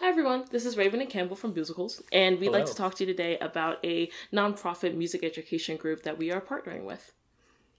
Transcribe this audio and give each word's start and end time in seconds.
Hi 0.00 0.08
everyone, 0.08 0.46
this 0.50 0.64
is 0.64 0.78
Raven 0.78 1.02
and 1.02 1.10
Campbell 1.10 1.36
from 1.36 1.52
Boozicles, 1.52 2.00
and 2.10 2.40
we'd 2.40 2.52
like 2.52 2.64
to 2.64 2.74
talk 2.74 2.94
to 2.94 3.04
you 3.04 3.12
today 3.12 3.36
about 3.36 3.84
a 3.84 4.10
nonprofit 4.32 4.94
music 4.94 5.22
education 5.22 5.76
group 5.76 6.04
that 6.04 6.16
we 6.16 6.32
are 6.32 6.40
partnering 6.40 6.84
with. 6.84 7.12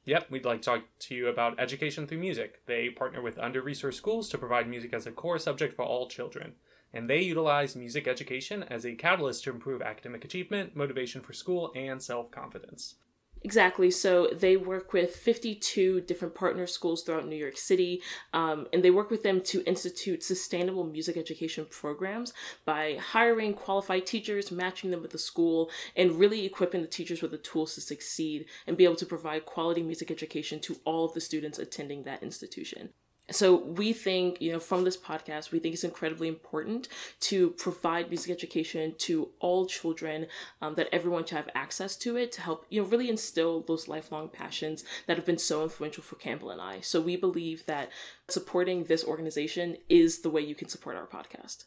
Yep, 0.05 0.29
we'd 0.29 0.45
like 0.45 0.61
to 0.61 0.65
talk 0.65 0.83
to 0.99 1.15
you 1.15 1.29
about 1.29 1.59
Education 1.59 2.05
Through 2.05 2.19
Music. 2.19 2.63
They 2.67 2.89
partner 2.89 3.23
with 3.23 3.39
under 3.39 3.63
resourced 3.63 3.95
schools 3.95 4.29
to 4.29 4.37
provide 4.37 4.69
music 4.69 4.93
as 4.93 5.07
a 5.07 5.11
core 5.11 5.39
subject 5.39 5.75
for 5.75 5.83
all 5.83 6.07
children. 6.07 6.53
And 6.93 7.09
they 7.09 7.21
utilize 7.21 7.75
music 7.75 8.07
education 8.07 8.65
as 8.69 8.85
a 8.85 8.93
catalyst 8.93 9.43
to 9.45 9.49
improve 9.49 9.81
academic 9.81 10.23
achievement, 10.23 10.75
motivation 10.75 11.21
for 11.21 11.33
school, 11.33 11.71
and 11.75 11.99
self 12.03 12.29
confidence. 12.29 12.97
Exactly. 13.43 13.89
So 13.89 14.27
they 14.27 14.55
work 14.55 14.93
with 14.93 15.15
52 15.15 16.01
different 16.01 16.35
partner 16.35 16.67
schools 16.67 17.01
throughout 17.01 17.27
New 17.27 17.35
York 17.35 17.57
City, 17.57 18.01
um, 18.33 18.67
and 18.71 18.83
they 18.83 18.91
work 18.91 19.09
with 19.09 19.23
them 19.23 19.41
to 19.41 19.63
institute 19.65 20.23
sustainable 20.23 20.83
music 20.83 21.17
education 21.17 21.65
programs 21.69 22.33
by 22.65 22.97
hiring 23.01 23.55
qualified 23.55 24.05
teachers, 24.05 24.51
matching 24.51 24.91
them 24.91 25.01
with 25.01 25.11
the 25.11 25.17
school, 25.17 25.71
and 25.95 26.19
really 26.19 26.45
equipping 26.45 26.81
the 26.81 26.87
teachers 26.87 27.23
with 27.23 27.31
the 27.31 27.37
tools 27.39 27.73
to 27.75 27.81
succeed 27.81 28.45
and 28.67 28.77
be 28.77 28.83
able 28.83 28.95
to 28.95 29.07
provide 29.07 29.45
quality 29.45 29.81
music 29.81 30.11
education 30.11 30.59
to 30.59 30.77
all 30.85 31.05
of 31.05 31.13
the 31.13 31.21
students 31.21 31.57
attending 31.57 32.03
that 32.03 32.21
institution. 32.21 32.89
So 33.31 33.55
we 33.55 33.93
think, 33.93 34.41
you 34.41 34.51
know, 34.51 34.59
from 34.59 34.83
this 34.83 34.97
podcast, 34.97 35.51
we 35.51 35.59
think 35.59 35.73
it's 35.73 35.83
incredibly 35.83 36.27
important 36.27 36.87
to 37.21 37.51
provide 37.51 38.09
music 38.09 38.31
education 38.31 38.95
to 38.99 39.29
all 39.39 39.65
children, 39.65 40.27
um, 40.61 40.75
that 40.75 40.89
everyone 40.91 41.25
should 41.25 41.37
have 41.37 41.49
access 41.55 41.95
to 41.97 42.17
it 42.17 42.31
to 42.33 42.41
help, 42.41 42.65
you 42.69 42.81
know, 42.81 42.87
really 42.87 43.09
instill 43.09 43.61
those 43.61 43.87
lifelong 43.87 44.29
passions 44.29 44.83
that 45.07 45.17
have 45.17 45.25
been 45.25 45.37
so 45.37 45.63
influential 45.63 46.03
for 46.03 46.15
Campbell 46.15 46.51
and 46.51 46.61
I. 46.61 46.81
So 46.81 46.99
we 47.01 47.15
believe 47.15 47.65
that 47.65 47.89
supporting 48.27 48.85
this 48.85 49.03
organization 49.03 49.77
is 49.89 50.19
the 50.19 50.29
way 50.29 50.41
you 50.41 50.55
can 50.55 50.67
support 50.67 50.95
our 50.95 51.07
podcast. 51.07 51.65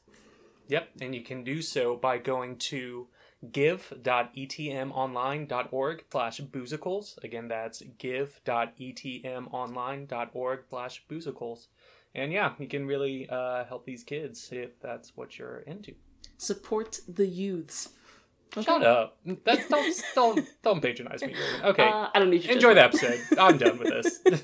Yep, 0.68 0.88
and 1.00 1.14
you 1.14 1.22
can 1.22 1.44
do 1.44 1.60
so 1.60 1.96
by 1.96 2.18
going 2.18 2.56
to 2.56 3.06
give.etmonline.org 3.52 6.04
slash 6.10 6.40
boozicles. 6.40 7.22
Again, 7.24 7.48
that's 7.48 7.82
give.etmonline.org 7.98 10.60
slash 10.70 11.02
boozicles. 11.10 11.66
And 12.14 12.32
yeah, 12.32 12.52
you 12.58 12.68
can 12.68 12.86
really 12.86 13.28
uh, 13.28 13.64
help 13.64 13.84
these 13.84 14.04
kids 14.04 14.48
if 14.52 14.80
that's 14.80 15.16
what 15.16 15.36
you're 15.38 15.58
into. 15.66 15.94
Support 16.38 17.00
the 17.08 17.26
youths. 17.26 17.90
Shut 18.60 18.84
up. 18.84 19.16
That's, 19.44 19.68
don't, 19.68 20.02
don't, 20.14 20.46
don't 20.62 20.80
patronize 20.80 21.22
me. 21.22 21.34
Okay, 21.64 21.82
Uh, 21.88 22.06
I 22.14 22.20
don't 22.20 22.30
need 22.30 22.44
you. 22.44 22.52
enjoy 22.52 22.74
the 22.74 22.84
episode. 22.84 23.20
I'm 23.36 23.58
done 23.58 23.78
with 23.78 23.88
this. 23.88 24.20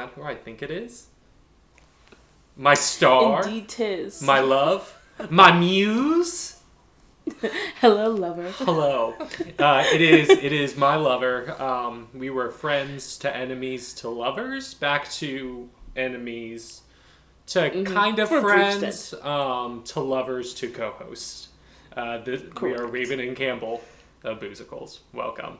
that 0.00 0.12
who 0.14 0.22
I 0.22 0.34
think 0.34 0.62
it 0.62 0.70
is? 0.70 1.06
My 2.56 2.74
star? 2.74 3.42
Indeed, 3.42 3.68
tis. 3.68 4.22
My 4.22 4.40
love? 4.40 4.98
My 5.28 5.52
muse? 5.52 6.56
Hello, 7.80 8.10
lover. 8.10 8.50
Hello. 8.50 9.14
Uh, 9.58 9.84
it 9.92 10.00
is 10.00 10.30
it 10.30 10.52
is 10.52 10.76
my 10.76 10.96
lover. 10.96 11.60
Um, 11.62 12.08
we 12.14 12.30
were 12.30 12.50
friends 12.50 13.18
to 13.18 13.34
enemies 13.34 13.94
to 13.94 14.08
lovers, 14.08 14.74
back 14.74 15.08
to 15.12 15.68
enemies 15.94 16.82
to 17.48 17.84
kind 17.84 18.18
of 18.18 18.28
friends, 18.28 19.14
um, 19.22 19.82
to 19.84 20.00
lovers 20.00 20.54
to 20.54 20.70
co-hosts. 20.70 21.48
Uh, 21.96 22.18
this, 22.18 22.42
we 22.60 22.74
are 22.74 22.86
Raven 22.86 23.20
and 23.20 23.36
Campbell 23.36 23.82
of 24.24 24.40
Boozicles. 24.40 25.00
Welcome. 25.12 25.58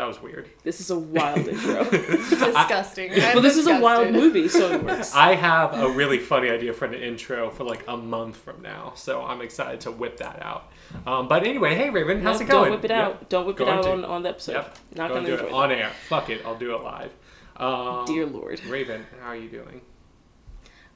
That 0.00 0.06
was 0.06 0.22
weird. 0.22 0.48
This 0.62 0.80
is 0.80 0.88
a 0.88 0.98
wild 0.98 1.46
intro. 1.46 1.84
disgusting. 1.90 3.12
I'm 3.12 3.18
Well, 3.34 3.42
this 3.42 3.58
is 3.58 3.66
a 3.66 3.78
wild 3.80 4.10
movie, 4.10 4.48
so 4.48 4.72
it 4.72 4.82
works. 4.82 5.14
I 5.14 5.34
have 5.34 5.74
a 5.74 5.90
really 5.90 6.16
funny 6.18 6.48
idea 6.48 6.72
for 6.72 6.86
an 6.86 6.94
intro 6.94 7.50
for 7.50 7.64
like 7.64 7.84
a 7.86 7.98
month 7.98 8.38
from 8.38 8.62
now, 8.62 8.94
so 8.96 9.22
I'm 9.22 9.42
excited 9.42 9.82
to 9.82 9.90
whip 9.90 10.16
that 10.16 10.40
out. 10.40 10.72
Um, 11.06 11.28
but 11.28 11.44
anyway, 11.46 11.74
hey 11.74 11.90
Raven, 11.90 12.22
how's 12.22 12.40
Nope, 12.40 12.48
it 12.48 12.50
going? 12.50 12.64
Don't 12.70 12.72
whip 12.80 12.84
it 12.86 12.90
Yep. 12.92 13.04
out. 13.04 13.28
Don't 13.28 13.46
whip 13.46 13.60
it 13.60 13.68
out 13.68 13.82
to. 13.82 13.90
on, 13.90 14.04
on 14.06 14.22
the 14.22 14.30
episode. 14.30 14.52
Yep. 14.54 14.78
Not 14.94 15.08
Go 15.08 15.14
gonna 15.16 15.26
do 15.26 15.34
it 15.34 15.36
that. 15.42 15.52
on 15.52 15.70
air. 15.70 15.90
Fuck 16.08 16.30
it, 16.30 16.46
I'll 16.46 16.56
do 16.58 16.74
it 16.74 16.82
live. 16.82 17.12
Um, 17.56 18.06
Dear 18.06 18.24
Lord. 18.24 18.64
Raven, 18.64 19.04
how 19.20 19.28
are 19.28 19.36
you 19.36 19.50
doing? 19.50 19.82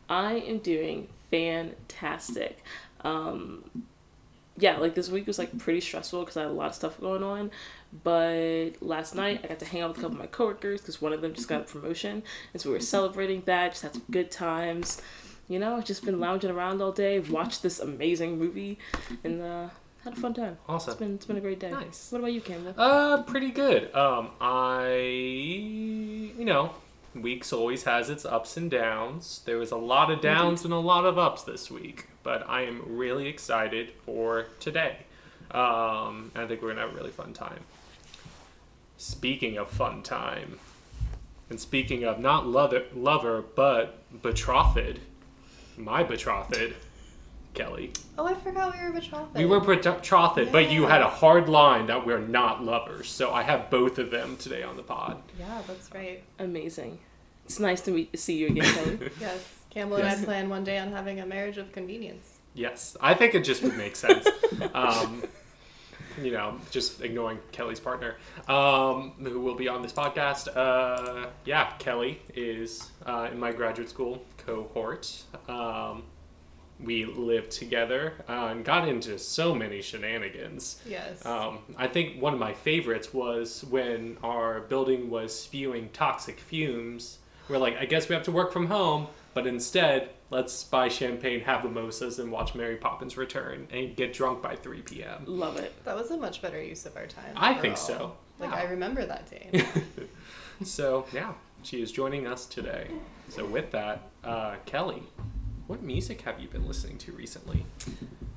I 0.09 0.37
am 0.37 0.60
doing 0.60 1.09
fantastic. 1.31 2.64
Um, 3.03 3.84
yeah, 4.56 4.78
like 4.78 4.94
this 4.94 5.09
week 5.10 5.26
was 5.26 5.38
like 5.38 5.59
pretty 5.59 5.81
stressful 5.81 6.20
because 6.20 6.37
I 6.37 6.43
had 6.43 6.50
a 6.50 6.54
lot 6.54 6.69
of 6.69 6.75
stuff 6.75 7.00
going 7.00 7.22
on. 7.22 7.50
But 8.03 8.71
last 8.81 9.15
night 9.15 9.41
I 9.44 9.49
got 9.49 9.59
to 9.60 9.65
hang 9.66 9.82
out 9.82 9.91
with 9.91 9.99
a 9.99 10.00
couple 10.03 10.16
of 10.16 10.21
my 10.21 10.27
coworkers 10.27 10.81
because 10.81 11.00
one 11.00 11.12
of 11.12 11.21
them 11.21 11.32
just 11.32 11.49
got 11.49 11.60
a 11.60 11.65
promotion, 11.65 12.22
and 12.53 12.60
so 12.60 12.71
we 12.71 12.75
were 12.75 12.81
celebrating 12.81 13.43
that. 13.47 13.72
Just 13.72 13.82
had 13.82 13.93
some 13.94 14.03
good 14.10 14.31
times. 14.31 15.00
You 15.49 15.59
know, 15.59 15.81
just 15.81 16.05
been 16.05 16.19
lounging 16.21 16.50
around 16.50 16.81
all 16.82 16.91
day, 16.93 17.21
watched 17.21 17.62
this 17.62 17.78
amazing 17.78 18.38
movie, 18.38 18.78
and 19.22 19.43
uh, 19.43 19.69
had 20.03 20.15
a 20.15 20.16
fun 20.16 20.32
time. 20.34 20.53
It's 20.53 20.60
Awesome. 20.69 20.99
been 20.99 21.15
it's 21.16 21.27
been 21.27 21.37
a 21.37 21.41
great 21.41 21.60
day. 21.60 21.71
Nice. 21.71 22.10
What 22.10 22.19
about 22.19 22.32
you, 22.32 22.41
Campbell? 22.41 22.75
Uh, 22.77 23.22
pretty 23.22 23.50
good. 23.50 23.94
Um, 23.94 24.31
I, 24.41 24.97
you 24.97 26.44
know, 26.44 26.71
weeks 27.15 27.53
always 27.53 27.84
has 27.84 28.11
its 28.11 28.25
ups 28.25 28.56
and 28.56 28.71
downs. 28.71 29.43
There 29.44 29.59
was 29.59 29.71
a 29.71 29.76
lot 29.76 30.11
of 30.11 30.21
downs 30.21 30.65
and 30.65 30.72
a 30.72 30.78
lot 30.78 31.05
of 31.05 31.19
ups 31.19 31.43
this 31.43 31.71
week, 31.71 32.06
but 32.22 32.49
I 32.49 32.62
am 32.62 32.82
really 32.87 33.28
excited 33.28 33.91
for 34.05 34.47
today. 34.61 34.97
Um, 35.50 36.32
I 36.34 36.47
think 36.49 36.62
we're 36.62 36.71
gonna 36.71 36.81
have 36.87 36.93
a 36.93 36.97
really 36.97 37.11
fun 37.12 37.32
time. 37.34 37.61
Speaking 38.97 39.56
of 39.59 39.69
fun 39.69 40.03
time, 40.03 40.59
and 41.50 41.60
speaking 41.60 42.05
of 42.05 42.19
not 42.19 42.47
lover, 42.47 42.84
lover 42.94 43.43
but 43.43 43.99
betrothed, 44.22 45.00
my 45.77 46.03
betrothed, 46.03 46.75
Kelly. 47.55 47.93
Oh, 48.19 48.27
I 48.27 48.34
forgot 48.34 48.75
we 48.75 48.84
were 48.84 48.93
betrothed. 48.93 49.37
We 49.37 49.47
were 49.47 49.60
betrothed, 49.60 50.53
but 50.53 50.71
you 50.71 50.87
had 50.87 51.00
a 51.00 51.09
hard 51.09 51.49
line 51.49 51.87
that 51.87 52.05
we're 52.06 52.19
not 52.19 52.65
lovers. 52.65 53.09
So 53.09 53.32
I 53.32 53.43
have 53.43 53.71
both 53.71 53.99
of 53.99 54.10
them 54.10 54.37
today 54.37 54.62
on 54.62 54.77
the 54.77 54.82
pod. 54.82 55.22
Yeah, 55.38 55.62
that's 55.66 55.93
right. 55.94 56.22
Amazing. 56.38 56.99
It's 57.44 57.61
nice 57.61 57.81
to 57.82 57.91
meet 57.91 58.19
see 58.19 58.38
you 58.38 58.49
again, 58.49 58.75
Kelly. 58.75 59.11
Yes, 59.21 59.47
Campbell 59.71 59.97
and 59.97 60.09
I 60.09 60.25
plan 60.25 60.49
one 60.49 60.65
day 60.65 60.78
on 60.78 60.93
having 60.93 61.21
a 61.21 61.26
marriage 61.26 61.59
of 61.59 61.72
convenience. 61.72 62.38
Yes, 62.55 62.97
I 63.00 63.15
think 63.15 63.34
it 63.34 63.44
just 63.44 63.62
would 63.62 63.76
make 63.76 63.97
sense. 63.97 64.26
um, 64.75 65.25
you 66.22 66.30
know, 66.30 66.58
just 66.70 67.02
ignoring 67.02 67.38
Kelly's 67.52 67.80
partner, 67.80 68.16
um, 68.48 69.12
who 69.22 69.41
will 69.41 69.54
be 69.54 69.69
on 69.69 69.82
this 69.82 69.92
podcast. 69.92 70.54
Uh, 70.54 71.28
yeah, 71.44 71.72
Kelly 71.78 72.20
is 72.34 72.91
uh, 73.06 73.28
in 73.32 73.38
my 73.38 73.52
graduate 73.52 73.88
school 73.88 74.25
cohort. 74.38 75.25
Um, 75.48 76.04
we 76.80 77.04
lived 77.04 77.50
together 77.50 78.14
uh, 78.28 78.48
and 78.50 78.64
got 78.64 78.88
into 78.88 79.19
so 79.19 79.54
many 79.54 79.80
shenanigans. 79.80 80.80
Yes. 80.86 81.25
Um, 81.25 81.60
I 81.76 81.86
think 81.86 82.20
one 82.20 82.32
of 82.32 82.38
my 82.38 82.52
favorites 82.52 83.14
was 83.14 83.64
when 83.64 84.19
our 84.22 84.60
building 84.60 85.08
was 85.10 85.38
spewing 85.38 85.91
toxic 85.92 86.41
fumes. 86.41 87.19
We're 87.48 87.58
like, 87.58 87.76
I 87.76 87.84
guess 87.84 88.08
we 88.08 88.14
have 88.14 88.25
to 88.25 88.32
work 88.32 88.52
from 88.52 88.66
home, 88.66 89.06
but 89.34 89.47
instead, 89.47 90.11
let's 90.31 90.65
buy 90.65 90.89
champagne, 90.89 91.41
have 91.41 91.65
mimosas, 91.65 92.19
and 92.19 92.31
watch 92.31 92.55
Mary 92.55 92.77
Poppins 92.77 93.17
Return 93.17 93.67
and 93.72 93.95
get 93.97 94.12
drunk 94.12 94.43
by 94.43 94.56
3 94.56 94.83
p.m. 94.83 95.25
Love 95.27 95.56
it. 95.59 95.72
that 95.84 95.97
was 95.97 96.11
a 96.11 96.17
much 96.17 96.41
better 96.41 96.62
use 96.62 96.87
of 96.87 96.97
our 96.97 97.06
time. 97.06 97.33
I 97.37 97.55
think 97.55 97.77
so. 97.77 98.17
Like 98.39 98.50
Wow. 98.50 98.59
I 98.59 98.62
remember 98.65 99.05
that 99.05 99.31
day. 99.31 99.65
So, 100.62 101.05
yeah, 101.12 101.33
she 101.62 101.83
is 101.83 101.91
joining 101.91 102.28
us 102.28 102.47
today. 102.47 102.89
So, 103.28 103.44
with 103.44 103.73
that, 103.73 104.03
uh, 104.23 104.55
Kelly, 104.67 105.03
what 105.67 105.82
music 105.82 106.20
have 106.23 106.38
you 106.38 106.47
been 106.47 106.67
listening 106.67 106.97
to 106.99 107.12
recently? 107.12 107.67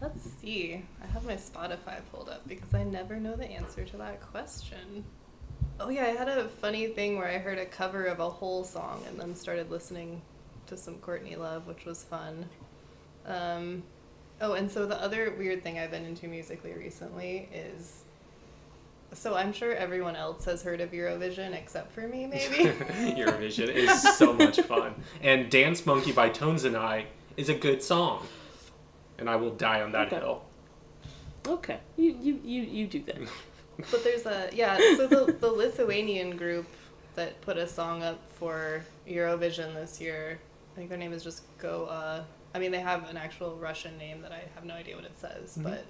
Let's 0.02 0.24
see. 0.42 0.84
I 1.04 1.08
have 1.08 1.26
my 1.26 1.36
Spotify 1.36 2.00
pulled 2.12 2.30
up 2.30 2.48
because 2.48 2.74
I 2.74 2.84
never 2.84 3.18
know 3.18 3.36
the 3.36 3.46
answer 3.46 3.86
to 3.86 3.98
that 3.98 4.22
question. 4.32 5.04
Oh 5.80 5.90
yeah, 5.90 6.06
I 6.06 6.10
had 6.10 6.28
a 6.28 6.48
funny 6.48 6.88
thing 6.88 7.18
where 7.18 7.28
I 7.28 7.38
heard 7.38 7.60
a 7.60 7.66
cover 7.66 8.06
of 8.06 8.20
a 8.20 8.30
whole 8.30 8.64
song 8.64 9.04
and 9.08 9.20
then 9.20 9.36
started 9.36 9.70
listening 9.70 10.22
to 10.68 10.78
some 10.78 10.96
Courtney 10.96 11.36
Love, 11.36 11.68
which 11.68 11.86
was 11.86 12.04
fun. 12.04 12.46
Um, 13.26 13.84
oh, 14.42 14.54
and 14.54 14.72
so 14.72 14.86
the 14.86 15.02
other 15.02 15.34
weird 15.38 15.64
thing 15.64 15.80
I've 15.80 15.92
been 15.92 16.06
into 16.06 16.28
musically 16.28 16.74
recently 16.74 17.50
is. 17.54 18.04
So 19.14 19.36
I'm 19.36 19.54
sure 19.54 19.74
everyone 19.74 20.18
else 20.18 20.44
has 20.46 20.62
heard 20.64 20.82
of 20.82 20.92
Eurovision 20.92 21.54
except 21.54 21.94
for 21.94 22.08
me, 22.08 22.26
maybe. 22.28 22.56
Eurovision 23.16 23.70
is 23.70 24.02
so 24.18 24.34
much 24.34 24.60
fun. 24.62 24.96
And 25.22 25.50
Dance 25.50 25.86
Monkey 25.86 26.12
by 26.12 26.30
Tones 26.30 26.66
and 26.66 26.76
I 26.76 27.06
is 27.38 27.48
a 27.50 27.54
good 27.54 27.82
song. 27.82 28.28
And 29.18 29.30
I 29.30 29.38
will 29.38 29.52
die 29.56 29.82
on 29.82 29.94
that 29.94 30.08
Okay. 30.08 30.18
hill. 30.18 30.44
Okay, 31.48 31.80
you 31.96 32.18
you 32.22 32.40
you 32.44 32.62
you 32.64 32.88
do 32.88 33.02
that. 33.04 33.18
But 33.92 34.04
there's 34.04 34.26
a 34.26 34.50
yeah. 34.54 34.76
So 34.98 35.08
the 35.08 35.32
the 35.40 35.52
Lithuanian 35.52 36.36
group 36.36 36.66
that 37.16 37.40
put 37.42 37.58
a 37.58 37.68
song 37.68 38.04
up 38.04 38.20
for 38.28 38.84
Eurovision 39.08 39.74
this 39.76 40.02
year 40.02 40.40
think 40.78 40.90
their 40.90 40.98
name 40.98 41.12
is 41.14 41.24
just 41.24 41.44
Goa. 41.58 42.26
I 42.54 42.60
mean, 42.60 42.72
they 42.72 42.80
have 42.80 43.10
an 43.10 43.18
actual 43.18 43.56
Russian 43.58 43.98
name 43.98 44.22
that 44.22 44.32
I 44.32 44.44
have 44.56 44.64
no 44.64 44.74
idea 44.76 44.96
what 44.96 45.06
it 45.06 45.20
says, 45.20 45.58
Mhm. 45.58 45.64
but 45.64 45.86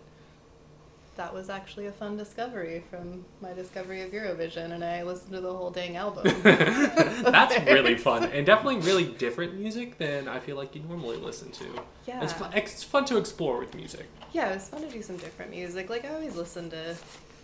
that 1.18 1.34
was 1.34 1.50
actually 1.50 1.88
a 1.88 1.92
fun 1.92 2.16
discovery 2.16 2.84
from 2.92 3.26
my 3.42 3.52
discovery 3.54 4.02
of 4.04 4.12
Eurovision, 4.12 4.72
and 4.72 4.84
I 4.86 5.02
listened 5.04 5.32
to 5.34 5.42
the 5.42 5.52
whole 5.54 5.72
dang 5.72 5.98
album. 5.98 6.26
That's 6.44 7.58
really 7.66 7.98
fun 7.98 8.26
and 8.26 8.46
definitely 8.46 8.78
really 8.82 9.06
different 9.06 9.56
music 9.56 9.98
than 9.98 10.28
I 10.28 10.40
feel 10.40 10.56
like 10.56 10.76
you 10.76 10.82
normally 10.84 11.18
listen 11.18 11.52
to. 11.52 11.66
Yeah. 12.06 12.24
It's 12.24 12.34
fun, 12.34 12.54
it's 12.54 12.84
fun 12.84 13.06
to 13.06 13.18
explore 13.18 13.60
with 13.60 13.74
music. 13.76 14.06
Yeah, 14.32 14.52
it 14.52 14.56
was 14.56 14.70
fun 14.70 14.82
to 14.84 14.90
do 14.90 15.02
some 15.02 15.18
different 15.18 15.52
music. 15.52 15.90
Like 15.90 16.06
I 16.06 16.10
always 16.14 16.36
listen 16.36 16.70
to 16.70 16.96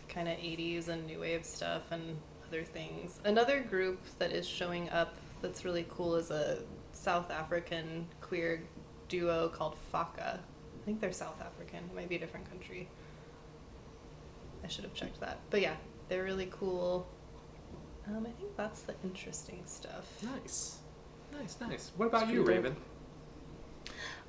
kind 0.08 0.28
of 0.28 0.38
80s 0.38 0.88
and 0.88 1.08
new 1.08 1.20
wave 1.22 1.44
stuff 1.44 1.82
and 1.92 2.18
other 2.48 2.64
things. 2.64 3.20
Another 3.26 3.60
group 3.62 4.00
that 4.20 4.32
is 4.32 4.48
showing 4.48 4.90
up 4.92 5.16
that's 5.42 5.66
really 5.66 5.86
cool 5.90 6.16
is 6.16 6.30
a 6.30 6.60
South 7.04 7.30
African 7.32 8.08
queer 8.22 8.64
duo 9.10 9.50
called 9.50 9.76
Faka. 9.94 10.36
I 10.38 10.86
think 10.86 11.02
they're 11.02 11.12
South 11.12 11.42
African. 11.42 11.80
It 11.80 11.94
might 11.96 12.08
be 12.08 12.16
a 12.16 12.20
different 12.20 12.50
country. 12.50 12.88
I 14.64 14.68
should 14.70 14.86
have 14.86 14.94
checked 14.94 15.20
that. 15.20 15.40
But 15.50 15.60
yeah, 15.62 15.76
they're 16.08 16.24
really 16.24 16.48
cool. 16.50 17.06
Um, 18.08 18.26
I 18.26 18.32
think 18.40 18.56
that's 18.56 18.84
the 18.84 18.96
interesting 19.04 19.62
stuff. 19.66 20.06
Nice. 20.24 20.78
Nice, 21.38 21.58
nice. 21.60 21.92
What 21.98 22.06
about 22.06 22.30
you. 22.30 22.42
Raven? 22.44 22.76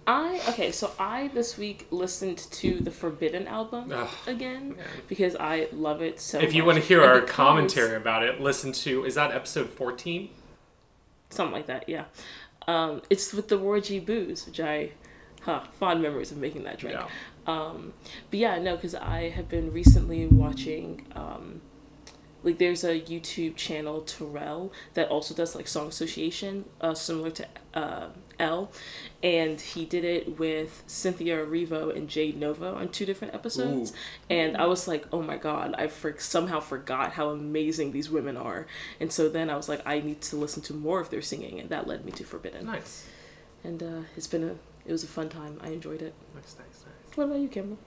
I 0.07 0.41
okay, 0.51 0.71
so 0.73 0.91
I 0.99 1.29
this 1.29 1.57
week 1.57 1.87
listened 1.91 2.39
to 2.39 2.79
the 2.81 2.91
Forbidden 2.91 3.47
album 3.47 3.91
Ugh, 3.91 4.09
again 4.27 4.77
man. 4.77 4.87
because 5.09 5.35
I 5.37 5.69
love 5.73 6.03
it 6.03 6.21
so 6.21 6.39
if 6.41 6.53
you 6.53 6.63
want 6.63 6.77
to 6.77 6.85
hear 6.85 7.01
And 7.01 7.11
our 7.11 7.21
because- 7.21 7.35
commentary 7.35 7.97
about 7.97 8.23
it, 8.23 8.39
listen 8.39 8.73
to 8.73 9.05
is 9.07 9.15
that 9.15 9.31
episode 9.33 9.71
14? 9.71 10.29
something 11.31 11.55
like 11.55 11.67
that, 11.67 11.89
yeah. 11.89 12.05
Um, 12.67 13.03
it's 13.11 13.33
with 13.33 13.49
the 13.49 13.59
Roy 13.59 13.81
G. 13.81 14.01
Booze, 14.01 14.47
which 14.47 14.61
I, 14.61 14.93
huh, 15.43 15.65
fond 15.79 16.03
memories 16.03 16.33
of 16.33 16.39
making 16.39 16.65
that 16.65 16.79
drink. 16.79 16.99
Yeah. 16.99 17.09
Um, 17.47 17.93
but 18.31 18.39
yeah, 18.39 18.59
no, 18.59 18.77
because 18.77 18.95
I 18.95 19.29
have 19.31 19.49
been 19.49 19.73
recently 19.73 20.27
watching, 20.27 21.07
um, 21.15 21.61
like, 22.43 22.59
there's 22.59 22.85
a 22.85 23.01
YouTube 23.01 23.57
channel, 23.57 24.01
Terrell, 24.03 24.73
that 24.95 25.09
also 25.09 25.35
does 25.35 25.55
like 25.55 25.69
song 25.69 25.89
association, 25.89 26.65
uh, 26.81 26.95
similar 26.95 27.31
to 27.31 27.47
uh, 27.75 28.09
Elle, 28.39 28.71
and 29.25 29.59
he 29.61 29.87
did 29.87 30.05
it 30.05 30.39
with 30.39 30.85
Cynthia 30.87 31.39
Erivo 31.45 31.97
and 31.97 32.09
Jade 32.09 32.39
Novah 32.39 32.75
on 32.75 32.91
two 32.91 33.07
different 33.07 33.35
episodes, 33.35 33.91
Ooh. 33.93 33.95
and 34.29 34.57
I 34.57 34.67
was 34.67 34.87
like, 34.87 35.07
oh 35.13 35.23
my 35.23 35.39
god, 35.39 35.75
I 35.79 35.87
for- 35.89 36.19
somehow 36.19 36.61
forgot 36.61 37.13
how 37.15 37.31
amazing 37.31 37.93
these 37.93 38.11
women 38.11 38.37
are, 38.37 38.67
and 39.01 39.11
so 39.11 39.29
then 39.31 39.49
I 39.49 39.57
was 39.57 39.69
like, 39.69 39.81
I 39.87 40.01
need 40.01 40.21
to 40.23 40.37
listen 40.37 40.63
to 40.65 40.75
more 40.75 41.01
of 41.01 41.09
their 41.11 41.23
singing, 41.23 41.59
and 41.59 41.71
that 41.71 41.89
led 41.89 42.05
me 42.05 42.13
to 42.13 42.25
Forbidden, 42.25 42.67
Nice. 42.67 43.07
and 43.65 43.83
uh, 43.83 44.01
it's 44.17 44.27
been 44.27 44.45
a, 44.45 44.53
it 44.87 44.93
was 44.93 45.03
a 45.03 45.09
fun 45.09 45.31
time. 45.31 45.59
I 45.63 45.69
enjoyed 45.69 46.03
it. 46.03 46.13
Nice, 46.35 46.55
nice, 46.59 46.85
nice. 46.85 47.17
What 47.17 47.25
about 47.25 47.39
you, 47.41 47.49
Campbell? 47.49 47.79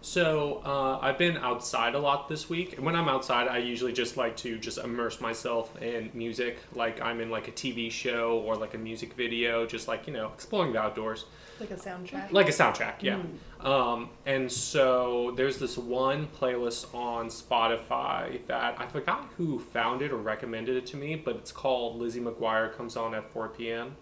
So 0.00 0.62
uh, 0.64 0.98
I've 1.02 1.18
been 1.18 1.36
outside 1.38 1.94
a 1.94 1.98
lot 1.98 2.28
this 2.28 2.48
week, 2.48 2.76
and 2.76 2.86
when 2.86 2.94
I'm 2.94 3.08
outside, 3.08 3.48
I 3.48 3.58
usually 3.58 3.92
just 3.92 4.16
like 4.16 4.36
to 4.38 4.56
just 4.56 4.78
immerse 4.78 5.20
myself 5.20 5.76
in 5.82 6.10
music, 6.14 6.58
like 6.72 7.00
I'm 7.00 7.20
in 7.20 7.30
like 7.30 7.48
a 7.48 7.50
TV 7.50 7.90
show 7.90 8.38
or 8.46 8.54
like 8.54 8.74
a 8.74 8.78
music 8.78 9.14
video, 9.14 9.66
just 9.66 9.88
like 9.88 10.06
you 10.06 10.12
know 10.12 10.28
exploring 10.32 10.72
the 10.72 10.78
outdoors, 10.80 11.24
Like 11.58 11.72
a 11.72 11.74
soundtrack. 11.76 12.30
like 12.30 12.48
a 12.48 12.52
soundtrack, 12.52 13.02
yeah. 13.02 13.20
Um, 13.60 14.10
and 14.24 14.50
so 14.50 15.32
there's 15.36 15.58
this 15.58 15.76
one 15.76 16.28
playlist 16.28 16.94
on 16.94 17.26
Spotify 17.26 18.46
that 18.46 18.76
I 18.80 18.86
forgot 18.86 19.28
who 19.36 19.58
found 19.58 20.00
it 20.00 20.12
or 20.12 20.16
recommended 20.18 20.76
it 20.76 20.86
to 20.86 20.96
me, 20.96 21.16
but 21.16 21.34
it's 21.34 21.50
called 21.50 21.96
Lizzie 21.98 22.20
McGuire 22.20 22.72
comes 22.76 22.96
on 22.96 23.14
at 23.14 23.28
4 23.32 23.48
p.m. 23.48 23.96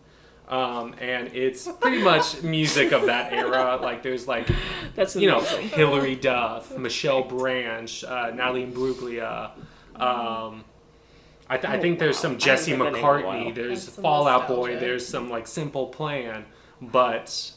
Um, 0.48 0.94
and 1.00 1.28
it's 1.34 1.66
pretty 1.80 2.02
much 2.02 2.42
music 2.42 2.92
of 2.92 3.06
that 3.06 3.32
era. 3.32 3.78
Like 3.82 4.02
there's 4.02 4.28
like 4.28 4.48
That's 4.94 5.16
you 5.16 5.26
know. 5.28 5.40
Hilary 5.40 6.14
Duff, 6.14 6.76
Michelle 6.78 7.24
Branch, 7.24 8.04
uh, 8.04 8.30
Natalie 8.32 8.64
Imbruglia. 8.66 9.50
Um, 9.96 10.64
I, 11.48 11.56
th- 11.56 11.64
I 11.72 11.78
Oh, 11.78 11.80
think 11.80 11.98
there's 11.98 12.18
some 12.18 12.38
Jesse 12.38 12.72
heard 12.72 12.80
that 12.80 12.92
name 12.92 12.94
in 12.96 13.00
a 13.00 13.02
while. 13.04 13.22
McCartney. 13.44 13.54
There's 13.54 13.88
Fall 13.88 14.26
Out 14.28 14.46
Boy. 14.48 14.76
There's 14.78 15.06
some 15.06 15.30
like 15.30 15.46
Simple 15.46 15.86
Plan. 15.88 16.44
But 16.80 17.52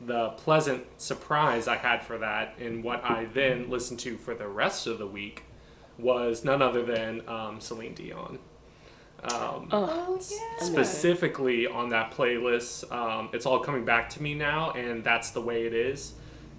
the 0.00 0.30
pleasant 0.30 0.84
surprise 0.98 1.66
I 1.68 1.76
had 1.76 2.04
for 2.04 2.18
that, 2.18 2.54
and 2.58 2.84
what 2.84 3.02
I 3.04 3.24
then 3.26 3.68
listened 3.70 4.00
to 4.00 4.16
for 4.16 4.34
the 4.34 4.46
rest 4.48 4.86
of 4.86 4.98
the 4.98 5.06
week, 5.06 5.44
was 5.98 6.44
none 6.44 6.62
other 6.62 6.82
than 6.82 7.26
um, 7.28 7.60
Celine 7.60 7.94
Dion. 7.94 8.38
Um, 9.24 9.68
Oh 9.72 10.16
s- 10.16 10.32
yeah. 10.32 10.64
specifically 10.64 11.66
on 11.66 11.88
that 11.90 12.12
playlist. 12.12 12.90
Um, 12.92 13.28
it's 13.32 13.46
all 13.46 13.60
coming 13.60 13.84
back 13.84 14.10
to 14.10 14.22
me 14.22 14.34
now, 14.34 14.70
and 14.72 15.02
that's 15.02 15.30
the 15.30 15.40
way 15.40 15.66
it 15.66 15.72
is. 15.74 16.12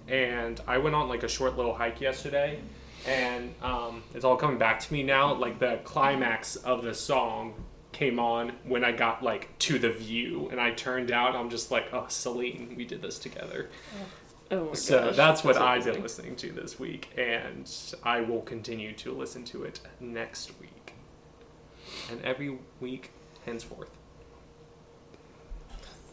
And 0.08 0.60
I 0.66 0.78
went 0.78 0.94
on 0.94 1.08
like 1.08 1.22
a 1.22 1.28
short 1.28 1.56
little 1.56 1.74
hike 1.74 2.00
yesterday, 2.00 2.60
and 3.06 3.54
um, 3.62 4.02
it's 4.14 4.24
all 4.24 4.36
coming 4.36 4.58
back 4.58 4.80
to 4.80 4.92
me 4.92 5.02
now. 5.02 5.34
Like 5.34 5.58
the 5.58 5.80
climax 5.84 6.56
of 6.56 6.82
the 6.82 6.94
song 6.94 7.54
came 7.92 8.18
on 8.18 8.52
when 8.64 8.84
I 8.84 8.92
got 8.92 9.22
like 9.22 9.56
to 9.60 9.78
the 9.78 9.90
view, 9.90 10.48
and 10.50 10.60
I 10.60 10.72
turned 10.72 11.10
out. 11.10 11.34
I'm 11.34 11.50
just 11.50 11.70
like, 11.70 11.92
oh, 11.92 12.06
Celine, 12.08 12.74
we 12.76 12.84
did 12.84 13.00
this 13.02 13.18
together. 13.18 13.70
Oh 14.50 14.66
my 14.66 14.74
So 14.74 15.06
gosh, 15.06 15.16
that's 15.16 15.42
what 15.42 15.56
I've 15.56 15.84
been 15.84 16.02
listening 16.02 16.36
to 16.36 16.52
this 16.52 16.78
week, 16.78 17.08
and 17.18 17.68
I 18.04 18.20
will 18.20 18.42
continue 18.42 18.92
to 18.92 19.12
listen 19.12 19.42
to 19.46 19.64
it 19.64 19.80
next 19.98 20.52
week, 20.60 20.65
and 22.10 22.22
every 22.24 22.58
week 22.80 23.10
henceforth. 23.44 23.90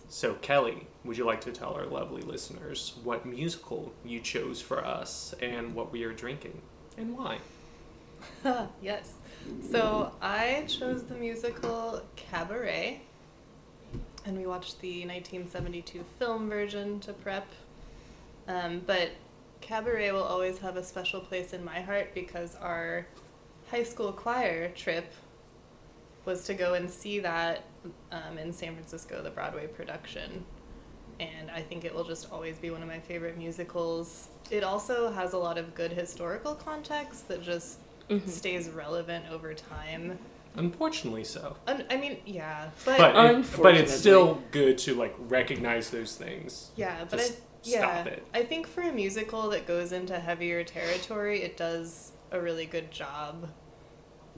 So, 0.07 0.35
Kelly, 0.35 0.85
would 1.03 1.17
you 1.17 1.25
like 1.25 1.41
to 1.41 1.51
tell 1.51 1.73
our 1.73 1.85
lovely 1.85 2.21
listeners 2.21 2.93
what 3.03 3.25
musical 3.25 3.91
you 4.05 4.19
chose 4.19 4.61
for 4.61 4.85
us 4.85 5.33
and 5.41 5.73
what 5.73 5.91
we 5.91 6.03
are 6.03 6.13
drinking 6.13 6.61
and 6.97 7.17
why? 7.17 7.39
yes. 8.81 9.13
So 9.71 10.11
I 10.21 10.65
chose 10.67 11.03
the 11.03 11.15
musical 11.15 12.01
Cabaret, 12.15 13.01
and 14.25 14.37
we 14.37 14.45
watched 14.45 14.79
the 14.81 15.05
1972 15.05 16.05
film 16.19 16.49
version 16.49 16.99
to 17.01 17.13
prep. 17.13 17.47
Um, 18.47 18.81
but 18.85 19.09
Cabaret 19.61 20.11
will 20.11 20.23
always 20.23 20.59
have 20.59 20.77
a 20.77 20.83
special 20.83 21.21
place 21.21 21.53
in 21.53 21.63
my 21.63 21.81
heart 21.81 22.13
because 22.13 22.55
our 22.55 23.07
high 23.71 23.83
school 23.83 24.11
choir 24.11 24.69
trip 24.69 25.11
was 26.25 26.43
to 26.45 26.53
go 26.53 26.73
and 26.73 26.89
see 26.89 27.19
that 27.19 27.63
um, 28.11 28.37
in 28.37 28.53
San 28.53 28.73
Francisco, 28.75 29.21
the 29.21 29.29
Broadway 29.29 29.67
production. 29.67 30.45
And 31.19 31.51
I 31.51 31.61
think 31.61 31.85
it 31.85 31.93
will 31.93 32.03
just 32.03 32.31
always 32.31 32.57
be 32.57 32.69
one 32.71 32.81
of 32.81 32.87
my 32.87 32.99
favorite 32.99 33.37
musicals. 33.37 34.29
It 34.49 34.63
also 34.63 35.11
has 35.11 35.33
a 35.33 35.37
lot 35.37 35.57
of 35.57 35.75
good 35.75 35.91
historical 35.91 36.55
context 36.55 37.27
that 37.27 37.41
just 37.41 37.79
Mhm. 38.09 38.27
stays 38.27 38.69
relevant 38.69 39.25
over 39.31 39.53
time. 39.53 40.17
Unfortunately, 40.55 41.23
so. 41.23 41.55
Un- 41.67 41.85
I 41.89 41.97
mean, 41.97 42.17
yeah, 42.25 42.69
but, 42.85 42.97
But, 42.97 43.15
it, 43.35 43.45
but 43.61 43.75
it's 43.75 43.93
still 43.93 44.41
good 44.51 44.77
to 44.79 44.93
like 44.95 45.15
recognize 45.17 45.89
those 45.89 46.15
things. 46.15 46.71
yeah, 46.75 47.05
but 47.09 47.17
Just 47.19 47.33
I 47.33 47.35
yeah, 47.63 47.79
stop 48.03 48.07
it. 48.07 48.27
I 48.33 48.43
think 48.43 48.67
for 48.67 48.81
a 48.81 48.91
musical 48.91 49.49
that 49.49 49.65
goes 49.65 49.91
into 49.93 50.19
heavier 50.19 50.63
territory, 50.63 51.41
it 51.41 51.57
does 51.57 52.11
a 52.31 52.39
really 52.41 52.65
good 52.65 52.91
job 52.91 53.49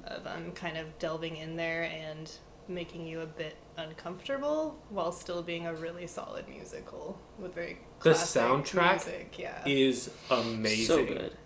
of 0.08 0.26
um, 0.28 0.52
kind 0.52 0.78
of 0.78 0.98
delving 1.00 1.38
in 1.38 1.56
there 1.56 1.84
and 1.84 2.32
making 2.68 3.06
you 3.06 3.22
a 3.22 3.26
bit 3.26 3.56
uncomfortable 3.78 4.76
while 4.90 5.12
still 5.12 5.42
being 5.44 5.68
a 5.68 5.74
really 5.76 6.08
solid 6.08 6.48
musical 6.50 7.20
with 7.38 7.54
very 7.54 7.78
The 8.02 8.12
soundtrack 8.12 9.06
music. 9.06 9.36
Yeah, 9.38 9.62
Is 9.66 10.10
amazing. 10.32 10.86
So 10.86 11.06
good. 11.06 11.38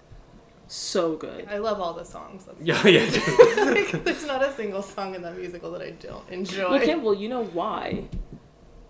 So 0.67 1.15
good. 1.17 1.47
I 1.49 1.57
love 1.57 1.81
all 1.81 1.93
the 1.93 2.05
songs. 2.05 2.45
That's 2.45 2.61
Yeah, 2.61 2.85
yeah. 2.87 3.65
like, 3.71 4.03
there's 4.03 4.25
not 4.25 4.43
a 4.43 4.53
single 4.53 4.81
song 4.83 5.15
in 5.15 5.21
that 5.23 5.35
musical 5.37 5.71
that 5.71 5.81
I 5.81 5.91
don't 5.91 6.29
enjoy. 6.29 6.61
Okay, 6.63 6.69
Well, 6.77 6.85
Campbell, 6.85 7.13
you 7.15 7.27
know 7.27 7.43
why? 7.43 8.03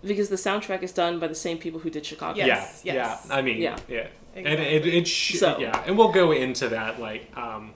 Because 0.02 0.28
the 0.28 0.36
soundtrack 0.36 0.82
is 0.82 0.92
done 0.92 1.18
by 1.18 1.26
the 1.26 1.34
same 1.34 1.58
people 1.58 1.80
who 1.80 1.90
did 1.90 2.04
Chicago. 2.06 2.36
Yes, 2.38 2.82
yeah, 2.84 2.94
yes. 2.94 3.26
yeah. 3.28 3.34
I 3.34 3.42
mean, 3.42 3.58
yeah, 3.60 3.76
Yeah. 3.88 4.06
and 4.34 4.46
it 4.46 4.86
it 4.86 5.08
sh- 5.08 5.38
So- 5.38 5.58
yeah, 5.58 5.82
and 5.86 5.96
we'll 5.98 6.12
go 6.12 6.32
into 6.32 6.68
that 6.68 7.00
like 7.00 7.34
um, 7.36 7.74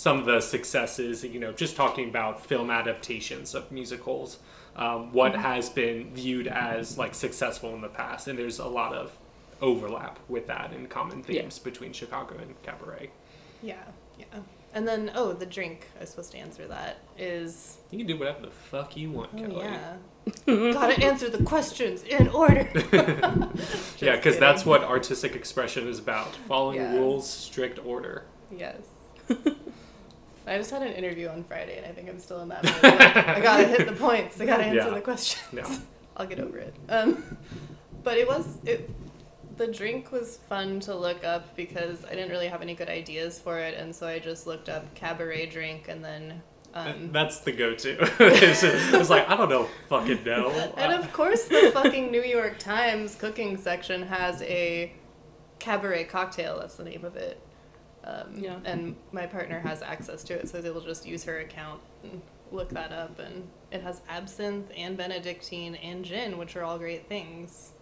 some 0.00 0.18
of 0.18 0.24
the 0.24 0.40
successes. 0.40 1.22
You 1.24 1.40
know, 1.40 1.52
just 1.52 1.76
talking 1.76 2.08
about 2.08 2.44
film 2.46 2.70
adaptations 2.70 3.54
of 3.54 3.70
musicals, 3.70 4.38
um, 4.76 5.12
what 5.12 5.32
Mm-hmm. 5.32 5.42
has 5.42 5.68
been 5.68 6.14
viewed 6.14 6.46
as 6.48 6.96
like 6.96 7.14
successful 7.14 7.74
in 7.74 7.80
the 7.82 7.88
past, 7.88 8.26
and 8.28 8.38
there's 8.38 8.58
a 8.58 8.66
lot 8.66 8.94
of 8.94 9.16
overlap 9.60 10.18
with 10.28 10.46
that 10.46 10.72
and 10.72 10.88
common 10.88 11.18
Yeah. 11.18 11.42
themes 11.42 11.58
between 11.58 11.92
Chicago 11.92 12.36
and 12.40 12.54
Cabaret. 12.62 13.10
Yeah, 13.62 13.74
yeah. 14.18 14.24
And 14.72 14.86
then, 14.88 15.10
oh, 15.16 15.32
the 15.32 15.44
drink. 15.46 15.88
I 15.96 16.00
was 16.00 16.10
supposed 16.10 16.30
to 16.32 16.38
answer 16.38 16.66
that. 16.68 16.98
Is 17.18 17.78
You 17.90 17.98
can 17.98 18.06
do 18.06 18.16
whatever 18.16 18.40
the 18.42 18.50
fuck 18.52 18.96
you 18.96 19.10
want, 19.10 19.30
oh 19.34 19.38
Kelly. 19.38 19.56
yeah, 19.64 19.96
gotta 20.72 21.04
answer 21.04 21.28
the 21.28 21.42
questions 21.44 22.04
in 22.04 22.28
order. 22.28 22.70
yeah, 23.98 24.16
because 24.16 24.38
that's 24.38 24.64
what 24.64 24.82
artistic 24.84 25.34
expression 25.34 25.86
is 25.88 25.98
about: 25.98 26.34
following 26.48 26.76
Yeah. 26.80 26.94
rules, 26.94 27.28
strict 27.28 27.78
order. 27.84 28.24
Yes. 28.56 28.80
I 30.50 30.58
just 30.58 30.70
had 30.72 30.82
an 30.82 30.92
interview 30.92 31.28
on 31.28 31.44
Friday, 31.44 31.76
and 31.78 31.86
I 31.86 31.90
think 31.90 32.08
I'm 32.08 32.18
still 32.18 32.40
in 32.40 32.48
that. 32.48 32.64
Like, 32.82 33.16
I 33.36 33.40
gotta 33.40 33.68
hit 33.68 33.86
the 33.86 33.92
points. 33.94 34.40
I 34.40 34.46
gotta 34.46 34.64
answer 34.64 34.88
Yeah. 34.88 34.94
the 34.94 35.00
questions. 35.00 35.42
No. 35.52 35.78
I'll 36.16 36.26
get 36.26 36.40
over 36.40 36.58
it. 36.58 36.74
Um, 36.88 37.36
but 38.02 38.18
it 38.18 38.26
was 38.26 38.58
it. 38.66 38.90
The 39.56 39.68
drink 39.68 40.10
was 40.10 40.38
fun 40.48 40.80
to 40.80 40.94
look 40.94 41.22
up 41.22 41.54
because 41.54 42.04
I 42.04 42.10
didn't 42.10 42.30
really 42.30 42.48
have 42.48 42.62
any 42.62 42.74
good 42.74 42.88
ideas 42.88 43.38
for 43.38 43.58
it, 43.60 43.74
and 43.78 43.94
so 43.94 44.06
I 44.08 44.18
just 44.18 44.46
looked 44.46 44.68
up 44.68 44.92
cabaret 44.94 45.46
drink, 45.46 45.86
and 45.88 46.04
then. 46.04 46.42
Um, 46.72 47.10
That's 47.12 47.40
the 47.40 47.52
go-to. 47.52 47.96
it's, 48.20 48.62
it's 48.62 49.10
like 49.10 49.28
I 49.28 49.36
don't 49.36 49.48
know, 49.50 49.68
fucking 49.88 50.24
know. 50.24 50.50
and 50.76 50.92
of 50.92 51.12
course, 51.12 51.44
the 51.44 51.70
fucking 51.72 52.10
New 52.10 52.22
York 52.22 52.58
Times 52.58 53.14
cooking 53.14 53.56
section 53.56 54.02
has 54.02 54.42
a 54.42 54.92
cabaret 55.58 56.04
cocktail. 56.04 56.58
That's 56.58 56.74
the 56.76 56.84
name 56.84 57.04
of 57.04 57.16
it. 57.16 57.40
Um, 58.04 58.34
Yeah. 58.36 58.56
And 58.64 58.96
my 59.12 59.26
partner 59.26 59.60
has 59.60 59.82
access 59.82 60.22
to 60.24 60.34
it, 60.34 60.48
so 60.48 60.60
they 60.60 60.70
will 60.70 60.80
just 60.80 61.06
use 61.06 61.24
her 61.24 61.38
account 61.40 61.80
and 62.02 62.22
look 62.50 62.70
that 62.70 62.92
up. 62.92 63.18
And 63.18 63.48
it 63.70 63.82
has 63.82 64.00
absinthe 64.08 64.70
and 64.76 64.96
Benedictine 64.96 65.74
and 65.76 66.04
gin, 66.04 66.38
which 66.38 66.56
are 66.56 66.62
all 66.64 66.78
great 66.78 67.06
things. 67.08 67.72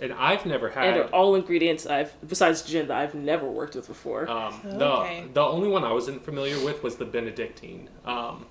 and 0.00 0.12
I've 0.12 0.46
never 0.46 0.68
had. 0.70 0.84
And 0.88 0.96
are 0.98 1.08
all 1.14 1.34
ingredients 1.34 1.84
I've 1.86 2.12
besides 2.28 2.62
gin 2.62 2.86
that 2.88 2.96
I've 2.98 3.14
never 3.16 3.46
worked 3.48 3.74
with 3.74 3.88
before. 3.88 4.28
Um, 4.30 4.60
Okay. 4.64 5.24
The 5.26 5.32
the 5.34 5.42
only 5.42 5.68
one 5.68 5.82
I 5.82 5.92
wasn't 5.92 6.24
familiar 6.24 6.62
with 6.64 6.82
was 6.84 6.96
the 6.96 7.04
Benedictine, 7.04 7.88
um, 8.04 8.46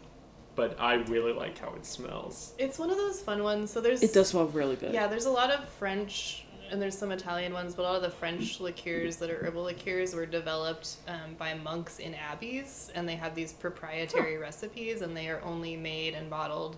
but 0.56 0.76
I 0.80 0.96
really 0.96 1.32
like 1.32 1.58
how 1.60 1.74
it 1.76 1.86
smells. 1.86 2.54
It's 2.58 2.78
one 2.80 2.90
of 2.90 2.98
those 2.98 3.22
fun 3.22 3.44
ones. 3.44 3.72
So 3.72 3.80
there's 3.80 4.02
it 4.04 4.14
does 4.14 4.30
smell 4.30 4.48
really 4.48 4.76
good. 4.76 4.94
Yeah, 4.94 5.08
there's 5.08 5.26
a 5.28 5.30
lot 5.32 5.52
of 5.52 5.70
French 5.70 6.44
and 6.72 6.82
there's 6.82 6.98
some 6.98 7.12
Italian 7.12 7.54
ones, 7.54 7.76
but 7.76 7.84
a 7.84 7.84
lot 7.84 7.96
of 7.96 8.02
the 8.02 8.10
French 8.10 8.60
liqueurs 8.60 9.18
that 9.18 9.30
are 9.30 9.38
herbal 9.46 9.64
liqueurs 9.64 10.14
were 10.14 10.26
developed 10.26 10.98
um, 11.08 11.36
by 11.38 11.54
monks 11.54 12.00
in 12.00 12.14
abbeys, 12.16 12.92
and 12.96 13.08
they 13.08 13.16
have 13.16 13.36
these 13.36 13.54
proprietary 13.54 14.38
recipes, 14.38 15.02
and 15.02 15.16
they 15.16 15.30
are 15.30 15.42
only 15.42 15.76
made 15.76 16.14
and 16.14 16.30
bottled 16.30 16.78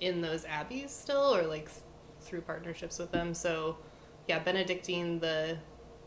in 0.00 0.20
those 0.20 0.44
abbeys 0.44 0.90
still, 0.90 1.34
or 1.34 1.42
like 1.42 1.66
th- 1.66 1.82
through 2.20 2.40
partnerships 2.42 2.98
with 2.98 3.10
them. 3.12 3.34
So, 3.34 3.78
yeah, 4.28 4.38
Benedictine, 4.38 5.18
the 5.18 5.58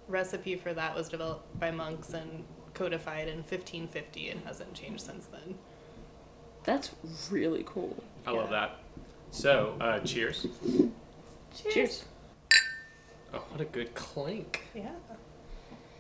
recipe 0.08 0.56
for 0.56 0.74
that 0.74 0.96
was 0.96 1.10
developed 1.10 1.60
by 1.60 1.72
monks 1.72 2.14
and 2.14 2.44
codified 2.74 3.28
in 3.28 3.38
1550 3.38 4.30
and 4.30 4.46
hasn't 4.46 4.74
changed 4.74 5.02
since 5.06 5.26
then. 5.28 5.56
That's 6.64 6.92
really 7.30 7.64
cool. 7.66 7.96
I 8.26 8.32
love 8.32 8.50
that. 8.52 8.80
So, 9.32 9.76
uh, 9.82 10.00
cheers. 10.00 10.48
Cheers. 11.72 12.06
Oh, 13.34 13.44
what 13.50 13.62
a 13.62 13.66
good 13.66 13.94
clink. 13.96 14.62
Yeah. 14.76 14.92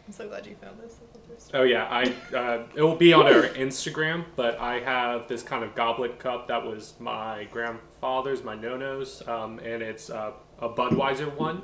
I'm 0.05 0.11
so 0.13 0.27
glad 0.27 0.45
you 0.45 0.55
found 0.55 0.77
this 0.79 0.97
at 1.01 1.13
the 1.13 1.19
first 1.33 1.51
Oh 1.53 1.63
yeah, 1.63 1.85
I 1.85 2.03
uh, 2.35 2.63
it 2.75 2.81
will 2.81 2.97
be 2.97 3.13
on 3.13 3.25
our 3.25 3.43
Instagram, 3.49 4.25
but 4.35 4.59
I 4.59 4.79
have 4.81 5.29
this 5.29 5.43
kind 5.43 5.63
of 5.63 5.75
goblet 5.75 6.19
cup 6.19 6.49
that 6.49 6.65
was 6.65 6.93
my 6.99 7.45
grandfather's, 7.51 8.43
my 8.43 8.53
nono's, 8.55 9.25
um, 9.27 9.59
and 9.59 9.81
it's 9.81 10.09
uh, 10.09 10.31
a 10.59 10.67
Budweiser 10.69 11.33
one. 11.37 11.61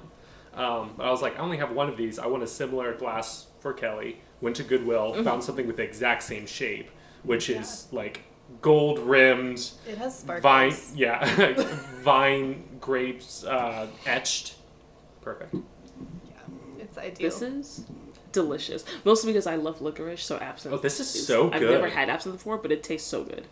Um, 0.54 0.96
I 1.00 1.12
was 1.12 1.22
like, 1.22 1.36
I 1.38 1.40
only 1.42 1.58
have 1.58 1.72
one 1.72 1.90
of 1.90 1.98
these. 1.98 2.18
I 2.18 2.28
want 2.28 2.42
a 2.44 2.48
similar 2.48 2.94
glass 2.96 3.48
for 3.60 3.74
Kelly. 3.74 4.22
Went 4.42 4.56
to 4.56 4.64
Goodwill, 4.64 5.22
found 5.24 5.44
something 5.44 5.68
with 5.68 5.76
the 5.76 5.84
exact 5.84 6.24
same 6.24 6.46
shape, 6.48 6.90
which 7.24 7.50
is 7.50 7.88
like 7.92 8.22
gold 8.62 9.00
rimmed, 9.00 9.70
It 9.86 9.98
has 9.98 10.18
sparkles. 10.20 10.42
vine, 10.42 10.74
yeah, 10.98 11.54
vine 12.04 12.64
grapes 12.80 13.44
uh, 13.44 13.88
etched. 14.06 14.56
Perfect. 15.34 15.54
Yeah, 15.54 16.82
it's 16.84 16.98
ideal. 16.98 17.30
This 17.30 17.42
is 17.42 17.86
delicious. 18.32 18.84
Mostly 19.06 19.32
because 19.32 19.48
I 19.48 19.56
love 19.56 19.82
licorice, 19.82 20.24
so 20.24 20.38
absinthe. 20.38 20.76
Oh, 20.76 20.78
this 20.78 21.00
is 21.00 21.28
so 21.28 21.50
good. 21.50 21.56
I've 21.64 21.70
never 21.70 21.90
had 21.90 22.10
absinthe 22.10 22.38
before, 22.38 22.58
but 22.58 22.72
it 22.72 22.84
tastes 22.84 23.08
so 23.08 23.24
good. 23.24 23.46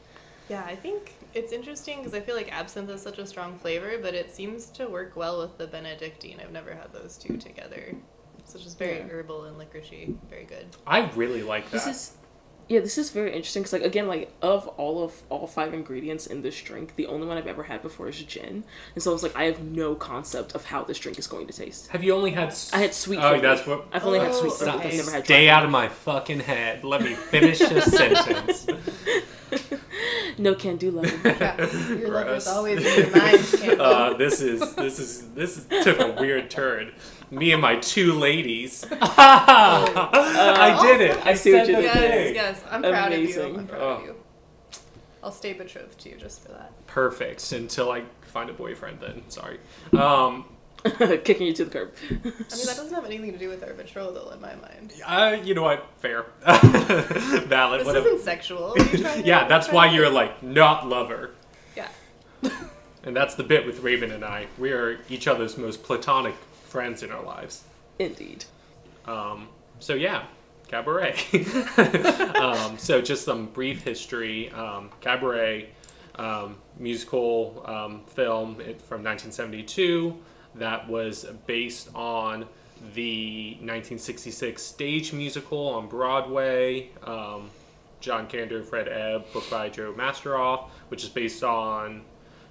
Yeah, 0.49 0.63
I 0.65 0.75
think 0.75 1.13
it's 1.33 1.51
interesting 1.51 1.97
because 1.99 2.13
I 2.13 2.19
feel 2.21 2.35
like 2.35 2.51
absinthe 2.51 2.89
is 2.89 3.01
such 3.01 3.19
a 3.19 3.27
strong 3.27 3.57
flavor, 3.59 3.97
but 4.01 4.13
it 4.13 4.33
seems 4.33 4.67
to 4.71 4.87
work 4.87 5.15
well 5.15 5.39
with 5.41 5.57
the 5.57 5.67
Benedictine. 5.67 6.39
I've 6.41 6.51
never 6.51 6.73
had 6.73 6.93
those 6.93 7.17
two 7.17 7.37
together. 7.37 7.93
So 8.45 8.55
it's 8.55 8.63
just 8.63 8.79
very 8.79 8.97
Yeah. 8.99 9.07
herbal 9.07 9.43
and 9.43 9.57
licoricey. 9.59 10.15
Very 10.29 10.45
good. 10.45 10.67
I 10.85 11.09
really 11.15 11.43
like 11.43 11.65
that. 11.65 11.71
This 11.71 11.87
is 11.87 12.17
yeah, 12.69 12.79
this 12.81 12.97
is 12.97 13.09
very 13.11 13.33
interesting 13.33 13.63
because 13.63 13.73
like 13.73 13.83
again, 13.83 14.07
like 14.07 14.31
of 14.41 14.67
all 14.69 15.03
of 15.03 15.13
all 15.29 15.47
five 15.47 15.73
ingredients 15.73 16.27
in 16.27 16.41
this 16.41 16.59
drink, 16.61 16.95
the 16.95 17.05
only 17.07 17.25
one 17.27 17.37
I've 17.37 17.47
ever 17.47 17.63
had 17.63 17.81
before 17.81 18.07
is 18.09 18.21
gin, 18.23 18.63
and 18.93 19.03
so 19.03 19.11
I 19.11 19.13
was 19.13 19.23
like 19.23 19.35
I 19.35 19.45
have 19.45 19.61
no 19.63 19.95
concept 19.95 20.53
of 20.55 20.65
how 20.65 20.83
this 20.83 20.99
drink 20.99 21.17
is 21.19 21.27
going 21.27 21.47
to 21.47 21.53
taste. 21.53 21.87
Have 21.87 22.03
you 22.03 22.13
only 22.13 22.31
had? 22.31 22.49
s- 22.49 22.71
I 22.73 22.79
had 22.79 22.93
sweet. 22.93 23.17
Oh, 23.19 23.29
vermouth. 23.29 23.41
that's 23.41 23.65
what. 23.67 23.85
I've 23.93 24.05
only 24.05 24.19
had 24.19 24.31
Oh, 24.31 24.49
sweet. 24.49 24.67
okay. 24.69 24.87
I've 24.89 24.95
never 24.97 25.11
had 25.11 25.25
Stay 25.25 25.45
dry 25.45 25.53
out 25.55 25.63
of 25.65 25.71
my 25.71 25.87
fucking 25.87 26.41
head. 26.41 26.83
Let 26.83 27.01
me 27.01 27.13
finish 27.13 27.59
this 27.59 27.85
sentence. 27.91 28.67
No 30.39 30.53
can 30.53 30.77
do 30.77 30.91
love. 30.91 31.05
Yeah, 31.25 31.57
your 31.89 32.09
love 32.09 32.25
Gross. 32.27 32.41
is 32.43 32.47
always 32.47 32.85
in 32.85 33.05
your 33.05 33.17
mind, 33.17 33.81
Uh, 33.81 34.13
this 34.15 34.39
is 34.41 34.75
this 34.75 34.99
is 34.99 35.29
this 35.29 35.57
is, 35.57 35.83
took 35.83 35.99
a 35.99 36.11
weird 36.19 36.49
turn. 36.51 36.91
Me 37.29 37.51
and 37.51 37.61
my 37.61 37.75
two 37.77 38.13
ladies. 38.13 38.85
I 38.91 40.79
did 40.81 41.01
it. 41.01 41.25
I, 41.25 41.31
I 41.31 41.33
see 41.33 41.53
what 41.53 41.67
you 41.67 41.75
the 41.75 41.81
did. 41.81 41.91
yes, 41.91 42.35
yes, 42.35 42.63
I'm 42.69 42.81
proud 42.81 43.11
Amazing. 43.13 43.43
of 43.43 43.51
you. 43.53 43.59
I'm 43.59 43.67
proud 43.67 43.81
Oh. 43.81 43.89
of 43.91 44.03
you. 44.05 44.15
I'll 45.23 45.31
stay 45.31 45.53
betrothed 45.53 45.97
to 45.99 46.09
you 46.09 46.15
just 46.15 46.41
for 46.41 46.49
that. 46.49 46.71
Perfect. 46.87 47.51
Until 47.51 47.91
I 47.91 48.03
find 48.21 48.49
a 48.49 48.53
boyfriend, 48.53 48.99
then 49.01 49.23
sorry. 49.29 49.59
Um, 49.97 50.45
Kicking 51.23 51.47
you 51.47 51.53
to 51.53 51.65
the 51.65 51.71
curb. 51.71 51.93
I 52.09 52.13
mean, 52.13 52.33
that 52.39 52.77
doesn't 52.77 52.93
have 52.93 53.03
anything 53.03 53.33
to 53.33 53.37
do 53.37 53.49
with 53.49 53.61
our 53.63 53.73
betrothal 53.73 54.31
in 54.31 54.39
my 54.39 54.55
mind. 54.55 54.93
uh, 55.05 55.35
you 55.43 55.53
know 55.53 55.63
what? 55.63 55.85
Fair. 55.97 56.27
Valid. 56.45 57.81
This 57.81 57.87
Whatever. 57.87 58.07
isn't 58.07 58.21
sexual. 58.23 58.71
Are 58.71 58.75
to- 58.85 59.21
Yeah, 59.25 59.47
that's 59.49 59.69
why 59.69 59.89
to- 59.89 59.95
you're 59.95 60.09
like 60.09 60.41
not 60.43 60.87
lover. 60.87 61.31
Yeah. 61.75 61.89
And 63.03 63.15
that's 63.15 63.35
the 63.35 63.43
bit 63.43 63.65
with 63.65 63.81
Raven 63.81 64.11
and 64.11 64.23
I. 64.23 64.47
We 64.57 64.71
are 64.71 64.99
each 65.09 65.27
other's 65.27 65.57
most 65.57 65.83
platonic 65.83 66.35
friends 66.67 67.03
in 67.03 67.11
our 67.11 67.23
lives. 67.23 67.63
Indeed. 67.99 68.45
Um, 69.05 69.47
so 69.79 69.93
yeah, 69.93 70.25
Cabaret. 70.67 71.17
um, 72.39 72.77
so 72.77 73.01
just 73.01 73.23
some 73.23 73.47
brief 73.47 73.83
history. 73.83 74.51
Um, 74.51 74.89
Cabaret, 75.01 75.69
um, 76.15 76.57
musical 76.77 77.63
um, 77.65 78.01
film 78.07 78.55
from 78.55 79.03
1972 79.03 80.17
that 80.55 80.87
was 80.87 81.25
based 81.45 81.89
on 81.95 82.47
the 82.93 83.51
1966 83.61 84.61
stage 84.61 85.13
musical 85.13 85.67
on 85.69 85.87
Broadway. 85.87 86.89
Um, 87.03 87.49
John 87.99 88.27
Kander, 88.27 88.57
and 88.57 88.65
Fred 88.65 88.87
Ebb, 88.87 89.31
book 89.33 89.49
by 89.49 89.69
Joe 89.69 89.93
Masteroff, 89.93 90.69
which 90.89 91.03
is 91.03 91.09
based 91.09 91.43
on 91.43 92.01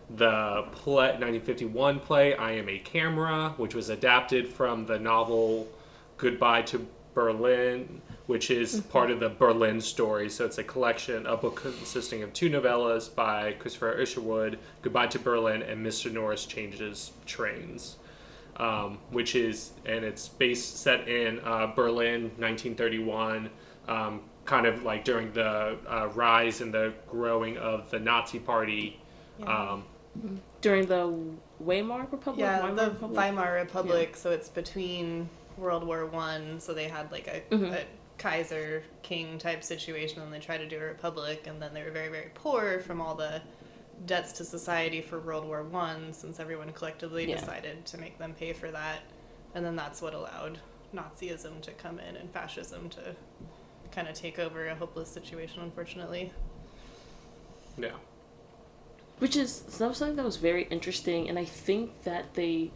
the 0.09 0.65
play, 0.73 1.09
1951 1.19 2.01
play 2.01 2.35
I 2.35 2.53
Am 2.53 2.69
a 2.69 2.79
Camera, 2.79 3.55
which 3.57 3.75
was 3.75 3.89
adapted 3.89 4.49
from 4.49 4.87
the 4.87 4.99
novel 4.99 5.69
Goodbye 6.17 6.63
to 6.63 6.87
Berlin, 7.15 8.03
which 8.27 8.51
is 8.51 8.81
part 8.91 9.11
of 9.11 9.21
the 9.21 9.29
Berlin 9.29 9.81
story. 9.81 10.29
So 10.29 10.45
it's 10.45 10.59
a 10.59 10.65
collection, 10.65 11.27
a 11.27 11.37
book 11.37 11.57
consisting 11.57 12.23
of 12.23 12.33
two 12.33 12.49
novellas 12.49 13.13
by 13.13 13.53
Christopher 13.53 13.93
Isherwood, 13.95 14.59
Goodbye 14.83 15.09
to 15.09 15.19
Berlin 15.19 15.63
and 15.63 15.85
Mr. 15.85 16.13
Norris 16.13 16.47
Changes 16.47 17.13
Trains. 17.25 17.97
Um, 18.59 19.01
which 19.11 19.35
is, 19.35 19.73
and 19.85 20.03
it's 20.03 20.29
based 20.29 20.79
set 20.79 21.09
in 21.09 21.41
uh, 21.41 21.67
Berlin, 21.77 22.31
1931, 22.39 23.51
um, 23.87 24.23
kind 24.47 24.65
of 24.65 24.83
like 24.83 25.05
during 25.05 25.31
the 25.33 25.77
uh, 25.87 26.09
rise 26.15 26.63
and 26.63 26.73
the 26.73 26.95
growing 27.07 27.59
of 27.59 27.91
the 27.91 27.99
Nazi 27.99 28.39
Party. 28.39 28.99
Yeah. 29.39 29.73
Um, 29.73 29.85
During 30.61 30.87
the 30.87 31.19
Weimar 31.61 32.07
Republic. 32.11 32.41
Yeah, 32.41 32.61
Weimar 32.63 32.75
the 32.77 32.91
Republic? 32.91 33.17
Weimar 33.17 33.55
Republic. 33.55 34.17
So 34.17 34.31
it's 34.31 34.49
between 34.49 35.29
World 35.57 35.85
War 35.85 36.07
One. 36.07 36.61
So 36.61 36.75
they 36.75 36.89
had 36.89 37.11
like 37.13 37.27
a, 37.29 37.43
Mhm. 37.55 37.73
a 37.73 37.85
Kaiser 38.19 38.83
king 39.03 39.39
type 39.39 39.63
situation, 39.63 40.23
and 40.23 40.33
they 40.33 40.39
tried 40.39 40.59
to 40.59 40.69
do 40.69 40.77
a 40.79 40.85
republic, 40.85 41.47
and 41.47 41.61
then 41.61 41.75
they 41.75 41.83
were 41.83 41.91
very 41.91 42.09
very 42.09 42.31
poor 42.35 42.81
from 42.81 43.01
all 43.01 43.15
the 43.15 43.43
debts 44.07 44.33
to 44.33 44.45
society 44.45 45.01
for 45.01 45.19
World 45.21 45.45
War 45.47 45.63
One, 45.63 46.13
since 46.13 46.41
everyone 46.41 46.73
collectively 46.73 47.29
Yeah. 47.29 47.37
decided 47.39 47.85
to 47.87 47.99
make 47.99 48.19
them 48.19 48.35
pay 48.35 48.53
for 48.53 48.71
that, 48.71 49.01
and 49.55 49.65
then 49.65 49.77
that's 49.77 50.01
what 50.03 50.15
allowed 50.15 50.59
Nazism 50.95 51.61
to 51.63 51.73
come 51.73 51.99
in 51.99 52.17
and 52.17 52.31
fascism 52.31 52.89
to 52.91 53.17
kind 53.93 54.09
of 54.09 54.15
take 54.15 54.39
over 54.39 54.67
a 54.67 54.75
hopeless 54.75 55.09
situation. 55.11 55.63
Unfortunately, 55.63 56.33
yeah. 57.79 57.91
Which 59.19 59.37
is 59.37 59.65
something 59.69 60.17
that 60.17 60.25
was 60.25 60.37
very 60.37 60.65
interesting 60.65 61.29
and 61.29 61.39
i 61.39 61.45
think 61.45 62.03
that 62.03 62.35
they 62.35 62.71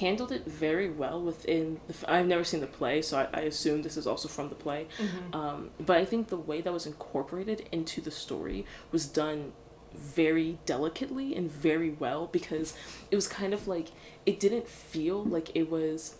handled 0.00 0.32
it 0.32 0.44
very 0.44 0.90
well 0.90 1.20
within 1.22 1.80
the 1.86 1.94
f- 1.94 2.04
i've 2.08 2.26
never 2.26 2.42
seen 2.42 2.60
the 2.60 2.66
play 2.66 3.00
so 3.00 3.18
i, 3.18 3.28
I 3.32 3.40
assume 3.42 3.82
this 3.82 3.96
is 3.96 4.06
also 4.06 4.28
from 4.28 4.48
the 4.48 4.54
play. 4.56 4.86
Um, 5.32 5.70
but 5.78 5.96
i 5.98 6.04
think 6.04 6.28
the 6.28 6.36
way 6.36 6.60
that 6.60 6.72
was 6.72 6.86
incorporated 6.86 7.68
into 7.70 8.00
the 8.00 8.10
story 8.10 8.66
was 8.90 9.06
done 9.06 9.52
very 9.94 10.58
delicately 10.66 11.36
and 11.36 11.48
very 11.50 11.90
well 11.90 12.26
because 12.26 12.74
it 13.10 13.14
was 13.14 13.28
kind 13.28 13.54
of 13.54 13.68
like 13.68 13.92
it 14.26 14.40
didn't 14.40 14.66
feel 14.68 15.22
like 15.22 15.54
it 15.54 15.70
was 15.70 16.16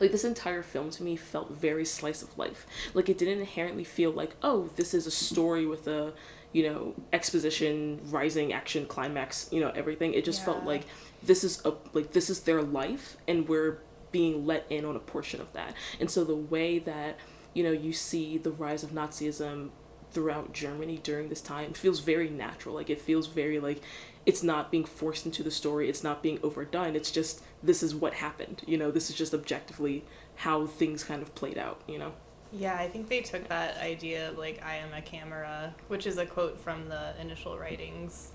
like 0.00 0.12
this 0.12 0.24
entire 0.24 0.62
film 0.62 0.90
to 0.90 1.02
me 1.02 1.16
felt 1.16 1.50
very 1.50 1.84
slice 1.84 2.22
of 2.22 2.36
life. 2.38 2.66
Like 2.94 3.08
it 3.08 3.18
didn't 3.18 3.40
inherently 3.40 3.84
feel 3.84 4.10
like 4.10 4.34
oh 4.42 4.70
this 4.76 4.94
is 4.94 5.06
a 5.06 5.10
story 5.10 5.66
with 5.66 5.86
a 5.86 6.12
you 6.52 6.62
know 6.62 6.94
exposition 7.12 8.00
rising 8.10 8.52
action 8.52 8.86
climax 8.86 9.48
you 9.50 9.60
know 9.60 9.72
everything. 9.74 10.14
It 10.14 10.24
just 10.24 10.44
felt 10.44 10.64
like 10.64 10.82
this 11.22 11.44
is 11.44 11.64
a 11.64 11.72
like 11.92 12.12
this 12.12 12.30
is 12.30 12.40
their 12.40 12.62
life 12.62 13.16
and 13.26 13.48
we're 13.48 13.78
being 14.10 14.46
let 14.46 14.66
in 14.68 14.84
on 14.84 14.96
a 14.96 15.00
portion 15.00 15.40
of 15.40 15.52
that. 15.54 15.74
And 15.98 16.10
so 16.10 16.24
the 16.24 16.36
way 16.36 16.78
that 16.80 17.18
you 17.54 17.62
know 17.62 17.72
you 17.72 17.92
see 17.92 18.38
the 18.38 18.50
rise 18.50 18.82
of 18.82 18.90
nazism 18.90 19.70
throughout 20.10 20.52
germany 20.52 21.00
during 21.02 21.30
this 21.30 21.40
time 21.40 21.72
feels 21.72 22.00
very 22.00 22.28
natural. 22.28 22.74
Like 22.74 22.90
it 22.90 23.00
feels 23.00 23.26
very 23.26 23.58
like 23.58 23.80
it's 24.24 24.42
not 24.42 24.70
being 24.70 24.84
forced 24.84 25.26
into 25.26 25.42
the 25.42 25.50
story. 25.50 25.88
It's 25.88 26.04
not 26.04 26.22
being 26.22 26.38
overdone. 26.42 26.94
It's 26.94 27.10
just 27.10 27.42
this 27.62 27.82
is 27.82 27.94
what 27.94 28.14
happened. 28.14 28.62
You 28.66 28.76
know 28.76 28.90
this 28.90 29.10
is 29.10 29.16
just 29.16 29.34
objectively 29.34 30.04
how 30.36 30.66
things 30.66 31.04
kind 31.04 31.22
of 31.22 31.34
played 31.34 31.58
out 31.58 31.80
you 31.86 31.98
know 31.98 32.12
Yeah, 32.52 32.76
I 32.76 32.88
think 32.88 33.08
they 33.08 33.20
took 33.22 33.48
that 33.48 33.78
idea 33.78 34.28
of 34.30 34.38
like 34.38 34.62
I 34.64 34.76
am 34.76 34.92
a 34.92 35.00
camera, 35.02 35.74
which 35.88 36.06
is 36.06 36.18
a 36.18 36.26
quote 36.26 36.60
from 36.60 36.88
the 36.88 37.14
initial 37.20 37.58
writings. 37.58 38.32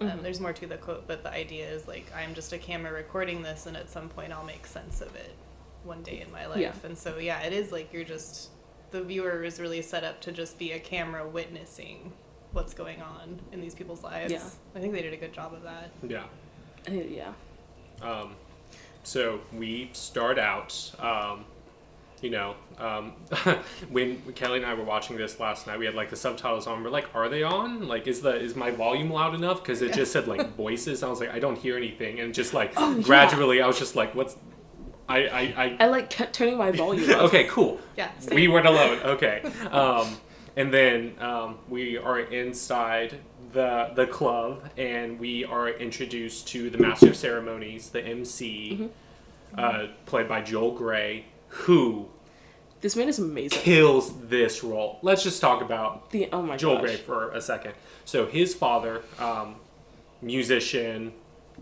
Um, 0.00 0.10
Mhm. 0.10 0.22
there's 0.22 0.40
more 0.40 0.52
to 0.52 0.66
the 0.66 0.76
quote, 0.76 1.06
but 1.06 1.22
the 1.22 1.30
idea 1.30 1.68
is 1.70 1.86
like 1.88 2.12
I'm 2.14 2.34
just 2.34 2.52
a 2.52 2.58
camera 2.58 2.92
recording 2.92 3.42
this, 3.42 3.66
and 3.66 3.76
at 3.76 3.88
some 3.88 4.08
point 4.08 4.32
I'll 4.32 4.44
make 4.44 4.66
sense 4.66 5.00
of 5.00 5.14
it 5.16 5.34
one 5.84 6.02
day 6.02 6.20
in 6.20 6.30
my 6.32 6.46
life. 6.46 6.58
Yeah. 6.58 6.72
And 6.82 6.98
so 6.98 7.18
yeah, 7.18 7.40
it 7.42 7.52
is 7.52 7.70
like 7.72 7.92
you're 7.92 8.04
just 8.04 8.50
the 8.90 9.02
viewer 9.02 9.42
is 9.42 9.58
really 9.60 9.82
set 9.82 10.04
up 10.04 10.20
to 10.22 10.32
just 10.32 10.58
be 10.58 10.72
a 10.72 10.78
camera 10.78 11.26
witnessing 11.26 12.12
what's 12.52 12.72
going 12.74 13.02
on 13.02 13.40
in 13.52 13.60
these 13.60 13.74
people's 13.74 14.02
lives. 14.02 14.32
Yeah. 14.32 14.48
I 14.74 14.80
think 14.80 14.92
they 14.94 15.02
did 15.02 15.12
a 15.12 15.16
good 15.16 15.32
job 15.32 15.52
of 15.54 15.62
that. 15.62 15.90
Yeah. 16.02 16.24
Uh, 16.88 16.92
yeah 16.92 17.32
Um, 18.02 18.36
so 19.02 19.40
we 19.52 19.90
start 19.92 20.38
out, 20.38 20.92
um, 20.98 21.44
you 22.22 22.30
know, 22.30 22.54
um, 22.78 23.12
when 23.90 24.20
Kelly 24.34 24.58
and 24.58 24.66
I 24.66 24.74
were 24.74 24.84
watching 24.84 25.16
this 25.16 25.38
last 25.38 25.66
night, 25.66 25.78
we 25.78 25.86
had 25.86 25.94
like 25.94 26.10
the 26.10 26.16
subtitles 26.16 26.66
on. 26.66 26.82
We're 26.82 26.90
like, 26.90 27.14
are 27.14 27.28
they 27.28 27.42
on? 27.42 27.86
Like, 27.86 28.06
is 28.06 28.20
the 28.22 28.34
is 28.34 28.56
my 28.56 28.70
volume 28.70 29.10
loud 29.10 29.34
enough? 29.34 29.62
Because 29.62 29.82
it 29.82 29.92
just 29.92 30.12
said 30.12 30.26
like 30.26 30.54
voices. 30.56 31.02
I 31.02 31.08
was 31.08 31.20
like, 31.20 31.30
I 31.30 31.38
don't 31.38 31.58
hear 31.58 31.76
anything, 31.76 32.20
and 32.20 32.32
just 32.34 32.54
like 32.54 32.72
Oh, 32.76 32.96
yeah. 32.96 33.02
gradually, 33.02 33.60
I 33.60 33.66
was 33.66 33.78
just 33.78 33.96
like, 33.96 34.14
what's 34.14 34.36
I 35.08 35.26
I, 35.26 35.40
I 35.56 35.76
i 35.80 35.86
like 35.86 36.10
kept 36.10 36.34
turning 36.34 36.56
my 36.56 36.70
volume 36.70 37.10
up 37.10 37.22
okay, 37.22 37.44
cool. 37.44 37.80
Yeah. 37.96 38.10
We 38.32 38.48
weren't 38.48 38.66
alone. 38.66 38.98
Okay. 39.00 39.42
Um, 39.70 40.16
and 40.56 40.72
then 40.72 41.14
um, 41.20 41.58
we 41.68 41.98
are 41.98 42.18
inside 42.20 43.18
the 43.52 43.90
the 43.94 44.06
club, 44.06 44.70
and 44.78 45.18
we 45.20 45.44
are 45.44 45.68
introduced 45.68 46.48
to 46.48 46.70
the 46.70 46.78
master 46.78 47.08
of 47.08 47.16
ceremonies, 47.16 47.90
the 47.90 48.02
MC, 48.02 48.88
uh, 49.58 49.88
played 50.06 50.28
by 50.28 50.40
Joel 50.40 50.72
Grey, 50.72 51.26
who 51.64 52.08
this 52.80 52.94
man 52.94 53.08
is 53.08 53.18
amazing 53.18 53.58
kills 53.58 54.12
this 54.28 54.62
role. 54.62 54.98
Let's 55.02 55.22
just 55.22 55.40
talk 55.40 55.62
about 55.62 56.10
the 56.10 56.28
oh 56.32 56.42
my 56.42 56.56
Joel 56.56 56.76
gosh 56.76 56.84
Grey 56.84 56.96
for 56.96 57.32
a 57.32 57.40
second. 57.40 57.74
So 58.04 58.26
his 58.26 58.54
father, 58.54 59.02
um, 59.18 59.56
musician, 60.22 61.12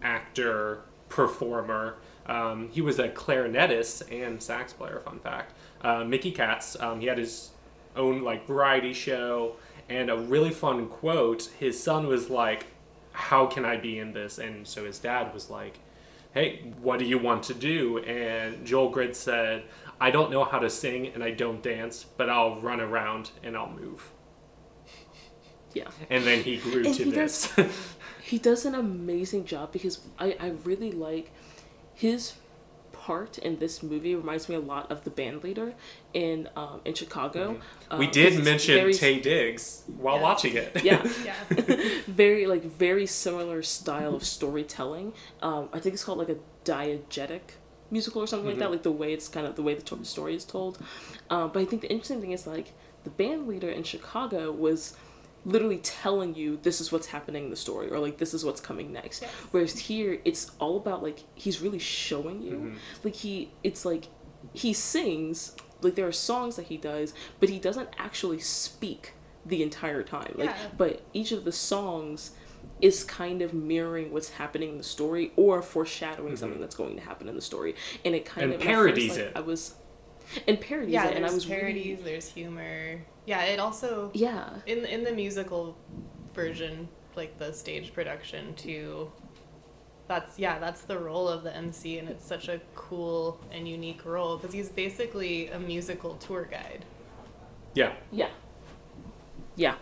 actor, 0.03 0.81
performer. 1.09 1.97
Um, 2.27 2.69
he 2.71 2.81
was 2.81 2.99
a 2.99 3.09
clarinetist 3.09 4.11
and 4.13 4.43
sax 4.43 4.73
player. 4.73 5.01
Fun 5.01 5.19
fact. 5.21 5.55
Uh, 5.83 6.05
Mickey 6.05 6.31
Katz. 6.31 6.79
Um, 6.81 7.01
he 7.01 7.07
had 7.07 7.19
his 7.19 7.51
own 7.97 8.23
like 8.23 8.47
variety 8.47 8.93
show 8.93 9.57
and 9.89 10.11
a 10.11 10.17
really 10.17 10.51
fun 10.51 10.89
quote. 10.89 11.51
His 11.59 11.81
son 11.81 12.07
was 12.07 12.29
like, 12.29 12.67
"How 13.13 13.47
can 13.47 13.65
I 13.65 13.77
be 13.77 13.99
in 13.99 14.13
this?" 14.13 14.39
And 14.39 14.67
so 14.67 14.85
his 14.85 14.99
dad 14.99 15.33
was 15.33 15.49
like, 15.49 15.79
"Hey, 16.33 16.73
what 16.83 16.99
do 16.99 17.05
you 17.05 17.19
want 17.19 17.45
to 17.45 17.55
do?" 17.55 17.99
And 17.99 18.67
Joel 18.67 18.91
Grey 18.91 19.13
said, 19.13 19.65
"I 20.01 20.11
don't 20.11 20.31
know 20.31 20.45
how 20.45 20.59
to 20.59 20.71
sing 20.71 21.07
and 21.09 21.23
I 21.23 21.31
don't 21.31 21.63
dance, 21.63 22.05
but 22.17 22.29
I'll 22.31 22.61
run 22.61 22.81
around 22.81 23.31
and 23.43 23.57
I'll 23.57 23.71
move." 23.71 24.11
yeah 25.73 25.89
And 26.09 26.25
then 26.25 26.43
he 26.45 26.57
grew 26.59 26.85
And 26.85 26.95
to 26.95 27.05
he 27.05 27.11
this. 27.11 27.53
he 28.23 28.39
does 28.39 28.65
an 28.65 28.75
amazing 28.75 29.45
job 29.45 29.73
because 29.73 30.01
I, 30.19 30.37
I 30.41 30.49
really 30.65 30.93
like 30.93 31.33
his 31.95 32.35
part 32.93 33.39
in 33.39 33.59
this 33.59 33.83
movie 33.83 34.15
reminds 34.15 34.49
me 34.49 34.55
a 34.55 34.61
lot 34.61 34.91
of 34.91 35.03
the 35.05 35.11
band 35.11 35.43
leader 35.43 35.75
in 36.15 36.49
um, 36.57 36.81
in 36.85 36.95
Chicago. 36.95 37.55
Mm-hmm. 37.55 37.99
we 37.99 38.07
um, 38.07 38.13
'cause 38.13 38.15
did 38.15 38.45
mention 38.45 38.75
very- 38.77 38.93
Taye 38.95 39.21
Diggs 39.21 39.83
while 39.99 40.15
Yes. 40.17 40.23
watching 40.23 40.57
it. 40.57 40.85
Yeah, 40.85 41.05
Yeah. 41.25 41.35
very 42.07 42.47
like 42.47 42.63
very 42.65 43.07
similar 43.07 43.61
style 43.63 44.15
of 44.15 44.25
storytelling. 44.25 45.13
Um, 45.43 45.69
I 45.73 45.81
think 45.81 45.95
it's 45.95 46.05
called 46.05 46.19
like 46.19 46.29
a 46.31 46.37
diegetic 46.65 47.41
musical 47.95 48.21
or 48.21 48.27
something 48.27 48.49
like 48.49 48.59
that. 48.59 48.71
Like 48.71 48.83
the 48.83 48.99
way 49.03 49.13
it's 49.17 49.29
kind 49.29 49.47
of 49.47 49.55
the 49.55 49.63
way 49.63 49.75
the 49.75 50.05
story 50.05 50.35
is 50.35 50.45
told. 50.45 50.75
Um, 51.31 51.47
but 51.53 51.61
I 51.61 51.65
think 51.65 51.81
the 51.83 51.91
interesting 51.91 52.21
thing 52.21 52.33
is 52.33 52.47
like 52.47 52.69
the 53.05 53.11
band 53.11 53.47
leader 53.47 53.71
in 53.71 53.85
Chicago 53.85 54.53
was 54.53 54.97
literally 55.47 55.79
telling 55.79 56.35
you 56.35 56.59
this 56.63 56.81
is 56.81 56.91
what's 56.91 57.09
happening 57.09 57.45
in 57.45 57.51
the 57.51 57.57
story 57.57 57.91
or 57.91 57.99
like 57.99 58.17
this 58.19 58.35
is 58.35 58.45
what's 58.45 58.61
coming 58.61 58.93
next. 58.93 59.23
Yes. 59.23 59.31
Whereas 59.53 59.79
here 59.79 60.13
it's 60.25 60.51
all 60.59 60.77
about 60.77 61.03
like 61.03 61.21
he's 61.35 61.61
really 61.63 61.79
showing 61.79 62.43
you. 62.43 62.57
Mm-hmm. 62.57 62.77
Like 63.05 63.15
he 63.15 63.53
it's 63.63 63.85
like 63.85 64.09
he 64.53 64.73
sings 64.73 65.55
like 65.83 65.95
there 65.95 66.09
are 66.09 66.13
songs 66.31 66.57
that 66.57 66.67
he 66.67 66.77
does, 66.77 67.15
but 67.41 67.49
he 67.49 67.59
doesn't 67.59 67.91
actually 67.99 68.41
speak 68.41 69.13
the 69.47 69.63
entire 69.63 70.03
time. 70.03 70.35
Like 70.37 70.51
Yeah. 70.51 70.57
but 70.77 71.03
each 71.13 71.31
of 71.31 71.45
the 71.45 71.53
songs 71.53 72.33
is 72.85 73.03
kind 73.03 73.41
of 73.41 73.55
mirroring 73.55 74.13
what's 74.13 74.29
happening 74.29 74.69
in 74.69 74.77
the 74.77 74.85
story 74.85 75.33
or 75.37 75.63
foreshadowing 75.63 76.29
mm-hmm. 76.29 76.37
something 76.37 76.61
that's 76.61 76.75
going 76.75 76.95
to 76.97 77.01
happen 77.01 77.31
in 77.31 77.35
the 77.35 77.41
story. 77.41 77.75
And 78.05 78.15
it 78.15 78.27
kind 78.27 78.45
And 78.45 78.53
of 78.53 78.61
at 78.61 78.67
first, 78.67 78.75
parodies 78.75 79.11
like, 79.13 79.19
it. 79.21 79.33
I 79.35 79.41
was 79.41 79.75
and 80.47 80.61
parodies 80.61 80.93
yeah, 80.93 81.07
it 81.07 81.17
and 81.17 81.25
I 81.25 81.29
there's 81.29 81.35
was 81.35 81.47
parodies, 81.47 81.99
really 82.01 82.11
there's 82.11 82.29
humor. 82.29 83.01
Yeah, 83.25 83.43
it 83.45 83.59
also 83.59 84.11
yeah. 84.13 84.51
in 84.67 84.85
in 84.85 85.03
the 85.03 85.13
musical 85.13 85.79
version, 86.35 86.87
like 87.17 87.39
the 87.39 87.55
stage 87.55 87.95
production 87.95 88.55
too. 88.55 89.11
That's 90.07 90.39
yeah, 90.39 90.59
that's 90.59 90.83
the 90.83 90.99
role 90.99 91.27
of 91.27 91.43
the 91.43 91.57
MC, 91.57 91.99
and 91.99 92.07
it's 92.11 92.27
such 92.27 92.49
a 92.49 92.61
cool 92.75 93.41
and 93.51 93.67
unique 93.67 94.05
role 94.05 94.37
because 94.37 94.53
he's 94.53 94.69
basically 94.69 95.49
a 95.49 95.59
musical 95.59 96.17
tour 96.17 96.45
guide. 96.45 96.85
Yeah. 97.73 97.95
Yeah. 98.13 98.29
Yeah. 99.57 99.77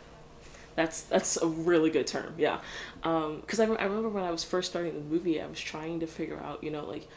That's 0.74 1.02
that's 1.02 1.37
a 1.37 1.46
really 1.46 1.90
good 1.90 2.06
term. 2.06 2.35
Yeah. 2.38 2.61
Um, 3.02 3.42
cuz 3.46 3.61
I, 3.61 3.66
re- 3.66 3.76
I 3.76 3.85
remember 3.85 4.08
when 4.08 4.24
I 4.24 4.30
was 4.30 4.44
first 4.44 4.70
starting 4.70 4.94
the 4.94 5.00
movie, 5.00 5.40
I 5.40 5.46
was 5.46 5.61
trying 5.61 6.00
to 6.00 6.06
figure 6.06 6.38
out, 6.38 6.62
you 6.64 6.70
know, 6.70 6.85
like 6.85 7.08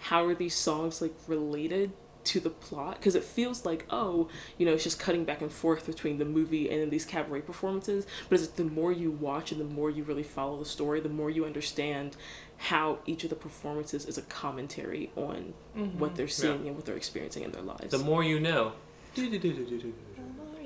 how 0.00 0.24
are 0.24 0.34
these 0.34 0.54
songs 0.54 1.02
like 1.02 1.14
related 1.26 1.92
to 2.24 2.40
the 2.40 2.50
plot 2.50 2.96
because 2.98 3.14
it 3.14 3.24
feels 3.24 3.64
like 3.64 3.86
oh 3.88 4.28
you 4.58 4.66
know 4.66 4.74
it's 4.74 4.84
just 4.84 4.98
cutting 4.98 5.24
back 5.24 5.40
and 5.40 5.50
forth 5.50 5.86
between 5.86 6.18
the 6.18 6.24
movie 6.26 6.68
and 6.68 6.82
then 6.82 6.90
these 6.90 7.06
cabaret 7.06 7.40
performances 7.40 8.06
but 8.28 8.38
it's 8.38 8.48
like 8.48 8.56
the 8.56 8.64
more 8.64 8.92
you 8.92 9.10
watch 9.10 9.50
and 9.50 9.58
the 9.58 9.64
more 9.64 9.88
you 9.88 10.02
really 10.02 10.22
follow 10.22 10.58
the 10.58 10.64
story 10.64 11.00
the 11.00 11.08
more 11.08 11.30
you 11.30 11.46
understand 11.46 12.16
how 12.58 12.98
each 13.06 13.24
of 13.24 13.30
the 13.30 13.36
performances 13.36 14.04
is 14.04 14.18
a 14.18 14.22
commentary 14.22 15.10
on 15.16 15.54
what 15.96 16.16
they're 16.16 16.28
seeing 16.28 16.66
and 16.66 16.76
what 16.76 16.84
they're 16.84 16.96
experiencing 16.96 17.44
in 17.44 17.52
their 17.52 17.62
lives 17.62 17.92
The 17.92 17.98
more 17.98 18.22
you 18.22 18.38
know. 18.40 18.72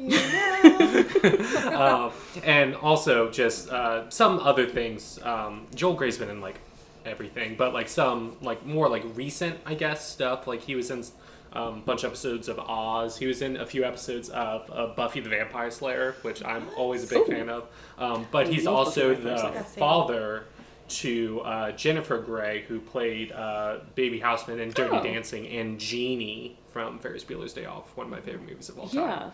um, 1.74 2.12
and 2.44 2.74
also 2.76 3.30
just 3.30 3.68
uh, 3.70 4.08
some 4.10 4.38
other 4.40 4.66
things. 4.66 5.18
Um, 5.22 5.66
Joel 5.74 5.94
Grey's 5.94 6.18
been 6.18 6.30
in 6.30 6.40
like 6.40 6.58
everything, 7.04 7.56
but 7.56 7.72
like 7.72 7.88
some 7.88 8.36
like 8.40 8.64
more 8.66 8.88
like 8.88 9.04
recent, 9.14 9.58
I 9.66 9.74
guess, 9.74 10.08
stuff. 10.08 10.46
Like 10.46 10.62
he 10.62 10.74
was 10.74 10.90
in 10.90 11.04
um, 11.52 11.78
a 11.78 11.80
bunch 11.80 12.04
of 12.04 12.10
episodes 12.10 12.48
of 12.48 12.58
Oz. 12.58 13.18
He 13.18 13.26
was 13.26 13.42
in 13.42 13.56
a 13.56 13.66
few 13.66 13.84
episodes 13.84 14.28
of 14.30 14.70
uh, 14.72 14.88
Buffy 14.88 15.20
the 15.20 15.28
Vampire 15.30 15.70
Slayer, 15.70 16.16
which 16.22 16.42
I'm 16.44 16.66
always 16.76 17.04
a 17.04 17.06
big 17.06 17.22
Ooh. 17.28 17.32
fan 17.32 17.48
of. 17.48 17.68
Um, 17.98 18.26
but 18.30 18.48
he's 18.48 18.66
also 18.66 19.10
the 19.14 19.16
Vampire 19.16 19.34
the 19.34 19.38
Slayer. 19.50 19.64
Same. 19.64 19.78
father 19.78 20.44
to 20.88 21.40
uh, 21.40 21.72
Jennifer 21.72 22.18
Grey, 22.18 22.62
who 22.68 22.78
played 22.80 23.32
uh, 23.32 23.78
Baby 23.94 24.18
Houseman 24.18 24.60
in 24.60 24.70
Dirty 24.70 24.96
Oh. 24.96 25.02
Dancing, 25.02 25.46
and 25.46 25.78
Jeannie 25.80 26.58
from 26.70 26.98
Ferris 26.98 27.24
Bueller's 27.24 27.52
Day 27.54 27.64
Off, 27.66 27.96
one 27.96 28.06
of 28.06 28.10
my 28.10 28.20
favorite 28.20 28.46
movies 28.48 28.68
of 28.68 28.78
all 28.78 28.88
time. 28.88 28.96
yeah 29.08 29.30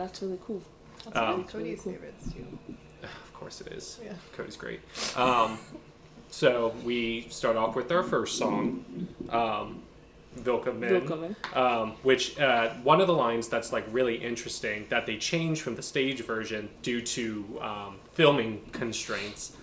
that's 0.00 0.22
really 0.22 0.38
cool 0.46 0.62
That's 1.04 1.16
Um, 1.16 1.22
one 1.22 1.32
of 1.40 1.54
really 1.54 1.74
Cody's 1.76 1.80
cool. 1.82 1.92
favorites 1.92 2.32
too. 2.32 2.74
Of 3.02 3.34
course 3.34 3.60
it 3.62 3.68
is. 3.72 3.98
Yeah. 4.04 4.12
Cody's 4.36 4.56
great. 4.56 4.80
Um, 5.16 5.58
so 6.30 6.74
we 6.84 7.26
start 7.30 7.56
off 7.56 7.74
with 7.74 7.90
our 7.92 8.02
first 8.02 8.36
song, 8.38 8.84
um, 9.30 9.82
Willkommen, 10.44 10.92
Willkommen. 10.92 11.36
Um, 11.54 11.92
which 12.02 12.38
uh, 12.38 12.70
one 12.84 13.00
of 13.00 13.06
the 13.08 13.12
lines 13.14 13.48
that's 13.48 13.72
like 13.72 13.84
really 13.90 14.14
interesting 14.16 14.86
that 14.90 15.04
they 15.06 15.16
changed 15.16 15.60
from 15.62 15.74
the 15.74 15.82
stage 15.82 16.20
version 16.24 16.68
due 16.82 17.00
to 17.02 17.58
um, 17.60 17.96
filming 18.12 18.60
constraints. 18.72 19.56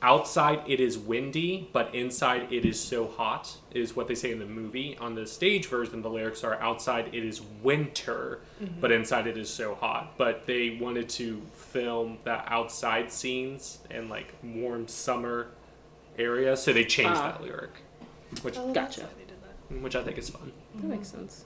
Outside 0.00 0.62
it 0.68 0.78
is 0.78 0.96
windy, 0.96 1.68
but 1.72 1.92
inside 1.92 2.52
it 2.52 2.64
is 2.64 2.78
so 2.78 3.08
hot, 3.08 3.56
is 3.72 3.96
what 3.96 4.06
they 4.06 4.14
say 4.14 4.30
in 4.30 4.38
the 4.38 4.46
movie. 4.46 4.96
On 5.00 5.16
the 5.16 5.26
stage 5.26 5.66
version, 5.66 6.02
the 6.02 6.08
lyrics 6.10 6.44
are 6.44 6.54
outside 6.60 7.08
it 7.12 7.24
is 7.24 7.40
winter, 7.64 8.38
but 8.80 8.92
inside 8.92 9.26
it 9.26 9.36
is 9.36 9.50
so 9.50 9.74
hot. 9.74 10.16
But 10.16 10.46
they 10.46 10.78
wanted 10.80 11.08
to 11.10 11.42
film 11.56 12.18
the 12.22 12.40
outside 12.52 13.10
scenes 13.10 13.78
in 13.90 14.08
like 14.08 14.32
warm 14.44 14.86
summer 14.86 15.48
area, 16.16 16.56
so 16.56 16.72
they 16.72 16.84
changed 16.84 17.18
Ah. 17.20 17.32
that 17.32 17.42
lyric, 17.42 17.70
which 18.42 18.56
Oh, 18.56 18.72
Gotcha. 18.72 19.00
that's 19.00 19.12
why 19.12 19.18
they 19.18 19.24
did 19.24 19.42
that. 19.42 19.82
which 19.82 19.96
I 19.96 20.04
think 20.04 20.16
is 20.16 20.30
fun. 20.30 20.52
that 20.76 20.84
makes 20.86 21.08
sense 21.08 21.44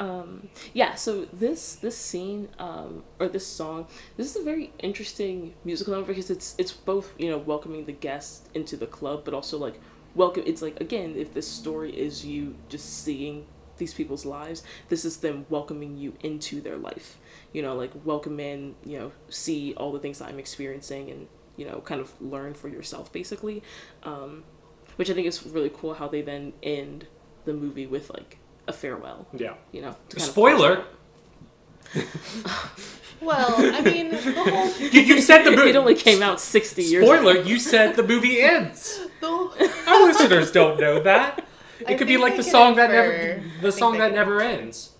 um, 0.00 0.48
yeah, 0.72 0.94
so 0.94 1.26
this 1.26 1.74
this 1.76 1.96
scene 1.96 2.48
um, 2.58 3.04
or 3.18 3.28
this 3.28 3.46
song, 3.46 3.86
this 4.16 4.34
is 4.34 4.34
a 4.34 4.42
very 4.42 4.72
interesting 4.78 5.54
musical 5.62 5.92
number 5.92 6.08
because 6.08 6.30
it's 6.30 6.54
it's 6.56 6.72
both 6.72 7.12
you 7.18 7.30
know 7.30 7.36
welcoming 7.36 7.84
the 7.84 7.92
guests 7.92 8.48
into 8.54 8.78
the 8.78 8.86
club, 8.86 9.26
but 9.26 9.34
also 9.34 9.58
like 9.58 9.78
welcome. 10.14 10.42
It's 10.46 10.62
like 10.62 10.80
again, 10.80 11.14
if 11.16 11.34
this 11.34 11.46
story 11.46 11.92
is 11.96 12.24
you 12.24 12.56
just 12.70 13.04
seeing 13.04 13.46
these 13.76 13.92
people's 13.92 14.24
lives, 14.24 14.62
this 14.88 15.04
is 15.04 15.18
them 15.18 15.44
welcoming 15.50 15.98
you 15.98 16.14
into 16.22 16.62
their 16.62 16.78
life. 16.78 17.18
You 17.52 17.60
know, 17.60 17.76
like 17.76 17.92
welcome 18.02 18.40
in, 18.40 18.76
you 18.84 18.98
know, 18.98 19.12
see 19.28 19.74
all 19.74 19.92
the 19.92 20.00
things 20.00 20.18
that 20.20 20.28
I'm 20.28 20.38
experiencing 20.38 21.10
and 21.10 21.28
you 21.58 21.66
know, 21.66 21.82
kind 21.82 22.00
of 22.00 22.18
learn 22.22 22.54
for 22.54 22.68
yourself 22.68 23.12
basically. 23.12 23.62
Um, 24.02 24.44
which 24.96 25.10
I 25.10 25.14
think 25.14 25.26
is 25.26 25.46
really 25.46 25.70
cool 25.70 25.94
how 25.94 26.08
they 26.08 26.20
then 26.22 26.54
end 26.62 27.06
the 27.44 27.52
movie 27.54 27.86
with 27.86 28.10
like 28.10 28.39
a 28.70 28.72
farewell. 28.72 29.26
Yeah. 29.34 29.54
You 29.72 29.82
know, 29.82 29.96
to 30.08 30.16
kind 30.16 30.28
of- 30.28 30.32
Spoiler. 30.32 30.84
Well, 33.22 33.54
I 33.58 33.82
mean, 33.82 34.10
the 34.12 34.18
whole, 34.32 34.70
You, 34.78 35.00
you 35.02 35.20
said 35.20 35.42
the 35.44 35.52
it 35.52 35.56
movie. 35.58 35.76
only 35.76 35.94
came 35.94 36.22
out 36.22 36.40
60 36.40 36.82
years 36.82 37.04
Spoiler. 37.04 37.32
ago. 37.32 37.42
You 37.42 37.58
said 37.58 37.94
the 37.96 38.02
movie 38.02 38.40
ends. 38.56 38.98
the 39.20 39.26
whole 39.26 39.52
Our 39.86 40.06
listeners 40.06 40.50
don't 40.50 40.80
know 40.80 41.02
that. 41.02 41.44
It 41.80 41.88
I 41.88 41.94
could 41.94 42.06
be 42.06 42.16
like 42.16 42.36
the 42.36 42.42
can 42.42 42.50
song 42.50 42.76
that 42.76 42.90
never, 42.90 43.42
the 43.60 43.70
think 43.70 43.74
song 43.74 43.98
that 43.98 44.06
can 44.08 44.14
never 44.14 44.40
ends. 44.40 44.92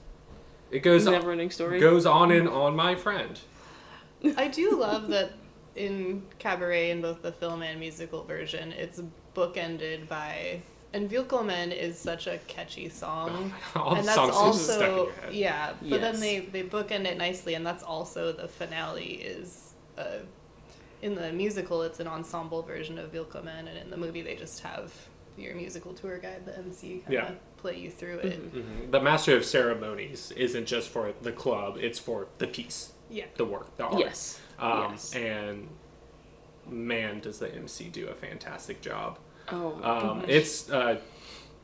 It 0.70 0.80
goes 0.80 1.06
on, 1.06 1.14
Never 1.14 1.32
ending 1.32 1.50
story. 1.50 1.80
goes 1.80 2.04
on 2.04 2.30
and 2.30 2.46
on, 2.46 2.76
my 2.76 2.94
friend. 2.94 3.40
I 4.36 4.48
do 4.48 4.76
love 4.78 5.08
that 5.08 5.32
in 5.74 6.22
Cabaret, 6.38 6.90
in 6.90 7.00
both 7.00 7.22
the 7.22 7.32
film 7.32 7.62
and 7.62 7.80
musical 7.80 8.24
version, 8.24 8.72
it's 8.72 9.00
bookended 9.34 10.08
by. 10.08 10.60
And 10.92 11.08
Willkommen 11.08 11.70
is 11.70 11.96
such 11.98 12.26
a 12.26 12.38
catchy 12.48 12.88
song. 12.88 13.52
All 13.76 13.90
the 13.90 13.98
and 14.00 14.08
that's 14.08 14.16
songs 14.16 14.34
are 14.36 14.46
just 14.52 14.64
stuck 14.64 14.80
in 14.80 14.88
also 14.90 15.04
your 15.04 15.12
head. 15.12 15.34
yeah, 15.34 15.72
but 15.88 16.00
then 16.00 16.18
they 16.20 16.40
they 16.40 16.62
bookend 16.64 17.04
it 17.06 17.16
nicely, 17.16 17.54
and 17.54 17.64
that's 17.64 17.82
also 17.84 18.32
the 18.32 18.48
finale 18.48 19.04
is. 19.14 19.72
Uh, 19.96 20.18
in 21.02 21.14
the 21.14 21.32
musical, 21.32 21.80
it's 21.82 21.98
an 22.00 22.06
ensemble 22.06 22.60
version 22.62 22.98
of 22.98 23.12
Willkommen, 23.12 23.68
and 23.68 23.78
in 23.78 23.88
the 23.90 23.96
movie, 23.96 24.20
they 24.20 24.34
just 24.34 24.60
have 24.60 24.92
your 25.38 25.54
musical 25.54 25.94
tour 25.94 26.18
guide, 26.18 26.44
the 26.44 26.58
MC, 26.58 27.02
kind 27.06 27.06
of 27.06 27.12
Yeah. 27.30 27.34
play 27.56 27.78
you 27.78 27.90
through 27.90 28.18
it. 28.18 28.52
Mhm. 28.54 28.90
The 28.90 29.00
master 29.00 29.34
of 29.36 29.44
ceremonies 29.46 30.30
isn't 30.32 30.66
just 30.66 30.88
for 30.90 31.14
the 31.22 31.32
club; 31.32 31.78
it's 31.80 31.98
for 32.00 32.26
the 32.38 32.46
piece, 32.48 32.92
Yeah. 33.08 33.26
the 33.36 33.44
work, 33.46 33.74
the 33.76 33.84
art. 33.84 33.98
Yes. 33.98 34.40
Um, 34.58 34.90
yes. 34.92 35.14
And 35.14 35.68
man, 36.68 37.20
does 37.20 37.38
the 37.38 37.54
MC 37.54 37.88
do 37.88 38.08
a 38.08 38.14
fantastic 38.14 38.80
job. 38.82 39.18
Oh, 39.52 39.80
Um, 39.82 40.24
it's 40.28 40.70
uh, 40.70 40.98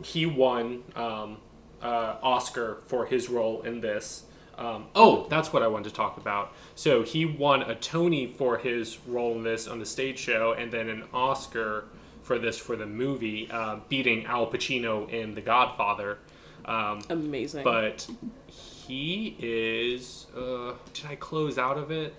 he 0.02 0.26
won 0.26 0.82
um, 0.94 1.38
uh, 1.82 2.16
Oscar 2.22 2.78
for 2.86 3.06
his 3.06 3.28
role 3.28 3.62
in 3.62 3.80
this. 3.80 4.24
Um, 4.58 4.86
oh, 4.94 5.26
that's 5.28 5.52
what 5.52 5.62
I 5.62 5.66
wanted 5.68 5.90
to 5.90 5.94
talk 5.94 6.16
about. 6.16 6.52
So 6.74 7.02
he 7.02 7.26
won 7.26 7.62
a 7.62 7.74
Tony 7.74 8.26
for 8.26 8.56
his 8.58 8.98
role 9.06 9.34
in 9.36 9.42
this 9.42 9.68
on 9.68 9.78
the 9.78 9.86
stage 9.86 10.18
show, 10.18 10.54
and 10.56 10.72
then 10.72 10.88
an 10.88 11.04
Oscar 11.12 11.84
for 12.22 12.38
this 12.38 12.58
for 12.58 12.74
the 12.74 12.86
movie, 12.86 13.48
uh, 13.50 13.76
beating 13.88 14.24
Al 14.26 14.46
Pacino 14.50 15.08
in 15.10 15.34
The 15.34 15.42
Godfather. 15.42 16.18
Um, 16.64 17.00
amazing. 17.10 17.62
but 17.64 18.08
he 18.46 19.36
is. 19.38 20.26
Uh, 20.36 20.72
did 20.94 21.06
I 21.06 21.14
close 21.16 21.58
out 21.58 21.76
of 21.78 21.90
it? 21.90 22.14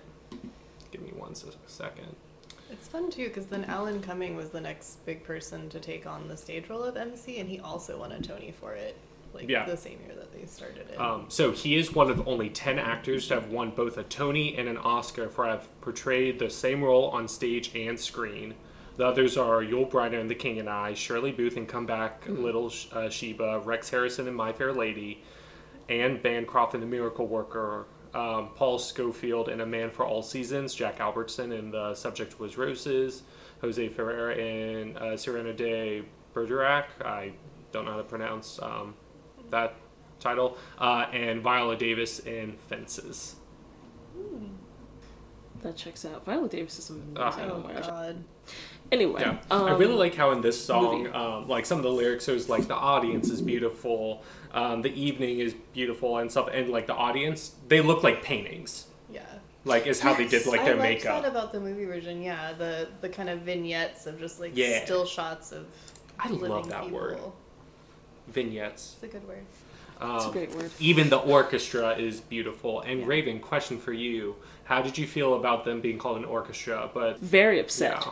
Give 0.91 1.01
me 1.01 1.11
one 1.15 1.35
se- 1.35 1.49
second. 1.65 2.15
It's 2.69 2.87
fun 2.87 3.09
too 3.09 3.25
because 3.27 3.45
then 3.47 3.65
Alan 3.65 4.01
Cumming 4.01 4.35
was 4.35 4.49
the 4.49 4.61
next 4.61 5.05
big 5.05 5.23
person 5.23 5.69
to 5.69 5.79
take 5.79 6.05
on 6.05 6.27
the 6.27 6.37
stage 6.37 6.69
role 6.69 6.83
of 6.83 6.97
MC, 6.97 7.39
and 7.39 7.49
he 7.49 7.59
also 7.59 7.99
won 7.99 8.11
a 8.11 8.21
Tony 8.21 8.51
for 8.51 8.73
it, 8.73 8.97
like 9.33 9.47
Yeah. 9.49 9.65
the 9.65 9.77
same 9.77 9.99
year 10.05 10.15
that 10.15 10.33
they 10.33 10.45
started 10.45 10.89
it. 10.91 10.99
Um, 10.99 11.25
so 11.29 11.51
he 11.51 11.75
is 11.75 11.93
one 11.93 12.09
of 12.09 12.27
only 12.27 12.49
10 12.49 12.77
actors 12.77 13.27
to 13.29 13.35
have 13.35 13.49
won 13.49 13.71
both 13.71 13.97
a 13.97 14.03
Tony 14.03 14.57
and 14.57 14.67
an 14.67 14.77
Oscar 14.77 15.29
for 15.29 15.45
have 15.45 15.69
portrayed 15.81 16.39
the 16.39 16.49
same 16.49 16.83
role 16.83 17.09
on 17.09 17.27
stage 17.27 17.73
and 17.75 17.99
screen. 17.99 18.55
The 18.97 19.05
others 19.05 19.37
are 19.37 19.61
Yul 19.61 19.89
Brynner 19.89 20.19
in 20.19 20.27
The 20.27 20.35
King 20.35 20.59
and 20.59 20.67
I, 20.67 20.93
Shirley 20.95 21.31
Booth 21.31 21.55
in 21.55 21.67
Come 21.67 21.85
Back, 21.85 22.23
Little 22.27 22.71
uh, 22.91 23.09
Sheba, 23.09 23.59
Rex 23.63 23.91
Harrison 23.91 24.27
in 24.27 24.33
My 24.33 24.51
Fair 24.51 24.73
Lady, 24.73 25.23
Anne 25.87 26.19
Bancroft 26.21 26.73
in 26.73 26.81
The 26.81 26.87
Miracle 26.87 27.27
Worker, 27.27 27.85
um, 28.17 28.49
Paul 28.55 28.79
Scofield 28.79 29.47
in 29.47 29.61
A 29.61 29.65
Man 29.65 29.91
for 29.91 30.03
All 30.05 30.23
Seasons, 30.23 30.73
Jack 30.73 30.99
Albertson 30.99 31.51
in 31.51 31.69
The 31.69 31.93
Subject 31.93 32.39
Was 32.39 32.57
Roses, 32.57 33.21
Jose 33.61 33.89
Ferrer 33.89 34.31
in 34.31 34.97
uh, 34.97 35.15
Serena 35.15 35.53
de 35.53 36.03
Bergerac. 36.33 36.85
I 37.05 37.33
don't 37.71 37.85
know 37.85 37.91
how 37.91 37.97
to 37.97 38.03
pronounce 38.03 38.59
um, 38.61 38.95
that 39.51 39.75
title, 40.19 40.57
uh, 40.79 41.05
and 41.13 41.41
Viola 41.41 41.75
Davis 41.75 42.19
in 42.19 42.57
Fences. 42.67 43.35
that 45.61 45.75
checks 45.75 46.03
out. 46.03 46.25
Viola 46.25 46.49
Davis 46.49 46.79
is 46.79 46.89
amazing. 46.89 47.17
Uh, 47.17 47.51
oh 47.53 47.59
my 47.59 47.73
gosh. 47.73 47.87
God! 47.87 48.23
Anyway, 48.91 49.19
Yeah, 49.21 49.37
um, 49.51 49.65
I 49.65 49.71
really 49.71 49.95
like 49.95 50.15
how 50.15 50.31
in 50.31 50.41
this 50.41 50.63
song, 50.63 51.07
um, 51.13 51.47
like 51.47 51.65
some 51.65 51.77
of 51.77 51.83
the 51.83 51.91
lyrics, 51.91 52.27
is 52.29 52.47
like 52.47 52.67
the 52.67 52.75
audience 52.75 53.29
is 53.29 53.41
beautiful, 53.41 54.23
um, 54.53 54.81
the 54.81 54.93
evening 54.93 55.39
is 55.39 55.53
beautiful, 55.73 56.17
and 56.19 56.31
stuff, 56.31 56.49
and 56.53 56.69
like 56.69 56.87
the 56.87 56.93
audience, 56.95 57.55
they 57.67 57.81
look 57.81 58.01
like 58.03 58.23
paintings. 58.23 58.87
Yeah. 59.11 59.21
Like 59.65 59.87
is 59.87 59.99
how 59.99 60.13
they 60.13 60.25
did 60.27 60.45
like 60.45 60.63
their 60.63 60.75
liked 60.77 61.03
makeup. 61.03 61.23
that 61.23 61.29
about 61.29 61.51
the 61.51 61.59
movie 61.59 61.83
version. 61.85 62.21
Yeah, 62.21 62.53
the 62.53 62.87
the 63.01 63.09
kind 63.09 63.27
of 63.29 63.41
vignettes 63.41 64.05
of 64.07 64.19
just 64.19 64.39
like 64.39 64.51
Yeah. 64.55 64.85
still 64.85 65.05
shots 65.05 65.51
of. 65.51 65.65
I 66.19 66.29
love 66.29 66.69
that 66.69 66.83
people. 66.83 66.97
word. 66.97 67.19
Vignettes. 68.27 68.95
It's 68.95 69.03
a 69.03 69.07
good 69.07 69.27
word. 69.27 69.43
it's 69.99 70.23
a 70.23 70.27
Um, 70.27 70.31
great 70.31 70.53
word. 70.55 70.71
even 70.79 71.09
the 71.09 71.17
orchestra 71.17 71.97
is 71.97 72.19
beautiful. 72.21 72.81
And 72.81 73.01
Yeah. 73.01 73.05
Raven, 73.07 73.39
question 73.39 73.77
for 73.79 73.93
you: 73.93 74.35
How 74.65 74.81
did 74.81 74.97
you 74.97 75.07
feel 75.07 75.33
about 75.35 75.65
them 75.65 75.81
being 75.81 75.97
called 75.97 76.17
an 76.17 76.25
orchestra? 76.25 76.89
But 76.93 77.19
Very 77.19 77.59
upset. 77.59 78.03
yeah, 78.05 78.11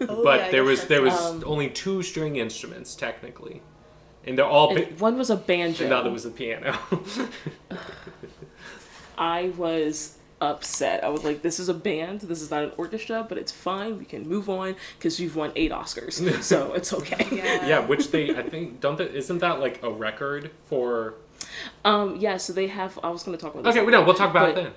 Oh, 0.00 0.24
but 0.24 0.40
yeah, 0.40 0.50
there 0.50 0.64
was 0.64 0.84
there 0.86 1.02
was 1.02 1.14
Um, 1.14 1.42
only 1.46 1.68
two 1.70 2.02
string 2.02 2.36
instruments 2.36 2.94
technically, 2.94 3.62
and 4.24 4.36
they're 4.38 4.44
all. 4.46 4.76
And 4.76 4.86
pi- 4.88 4.94
one 5.04 5.16
was 5.18 5.30
a 5.30 5.36
banjo. 5.36 5.84
and 5.84 5.92
the 5.92 5.96
other 5.96 6.10
was 6.10 6.24
the 6.24 6.30
piano. 6.30 6.76
I 9.18 9.52
was 9.56 10.16
upset. 10.40 11.04
I 11.04 11.08
was 11.10 11.24
like, 11.24 11.42
"This 11.42 11.60
is 11.60 11.68
a 11.68 11.74
band. 11.74 12.22
This 12.22 12.40
is 12.40 12.50
not 12.50 12.62
an 12.64 12.72
orchestra, 12.78 13.26
but 13.28 13.36
it's 13.38 13.52
fine. 13.52 13.98
We 13.98 14.04
can 14.06 14.26
move 14.26 14.48
on 14.48 14.76
because 14.98 15.20
you've 15.20 15.36
won 15.36 15.52
eight 15.56 15.70
Oscars, 15.72 16.42
so 16.42 16.72
it's 16.78 16.92
okay." 16.92 17.26
Yeah. 17.30 17.66
yeah, 17.66 17.78
which 17.86 18.10
they 18.10 18.34
I 18.36 18.42
think 18.42 18.80
don't 18.80 18.96
that 18.98 19.14
isn't 19.14 19.38
that 19.38 19.60
like 19.60 19.82
a 19.82 19.90
record 19.90 20.50
for? 20.66 21.14
Um. 21.84 22.16
Yeah. 22.16 22.36
So 22.38 22.52
they 22.52 22.68
have. 22.68 22.98
I 23.02 23.10
was 23.10 23.22
going 23.22 23.36
to 23.36 23.42
talk 23.42 23.52
about. 23.54 23.64
This 23.64 23.76
Okay, 23.76 23.84
we 23.84 23.92
know 23.92 24.02
we'll 24.02 24.14
talk 24.14 24.30
about 24.30 24.54
But- 24.54 24.58
it 24.58 24.64
then. 24.64 24.72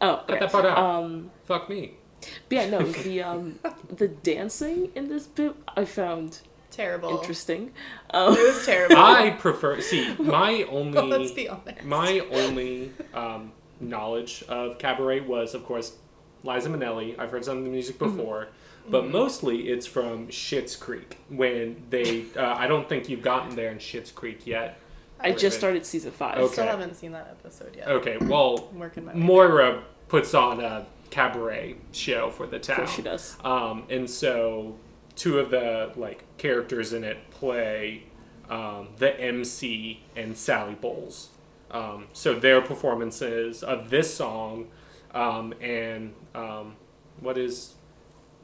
Oh. 0.00 0.22
Cut 0.28 0.40
that 0.40 0.52
part 0.52 0.64
out. 0.64 0.78
Um. 0.78 1.30
Fuck 1.44 1.68
me. 1.68 1.94
But 2.20 2.30
yeah. 2.50 2.70
No. 2.70 2.82
The 2.82 3.22
um. 3.22 3.58
the 3.88 4.08
dancing 4.08 4.90
in 4.94 5.08
this 5.08 5.26
bit 5.26 5.54
I 5.76 5.84
found 5.84 6.40
Terrible. 6.70 7.18
interesting. 7.18 7.72
Um. 8.10 8.34
It 8.34 8.54
was 8.54 8.66
terrible. 8.66 8.96
I 8.96 9.30
prefer 9.30 9.80
see 9.80 10.14
my 10.18 10.62
only 10.70 11.00
Let's 11.02 11.32
be 11.32 11.48
honest. 11.48 11.84
My 11.84 12.20
only 12.30 12.92
um, 13.14 13.52
knowledge 13.80 14.44
of 14.48 14.78
cabaret 14.78 15.20
was, 15.20 15.54
of 15.54 15.64
course, 15.64 15.96
Liza 16.44 16.68
Minnelli. 16.68 17.18
I've 17.18 17.30
heard 17.30 17.44
some 17.44 17.58
of 17.58 17.64
the 17.64 17.70
music 17.70 17.98
Mm-hmm. 17.98 18.16
before, 18.16 18.48
but 18.88 19.08
mostly 19.08 19.68
it's 19.68 19.86
from 19.86 20.28
Schitt's 20.28 20.76
Creek. 20.76 21.18
When 21.28 21.82
they, 21.90 22.24
uh, 22.36 22.54
I 22.54 22.66
don't 22.66 22.88
think 22.88 23.08
you've 23.08 23.22
gotten 23.22 23.56
there 23.56 23.70
in 23.70 23.78
Schitt's 23.78 24.10
Creek 24.12 24.46
yet. 24.46 24.78
I 25.20 25.32
just 25.32 25.58
started 25.58 25.84
season 25.84 26.12
five. 26.12 26.38
I 26.38 26.46
still 26.46 26.64
haven't 26.64 26.94
seen 26.94 27.10
that 27.12 27.26
episode 27.40 27.74
yet. 27.76 27.88
Okay, 27.88 28.18
well, 28.20 28.68
I'm 28.72 28.78
working 28.78 29.04
my. 29.04 29.14
Moira 29.14 29.82
puts 30.06 30.32
on 30.32 30.60
a 30.60 30.86
cabaret 31.10 31.76
show 31.92 32.30
for 32.30 32.46
the 32.46 32.56
Of 32.56 32.62
town. 32.62 32.76
course 32.76 32.92
she 32.94 33.02
does. 33.02 33.36
Um, 33.44 33.84
and 33.90 34.08
so 34.08 34.76
two 35.16 35.38
of 35.38 35.50
the 35.50 35.92
like 35.96 36.24
characters 36.38 36.92
in 36.92 37.04
it 37.04 37.30
play 37.30 38.04
um, 38.48 38.88
the 38.98 39.18
MC 39.20 40.02
and 40.16 40.36
Sally 40.36 40.74
Bowles. 40.74 41.30
Um, 41.70 42.06
so 42.12 42.34
their 42.38 42.60
performances 42.62 43.62
of 43.62 43.90
this 43.90 44.14
song 44.14 44.68
um, 45.14 45.52
and 45.60 46.14
um, 46.34 46.76
what 47.20 47.36
is 47.36 47.74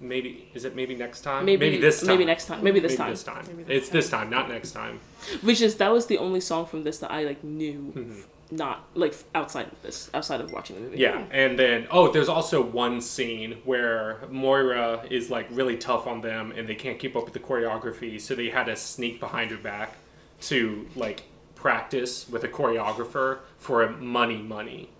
maybe 0.00 0.50
is 0.54 0.64
it 0.64 0.74
maybe 0.76 0.94
next 0.94 1.20
time? 1.22 1.44
Maybe, 1.44 1.78
this 1.78 2.00
time. 2.00 2.08
Maybe 2.08 2.24
next 2.24 2.46
time. 2.46 2.62
Maybe 2.64 2.80
this 2.80 2.92
Maybe 2.92 2.98
time. 2.98 3.10
this 3.10 3.22
time. 3.24 3.44
Maybe 3.46 3.62
this 3.64 3.76
it's 3.82 3.88
this 3.90 4.10
time, 4.10 4.28
not 4.30 4.48
next 4.50 4.72
time. 4.72 5.00
Which 5.42 5.62
is 5.62 5.76
that 5.76 5.92
was 5.92 6.06
the 6.06 6.18
only 6.18 6.40
song 6.40 6.66
from 6.66 6.82
this 6.82 6.98
that 6.98 7.10
I 7.10 7.24
like 7.24 7.42
knew, 7.44 7.92
Mm-hmm. 7.96 8.20
Not 8.50 8.86
like 8.94 9.14
outside 9.34 9.66
of 9.66 9.82
this, 9.82 10.10
outside 10.14 10.40
of 10.40 10.52
watching 10.52 10.76
the 10.76 10.82
movie. 10.82 10.98
Yeah, 10.98 11.24
and 11.30 11.58
then 11.58 11.86
oh, 11.90 12.10
there's 12.10 12.28
also 12.28 12.62
one 12.62 13.00
scene 13.00 13.58
where 13.64 14.20
Moira 14.30 15.04
is 15.10 15.30
like 15.30 15.46
really 15.50 15.76
tough 15.76 16.06
on 16.06 16.20
them, 16.20 16.52
and 16.56 16.68
they 16.68 16.74
can't 16.74 16.98
keep 16.98 17.16
up 17.16 17.24
with 17.24 17.32
the 17.34 17.40
choreography, 17.40 18.20
so 18.20 18.34
they 18.34 18.50
had 18.50 18.64
to 18.64 18.76
sneak 18.76 19.20
behind 19.20 19.50
her 19.50 19.56
back 19.56 19.96
to 20.42 20.86
like 20.94 21.24
practice 21.54 22.28
with 22.28 22.44
a 22.44 22.48
choreographer 22.48 23.38
for 23.58 23.88
money, 23.90 24.42
money. 24.42 24.90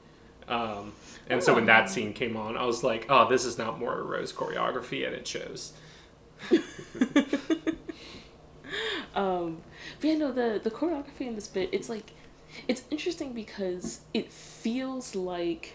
Um, 0.48 0.92
and 1.28 1.42
so 1.42 1.54
when 1.54 1.66
that 1.66 1.88
scene 1.88 2.12
came 2.12 2.36
on, 2.36 2.56
I 2.56 2.64
was 2.64 2.84
like, 2.84 3.06
oh, 3.08 3.28
this 3.28 3.44
is 3.44 3.56
not 3.56 3.78
Moira 3.78 4.02
Rose 4.02 4.32
choreography, 4.32 5.06
and 5.06 5.14
it 5.14 5.26
shows. 5.26 5.72
Um, 9.14 9.62
but 10.00 10.08
yeah, 10.08 10.16
no, 10.16 10.32
the 10.32 10.60
the 10.62 10.70
choreography 10.70 11.22
in 11.22 11.34
this 11.34 11.48
bit, 11.48 11.70
it's 11.72 11.88
like, 11.88 12.12
it's 12.68 12.82
interesting 12.90 13.32
because 13.32 14.00
it 14.12 14.30
feels 14.32 15.14
like 15.14 15.74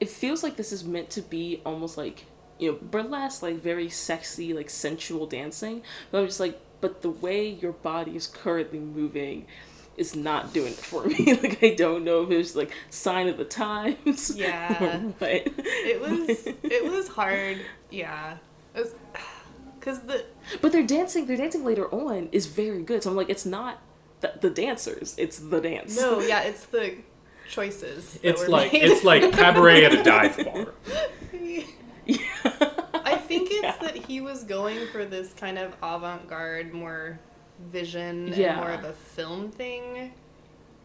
it 0.00 0.08
feels 0.08 0.42
like 0.42 0.56
this 0.56 0.72
is 0.72 0.84
meant 0.84 1.10
to 1.10 1.22
be 1.22 1.60
almost 1.64 1.96
like 1.96 2.26
you 2.58 2.70
know 2.72 2.78
burlesque 2.80 3.42
like 3.42 3.56
very 3.56 3.88
sexy 3.88 4.52
like 4.52 4.68
sensual 4.70 5.26
dancing 5.26 5.82
but 6.10 6.18
i'm 6.20 6.26
just 6.26 6.40
like 6.40 6.60
but 6.80 7.02
the 7.02 7.10
way 7.10 7.48
your 7.48 7.72
body 7.72 8.14
is 8.16 8.26
currently 8.26 8.78
moving 8.78 9.46
is 9.96 10.14
not 10.16 10.52
doing 10.52 10.72
it 10.72 10.78
for 10.78 11.04
me 11.06 11.34
like 11.42 11.62
i 11.62 11.74
don't 11.74 12.04
know 12.04 12.22
if 12.22 12.30
it 12.30 12.36
was 12.36 12.54
like 12.56 12.70
sign 12.90 13.28
of 13.28 13.36
the 13.38 13.44
times 13.44 14.32
Yeah. 14.36 14.98
what 15.18 15.30
It 15.46 16.00
was 16.00 16.46
it 16.62 16.84
was 16.90 17.08
hard. 17.08 17.58
Yeah. 17.90 18.36
Because 19.78 20.00
the 20.06 20.24
but 20.60 20.72
they're 20.72 20.86
dancing 20.86 21.26
they're 21.26 21.36
dancing 21.36 21.64
later 21.64 21.88
on 21.92 22.28
is 22.32 22.46
very 22.46 22.82
good 22.82 23.02
so 23.02 23.10
i'm 23.10 23.16
like 23.16 23.28
it's 23.30 23.46
not 23.46 23.78
the, 24.22 24.32
the 24.40 24.50
dancers 24.50 25.14
it's 25.18 25.38
the 25.38 25.60
dance 25.60 25.96
no, 26.00 26.20
yeah, 26.20 26.40
it's 26.42 26.64
the 26.66 26.94
choices. 27.50 28.14
that 28.14 28.24
It's 28.30 28.42
were 28.42 28.48
like 28.48 28.72
made. 28.72 28.82
it's 28.84 29.04
like 29.04 29.30
cabaret 29.40 29.84
at 29.84 29.92
a 29.92 30.02
dive 30.02 30.36
bar. 30.38 30.72
I 33.04 33.16
think 33.16 33.48
it's 33.52 33.78
that 33.78 33.96
he 33.96 34.20
was 34.20 34.44
going 34.44 34.86
for 34.88 35.04
this 35.04 35.32
kind 35.34 35.58
of 35.58 35.74
avant-garde, 35.82 36.72
more 36.72 37.18
vision 37.70 38.28
Yeah. 38.28 38.52
and 38.52 38.56
more 38.56 38.70
of 38.70 38.84
a 38.84 38.92
film 38.92 39.50
thing, 39.50 40.12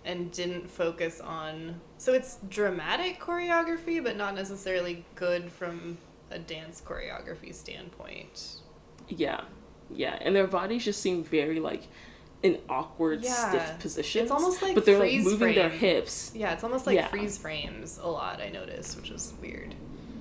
and 0.05 0.31
didn't 0.31 0.69
focus 0.69 1.19
on. 1.21 1.79
So 1.97 2.13
it's 2.13 2.37
dramatic 2.49 3.19
choreography, 3.19 4.03
but 4.03 4.15
not 4.17 4.35
necessarily 4.35 5.05
good 5.15 5.51
from 5.51 5.97
a 6.31 6.39
dance 6.39 6.81
choreography 6.85 7.53
standpoint. 7.53 8.57
Yeah, 9.07 9.41
yeah, 9.89 10.17
and 10.21 10.35
their 10.35 10.47
bodies 10.47 10.83
just 10.83 11.01
seem 11.01 11.23
very 11.23 11.59
like 11.59 11.83
in 12.43 12.59
awkward, 12.69 13.23
Yeah. 13.23 13.49
stiff 13.49 13.79
positions. 13.79 14.23
It's 14.23 14.31
almost 14.31 14.61
like 14.61 14.75
but 14.75 14.85
they're 14.85 14.99
like 14.99 15.09
freeze 15.09 15.25
moving 15.25 15.55
their 15.55 15.69
hips. 15.69 16.31
Yeah, 16.35 16.53
it's 16.53 16.63
almost 16.63 16.85
like 16.85 16.95
Yeah. 16.95 17.07
freeze 17.07 17.37
frames 17.37 17.99
a 18.01 18.07
lot. 18.07 18.41
I 18.41 18.49
noticed, 18.49 18.95
which 18.97 19.09
is 19.09 19.33
weird. 19.41 19.73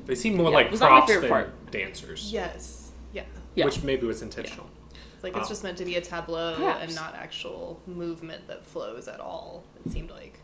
They 0.07 0.15
seem 0.15 0.37
more 0.37 0.51
Yeah, 0.51 0.57
like 0.57 0.67
it 0.67 0.73
was 0.73 0.81
props 0.81 1.13
than 1.15 1.29
part. 1.29 1.71
dancers, 1.71 2.33
Yes. 2.33 2.91
Yeah. 3.13 3.25
Yeah, 3.55 3.65
which 3.67 3.83
maybe 3.83 4.07
was 4.07 4.23
intentional. 4.23 4.67
It's 5.15 5.25
like 5.25 5.37
it's 5.37 5.47
Oh. 5.47 5.49
just 5.49 5.63
meant 5.65 5.79
to 5.79 5.85
be 5.85 5.97
a 5.97 6.01
tableau 6.01 6.55
Perhaps. 6.57 6.85
and 6.85 6.95
not 6.95 7.15
actual 7.15 7.81
movement 7.87 8.47
that 8.49 8.65
flows 8.65 9.09
at 9.09 9.21
all. 9.21 9.65
It 9.85 9.93
seemed 9.93 10.11
like 10.11 10.39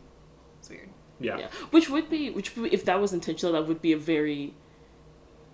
it's 0.59 0.69
weird. 0.69 0.89
Yeah. 1.19 1.37
yeah, 1.37 1.47
which 1.71 1.89
would 1.89 2.09
be 2.09 2.29
which 2.31 2.55
would- 2.57 2.73
if 2.73 2.83
that 2.85 2.99
was 2.99 3.13
intentional, 3.13 3.53
that 3.53 3.67
would 3.67 3.81
be 3.81 3.93
a 3.93 3.97
very. 3.97 4.53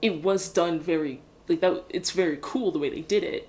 It 0.02 0.24
was 0.24 0.50
done 0.50 0.80
very 0.80 1.22
like 1.48 1.60
that. 1.62 1.84
It's 1.90 2.12
very 2.12 2.38
cool 2.42 2.72
the 2.72 2.80
way 2.80 2.90
they 2.90 3.02
did 3.02 3.24
it. 3.24 3.48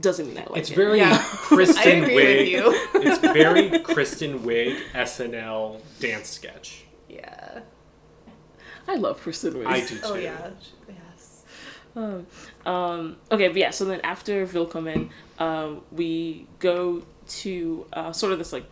Doesn't 0.00 0.26
mean 0.28 0.38
I 0.38 0.46
like 0.50 0.56
It's 0.56 0.70
it. 0.70 0.76
very 0.76 0.98
Yeah. 0.98 1.12
I 1.20 1.36
Kristen 1.36 2.02
agree 2.04 2.14
Wiig. 2.16 2.38
with 2.38 2.48
you. 2.48 2.88
it's 3.10 3.18
very 3.18 3.78
Kristen 3.80 4.40
Wiig 4.40 4.76
SNL 4.92 5.80
dance 6.00 6.28
sketch. 6.30 6.84
Yeah. 7.08 7.60
I 8.88 8.96
love 8.96 9.20
Kristen 9.20 9.54
Wiig. 9.54 9.66
I 9.66 9.80
do 9.80 9.86
too. 9.86 10.00
Oh 10.02 10.14
yeah. 10.14 10.50
Yes. 10.88 11.44
Um, 11.96 12.26
um, 12.66 13.16
okay, 13.30 13.46
but 13.48 13.56
yeah, 13.56 13.70
so 13.70 13.84
then 13.84 14.00
after 14.02 14.44
Willkommen, 14.46 15.10
um, 15.38 15.82
we 15.92 16.48
go 16.58 17.04
to 17.28 17.86
uh, 17.92 18.12
sort 18.12 18.32
of 18.32 18.38
this 18.38 18.52
like, 18.52 18.64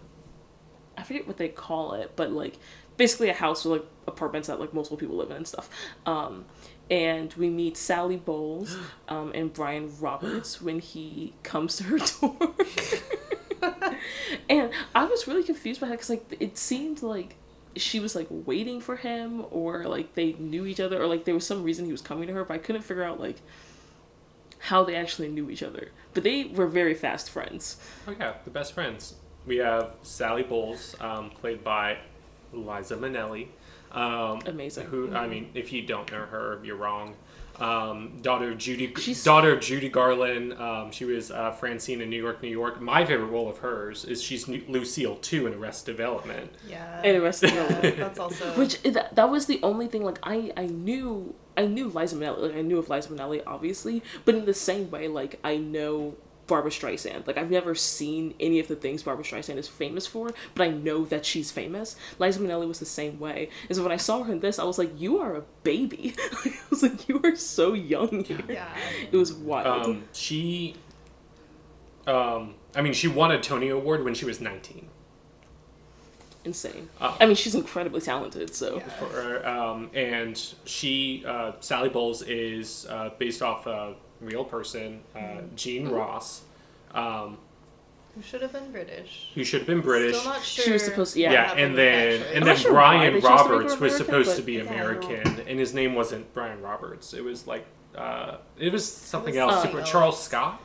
I 0.99 1.05
forget 1.05 1.27
what 1.29 1.37
they 1.37 1.49
call 1.49 1.95
it, 1.95 2.13
but 2.17 2.33
like 2.33 2.59
basically 2.97 3.29
a 3.29 3.35
house 3.35 3.65
with 3.65 3.81
like 3.81 3.89
apartments 4.09 4.49
that 4.49 4.59
like 4.59 4.75
multiple 4.75 4.97
people 4.99 5.17
live 5.17 5.31
in 5.31 5.37
and 5.39 5.47
stuff. 5.49 5.71
Um, 6.05 6.47
and 6.93 7.33
we 7.35 7.49
meet 7.49 7.77
Sally 7.77 8.17
Bowles 8.17 8.77
um, 9.09 9.33
and 9.35 9.53
Brian 9.53 9.91
Roberts 9.99 10.61
when 10.61 10.79
he 10.79 11.33
comes 11.43 11.77
to 11.77 11.85
her 11.85 11.99
door. 12.21 12.55
and 14.49 14.71
I 14.95 15.05
was 15.07 15.27
really 15.27 15.43
confused 15.43 15.81
by 15.81 15.89
that 15.89 15.95
because 15.95 16.11
like 16.11 16.37
it 16.39 16.59
seemed 16.59 17.03
like 17.03 17.37
she 17.77 17.99
was 17.99 18.15
like 18.15 18.27
waiting 18.31 18.81
for 18.83 18.97
him 18.97 19.45
or 19.51 19.85
like 19.85 20.15
they 20.15 20.35
knew 20.35 20.67
each 20.67 20.81
other 20.81 21.01
or 21.03 21.07
like 21.07 21.25
there 21.25 21.35
was 21.35 21.47
some 21.47 21.63
reason 21.63 21.87
he 21.87 21.93
was 21.93 22.03
coming 22.03 22.27
to 22.27 22.35
her 22.35 22.45
but 22.45 22.53
i 22.53 22.59
couldn't 22.59 22.83
figure 22.83 23.03
out 23.03 23.19
like 23.19 23.41
how 24.59 24.85
they 24.85 24.95
actually 24.95 25.29
knew 25.29 25.49
each 25.49 25.63
other 25.63 25.89
but 26.13 26.23
they 26.23 26.45
were 26.45 26.67
very 26.67 26.93
fast 26.93 27.31
friends 27.31 27.79
Oh 28.07 28.15
yeah, 28.19 28.35
the 28.45 28.51
best 28.51 28.75
friends. 28.75 29.15
We 29.47 29.57
have 29.57 29.95
Sally 30.03 30.43
Bowles, 30.43 30.95
um, 31.01 31.31
played 31.31 31.65
by 31.65 31.99
Liza 32.53 32.97
Minnelli. 32.97 33.49
Um, 33.93 34.41
Amazing. 34.47 34.87
Who 34.87 35.15
I 35.15 35.27
mean, 35.27 35.51
if 35.55 35.73
you 35.73 35.83
don't 35.83 36.11
know 36.11 36.25
her, 36.25 36.59
you're 36.65 36.77
wrong. 36.77 37.15
Um, 37.61 38.19
daughter 38.23 38.51
of 38.53 38.59
Judy, 38.59 38.93
She's- 38.99 39.23
daughter 39.23 39.53
of 39.53 39.61
Judy 39.61 39.91
Garland. 39.91 40.55
Um, 40.55 40.91
she 40.91 41.05
was 41.05 41.31
uh, 41.31 41.53
Francine 41.53 42.01
in 42.01 42.09
New 42.09 42.21
York, 42.21 42.43
New 42.43 42.49
York. 42.49 42.81
My 42.81 43.05
favorite 43.05 43.27
role 43.27 43.49
of 43.49 43.59
hers 43.59 44.05
is 44.07 44.23
she's 44.23 44.49
Nu- 44.49 44.65
Lucille 44.69 45.17
too 45.17 45.47
in 45.47 45.55
Arrested 45.55 45.93
Development. 45.95 46.51
Yeah. 46.67 47.03
and 47.05 47.15
the 47.17 47.21
rest 47.21 47.45
of 47.45 47.53
yeah, 47.53 47.67
them 47.81 47.99
that's 47.99 48.19
also 48.19 48.47
which 48.59 48.83
that, 48.83 49.15
that 49.15 49.29
was 49.31 49.47
the 49.47 49.61
only 49.63 49.87
thing 49.87 50.03
like 50.03 50.19
i 50.23 50.51
i 50.57 50.67
knew 50.67 51.35
i 51.57 51.67
knew 51.67 51.89
liza 51.89 52.17
minnelli 52.17 52.39
like 52.41 52.57
i 52.57 52.63
knew 52.63 52.79
of 52.79 52.89
liza 52.89 53.11
minnelli 53.11 53.43
obviously 53.47 54.03
but 54.25 54.35
in 54.35 54.45
the 54.47 54.55
same 54.55 54.91
way 54.91 55.07
like 55.09 55.39
i 55.45 55.57
know 55.57 56.15
Barbra 56.47 56.71
Streisand. 56.71 57.27
Like 57.27 57.39
I've 57.39 57.51
never 57.51 57.75
seen 57.75 58.35
any 58.41 58.59
of 58.59 58.69
the 58.69 58.77
things 58.77 59.03
Barbra 59.03 59.25
Streisand 59.25 59.57
is 59.57 59.69
famous 59.69 60.07
for, 60.07 60.31
but 60.55 60.65
I 60.65 60.71
know 60.71 61.05
that 61.07 61.25
she's 61.25 61.51
famous. 61.51 61.97
Liza 62.19 62.41
Minnelli 62.41 62.69
was 62.69 62.79
the 62.79 62.85
same 62.85 63.19
way. 63.19 63.49
And 63.69 63.77
so 63.77 63.83
when 63.83 63.93
I 63.93 63.97
saw 63.97 64.23
her 64.25 64.33
in 64.33 64.41
this, 64.41 64.59
I 64.59 64.65
was 64.65 64.79
like, 64.79 64.91
"You 65.01 65.19
are 65.19 65.37
a 65.37 65.43
baby." 65.63 66.15
I 66.45 66.53
was 66.71 66.83
like, 66.83 67.09
"You 67.09 67.21
are 67.25 67.37
so 67.37 67.75
young 67.75 68.25
here." 68.25 68.41
yeah. 68.49 68.75
It 69.11 69.17
was 69.17 69.33
wild. 69.33 69.87
Um, 69.87 70.05
she, 70.13 70.77
um, 72.07 72.55
I 72.75 72.83
mean, 72.83 72.93
she 72.93 73.09
won 73.09 73.31
a 73.31 73.41
Tony 73.41 73.69
Award 73.69 74.05
when 74.05 74.15
she 74.15 74.25
was 74.25 74.41
19. 74.41 74.89
Insane. 76.45 76.89
Oh. 77.01 77.17
I 77.21 77.27
mean, 77.27 77.37
she's 77.37 77.55
incredibly 77.55 78.01
talented. 78.01 78.53
So 78.55 78.77
Yeah. 78.79 78.89
For, 78.89 79.47
um, 79.47 79.91
and 79.95 80.37
she, 80.65 81.25
uh, 81.27 81.53
Sally 81.61 81.89
Bowles, 81.89 82.23
is 82.23 82.87
uh, 82.91 83.11
based 83.19 83.43
off 83.43 83.67
a 83.67 83.95
real 84.23 84.45
person, 84.45 85.01
uh, 85.15 85.43
Jean 85.57 85.89
Ross, 85.89 86.43
um, 86.95 87.39
Who 88.15 88.23
should 88.23 88.43
have 88.43 88.53
been 88.53 88.71
British? 88.73 89.31
who 89.35 89.43
should 89.45 89.61
have 89.61 89.67
been 89.67 89.81
British. 89.81 90.19
Still 90.19 90.33
not 90.33 90.43
sure. 90.43 90.65
She 90.65 90.73
was 90.73 90.85
supposed 90.85 91.15
to- 91.15 91.21
yeah. 91.21 91.33
yeah, 91.33 91.53
and 91.55 91.77
then 91.77 92.21
choice. 92.21 92.29
and 92.35 92.47
then 92.47 92.57
sure 92.57 92.73
Brian 92.73 93.15
they 93.15 93.21
chose 93.21 93.29
to 93.31 93.37
make 93.37 93.39
her 93.39 93.53
Roberts 93.55 93.81
was 93.81 93.95
American, 94.01 94.07
supposed 94.25 94.37
to 94.37 94.43
be 94.43 94.53
Yeah, 94.55 94.61
I 94.61 94.65
don't- 94.65 94.73
American, 95.05 95.41
and 95.49 95.59
his 95.59 95.75
name 95.75 95.95
wasn't 95.95 96.33
Brian 96.35 96.61
Roberts. 96.63 97.15
It 97.15 97.25
was 97.25 97.47
like 97.47 97.65
uh, 97.97 98.37
it 98.59 98.73
was 98.73 98.91
something 98.91 99.35
was 99.35 99.55
else. 99.55 99.63
Super 99.65 99.81
else. 99.81 99.91
Charles 99.91 100.23
Scott. 100.23 100.61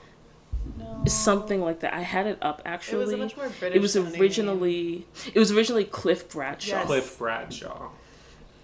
No. 0.77 1.03
something 1.07 1.61
like 1.61 1.79
that. 1.79 1.93
I 1.93 2.01
had 2.01 2.27
it 2.27 2.37
up 2.41 2.61
actually. 2.65 2.99
It 2.99 3.03
actually. 3.03 3.05
was 3.05 3.13
a 3.13 3.17
much 3.17 3.37
more 3.37 3.49
British. 3.59 3.75
It 3.77 3.79
was 3.81 3.93
sounding 3.93 4.11
name. 4.13 4.21
originally 4.21 5.05
it 5.33 5.39
was 5.39 5.51
originally 5.51 5.85
Cliff 5.85 6.29
Bradshaw. 6.29 6.77
Yes. 6.77 6.85
Cliff 6.87 7.17
Bradshaw. 7.17 7.89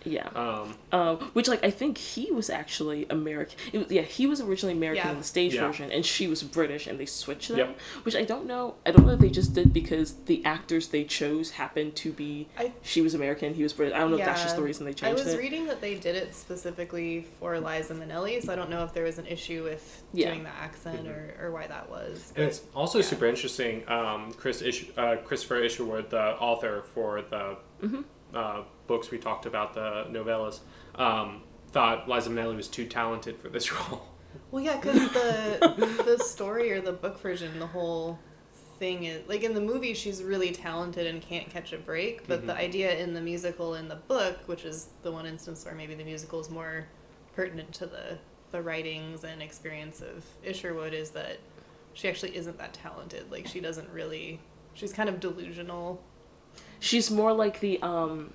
Yeah. 0.06 0.28
Um, 0.36 0.76
Um, 0.92 1.18
which 1.34 1.48
like 1.48 1.64
I 1.64 1.72
think 1.72 1.98
he 1.98 2.32
was 2.32 2.50
actually 2.50 3.06
American. 3.10 3.58
It 3.72 3.78
was, 3.80 3.92
yeah, 3.92 4.02
he 4.02 4.28
was 4.28 4.42
originally 4.42 4.74
American 4.76 5.06
Yeah. 5.06 5.12
in 5.12 5.18
the 5.18 5.24
stage 5.24 5.54
Yeah. 5.56 5.68
version, 5.68 5.92
and 5.92 6.06
she 6.06 6.28
was 6.28 6.44
British, 6.44 6.88
and 6.88 7.00
they 7.00 7.06
switched 7.06 7.50
them. 7.50 7.58
Yep. 7.58 7.80
Which 8.04 8.16
I 8.16 8.24
don't 8.24 8.46
know. 8.46 8.76
I 8.86 8.92
don't 8.92 9.06
know 9.06 9.14
if 9.14 9.20
they 9.20 9.30
just 9.30 9.54
did 9.54 9.74
because 9.74 10.14
the 10.26 10.44
actors 10.46 10.88
they 10.90 11.04
chose 11.04 11.52
happened 11.52 11.96
to 11.98 12.12
be. 12.12 12.48
I- 12.58 12.74
she 12.82 13.02
was 13.02 13.14
American, 13.14 13.54
he 13.54 13.64
was 13.64 13.74
British. 13.74 13.96
I 13.96 14.00
don't 14.00 14.12
know 14.12 14.18
if 14.18 14.26
that's 14.26 14.44
just 14.44 14.56
the 14.56 14.62
reason 14.62 14.86
they 14.86 14.92
changed 14.94 15.04
it. 15.04 15.06
I 15.06 15.10
changed 15.12 15.26
was 15.26 15.34
it. 15.34 15.38
reading 15.38 15.66
that 15.68 15.82
they 15.82 15.96
did 15.96 16.16
it 16.16 16.36
specifically 16.36 17.26
for 17.40 17.60
Liza 17.60 17.94
Minnelli, 17.94 18.42
so 18.44 18.52
I 18.52 18.56
don't 18.56 18.70
know 18.70 18.84
if 18.84 18.94
there 18.94 19.04
was 19.06 19.18
an 19.20 19.28
issue 19.28 19.64
with 19.64 20.04
Yeah. 20.14 20.30
doing 20.30 20.44
the 20.44 20.50
accent 20.50 21.08
or, 21.08 21.36
or 21.42 21.52
why 21.52 21.68
that 21.68 21.90
was. 21.90 22.34
And 22.36 22.46
it's 22.46 22.62
also 22.76 23.00
yeah. 23.00 23.06
super 23.06 23.26
interesting. 23.26 23.84
Um, 23.90 24.34
Chris 24.34 24.62
Ish- 24.62 24.88
uh, 24.98 25.18
Christopher 25.24 25.60
Isherwood, 25.60 26.10
the 26.10 26.22
author 26.40 26.84
for 26.94 27.22
the 27.22 27.58
Mm-hmm. 27.82 28.02
Uh, 28.34 28.62
books 28.88 29.12
we 29.12 29.18
talked 29.18 29.46
about, 29.46 29.74
the 29.74 30.06
novellas, 30.10 30.60
um, 30.96 31.44
thought 31.72 32.10
Liza 32.10 32.30
Minnelli 32.30 32.56
was 32.56 32.68
too 32.68 32.86
talented 32.86 33.38
for 33.38 33.50
this 33.50 33.72
role. 33.90 34.08
Well, 34.52 34.64
yeah, 34.64 34.78
because 34.78 35.12
the 35.12 36.04
the 36.06 36.24
story 36.24 36.72
or 36.72 36.82
the 36.82 36.94
book 36.94 37.20
version, 37.20 37.60
the 37.60 37.68
whole 37.68 38.20
thing 38.80 39.06
is 39.06 39.28
like 39.28 39.44
in 39.44 39.54
the 39.54 39.62
movie, 39.62 39.94
she's 39.94 40.24
really 40.24 40.52
talented 40.52 41.08
and 41.08 41.22
can't 41.22 41.50
catch 41.50 41.74
a 41.74 41.78
break. 41.78 42.28
But 42.28 42.46
the 42.46 42.56
idea 42.56 42.98
in 42.98 43.14
the 43.14 43.22
musical 43.22 43.76
in 43.76 43.88
the 43.88 43.96
book, 43.96 44.40
which 44.48 44.66
is 44.66 44.90
the 45.04 45.12
one 45.12 45.26
instance 45.26 45.66
where 45.66 45.76
maybe 45.76 45.96
the 45.96 46.04
musical 46.04 46.40
is 46.40 46.50
more 46.50 46.88
pertinent 47.36 47.74
to 47.74 47.86
the 47.86 48.18
the 48.52 48.62
writings 48.62 49.24
and 49.24 49.42
experience 49.42 50.02
of 50.02 50.24
Isherwood, 50.44 50.94
is 50.94 51.10
that 51.12 51.40
she 51.94 52.08
actually 52.08 52.36
isn't 52.36 52.58
that 52.58 52.74
talented. 52.74 53.32
Like 53.32 53.48
she 53.48 53.60
doesn't 53.60 53.90
really. 53.90 54.40
She's 54.74 54.94
kind 54.94 55.10
of 55.10 55.20
delusional. 55.20 56.04
She's 56.84 57.10
more 57.10 57.32
like 57.34 57.60
the 57.62 57.82
um, 57.82 58.34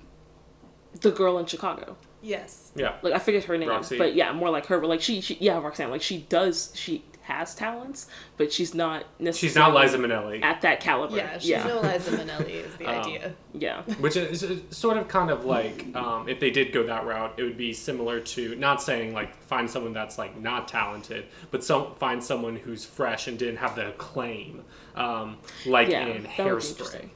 the 1.02 1.10
girl 1.10 1.38
in 1.38 1.46
Chicago. 1.46 1.96
Yes. 2.22 2.72
Yeah. 2.74 2.94
Like 3.02 3.12
I 3.12 3.18
forget 3.18 3.44
her 3.44 3.56
name, 3.58 3.68
Roxy. 3.68 3.98
but 3.98 4.14
yeah, 4.14 4.32
more 4.32 4.50
like 4.50 4.66
her. 4.66 4.78
But 4.80 4.88
like 4.88 5.00
she, 5.02 5.20
she, 5.20 5.36
yeah, 5.40 5.58
Roxanne. 5.60 5.90
Like 5.90 6.02
she 6.02 6.18
does, 6.28 6.72
she 6.74 7.04
has 7.22 7.54
talents, 7.54 8.06
but 8.38 8.50
she's 8.50 8.74
not 8.74 9.04
necessarily. 9.20 9.38
She's 9.50 9.54
not 9.54 9.74
Liza 9.74 9.98
Minnelli, 9.98 10.42
at 10.42 10.62
that 10.62 10.80
caliber. 10.80 11.14
Yeah, 11.14 11.38
she's 11.38 11.50
yeah, 11.50 11.66
no 11.66 11.80
Liza 11.82 12.10
Minnelli 12.16 12.48
is 12.64 12.74
the 12.76 12.86
Um, 12.86 13.00
idea. 13.00 13.34
yeah. 13.52 13.82
which 14.00 14.16
is 14.16 14.42
is 14.42 14.62
sort 14.70 14.96
of 14.96 15.08
kind 15.08 15.30
of 15.30 15.44
like 15.44 15.94
um, 15.94 16.26
if 16.28 16.40
they 16.40 16.50
did 16.50 16.72
go 16.72 16.84
that 16.84 17.04
route, 17.04 17.34
it 17.36 17.42
would 17.42 17.58
be 17.58 17.72
similar 17.74 18.18
to 18.18 18.56
not 18.56 18.82
saying 18.82 19.12
like 19.12 19.36
find 19.42 19.68
someone 19.70 19.92
that's 19.92 20.16
like 20.16 20.40
not 20.40 20.66
talented, 20.68 21.26
but 21.50 21.62
some 21.62 21.94
find 21.96 22.24
someone 22.24 22.56
who's 22.56 22.84
fresh 22.86 23.28
and 23.28 23.38
didn't 23.38 23.58
have 23.58 23.76
the 23.76 23.88
acclaim, 23.90 24.64
um, 24.96 25.36
like 25.66 25.88
Yeah, 25.88 26.06
in 26.06 26.08
that 26.08 26.16
would 26.16 26.22
be 26.22 26.28
Hairspray. 26.42 27.10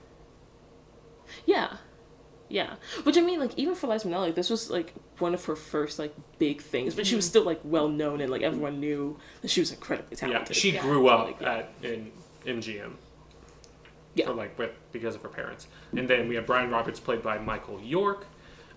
Interesting. 1.47 1.55
Yeah. 1.55 1.77
Yeah. 2.49 2.75
Which 3.05 3.17
I 3.17 3.23
mean, 3.23 3.41
like, 3.41 3.53
even 3.57 3.75
for 3.75 3.87
Liza 3.87 4.07
Minnelli, 4.09 4.21
like, 4.27 4.35
this 4.35 4.51
was, 4.51 4.69
like, 4.71 4.93
one 5.19 5.33
of 5.33 5.43
her 5.47 5.57
first, 5.57 5.99
like, 5.99 6.15
big 6.39 6.61
things. 6.61 6.95
But 6.95 7.07
she 7.07 7.13
Mm-hmm. 7.13 7.17
was 7.19 7.27
still, 7.27 7.45
like, 7.45 7.61
well 7.65 7.89
known 7.89 8.21
and, 8.21 8.31
like, 8.31 8.43
everyone 8.43 8.79
knew 8.79 9.17
that 9.41 9.51
she 9.51 9.61
was 9.61 9.73
incredibly 9.73 10.17
talented. 10.17 10.33
Yeah, 10.33 10.39
talented. 10.45 10.57
she 10.57 10.71
Yeah. 10.73 10.83
grew 10.83 11.09
up 11.09 11.27
Like, 11.27 11.41
yeah. 11.41 11.55
at 11.55 11.71
in 11.83 12.13
MGM. 12.45 12.93
Yeah. 14.15 14.29
Or, 14.29 14.35
like 14.35 14.59
with 14.59 14.73
because 14.93 15.15
of 15.15 15.23
her 15.23 15.31
parents. 15.31 15.67
And 15.97 16.07
then 16.07 16.29
we 16.29 16.35
have 16.35 16.45
Brian 16.45 16.71
Roberts 16.71 17.01
played 17.01 17.23
by 17.23 17.39
Michael 17.39 17.81
York, 17.81 18.27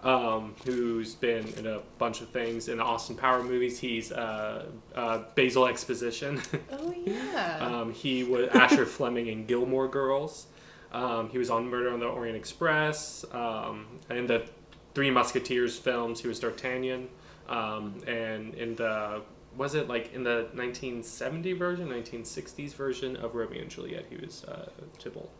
um, 0.01 0.55
who's 0.65 1.13
been 1.15 1.45
in 1.57 1.67
a 1.67 1.79
bunch 1.97 2.21
of 2.21 2.29
things 2.29 2.69
in 2.69 2.77
the 2.77 2.83
Austin 2.85 3.17
Power 3.17 3.43
movies. 3.43 3.77
He's 3.77 4.13
uh, 4.13 4.67
uh, 4.95 5.23
Basil 5.35 5.67
Exposition. 5.67 6.41
Oh 6.71 6.93
yeah. 7.05 7.57
um, 7.59 7.91
he 7.93 8.23
was 8.23 8.47
Asher 8.53 8.85
Fleming 8.85 9.27
in 9.27 9.45
Gilmore 9.45 9.89
Girls. 9.89 10.47
Um, 10.95 11.29
he 11.29 11.37
was 11.37 11.49
on 11.49 11.69
Murder 11.69 11.91
on 11.91 11.99
the 11.99 12.05
Orient 12.05 12.37
Express. 12.37 13.25
Um, 13.33 13.85
in 14.09 14.27
the 14.27 14.47
Three 14.93 15.11
Musketeers 15.11 15.77
films, 15.77 16.21
he 16.21 16.27
was 16.29 16.39
D'Artagnan. 16.39 17.09
Um, 17.49 18.01
and 18.07 18.55
in 18.55 18.75
the 18.75 19.21
was 19.57 19.75
it 19.75 19.87
like 19.89 20.13
in 20.13 20.23
the 20.23 20.47
1970 20.53 21.53
version, 21.53 21.89
1960s 21.89 22.73
version 22.73 23.15
of 23.17 23.35
Romeo 23.35 23.61
and 23.61 23.69
Juliet, 23.69 24.05
he 24.09 24.15
was 24.17 24.43
uh, 24.45 24.69
Tybalt. 24.97 25.31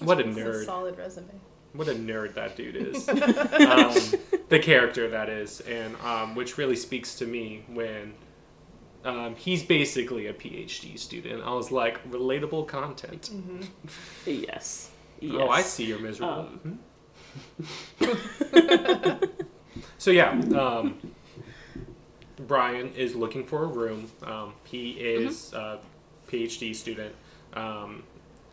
What 0.00 0.20
a 0.20 0.24
nerd! 0.24 0.64
solid 0.64 0.98
resume. 0.98 1.40
What 1.72 1.88
a 1.88 1.94
nerd 1.94 2.34
that 2.34 2.56
dude 2.56 2.76
is. 2.76 3.08
um, 3.08 3.94
the 4.48 4.58
character 4.58 5.08
that 5.08 5.28
is, 5.28 5.60
and 5.60 5.94
um, 6.04 6.34
which 6.34 6.58
really 6.58 6.76
speaks 6.76 7.14
to 7.16 7.26
me 7.26 7.64
when 7.68 8.14
um, 9.04 9.34
he's 9.36 9.62
basically 9.62 10.26
a 10.26 10.32
PhD 10.32 10.98
student. 10.98 11.42
I 11.44 11.52
was 11.54 11.70
like, 11.70 12.02
relatable 12.10 12.66
content. 12.68 13.30
Yes. 14.26 14.90
yes. 15.20 15.32
Oh, 15.34 15.48
I 15.48 15.62
see 15.62 15.84
you're 15.86 15.98
miserable. 15.98 16.48
Um, 16.64 16.78
Hmm? 18.00 18.14
so 19.98 20.10
yeah, 20.10 20.30
um, 20.56 20.98
Brian 22.46 22.92
is 22.94 23.14
looking 23.14 23.44
for 23.46 23.64
a 23.64 23.66
room. 23.66 24.10
Um, 24.24 24.54
he 24.64 24.90
is 24.92 25.52
a 25.52 25.78
PhD 26.28 26.74
student, 26.74 27.14
um, 27.54 28.02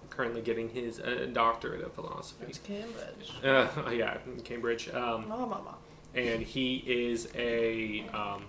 currently 0.10 0.42
getting 0.42 0.70
his 0.70 1.00
uh, 1.00 1.28
doctorate 1.32 1.82
of 1.82 1.94
philosophy. 1.94 2.46
It's 2.50 2.60
Cambridge. 2.60 3.32
Uh, 3.44 3.90
yeah, 3.92 4.18
Cambridge. 4.44 4.90
Um, 4.90 5.26
Oh, 5.32 5.46
mama. 5.48 5.76
and 6.14 6.42
he 6.42 6.78
is 6.86 7.30
a 7.36 8.06
um, 8.14 8.44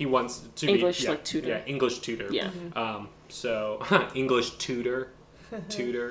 he 0.00 0.06
wants 0.06 0.32
to 0.56 0.66
English, 0.66 0.98
be 0.98 1.04
yeah, 1.04 1.10
like, 1.10 1.24
tutor. 1.24 1.48
Yeah, 1.48 1.60
English 1.66 1.98
tutor. 2.00 2.28
Yeah. 2.32 2.50
Um, 2.74 3.08
so 3.28 3.82
English 4.14 4.48
tutor, 4.56 5.12
tutor. 5.68 6.08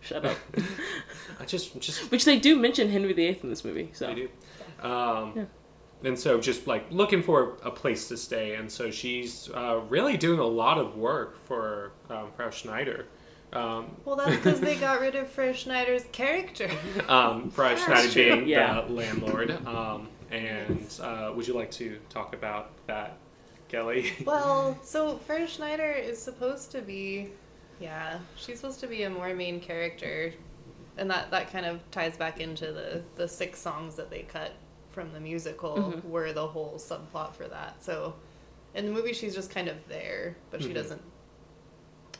Shut 0.00 0.24
up. 0.26 0.36
I 1.40 1.44
just 1.46 1.80
just 1.80 2.10
Which 2.10 2.24
they 2.26 2.38
do 2.38 2.56
mention 2.56 2.90
Henry 2.90 3.14
VIII 3.14 3.40
in 3.42 3.48
this 3.48 3.64
movie, 3.64 3.88
so. 3.94 4.08
I 4.10 4.14
do. 4.14 4.28
Um, 4.86 5.32
Yeah. 5.36 5.44
And 6.08 6.18
so 6.18 6.38
just 6.38 6.66
like 6.66 6.84
looking 6.90 7.22
for 7.22 7.56
a 7.62 7.70
place 7.70 8.08
to 8.08 8.16
stay, 8.18 8.56
and 8.56 8.70
so 8.70 8.90
she's 8.90 9.48
uh, 9.54 9.80
really 9.88 10.18
doing 10.18 10.38
a 10.38 10.44
lot 10.62 10.76
of 10.76 10.96
work 10.96 11.42
for 11.46 11.92
um, 12.10 12.26
Frau 12.36 12.50
Schneider. 12.50 13.06
Um, 13.54 13.96
Well, 14.04 14.16
that's 14.16 14.36
because 14.36 14.60
they 14.60 14.76
got 14.76 15.00
rid 15.00 15.14
of 15.14 15.30
Frau 15.30 15.52
Schneider's 15.54 16.04
character. 16.12 16.68
um, 17.08 17.50
Frau 17.50 17.74
Schneider 17.74 18.12
being 18.12 18.46
Yeah. 18.46 18.82
the 18.86 18.92
landlord. 18.92 19.52
Um, 19.66 20.08
and 20.34 21.00
uh, 21.00 21.32
would 21.34 21.46
you 21.46 21.54
like 21.54 21.70
to 21.72 21.98
talk 22.08 22.34
about 22.34 22.70
that, 22.86 23.16
Kelly? 23.68 24.12
Well, 24.24 24.78
so 24.82 25.18
Frau 25.18 25.46
Schneider 25.46 25.92
is 25.92 26.20
supposed 26.20 26.72
to 26.72 26.80
be, 26.82 27.30
yeah, 27.80 28.18
she's 28.36 28.56
supposed 28.60 28.80
to 28.80 28.86
be 28.86 29.04
a 29.04 29.10
more 29.10 29.32
main 29.34 29.60
character, 29.60 30.32
and 30.96 31.10
that 31.10 31.30
that 31.30 31.52
kind 31.52 31.66
of 31.66 31.80
ties 31.90 32.16
back 32.16 32.40
into 32.40 32.66
the 32.72 33.02
the 33.16 33.28
six 33.28 33.60
songs 33.60 33.94
that 33.96 34.10
they 34.10 34.22
cut 34.22 34.52
from 34.90 35.12
the 35.12 35.20
musical 35.20 35.76
Mhm. 35.76 36.04
were 36.04 36.32
the 36.32 36.46
whole 36.46 36.74
subplot 36.78 37.34
for 37.34 37.48
that. 37.48 37.82
So, 37.82 38.14
in 38.74 38.86
the 38.86 38.92
movie, 38.92 39.12
she's 39.12 39.34
just 39.34 39.50
kind 39.50 39.68
of 39.68 39.76
there, 39.88 40.36
but 40.50 40.62
she 40.62 40.68
Mhm. 40.70 40.74
doesn't. 40.74 41.02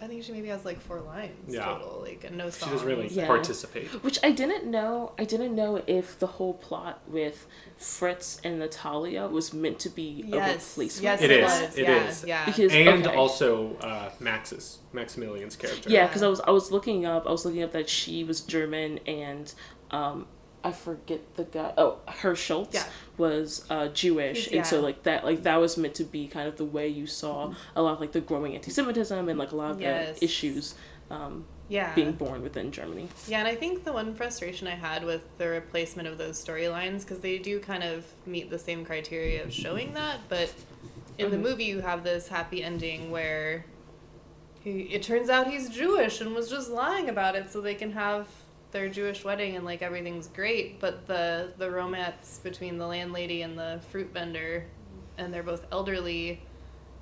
I 0.04 0.06
think 0.06 0.22
she 0.22 0.32
maybe 0.32 0.48
has 0.48 0.66
like 0.66 0.80
four 0.82 1.00
lines 1.00 1.32
Yeah. 1.54 1.64
total, 1.64 2.02
like 2.06 2.24
and 2.24 2.36
no 2.36 2.50
She 2.50 2.66
doesn't 2.66 2.86
really 2.86 3.08
Yeah. 3.08 3.26
participate. 3.26 3.86
Which 4.04 4.18
I 4.22 4.32
didn't 4.32 4.66
know. 4.66 5.12
I 5.18 5.24
didn't 5.24 5.54
know 5.54 5.82
if 5.86 6.18
the 6.18 6.26
whole 6.26 6.52
plot 6.52 7.00
with 7.08 7.46
Fritz 7.78 8.38
and 8.44 8.58
Natalia 8.58 9.26
was 9.26 9.54
meant 9.54 9.78
to 9.80 9.88
be 9.88 10.22
a 10.30 10.36
Yes, 10.36 10.72
replacement. 10.76 11.02
yes, 11.04 11.22
It 11.22 11.30
it, 11.30 11.40
is, 11.40 11.44
was. 11.44 11.78
it 11.78 11.82
yeah, 11.84 12.08
is. 12.08 12.24
yeah. 12.26 12.44
Because 12.44 12.72
And 12.74 13.06
okay. 13.06 13.16
also 13.16 13.76
uh, 13.76 14.10
Max's, 14.20 14.78
Maximilian's 14.92 15.56
character. 15.56 15.88
Yeah, 15.88 16.06
because 16.06 16.22
I 16.22 16.28
was 16.28 16.40
I 16.40 16.50
was 16.50 16.70
looking 16.70 17.06
up 17.06 17.26
I 17.26 17.30
was 17.30 17.46
looking 17.46 17.62
up 17.62 17.72
that 17.72 17.88
she 17.88 18.24
was 18.24 18.42
German 18.42 19.00
and 19.06 19.54
um 19.90 20.26
I 20.64 20.72
forget 20.72 21.20
the 21.37 21.44
guy 21.44 21.72
oh 21.77 21.98
Herr 22.09 22.35
Schultz 22.35 22.74
Yeah. 22.74 22.85
was 23.18 23.64
uh, 23.68 23.88
Jewish 23.88 24.50
and 24.50 24.64
so 24.66 24.81
like 24.81 25.03
that 25.03 25.24
like 25.24 25.42
that 25.42 25.57
was 25.61 25.77
meant 25.77 25.94
to 25.96 26.05
be 26.05 26.27
kind 26.27 26.48
of 26.48 26.57
the 26.57 26.64
way 26.64 26.88
you 26.88 27.07
saw 27.07 27.53
a 27.77 27.83
lot 27.83 27.92
of 27.94 28.00
like 28.00 28.12
the 28.12 28.20
growing 28.22 28.55
anti-Semitism 28.55 29.29
and 29.29 29.38
like 29.38 29.53
a 29.53 29.57
lot 29.57 29.72
of 29.72 29.81
Yes. 29.81 30.18
the 30.18 30.24
issues 30.24 30.74
um, 31.11 31.44
yeah. 31.68 31.94
being 31.94 32.12
born 32.12 32.42
within 32.42 32.72
Germany. 32.72 33.09
Yeah, 33.29 33.40
and 33.40 33.46
I 33.48 33.55
think 33.55 33.85
the 33.85 33.92
one 33.92 34.14
frustration 34.14 34.66
I 34.66 34.74
had 34.74 35.05
with 35.05 35.22
the 35.37 35.48
replacement 35.48 36.09
of 36.09 36.16
those 36.16 36.42
storylines, 36.42 37.00
because 37.03 37.20
they 37.20 37.37
do 37.38 37.61
kind 37.61 37.85
of 37.85 38.07
meet 38.27 38.48
the 38.48 38.59
same 38.59 38.87
criteria 38.87 39.44
of 39.44 39.53
showing 39.53 39.92
that, 39.94 40.20
but 40.31 40.53
in 41.18 41.31
the 41.31 41.37
Mhm. 41.37 41.42
movie 41.42 41.64
you 41.64 41.81
have 41.81 42.03
this 42.05 42.29
happy 42.29 42.62
ending 42.64 43.11
where 43.11 43.66
he, 44.62 44.81
it 44.85 45.03
turns 45.03 45.29
out 45.29 45.46
he's 45.46 45.68
Jewish 45.68 46.22
and 46.22 46.35
was 46.35 46.48
just 46.48 46.70
lying 46.70 47.11
about 47.11 47.37
it 47.37 47.50
so 47.53 47.61
they 47.61 47.74
can 47.74 47.92
have 47.92 48.27
their 48.74 48.88
Jewish 48.90 49.24
wedding 49.24 49.54
and 49.56 49.64
like 49.64 49.80
everything's 49.82 50.26
great, 50.26 50.80
but 50.80 51.06
the 51.06 51.52
the 51.56 51.70
romance 51.70 52.40
between 52.42 52.76
the 52.76 52.87
landlady 52.87 53.40
and 53.42 53.56
the 53.56 53.80
fruit 53.90 54.12
vendor, 54.12 54.66
and 55.16 55.32
they're 55.32 55.44
both 55.44 55.64
elderly, 55.72 56.42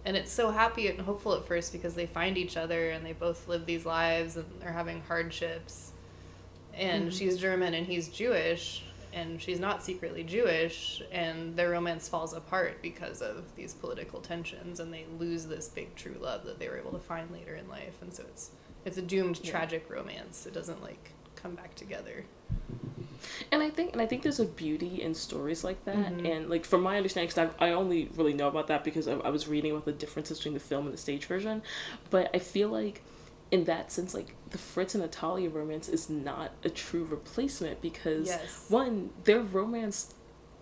and 0.04 0.14
it's 0.16 0.30
so 0.30 0.50
happy 0.50 0.86
and 0.88 1.00
hopeful 1.00 1.34
at 1.34 1.46
first 1.46 1.72
because 1.72 1.94
they 1.94 2.04
find 2.06 2.36
each 2.36 2.56
other 2.58 2.90
and 2.90 3.04
they 3.04 3.14
both 3.14 3.48
live 3.48 3.64
these 3.66 3.86
lives 3.86 4.36
and 4.36 4.44
they're 4.60 4.72
having 4.72 5.00
hardships. 5.00 5.92
And 6.74 7.08
Mhm. 7.08 7.18
she's 7.18 7.38
German 7.38 7.72
and 7.74 7.86
he's 7.86 8.08
Jewish, 8.08 8.82
and 9.14 9.40
she's 9.40 9.58
not 9.58 9.82
secretly 9.82 10.24
Jewish, 10.24 11.02
and 11.10 11.56
their 11.56 11.70
romance 11.70 12.06
falls 12.08 12.34
apart 12.34 12.82
because 12.82 13.22
of 13.22 13.56
these 13.56 13.72
political 13.72 14.20
tensions, 14.20 14.78
and 14.78 14.92
they 14.92 15.06
lose 15.18 15.46
this 15.46 15.68
big 15.68 15.94
true 15.96 16.16
love 16.20 16.44
that 16.44 16.58
they 16.58 16.68
were 16.68 16.76
able 16.78 16.92
to 16.92 16.98
find 16.98 17.30
later 17.30 17.54
in 17.54 17.66
life, 17.68 17.96
and 18.02 18.12
so 18.12 18.22
it's 18.24 18.50
it's 18.84 18.98
a 18.98 19.02
doomed 19.02 19.40
Yeah. 19.42 19.52
tragic 19.52 19.88
romance. 19.88 20.44
It 20.44 20.52
doesn't 20.52 20.82
like 20.82 21.12
come 21.42 21.54
back 21.54 21.74
together. 21.74 22.24
And 23.50 23.62
I 23.62 23.70
think 23.70 23.92
and 23.92 24.00
I 24.02 24.06
think 24.06 24.22
there's 24.22 24.40
a 24.40 24.44
beauty 24.44 25.00
in 25.02 25.14
stories 25.14 25.62
like 25.64 25.84
that. 25.84 25.96
Mhm. 25.96 26.30
And 26.36 26.50
like 26.50 26.64
from 26.64 26.82
my 26.82 26.96
understanding, 26.96 27.28
because 27.34 27.50
I, 27.60 27.68
I 27.68 27.72
only 27.72 28.08
really 28.16 28.32
know 28.32 28.48
about 28.48 28.66
that 28.68 28.82
because 28.84 29.06
I, 29.08 29.14
I 29.18 29.28
was 29.30 29.46
reading 29.48 29.72
about 29.72 29.84
the 29.84 29.92
differences 29.92 30.38
between 30.38 30.54
the 30.54 30.60
film 30.60 30.86
and 30.86 30.92
the 30.94 30.98
stage 30.98 31.26
version. 31.26 31.62
But 32.10 32.30
I 32.34 32.38
feel 32.38 32.68
like 32.68 33.02
in 33.50 33.64
that 33.64 33.92
sense, 33.92 34.14
like 34.14 34.34
the 34.50 34.58
Fritz 34.58 34.94
and 34.94 35.02
Natalia 35.02 35.50
romance 35.50 35.88
is 35.88 36.08
not 36.08 36.52
a 36.64 36.70
true 36.70 37.04
replacement 37.04 37.80
because 37.82 38.28
Yes. 38.28 38.64
one, 38.68 39.10
their 39.24 39.40
romance 39.40 40.14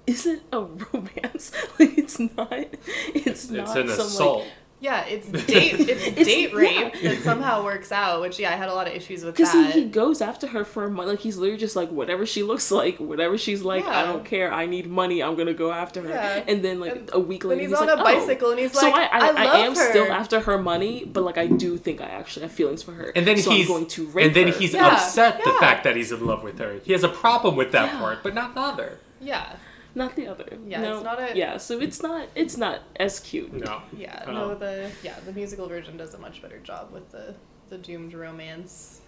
isn't 0.07 0.43
a 0.53 0.61
romance. 0.93 1.53
like 1.79 1.97
it's 1.97 2.19
not. 2.19 2.53
It's, 2.53 3.27
It's, 3.27 3.51
not 3.51 3.69
it's 3.69 3.77
an 3.77 3.89
some 3.89 4.07
assault. 4.07 4.39
like 4.41 4.49
Yeah, 4.83 5.05
it's 5.05 5.29
date 5.47 5.75
it's, 5.79 6.07
It's- 6.07 6.27
date 6.27 6.55
rape 6.55 6.95
yeah. 7.03 7.11
that 7.11 7.23
somehow 7.23 7.63
works 7.63 7.93
out, 7.93 8.23
which 8.23 8.39
yeah, 8.39 8.51
I 8.51 8.57
had 8.57 8.71
a 8.71 8.75
lot 8.75 8.87
of 8.87 8.95
issues 8.95 9.23
with 9.23 9.37
Because 9.37 9.53
that. 9.53 9.75
he, 9.75 9.83
he 9.83 9.89
goes 9.89 10.23
after 10.23 10.47
her 10.47 10.65
for 10.65 10.89
money. 10.89 11.11
Like, 11.11 11.19
he's 11.21 11.37
literally 11.37 11.59
just 11.61 11.77
like, 11.77 11.91
whatever 11.91 12.25
she 12.25 12.43
looks 12.43 12.71
like, 12.71 12.97
whatever 12.99 13.37
she's 13.37 13.61
like, 13.63 13.85
I 13.85 14.07
don't 14.07 14.25
care. 14.25 14.51
I 14.51 14.65
need 14.65 14.87
money. 14.89 15.23
I'm 15.23 15.35
going 15.35 15.49
to 15.49 15.55
go 15.55 15.71
after 15.71 16.01
her. 16.03 16.09
Yeah. 16.09 16.45
And 16.49 16.65
then, 16.65 16.81
like, 16.81 16.93
And 16.97 17.11
a 17.13 17.21
week 17.21 17.45
later, 17.45 17.61
he's, 17.61 17.73
on 17.75 17.87
like, 17.89 17.99
a 17.99 18.01
"Oh." 18.01 18.05
bicycle 18.05 18.51
and 18.53 18.59
he's 18.59 18.73
so 18.73 18.89
like, 18.89 18.95
I, 19.13 19.19
I, 19.19 19.19
I, 19.19 19.27
love 19.29 19.37
I 19.55 19.59
am 19.59 19.75
her. 19.77 19.91
still 19.91 20.11
after 20.11 20.41
her 20.41 20.57
money, 20.57 21.05
but, 21.05 21.25
like, 21.25 21.37
I 21.37 21.47
do 21.47 21.77
think 21.77 22.01
I 22.01 22.07
actually 22.07 22.43
have 22.45 22.53
feelings 22.53 22.83
for 22.83 22.93
her. 22.93 23.13
And 23.15 23.27
then 23.27 23.37
so 23.37 23.51
he's 23.51 23.67
I'm 23.69 23.75
going 23.75 23.87
to 23.89 24.07
rape 24.07 24.27
and 24.29 24.35
then 24.35 24.49
her. 24.49 24.59
he's 24.59 24.73
Yeah, 24.73 24.87
upset 24.95 25.45
the 25.45 25.51
yeah. 25.51 25.61
fact 25.61 25.85
that 25.85 25.95
he's 25.97 26.11
in 26.11 26.25
love 26.27 26.43
with 26.43 26.59
her. 26.59 26.81
He 26.85 26.93
has 26.93 27.05
a 27.05 27.09
problem 27.11 27.55
with 27.55 27.73
that 27.73 27.93
Yeah. 27.93 27.99
part, 27.99 28.23
but 28.23 28.35
not 28.35 28.55
the 28.55 28.61
other. 28.63 28.99
Yeah, 29.21 29.57
Not 29.95 30.15
the 30.17 30.29
other. 30.29 30.57
Yeah, 30.67 30.83
no. 30.83 30.95
it's 30.97 31.05
not 31.05 31.19
a- 31.21 31.37
Yeah, 31.37 31.57
so 31.57 31.81
it's 31.81 32.03
not, 32.03 32.29
it's 32.35 32.57
not 32.57 32.81
as 32.97 33.19
cute. 33.21 33.53
No. 33.53 33.83
yeah. 33.97 34.25
Um, 34.27 34.35
no, 34.35 34.55
the 34.55 34.91
yeah 35.03 35.19
the 35.27 35.33
musical 35.33 35.67
version 35.69 35.97
does 35.97 36.15
a 36.15 36.19
much 36.19 36.41
better 36.43 36.59
job 36.59 36.93
with 36.93 37.11
the 37.11 37.35
the 37.69 37.79
doomed 37.79 38.15
romance. 38.15 39.01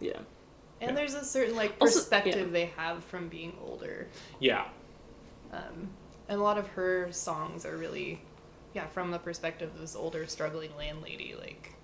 Yeah. 0.00 0.18
And 0.80 0.90
Yeah. 0.90 0.96
there's 0.96 1.14
a 1.14 1.24
certain 1.24 1.56
like 1.56 1.74
Also- 1.80 1.98
perspective 2.00 2.52
they 2.52 2.66
have 2.76 3.04
from 3.04 3.28
being 3.28 3.56
older. 3.64 4.08
Yeah. 4.40 4.66
Um, 5.52 5.90
and 6.28 6.40
a 6.40 6.42
lot 6.42 6.58
of 6.58 6.66
her 6.68 7.10
songs 7.12 7.64
are 7.64 7.76
really, 7.76 8.20
yeah, 8.74 8.86
from 8.88 9.10
the 9.10 9.18
perspective 9.18 9.70
of 9.74 9.80
this 9.80 9.96
older, 9.96 10.26
struggling 10.26 10.76
landlady. 10.76 11.34
Like, 11.38 11.74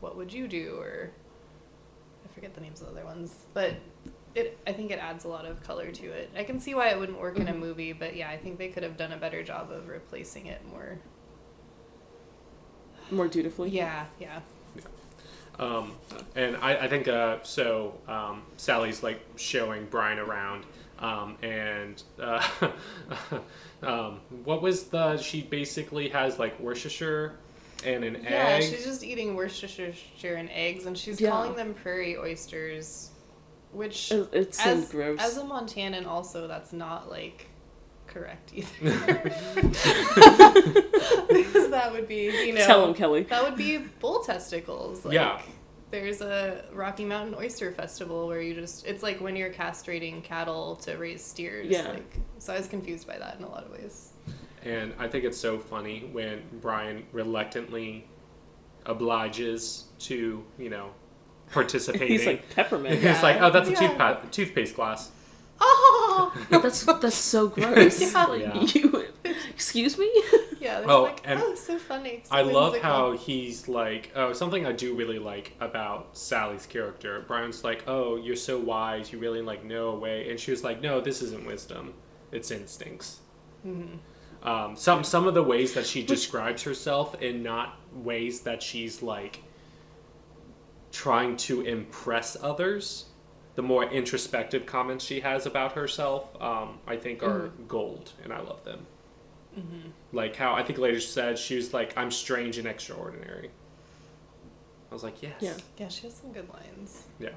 what 0.00 0.16
would 0.16 0.32
you 0.32 0.46
do? 0.46 0.76
Or 0.78 1.10
I 2.24 2.28
forget 2.34 2.54
the 2.54 2.60
names 2.60 2.80
of 2.80 2.88
the 2.88 2.92
other 2.92 3.04
ones, 3.06 3.34
but 3.54 3.74
it. 4.38 4.58
I 4.66 4.72
think 4.72 4.90
it 4.90 4.98
adds 4.98 5.24
a 5.24 5.28
lot 5.28 5.44
of 5.44 5.62
color 5.62 5.90
to 5.90 6.06
it. 6.06 6.30
I 6.36 6.44
can 6.44 6.58
see 6.60 6.74
why 6.74 6.88
it 6.88 6.98
wouldn't 6.98 7.20
work 7.20 7.36
in 7.38 7.48
a 7.48 7.52
Mhm. 7.52 7.58
movie, 7.58 7.92
but 7.92 8.16
yeah, 8.16 8.28
I 8.30 8.36
think 8.36 8.58
they 8.58 8.68
could 8.68 8.82
have 8.82 8.96
done 8.96 9.12
a 9.12 9.16
better 9.16 9.42
job 9.42 9.70
of 9.70 9.88
replacing 9.88 10.46
it 10.46 10.64
more. 10.66 10.98
More 13.10 13.28
dutifully. 13.28 13.70
Yeah, 13.70 14.06
yeah. 14.20 14.40
Um, 15.58 15.92
and 16.36 16.56
I, 16.58 16.76
I 16.84 16.88
think 16.88 17.08
uh, 17.08 17.38
so. 17.42 17.94
Um, 18.06 18.42
Sally's 18.56 19.02
like 19.02 19.20
showing 19.36 19.86
Brian 19.86 20.18
around, 20.20 20.64
um, 21.00 21.36
and 21.42 22.00
uh, 22.20 22.46
um, 23.82 24.20
what 24.44 24.62
was 24.62 24.84
the? 24.84 25.16
She 25.16 25.42
basically 25.42 26.10
has 26.10 26.38
like 26.38 26.60
Worcestershire 26.60 27.34
and 27.84 28.04
an 28.04 28.22
Yeah, 28.22 28.46
egg. 28.58 28.62
she's 28.62 28.84
just 28.84 29.02
eating 29.02 29.34
Worcestershire 29.34 30.34
and 30.34 30.48
eggs, 30.50 30.86
and 30.86 30.96
she's 30.96 31.20
Yeah. 31.20 31.30
calling 31.30 31.56
them 31.56 31.74
prairie 31.74 32.16
oysters, 32.16 33.10
which 33.72 34.10
It- 34.12 34.28
it 34.32 34.54
seems 34.54 34.84
as, 34.84 34.90
gross. 34.90 35.18
as 35.20 35.36
a 35.36 35.42
Montanan, 35.42 36.06
also 36.06 36.46
that's 36.48 36.72
not 36.72 37.10
like 37.10 37.46
correct 38.06 38.52
either. 38.54 38.68
because 41.28 41.70
that 41.70 41.90
would 41.92 42.08
be, 42.08 42.24
you 42.46 42.54
know, 42.54 42.64
Tell 42.64 42.86
him, 42.86 42.94
Kelly. 42.94 43.22
that 43.24 43.42
would 43.42 43.56
be 43.56 43.78
bull 44.00 44.20
testicles. 44.20 45.04
Like, 45.04 45.14
Yeah. 45.14 45.40
There's 45.90 46.20
a 46.20 46.66
Rocky 46.74 47.06
Mountain 47.06 47.34
Oyster 47.34 47.72
Festival 47.72 48.26
where 48.26 48.42
you 48.42 48.54
just, 48.54 48.86
it's 48.86 49.02
like 49.02 49.22
when 49.22 49.36
you're 49.36 49.50
castrating 49.52 50.22
cattle 50.22 50.76
to 50.82 50.96
raise 50.98 51.24
steers. 51.24 51.68
Yeah. 51.68 51.88
Like, 51.88 52.14
so 52.38 52.52
I 52.52 52.58
was 52.58 52.66
confused 52.66 53.06
by 53.06 53.16
that 53.18 53.38
in 53.38 53.44
a 53.44 53.48
lot 53.48 53.64
of 53.64 53.70
ways. 53.72 54.10
And 54.64 54.92
I 54.98 55.08
think 55.08 55.24
it's 55.24 55.38
so 55.38 55.58
funny 55.58 56.06
when 56.12 56.42
Brian 56.60 57.06
reluctantly 57.12 58.06
obliges 58.84 59.84
to, 60.00 60.44
you 60.58 60.68
know, 60.68 60.90
participating. 61.52 62.08
He's 62.08 62.26
like 62.26 62.50
peppermint. 62.54 62.94
He's 62.96 63.04
Yeah. 63.04 63.22
like, 63.22 63.40
oh, 63.40 63.50
that's 63.50 63.68
a 63.68 63.72
Yeah. 63.72 63.78
toothpa- 63.96 64.30
toothpaste 64.30 64.74
glass. 64.76 65.10
Oh! 65.60 66.32
That's 66.50 66.84
that's 66.84 67.16
so 67.16 67.48
gross. 67.48 68.00
Yeah. 68.00 68.24
Like 68.24 68.42
Yeah. 68.42 68.60
you, 68.62 69.04
excuse 69.50 69.98
me. 69.98 70.10
Yeah, 70.60 70.78
there's 70.80 70.90
Oh, 70.90 71.02
like, 71.04 71.20
and 71.24 71.40
oh, 71.42 71.54
so 71.54 71.78
funny. 71.78 72.22
so 72.24 72.34
I 72.34 72.42
love 72.42 72.72
whimsical. 72.72 72.90
how 72.90 73.12
he's 73.16 73.68
like, 73.68 74.12
oh, 74.14 74.32
something 74.32 74.66
I 74.66 74.72
do 74.72 74.94
really 74.94 75.18
like 75.18 75.54
about 75.60 76.16
Sally's 76.16 76.66
character. 76.66 77.24
Brian's 77.26 77.62
like, 77.64 77.84
oh, 77.86 78.16
you're 78.16 78.36
so 78.36 78.58
wise, 78.58 79.12
you 79.12 79.18
really 79.18 79.42
like 79.42 79.64
know 79.64 79.88
a 79.90 79.94
way, 79.98 80.30
and 80.30 80.38
she 80.38 80.50
was 80.50 80.62
like, 80.64 80.80
no, 80.80 81.00
this 81.00 81.22
isn't 81.22 81.46
wisdom, 81.46 81.94
it's 82.32 82.50
instincts. 82.50 83.18
Mm-hmm. 83.66 84.48
Um, 84.48 84.76
some 84.76 85.02
some 85.02 85.26
of 85.26 85.34
the 85.34 85.42
ways 85.42 85.74
that 85.74 85.86
she 85.86 86.02
describes 86.04 86.62
herself, 86.62 87.20
and 87.20 87.42
not 87.42 87.76
ways 87.92 88.40
that 88.42 88.62
she's 88.62 89.02
like 89.02 89.42
trying 90.92 91.36
to 91.36 91.60
impress 91.62 92.36
others. 92.42 93.06
The 93.56 93.62
more 93.62 93.84
introspective 93.84 94.66
comments 94.66 95.04
she 95.04 95.20
has 95.20 95.44
about 95.44 95.72
herself, 95.72 96.24
um, 96.40 96.78
I 96.86 96.96
think, 96.96 97.22
are 97.24 97.48
gold, 97.66 98.12
and 98.22 98.32
I 98.32 98.40
love 98.40 98.64
them. 98.64 98.86
Like 100.12 100.36
how 100.36 100.54
I 100.54 100.62
think 100.62 100.78
later 100.78 101.00
she 101.00 101.08
said 101.08 101.36
she 101.38 101.56
was 101.56 101.74
like, 101.74 101.96
"I'm 101.98 102.12
strange 102.12 102.58
and 102.58 102.68
extraordinary." 102.68 103.50
I 104.90 104.94
was 104.94 105.02
like, 105.02 105.20
"Yes, 105.22 105.34
Yeah. 105.40 105.54
Yeah, 105.76 105.88
she 105.88 106.02
has 106.02 106.14
some 106.14 106.32
good 106.32 106.48
lines. 106.48 107.04
yeah." 107.18 107.30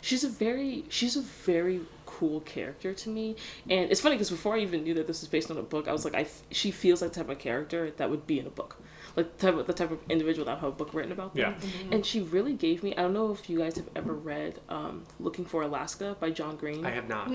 She's 0.00 0.24
a 0.24 0.28
very 0.28 0.84
she's 0.88 1.16
a 1.16 1.20
very 1.20 1.82
cool 2.06 2.40
character 2.40 2.94
to 2.94 3.08
me, 3.10 3.36
and 3.68 3.90
it's 3.90 4.00
funny 4.00 4.14
because 4.16 4.30
before 4.30 4.54
I 4.54 4.60
even 4.60 4.82
knew 4.84 4.94
that 4.94 5.06
this 5.06 5.20
was 5.20 5.28
based 5.28 5.50
on 5.50 5.58
a 5.58 5.62
book, 5.62 5.86
I 5.88 5.92
was 5.92 6.04
like, 6.06 6.14
I 6.14 6.22
f- 6.22 6.42
she 6.50 6.70
feels 6.70 7.02
like 7.02 7.12
the 7.12 7.20
type 7.20 7.28
of 7.28 7.38
character 7.38 7.90
that 7.98 8.08
would 8.10 8.26
be 8.26 8.38
in 8.38 8.46
a 8.46 8.50
book, 8.50 8.76
like 9.16 9.38
the 9.38 9.46
type 9.46 9.58
of, 9.58 9.66
the 9.66 9.72
type 9.72 9.90
of 9.90 9.98
individual 10.08 10.44
that 10.44 10.56
would 10.56 10.60
have 10.60 10.72
a 10.72 10.76
book 10.76 10.92
written 10.94 11.12
about 11.12 11.34
them. 11.34 11.56
Yeah. 11.60 11.68
And 11.90 12.04
she 12.04 12.20
really 12.20 12.52
gave 12.52 12.82
me. 12.82 12.94
I 12.96 13.02
don't 13.02 13.14
know 13.14 13.32
if 13.32 13.48
you 13.48 13.58
guys 13.58 13.76
have 13.76 13.88
ever 13.96 14.12
read 14.12 14.60
um, 14.68 15.04
"Looking 15.18 15.44
for 15.44 15.62
Alaska" 15.62 16.16
by 16.20 16.30
John 16.30 16.56
Green. 16.56 16.84
I 16.84 16.90
have 16.90 17.08
not. 17.08 17.32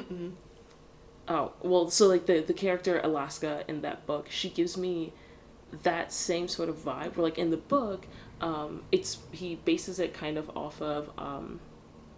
Oh 1.27 1.53
well, 1.61 1.89
so 1.89 2.07
like 2.07 2.25
the 2.25 2.39
the 2.39 2.53
character 2.53 2.99
Alaska 3.03 3.63
in 3.67 3.81
that 3.81 4.05
book, 4.05 4.27
she 4.29 4.49
gives 4.49 4.77
me 4.77 5.13
that 5.83 6.11
same 6.11 6.47
sort 6.47 6.69
of 6.69 6.77
vibe. 6.77 7.15
Where 7.15 7.23
like 7.23 7.37
in 7.37 7.49
the 7.49 7.57
book, 7.57 8.07
um, 8.41 8.83
it's 8.91 9.19
he 9.31 9.55
bases 9.55 9.99
it 9.99 10.13
kind 10.13 10.37
of 10.37 10.55
off 10.55 10.81
of 10.81 11.09
um, 11.17 11.59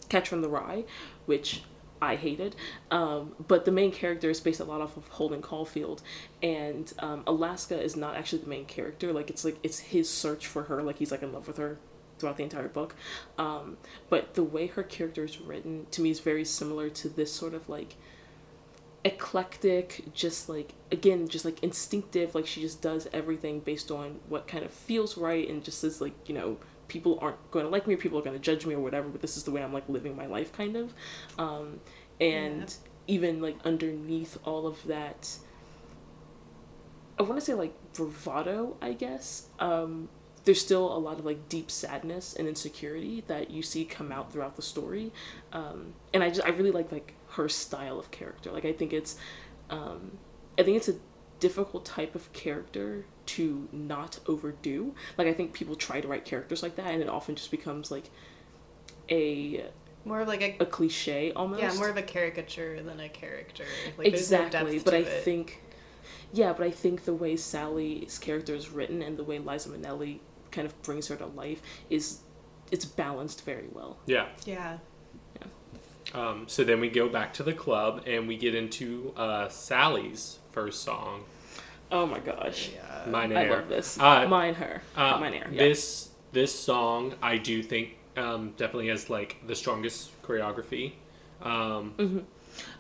Catch 0.10 0.30
from 0.30 0.42
the 0.42 0.50
Rye, 0.50 0.84
which 1.26 1.64
I 2.04 2.16
hated. 2.16 2.56
Um, 2.92 3.34
but 3.48 3.66
the 3.66 3.72
main 3.72 3.92
character 3.92 4.30
is 4.30 4.40
based 4.40 4.60
a 4.60 4.64
lot 4.64 4.82
off 4.82 4.98
of 4.98 5.08
Holden 5.10 5.42
Caulfield, 5.42 6.02
and 6.42 6.92
um, 7.00 7.24
Alaska 7.28 7.82
is 7.82 7.96
not 7.96 8.16
actually 8.16 8.40
the 8.40 8.50
main 8.50 8.66
character. 8.66 9.14
Like 9.14 9.30
it's 9.30 9.46
like 9.46 9.58
it's 9.64 9.80
his 9.80 10.10
search 10.10 10.48
for 10.48 10.64
her. 10.64 10.82
Like 10.84 10.98
he's 10.98 11.12
like 11.12 11.24
in 11.24 11.34
love 11.34 11.48
with 11.48 11.58
her 11.58 11.78
throughout 12.20 12.38
the 12.38 12.44
entire 12.44 12.68
book. 12.68 12.96
Um, 13.38 13.78
but 14.10 14.36
the 14.36 14.44
way 14.44 14.68
her 14.68 14.84
character 14.84 15.24
is 15.24 15.42
written 15.42 15.88
to 15.92 16.02
me 16.02 16.10
is 16.10 16.20
very 16.20 16.46
similar 16.46 16.90
to 16.90 17.10
this 17.10 17.32
sort 17.34 17.54
of 17.54 17.68
like 17.68 17.96
eclectic 19.06 20.02
just 20.14 20.48
like 20.48 20.74
again 20.90 21.28
just 21.28 21.44
like 21.44 21.62
instinctive 21.62 22.34
like 22.34 22.48
she 22.48 22.62
just 22.62 22.82
does 22.82 23.06
everything 23.12 23.60
based 23.60 23.92
on 23.92 24.18
what 24.30 24.48
kind 24.48 24.64
of 24.64 24.72
feels 24.72 25.18
right 25.18 25.50
and 25.50 25.62
just 25.62 25.84
is 25.84 26.00
like 26.00 26.14
you 26.26 26.34
know 26.34 26.58
people 26.94 27.18
aren't 27.22 27.52
going 27.52 27.66
to 27.66 27.72
like 27.72 27.88
me 27.88 27.96
or 27.96 27.98
people 27.98 28.20
are 28.20 28.22
going 28.22 28.36
to 28.36 28.42
judge 28.42 28.66
me 28.66 28.76
or 28.76 28.80
whatever 28.80 29.10
but 29.10 29.22
this 29.22 29.36
is 29.36 29.44
the 29.44 29.52
way 29.52 29.64
i'm 29.64 29.74
like 29.74 29.88
living 29.90 30.16
my 30.16 30.28
life 30.28 30.54
kind 30.54 30.76
of. 30.76 30.94
Um 31.40 31.80
and 32.22 32.74
even 33.08 33.42
like 33.42 33.58
underneath 33.66 34.38
all 34.46 34.68
of 34.68 34.86
that 34.86 35.36
i 37.20 37.24
want 37.24 37.36
to 37.36 37.42
say 37.42 37.54
like 37.54 37.74
bravado 37.94 38.78
i 38.82 38.94
guess 38.94 39.48
um 39.60 40.08
there's 40.46 40.62
still 40.62 40.96
a 40.96 41.00
lot 41.00 41.20
of 41.20 41.26
like 41.26 41.50
deep 41.50 41.72
sadness 41.72 42.34
and 42.34 42.48
insecurity 42.48 43.24
that 43.28 43.50
you 43.50 43.62
see 43.62 43.86
come 43.86 44.12
out 44.12 44.32
throughout 44.32 44.56
the 44.56 44.62
story. 44.62 45.12
Um, 45.54 45.94
and 46.14 46.24
i 46.24 46.30
just 46.30 46.46
i 46.46 46.50
really 46.50 46.72
like 46.72 46.92
like 46.92 47.14
her 47.32 47.48
style 47.50 48.00
of 48.00 48.12
character. 48.12 48.52
Like 48.52 48.66
i 48.66 48.74
think 48.74 48.94
it's 48.94 49.16
um, 49.70 50.18
i 50.58 50.64
think 50.64 50.78
it's 50.78 50.90
a 50.90 50.96
difficult 51.46 51.84
type 51.86 52.16
of 52.16 52.32
character 52.34 53.06
to 53.26 53.68
not 53.72 54.20
overdo 54.34 54.94
like 55.18 55.28
i 55.28 55.34
think 55.34 55.54
people 55.54 55.76
try 55.76 55.98
to 56.02 56.08
write 56.08 56.26
characters 56.26 56.62
like 56.64 56.76
that 56.76 56.88
and 56.94 57.02
it 57.02 57.10
often 57.10 57.36
just 57.36 57.52
becomes 57.52 57.92
like 57.92 58.08
a 59.10 59.66
More 60.06 60.22
of 60.22 60.28
like 60.28 60.42
a 60.42 60.58
a 60.60 60.66
cliche 60.66 61.32
almost 61.34 61.62
yeah, 61.62 61.74
more 61.76 61.90
of 61.90 61.98
a 61.98 62.02
caricature 62.04 62.82
than 62.82 63.00
a 63.00 63.10
character. 63.10 63.66
Like, 63.98 64.12
there's 64.14 64.32
no 64.32 64.42
exactly 64.42 64.80
but 64.80 64.94
i 64.94 64.98
it. 64.98 65.24
think 65.24 65.62
yeah 66.34 66.54
but 66.54 66.66
i 66.66 66.72
think 66.72 67.06
the 67.06 67.14
way 67.14 67.36
sally's 67.36 68.18
character 68.20 68.54
is 68.56 68.70
written 68.70 69.02
and 69.02 69.18
the 69.18 69.24
way 69.24 69.40
liza 69.40 69.70
minnelli 69.70 70.20
kind 70.52 70.66
of 70.68 70.74
brings 70.84 71.08
her 71.08 71.16
to 71.16 71.26
life 71.26 71.62
is 71.90 72.20
it's 72.72 72.86
balanced 72.86 73.44
very 73.46 73.68
well 73.72 73.98
Yeah. 74.06 74.28
yeah, 74.46 74.78
Um, 76.14 76.46
so 76.48 76.64
then 76.64 76.80
we 76.80 76.90
go 76.90 77.10
back 77.10 77.34
to 77.36 77.44
the 77.44 77.54
club 77.54 78.04
and 78.06 78.28
we 78.28 78.38
get 78.38 78.54
into 78.54 79.14
uh, 79.18 79.50
Sally's 79.50 80.40
first 80.52 80.84
song, 80.84 81.24
oh 81.94 82.06
my 82.06 82.20
gosh 82.20 82.72
yeah. 82.74 83.10
"Mine 83.10 83.32
i 83.38 83.46
Air." 83.46 83.52
love 83.58 83.70
this 83.70 83.98
Uh, 84.00 84.28
Mein 84.28 84.54
Herr 84.56 84.82
Uh, 84.98 85.18
Mein 85.22 85.34
Herr 85.34 85.50
yeah. 85.52 85.60
This 85.60 86.10
this 86.34 86.54
song 86.54 87.14
I 87.22 87.38
do 87.38 87.64
think 87.64 87.96
um, 88.18 88.52
definitely 88.58 88.90
has 88.90 89.10
like 89.10 89.38
the 89.48 89.56
strongest 89.56 90.22
choreography. 90.24 90.94
Um, 91.42 92.26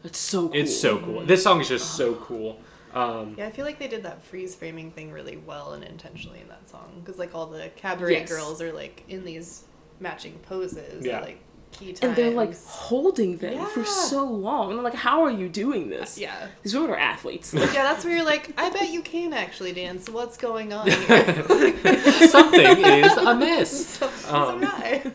it's 0.03 0.19
so 0.19 0.47
cool 0.49 0.55
It's 0.59 0.75
so 0.79 0.97
cool. 0.99 1.25
This 1.25 1.41
song 1.43 1.61
is 1.61 1.67
just 1.69 1.95
so 1.95 2.15
cool. 2.15 2.59
Um, 2.93 3.33
Yeah, 3.37 3.47
I 3.47 3.51
feel 3.51 3.65
like 3.65 3.79
they 3.79 3.87
did 3.87 4.03
that 4.03 4.21
freeze 4.23 4.53
framing 4.55 4.91
thing 4.91 5.11
really 5.11 5.37
well 5.37 5.73
and 5.73 5.83
intentionally 5.83 6.39
in 6.41 6.47
that 6.49 6.67
song 6.69 7.01
because 7.03 7.17
like 7.19 7.33
all 7.33 7.47
the 7.47 7.69
cabaret 7.75 8.13
Yes. 8.13 8.29
girls 8.29 8.61
are 8.61 8.71
like 8.71 9.03
in 9.09 9.25
these 9.25 9.63
matching 9.99 10.37
poses 10.47 11.03
Yeah. 11.05 11.17
at 11.17 11.23
like 11.23 11.39
key 11.73 11.87
times. 11.87 11.99
and 12.01 12.15
they're 12.15 12.31
like 12.31 12.55
holding 12.65 13.37
them 13.37 13.65
for 13.67 13.83
so 13.85 14.23
long 14.25 14.69
and 14.71 14.77
i'm 14.79 14.83
like 14.83 14.93
how 14.93 15.23
are 15.23 15.31
you 15.31 15.49
doing 15.49 15.89
this 15.89 16.17
yeah. 16.17 16.47
these 16.61 16.73
women 16.73 16.91
are 16.91 16.97
athletes 16.97 17.53
Yeah, 17.53 17.83
that's 17.83 18.05
where 18.05 18.15
you're 18.15 18.25
like, 18.25 18.53
I 18.57 18.69
bet 18.69 18.89
you 18.91 19.01
can 19.01 19.33
actually 19.33 19.73
dance. 19.73 20.09
What's 20.09 20.37
going 20.37 20.71
on 20.73 20.89
here? 20.89 21.43
something 22.27 22.77
is 22.85 23.13
amiss. 23.17 23.87
Something's 23.99 24.25
Um, 24.31 24.63
awry. 24.63 25.11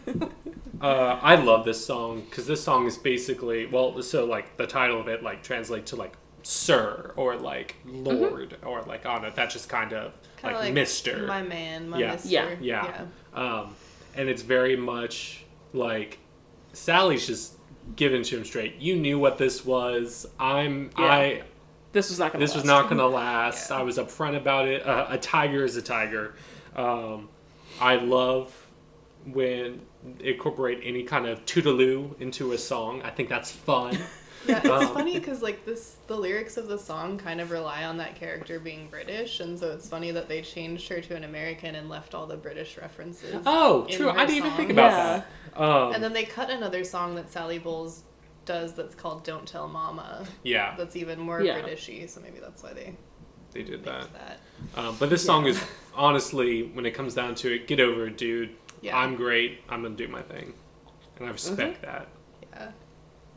Uh, 0.81 1.19
I 1.23 1.35
love 1.37 1.65
this 1.65 1.85
song 1.85 2.23
because 2.29 2.47
this 2.47 2.63
song 2.63 2.87
is 2.87 2.97
basically 2.97 3.67
well, 3.67 4.01
so 4.03 4.25
like 4.25 4.57
the 4.57 4.67
title 4.67 5.01
of 5.01 5.09
it 5.09 5.23
like 5.23 5.43
translates 5.43 5.91
to 5.91 5.97
like 5.97 6.17
sir 6.43 7.13
or 7.17 7.37
like 7.37 7.77
lord 7.85 8.57
or 8.65 8.83
like 8.83 9.05
on 9.07 9.25
it. 9.25 9.35
That's 9.35 9.53
just 9.55 9.69
kind 9.69 9.93
of 9.93 10.15
Kinda 10.41 10.59
like, 10.59 10.73
Mister. 10.75 11.27
My 11.27 11.43
man, 11.43 11.89
my 11.91 11.99
Yeah. 11.99 12.13
mister. 12.13 12.29
Yeah. 12.29 12.57
Yeah. 12.61 13.05
Um, 13.35 13.75
and 14.15 14.29
it's 14.29 14.43
very 14.43 14.77
much 14.77 15.45
like 15.73 16.19
Sally's 16.73 17.27
just 17.27 17.55
giving 17.97 18.23
to 18.23 18.37
him 18.39 18.45
straight. 18.45 18.77
You 18.79 18.97
knew 18.97 19.19
what 19.19 19.39
this 19.39 19.65
was. 19.65 20.27
I'm 20.39 20.91
Yeah. 20.99 21.05
I 21.05 21.43
this 21.93 22.11
was 22.11 22.19
not 22.19 22.33
gonna 22.33 22.45
this 22.45 22.55
was 22.55 22.65
last. 22.65 22.83
not 22.83 22.89
gonna 22.91 23.07
last. 23.09 23.71
Yeah. 23.71 23.79
I 23.79 23.83
was 23.83 23.99
upfront 23.99 24.37
about 24.37 24.69
it. 24.69 24.87
Uh, 24.87 25.07
a 25.09 25.19
tiger 25.19 25.65
is 25.65 25.77
a 25.77 25.83
tiger. 25.83 26.35
Um, 26.77 27.29
I 27.81 27.97
love 27.97 28.55
when 29.25 29.81
incorporate 30.21 30.81
any 30.85 31.03
kind 31.03 31.27
of 31.27 31.45
toodaloo 31.45 32.19
into 32.21 32.53
a 32.53 32.59
song. 32.59 33.03
I 33.03 33.11
think 33.11 33.29
that's 33.29 33.51
fun. 33.51 33.99
Yeah, 34.47 34.59
it's 34.59 34.69
Um, 34.69 34.95
funny 34.95 35.19
because 35.19 35.43
like 35.43 35.65
this, 35.65 35.97
the 36.07 36.17
lyrics 36.17 36.57
of 36.57 36.69
the 36.69 36.79
song 36.79 37.19
kind 37.19 37.41
of 37.41 37.51
rely 37.51 37.85
on 37.85 37.97
that 37.99 38.15
character 38.17 38.59
being 38.61 38.89
British, 38.89 39.41
and 39.41 39.59
so 39.59 39.71
it's 39.73 39.89
funny 39.89 40.11
that 40.13 40.29
they 40.29 40.43
changed 40.43 40.89
her 40.89 41.01
to 41.01 41.17
an 41.17 41.25
American 41.25 41.75
and 41.75 41.89
left 41.89 42.15
all 42.15 42.27
the 42.27 42.37
British 42.37 42.77
references. 42.79 43.43
oh, 43.47 43.87
true. 43.91 44.11
I 44.11 44.25
didn't 44.27 44.37
even 44.37 44.53
think 44.53 44.71
about 44.71 44.91
Yeah. 44.93 45.23
that. 45.55 45.61
Um, 45.61 45.93
And 45.95 46.03
then 46.03 46.13
they 46.13 46.25
cut 46.25 46.51
another 46.51 46.85
song 46.85 47.15
that 47.17 47.31
Sally 47.33 47.59
Bowles 47.59 48.05
does 48.45 48.75
that's 48.75 48.95
called 48.95 49.25
"Don't 49.25 49.47
Tell 49.47 49.69
Mama." 49.69 50.25
yeah, 50.43 50.75
That's 50.79 50.97
even 50.97 51.19
more 51.21 51.43
Yeah. 51.43 51.61
Britishy, 51.61 52.09
so 52.09 52.21
maybe 52.21 52.39
that's 52.39 52.63
why 52.63 52.73
they 52.73 52.95
they 53.53 53.63
did 53.63 53.85
that. 53.85 54.09
that. 54.13 54.39
Um, 54.77 54.97
but 54.99 55.11
this 55.11 55.25
song 55.25 55.47
is 55.47 55.61
honestly, 55.95 56.63
when 56.75 56.87
it 56.87 56.93
comes 56.93 57.15
down 57.15 57.35
to 57.37 57.55
it, 57.55 57.67
get 57.67 57.81
over 57.81 58.07
it, 58.07 58.17
dude. 58.19 58.51
Yeah. 58.83 58.97
I'm 58.97 59.17
great. 59.17 59.61
I'm 59.69 59.83
gonna 59.83 59.97
do 59.97 60.07
my 60.07 60.23
thing, 60.23 60.53
and 61.19 61.27
I 61.29 61.33
respect 61.33 61.83
Mm-hmm. 61.83 61.87
that. 61.91 62.09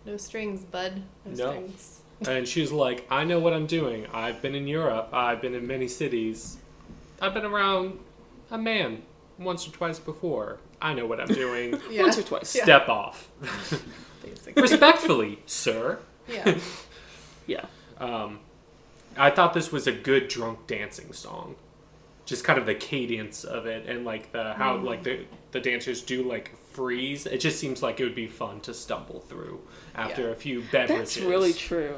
Yeah. 0.06 0.12
No 0.12 0.18
strings, 0.18 0.64
bud. 0.64 1.02
No, 1.26 1.32
No. 1.34 1.52
strings. 1.52 1.98
And 2.28 2.48
she's 2.48 2.72
like, 2.72 3.06
I 3.10 3.24
know 3.24 3.40
what 3.40 3.54
I'm 3.54 3.66
doing. 3.66 4.06
I've 4.14 4.42
been 4.42 4.54
in 4.54 4.68
Europe. 4.68 5.10
I've 5.12 5.42
been 5.42 5.56
in 5.56 5.66
many 5.66 5.88
cities. 5.88 6.58
I've 7.20 7.34
been 7.34 7.46
around 7.46 7.98
a 8.52 8.58
man 8.60 9.02
once 9.40 9.68
or 9.68 9.72
twice 9.72 9.98
before. 9.98 10.60
I 10.82 10.94
know 10.94 11.06
what 11.08 11.20
I'm 11.20 11.28
doing. 11.28 11.80
Yeah. 11.92 12.04
Once 12.04 12.18
or 12.20 12.24
twice. 12.24 12.56
Yeah. 12.56 12.64
Step 12.64 12.90
off. 12.90 13.30
Respectfully, 14.56 15.40
sir. 15.46 16.00
yeah. 16.28 16.58
Yeah. 17.48 17.66
Um, 18.00 18.40
I 19.18 19.30
thought 19.32 19.54
this 19.54 19.72
was 19.72 19.88
a 19.88 19.92
good 19.92 20.28
drunk 20.28 20.68
dancing 20.68 21.12
song. 21.12 21.56
Just 22.26 22.44
kind 22.46 22.60
of 22.60 22.66
the 22.68 22.76
cadence 22.76 23.44
of 23.44 23.66
it 23.66 23.88
and 23.90 24.06
like 24.06 24.32
the 24.32 24.54
how 24.54 24.78
Mm. 24.78 24.84
like 24.86 25.04
the 25.04 25.26
the 25.52 25.60
dancers 25.60 26.02
do 26.04 26.24
like 26.24 26.56
freeze. 26.72 27.26
It 27.26 27.40
just 27.40 27.60
seems 27.60 27.82
like 27.82 28.00
it 28.00 28.04
would 28.04 28.16
be 28.16 28.28
fun 28.28 28.62
to 28.62 28.74
stumble 28.76 29.20
through 29.22 29.60
after 29.96 30.24
Yeah. 30.24 30.28
a 30.30 30.36
few 30.36 30.62
beverages. 30.72 31.16
That's 31.16 31.26
really 31.26 31.54
true. 31.54 31.96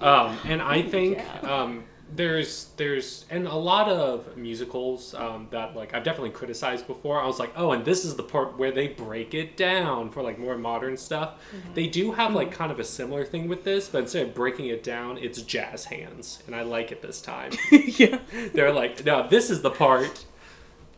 Um, 0.00 0.38
and 0.46 0.62
I 0.62 0.82
think 0.82 1.18
Yeah. 1.18 1.40
um, 1.62 1.84
there's 2.12 2.70
there's 2.76 3.24
and 3.30 3.46
a 3.46 3.54
lot 3.54 3.88
of 3.88 4.36
musicals 4.36 5.14
um, 5.14 5.46
that 5.52 5.76
like 5.76 5.94
I've 5.94 6.02
definitely 6.02 6.30
criticized 6.30 6.86
before. 6.88 7.20
I 7.22 7.26
was 7.26 7.38
like, 7.38 7.52
oh, 7.56 7.70
and 7.70 7.84
this 7.84 8.04
is 8.04 8.16
the 8.16 8.22
part 8.24 8.58
where 8.58 8.72
they 8.72 8.88
break 8.88 9.32
it 9.32 9.56
down 9.56 10.10
for 10.10 10.20
like 10.22 10.36
more 10.38 10.56
modern 10.58 10.96
stuff. 10.96 11.34
They 11.74 11.86
do 11.86 12.10
have 12.12 12.34
like 12.34 12.50
kind 12.50 12.72
of 12.72 12.80
a 12.80 12.84
similar 12.84 13.24
thing 13.24 13.46
with 13.46 13.62
this, 13.62 13.88
but 13.88 13.98
instead 13.98 14.26
of 14.26 14.34
breaking 14.34 14.66
it 14.66 14.82
down, 14.82 15.18
it's 15.18 15.40
jazz 15.42 15.84
hands, 15.84 16.42
and 16.46 16.56
I 16.56 16.62
like 16.62 16.90
it 16.90 17.00
this 17.02 17.20
time. 17.22 17.52
yeah. 17.70 18.18
They're 18.54 18.72
like, 18.72 19.04
no, 19.04 19.28
this 19.28 19.48
is 19.50 19.62
the 19.62 19.70
part 19.70 20.24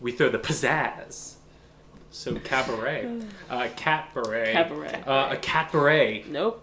we 0.00 0.12
throw 0.12 0.30
the 0.30 0.38
pizzazz. 0.38 1.34
So 2.12 2.34
cabaret, 2.36 3.20
uh, 3.50 3.68
cat 3.74 4.10
beret, 4.14 4.52
Cabaret. 4.52 5.02
Uh, 5.06 5.28
a 5.32 5.36
cat 5.36 5.72
beret. 5.72 6.28
Nope. 6.28 6.62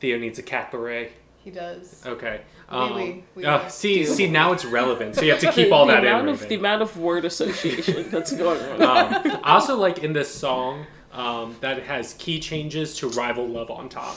Theo 0.00 0.16
needs 0.18 0.38
a 0.38 0.42
cat 0.42 0.70
beret. 0.70 1.12
He 1.44 1.50
does. 1.50 2.02
Okay. 2.06 2.40
Oui, 2.70 2.78
Um, 2.78 2.94
oui, 2.94 3.24
oui, 3.34 3.44
uh, 3.44 3.66
see, 3.68 4.04
Do. 4.04 4.06
see, 4.06 4.28
now 4.28 4.52
it's 4.52 4.64
relevant. 4.64 5.16
So 5.16 5.22
you 5.22 5.32
have 5.32 5.40
to 5.40 5.50
keep 5.58 5.72
all 5.72 5.86
the 5.86 5.92
that 5.94 6.04
amount 6.04 6.28
in. 6.28 6.34
of 6.34 6.48
the 6.48 6.54
amount 6.54 6.82
of 6.82 6.96
word 6.96 7.24
association 7.24 8.08
that's 8.10 8.32
going 8.44 8.60
on. 8.80 8.82
Um, 8.82 9.40
I 9.44 9.54
also 9.54 9.76
like 9.76 9.98
in 9.98 10.12
this 10.12 10.32
song 10.32 10.86
um, 11.12 11.56
that 11.60 11.82
has 11.82 12.14
key 12.14 12.38
changes 12.38 12.94
to 12.98 13.08
rival 13.08 13.46
love 13.48 13.70
on 13.72 13.88
top, 13.88 14.16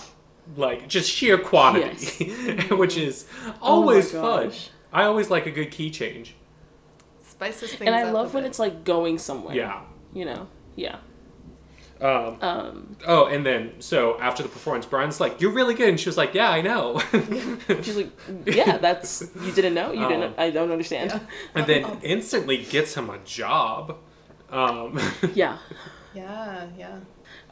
like 0.56 0.88
just 0.88 1.10
sheer 1.12 1.38
quantity, 1.40 2.30
which 2.76 2.96
is 2.96 3.26
always 3.60 4.14
Oh 4.14 4.22
fun. 4.22 4.52
I 4.94 5.06
always 5.06 5.32
like 5.32 5.48
a 5.48 5.52
good 5.52 5.72
key 5.72 5.90
change. 5.90 6.36
Spices 7.28 7.72
things 7.72 7.82
and 7.88 7.96
I 7.96 8.04
up 8.04 8.14
love 8.14 8.32
a 8.32 8.36
when 8.36 8.44
bit. 8.44 8.50
it's 8.52 8.60
like 8.60 8.84
going 8.86 9.18
somewhere. 9.18 9.56
Yeah. 9.56 9.82
You 10.16 10.26
know. 10.26 10.48
Yeah. 10.76 10.98
Um, 12.02 12.38
Um. 12.42 12.96
oh, 13.08 13.28
and 13.28 13.46
then 13.46 13.74
so 13.80 14.20
after 14.20 14.44
the 14.44 14.50
performance, 14.50 14.86
Brian's 14.86 15.20
like, 15.22 15.40
"You're 15.40 15.52
really 15.54 15.76
good," 15.76 15.88
and 15.90 16.00
she 16.00 16.10
was 16.10 16.18
like, 16.18 16.34
"Yeah, 16.34 16.50
I 16.50 16.62
know." 16.62 17.00
She's 17.84 17.96
like, 17.96 18.10
yeah, 18.46 18.78
that's 18.78 19.24
you 19.42 19.52
didn't 19.54 19.76
know. 19.76 19.92
You 19.94 20.04
Um, 20.06 20.10
didn't. 20.12 20.40
I 20.40 20.50
don't 20.50 20.72
understand. 20.72 21.22
and 21.54 21.66
then 21.68 21.86
instantly 22.04 22.58
gets 22.64 22.96
him 22.96 23.10
a 23.10 23.18
job. 23.20 23.98
Um, 24.50 25.00
Yeah. 25.34 25.58
Yeah, 26.14 26.68
yeah. 26.78 26.98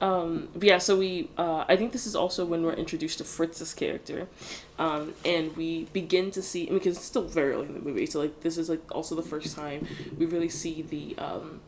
Um, 0.01 0.49
but 0.53 0.64
yeah, 0.64 0.78
so 0.78 0.97
we, 0.97 1.30
uh, 1.38 1.64
I 1.68 1.76
think 1.78 1.91
this 1.91 2.05
is 2.05 2.16
also 2.16 2.45
when 2.45 2.64
we're 2.64 2.74
introduced 2.74 3.18
to 3.20 3.24
Fritz's 3.26 3.74
character, 3.74 4.28
um, 4.80 5.14
and 5.26 5.55
we 5.55 5.86
begin 5.93 6.32
to 6.32 6.41
see, 6.41 6.68
I 6.68 6.70
mean, 6.72 6.80
because 6.80 6.97
it's 6.97 7.05
still 7.05 7.24
very 7.28 7.53
early 7.53 7.68
in 7.68 7.74
the 7.74 7.80
movie, 7.80 8.05
so 8.05 8.20
like 8.20 8.41
this 8.41 8.57
is 8.57 8.70
like 8.70 8.84
also 8.93 9.16
the 9.16 9.22
first 9.24 9.55
time 9.55 9.88
we 10.18 10.26
really 10.26 10.49
see 10.49 10.82
the, 10.82 11.16
um, 11.18 11.61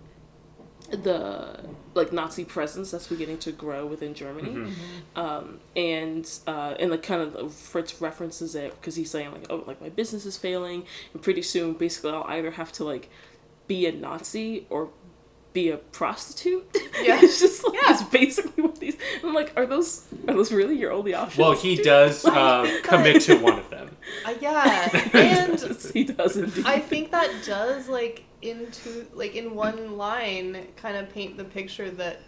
the 0.95 1.59
like 1.93 2.11
Nazi 2.11 2.43
presence 2.45 2.91
that's 2.91 3.07
beginning 3.07 3.37
to 3.39 3.51
grow 3.51 3.85
within 3.85 4.13
Germany, 4.13 4.73
um, 5.15 5.59
and 5.75 6.29
uh, 6.47 6.75
and 6.79 6.91
like 6.91 7.03
kind 7.03 7.21
of 7.21 7.53
Fritz 7.53 8.01
references 8.01 8.55
it 8.55 8.75
because 8.79 8.95
he's 8.95 9.09
saying 9.11 9.31
like, 9.31 9.45
oh, 9.49 9.63
like 9.67 9.81
my 9.81 9.89
business 9.89 10.25
is 10.25 10.37
failing, 10.37 10.85
and 11.13 11.21
pretty 11.21 11.41
soon, 11.41 11.73
basically, 11.73 12.11
I'll 12.11 12.25
either 12.27 12.51
have 12.51 12.71
to 12.73 12.83
like 12.83 13.09
be 13.67 13.85
a 13.87 13.91
Nazi 13.91 14.65
or 14.69 14.89
be 15.53 15.69
a 15.69 15.77
prostitute. 15.77 16.65
Yeah. 17.03 17.19
it's 17.21 17.39
just 17.41 17.63
like 17.63 17.73
Yeah. 17.75 17.91
it's 17.91 18.03
basically 18.03 18.63
what 18.63 18.79
these. 18.79 18.97
I'm 19.23 19.33
like, 19.33 19.51
are 19.57 19.65
those 19.65 20.05
are 20.27 20.33
those 20.33 20.51
really 20.51 20.75
your 20.77 20.91
only 20.91 21.13
options? 21.13 21.37
well, 21.37 21.51
he 21.51 21.75
does 21.75 22.25
uh, 22.25 22.79
commit 22.83 23.21
to 23.23 23.35
one 23.37 23.59
of 23.59 23.69
them. 23.69 23.74
Uh, 24.25 24.33
yeah. 24.39 24.89
And 25.13 25.59
he 25.93 26.03
does 26.03 26.37
indeed. 26.37 26.65
I 26.65 26.79
think 26.79 27.11
that 27.11 27.31
does 27.45 27.87
like 27.89 28.23
into 28.41 29.07
like 29.13 29.35
in 29.35 29.55
one 29.55 29.97
line 29.97 30.67
kind 30.75 30.97
of 30.97 31.09
paint 31.11 31.37
the 31.37 31.43
picture 31.43 31.89
that 31.91 32.21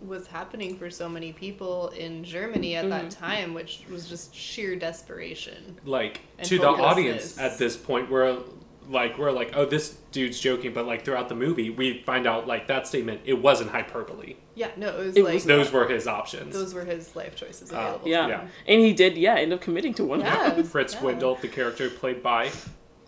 was 0.00 0.26
happening 0.26 0.76
for 0.76 0.90
so 0.90 1.08
many 1.08 1.32
people 1.32 1.88
in 1.90 2.24
Germany 2.24 2.74
at 2.74 2.88
that 2.90 3.10
time, 3.10 3.54
which 3.54 3.82
was 3.90 4.08
just 4.08 4.34
sheer 4.34 4.74
desperation. 4.76 5.78
like 5.84 6.22
And 6.38 6.46
to 6.48 6.58
the 6.58 6.66
hopelessness. 6.66 7.38
audience 7.38 7.38
at 7.38 7.58
this 7.58 7.76
point 7.76 8.10
we're 8.10 8.42
like 8.88 9.16
we're 9.18 9.30
like 9.30 9.52
oh 9.54 9.64
this 9.64 9.96
dude's 10.10 10.38
joking 10.40 10.72
but 10.72 10.86
like 10.86 11.04
throughout 11.04 11.28
the 11.28 11.34
movie 11.34 11.70
we 11.70 12.02
find 12.04 12.26
out 12.26 12.46
like 12.46 12.66
that 12.68 12.86
statement 12.86 13.20
it 13.24 13.34
wasn't 13.34 13.70
hyperbole 13.70 14.34
Yeah, 14.54 14.70
no, 14.76 14.88
it 15.00 15.06
was 15.06 15.16
It 15.16 15.24
like 15.24 15.34
was 15.34 15.44
those 15.44 15.72
were 15.72 15.86
his 15.88 16.06
options 16.06 16.52
those 16.54 16.74
were 16.74 16.84
his 16.84 17.14
life 17.16 17.34
choices 17.36 17.72
Uh, 17.72 17.76
available. 17.76 18.08
yeah. 18.08 18.26
Yeah. 18.28 18.40
and 18.66 18.80
he 18.80 18.92
did, 18.92 19.16
yeah, 19.16 19.34
end 19.36 19.52
up 19.52 19.60
committing 19.60 19.94
to 19.94 20.04
one. 20.04 20.20
of 20.20 20.26
them. 20.26 20.56
Yeah. 20.58 20.62
fritz 20.74 20.94
yeah. 20.94 21.02
Wendel 21.02 21.36
the 21.36 21.48
character 21.48 21.88
played 21.90 22.22
by 22.22 22.50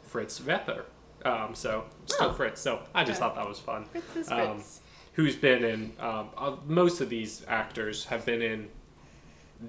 fritz 0.05 0.41
Wepper 0.41 0.85
um, 1.25 1.55
so 1.55 1.85
still 2.07 2.29
Oh. 2.31 2.33
fritz 2.33 2.61
so 2.61 2.81
i 2.95 3.03
just 3.05 3.21
Yeah. 3.21 3.27
thought 3.29 3.37
that 3.37 3.49
was 3.49 3.59
fun 3.59 3.85
Fritz 3.87 4.17
is 4.17 4.31
Um, 4.31 4.57
Fritz. 4.59 4.81
who's 5.15 5.37
been 5.37 5.65
in 5.65 5.93
um, 6.01 6.29
uh, 6.37 6.57
most 6.67 7.01
of 7.01 7.09
these 7.09 7.45
actors 7.49 8.05
have 8.07 8.25
been 8.25 8.43
in 8.43 8.69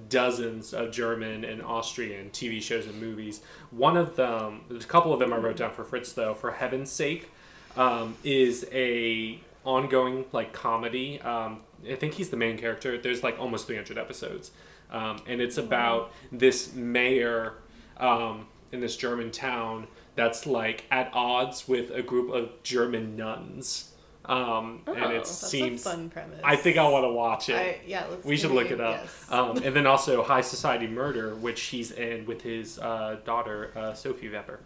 dozens 0.08 0.72
of 0.72 0.92
German 0.92 1.44
and 1.44 1.62
Austrian 1.62 2.30
TV 2.30 2.62
shows 2.62 2.86
and 2.86 3.00
movies. 3.00 3.40
One 3.70 3.96
of 3.96 4.16
them, 4.16 4.62
there's 4.68 4.84
a 4.84 4.88
couple 4.88 5.12
of 5.12 5.20
them 5.20 5.32
I 5.32 5.36
wrote 5.36 5.56
down 5.56 5.72
for 5.72 5.84
Fritz 5.84 6.12
though. 6.12 6.34
For 6.34 6.52
heaven's 6.52 6.90
sake, 6.90 7.30
um, 7.76 8.16
is 8.24 8.66
a 8.72 9.40
ongoing 9.64 10.24
like 10.32 10.52
comedy. 10.52 11.20
Um, 11.20 11.60
I 11.88 11.94
think 11.94 12.14
he's 12.14 12.30
the 12.30 12.36
main 12.36 12.56
character. 12.58 12.98
There's 12.98 13.22
like 13.22 13.38
almost 13.38 13.66
300 13.66 13.98
episodes, 13.98 14.50
um, 14.90 15.20
and 15.26 15.40
it's 15.40 15.58
about 15.58 16.12
this 16.32 16.74
mayor 16.74 17.54
um, 17.98 18.46
in 18.72 18.80
this 18.80 18.96
German 18.96 19.30
town 19.30 19.88
that's 20.14 20.46
like 20.46 20.84
at 20.90 21.10
odds 21.12 21.68
with 21.68 21.90
a 21.90 22.02
group 22.02 22.32
of 22.32 22.62
German 22.62 23.16
nuns. 23.16 23.92
Um, 24.28 24.80
and 24.86 24.88
Oh, 24.88 25.08
it 25.10 25.14
that's 25.18 25.40
That's 25.40 25.50
seems 25.50 25.86
a 25.86 25.90
fun 25.90 26.10
premise. 26.10 26.40
I 26.42 26.56
think 26.56 26.78
I 26.78 26.88
want 26.88 27.04
to 27.04 27.10
watch 27.12 27.48
it. 27.48 27.54
I, 27.56 27.78
yeah, 27.86 28.06
let's 28.10 28.24
we 28.24 28.36
should 28.36 28.50
look 28.50 28.70
it 28.70 28.80
up. 28.80 29.00
yes. 29.02 29.26
Um, 29.30 29.56
and 29.58 29.74
then 29.76 29.86
also 29.86 30.22
High 30.24 30.40
Society 30.40 30.86
Murder, 30.88 31.34
which 31.36 31.60
he's 31.62 31.92
in 31.92 32.26
with 32.26 32.42
his 32.42 32.78
uh, 32.80 33.18
daughter 33.24 33.70
uh, 33.76 33.94
Sophie 33.94 34.28
Wepper. 34.28 34.58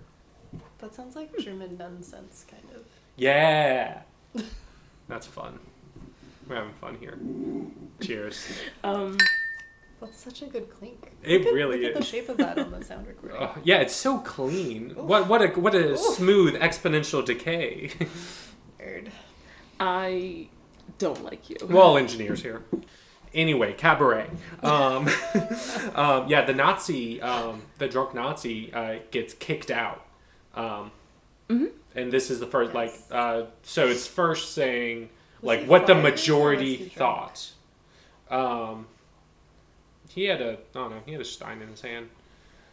that 0.79 0.95
sounds 0.95 1.15
like 1.15 1.37
German 1.39 1.77
nonsense, 1.77 2.45
kind 2.51 2.65
of. 2.75 2.83
Yeah, 3.17 4.01
that's 5.09 5.27
fun. 5.27 5.59
We're 6.49 6.57
having 6.57 6.73
fun 6.75 6.97
here. 6.99 7.19
Cheers. 8.01 8.47
Um, 8.83 9.19
That's 10.01 10.19
such 10.19 10.41
a 10.41 10.47
good 10.47 10.71
clink. 10.71 11.13
It 11.23 11.41
Look 11.41 11.49
at- 11.49 11.53
really 11.55 11.83
look 11.83 11.95
at 11.95 12.01
the 12.01 12.05
shape 12.07 12.31
of 12.31 12.39
that 12.39 12.59
on 12.59 12.71
the 12.71 12.83
sound 12.83 13.07
recording. 13.13 13.37
Uh, 13.37 13.55
yeah, 13.63 13.77
it's 13.83 13.95
so 13.95 14.17
clean. 14.21 14.93
What 14.97 15.29
what 15.29 15.43
a 15.43 15.49
what 15.61 15.75
a 15.75 15.99
smooth 15.99 16.55
exponential 16.55 17.23
decay. 17.23 17.91
Weird. 18.79 19.13
I 19.81 20.49
don't 20.99 21.25
like 21.25 21.49
you. 21.51 21.57
We're 21.69 21.81
all 21.83 21.97
engineers 21.97 22.43
here. 22.43 22.63
Anyway, 23.33 23.73
cabaret. 23.73 24.29
Um, 24.63 25.09
um, 25.95 26.29
yeah, 26.29 26.45
the 26.45 26.53
Nazi, 26.55 27.21
um, 27.23 27.63
the 27.79 27.89
drunk 27.89 28.15
Nazi, 28.15 28.73
uh, 28.73 28.99
gets 29.11 29.35
kicked 29.35 29.71
out. 29.71 30.05
Um, 30.55 30.93
And 31.97 32.13
this 32.13 32.31
is 32.31 32.39
the 32.39 32.47
first, 32.47 32.73
like, 32.75 32.93
uh, 33.11 33.45
so 33.63 33.89
it's 33.89 34.07
first 34.07 34.53
saying, 34.53 35.09
Was 35.41 35.59
like, 35.59 35.67
what 35.67 35.87
the 35.89 35.95
majority 35.97 36.71
was 36.77 36.79
he 36.79 36.95
drunk? 36.95 36.99
thought. 36.99 37.51
Um, 38.31 38.87
he 40.09 40.25
had 40.25 40.41
a, 40.41 40.53
I 40.53 40.57
don't 40.75 40.91
know, 40.91 41.01
he 41.07 41.13
had 41.13 41.21
a 41.21 41.25
Stein 41.25 41.63
in 41.63 41.69
his 41.69 41.81
hand. 41.81 42.09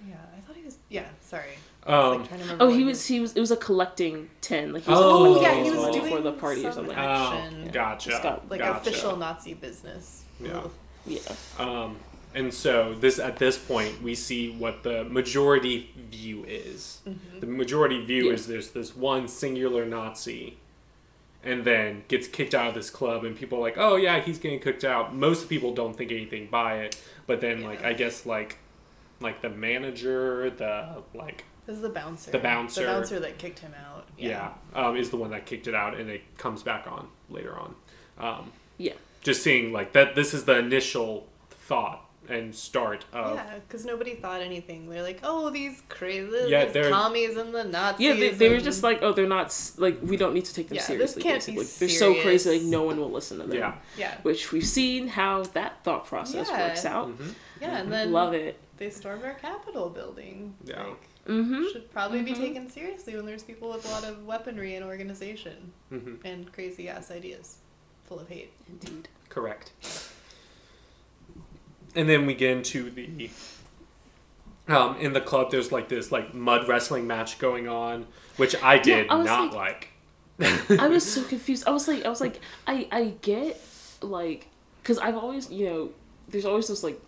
Yeah, 0.08 0.16
I 0.36 0.40
thought 0.42 0.56
he 0.56 0.64
was. 0.64 0.78
Yeah, 0.90 1.08
sorry. 1.22 1.58
I 1.88 1.94
Um, 1.94 2.20
like, 2.20 2.28
trying 2.28 2.40
to 2.40 2.46
remember 2.46 2.64
Oh, 2.66 2.68
he 2.70 2.84
was. 2.84 3.06
He 3.06 3.20
was. 3.20 3.34
It 3.36 3.40
was 3.40 3.52
a 3.52 3.58
collecting 3.58 4.30
tin. 4.42 4.74
Like 4.74 4.84
he 4.84 4.92
was 4.92 5.00
Oh, 5.00 5.22
like, 5.32 5.42
yeah, 5.42 5.64
he 5.64 5.72
was 5.72 5.96
doing 5.96 6.12
for 6.12 6.22
the 6.22 6.34
party 6.34 6.66
or 6.66 6.72
something. 6.72 6.96
action. 6.96 7.66
oh, 7.68 7.72
gotcha. 7.72 8.10
Just 8.10 8.24
got, 8.24 8.50
Like 8.50 8.60
gotcha. 8.60 8.90
official 8.90 9.16
Nazi 9.16 9.54
business. 9.54 10.24
Yeah. 10.40 10.58
Ugh. 10.58 10.72
Yeah. 11.06 11.20
Um, 11.58 11.98
and 12.36 12.54
so 12.54 12.94
this 13.00 13.18
at 13.20 13.38
this 13.38 13.58
point 13.58 14.02
we 14.04 14.14
see 14.14 14.52
what 14.52 14.84
the 14.84 15.06
majority 15.06 15.90
view 16.12 16.44
is. 16.48 17.00
Mm-hmm. 17.08 17.40
The 17.40 17.48
majority 17.48 18.04
view 18.06 18.26
Yeah. 18.28 18.34
is 18.34 18.48
there's 18.48 18.72
this 18.72 18.96
one 18.96 19.28
singular 19.30 19.86
Nazi, 19.86 20.58
and 21.44 21.64
then 21.64 22.04
gets 22.10 22.28
kicked 22.28 22.54
out 22.54 22.68
of 22.68 22.76
this 22.76 22.90
club, 22.90 23.24
and 23.24 23.36
people 23.38 23.60
are 23.60 23.62
like, 23.62 23.78
oh 23.78 23.96
yeah, 23.96 24.20
he's 24.20 24.38
getting 24.40 24.60
kicked 24.60 24.84
out. 24.84 25.16
Most 25.16 25.48
people 25.48 25.74
don't 25.74 25.96
think 25.96 26.12
anything 26.12 26.48
by 26.52 26.80
it, 26.80 27.02
but 27.26 27.40
then 27.40 27.64
like 27.64 27.84
I 27.84 27.94
guess 27.94 28.26
like 28.26 28.58
like 29.22 29.42
the 29.42 29.50
manager, 29.50 30.50
the 30.50 31.02
like 31.14 31.46
It 31.68 31.72
was 31.72 31.82
the 31.82 31.90
bouncer. 31.90 32.32
The 32.32 32.40
bouncer. 32.40 32.82
The 32.82 32.88
bouncer 32.88 33.20
that 33.20 33.38
kicked 33.38 33.60
him 33.60 33.74
out. 33.86 34.08
yeah, 34.18 34.52
um, 34.74 34.96
is 34.96 35.10
the 35.10 35.18
one 35.18 35.32
that 35.32 35.46
kicked 35.46 35.68
it 35.68 35.76
out, 35.76 35.96
and 36.00 36.10
it 36.10 36.22
comes 36.38 36.64
back 36.64 36.88
on 36.88 37.08
later 37.30 37.58
on. 37.60 37.76
Um, 38.18 38.52
Yeah. 38.78 38.94
just 39.22 39.44
seeing 39.44 39.74
like 39.74 39.92
that. 39.94 40.16
This 40.16 40.34
is 40.34 40.46
the 40.46 40.58
initial 40.58 41.28
thought 41.52 42.04
and 42.30 42.54
start 42.56 43.06
of 43.14 43.36
Yeah, 43.36 43.56
because 43.68 43.86
nobody 43.86 44.16
thought 44.16 44.42
anything. 44.42 44.90
They're 44.90 45.02
like, 45.04 45.20
oh, 45.24 45.50
these 45.50 45.82
crazy 45.88 46.46
Yeah, 46.48 46.66
these 46.66 46.88
commies 46.88 47.38
and 47.38 47.54
the 47.56 47.64
Nazis. 47.64 48.06
Yeah, 48.06 48.14
they, 48.16 48.30
they 48.30 48.50
were 48.50 48.60
just 48.60 48.84
like, 48.84 49.00
oh, 49.02 49.14
they're 49.14 49.28
not 49.28 49.54
like 49.78 50.00
we 50.02 50.18
don't 50.18 50.34
need 50.34 50.46
to 50.46 50.54
take 50.54 50.68
them 50.70 50.76
Yeah, 50.76 50.82
this 50.82 50.88
seriously. 50.88 51.22
can't 51.24 51.46
be 51.46 51.56
basically. 51.56 51.88
They're 51.88 51.98
so 51.98 52.22
crazy, 52.22 52.50
like 52.60 52.62
no 52.64 52.84
one 52.84 52.98
will 53.00 53.12
listen 53.12 53.38
to 53.40 53.46
them. 53.46 53.58
yeah. 53.58 53.76
yeah, 53.98 54.16
Which 54.24 54.52
we've 54.52 54.66
seen 54.66 55.08
how 55.10 55.44
that 55.54 55.84
thought 55.84 56.06
process 56.06 56.48
Yeah. 56.50 56.68
works 56.68 56.86
out. 56.86 57.10
Mhm. 57.18 57.34
yeah, 57.62 57.78
and 57.80 57.92
then 57.92 58.12
Love 58.12 58.34
it. 58.34 58.58
they 58.78 58.90
stormed 58.90 59.24
our 59.24 59.34
Capitol 59.36 59.90
building. 59.90 60.56
Yeah. 60.66 60.84
Like, 60.84 61.02
Mm-hmm. 61.28 61.64
should 61.74 61.92
probably 61.92 62.22
Mhm. 62.22 62.26
be 62.26 62.34
taken 62.34 62.70
seriously 62.70 63.16
when 63.16 63.26
there's 63.26 63.44
people 63.44 63.70
with 63.70 63.86
a 63.86 63.90
lot 63.90 64.04
of 64.06 64.26
weaponry 64.26 64.76
and 64.76 64.86
organization 64.86 65.74
Mhm. 65.92 66.20
and 66.24 66.52
crazy 66.54 66.88
ass 66.88 67.12
ideas, 67.12 67.58
full 68.06 68.20
of 68.20 68.30
hate. 68.30 68.52
Indeed. 68.70 69.10
Correct. 69.30 69.72
And 71.96 72.08
then 72.08 72.26
we 72.26 72.34
get 72.34 72.52
into 72.58 72.90
the 72.90 73.30
um, 74.68 74.98
in 74.98 75.14
the 75.14 75.22
club. 75.22 75.52
There's 75.52 75.72
like 75.72 75.88
this 75.90 76.12
like 76.12 76.34
mud 76.34 76.68
wrestling 76.68 77.08
match 77.08 77.40
going 77.40 77.68
on, 77.68 78.06
which 78.38 78.56
I 78.62 78.78
did 78.78 79.08
I 79.10 79.24
not 79.24 79.54
like. 79.54 79.90
I 80.40 80.88
was 80.88 81.10
so 81.10 81.24
confused. 81.34 81.68
I 81.68 81.72
was 81.72 81.88
like, 81.88 82.06
I 82.06 82.10
was 82.10 82.22
like, 82.22 82.40
I 82.68 82.88
I 82.92 83.04
get 83.22 83.60
like, 84.02 84.48
cause 84.84 84.98
I've 84.98 85.16
always 85.18 85.50
you 85.52 85.66
know, 85.70 85.90
there's 86.30 86.46
always 86.46 86.68
those 86.68 86.84
like 86.84 87.00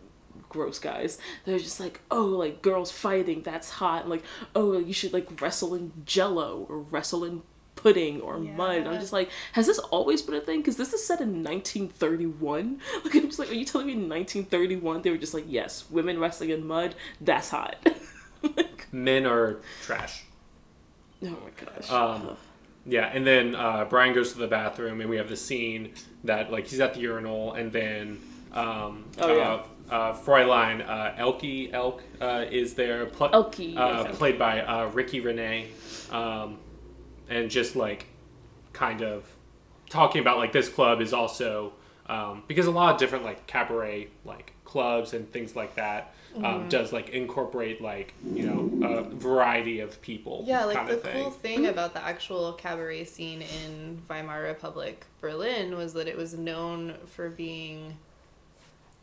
gross 0.48 0.80
guys 0.80 1.18
They're 1.46 1.60
just 1.60 1.80
like, 1.80 2.00
oh, 2.12 2.24
like 2.26 2.62
girls 2.62 2.92
fighting, 2.92 3.42
that's 3.44 3.70
hot. 3.70 4.08
Like, 4.08 4.24
oh, 4.56 4.78
you 4.80 4.94
should 4.94 5.14
like 5.14 5.42
wrestle 5.42 5.76
in 5.76 5.92
Jello 6.06 6.66
or 6.70 6.80
wrestle 6.80 7.24
in 7.24 7.42
pudding 7.76 8.20
or 8.22 8.38
mud. 8.38 8.86
I'm 8.88 9.00
just 9.00 9.14
like, 9.14 9.30
has 9.54 9.66
this 9.68 9.80
always 9.80 10.22
been 10.22 10.36
a 10.36 10.42
thing? 10.42 10.60
Because 10.60 10.76
this 10.76 10.92
is 10.94 11.06
set 11.06 11.22
in 11.22 11.44
1931. 11.44 12.82
Like, 13.06 13.16
I'm 13.16 13.26
just 13.28 13.40
like, 13.40 13.50
are 13.50 13.54
you 13.54 13.64
telling 13.66 13.88
me 13.88 13.94
in 13.94 14.10
1931 14.10 15.02
they 15.02 15.10
were 15.12 15.18
just 15.18 15.34
like, 15.34 15.46
yes, 15.48 15.86
women 15.90 16.20
wrestling 16.20 16.50
in 16.50 16.66
mud, 16.68 16.96
that's 17.22 17.50
hot. 17.50 17.78
like, 18.58 18.88
Men 18.92 19.26
are 19.26 19.58
trash. 19.84 20.24
oh 21.24 21.28
my 21.28 21.66
gosh. 21.66 21.90
Um, 21.92 22.38
Yeah, 22.86 23.06
and 23.14 23.26
then 23.26 23.56
uh, 23.56 23.86
Brian 23.90 24.14
goes 24.14 24.34
to 24.34 24.40
the 24.40 24.48
bathroom, 24.48 25.00
and 25.02 25.10
we 25.10 25.18
have 25.18 25.30
the 25.30 25.36
scene 25.38 25.94
that 26.24 26.52
like 26.52 26.68
he's 26.68 26.80
at 26.80 26.94
the 26.96 27.00
urinal, 27.02 27.54
and 27.54 27.72
then 27.72 28.20
um, 28.54 29.06
Oh, 29.20 29.36
yeah. 29.38 29.54
uh, 29.54 29.64
uh, 29.90 30.14
Fräulein 30.14 30.88
uh, 30.88 31.14
Elke 31.18 31.72
Elk 31.74 32.02
uh, 32.22 32.46
is 32.50 32.74
there, 32.76 33.06
pl- 33.08 33.30
Elke, 33.34 33.76
uh, 33.78 34.06
played 34.14 34.38
by 34.40 34.62
uh, 34.62 34.88
Ricky 34.90 35.20
Renee, 35.20 35.68
um, 36.12 36.58
and 37.30 37.50
just 37.50 37.76
like 37.76 38.08
kind 38.74 39.02
of 39.02 39.26
talking 39.90 40.22
about 40.22 40.38
like 40.38 40.52
this 40.52 40.70
club 40.70 41.02
is 41.02 41.14
also 41.14 41.74
um, 42.08 42.44
because 42.48 42.68
a 42.68 42.72
lot 42.72 42.94
of 42.94 43.00
different 43.00 43.24
like 43.26 43.46
cabaret 43.48 44.08
like 44.26 44.54
clubs 44.66 45.14
and 45.14 45.32
things 45.32 45.56
like 45.56 45.76
that 45.76 46.14
um, 46.36 46.44
Mm-hmm. 46.44 46.70
does 46.70 46.94
like 46.94 47.10
incorporate 47.10 47.82
like 47.82 48.14
you 48.36 48.46
know 48.46 48.88
a 48.88 49.02
variety 49.02 49.80
of 49.80 50.00
people 50.04 50.44
Yeah, 50.46 50.66
like 50.66 50.88
the 50.88 50.98
thing. 50.98 51.24
cool 51.24 51.32
thing 51.32 51.66
about 51.66 51.94
the 51.96 52.04
actual 52.06 52.54
cabaret 52.54 53.06
scene 53.06 53.42
in 53.42 54.00
Weimar 54.08 54.44
Republic, 54.44 55.06
Berlin, 55.22 55.76
was 55.76 55.94
that 55.94 56.08
it 56.08 56.16
was 56.16 56.36
known 56.36 56.94
for 57.08 57.30
being 57.32 57.98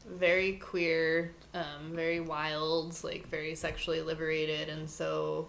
very 0.08 0.52
queer, 0.54 1.32
um, 1.54 1.92
very 1.92 2.20
wild, 2.20 3.02
like 3.04 3.28
very 3.28 3.54
sexually 3.54 4.00
liberated, 4.02 4.68
and 4.68 4.88
so 4.88 5.48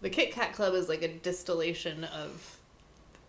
the 0.00 0.10
Kit 0.10 0.32
Kat 0.32 0.52
Club 0.52 0.74
is 0.74 0.88
like 0.88 1.02
a 1.02 1.08
distillation 1.08 2.04
of 2.04 2.58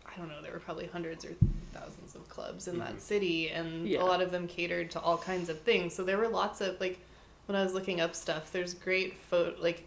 I 0.07 0.17
don't 0.17 0.29
know, 0.29 0.41
there 0.41 0.53
were 0.53 0.59
probably 0.59 0.85
hundreds 0.85 1.25
or 1.25 1.35
thousands 1.73 2.15
of 2.15 2.29
clubs 2.29 2.69
in 2.69 2.75
Mhm. 2.75 2.79
that 2.79 3.01
city, 3.01 3.49
and 3.49 3.85
Yeah. 3.85 4.01
a 4.01 4.05
lot 4.05 4.21
of 4.21 4.31
them 4.31 4.47
catered 4.47 4.89
to 4.91 4.99
all 5.01 5.17
kinds 5.17 5.49
of 5.49 5.59
things. 5.61 5.93
So 5.93 6.03
there 6.05 6.17
were 6.17 6.29
lots 6.29 6.61
of 6.61 6.79
like 6.79 6.99
when 7.47 7.55
I 7.57 7.63
was 7.63 7.73
looking 7.73 7.99
up 7.99 8.15
stuff, 8.15 8.51
there's 8.53 8.73
great 8.73 9.17
photo 9.17 9.55
like 9.61 9.83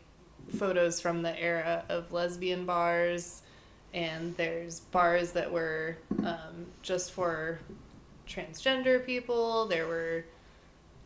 photos 0.59 1.00
from 1.00 1.22
the 1.22 1.38
era 1.40 1.84
of 1.88 2.12
lesbian 2.12 2.66
bars, 2.66 3.40
and 3.94 4.36
there's 4.36 4.80
bars 4.80 5.32
that 5.32 5.50
were 5.50 5.96
um, 6.24 6.66
just 6.82 7.12
for 7.12 7.59
transgender 8.28 9.04
people. 9.04 9.64
There 9.66 9.86
were 9.86 10.24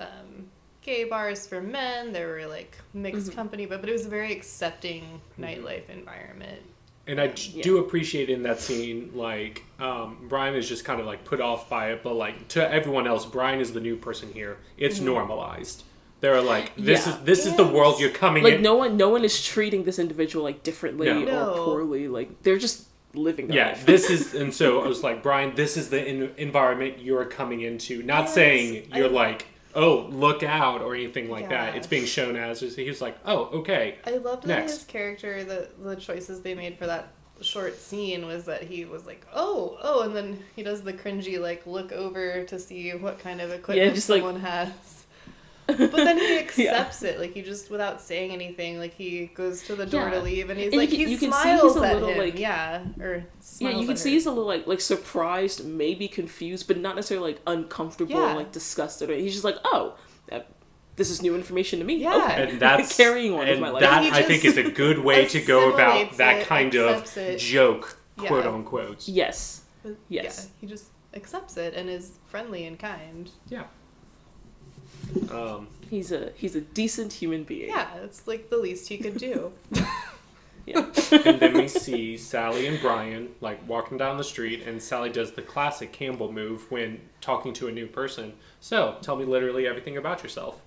um, 0.00 0.48
gay 0.82 1.04
bars 1.04 1.46
for 1.46 1.60
men. 1.60 2.12
There 2.12 2.28
were 2.28 2.46
like 2.46 2.76
mixed 2.94 3.30
Mhm. 3.30 3.34
company, 3.34 3.66
but 3.66 3.80
but 3.80 3.88
it 3.88 3.92
was 3.92 4.06
a 4.06 4.10
very 4.10 4.32
accepting 4.32 5.20
nightlife 5.38 5.88
environment. 5.88 6.62
And 7.06 7.20
I 7.20 7.32
Yeah. 7.52 7.62
do 7.62 7.78
appreciate 7.78 8.30
in 8.30 8.44
that 8.44 8.60
scene, 8.60 9.10
like, 9.14 9.64
um, 9.80 10.18
Brian 10.28 10.54
is 10.54 10.68
just 10.68 10.84
kind 10.84 11.00
of 11.00 11.06
like 11.06 11.24
put 11.24 11.40
off 11.40 11.68
by 11.68 11.90
it, 11.90 12.02
but 12.04 12.14
like 12.14 12.46
to 12.48 12.72
everyone 12.72 13.06
else, 13.08 13.26
Brian 13.26 13.60
is 13.60 13.72
the 13.72 13.80
new 13.80 13.96
person 13.96 14.30
here. 14.32 14.58
It's 14.76 15.00
normalized. 15.00 15.82
They're 16.20 16.40
like, 16.40 16.70
this 16.76 17.04
Yeah. 17.06 17.14
is 17.14 17.18
this 17.24 17.46
is 17.46 17.56
the 17.56 17.64
world 17.66 17.98
you're 18.00 18.10
coming 18.10 18.44
like 18.44 18.54
in. 18.54 18.62
no 18.62 18.76
one 18.76 18.96
no 18.96 19.08
one 19.08 19.24
is 19.24 19.44
treating 19.44 19.82
this 19.82 19.98
individual 19.98 20.44
like 20.44 20.62
differently 20.62 21.06
No. 21.06 21.20
No. 21.24 21.50
or 21.54 21.64
poorly 21.64 22.06
like 22.06 22.42
they're 22.44 22.56
just 22.58 22.84
living 23.14 23.48
their 23.48 23.56
yeah, 23.56 23.68
life 23.70 23.84
this 23.84 24.08
is, 24.08 24.32
and 24.40 24.54
so 24.54 24.80
I 24.82 24.86
was 24.88 25.02
like, 25.02 25.22
Brian, 25.22 25.54
this 25.56 25.76
is 25.76 25.90
the 25.90 26.02
in- 26.06 26.30
environment 26.38 27.00
you're 27.00 27.24
coming 27.26 27.60
into. 27.62 28.02
Not 28.04 28.22
Yes, 28.22 28.34
saying 28.34 28.88
you're 28.94 29.06
I- 29.08 29.10
like, 29.10 29.46
oh, 29.74 30.06
look 30.10 30.42
out 30.42 30.82
or 30.82 30.94
anything 30.94 31.30
like 31.30 31.48
that. 31.48 31.76
It's 31.76 31.86
being 31.86 32.06
shown 32.06 32.36
as 32.36 32.60
he 32.60 32.88
was 32.88 33.00
like, 33.00 33.16
oh, 33.24 33.44
okay, 33.60 33.98
I 34.06 34.12
loved 34.18 34.44
that 34.44 34.60
Next. 34.60 34.72
his 34.72 34.84
character, 34.84 35.44
the 35.44 35.68
the 35.82 35.96
choices 35.96 36.42
they 36.42 36.54
made 36.54 36.78
for 36.78 36.86
that 36.86 37.12
short 37.40 37.78
scene 37.78 38.26
was 38.26 38.44
that 38.44 38.62
he 38.62 38.84
was 38.84 39.04
like, 39.06 39.26
oh, 39.34 39.78
oh, 39.82 40.02
and 40.02 40.14
then 40.14 40.38
he 40.54 40.62
does 40.62 40.82
the 40.82 40.92
cringy 40.92 41.40
like 41.40 41.66
look 41.66 41.92
over 41.92 42.44
to 42.44 42.58
see 42.58 42.90
what 42.90 43.18
kind 43.18 43.40
of 43.40 43.50
equipment 43.50 43.94
just, 43.94 44.08
like- 44.08 44.22
someone 44.22 44.40
has. 44.40 45.01
But 45.66 45.90
then 45.92 46.18
he 46.18 46.38
accepts 46.40 47.02
it, 47.02 47.18
like 47.20 47.32
he 47.34 47.42
just 47.42 47.70
without 47.70 48.00
saying 48.00 48.32
anything, 48.32 48.78
like 48.78 48.94
he 48.94 49.26
goes 49.26 49.62
to 49.64 49.74
the 49.76 49.86
door 49.86 50.04
Yeah. 50.08 50.10
to 50.10 50.20
leave, 50.20 50.50
and 50.50 50.58
he's 50.58 50.68
And 50.72 50.76
like 50.76 50.90
can- 50.90 50.98
he 50.98 51.02
you 51.12 51.18
can 51.18 51.30
see 51.32 51.42
smiles 51.42 51.74
he's 51.74 51.82
a 51.82 51.86
at 51.86 51.94
little, 51.94 52.08
him, 52.10 52.18
like- 52.18 52.38
yeah, 52.38 52.82
or 53.00 53.24
yeah 53.58 53.70
you 53.70 53.86
can 53.86 53.96
see 53.96 54.10
her. 54.10 54.14
he's 54.14 54.26
a 54.26 54.30
little 54.30 54.46
like 54.46 54.66
like 54.66 54.80
surprised 54.80 55.64
maybe 55.64 56.08
confused 56.08 56.66
but 56.66 56.78
not 56.78 56.96
necessarily 56.96 57.32
like 57.32 57.40
uncomfortable 57.46 58.12
Yeah. 58.12 58.34
like 58.34 58.52
disgusted 58.52 59.08
or 59.10 59.14
he's 59.14 59.32
just 59.32 59.44
like 59.44 59.56
oh 59.64 59.96
that, 60.28 60.48
this 60.96 61.10
is 61.10 61.22
new 61.22 61.34
information 61.34 61.78
to 61.78 61.84
me 61.84 61.96
Yeah. 61.96 62.16
okay. 62.16 62.50
and 62.50 62.60
that's 62.66 62.96
carrying 62.96 63.32
on 63.32 63.40
with 63.40 63.48
and 63.48 63.60
my 63.60 63.70
life 63.70 63.80
that 63.82 64.12
I 64.12 64.22
think 64.22 64.44
is 64.44 64.56
a 64.56 64.70
good 64.70 64.98
way 64.98 65.26
to 65.26 65.40
go 65.40 65.72
about 65.72 65.90
assimilates 65.96 66.16
that 66.18 66.36
it, 66.42 66.46
kind 66.46 66.74
of 66.74 67.16
it. 67.16 67.38
joke, 67.38 67.98
quote 68.18 68.46
unquote. 68.46 69.06
yes 69.08 69.62
Yes. 70.08 70.48
yeah, 70.48 70.58
he 70.60 70.66
just 70.66 70.86
accepts 71.14 71.56
it 71.56 71.74
and 71.74 71.88
is 71.90 72.12
friendly 72.26 72.66
and 72.66 72.78
kind. 72.78 73.30
Yeah. 73.48 73.64
Um, 75.30 75.68
he's 75.88 76.12
a 76.12 76.32
he's 76.36 76.56
a 76.56 76.60
decent 76.60 77.12
human 77.12 77.44
being 77.44 77.68
Yeah, 77.68 77.88
it's 78.02 78.26
like 78.26 78.50
the 78.50 78.56
least 78.56 78.88
he 78.88 78.98
could 78.98 79.18
do. 79.18 79.52
yeah 80.66 80.86
and 81.10 81.40
then 81.40 81.54
we 81.54 81.66
see 81.66 82.16
Sally 82.16 82.68
and 82.68 82.80
Brian 82.80 83.30
like 83.40 83.66
walking 83.68 83.98
down 83.98 84.16
the 84.16 84.24
street, 84.24 84.62
and 84.66 84.80
Sally 84.80 85.10
does 85.10 85.32
the 85.32 85.42
classic 85.42 85.92
Campbell 85.92 86.32
move 86.32 86.70
when 86.70 87.00
talking 87.20 87.52
to 87.54 87.68
a 87.68 87.72
new 87.72 87.86
person. 87.86 88.32
So, 88.60 88.96
tell 89.02 89.16
me 89.16 89.24
literally 89.24 89.66
everything 89.66 89.96
about 89.96 90.22
yourself. 90.22 90.60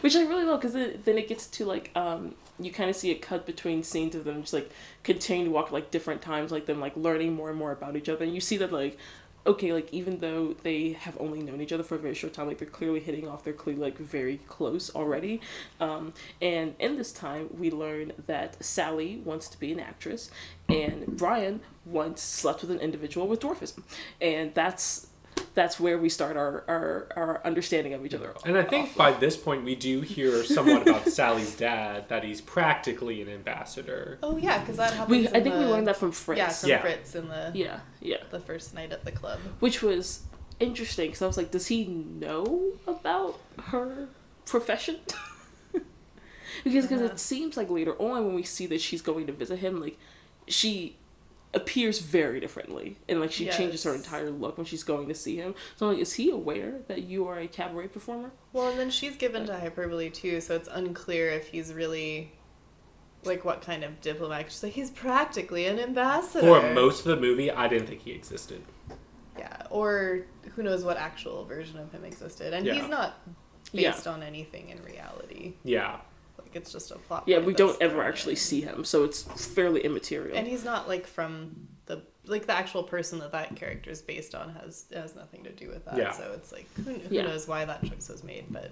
which 0.00 0.16
I 0.16 0.22
really 0.22 0.44
love 0.44 0.60
because 0.60 0.74
then 0.74 1.18
it 1.18 1.28
gets 1.28 1.46
to 1.48 1.64
like 1.64 1.90
um 1.94 2.34
you 2.58 2.70
kind 2.70 2.88
of 2.88 2.96
see 2.96 3.10
a 3.10 3.14
cut 3.14 3.44
between 3.44 3.82
scenes 3.82 4.14
of 4.14 4.24
them 4.24 4.40
just 4.40 4.52
like 4.52 4.70
continuing 5.02 5.46
to 5.46 5.50
walk 5.50 5.70
like 5.72 5.90
different 5.90 6.22
times 6.22 6.50
like 6.50 6.66
them 6.66 6.80
like 6.80 6.96
learning 6.96 7.34
more 7.34 7.50
and 7.50 7.58
more 7.58 7.72
about 7.72 7.96
each 7.96 8.08
other 8.08 8.24
and 8.24 8.34
you 8.34 8.40
see 8.40 8.56
that 8.56 8.72
like 8.72 8.96
okay 9.46 9.72
like 9.72 9.92
even 9.92 10.18
though 10.18 10.54
they 10.62 10.92
have 10.92 11.16
only 11.20 11.40
known 11.40 11.60
each 11.60 11.72
other 11.72 11.82
for 11.82 11.94
a 11.94 11.98
very 11.98 12.14
short 12.14 12.32
time 12.32 12.46
like 12.46 12.58
they're 12.58 12.68
clearly 12.68 13.00
hitting 13.00 13.28
off 13.28 13.44
they're 13.44 13.52
clearly 13.52 13.82
like 13.82 13.98
very 13.98 14.38
close 14.48 14.94
already. 14.94 15.40
Um 15.80 16.12
and 16.42 16.74
in 16.78 16.96
this 16.96 17.12
time 17.12 17.48
we 17.56 17.70
learn 17.70 18.12
that 18.26 18.62
Sally 18.64 19.22
wants 19.24 19.48
to 19.48 19.58
be 19.58 19.72
an 19.72 19.80
actress 19.80 20.30
and 20.68 21.16
Brian 21.16 21.60
once 21.84 22.20
slept 22.20 22.62
with 22.62 22.70
an 22.70 22.80
individual 22.80 23.28
with 23.28 23.40
dwarfism. 23.40 23.82
And 24.20 24.52
that's 24.54 25.08
that's 25.56 25.80
where 25.80 25.96
we 25.98 26.10
start 26.10 26.36
our, 26.36 26.64
our, 26.68 27.08
our 27.16 27.40
understanding 27.42 27.94
of 27.94 28.04
each 28.04 28.12
other. 28.12 28.34
And 28.44 28.58
I 28.58 28.62
think 28.62 28.94
by 28.94 29.10
of. 29.10 29.20
this 29.20 29.38
point, 29.38 29.64
we 29.64 29.74
do 29.74 30.02
hear 30.02 30.44
somewhat 30.44 30.82
about 30.82 31.08
Sally's 31.08 31.56
dad 31.56 32.10
that 32.10 32.22
he's 32.22 32.42
practically 32.42 33.22
an 33.22 33.30
ambassador. 33.30 34.18
Oh 34.22 34.36
yeah, 34.36 34.60
because 34.60 34.76
that 34.76 34.92
happens. 34.92 35.10
we 35.10 35.26
in 35.26 35.34
I 35.34 35.40
think 35.40 35.54
we 35.54 35.64
learned 35.64 35.86
that 35.86 35.96
from 35.96 36.12
Fritz. 36.12 36.38
Yeah, 36.38 36.50
from 36.50 36.68
Yeah. 36.68 36.80
Fritz 36.82 37.14
in 37.14 37.28
the 37.28 37.52
yeah, 37.54 37.80
yeah. 38.00 38.18
the 38.30 38.38
first 38.38 38.74
night 38.74 38.92
at 38.92 39.06
the 39.06 39.12
club. 39.12 39.40
Which 39.58 39.82
was 39.82 40.24
interesting 40.60 41.08
because 41.08 41.22
I 41.22 41.26
was 41.26 41.38
like, 41.38 41.50
does 41.50 41.68
he 41.68 41.86
know 41.86 42.72
about 42.86 43.40
her 43.68 44.08
profession? 44.44 44.98
because 45.72 45.82
because 46.84 46.90
Yeah. 46.90 46.98
it 46.98 47.04
uh-huh. 47.06 47.16
seems 47.16 47.56
like 47.56 47.70
later 47.70 47.94
on 47.94 48.26
when 48.26 48.34
we 48.34 48.42
see 48.42 48.66
that 48.66 48.82
she's 48.82 49.00
going 49.00 49.26
to 49.26 49.32
visit 49.32 49.60
him, 49.60 49.80
like 49.80 49.98
she 50.48 50.96
appears 51.56 51.98
very 52.00 52.38
differently 52.38 52.98
and 53.08 53.20
like 53.20 53.32
she 53.32 53.46
changes 53.48 53.82
her 53.84 53.94
entire 53.94 54.30
look 54.30 54.56
when 54.58 54.66
she's 54.66 54.84
going 54.84 55.08
to 55.08 55.14
see 55.14 55.36
him 55.36 55.54
so 55.74 55.86
I'm 55.86 55.92
like 55.94 56.02
is 56.02 56.12
he 56.12 56.30
aware 56.30 56.80
that 56.88 57.02
you 57.02 57.26
are 57.26 57.38
a 57.38 57.48
cabaret 57.48 57.88
performer 57.88 58.30
Well, 58.52 58.68
and 58.68 58.78
then 58.78 58.90
she's 58.90 59.16
given 59.16 59.46
to 59.46 59.58
hyperbole 59.58 60.10
too, 60.10 60.40
so 60.40 60.54
it's 60.54 60.68
unclear 60.70 61.30
if 61.30 61.48
he's 61.48 61.72
really 61.72 62.32
like 63.24 63.44
what 63.44 63.60
kind 63.62 63.82
of 63.82 64.00
diplomat. 64.00 64.52
She's 64.52 64.62
like, 64.62 64.74
he's 64.74 64.90
practically 64.90 65.66
an 65.66 65.80
ambassador. 65.80 66.46
For 66.46 66.72
most 66.74 67.00
of 67.00 67.06
the 67.06 67.16
movie, 67.16 67.50
I 67.50 67.66
didn't 67.66 67.88
think 67.88 68.02
he 68.02 68.12
existed. 68.12 68.62
Yeah, 69.36 69.66
or 69.70 70.26
who 70.54 70.62
knows 70.62 70.84
what 70.84 70.96
actual 70.96 71.44
version 71.44 71.78
of 71.80 71.90
him 71.90 72.04
existed, 72.04 72.52
and 72.52 72.64
Yeah. 72.64 72.74
he's 72.74 72.88
not 72.88 73.18
Yeah. 73.72 73.90
based 73.90 74.06
on 74.06 74.22
anything 74.22 74.68
in 74.68 74.80
reality. 74.84 75.54
Yeah. 75.64 76.00
Like 76.56 76.62
it's 76.62 76.72
just 76.72 76.90
a 76.90 76.94
plot. 76.96 77.24
yeah 77.26 77.38
we 77.38 77.52
don't 77.54 77.80
ever 77.82 78.02
actually 78.02 78.32
in. 78.32 78.38
see 78.38 78.60
him 78.62 78.84
so 78.84 79.04
it's 79.04 79.22
fairly 79.46 79.82
immaterial 79.84 80.36
And 80.36 80.46
he's 80.46 80.64
not 80.64 80.88
like 80.88 81.06
from 81.06 81.68
the 81.86 82.02
like 82.24 82.46
the 82.46 82.54
actual 82.56 82.82
person 82.82 83.18
that 83.20 83.32
that 83.32 83.54
character 83.56 83.90
is 83.90 84.00
based 84.02 84.34
on 84.34 84.54
has 84.54 84.86
has 84.92 85.14
nothing 85.14 85.44
to 85.44 85.52
do 85.52 85.68
with 85.68 85.84
that. 85.84 85.96
Yeah. 85.96 86.12
So 86.12 86.32
it's 86.34 86.50
like 86.52 86.66
who, 86.76 86.82
who 86.94 87.14
Yeah. 87.14 87.22
knows 87.22 87.46
why 87.46 87.64
that 87.64 87.82
choice 87.84 88.08
was 88.08 88.24
made, 88.24 88.46
but 88.50 88.70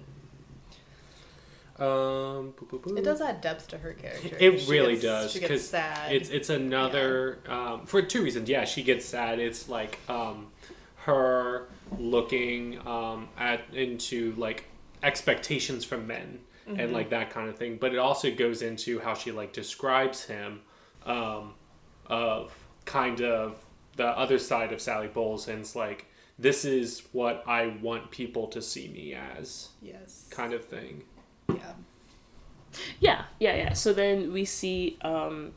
Um, 1.77 2.53
boo, 2.57 2.65
boo, 2.69 2.79
boo. 2.79 2.95
it 2.95 3.03
does 3.03 3.19
add 3.21 3.41
depth 3.41 3.67
to 3.69 3.77
her 3.79 3.93
character. 3.93 4.35
It 4.39 4.61
She 4.61 4.71
really 4.71 4.93
gets- 4.93 5.03
does 5.03 5.31
She 5.33 5.39
gets 5.39 5.49
because 5.49 5.69
sad. 5.69 6.11
it's 6.11 6.29
it's 6.29 6.49
another 6.49 7.39
um, 7.47 7.85
for 7.85 8.01
two 8.01 8.23
reasons. 8.23 8.47
Yeah, 8.49 8.63
she 8.65 8.81
gets 8.81 9.05
sad. 9.05 9.39
It's 9.39 9.67
like 9.67 9.99
um, 10.09 10.47
her 11.05 11.67
looking 11.99 12.79
um, 12.87 13.27
at 13.37 13.61
into 13.73 14.33
like 14.37 14.65
expectations 15.03 15.83
from 15.85 16.07
men 16.07 16.39
Mm-hmm. 16.67 16.79
and 16.79 16.93
like 16.93 17.11
that 17.11 17.29
kind 17.29 17.47
of 17.47 17.57
thing. 17.57 17.77
But 17.77 17.93
it 17.93 17.97
also 17.99 18.33
goes 18.33 18.61
into 18.63 18.99
how 18.99 19.13
she 19.13 19.31
like 19.31 19.53
describes 19.53 20.25
him 20.25 20.61
um, 21.05 21.53
of 22.07 22.51
kind 22.85 23.21
of 23.21 23.57
the 23.97 24.07
other 24.07 24.39
side 24.39 24.73
of 24.73 24.81
Sally 24.81 25.07
Bowles 25.07 25.47
and 25.47 25.59
it's 25.59 25.75
like 25.75 26.07
this 26.37 26.65
is 26.65 27.03
what 27.11 27.43
I 27.47 27.67
want 27.81 28.11
people 28.11 28.47
to 28.47 28.61
see 28.61 28.87
me 28.87 29.13
as 29.13 29.69
yes. 29.81 30.27
kind 30.29 30.53
of 30.53 30.65
thing. 30.65 31.03
Yeah. 31.49 31.73
Yeah, 32.99 33.25
yeah, 33.39 33.55
yeah. 33.55 33.73
So 33.73 33.93
then 33.93 34.33
we 34.33 34.43
see, 34.43 34.97
um, 35.01 35.53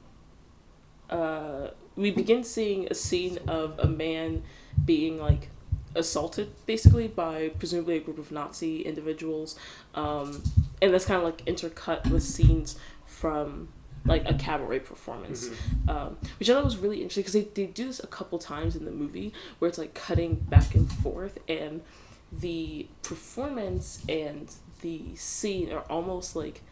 uh, 1.11 1.69
we 1.97 2.13
begin 2.13 2.45
seeing 2.45 2.87
a 2.89 2.95
scene 2.95 3.39
of 3.49 3.79
a 3.81 3.89
man 3.89 4.45
being 4.85 5.19
like 5.19 5.49
assaulted 5.97 6.53
basically 6.67 7.09
by 7.09 7.49
presumably 7.59 7.97
a 7.97 8.01
group 8.01 8.19
of 8.19 8.31
Nazi 8.31 8.83
individuals, 8.83 9.59
um, 9.95 10.43
and 10.83 10.93
that's 10.93 11.05
kind 11.05 11.19
of 11.19 11.25
like 11.25 11.45
intercut 11.45 12.09
with 12.11 12.23
scenes 12.23 12.79
from 13.07 13.69
like 14.05 14.23
a 14.29 14.35
cabaret 14.35 14.79
performance, 14.81 15.51
um, 15.89 16.17
which 16.39 16.49
I 16.49 16.55
thought 16.55 16.65
was 16.65 16.77
really 16.79 16.99
interesting 17.03 17.23
because 17.23 17.35
they, 17.35 17.43
they 17.65 17.67
do 17.71 17.87
this 17.87 18.01
a 18.03 18.07
couple 18.07 18.39
times 18.39 18.75
in 18.77 18.85
the 18.85 18.91
movie 18.91 19.33
where 19.59 19.69
it's 19.69 19.77
like 19.79 19.93
cutting 19.95 20.35
back 20.37 20.75
and 20.75 20.91
forth 20.91 21.39
and 21.49 21.83
the 22.33 22.87
performance 23.03 24.03
and 24.09 24.55
the 24.83 25.15
scene 25.17 25.73
are 25.73 25.83
almost 25.91 26.37
like 26.37 26.63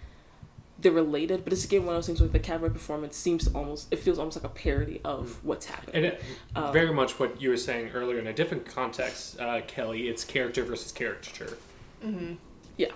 they're 0.79 0.93
related, 0.93 1.43
but 1.43 1.53
it's 1.53 1.65
again 1.65 1.85
one 1.87 1.95
of 1.95 1.99
those 1.99 2.07
things 2.07 2.21
where 2.21 2.29
the 2.29 2.39
cabaret 2.39 2.71
performance 2.71 3.17
seems 3.17 3.49
to 3.49 3.51
almost 3.57 3.89
it 3.91 3.99
feels 3.99 4.19
almost 4.19 4.37
like 4.37 4.45
a 4.45 4.55
parody 4.55 5.01
of 5.05 5.43
what's 5.45 5.67
happening. 5.67 5.97
And 5.97 6.05
it, 6.07 6.23
Um, 6.55 6.73
very 6.73 6.93
much 6.93 7.19
what 7.19 7.41
you 7.41 7.49
were 7.51 7.57
saying 7.57 7.91
earlier 7.95 8.19
in 8.19 8.27
a 8.27 8.33
different 8.33 8.67
context, 8.67 9.41
uh, 9.41 9.63
Kelly. 9.67 10.09
It's 10.09 10.25
character 10.25 10.63
versus 10.65 10.93
caricature. 10.93 11.57
yeah, 12.77 12.89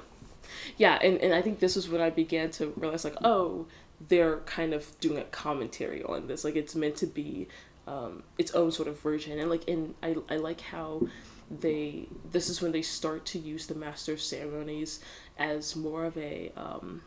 yeah, 0.76 0.98
and 1.02 1.18
and 1.18 1.32
I 1.34 1.42
think 1.42 1.58
this 1.60 1.76
is 1.76 1.88
when 1.88 2.00
I 2.00 2.10
began 2.10 2.50
to 2.52 2.72
realize 2.76 3.04
like 3.04 3.16
oh 3.22 3.66
they're 4.08 4.38
kind 4.40 4.72
of 4.72 4.98
doing 5.00 5.18
a 5.18 5.24
commentary 5.24 6.02
on 6.04 6.26
this 6.26 6.42
like 6.44 6.56
it's 6.56 6.74
meant 6.74 6.96
to 6.96 7.06
be 7.06 7.48
um, 7.86 8.22
its 8.38 8.50
own 8.52 8.70
sort 8.72 8.88
of 8.88 8.98
version 9.00 9.38
and 9.38 9.50
like 9.50 9.68
and 9.68 9.94
I 10.02 10.16
I 10.28 10.36
like 10.36 10.60
how 10.62 11.06
they 11.50 12.06
this 12.30 12.48
is 12.48 12.62
when 12.62 12.72
they 12.72 12.82
start 12.82 13.26
to 13.26 13.38
use 13.38 13.66
the 13.66 13.74
master 13.74 14.12
of 14.14 14.20
ceremonies 14.20 15.00
as 15.38 15.74
more 15.76 16.04
of 16.04 16.16
a 16.16 16.50
um, 16.56 17.02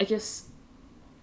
I 0.00 0.04
guess 0.04 0.46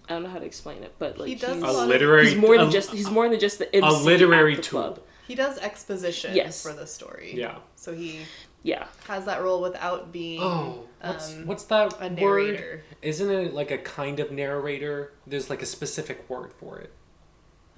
I 0.08 0.12
don't 0.12 0.22
know 0.22 0.28
how 0.28 0.38
to 0.38 0.44
explain 0.46 0.82
it, 0.84 0.94
but 0.98 1.18
like 1.18 1.28
He 1.28 1.34
does 1.34 1.56
he's- 1.56 1.62
a 1.62 1.70
A 1.70 1.72
lot 1.72 1.82
of- 1.84 1.88
literary, 1.88 2.28
he's 2.28 2.36
more 2.38 2.56
than 2.56 2.68
a- 2.68 2.70
just 2.70 2.90
he's 2.92 3.10
more 3.10 3.28
than 3.28 3.40
just 3.40 3.58
the 3.58 3.74
MC 3.74 3.86
a 3.88 3.90
literary 3.98 4.52
at 4.52 4.56
the 4.58 4.62
tool. 4.62 4.80
club. 4.82 5.00
He 5.26 5.34
does 5.34 5.58
exposition 5.58 6.36
Yes. 6.36 6.62
for 6.62 6.72
the 6.72 6.86
story. 6.86 7.32
Yeah. 7.34 7.58
So 7.74 7.92
he 7.92 8.20
Yeah, 8.66 8.86
has 9.06 9.24
that 9.26 9.42
role 9.44 9.62
without 9.62 10.10
being 10.10 10.42
Oh, 10.42 10.80
what's 11.00 11.32
um, 11.34 11.46
what's 11.46 11.64
that 11.66 11.92
a 12.00 12.08
word? 12.08 12.16
narrator. 12.16 12.82
Isn't 13.00 13.30
it 13.30 13.54
like 13.54 13.70
a 13.70 13.78
kind 13.78 14.18
of 14.18 14.32
narrator? 14.32 15.12
There's 15.24 15.48
like 15.48 15.62
a 15.62 15.66
specific 15.66 16.28
word 16.28 16.52
for 16.52 16.78
it. 16.80 16.92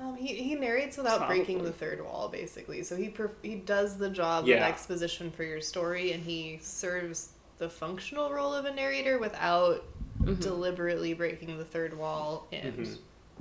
Um, 0.00 0.16
he, 0.16 0.28
he 0.34 0.54
narrates 0.54 0.96
without 0.96 1.26
breaking 1.26 1.62
the 1.62 1.72
third 1.72 2.02
wall, 2.02 2.28
basically. 2.30 2.82
So 2.84 2.96
he 2.96 3.10
perf- 3.10 3.34
he 3.42 3.56
does 3.56 3.98
the 3.98 4.08
job 4.08 4.44
of 4.44 4.50
exposition 4.50 5.30
for 5.30 5.42
your 5.42 5.60
story, 5.60 6.12
and 6.12 6.24
he 6.24 6.58
serves 6.62 7.32
the 7.58 7.68
functional 7.68 8.32
role 8.32 8.54
of 8.54 8.64
a 8.64 8.72
narrator 8.74 9.18
without 9.18 9.84
Mm-hmm. 10.22 10.40
deliberately 10.40 11.14
breaking 11.14 11.56
the 11.58 11.64
third 11.64 11.96
wall 11.96 12.48
and 12.52 12.76
Mhm. 12.76 12.98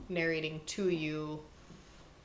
narrating 0.10 0.62
to 0.68 0.90
you. 0.90 1.40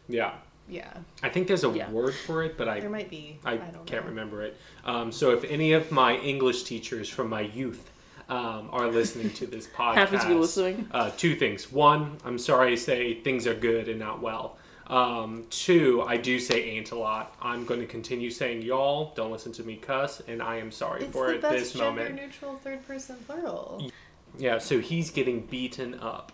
Yeah, 0.07 0.35
Yeah, 0.73 0.91
I 1.23 1.29
think 1.29 1.49
there's 1.49 1.65
a 1.65 1.71
Yeah. 1.71 1.91
word 1.91 2.15
for 2.15 2.43
it, 2.43 2.57
but 2.57 2.69
I 2.69 2.81
there 2.81 2.89
might 2.91 3.11
be. 3.11 3.39
I, 3.45 3.53
I, 3.53 3.57
don't 3.57 3.85
can't 3.87 4.05
know. 4.05 4.11
remember 4.11 4.43
it. 4.43 4.57
Um, 4.85 5.13
so 5.13 5.31
if 5.33 5.45
any 5.45 5.73
of 5.73 5.93
my 5.93 6.17
English 6.17 6.63
teachers 6.65 7.09
from 7.09 7.29
my 7.29 7.43
youth 7.43 7.91
um, 8.29 8.71
are 8.73 8.89
listening 8.89 9.31
to 9.35 9.47
this 9.47 9.67
podcast, 9.77 9.95
happens 9.95 10.23
to 10.23 10.29
be 10.29 10.35
listening. 10.35 10.89
Uh, 10.91 11.11
two 11.17 11.37
things. 11.37 11.71
One, 11.71 12.17
I'm 12.25 12.39
sorry 12.39 12.71
to 12.71 12.77
say 12.77 13.15
things 13.15 13.47
are 13.47 13.55
good 13.55 13.89
and 13.89 13.99
not 13.99 14.23
well. 14.23 14.57
Um, 14.87 15.45
two, 15.51 16.03
I 16.07 16.17
do 16.17 16.39
say 16.41 16.63
ain't 16.71 16.91
a 16.91 16.99
lot. 16.99 17.35
I'm 17.41 17.65
going 17.65 17.81
to 17.81 17.87
continue 17.87 18.31
saying 18.31 18.63
y'all. 18.63 19.13
Don't 19.15 19.31
listen 19.31 19.53
to 19.53 19.63
me 19.63 19.77
cuss, 19.77 20.21
and 20.27 20.43
I 20.43 20.57
am 20.57 20.71
sorry 20.71 21.05
It's 21.05 21.13
for 21.13 21.29
the 21.29 21.35
it 21.35 21.43
best 21.43 21.55
this 21.57 21.73
gender 21.75 22.01
moment. 22.03 22.15
neutral 22.17 22.57
third 22.57 22.87
person 22.87 23.17
plural. 23.27 23.91
Yeah, 24.39 24.59
so 24.59 24.81
he's 24.81 25.11
getting 25.11 25.41
beaten 25.47 25.99
up. 26.01 26.33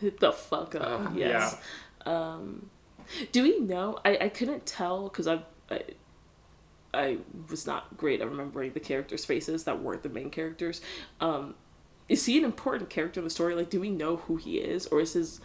Hit 0.00 0.20
the 0.20 0.32
fuck 0.32 0.74
up. 0.74 1.06
Uh, 1.06 1.10
yes. 1.14 1.56
Um, 2.06 2.70
do 3.32 3.42
we 3.42 3.58
know? 3.60 3.98
I, 4.04 4.16
I 4.22 4.28
couldn't 4.28 4.66
tell 4.66 5.04
because 5.08 5.26
I, 5.26 5.40
I 5.70 5.82
I 6.94 7.18
was 7.50 7.66
not 7.66 7.96
great 7.96 8.20
at 8.20 8.28
remembering 8.28 8.72
the 8.72 8.80
characters' 8.80 9.24
faces 9.24 9.64
that 9.64 9.80
weren't 9.82 10.02
the 10.02 10.08
main 10.10 10.30
characters. 10.30 10.80
Um, 11.20 11.54
is 12.08 12.26
he 12.26 12.36
an 12.38 12.44
important 12.44 12.90
character 12.90 13.20
in 13.20 13.24
the 13.24 13.30
story? 13.30 13.54
Like, 13.54 13.70
do 13.70 13.80
we 13.80 13.88
know 13.90 14.16
who 14.16 14.36
he 14.36 14.58
is, 14.58 14.86
or 14.88 15.00
is 15.00 15.14
his 15.14 15.40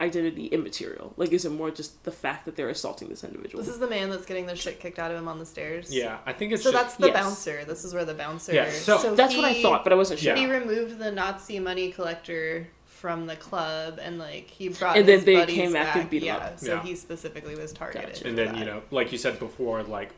identity 0.00 0.46
immaterial? 0.46 1.12
Like, 1.16 1.32
is 1.32 1.44
it 1.44 1.50
more 1.50 1.70
just 1.70 2.04
the 2.04 2.12
fact 2.12 2.46
that 2.46 2.56
they're 2.56 2.68
assaulting 2.70 3.08
this 3.08 3.22
individual? 3.24 3.62
This 3.62 3.72
is 3.72 3.80
the 3.80 3.88
man 3.88 4.08
that's 4.08 4.24
getting 4.24 4.46
the 4.46 4.56
shit 4.56 4.80
kicked 4.80 4.98
out 4.98 5.10
of 5.10 5.18
him 5.18 5.28
on 5.28 5.38
the 5.38 5.44
stairs. 5.44 5.92
Yeah, 5.94 6.18
I 6.24 6.32
think 6.32 6.52
it's 6.52 6.62
So 6.62 6.72
just, 6.72 6.82
that's 6.84 6.96
the 6.96 7.08
Yes. 7.08 7.16
bouncer. 7.16 7.64
This 7.66 7.84
is 7.84 7.92
where 7.92 8.04
the 8.06 8.14
bouncer. 8.14 8.54
Yeah, 8.54 8.70
so- 8.70 9.14
That's 9.14 9.36
what 9.36 9.44
I 9.44 9.60
thought, 9.60 9.84
but 9.84 9.92
I 9.92 9.96
wasn't 9.96 10.20
sure. 10.20 10.36
Yeah. 10.36 10.40
He 10.46 10.50
removed 10.50 10.98
the 10.98 11.10
Nazi 11.10 11.58
money 11.58 11.90
collector 11.90 12.68
from 12.98 13.26
the 13.26 13.36
club, 13.36 13.98
and 14.02 14.18
like 14.18 14.48
he 14.50 14.68
brought. 14.68 14.96
And 14.96 15.06
then 15.06 15.16
his 15.18 15.24
they 15.24 15.46
came 15.46 15.72
back 15.72 15.94
and 15.94 16.04
back. 16.04 16.10
beat 16.10 16.22
him 16.22 16.26
yeah, 16.26 16.36
up. 16.38 16.58
So 16.58 16.74
Yeah. 16.74 16.82
he 16.82 16.94
specifically 16.96 17.54
was 17.54 17.72
targeted. 17.72 18.08
Gotcha. 18.08 18.26
and 18.28 18.36
then 18.36 18.48
that. 18.48 18.58
you 18.58 18.64
know, 18.64 18.82
like 18.90 19.12
you 19.12 19.18
said 19.18 19.38
before, 19.38 19.82
like 19.84 20.10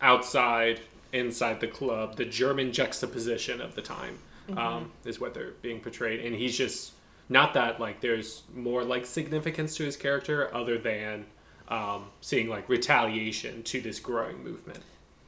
outside, 0.00 0.80
inside 1.12 1.60
the 1.60 1.68
club, 1.68 2.16
the 2.16 2.24
German 2.24 2.72
juxtaposition 2.72 3.60
of 3.60 3.74
the 3.74 3.82
time 3.82 4.18
Mm-hmm. 4.48 4.58
um, 4.58 4.90
is 5.06 5.18
what 5.18 5.32
they're 5.32 5.52
being 5.62 5.80
portrayed, 5.80 6.20
and 6.20 6.34
he's 6.36 6.54
just 6.54 6.92
not 7.30 7.54
that 7.54 7.80
like 7.80 8.02
there's 8.02 8.42
more 8.54 8.84
like 8.84 9.06
significance 9.06 9.74
to 9.76 9.84
his 9.84 9.96
character 9.96 10.54
other 10.54 10.76
than 10.76 11.24
um, 11.68 12.10
seeing 12.20 12.50
like 12.50 12.68
retaliation 12.68 13.62
to 13.62 13.80
this 13.80 13.98
growing 14.00 14.44
movement. 14.44 14.80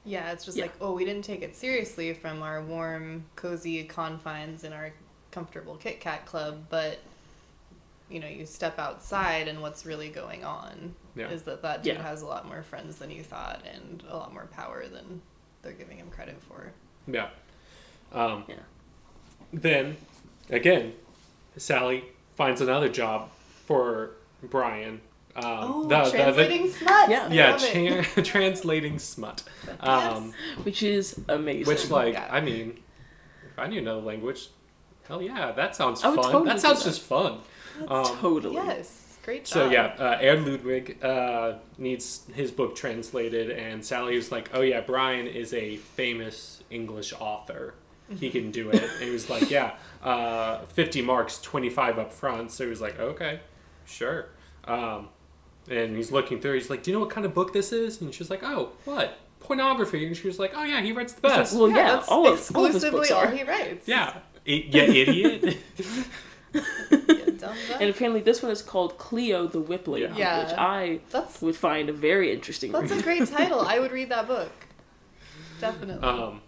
Yeah, 0.05 0.33
it's 0.33 0.45
just 0.45 0.59
Yeah. 0.59 0.65
like, 0.65 0.75
oh, 0.83 0.93
we 0.93 1.07
didn't 1.07 1.25
take 1.25 1.41
it 1.41 1.57
seriously 1.57 2.13
from 2.13 2.43
our 2.43 2.63
warm, 2.63 3.25
cozy 3.37 3.85
confines 3.85 4.65
in 4.65 4.75
our 4.75 4.93
comfortable 5.41 5.77
Kit 5.77 6.01
Kat 6.01 6.25
club, 6.25 6.65
but 6.71 6.99
you 8.09 8.21
know, 8.21 8.27
you 8.27 8.47
step 8.47 8.79
outside 8.79 9.49
and 9.49 9.61
what's 9.61 9.85
really 9.85 10.09
going 10.09 10.45
on 10.45 10.95
Yeah. 11.15 11.29
is 11.29 11.43
that 11.43 11.61
that 11.61 11.83
dude 11.83 11.97
Yeah. 11.97 12.03
has 12.03 12.23
a 12.23 12.27
lot 12.27 12.47
more 12.47 12.63
friends 12.63 12.97
than 12.97 13.11
you 13.11 13.23
thought 13.23 13.63
and 13.71 14.03
a 14.09 14.17
lot 14.17 14.33
more 14.33 14.47
power 14.47 14.87
than 14.87 15.21
they're 15.61 15.73
giving 15.73 15.99
him 15.99 16.09
credit 16.11 16.41
for. 16.49 16.73
Yeah. 17.07 17.29
Um, 18.15 18.45
Yeah. 18.49 18.55
Then, 19.53 19.97
again, 20.49 20.95
Sally 21.59 22.05
finds 22.37 22.61
another 22.63 22.89
job 22.89 23.29
for 23.67 24.13
Brian. 24.43 25.01
Um, 25.35 25.43
Oh, 25.45 25.83
the- 25.83 25.89
the- 25.89 26.05
the- 26.05 26.11
translating 26.17 26.73
smut. 26.73 27.11
Yeah. 27.11 27.29
Yeah, 27.29 27.57
tra- 28.05 28.23
translating 28.25 28.99
smut. 28.99 29.43
Um, 29.81 30.33
Which 30.63 30.83
is 30.83 31.21
amazing. 31.29 31.67
Which, 31.67 31.91
like, 31.91 32.15
Yeah. 32.15 32.27
I 32.31 32.41
mean, 32.41 32.83
if 33.53 33.59
I 33.59 33.67
knew 33.67 33.81
another 33.81 34.01
language, 34.01 34.49
hell 35.09 35.23
yeah, 35.23 35.53
that 35.53 35.77
sounds 35.77 36.03
fun. 36.03 36.17
totally 36.17 36.45
that 36.47 36.61
sounds 36.61 36.83
that. 36.85 36.91
just 36.91 37.03
fun. 37.03 37.39
Um, 37.89 38.05
totally. 38.19 38.55
Yes, 38.55 39.19
great 39.23 39.45
job. 39.45 39.53
so 39.53 39.71
yeah, 39.71 39.95
uh, 39.99 40.19
Ed 40.21 40.47
Ludwig 40.47 41.03
uh, 41.05 41.55
needs 41.79 42.25
his 42.35 42.51
book 42.51 42.75
translated, 42.75 43.51
and 43.51 43.85
Sally 43.85 44.17
was 44.17 44.33
like, 44.33 44.51
"Oh 44.55 44.63
yeah, 44.63 44.81
Brian 44.81 45.27
is 45.27 45.53
a 45.53 45.77
famous 45.77 46.63
English 46.71 47.13
author. 47.19 47.75
He 48.19 48.31
can 48.31 48.51
do 48.51 48.71
it." 48.71 48.83
and 48.83 49.03
he 49.03 49.11
was 49.11 49.29
like, 49.29 49.51
"Yeah, 49.51 49.75
uh, 50.03 50.61
fifty 50.67 51.03
marks, 51.03 51.41
twenty 51.41 51.69
five 51.71 51.99
up 51.99 52.13
front." 52.13 52.51
So 52.51 52.65
he 52.65 52.71
was 52.71 52.81
like, 52.81 52.99
"Okay, 52.99 53.41
sure." 53.85 54.29
Um, 54.65 55.09
and 55.69 55.97
he's 55.97 56.13
looking 56.13 56.41
through. 56.41 56.55
He's 56.55 56.71
like, 56.71 56.83
"Do 56.83 56.91
you 56.91 56.97
know 56.97 57.01
what 57.01 57.11
kind 57.11 57.27
of 57.27 57.35
book 57.35 57.53
this 57.53 57.73
is?" 57.73 58.01
And 58.01 58.15
she's 58.15 58.31
like, 58.31 58.43
"Oh, 58.43 58.71
what? 58.85 59.19
Pornography?" 59.41 60.07
And 60.07 60.17
she 60.17 60.27
was 60.29 60.39
like, 60.39 60.53
"Oh 60.55 60.63
yeah, 60.65 60.81
he 60.81 60.93
writes 60.93 61.13
the 61.13 61.21
best." 61.21 61.55
well, 61.55 61.69
yeah, 61.69 61.97
that's 61.97 62.09
all 62.09 62.21
of, 62.27 62.27
all 62.27 62.65
of 62.65 62.73
his 62.73 62.81
exclusively 62.81 63.01
books 63.01 63.11
all 63.11 63.25
are. 63.25 63.31
he 63.31 63.43
writes. 63.43 63.87
yeah, 63.89 64.19
I- 64.49 64.65
yeah, 64.71 64.83
idiot. 64.85 65.57
Yeah. 66.53 66.63
And 67.81 67.91
apparently, 67.91 68.21
this 68.21 68.43
one 68.43 68.51
is 68.51 68.63
called 68.63 68.99
Cleo 68.99 69.47
the 69.47 69.61
Whip 69.61 69.87
Lady, 69.87 70.13
Yeah. 70.17 70.45
which 70.45 70.55
I 70.59 71.01
That's 71.11 71.41
would 71.43 71.55
find 71.57 71.89
a 71.89 71.93
very 71.93 72.33
interesting 72.33 72.73
that's 72.73 72.91
read. 72.91 73.01
a 73.01 73.03
great 73.03 73.29
title. 73.29 73.61
I 73.61 73.79
would 73.79 73.93
read 73.99 74.09
that 74.09 74.27
book. 74.27 74.51
Definitely. 75.61 76.07
Um, 76.09 76.41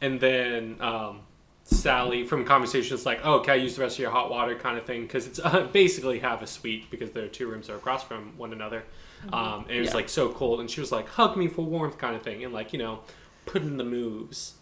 and 0.00 0.20
then 0.20 0.76
um, 0.80 1.20
Sally 1.64 2.24
from 2.24 2.44
conversations 2.44 3.04
like, 3.06 3.20
"Oh, 3.24 3.40
can 3.40 3.52
I 3.54 3.56
use 3.56 3.76
the 3.76 3.82
rest 3.82 3.96
of 3.96 4.00
your 4.00 4.10
hot 4.10 4.30
water?" 4.30 4.54
kind 4.54 4.76
of 4.78 4.84
thing 4.84 5.02
because 5.02 5.26
it's 5.26 5.38
uh, 5.42 5.68
basically 5.72 6.18
half 6.20 6.42
a 6.42 6.46
suite 6.46 6.90
because 6.90 7.10
their 7.10 7.28
two 7.28 7.48
rooms 7.48 7.68
are 7.70 7.76
across 7.76 8.02
from 8.04 8.36
one 8.36 8.52
another. 8.52 8.84
Um, 9.32 9.62
and 9.68 9.72
it 9.76 9.80
was 9.80 9.90
Yeah. 9.90 9.96
like 9.96 10.08
so 10.08 10.30
cold, 10.30 10.60
and 10.60 10.70
she 10.70 10.80
was 10.80 10.92
like, 10.92 11.08
"Hug 11.08 11.36
me 11.36 11.48
for 11.48 11.62
warmth," 11.62 11.98
kind 11.98 12.14
of 12.14 12.22
thing, 12.22 12.44
and 12.44 12.52
like 12.54 12.72
you 12.72 12.78
know, 12.78 13.00
putting 13.46 13.76
the 13.78 13.84
moves 13.84 14.54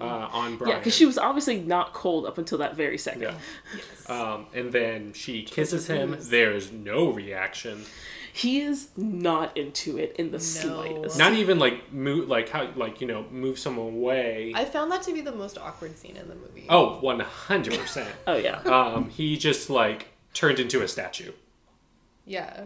uh, 0.00 0.04
on 0.04 0.56
Brian. 0.56 0.72
Yeah, 0.72 0.78
because 0.78 0.94
she 0.94 1.06
was 1.06 1.18
obviously 1.18 1.60
not 1.60 1.92
cold 1.92 2.26
up 2.26 2.38
until 2.38 2.58
that 2.58 2.76
very 2.76 2.98
second. 2.98 3.22
Yeah. 3.22 3.34
yes. 3.76 4.10
Um, 4.10 4.46
and 4.54 4.72
then 4.72 5.12
she 5.12 5.42
kisses 5.42 5.86
him. 5.86 6.16
There's 6.20 6.72
no 6.72 7.10
reaction. 7.12 7.84
He 8.32 8.60
is 8.60 8.90
not 8.96 9.56
into 9.56 9.98
it 9.98 10.14
in 10.16 10.26
the 10.26 10.38
No. 10.38 10.38
slightest. 10.38 11.18
Not 11.18 11.32
even 11.32 11.58
like 11.58 11.92
move, 11.92 12.28
like 12.28 12.48
how, 12.50 12.70
like 12.76 13.00
you 13.00 13.06
know, 13.08 13.24
move 13.32 13.58
someone 13.58 13.94
away. 13.94 14.52
I 14.54 14.64
found 14.64 14.92
that 14.92 15.02
to 15.04 15.12
be 15.12 15.20
the 15.22 15.32
most 15.32 15.58
awkward 15.58 15.96
scene 15.96 16.16
in 16.16 16.28
the 16.28 16.34
movie. 16.36 16.66
oh, 16.68 16.98
one 17.00 17.18
hundred 17.20 17.78
percent. 17.78 18.08
oh 18.28 18.36
yeah. 18.36 18.58
Um, 18.60 19.10
he 19.10 19.36
just 19.36 19.70
like 19.70 20.08
turned 20.34 20.60
into 20.60 20.82
a 20.82 20.88
statue. 20.88 21.32
Yeah. 22.26 22.64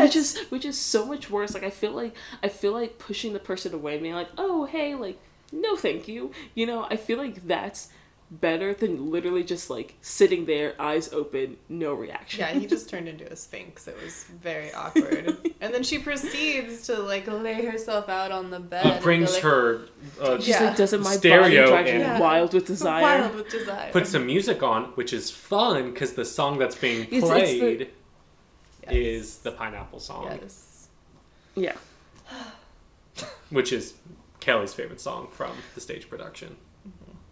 which 0.00 0.16
is 0.16 0.38
which 0.48 0.64
is 0.64 0.76
so 0.76 1.06
much 1.06 1.30
worse. 1.30 1.54
Like 1.54 1.62
I 1.62 1.70
feel 1.70 1.92
like 1.92 2.16
I 2.42 2.48
feel 2.48 2.72
like 2.72 2.98
pushing 2.98 3.32
the 3.32 3.38
person 3.38 3.72
away, 3.72 3.98
being 3.98 4.14
like, 4.14 4.28
"Oh, 4.36 4.64
hey, 4.64 4.96
like, 4.96 5.20
no, 5.52 5.76
thank 5.76 6.08
you." 6.08 6.32
You 6.54 6.66
know, 6.66 6.86
I 6.90 6.96
feel 6.96 7.18
like 7.18 7.46
that's 7.46 7.88
better 8.32 8.72
than 8.72 9.10
literally 9.10 9.42
just 9.42 9.68
like 9.68 9.96
sitting 10.02 10.46
there, 10.46 10.80
eyes 10.80 11.12
open, 11.12 11.56
no 11.68 11.92
reaction. 11.92 12.38
Yeah, 12.38 12.52
he 12.52 12.64
just 12.64 12.88
turned 12.88 13.08
into 13.08 13.24
a 13.30 13.34
sphinx. 13.34 13.88
It 13.88 13.96
was 14.00 14.22
very 14.24 14.72
awkward. 14.72 15.36
and 15.60 15.74
then 15.74 15.82
she 15.82 15.98
proceeds 15.98 16.86
to 16.86 16.96
like 17.00 17.26
lay 17.26 17.64
herself 17.66 18.08
out 18.08 18.30
on 18.30 18.50
the 18.50 18.60
bed. 18.60 18.84
He 18.86 18.90
and 18.92 19.02
brings 19.02 19.32
like, 19.34 19.42
her, 19.42 19.88
uh, 20.20 20.36
She's 20.38 20.48
Yeah. 20.50 20.64
like, 20.66 20.76
"Doesn't 20.76 21.02
my 21.02 21.16
Stereo 21.16 21.40
body 21.42 21.56
drive 21.56 21.86
you 21.88 21.92
and- 21.94 22.00
Yeah. 22.02 22.20
wild 22.20 22.54
with 22.54 22.66
desire?" 22.66 23.02
Wild 23.20 23.34
with 23.34 23.50
desire. 23.50 23.90
put 23.90 24.06
some 24.06 24.26
music 24.26 24.62
on, 24.62 24.84
which 24.94 25.12
is 25.12 25.32
fun 25.32 25.90
because 25.90 26.12
the 26.12 26.24
song 26.24 26.58
that's 26.58 26.76
being 26.76 27.00
It's- 27.10 27.22
it's 27.24 27.24
the- 27.24 27.58
played 27.58 27.90
Yes. 28.84 28.92
is 28.94 29.38
the 29.38 29.50
Pineapple 29.50 29.98
song, 29.98 30.38
Yes. 30.40 30.88
Yeah. 31.56 31.74
which 33.50 33.72
is 33.72 33.94
Kelly's 34.40 34.72
favorite 34.74 35.00
song 35.00 35.28
from 35.32 35.52
the 35.74 35.80
stage 35.80 36.08
production. 36.08 36.56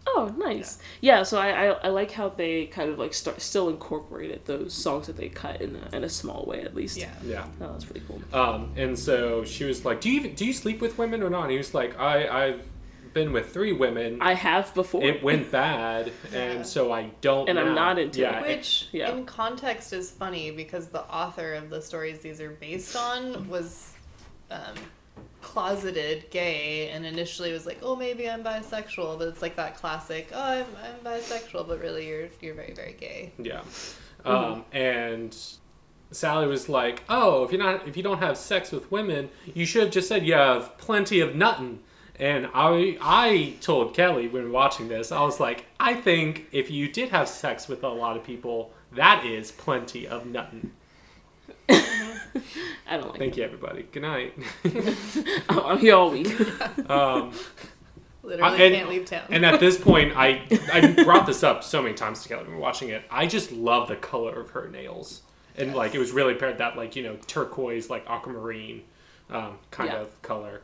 Oh, 0.07 0.33
nice. 0.37 0.79
Yeah. 1.01 1.21
so 1.23 1.37
I, 1.39 1.49
I 1.49 1.71
I 1.83 1.87
like 1.89 2.11
how 2.11 2.29
they 2.29 2.65
kind 2.65 2.89
of 2.89 2.97
like 2.97 3.13
start 3.13 3.41
still 3.41 3.69
incorporated 3.69 4.45
those 4.45 4.73
songs 4.73 5.05
that 5.07 5.17
they 5.17 5.29
cut 5.29 5.61
in 5.61 5.75
a, 5.75 5.95
in 5.95 6.03
a 6.03 6.09
small 6.09 6.45
way 6.47 6.61
at 6.61 6.73
least. 6.73 6.97
Yeah. 6.97 7.11
Yeah. 7.23 7.45
Oh, 7.61 7.71
that's 7.73 7.85
pretty 7.85 8.01
cool. 8.07 8.21
Um, 8.33 8.71
and 8.75 8.97
so 8.97 9.43
she 9.43 9.65
was 9.65 9.85
like, 9.85 10.01
"Do 10.01 10.09
you 10.09 10.19
even, 10.19 10.33
do 10.33 10.45
you 10.45 10.53
sleep 10.53 10.81
with 10.81 10.97
women 10.97 11.21
or 11.21 11.29
not?" 11.29 11.43
And 11.43 11.51
he 11.51 11.57
was 11.57 11.73
like, 11.75 11.99
"I 11.99 12.27
I've 12.47 12.61
been 13.13 13.33
with 13.33 13.51
three 13.53 13.73
women. 13.73 14.19
I 14.21 14.33
have 14.33 14.73
before. 14.73 15.03
it 15.03 15.21
went 15.21 15.51
bad, 15.63 16.11
Yeah. 16.31 16.39
and 16.39 16.65
so 16.65 16.91
I 16.91 17.11
don't. 17.21 17.47
And 17.49 17.59
I'm 17.59 17.75
not 17.75 17.99
into 17.99 18.21
yeah, 18.21 18.39
it. 18.39 18.57
Which, 18.57 18.87
Yeah. 18.91 19.11
in 19.11 19.25
context, 19.25 19.93
is 19.93 20.09
funny 20.09 20.49
because 20.49 20.87
the 20.87 21.03
author 21.03 21.53
of 21.53 21.69
the 21.69 21.81
stories 21.81 22.21
these 22.21 22.39
are 22.41 22.51
based 22.51 22.95
on 22.95 23.47
was 23.49 23.93
um, 24.49 24.75
closeted 25.41 26.29
gay 26.29 26.89
and 26.89 27.05
initially 27.05 27.51
was 27.51 27.65
like, 27.65 27.79
oh, 27.81 27.95
maybe 27.95 28.29
I'm 28.29 28.43
bisexual. 28.43 29.17
But 29.19 29.29
it's 29.29 29.41
like 29.41 29.55
that 29.55 29.75
classic, 29.75 30.29
oh, 30.33 30.41
I'm, 30.41 30.65
I'm 30.83 30.95
bisexual, 31.03 31.67
but 31.67 31.79
really 31.79 32.07
you're, 32.07 32.27
you're 32.41 32.55
very, 32.55 32.73
very 32.73 32.93
gay. 32.93 33.31
Yeah. 33.37 33.61
Um, 34.25 34.65
and 34.71 35.35
Sally 36.11 36.47
was 36.47 36.69
like, 36.69 37.03
"Oh, 37.09 37.43
if 37.43 37.51
you're 37.51 37.61
not, 37.61 37.87
if 37.87 37.95
you 37.95 38.03
don't 38.03 38.19
have 38.19 38.37
sex 38.37 38.71
with 38.71 38.91
women, 38.91 39.29
you 39.53 39.65
should 39.65 39.83
have 39.83 39.91
just 39.91 40.07
said 40.07 40.25
you 40.25 40.33
have 40.33 40.77
plenty 40.77 41.19
of 41.19 41.35
nothing. 41.35 41.79
And 42.19 42.49
I, 42.53 42.97
I 42.99 43.55
told 43.61 43.93
Kelly 43.93 44.27
when 44.27 44.51
watching 44.51 44.89
this, 44.89 45.11
I 45.11 45.21
was 45.21 45.39
like, 45.39 45.65
"I 45.79 45.93
think 45.93 46.47
if 46.51 46.71
you 46.71 46.91
did 46.91 47.09
have 47.09 47.29
sex 47.29 47.67
with 47.67 47.83
a 47.83 47.89
lot 47.89 48.17
of 48.17 48.23
people, 48.23 48.73
that 48.93 49.25
is 49.25 49.51
plenty 49.51 50.07
of 50.07 50.25
nuttin." 51.69 52.41
I 52.87 52.97
don't 52.97 53.09
like. 53.09 53.19
Thank 53.19 53.37
you, 53.37 53.43
everybody. 53.43 53.83
Good 53.91 54.01
night. 54.03 54.33
it. 54.63 55.43
I'm 55.49 55.77
here 55.79 55.95
all 55.95 56.11
week. 56.11 56.27
um, 56.89 57.31
Literally 58.23 58.63
and- 58.65 58.75
can't 58.75 58.89
leave 58.89 59.05
town. 59.05 59.25
and 59.29 59.45
at 59.45 59.59
this 59.59 59.77
point, 59.81 60.13
I, 60.15 60.41
I 60.73 61.03
brought 61.03 61.25
this 61.25 61.43
up 61.43 61.63
so 61.63 61.81
many 61.81 61.93
times 61.95 62.23
to 62.23 62.29
Kelly 62.29 62.41
when 62.43 62.51
we 62.51 62.55
were 62.57 62.61
watching 62.61 62.89
it. 62.89 63.03
I 63.09 63.27
just 63.27 63.51
love 63.51 63.87
the 63.87 63.95
color 63.95 64.39
of 64.41 64.51
her 64.51 64.67
nails, 64.69 65.21
and 65.57 65.73
like 65.75 65.93
it 65.95 65.99
was 65.99 66.11
really 66.11 66.33
paired 66.35 66.57
that 66.57 66.75
like 66.77 66.95
you 66.95 67.03
know 67.03 67.17
turquoise, 67.27 67.89
like 67.89 68.05
aquamarine, 68.09 68.83
um, 69.29 69.57
kind 69.71 69.91
Yeah. 69.91 69.99
of 70.01 70.21
color. 70.21 70.61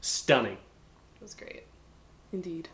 Stunning. 0.00 0.54
it 0.54 1.22
was 1.22 1.34
great. 1.34 1.64
Indeed. 2.32 2.70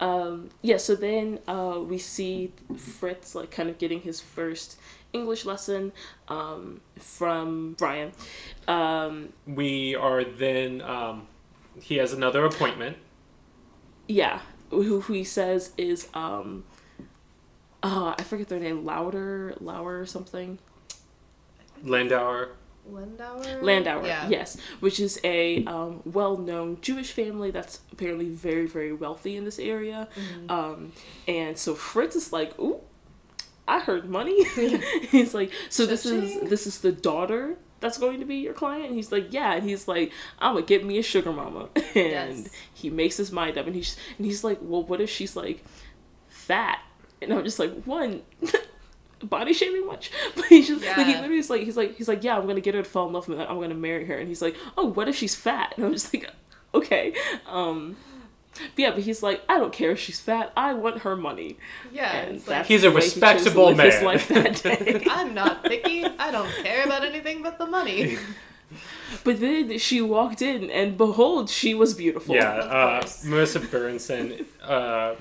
Um, 0.00 0.50
yeah, 0.60 0.76
so 0.76 0.94
then 0.94 1.38
uh, 1.48 1.78
we 1.82 1.96
see 1.96 2.52
Fritz 2.76 3.34
like 3.34 3.50
kind 3.50 3.70
of 3.70 3.78
getting 3.78 4.02
his 4.02 4.20
first 4.20 4.76
English 5.14 5.44
lesson 5.46 5.92
um, 6.28 6.80
from 6.98 7.74
Brian. 7.78 8.12
Um, 8.68 9.30
We 9.46 9.94
are 9.94 10.24
then. 10.24 10.82
Um, 10.82 11.26
he 11.80 11.96
has 11.96 12.12
another 12.12 12.44
appointment. 12.44 12.98
yeah, 14.06 14.40
who, 14.70 15.00
who 15.00 15.12
he 15.14 15.24
says 15.24 15.72
is 15.78 16.08
um, 16.14 16.64
uh, 17.82 18.14
I 18.18 18.22
forget 18.22 18.48
their 18.48 18.60
name, 18.60 18.84
Louder, 18.84 19.54
Lauer 19.60 20.00
or 20.00 20.06
something. 20.06 20.58
Landauer. 21.84 22.50
Landauer? 22.90 23.60
Landauer, 23.62 24.06
Yeah. 24.06 24.28
yes, 24.28 24.56
which 24.80 25.00
is 25.00 25.18
a 25.24 25.64
um, 25.64 26.02
well-known 26.04 26.78
Jewish 26.82 27.12
family 27.12 27.50
that's 27.50 27.80
apparently 27.92 28.28
very, 28.28 28.66
very 28.66 28.92
wealthy 28.92 29.36
in 29.36 29.44
this 29.44 29.58
area. 29.58 30.08
Mm-hmm. 30.14 30.50
Um, 30.50 30.92
and 31.26 31.56
so 31.58 31.74
Fritz 31.74 32.14
is 32.14 32.32
like, 32.32 32.58
"Ooh, 32.58 32.80
I 33.66 33.80
heard 33.80 34.08
money." 34.08 34.44
he's 35.10 35.34
like, 35.34 35.50
"So 35.68 35.86
this 35.86 36.06
is 36.06 36.48
this 36.48 36.66
is 36.66 36.78
the 36.80 36.92
daughter 36.92 37.56
that's 37.80 37.98
going 37.98 38.20
to 38.20 38.26
be 38.26 38.36
your 38.36 38.54
client?" 38.54 38.86
And 38.86 38.94
he's 38.94 39.10
like, 39.12 39.32
"Yeah." 39.32 39.54
And 39.54 39.68
he's 39.68 39.86
like, 39.88 40.12
"I'm 40.38 40.54
gonna 40.54 40.66
get 40.66 40.84
me 40.84 40.98
a 40.98 41.02
sugar 41.02 41.32
mama." 41.32 41.68
And 41.94 42.38
Yes. 42.40 42.48
he 42.72 42.90
makes 42.90 43.16
his 43.16 43.30
mind 43.32 43.56
up, 43.58 43.66
and 43.66 43.74
he's 43.74 43.96
and 44.18 44.26
he's 44.26 44.42
like, 44.44 44.58
"Well, 44.60 44.82
what 44.82 45.00
if 45.00 45.08
she's 45.10 45.36
like 45.36 45.64
fat?" 46.28 46.80
And 47.22 47.32
I'm 47.32 47.44
just 47.44 47.58
like, 47.58 47.84
"One." 47.84 48.22
body 49.22 49.54
shaming 49.54 49.86
much 49.86 50.10
but 50.36 50.44
he's 50.46 50.68
just 50.68 50.84
like 50.84 51.06
he 51.06 51.14
literally 51.14 51.38
is 51.38 51.48
like 51.48 51.62
he's 51.62 51.78
like 51.78 51.96
he's 51.96 52.08
like 52.08 52.22
yeah 52.22 52.36
i'm 52.36 52.46
gonna 52.46 52.60
get 52.60 52.74
her 52.74 52.82
to 52.82 52.88
fall 52.88 53.06
in 53.06 53.14
love 53.14 53.26
with 53.26 53.38
me 53.38 53.44
i'm 53.46 53.58
gonna 53.58 53.74
marry 53.74 54.04
her 54.04 54.18
and 54.18 54.28
he's 54.28 54.42
like 54.42 54.54
oh 54.76 54.84
what 54.84 55.08
if 55.08 55.16
she's 55.16 55.34
fat 55.34 55.72
and 55.76 55.86
i'm 55.86 55.92
just 55.94 56.12
like 56.12 56.28
okay 56.74 57.14
um 57.48 57.96
but 58.54 58.78
yeah 58.78 58.90
but 58.90 59.00
he's 59.02 59.22
like 59.22 59.42
i 59.48 59.58
don't 59.58 59.72
care 59.72 59.90
if 59.92 59.98
she's 59.98 60.20
fat 60.20 60.52
i 60.56 60.72
want 60.72 60.98
her 61.00 61.16
money 61.16 61.56
Yeah. 61.92 62.12
and 62.12 62.36
like, 62.38 62.46
that's 62.46 62.68
He's 62.68 62.84
a 62.84 62.88
the 62.90 62.94
way 62.96 63.02
he 63.02 63.06
chose 63.08 63.14
to 63.14 63.20
respectable 63.20 63.68
his 63.68 63.76
man. 63.76 64.04
life 64.04 64.28
that 64.28 64.62
day. 64.62 65.04
I'm 65.10 65.34
not 65.34 65.64
picky. 65.64 66.04
I 66.04 66.30
don't 66.30 66.50
care 66.62 66.84
about 66.84 67.04
anything 67.04 67.42
but 67.42 67.58
the 67.58 67.66
money. 67.66 68.16
but 69.24 69.40
then 69.40 69.78
she 69.78 70.00
walked 70.00 70.42
in 70.42 70.70
and 70.70 70.96
behold 70.96 71.48
she 71.50 71.74
was 71.74 71.94
beautiful 71.94 72.34
Yeah, 72.34 72.58
Of 72.60 72.70
uh. 72.70 73.06
Marisa 73.28 73.70
Berenson 73.70 74.44
uh, 74.62 75.14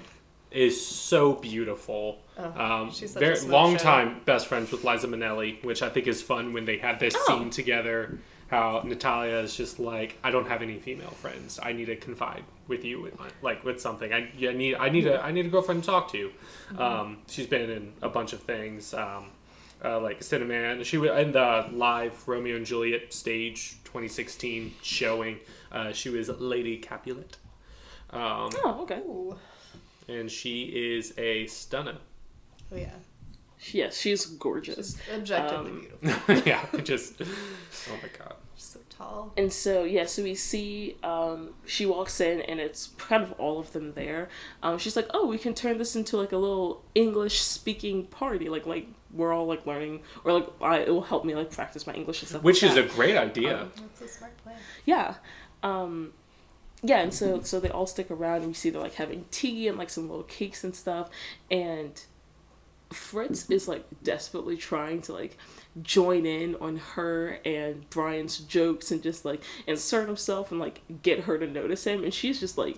is 0.52 0.86
so 0.86 1.34
beautiful. 1.34 2.20
Oh, 2.38 2.64
um, 2.64 2.92
she's 2.92 3.14
such 3.14 3.20
very 3.20 3.38
a 3.40 3.44
long 3.52 3.74
show. 3.78 3.84
time 3.84 4.22
best 4.26 4.48
friends 4.48 4.72
with 4.72 4.84
Liza 4.84 5.08
Minnelli, 5.08 5.64
which 5.64 5.82
I 5.84 5.90
think 5.90 6.08
is 6.08 6.22
fun 6.22 6.54
when 6.54 6.66
they 6.66 6.78
have 6.78 7.00
this 7.00 7.16
Oh. 7.18 7.26
scene 7.40 7.50
together. 7.52 8.18
How 8.54 8.84
Natalia 8.86 9.40
is 9.40 9.56
just 9.56 9.80
like, 9.80 10.20
I 10.24 10.30
don't 10.30 10.48
have 10.48 10.62
any 10.62 10.78
female 10.78 11.10
friends. 11.10 11.60
I 11.64 11.74
need 11.74 11.86
to 11.86 11.96
confide 11.96 12.44
with 12.68 12.86
you, 12.86 13.02
with 13.02 13.18
my, 13.18 13.28
like 13.42 13.64
with 13.64 13.82
something. 13.82 14.14
I, 14.14 14.30
yeah, 14.38 14.52
I 14.52 14.54
need, 14.54 14.76
I 14.76 14.90
need 14.90 15.08
a, 15.08 15.20
I 15.20 15.32
need 15.32 15.48
a 15.48 15.50
girlfriend 15.50 15.84
to 15.84 15.90
talk 15.90 16.12
to. 16.12 16.30
Mm-hmm. 16.30 16.80
Um, 16.80 17.18
she's 17.28 17.48
been 17.48 17.68
in 17.72 17.94
a 18.04 18.10
bunch 18.10 18.32
of 18.32 18.42
things, 18.42 18.94
um, 18.94 19.32
uh, 19.84 20.00
like 20.00 20.22
Cinnamon. 20.22 20.84
She 20.84 21.00
was 21.00 21.10
in 21.20 21.32
the 21.32 21.68
live 21.72 22.28
Romeo 22.28 22.56
and 22.56 22.64
Juliet 22.64 23.12
stage 23.12 23.78
2016 23.86 24.76
showing. 24.84 25.40
Uh, 25.72 25.92
she 25.92 26.10
was 26.10 26.30
Lady 26.30 26.78
Capulet. 26.78 27.38
Um, 28.12 28.52
oh 28.64 28.82
okay 28.84 29.00
Ooh. 29.00 29.36
and 30.08 30.30
she 30.30 30.66
is 30.66 31.12
a 31.18 31.48
stunner. 31.48 31.98
Oh 32.72 32.76
yeah. 32.76 32.92
Yes, 33.72 33.98
she's 33.98 34.26
gorgeous. 34.28 34.98
Objectively 35.12 35.72
Um, 35.72 35.88
beautiful. 36.02 36.36
yeah, 36.46 36.66
just 36.84 37.22
oh 37.22 37.98
my 38.00 38.10
god. 38.20 38.36
She's 38.94 38.98
so 38.98 39.04
tall. 39.04 39.34
And 39.38 39.52
so 39.52 39.84
yeah, 39.84 40.06
so 40.06 40.24
we 40.24 40.36
see 40.36 40.98
um, 41.04 41.54
she 41.66 41.86
walks 41.86 42.20
in 42.22 42.42
and 42.42 42.60
it's 42.60 42.88
kind 42.98 43.24
of 43.24 43.32
all 43.34 43.60
of 43.60 43.74
them 43.74 43.94
there. 43.94 44.30
Um, 44.62 44.78
she's 44.78 44.96
like, 44.96 45.08
"Oh, 45.14 45.28
we 45.28 45.38
can 45.38 45.54
turn 45.54 45.78
this 45.78 45.96
into 45.96 46.18
like 46.18 46.32
a 46.32 46.38
little 46.38 46.84
English 46.96 47.42
speaking 47.42 48.06
party. 48.08 48.50
Like 48.50 48.66
like 48.66 48.88
we're 49.12 49.34
all 49.34 49.46
like 49.46 49.66
learning, 49.66 50.02
or 50.24 50.34
like 50.34 50.50
I, 50.62 50.80
it 50.80 50.90
will 50.90 51.02
help 51.02 51.26
me 51.26 51.36
like 51.36 51.52
practice 51.52 51.86
my 51.88 51.94
English 51.94 52.22
and 52.22 52.30
stuff." 52.30 52.44
Which 52.44 52.64
like 52.64 52.72
is 52.72 52.78
a 52.78 52.84
great 52.84 53.18
idea. 53.18 53.68
That's 53.76 54.02
a 54.02 54.08
smart 54.08 54.38
plan. 54.38 54.58
yeah, 54.86 55.16
um, 55.62 56.14
yeah. 56.82 57.00
And 57.00 57.14
so 57.14 57.42
so 57.42 57.60
they 57.60 57.70
all 57.70 57.88
stick 57.88 58.10
around 58.12 58.38
and 58.38 58.48
we 58.48 58.54
see 58.54 58.70
they're 58.70 58.82
like 58.82 58.96
having 58.96 59.26
tea 59.32 59.68
and 59.68 59.78
like 59.78 59.90
some 59.90 60.10
little 60.10 60.24
cakes 60.24 60.64
and 60.64 60.76
stuff, 60.76 61.10
and 61.52 62.04
Fritz 62.92 63.50
is 63.50 63.68
like 63.68 63.86
desperately 64.04 64.58
trying 64.58 65.02
to 65.04 65.14
like 65.14 65.38
join 65.82 66.26
in 66.26 66.56
on 66.62 66.78
her 66.78 67.40
and 67.44 67.90
Brian's 67.90 68.38
jokes 68.38 68.92
and 68.92 69.02
just 69.02 69.26
like 69.26 69.42
insert 69.66 70.08
himself 70.08 70.52
and 70.52 70.60
like 70.60 70.82
get 71.02 71.22
her 71.22 71.38
to 71.40 71.48
notice 71.48 71.86
him 71.88 72.04
and 72.04 72.14
she's 72.14 72.40
just 72.40 72.58
like 72.60 72.78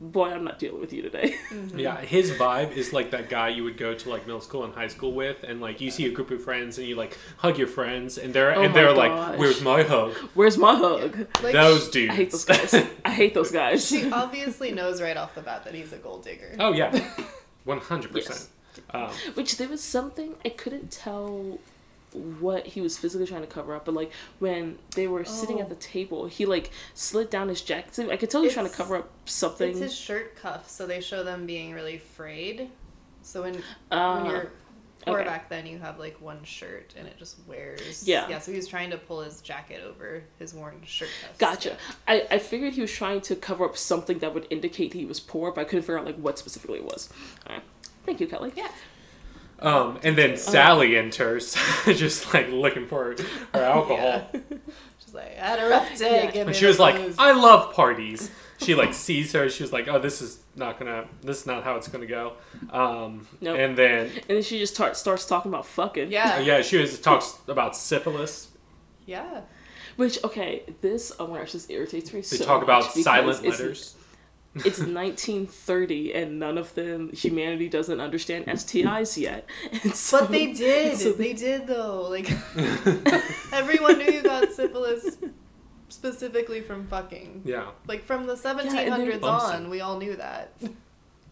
boy 0.00 0.28
I'm 0.30 0.44
not 0.44 0.58
dealing 0.58 0.80
with 0.80 0.92
you 0.92 1.00
today. 1.02 1.36
Yeah, 1.74 1.98
his 2.00 2.32
vibe 2.32 2.72
is 2.72 2.92
like 2.92 3.12
that 3.12 3.30
guy 3.30 3.48
you 3.48 3.64
would 3.64 3.76
go 3.78 3.94
to 3.94 4.10
like 4.10 4.26
middle 4.26 4.40
school 4.40 4.64
and 4.64 4.74
high 4.74 4.88
school 4.88 5.12
with, 5.12 5.42
and 5.44 5.60
like 5.60 5.80
you 5.80 5.90
see 5.90 6.04
a 6.06 6.10
group 6.10 6.30
of 6.30 6.42
friends 6.42 6.76
and 6.78 6.86
you 6.86 6.94
like 6.96 7.16
hug 7.38 7.56
your 7.58 7.66
friends, 7.68 8.18
and 8.18 8.34
they're 8.34 8.54
Oh 8.54 8.62
and 8.62 8.74
they're 8.74 8.92
gosh. 8.94 9.30
like, 9.30 9.38
"Where's 9.38 9.62
my 9.62 9.82
hug?" 9.82 10.12
Where's 10.34 10.58
my 10.58 10.74
hug? 10.74 11.26
Like, 11.42 11.52
Those 11.54 11.88
dudes. 11.88 12.12
I 12.12 12.16
hate 12.16 12.30
those 12.32 12.44
guys. 12.44 12.74
I 13.04 13.10
hate 13.10 13.34
those 13.34 13.50
guys. 13.52 13.86
She 13.86 14.10
obviously 14.10 14.72
knows 14.72 15.00
right 15.00 15.16
off 15.16 15.34
the 15.34 15.40
bat 15.42 15.64
that 15.64 15.74
he's 15.74 15.92
a 15.92 15.96
gold 15.98 16.24
digger. 16.24 16.54
oh 16.58 16.72
yeah, 16.72 16.92
one 17.64 17.78
hundred 17.78 18.12
percent. 18.12 18.48
Um, 18.90 19.10
Which 19.34 19.56
there 19.56 19.68
was 19.68 19.82
something 19.82 20.34
I 20.44 20.48
couldn't 20.50 20.90
tell 20.90 21.58
what 22.14 22.66
he 22.66 22.80
was 22.80 22.96
physically 22.96 23.26
trying 23.26 23.40
to 23.42 23.46
cover 23.46 23.74
up, 23.74 23.84
but 23.84 23.94
like 23.94 24.12
when 24.38 24.78
they 24.94 25.06
were 25.08 25.24
sitting 25.24 25.60
at 25.60 25.66
Oh. 25.66 25.68
the 25.70 25.74
table, 25.76 26.26
he 26.26 26.46
like 26.46 26.70
slid 26.94 27.28
down 27.28 27.48
his 27.48 27.60
jacket. 27.60 28.08
I 28.10 28.16
could 28.16 28.30
tell 28.30 28.40
he 28.40 28.46
was 28.46 28.54
trying 28.54 28.68
to 28.68 28.74
cover 28.74 28.96
up 28.96 29.10
something. 29.24 29.70
It's 29.70 29.78
his 29.80 29.94
shirt 29.96 30.36
cuffs, 30.36 30.72
so 30.72 30.86
they 30.86 31.00
show 31.00 31.24
them 31.24 31.44
being 31.46 31.72
really 31.74 31.98
frayed. 31.98 32.70
So 33.22 33.42
when 33.42 33.62
Uh, 33.90 34.20
when 34.20 34.30
you're 34.30 34.52
poor 35.04 35.18
okay. 35.20 35.28
back 35.28 35.48
then, 35.48 35.66
you 35.66 35.78
have 35.78 35.98
like 35.98 36.20
one 36.20 36.42
shirt 36.44 36.94
and 36.96 37.06
it 37.08 37.18
just 37.18 37.36
wears. 37.46 38.06
Yeah. 38.06 38.28
Yeah. 38.28 38.38
So 38.38 38.52
he 38.52 38.56
was 38.58 38.68
trying 38.68 38.90
to 38.90 38.96
pull 38.96 39.20
his 39.22 39.40
jacket 39.42 39.82
over 39.84 40.22
his 40.38 40.54
worn 40.54 40.80
shirt 40.86 41.08
cuffs. 41.22 41.38
Gotcha. 41.38 41.76
I, 42.06 42.26
I 42.30 42.38
figured 42.38 42.74
he 42.74 42.80
was 42.80 42.92
trying 42.92 43.20
to 43.22 43.34
cover 43.36 43.64
up 43.64 43.76
something 43.76 44.18
that 44.20 44.32
would 44.34 44.46
indicate 44.50 44.92
he 44.92 45.04
was 45.04 45.20
poor, 45.20 45.50
but 45.52 45.62
I 45.62 45.64
couldn't 45.64 45.82
figure 45.82 45.98
out 45.98 46.06
like 46.06 46.16
what 46.16 46.38
specifically 46.38 46.78
it 46.78 46.84
was. 46.84 47.08
Alright. 47.46 47.64
Thank 48.06 48.20
you, 48.20 48.26
Kelly. 48.26 48.52
Yeah. 48.54 48.68
Um, 49.60 49.98
and 50.02 50.16
then 50.18 50.36
Sally 50.36 50.96
enters, 50.96 51.56
just 51.86 52.32
like 52.34 52.48
looking 52.50 52.86
for 52.86 53.14
her 53.54 53.60
alcohol, 53.62 53.96
Yeah. 53.96 54.26
She's 55.04 55.14
like, 55.14 55.38
I 55.38 55.46
had 55.46 55.58
a 55.60 55.68
rough 55.68 55.98
day. 55.98 56.30
Yeah. 56.34 56.40
And 56.42 56.56
she 56.56 56.66
was 56.66 56.78
like, 56.78 56.96
"I 57.18 57.32
love 57.32 57.74
parties." 57.74 58.30
She 58.58 58.74
like 58.74 58.94
sees 58.94 59.32
her. 59.32 59.48
She 59.50 59.62
was 59.62 59.72
like, 59.72 59.86
"Oh, 59.88 59.98
this 59.98 60.22
is 60.22 60.38
not 60.56 60.78
gonna. 60.78 61.06
This 61.22 61.40
is 61.40 61.46
not 61.46 61.62
how 61.64 61.76
it's 61.76 61.88
gonna 61.88 62.06
go." 62.06 62.34
Um, 62.70 63.26
Nope. 63.40 63.58
And 63.58 63.76
then 63.76 64.06
And 64.06 64.24
then 64.38 64.42
she 64.42 64.58
just 64.58 64.76
tar- 64.76 64.94
starts 64.94 65.26
talking 65.26 65.50
about 65.50 65.66
fucking. 65.66 66.10
yeah. 66.10 66.38
yeah, 66.40 66.62
she 66.62 66.78
was 66.78 66.98
talks 67.00 67.38
about 67.48 67.76
syphilis. 67.76 68.48
Yeah. 69.06 69.42
Which 69.96 70.22
okay, 70.24 70.62
this 70.80 71.12
oh 71.20 71.26
my 71.26 71.38
gosh, 71.38 71.52
this 71.52 71.68
irritates 71.68 72.12
me 72.12 72.22
so. 72.22 72.36
They 72.36 72.40
so 72.42 72.46
talk 72.46 72.62
about 72.62 72.82
much 72.84 72.90
because 72.94 73.04
silent 73.04 73.38
it's- 73.44 73.60
letters. 73.60 73.94
It's 74.56 74.78
1930 74.78 76.14
and 76.14 76.38
none 76.38 76.58
of 76.58 76.74
them 76.74 77.10
humanity 77.12 77.68
doesn't 77.68 78.00
understand 78.00 78.46
STIs 78.46 79.16
yet. 79.16 79.48
And 79.82 79.94
so, 79.94 80.20
But 80.20 80.30
they 80.30 80.52
did. 80.52 80.96
so 80.98 81.12
they 81.12 81.32
did 81.32 81.66
though. 81.66 82.02
Like 82.08 82.30
everyone 83.52 83.98
knew 83.98 84.12
you 84.12 84.22
got 84.22 84.52
syphilis 84.52 85.16
specifically 85.88 86.60
from 86.60 86.86
fucking. 86.86 87.42
Yeah. 87.44 87.70
Like 87.86 88.04
from 88.04 88.26
the 88.26 88.34
1700s 88.34 89.20
Bumps 89.20 89.44
on, 89.44 89.70
we 89.70 89.80
all 89.80 89.98
knew 89.98 90.16
that. 90.16 90.52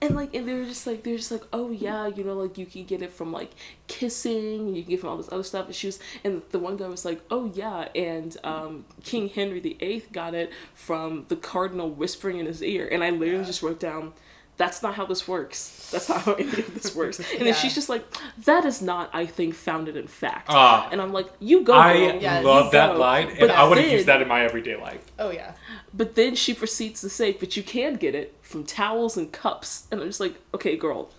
And 0.02 0.14
like 0.14 0.34
and 0.34 0.46
they 0.46 0.54
were 0.54 0.64
just 0.66 0.86
like 0.86 1.02
they're 1.02 1.16
just 1.16 1.30
like 1.30 1.44
oh 1.54 1.70
yeah 1.70 2.06
you 2.08 2.22
know 2.24 2.34
like 2.34 2.58
you 2.58 2.66
can 2.66 2.84
get 2.84 3.00
it 3.02 3.12
from 3.12 3.32
like 3.32 3.52
kissing 3.86 4.74
you 4.74 4.82
can 4.82 4.90
get 4.90 5.00
from 5.00 5.08
all 5.10 5.16
this 5.16 5.28
other 5.32 5.42
stuff 5.42 5.66
and 5.66 5.74
she 5.74 5.86
was 5.86 5.98
and 6.24 6.42
the 6.50 6.58
one 6.58 6.76
guy 6.76 6.86
was 6.88 7.04
like 7.04 7.20
oh 7.30 7.50
yeah 7.54 7.88
and 7.94 8.36
um 8.44 8.84
king 9.04 9.28
henry 9.28 9.60
the 9.60 9.76
eighth 9.80 10.12
got 10.12 10.34
it 10.34 10.52
from 10.74 11.24
the 11.28 11.36
cardinal 11.36 11.88
whispering 11.88 12.38
in 12.38 12.46
his 12.46 12.62
ear 12.62 12.88
and 12.92 13.02
i 13.04 13.10
literally 13.10 13.38
Yeah. 13.40 13.44
just 13.44 13.62
wrote 13.62 13.80
down 13.80 14.12
that's 14.58 14.82
not 14.82 14.94
how 14.94 15.04
this 15.06 15.26
works 15.26 15.88
that's 15.92 16.08
not 16.08 16.20
how 16.22 16.34
any 16.34 16.48
of 16.48 16.74
this 16.74 16.94
works 17.00 17.18
and 17.18 17.26
Yeah. 17.32 17.44
then 17.44 17.54
she's 17.54 17.74
just 17.74 17.88
like 17.88 18.04
that 18.44 18.64
is 18.64 18.80
not 18.82 19.10
i 19.12 19.24
think 19.26 19.54
founded 19.54 19.96
in 19.96 20.06
fact 20.06 20.46
Ah. 20.50 20.88
and 20.92 21.00
i'm 21.00 21.12
like 21.12 21.28
you 21.40 21.62
go 21.62 21.72
I 21.74 21.94
girl. 22.10 22.22
Yeah, 22.22 22.40
love 22.40 22.70
that 22.72 22.92
go. 22.94 22.98
line, 23.00 23.28
and 23.28 23.38
But 23.40 23.50
I 23.50 23.64
would 23.64 23.78
have 23.78 23.86
then- 23.86 23.94
used 23.96 24.06
that 24.06 24.20
in 24.22 24.28
my 24.28 24.44
everyday 24.44 24.76
life. 24.76 25.04
Oh 25.18 25.30
yeah. 25.30 25.52
but 25.94 26.14
then 26.14 26.34
she 26.34 26.52
proceeds 26.54 27.00
to 27.00 27.08
say, 27.08 27.32
but 27.32 27.56
you 27.56 27.62
can 27.62 27.94
get 27.94 28.14
it 28.14 28.34
from 28.42 28.64
towels 28.64 29.16
and 29.16 29.32
cups. 29.32 29.86
And 29.90 30.00
I'm 30.00 30.06
just 30.06 30.20
like, 30.20 30.34
okay, 30.54 30.76
girl, 30.76 31.10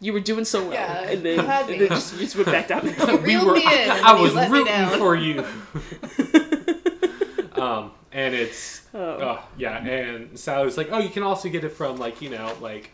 you 0.00 0.12
were 0.12 0.20
doing 0.20 0.44
so 0.44 0.62
well. 0.64 0.72
Yeah, 0.72 1.02
and 1.12 1.22
then, 1.24 1.38
you 1.38 1.46
had 1.46 1.68
and 1.70 1.80
then 1.80 1.88
just, 1.88 2.14
you 2.14 2.20
just 2.20 2.34
went 2.36 2.46
back 2.48 2.68
down. 2.68 2.82
You 3.08 3.18
reeled 3.18 3.52
me 3.54 3.62
in. 3.62 3.90
and 3.90 3.92
I 4.04 4.12
was 4.20 4.34
let 4.34 4.50
rooting 4.50 4.86
for 4.98 5.14
you. 5.14 5.44
um, 7.62 7.90
and 8.12 8.34
it's 8.34 8.82
Oh. 8.94 8.98
oh 9.00 9.44
yeah, 9.56 9.84
and 9.84 10.38
Sally's 10.38 10.76
like, 10.76 10.88
oh, 10.92 10.98
you 10.98 11.08
can 11.10 11.22
also 11.22 11.48
get 11.48 11.64
it 11.64 11.70
from 11.70 11.96
like 11.96 12.20
you 12.22 12.30
know 12.30 12.54
like 12.60 12.90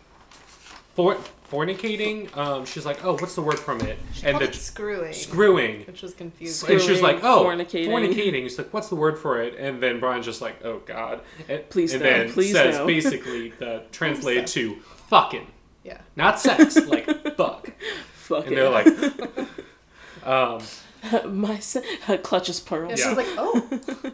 for 0.94 1.16
fornicating. 1.50 2.34
Um, 2.36 2.64
she's 2.66 2.84
like, 2.84 3.04
oh, 3.04 3.12
what's 3.14 3.34
the 3.34 3.42
word 3.42 3.58
from 3.58 3.80
it? 3.80 3.98
and 4.24 4.32
Called 4.36 4.42
the 4.42 4.48
it 4.48 4.54
screwing, 4.54 5.12
screwing. 5.12 5.84
which 5.86 6.02
was 6.02 6.12
confusing. 6.14 6.70
And 6.72 6.80
she 6.80 6.90
was 6.90 7.00
like, 7.02 7.20
"Oh, 7.24 7.44
fornicating. 7.44 7.88
fornicating." 7.88 8.42
She's 8.44 8.58
like, 8.58 8.72
"What's 8.72 8.88
the 8.88 8.96
word 8.96 9.18
for 9.18 9.40
it?" 9.42 9.54
And 9.58 9.82
then 9.82 9.98
Brian's 10.00 10.26
just 10.26 10.40
like, 10.42 10.64
"Oh 10.64 10.80
God!" 10.84 11.20
And, 11.48 11.68
Please 11.70 11.94
and 11.94 12.02
no, 12.02 12.08
then 12.10 12.32
please 12.32 12.52
says 12.52 12.76
no. 12.78 12.86
basically 12.86 13.50
the 13.58 13.84
translated 13.92 14.46
to 14.48 14.76
"fucking," 15.08 15.46
Yeah. 15.84 15.98
not 16.16 16.38
sex, 16.40 16.76
like 16.86 17.06
fuck. 17.36 17.72
Fuck 18.14 18.44
And 18.46 18.52
it. 18.52 18.56
they're 18.56 18.68
like, 18.70 18.86
um, 20.26 20.62
my 21.40 21.58
sen- 21.60 21.82
her 22.02 22.18
clutches 22.18 22.60
pearls. 22.60 22.98
Yeah, 23.00 23.06
Yeah. 23.06 23.08
She's 23.08 23.16
like, 23.16 23.34
oh. 23.38 24.12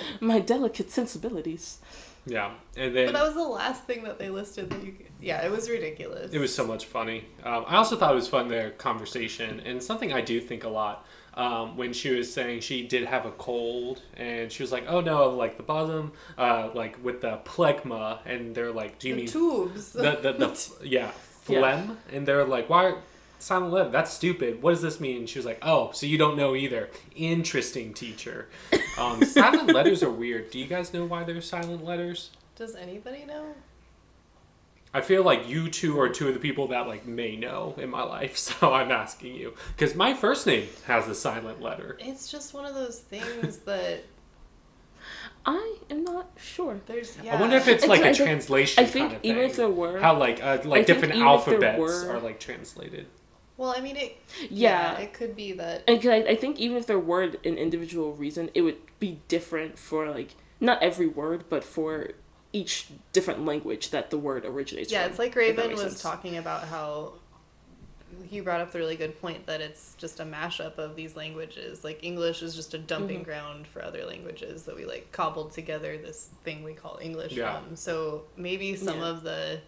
My 0.20 0.40
delicate 0.40 0.90
sensibilities. 0.90 1.78
yeah, 2.26 2.52
and 2.76 2.94
then 2.94 3.06
But 3.06 3.14
that 3.14 3.24
was 3.24 3.34
the 3.34 3.42
last 3.42 3.84
thing 3.84 4.04
that 4.04 4.18
they 4.18 4.30
listed 4.30 4.70
that 4.70 4.82
you. 4.84 4.92
Could, 4.92 5.06
yeah, 5.20 5.44
it 5.44 5.50
was 5.50 5.68
ridiculous. 5.70 6.32
It 6.32 6.38
was 6.38 6.54
so 6.54 6.66
much 6.66 6.84
funny. 6.86 7.24
Um, 7.44 7.64
I 7.68 7.76
also 7.76 7.96
thought 7.96 8.12
it 8.12 8.16
was 8.16 8.28
fun 8.28 8.48
their 8.48 8.70
conversation 8.70 9.60
and 9.60 9.82
something 9.82 10.12
I 10.12 10.20
do 10.20 10.40
think 10.40 10.64
a 10.64 10.68
lot. 10.68 11.06
Um, 11.34 11.78
when 11.78 11.94
she 11.94 12.10
was 12.10 12.30
saying 12.30 12.60
she 12.60 12.86
did 12.86 13.06
have 13.06 13.24
a 13.24 13.30
cold 13.30 14.02
and 14.18 14.52
she 14.52 14.62
was 14.62 14.70
like, 14.70 14.84
"Oh 14.86 15.00
no, 15.00 15.30
like 15.30 15.56
the 15.56 15.62
bottom, 15.62 16.12
uh, 16.36 16.68
like 16.74 17.02
with 17.02 17.22
the 17.22 17.38
plegma," 17.44 18.18
and 18.26 18.54
they're 18.54 18.70
like, 18.72 18.98
"Do 18.98 19.08
you 19.08 19.14
the 19.14 19.20
mean 19.22 19.28
tubes. 19.30 19.92
the 19.92 20.18
the, 20.20 20.32
the 20.34 20.72
yeah 20.86 21.10
phlegm?" 21.42 21.96
And 22.12 22.28
they're 22.28 22.44
like, 22.44 22.68
"Why 22.68 22.96
silent 23.42 23.72
letter? 23.72 23.90
That's 23.90 24.12
stupid. 24.12 24.62
What 24.62 24.70
does 24.72 24.82
this 24.82 25.00
mean?" 25.00 25.18
And 25.18 25.28
she 25.28 25.38
was 25.38 25.46
like, 25.46 25.58
"Oh, 25.62 25.90
so 25.92 26.06
you 26.06 26.18
don't 26.18 26.36
know 26.36 26.54
either? 26.54 26.90
Interesting, 27.16 27.92
teacher. 27.94 28.48
Um, 28.98 29.24
silent 29.24 29.72
letters 29.72 30.02
are 30.02 30.10
weird. 30.10 30.50
Do 30.50 30.58
you 30.58 30.66
guys 30.66 30.92
know 30.94 31.04
why 31.04 31.24
they're 31.24 31.40
silent 31.40 31.84
letters?" 31.84 32.30
Does 32.56 32.74
anybody 32.74 33.24
know? 33.24 33.54
I 34.94 35.00
feel 35.00 35.22
like 35.24 35.48
you 35.48 35.70
two 35.70 35.98
are 36.00 36.10
two 36.10 36.28
of 36.28 36.34
the 36.34 36.40
people 36.40 36.68
that 36.68 36.86
like 36.86 37.06
may 37.06 37.34
know 37.34 37.74
in 37.78 37.88
my 37.90 38.02
life, 38.02 38.36
so 38.46 38.72
I'm 38.74 38.90
asking 38.92 39.34
you 39.36 39.54
because 39.76 39.94
my 39.94 40.12
first 40.14 40.46
name 40.46 40.68
has 40.86 41.08
a 41.08 41.14
silent 41.14 41.62
letter. 41.62 41.96
It's 41.98 42.30
just 42.30 42.52
one 42.54 42.66
of 42.66 42.74
those 42.74 42.98
things 42.98 43.56
that 43.64 44.04
I 45.46 45.76
am 45.90 46.04
not 46.04 46.30
sure. 46.36 46.78
there's. 46.86 47.16
Yeah. 47.24 47.36
I 47.36 47.40
wonder 47.40 47.56
if 47.56 47.66
it's 47.68 47.86
like 47.86 48.02
thi- 48.02 48.06
I 48.06 48.10
a 48.10 48.14
think- 48.14 48.26
translation 48.28 48.84
I 48.84 48.86
think 48.86 49.04
kind 49.08 49.16
of 49.16 49.24
even 49.24 49.40
thing. 49.42 49.50
if 49.50 49.56
there 49.56 49.68
were- 49.70 49.98
how 49.98 50.16
like 50.18 50.42
uh, 50.42 50.58
like 50.64 50.86
think 50.86 50.86
different 50.86 51.14
even 51.14 51.26
if 51.26 51.44
there 51.46 51.54
alphabets 51.54 51.78
were- 51.80 52.10
are 52.16 52.20
like 52.20 52.38
translated. 52.38 53.06
Well, 53.56 53.74
I 53.76 53.80
mean, 53.80 53.96
it. 53.96 54.16
Yeah. 54.50 54.98
it 54.98 55.12
could 55.12 55.36
be 55.36 55.52
that. 55.52 55.84
And 55.86 56.00
'cause 56.00 56.10
I, 56.10 56.16
I 56.16 56.36
think 56.36 56.58
even 56.58 56.76
if 56.76 56.86
there 56.86 56.98
were 56.98 57.22
an 57.22 57.58
individual 57.58 58.14
reason, 58.14 58.50
it 58.54 58.62
would 58.62 58.78
be 58.98 59.20
different 59.28 59.78
for 59.78 60.08
like 60.10 60.34
not 60.60 60.82
every 60.82 61.06
word, 61.06 61.44
but 61.48 61.62
for 61.64 62.10
each 62.52 62.88
different 63.12 63.44
language 63.44 63.90
that 63.90 64.10
the 64.10 64.18
word 64.18 64.44
originates 64.44 64.90
from. 64.90 64.94
Yeah, 64.96 65.02
from. 65.04 65.10
it's 65.10 65.18
like 65.18 65.30
if 65.30 65.36
Raven 65.36 65.70
was 65.72 65.80
sense. 65.80 66.02
talking 66.02 66.36
about 66.36 66.64
how 66.64 67.14
he 68.28 68.40
brought 68.40 68.60
up 68.60 68.70
the 68.72 68.78
really 68.78 68.96
good 68.96 69.18
point 69.22 69.46
that 69.46 69.60
it's 69.62 69.94
just 69.96 70.20
a 70.20 70.24
mashup 70.24 70.76
of 70.76 70.94
these 70.96 71.16
languages. 71.16 71.82
Like 71.82 72.04
English 72.04 72.42
is 72.42 72.54
just 72.54 72.74
a 72.74 72.78
dumping 72.78 73.16
Mm-hmm. 73.20 73.24
ground 73.24 73.66
for 73.66 73.82
other 73.82 74.04
languages 74.04 74.64
that 74.64 74.76
we 74.76 74.84
like 74.84 75.10
cobbled 75.12 75.52
together 75.52 75.96
this 75.96 76.28
thing 76.44 76.62
we 76.62 76.74
call 76.74 76.98
English 77.02 77.32
Yeah. 77.32 77.60
from. 77.60 77.74
So 77.76 78.24
maybe 78.36 78.76
some 78.76 78.98
Yeah. 79.00 79.06
of 79.08 79.22
the 79.22 79.60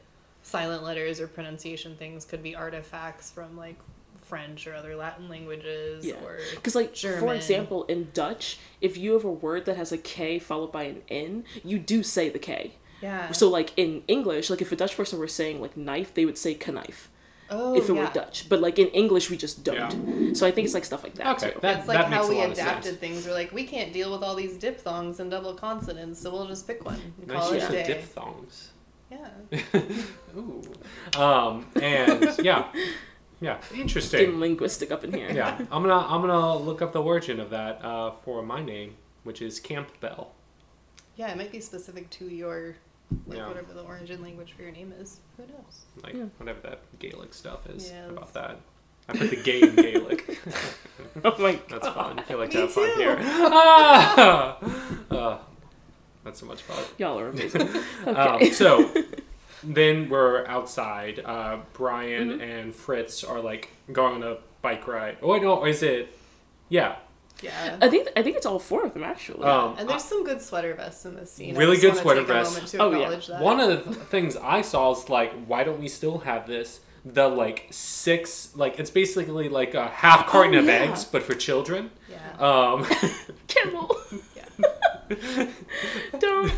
silent 0.45 0.85
letters 0.85 1.21
or 1.21 1.27
pronunciation 1.27 1.97
things 1.97 2.25
could 2.25 2.43
be 2.43 2.55
artifacts 2.55 3.31
from 3.33 3.57
like 3.57 3.77
French 4.23 4.67
or 4.69 4.75
other 4.75 4.95
Latin 4.95 5.29
languages 5.29 6.07
Yeah. 6.07 6.15
or 6.25 6.39
Because, 6.55 6.75
like, 6.75 6.95
German. 6.95 7.21
for 7.21 7.35
example, 7.35 7.85
in 7.85 8.09
Dutch, 8.15 8.59
if 8.81 8.97
you 8.97 9.13
have 9.13 9.25
a 9.25 9.31
word 9.31 9.67
that 9.67 9.77
has 9.77 9.93
a 9.93 9.99
K 9.99 10.39
followed 10.39 10.73
by 10.73 10.85
an 10.85 11.03
N, 11.11 11.45
you 11.63 11.79
do 11.79 12.03
say 12.03 12.31
the 12.31 12.39
K. 12.39 12.73
yeah. 13.03 13.33
So, 13.33 13.51
like, 13.51 13.73
in 13.77 14.03
English, 14.09 14.49
like, 14.49 14.63
if 14.63 14.73
a 14.73 14.77
Dutch 14.77 14.97
person 14.97 15.19
were 15.19 15.29
saying, 15.29 15.61
like, 15.61 15.77
knife, 15.77 16.15
they 16.15 16.25
would 16.25 16.39
say 16.39 16.57
knife. 16.73 17.11
Oh, 17.51 17.77
if 17.77 17.91
it 17.91 17.95
yeah. 17.95 18.07
were 18.07 18.11
Dutch. 18.15 18.49
But 18.49 18.61
like 18.63 18.79
in 18.79 18.89
English, 18.89 19.29
we 19.29 19.37
just 19.37 19.63
don't. 19.63 19.77
Yeah. 20.29 20.33
So 20.33 20.47
I 20.47 20.51
think 20.51 20.65
it's 20.65 20.73
like 20.73 20.87
stuff 20.87 21.05
like 21.05 21.15
that 21.17 21.37
Okay, 21.37 21.53
too. 21.53 21.61
that- 21.61 21.81
It's 21.81 21.89
like 21.89 22.09
makes 22.09 22.23
how 22.25 22.29
we 22.31 22.41
adapted 22.41 22.85
sense. 22.85 22.97
things. 22.99 23.27
We're 23.27 23.35
like, 23.35 23.53
we 23.53 23.65
can't 23.65 23.93
deal 23.93 24.11
with 24.11 24.23
all 24.23 24.35
these 24.35 24.57
diphthongs 24.57 25.21
and 25.21 25.31
double 25.31 25.53
consonants, 25.53 26.23
so 26.23 26.33
we'll 26.33 26.47
just 26.47 26.67
pick 26.67 26.83
one 26.87 26.99
and 27.19 27.29
Nice 27.29 27.39
call 27.39 27.53
it 27.53 27.63
a 27.65 27.69
day. 27.69 27.85
diphthongs. 27.87 28.71
Yeah. 29.15 29.61
Ooh. 30.37 30.63
Um, 31.17 31.67
and 31.81 32.37
yeah, 32.43 32.67
yeah, 33.41 33.59
Getting 33.69 33.81
interesting. 33.83 34.41
linguistic 34.41 34.91
up 34.91 35.05
in 35.05 35.13
here. 35.13 35.31
Yeah, 35.33 35.57
I'm 35.71 35.83
gonna 35.83 35.95
I'm 35.95 36.21
gonna 36.21 36.57
look 36.59 36.83
up 36.83 36.93
the 36.93 37.03
origin 37.03 37.39
of 37.41 37.51
that 37.51 37.85
uh, 37.85 38.13
for 38.25 38.43
my 38.43 38.63
name, 38.63 38.97
which 39.23 39.41
is 39.43 39.61
Campbell. 39.61 40.35
Yeah, 41.17 41.31
it 41.31 41.37
might 41.37 41.53
be 41.53 41.61
specific 41.61 42.11
to 42.11 42.25
your, 42.29 42.75
like, 43.29 43.39
Yeah. 43.39 43.47
whatever 43.47 43.73
the 43.73 43.83
origin 43.83 44.21
language 44.23 44.53
for 44.57 44.63
your 44.63 44.73
name 44.73 44.93
is. 45.01 45.21
Who 45.37 45.45
knows? 45.45 45.85
Like 46.03 46.15
Yeah. 46.15 46.25
whatever 46.39 46.61
that 46.63 46.81
Gaelic 46.99 47.33
stuff 47.35 47.69
is 47.71 47.91
Yeah, 47.91 48.07
about 48.09 48.33
that. 48.35 48.59
I 49.09 49.13
put 49.17 49.31
the 49.31 49.37
gay 49.37 49.61
in 49.63 49.77
Gaelic. 49.77 50.39
Oh 51.25 51.35
my 51.39 51.61
That's 51.71 51.87
fun. 51.89 52.21
I 52.29 52.35
like 52.35 52.51
to 52.51 52.57
Me 52.57 52.63
have 52.63 52.73
fun 52.73 52.91
here. 52.97 53.17
Ah! 53.21 54.59
Uh, 55.11 55.39
that's 56.25 56.41
so 56.41 56.47
much 56.47 56.63
fun. 56.63 56.83
Y'all 56.99 57.19
are 57.19 57.29
amazing. 57.29 57.69
Um, 58.07 58.17
Okay. 58.17 58.51
so 58.51 58.91
then 59.63 60.09
we're 60.09 60.47
outside. 60.47 61.21
Uh, 61.25 61.59
Brian 61.75 62.31
Mm-hmm. 62.31 62.41
and 62.41 62.75
Fritz 62.75 63.23
are 63.25 63.41
like 63.41 63.71
going 63.93 64.15
on 64.15 64.23
a 64.23 64.37
bike 64.63 64.87
ride. 64.87 65.19
Oh 65.23 65.29
wait, 65.29 65.43
no, 65.43 65.65
is 65.65 65.83
it? 65.83 66.17
Yeah, 66.69 66.97
Yeah. 67.43 67.77
I 67.81 67.89
think 67.89 68.09
I 68.17 68.23
think 68.23 68.37
it's 68.37 68.47
all 68.47 68.59
four 68.59 68.85
of 68.85 68.95
them 68.95 69.05
actually. 69.05 69.45
Um, 69.45 69.77
and 69.79 69.89
there's 69.89 70.05
some 70.05 70.25
good 70.25 70.41
sweater 70.43 70.75
vests 70.75 71.05
in 71.05 71.15
this 71.17 71.31
scene. 71.33 71.55
Really 71.57 71.77
good 71.79 71.97
sweater 71.97 72.23
vests. 72.23 72.75
Oh, 72.79 72.91
yeah. 72.91 73.11
that. 73.15 73.41
One 73.41 73.61
of 73.61 73.85
the 73.85 73.95
things 73.95 74.37
I 74.37 74.63
saw 74.63 74.93
is 74.93 75.09
like, 75.11 75.33
why 75.47 75.63
don't 75.65 75.79
we 75.81 75.89
still 75.89 76.19
have 76.19 76.47
this? 76.47 76.81
The 77.07 77.29
like 77.29 77.67
six, 77.71 78.57
like 78.57 78.79
it's 78.81 78.91
basically 78.91 79.51
like 79.51 79.75
a 79.75 79.89
half 79.89 80.27
carton 80.27 80.55
Oh, 80.55 80.61
of 80.61 80.65
yeah. 80.67 80.73
eggs, 80.73 81.05
but 81.05 81.23
for 81.23 81.35
children. 81.35 81.91
Yeah. 82.11 82.39
Um, 82.39 82.87
Kimmel. 83.47 83.95
Yeah. 84.35 84.45
Don't. 86.19 86.53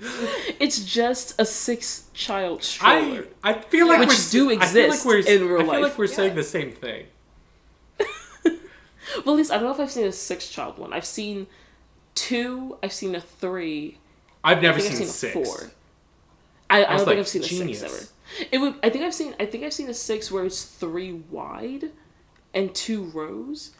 it's 0.60 0.80
just 0.84 1.40
a 1.40 1.44
six-child 1.44 2.60
I 2.60 2.62
stroller. 2.62 3.26
I 3.42 3.50
I 3.50 3.60
feel 3.60 3.88
like 3.88 4.00
Which 4.00 4.08
we're 4.10 4.30
do 4.30 4.50
I 4.50 4.66
feel 4.66 4.82
like 4.82 4.88
exist 4.88 5.06
we're, 5.06 5.18
in 5.18 5.48
real 5.48 5.58
life. 5.58 5.60
I 5.60 5.62
feel 5.62 5.66
life. 5.66 5.82
like 5.82 5.98
we're 5.98 6.06
saying 6.06 6.34
the 6.34 6.42
same 6.44 6.72
thing. 6.72 7.06
Well, 9.24 9.34
at 9.34 9.38
least 9.38 9.50
I 9.50 9.54
don't 9.54 9.64
know 9.64 9.70
if 9.72 9.80
I've 9.80 9.90
seen 9.90 10.06
a 10.06 10.12
six-child 10.12 10.78
one. 10.78 10.92
I've 10.92 11.04
seen 11.06 11.46
two. 12.14 12.76
I've 12.82 12.92
seen 12.92 13.14
a 13.14 13.20
three. 13.20 13.96
I've 14.44 14.58
I 14.58 14.60
never 14.60 14.78
think 14.78 14.96
seen, 14.96 15.02
I've 15.06 15.08
seen 15.08 15.32
six. 15.32 15.34
a 15.36 15.44
four. 15.44 15.70
I, 16.68 16.84
I, 16.84 16.92
was 16.92 17.04
don't 17.04 17.06
like, 17.06 17.06
think 17.06 17.20
I've 17.20 17.28
seen 17.28 17.42
genius. 17.42 17.82
a 17.82 17.88
six 17.88 18.12
ever. 18.38 18.48
It 18.52 18.58
would. 18.58 18.74
I 18.82 18.90
think 18.90 19.04
I've 19.04 19.14
seen. 19.14 19.34
I 19.40 19.46
think 19.46 19.64
I've 19.64 19.72
seen 19.72 19.88
a 19.88 19.94
six 19.94 20.30
where 20.30 20.44
it's 20.44 20.62
three 20.62 21.12
wide, 21.14 21.84
and 22.52 22.74
two 22.74 23.04
rows. 23.04 23.70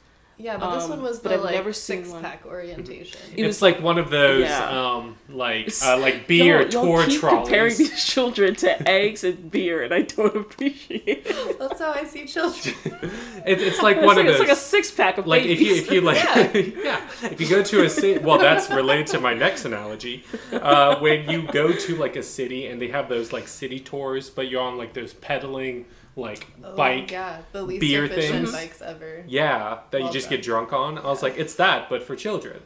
Yeah, 0.41 0.57
but 0.57 0.75
this 0.77 0.85
Um, 0.85 0.91
one 0.91 1.03
was 1.03 1.19
the 1.19 1.35
I've 1.35 1.43
like 1.43 1.55
never 1.57 1.73
seen 1.73 1.99
six 2.05 2.11
one. 2.11 2.23
pack 2.23 2.47
orientation. 2.47 3.19
It 3.35 3.41
it's 3.45 3.47
was- 3.57 3.63
like 3.63 3.83
one 3.83 3.99
of 3.99 4.09
those 4.11 4.43
Yeah. 4.49 4.69
um 4.97 5.17
like 5.29 5.69
uh, 5.85 5.99
like 5.99 6.29
beer 6.29 6.63
Y'all- 6.63 6.71
y'all 6.87 6.97
tour 6.99 7.07
keep 7.07 7.21
comparing 7.21 7.77
these 7.77 8.05
children 8.05 8.55
to 8.57 8.89
eggs 8.89 9.25
and 9.25 9.51
beer, 9.51 9.83
and 9.83 9.93
I 9.93 10.03
don't 10.03 10.37
appreciate 10.37 11.27
it. 11.27 11.59
That's 11.59 11.81
how 11.81 11.91
I 11.93 12.05
see 12.05 12.25
children. 12.25 12.75
It, 13.47 13.61
it's 13.63 13.83
like 13.83 13.97
It's 13.97 14.07
one 14.07 14.17
like, 14.17 14.27
of 14.27 14.31
it's 14.33 14.41
like 14.41 14.49
a 14.51 14.57
six-pack 14.57 15.17
of 15.19 15.27
like 15.27 15.45
if 15.45 15.61
you 15.61 15.75
if 15.75 15.91
you 15.91 16.01
like 16.03 16.23
yeah. 16.85 17.01
if 17.23 17.41
you 17.41 17.49
go 17.49 17.63
to 17.63 17.85
a 17.85 17.89
city 17.91 18.19
well 18.23 18.37
that's 18.39 18.69
related 18.71 19.07
to 19.09 19.21
my 19.21 19.33
next 19.33 19.65
analogy 19.65 20.25
uh, 20.53 20.99
when 21.01 21.29
you 21.31 21.43
go 21.51 21.73
to 21.73 21.97
like 21.97 22.15
a 22.17 22.23
city 22.23 22.67
and 22.67 22.81
they 22.83 22.89
have 22.89 23.09
those 23.09 23.33
like 23.33 23.49
city 23.49 23.81
tours 23.81 24.29
but 24.29 24.49
you're 24.49 24.61
on 24.63 24.77
like 24.77 24.93
those 24.93 25.15
pedaling 25.15 25.87
like 26.19 26.47
Oh, 26.65 26.75
bike 26.77 27.11
yeah, 27.11 27.41
the 27.53 27.63
least 27.63 27.81
beer 27.81 28.05
efficient 28.07 28.39
things. 28.47 28.53
bikes 28.53 28.83
ever. 28.83 29.25
yeah 29.29 29.79
that 29.91 30.03
you 30.03 30.11
just 30.11 30.29
done. 30.29 30.37
get 30.39 30.45
drunk 30.45 30.73
on 30.73 30.99
i 30.99 31.05
was 31.07 31.23
like 31.23 31.39
it's 31.39 31.55
that 31.57 31.89
but 31.89 32.03
for 32.03 32.17
children 32.17 32.61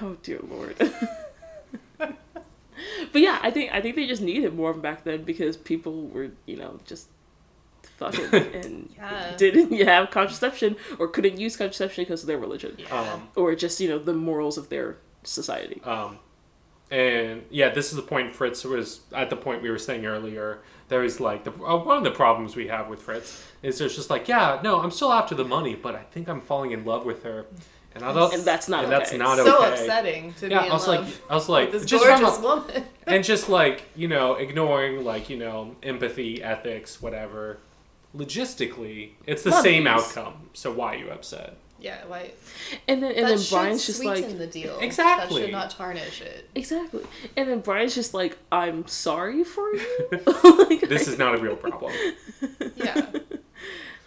Oh 0.00 0.16
dear 0.22 0.40
lord. 0.48 0.74
but 1.98 3.20
yeah, 3.20 3.38
I 3.42 3.50
think 3.50 3.72
I 3.72 3.80
think 3.80 3.96
they 3.96 4.06
just 4.06 4.22
needed 4.22 4.54
more 4.54 4.70
of 4.70 4.76
them 4.76 4.82
back 4.82 5.04
then 5.04 5.22
because 5.24 5.56
people 5.56 6.08
were, 6.08 6.30
you 6.46 6.56
know, 6.56 6.80
just 6.84 7.08
fucking 7.98 8.24
and 8.32 8.88
Yeah. 8.96 9.34
didn't 9.36 9.72
have 9.86 10.10
contraception 10.10 10.76
or 10.98 11.08
couldn't 11.08 11.38
use 11.38 11.56
contraception 11.56 12.04
because 12.04 12.22
of 12.22 12.26
their 12.26 12.38
religion 12.38 12.74
Yeah. 12.78 13.00
um 13.12 13.28
or 13.36 13.54
just 13.54 13.80
you 13.80 13.88
know 13.88 13.98
the 13.98 14.14
morals 14.14 14.56
of 14.58 14.68
their 14.68 14.96
society. 15.24 15.80
Um, 15.84 16.18
and 16.90 17.44
yeah, 17.50 17.68
this 17.70 17.90
is 17.90 17.96
the 17.96 18.02
point 18.02 18.34
Fritz 18.34 18.64
was 18.64 19.00
at 19.14 19.30
the 19.30 19.36
point 19.36 19.62
we 19.62 19.70
were 19.70 19.78
saying 19.78 20.06
earlier. 20.06 20.60
There 20.88 21.00
was 21.00 21.20
like 21.20 21.44
the 21.44 21.52
uh, 21.52 21.76
one 21.82 21.96
of 21.98 22.04
the 22.04 22.10
problems 22.10 22.54
we 22.56 22.68
have 22.68 22.88
with 22.88 23.00
Fritz 23.02 23.44
is 23.62 23.78
there's 23.78 23.96
just 23.96 24.10
like 24.10 24.28
yeah, 24.28 24.60
no, 24.62 24.80
I'm 24.80 24.90
still 24.90 25.12
after 25.12 25.34
the 25.34 25.44
money, 25.44 25.74
but 25.74 25.94
I 25.94 26.02
think 26.02 26.28
I'm 26.28 26.40
falling 26.40 26.72
in 26.72 26.84
love 26.84 27.04
with 27.06 27.22
her, 27.22 27.46
and 27.94 28.04
I 28.04 28.12
don't. 28.12 28.34
And 28.34 28.42
that's 28.44 28.68
not 28.68 28.84
and 28.84 28.92
that's 28.92 29.12
not 29.12 29.38
so 29.38 29.62
okay. 29.64 29.72
upsetting 29.72 30.34
to 30.34 30.48
Yeah, 30.50 30.60
be 30.60 30.66
in 30.66 30.70
I 30.72 30.74
was 30.74 30.86
love 30.88 31.06
like, 31.06 31.30
I 31.30 31.34
was 31.34 31.48
like, 31.48 31.72
this 31.72 31.84
just 31.84 32.04
from 32.04 32.20
gorgeous 32.20 32.38
a- 32.38 32.42
woman. 32.42 32.84
and 33.06 33.24
just 33.24 33.48
like 33.48 33.84
you 33.96 34.08
know, 34.08 34.34
ignoring 34.34 35.04
like 35.04 35.30
you 35.30 35.38
know, 35.38 35.76
empathy, 35.82 36.42
ethics, 36.42 37.00
whatever. 37.00 37.58
Logistically, 38.14 39.10
it's 39.26 39.42
the 39.42 39.50
Love 39.50 39.62
same 39.62 39.84
these. 39.84 39.92
outcome. 39.92 40.50
So 40.52 40.70
why 40.72 40.94
are 40.94 40.98
you 40.98 41.10
upset? 41.10 41.56
Yeah, 41.82 42.04
why? 42.06 42.30
And 42.88 43.02
then 43.02 43.12
and 43.12 43.26
then 43.26 43.38
Brian's 43.50 43.84
just 43.84 43.98
sweeten 43.98 44.22
like 44.22 44.38
the 44.38 44.46
deal. 44.46 44.78
Exactly. 44.80 45.40
That 45.40 45.46
should 45.46 45.52
not 45.52 45.70
tarnish 45.70 46.20
it. 46.22 46.48
exactly, 46.54 47.04
and 47.36 47.48
then 47.48 47.60
Brian's 47.60 47.94
just 47.94 48.14
like 48.14 48.38
I'm 48.50 48.86
sorry 48.86 49.44
for 49.44 49.74
you. 49.74 50.08
like, 50.68 50.80
This 50.88 51.08
is 51.08 51.18
not 51.18 51.34
a 51.34 51.38
real 51.38 51.56
problem. 51.56 51.92
Yeah. 52.76 53.06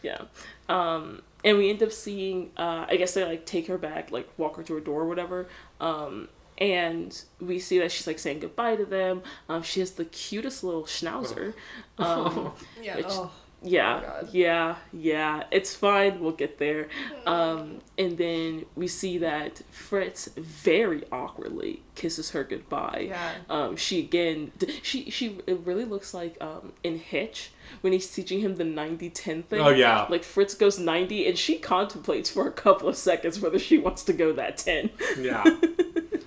Yeah. 0.01 0.21
Um, 0.69 1.21
and 1.43 1.57
we 1.57 1.69
end 1.69 1.81
up 1.83 1.91
seeing, 1.91 2.51
uh, 2.57 2.85
I 2.89 2.95
guess 2.97 3.13
they 3.13 3.23
like 3.23 3.45
take 3.45 3.67
her 3.67 3.77
back, 3.77 4.11
like 4.11 4.27
walk 4.37 4.57
her 4.57 4.63
to 4.63 4.73
her 4.75 4.79
door 4.79 5.01
or 5.01 5.07
whatever. 5.07 5.47
Um, 5.79 6.29
and 6.57 7.21
we 7.39 7.59
see 7.59 7.79
that 7.79 7.91
she's 7.91 8.07
like 8.07 8.19
saying 8.19 8.39
goodbye 8.39 8.75
to 8.77 8.85
them. 8.85 9.23
Um, 9.49 9.61
she 9.63 9.79
has 9.81 9.91
the 9.91 10.05
cutest 10.05 10.63
little 10.63 10.83
schnauzer. 10.83 11.53
Um, 11.97 12.53
Yeah. 12.81 12.97
Which- 12.97 13.05
oh. 13.09 13.31
Yeah, 13.65 14.01
God. 14.01 14.29
yeah, 14.31 14.75
yeah. 14.93 15.43
It's 15.51 15.75
fine. 15.75 16.19
We'll 16.19 16.31
get 16.31 16.57
there. 16.59 16.87
Um, 17.25 17.79
and 17.97 18.17
then 18.17 18.65
we 18.75 18.87
see 18.87 19.17
that 19.19 19.61
Fritz 19.71 20.27
very 20.37 21.03
awkwardly 21.11 21.81
kisses 21.95 22.31
her 22.31 22.43
goodbye. 22.43 23.07
Yeah. 23.09 23.31
Um, 23.49 23.75
she 23.75 23.99
again, 23.99 24.51
she 24.83 25.09
she 25.09 25.39
it 25.47 25.59
really 25.65 25.85
looks 25.85 26.13
like 26.13 26.37
um 26.41 26.73
in 26.83 26.99
Hitch 26.99 27.51
when 27.81 27.93
he's 27.93 28.09
teaching 28.09 28.39
him 28.41 28.55
the 28.55 28.63
90-10 28.63 29.45
thing. 29.45 29.59
Oh, 29.59 29.69
yeah. 29.69 30.05
Like 30.09 30.23
Fritz 30.23 30.53
goes 30.53 30.77
ninety, 30.79 31.27
and 31.27 31.37
she 31.37 31.57
contemplates 31.57 32.29
for 32.29 32.47
a 32.47 32.51
couple 32.51 32.87
of 32.87 32.95
seconds 32.95 33.39
whether 33.39 33.57
she 33.59 33.77
wants 33.77 34.03
to 34.03 34.13
go 34.13 34.31
that 34.33 34.57
ten. 34.57 34.89
Yeah. 35.19 35.43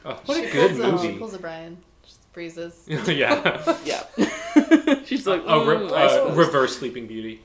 Oh, 0.04 0.18
what 0.24 0.38
a 0.38 0.50
good 0.50 0.70
pulls 0.70 0.80
a- 0.80 0.92
movie. 0.92 1.12
She 1.12 1.18
pulls 1.18 1.34
a 1.34 1.38
Brian. 1.38 1.76
Just 2.02 2.20
freezes. 2.32 2.84
yeah. 2.88 3.76
Yeah. 3.84 4.04
She's 5.04 5.26
like, 5.26 5.42
A 5.46 5.64
re- 5.64 5.76
"Mm, 5.76 6.30
uh, 6.30 6.34
reverse 6.34 6.78
Sleeping 6.78 7.06
Beauty. 7.06 7.42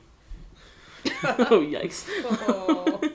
oh 1.24 1.60
yikes. 1.60 2.08
Oh. 2.48 3.00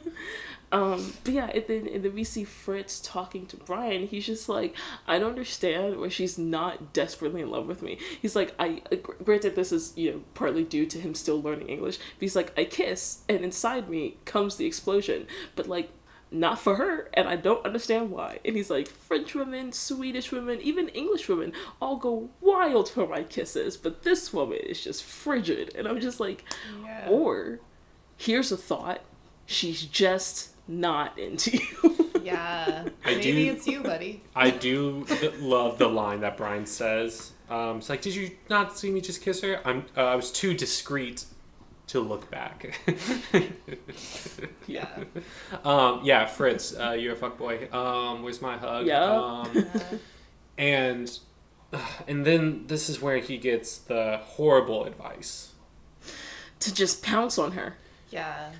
Um, 0.72 1.14
but 1.24 1.34
yeah, 1.34 1.48
and 1.48 1.66
then 1.68 1.88
and 1.88 2.06
then 2.06 2.14
we 2.14 2.24
see 2.24 2.44
Fritz 2.44 3.00
talking 3.00 3.48
to 3.48 3.58
Brian. 3.58 4.06
He's 4.06 4.26
just 4.26 4.48
like, 4.48 4.76
I 5.08 5.18
don't 5.18 5.32
understand 5.32 6.00
why 6.00 6.10
she's 6.10 6.38
not 6.38 6.94
desperately 6.94 7.42
in 7.42 7.50
love 7.50 7.68
with 7.68 7.82
me. 7.82 7.98
He's 8.22 8.36
like, 8.36 8.54
I 8.60 8.82
uh, 8.92 8.98
gr- 8.98 9.14
granted 9.24 9.56
this 9.56 9.72
is 9.72 9.94
you 9.96 10.12
know 10.12 10.22
partly 10.36 10.64
due 10.64 10.86
to 10.86 11.00
him 11.00 11.16
still 11.16 11.42
learning 11.42 11.70
English. 11.70 11.98
But 11.98 12.20
he's 12.20 12.36
like, 12.36 12.54
I 12.58 12.66
kiss, 12.66 13.24
and 13.28 13.44
inside 13.44 13.90
me 13.90 14.18
comes 14.26 14.58
the 14.58 14.68
explosion. 14.68 15.26
But 15.56 15.68
like, 15.68 15.90
not 16.32 16.60
for 16.60 16.76
her, 16.76 17.10
and 17.14 17.28
I 17.28 17.36
don't 17.36 17.66
understand 17.66 18.12
why. 18.12 18.40
And 18.46 18.56
he's 18.56 18.70
like, 18.70 18.88
French 18.88 19.34
women, 19.34 19.72
Swedish 19.72 20.32
women, 20.32 20.60
even 20.62 20.88
English 20.90 21.28
women 21.28 21.54
all 21.82 21.96
go 21.98 22.30
wild 22.42 22.90
for 22.90 23.08
my 23.08 23.24
kisses, 23.24 23.78
but 23.78 24.04
this 24.04 24.32
woman 24.34 24.60
is 24.60 24.84
just 24.84 25.04
frigid. 25.04 25.74
And 25.76 25.88
I'm 25.88 26.00
just 26.00 26.20
like, 26.20 26.44
Yeah. 26.84 27.08
or 27.10 27.60
here's 28.18 28.52
a 28.52 28.58
thought: 28.58 29.02
she's 29.46 29.82
just 29.84 30.50
not 30.68 31.18
into 31.18 31.58
you. 31.58 31.96
Yeah. 32.22 32.90
I 33.06 33.16
Maybe 33.16 33.46
do- 33.46 33.52
it's 33.54 33.66
you, 33.66 33.82
buddy. 33.82 34.22
I 34.36 34.52
do 34.52 35.06
love 35.40 35.78
the 35.80 35.88
line 35.88 36.20
that 36.20 36.36
Brian 36.38 36.66
says. 36.66 37.32
Um, 37.50 37.78
it's 37.78 37.90
like, 37.90 38.02
did 38.02 38.14
you 38.14 38.32
not 38.50 38.78
see 38.78 38.92
me 38.92 39.00
just 39.02 39.22
kiss 39.24 39.42
her? 39.42 39.62
I'm. 39.66 39.86
Uh, 39.98 40.04
I 40.04 40.16
was 40.16 40.30
too 40.32 40.54
discreet 40.54 41.26
to 41.90 42.00
look 42.00 42.30
back. 42.32 42.80
Yeah. 44.68 44.88
um, 45.66 46.02
yeah, 46.04 46.26
Fritz, 46.28 46.78
uh, 46.78 46.92
you're 46.92 47.14
a 47.14 47.18
fuckboy. 47.18 47.74
Um, 47.74 48.22
where's 48.22 48.42
my 48.42 48.58
hug? 48.58 48.86
Yeah. 48.86 49.04
Um, 49.04 49.68
and 50.58 51.20
and 52.08 52.26
then 52.26 52.68
this 52.68 52.90
is 52.90 53.02
where 53.02 53.18
he 53.18 53.38
gets 53.38 53.78
the 53.78 54.20
horrible 54.24 54.86
advice. 54.86 55.54
to 56.60 56.74
just 56.74 57.04
pounce 57.04 57.38
on 57.38 57.54
her. 57.54 57.76
Yeah. 58.12 58.52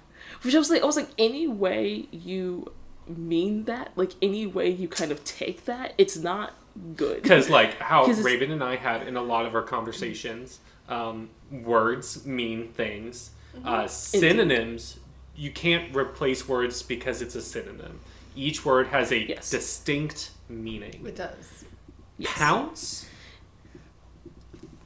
Which 0.42 0.56
I 0.56 0.58
was 0.58 0.70
like, 0.70 0.82
I 0.82 0.86
was 0.86 0.96
like, 0.96 1.10
any 1.18 1.48
way 1.48 2.08
you 2.12 2.72
mean 3.08 3.66
that, 3.66 3.92
like 3.96 4.14
any 4.22 4.48
way 4.48 4.70
you 4.70 4.88
kind 4.88 5.12
of 5.12 5.24
take 5.24 5.66
that, 5.66 5.94
it's 5.98 6.18
not 6.18 6.54
good. 6.96 7.22
Because 7.22 7.50
like 7.50 7.78
how 7.80 8.06
Raven 8.06 8.52
and 8.52 8.64
I 8.64 8.78
had 8.78 9.08
in 9.08 9.16
a 9.16 9.22
lot 9.22 9.46
of 9.46 9.54
our 9.54 9.62
conversations, 9.62 10.60
um, 10.90 11.30
words 11.52 12.26
mean 12.26 12.70
things. 12.74 13.32
Uh, 13.66 13.88
synonyms, 13.88 15.00
you 15.36 15.52
can't 15.52 15.96
replace 15.96 16.48
words 16.48 16.82
because 16.84 17.22
it's 17.22 17.36
a 17.36 17.42
synonym. 17.42 18.00
Each 18.36 18.64
word 18.66 18.88
has 18.88 19.12
a 19.12 19.20
Yes. 19.28 19.50
distinct 19.50 20.32
meaning. 20.48 21.04
It 21.06 21.16
does. 21.16 21.64
Yes. 22.18 22.32
Pounce? 22.38 23.06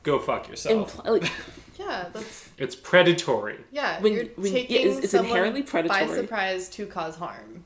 Go 0.03 0.19
fuck 0.19 0.47
yourself. 0.49 0.97
Impl- 0.97 1.21
like, 1.21 1.31
Yeah, 1.79 2.09
that's 2.13 2.49
it's 2.57 2.75
predatory. 2.75 3.59
yeah. 3.71 3.99
When- 3.99 4.13
you're 4.13 4.25
when- 4.35 4.45
yeah, 4.47 4.51
taking 4.53 4.75
it's- 4.81 4.97
it's 4.99 5.11
someone 5.11 5.29
inherently 5.29 5.61
by 5.63 5.67
predatory. 5.69 6.15
surprise 6.21 6.69
to 6.69 6.85
cause 6.85 7.15
harm. 7.15 7.65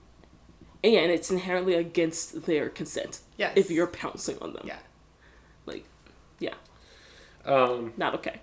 yeah, 0.83 0.99
and 1.01 1.11
it's 1.11 1.29
inherently 1.29 1.73
against 1.75 2.45
their 2.45 2.69
consent. 2.69 3.19
Yes. 3.37 3.53
If 3.55 3.69
you're 3.69 3.87
pouncing 3.87 4.37
on 4.41 4.53
them. 4.53 4.63
Yeah. 4.65 4.79
Like, 5.65 5.85
yeah, 6.39 6.53
Um, 7.47 7.93
not 7.97 8.13
okay. 8.15 8.39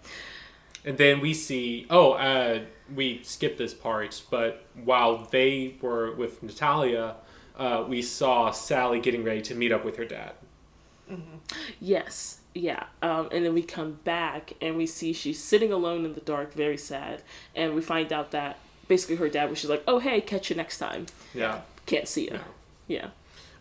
And 0.85 0.99
then 0.99 1.21
we 1.21 1.33
see, 1.35 1.87
oh, 1.89 2.13
uh, 2.13 2.63
we 2.95 3.23
skipped 3.23 3.59
this 3.59 3.73
part, 3.73 4.23
but 4.31 4.65
while 4.75 5.29
they 5.31 5.77
were 5.81 6.13
with 6.13 6.43
Natalia, 6.43 7.17
uh, 7.57 7.85
we 7.89 8.03
saw 8.03 8.51
Sally 8.51 9.01
getting 9.01 9.25
ready 9.25 9.41
to 9.43 9.55
meet 9.55 9.73
up 9.73 9.85
with 9.85 9.97
her 9.97 10.05
dad. 10.05 10.33
Yes, 11.81 12.41
yeah. 12.55 12.85
Um, 13.03 13.29
and 13.33 13.45
then 13.45 13.55
we 13.55 13.63
come 13.63 13.99
back 14.05 14.55
and 14.61 14.77
we 14.77 14.87
see 14.87 15.13
she's 15.13 15.43
sitting 15.43 15.73
alone 15.73 16.05
in 16.05 16.15
the 16.15 16.21
dark, 16.21 16.53
very 16.55 16.79
sad. 16.79 17.23
And 17.55 17.75
we 17.75 17.81
find 17.81 18.13
out 18.13 18.31
that 18.33 18.59
basically 18.89 19.17
her 19.17 19.29
dad 19.29 19.51
was 19.51 19.61
just 19.61 19.71
like, 19.71 19.85
oh, 19.87 19.99
hey, 19.99 20.21
catch 20.21 20.51
you 20.51 20.57
next 20.57 20.79
time. 20.79 21.07
Yeah. 21.33 21.61
Can't 21.87 22.09
see 22.09 22.25
you. 22.25 22.31
No. 22.31 22.41
Yeah. 22.89 23.09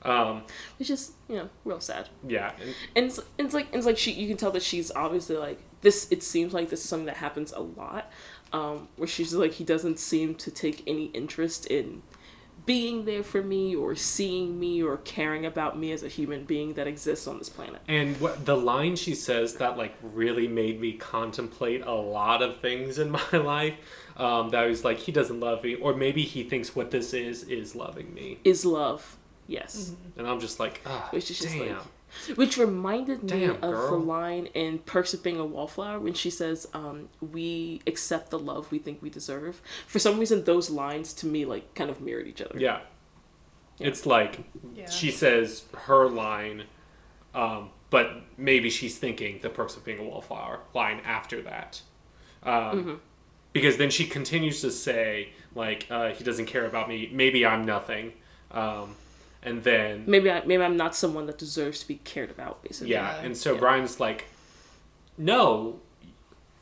Um, 0.06 0.44
Which 0.80 0.90
is, 0.90 1.14
you 1.30 1.36
know, 1.38 1.50
real 1.66 1.80
sad. 1.80 2.10
yeah. 2.28 2.52
And, 2.62 2.76
And 2.96 3.06
it's, 3.06 3.20
it's 3.38 3.54
like, 3.54 3.68
it's 3.74 3.86
like 3.86 3.98
she, 3.98 4.12
you 4.12 4.28
can 4.28 4.38
tell 4.38 4.52
that 4.52 4.64
she's 4.64 4.92
obviously 4.92 5.38
like, 5.38 5.60
this, 5.82 6.08
it 6.12 6.24
seems 6.24 6.54
like 6.54 6.70
this 6.70 6.84
is 6.84 6.90
something 6.90 7.06
that 7.08 7.18
happens 7.18 7.52
a 7.54 7.62
lot. 7.62 8.12
Um, 8.52 8.88
where 8.98 9.08
she's 9.08 9.34
like, 9.34 9.54
he 9.54 9.64
doesn't 9.64 10.00
seem 10.00 10.36
to 10.36 10.52
take 10.52 10.84
any 10.88 11.06
interest 11.06 11.66
in 11.68 12.04
being 12.66 13.04
there 13.06 13.24
for 13.24 13.42
me 13.44 13.76
or 13.76 13.94
seeing 13.96 14.58
me 14.60 14.82
or 14.82 14.96
caring 14.98 15.46
about 15.46 15.78
me 15.78 15.92
as 15.92 16.02
a 16.02 16.08
human 16.08 16.46
being 16.46 16.76
that 16.76 16.88
exists 16.88 17.28
on 17.28 17.38
this 17.38 17.50
planet. 17.50 17.82
and 17.90 18.18
what 18.22 18.46
the 18.46 18.56
line 18.56 18.96
she 18.96 19.14
says 19.14 19.56
that 19.56 19.78
like 19.78 19.94
really 20.02 20.48
made 20.48 20.80
me 20.80 20.94
contemplate 20.94 21.82
a 21.86 21.92
lot 21.92 22.42
of 22.42 22.62
things 22.62 22.98
in 23.00 23.12
my 23.32 23.32
life. 23.34 23.74
Um, 24.16 24.50
that 24.52 24.66
was 24.68 24.86
like 24.86 25.00
he 25.00 25.12
doesn't 25.12 25.40
love 25.42 25.64
me, 25.64 25.76
or 25.76 25.94
maybe 25.96 26.22
he 26.22 26.44
thinks 26.44 26.74
what 26.76 26.92
this 26.92 27.14
is 27.14 27.44
is 27.44 27.76
loving 27.76 28.14
me, 28.14 28.38
Is 28.46 28.64
love. 28.64 29.18
Yes. 29.54 29.94
and 30.18 30.28
I'm 30.28 30.40
just 30.40 30.60
like, 30.60 30.82
ah, 30.86 31.08
Which 31.12 31.30
is 31.32 31.40
just 31.40 31.54
damn. 31.56 31.78
like 31.78 32.38
which 32.38 32.58
reminded 32.58 33.24
me 33.24 33.30
Damn, 33.48 33.56
of 33.64 33.90
the 33.90 33.96
line 33.98 34.46
in 34.54 34.78
Perks 34.80 35.14
of 35.16 35.24
Being 35.24 35.40
a 35.40 35.46
Wallflower 35.46 36.00
when 36.00 36.14
she 36.14 36.30
says, 36.30 36.68
um, 36.74 37.10
"We 37.22 37.82
accept 37.88 38.30
the 38.30 38.38
love 38.38 38.72
we 38.72 38.78
think 38.78 39.02
we 39.02 39.10
deserve." 39.10 39.62
For 39.88 39.98
some 39.98 40.20
reason, 40.20 40.44
those 40.44 40.70
lines 40.70 41.12
to 41.16 41.26
me 41.26 41.44
like 41.46 41.74
kind 41.74 41.90
of 41.90 42.02
mirrored 42.02 42.28
each 42.28 42.40
other. 42.42 42.60
Yeah. 42.60 42.82
It's 43.80 44.06
like 44.06 44.40
Yeah. 44.76 44.88
she 44.90 45.10
says 45.10 45.64
her 45.88 46.08
line, 46.08 46.66
um, 47.34 47.72
but 47.90 48.22
maybe 48.38 48.70
she's 48.70 48.98
thinking 49.00 49.40
the 49.42 49.50
perks 49.50 49.76
of 49.76 49.84
being 49.84 49.98
a 50.00 50.04
wallflower 50.04 50.60
line 50.76 51.02
after 51.06 51.42
that. 51.42 51.82
Um, 52.44 53.02
Because 53.54 53.78
then 53.78 53.90
she 53.92 54.06
continues 54.08 54.62
to 54.62 54.70
say, 54.72 55.30
like, 55.56 55.86
uh, 55.90 56.10
he 56.10 56.24
doesn't 56.24 56.46
care 56.48 56.66
about 56.66 56.88
me. 56.90 57.10
Maybe 57.12 57.46
I'm 57.46 57.64
nothing. 57.66 58.14
Um, 58.52 58.96
and 59.45 59.64
then, 59.64 60.03
Maybe 60.07 60.32
I 60.32 60.44
maybe 60.45 60.64
I'm 60.64 60.78
not 60.78 60.95
someone 60.95 61.26
that 61.28 61.38
deserves 61.38 61.80
to 61.82 61.88
be 61.88 61.95
cared 62.03 62.30
about. 62.32 62.64
Basically. 62.64 62.91
yeah. 62.91 63.18
Yeah. 63.18 63.22
And 63.26 63.38
so 63.38 63.53
Yeah. 63.53 63.60
Brian's 63.60 63.99
like, 63.99 64.26
no, 65.18 65.80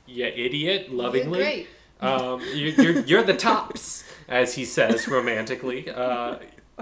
you 0.08 0.26
idiot, 0.26 0.92
lovingly. 0.92 1.40
You're 1.40 1.48
great. 1.48 1.68
Um, 2.02 2.42
you, 2.54 2.68
you're 2.78 3.00
you're 3.02 3.24
the 3.24 3.36
tops, 3.36 4.04
as 4.28 4.56
he 4.56 4.66
says 4.66 5.08
romantically. 5.08 5.90
Uh, 5.90 6.38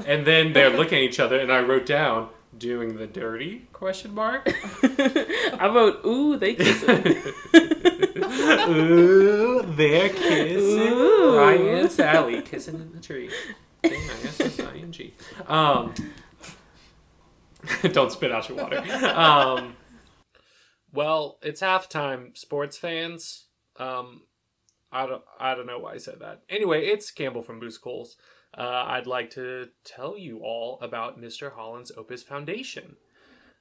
and 0.05 0.25
then 0.25 0.53
they're 0.53 0.69
looking 0.69 0.99
at 0.99 1.03
each 1.03 1.19
other, 1.19 1.37
and 1.39 1.51
I 1.51 1.59
wrote 1.61 1.85
down 1.85 2.29
doing 2.57 2.95
the 2.97 3.05
dirty 3.05 3.67
question 3.73 4.13
mark. 4.15 4.49
I 4.83 5.69
wrote, 5.73 6.05
"Ooh, 6.05 6.37
they 6.37 6.55
kissing." 6.55 7.17
Ooh, 8.31 9.61
they're 9.75 10.09
kissing. 10.09 10.93
Ooh. 10.93 11.37
Ryan 11.37 11.67
and 11.79 11.91
Sally 11.91 12.41
kissing 12.41 12.75
in 12.75 12.91
the 12.93 12.99
tree. 12.99 13.29
I 13.83 13.89
guess 13.89 14.39
it's 14.39 14.59
ing. 14.59 15.11
Um, 15.47 15.93
don't 17.91 18.11
spit 18.11 18.31
out 18.31 18.49
your 18.49 18.57
water. 18.57 18.83
Um, 19.05 19.75
well, 20.93 21.37
it's 21.41 21.61
halftime, 21.61 22.37
sports 22.37 22.77
fans. 22.77 23.45
Um, 23.77 24.23
I 24.91 25.05
don't, 25.05 25.23
I 25.39 25.55
don't 25.55 25.67
know 25.67 25.79
why 25.79 25.93
I 25.93 25.97
said 25.97 26.19
that. 26.19 26.41
Anyway, 26.49 26.85
it's 26.85 27.11
Campbell 27.11 27.43
from 27.43 27.61
Boozicles. 27.61 28.15
Uh, 28.57 28.85
I'd 28.87 29.05
like 29.07 29.29
to 29.31 29.69
tell 29.83 30.17
you 30.17 30.39
all 30.39 30.79
about 30.81 31.21
Mr. 31.21 31.53
Holland's 31.53 31.91
Opus 31.95 32.23
Foundation. 32.23 32.95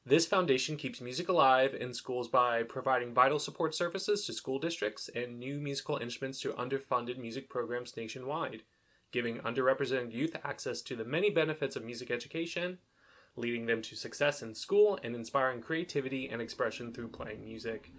This 0.07 0.25
foundation 0.25 0.79
keeps 0.79 1.03
music 1.03 1.29
alive 1.29 1.75
in 1.79 1.93
schools 1.93 2.29
by 2.29 2.63
providing 2.63 3.13
vital 3.13 3.39
support 3.39 3.75
services 3.75 4.25
to 4.25 4.33
school 4.33 4.59
districts 4.59 5.11
and 5.15 5.39
new 5.39 5.61
musical 5.61 5.99
instruments 5.99 6.41
to 6.41 6.53
underfunded 6.53 7.19
music 7.19 7.51
programs 7.51 7.95
nationwide, 7.95 8.63
giving 9.13 9.39
underrepresented 9.39 10.13
youth 10.13 10.37
access 10.45 10.83
to 10.83 10.97
the 10.97 11.05
many 11.05 11.31
benefits 11.31 11.77
of 11.77 11.85
music 11.85 12.11
education, 12.11 12.79
leading 13.37 13.67
them 13.67 13.83
to 13.83 13.97
success 13.97 14.43
in 14.43 14.55
school, 14.55 14.99
and 15.03 15.15
inspiring 15.15 15.61
creativity 15.61 16.29
and 16.29 16.43
expression 16.43 16.93
through 16.93 17.09
playing 17.09 17.45
music. 17.45 17.93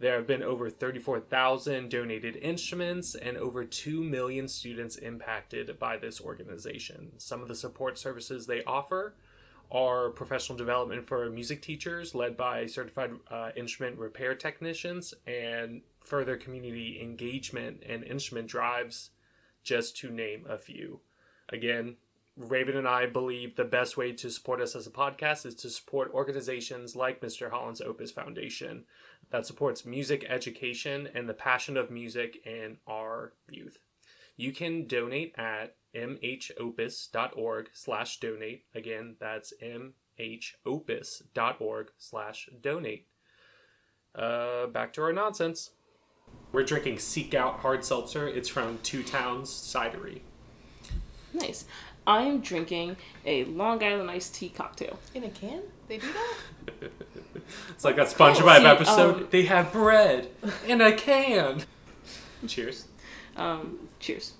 There 0.00 0.14
have 0.14 0.28
been 0.28 0.42
over 0.42 0.70
34,000 0.70 1.90
donated 1.90 2.36
instruments 2.36 3.16
and 3.16 3.36
over 3.36 3.64
2 3.64 4.04
million 4.04 4.46
students 4.46 4.96
impacted 4.96 5.76
by 5.78 5.96
this 5.96 6.20
organization. 6.20 7.12
Some 7.18 7.42
of 7.42 7.48
the 7.48 7.56
support 7.56 7.98
services 7.98 8.46
they 8.46 8.62
offer 8.62 9.14
are 9.70 10.10
professional 10.10 10.56
development 10.56 11.06
for 11.06 11.28
music 11.28 11.60
teachers 11.60 12.14
led 12.14 12.36
by 12.36 12.66
certified 12.66 13.10
uh, 13.30 13.50
instrument 13.56 13.98
repair 13.98 14.34
technicians 14.34 15.12
and 15.26 15.82
further 16.00 16.36
community 16.36 17.00
engagement 17.02 17.82
and 17.86 18.04
instrument 18.04 18.48
drives 18.48 19.10
just 19.68 19.96
to 19.96 20.10
name 20.10 20.44
a 20.48 20.58
few 20.58 21.00
again 21.50 21.96
raven 22.36 22.76
and 22.76 22.88
i 22.88 23.04
believe 23.04 23.56
the 23.56 23.64
best 23.64 23.96
way 23.96 24.12
to 24.12 24.30
support 24.30 24.60
us 24.60 24.74
as 24.76 24.86
a 24.86 24.90
podcast 24.90 25.44
is 25.44 25.54
to 25.54 25.68
support 25.68 26.10
organizations 26.14 26.96
like 26.96 27.20
mr 27.20 27.50
holland's 27.50 27.80
opus 27.80 28.10
foundation 28.10 28.84
that 29.30 29.44
supports 29.44 29.84
music 29.84 30.24
education 30.28 31.08
and 31.14 31.28
the 31.28 31.34
passion 31.34 31.76
of 31.76 31.90
music 31.90 32.38
in 32.46 32.76
our 32.86 33.32
youth 33.50 33.78
you 34.38 34.52
can 34.52 34.86
donate 34.86 35.34
at 35.36 35.74
mhopus.org 35.94 37.70
slash 37.72 38.20
donate. 38.20 38.64
Again, 38.74 39.16
that's 39.18 39.52
mhopus.org 40.18 41.90
slash 41.98 42.48
donate. 42.60 43.08
Uh, 44.14 44.68
back 44.68 44.92
to 44.94 45.02
our 45.02 45.12
nonsense. 45.12 45.70
We're 46.52 46.64
drinking 46.64 46.98
Seek 46.98 47.34
Out 47.34 47.60
Hard 47.60 47.84
Seltzer. 47.84 48.26
It's 48.26 48.48
from 48.48 48.78
Two 48.82 49.02
Towns 49.02 49.50
Cidery. 49.50 50.20
nice. 51.32 51.64
I 52.06 52.22
am 52.22 52.40
drinking 52.40 52.96
a 53.26 53.44
Long 53.44 53.84
Island 53.84 54.10
iced 54.10 54.34
tea 54.34 54.48
cocktail. 54.48 54.98
In 55.14 55.24
a 55.24 55.28
can? 55.28 55.60
They 55.88 55.98
do 55.98 56.06
that? 56.12 56.90
It's 57.70 57.82
like 57.84 57.96
that 57.96 58.08
SpongeBob 58.08 58.58
See, 58.58 58.66
episode. 58.66 59.14
um, 59.16 59.28
they 59.30 59.42
have 59.44 59.72
bread 59.72 60.28
in 60.66 60.82
a 60.82 60.92
can. 60.92 61.62
Cheers. 62.46 62.86
Um, 63.36 63.88
cheers. 64.00 64.32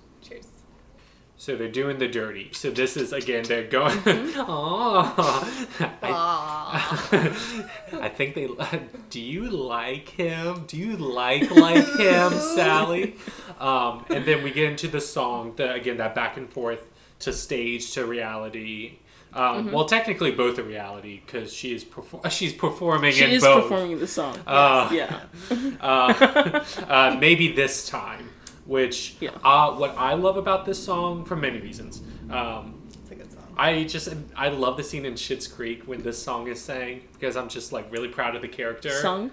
So 1.41 1.55
they're 1.55 1.71
doing 1.71 1.99
the 1.99 2.07
dirty. 2.09 2.49
So 2.51 2.69
this 2.69 2.97
is 2.97 3.13
again 3.13 3.45
they're 3.47 3.63
going. 3.65 3.97
Aww. 4.03 5.89
I. 6.03 7.69
I 8.01 8.09
think 8.09 8.35
they. 8.35 8.49
Do 9.09 9.21
you 9.21 9.49
like 9.49 10.09
him? 10.09 10.65
Do 10.67 10.75
you 10.75 10.97
like 10.97 11.49
like 11.51 11.87
him, 11.97 12.33
Sally? 12.33 13.15
Um, 13.57 14.05
and 14.09 14.25
then 14.25 14.43
we 14.43 14.51
get 14.51 14.69
into 14.69 14.89
the 14.89 14.99
song. 14.99 15.53
The 15.55 15.71
again 15.73 15.95
that 15.97 16.13
back 16.13 16.35
and 16.35 16.49
forth 16.51 16.85
to 17.19 17.31
stage 17.31 17.93
to 17.93 18.05
reality. 18.05 18.97
Um, 19.33 19.71
Well, 19.71 19.85
technically 19.85 20.31
both 20.31 20.57
a 20.57 20.63
reality 20.63 21.21
because 21.25 21.53
she 21.53 21.73
is 21.73 21.85
perfor- 21.85 22.29
she's 22.31 22.51
performing 22.51 23.13
She 23.13 23.23
in 23.23 23.29
is 23.31 23.43
both. 23.43 23.63
performing 23.69 23.99
the 23.99 24.07
song. 24.07 24.35
Uh, 24.45 24.89
yeah. 24.91 25.19
uh, 25.79 26.63
uh, 26.87 27.17
maybe 27.19 27.51
this 27.53 27.87
time. 27.87 28.29
Which 28.69 29.15
Yeah. 29.19 29.31
uh, 29.43 29.73
what 29.73 29.95
I 29.97 30.13
love 30.13 30.37
about 30.37 30.63
this 30.65 30.81
song 30.81 31.25
for 31.25 31.35
many 31.35 31.59
reasons. 31.59 32.01
Um, 32.29 32.75
It's 33.01 33.09
a 33.11 33.15
good 33.15 33.31
song. 33.31 33.43
I 33.57 33.83
just 33.85 34.09
I 34.37 34.49
love 34.49 34.77
the 34.77 34.83
scene 34.83 35.05
in 35.05 35.15
Schitt's 35.15 35.47
Creek 35.47 35.83
when 35.87 36.03
this 36.03 36.21
song 36.21 36.47
is 36.47 36.61
sang 36.61 37.01
because 37.13 37.35
I'm 37.35 37.49
just 37.49 37.71
like 37.73 37.91
really 37.91 38.09
proud 38.09 38.35
of 38.35 38.43
the 38.43 38.47
character. 38.47 38.91
Sung. 38.91 39.31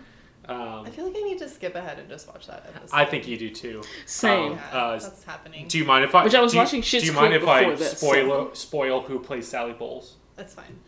Um, 0.48 0.86
I 0.86 0.90
feel 0.90 1.04
like 1.06 1.16
I 1.16 1.20
need 1.20 1.38
to 1.40 1.48
skip 1.50 1.74
ahead 1.74 1.98
and 1.98 2.08
just 2.08 2.28
watch 2.28 2.46
that 2.46 2.64
episode. 2.74 2.96
I 2.96 3.04
think 3.04 3.26
you 3.28 3.36
do 3.36 3.50
too. 3.50 3.82
Same. 4.06 4.52
Um, 4.52 4.58
yeah, 4.72 4.78
uh, 4.78 4.98
that's 4.98 5.24
happening. 5.24 5.66
Do 5.68 5.76
you 5.76 5.84
mind 5.84 6.04
if 6.04 6.14
I? 6.14 6.24
Which 6.24 6.34
I 6.34 6.40
was 6.40 6.52
do 6.52 6.56
you- 6.58 6.62
watching 6.64 6.80
Schitt's 6.82 7.02
Do 7.02 7.06
you 7.08 7.12
mind 7.12 7.32
Creek 7.32 7.42
if 7.42 7.48
I 7.48 7.74
this, 7.74 7.98
spoil 7.98 8.54
spoil 8.54 9.02
who 9.02 9.18
plays 9.18 9.46
Sally 9.46 9.74
Bowles? 9.74 10.14
That's 10.36 10.54
fine. 10.54 10.78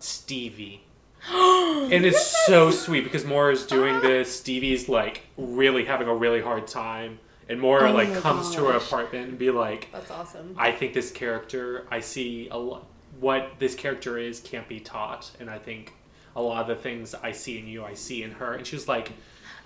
Stevie. 0.00 0.82
and 1.30 2.04
it's 2.04 2.46
so 2.46 2.70
sweet 2.70 3.04
because 3.04 3.24
Moira 3.24 3.52
is 3.52 3.64
doing 3.66 4.00
this. 4.00 4.34
Stevie's 4.40 4.88
like 4.88 5.22
really 5.36 5.84
having 5.84 6.08
a 6.08 6.14
really 6.14 6.40
hard 6.40 6.66
time, 6.66 7.20
and 7.50 7.60
Moira 7.60 7.90
Oh 7.90 7.94
like 7.94 8.14
comes 8.22 8.54
to 8.54 8.64
her 8.64 8.76
apartment 8.76 9.28
and 9.28 9.38
be 9.38 9.50
like, 9.50 9.88
That's 9.92 10.10
awesome. 10.10 10.54
"I 10.56 10.70
think 10.70 10.94
this 10.94 11.10
character, 11.10 11.86
I 11.90 11.98
see 11.98 12.48
a 12.48 12.56
lot. 12.56 12.86
What 13.18 13.54
this 13.58 13.74
character 13.74 14.16
is 14.16 14.40
can't 14.40 14.68
be 14.68 14.78
taught, 14.78 15.30
and 15.40 15.50
I 15.50 15.58
think 15.58 15.94
a 16.36 16.40
lot 16.40 16.62
of 16.62 16.68
the 16.68 16.80
things 16.80 17.12
I 17.12 17.32
see 17.32 17.58
in 17.58 17.66
you, 17.66 17.84
I 17.84 17.94
see 17.94 18.22
in 18.22 18.30
her." 18.32 18.54
And 18.54 18.64
she 18.64 18.76
was 18.76 18.86
like, 18.86 19.12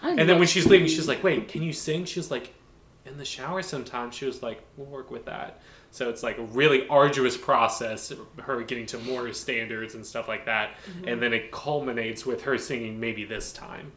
I 0.02 0.10
and 0.10 0.26
then 0.28 0.38
when 0.38 0.48
she's 0.48 0.66
leaving, 0.66 0.88
she's 0.88 1.06
like, 1.06 1.22
"Wait, 1.22 1.48
can 1.48 1.62
you 1.62 1.74
sing?" 1.74 2.06
She's 2.06 2.30
like, 2.30 2.54
"In 3.04 3.18
the 3.18 3.24
shower 3.24 3.60
sometimes." 3.60 4.14
She 4.14 4.24
was 4.24 4.42
like, 4.42 4.62
"We'll 4.78 4.86
work 4.86 5.10
with 5.10 5.26
that." 5.26 5.60
So 5.90 6.08
it's 6.08 6.22
like 6.22 6.38
a 6.38 6.42
really 6.42 6.88
arduous 6.88 7.36
process, 7.36 8.12
her 8.40 8.62
getting 8.62 8.86
to 8.86 8.98
more 8.98 9.30
standards 9.34 9.94
and 9.94 10.04
stuff 10.04 10.26
like 10.26 10.46
that, 10.46 10.70
mm-hmm. 10.88 11.08
and 11.08 11.22
then 11.22 11.34
it 11.34 11.52
culminates 11.52 12.24
with 12.24 12.44
her 12.44 12.56
singing 12.56 12.98
"Maybe 12.98 13.26
This 13.26 13.52
Time." 13.52 13.92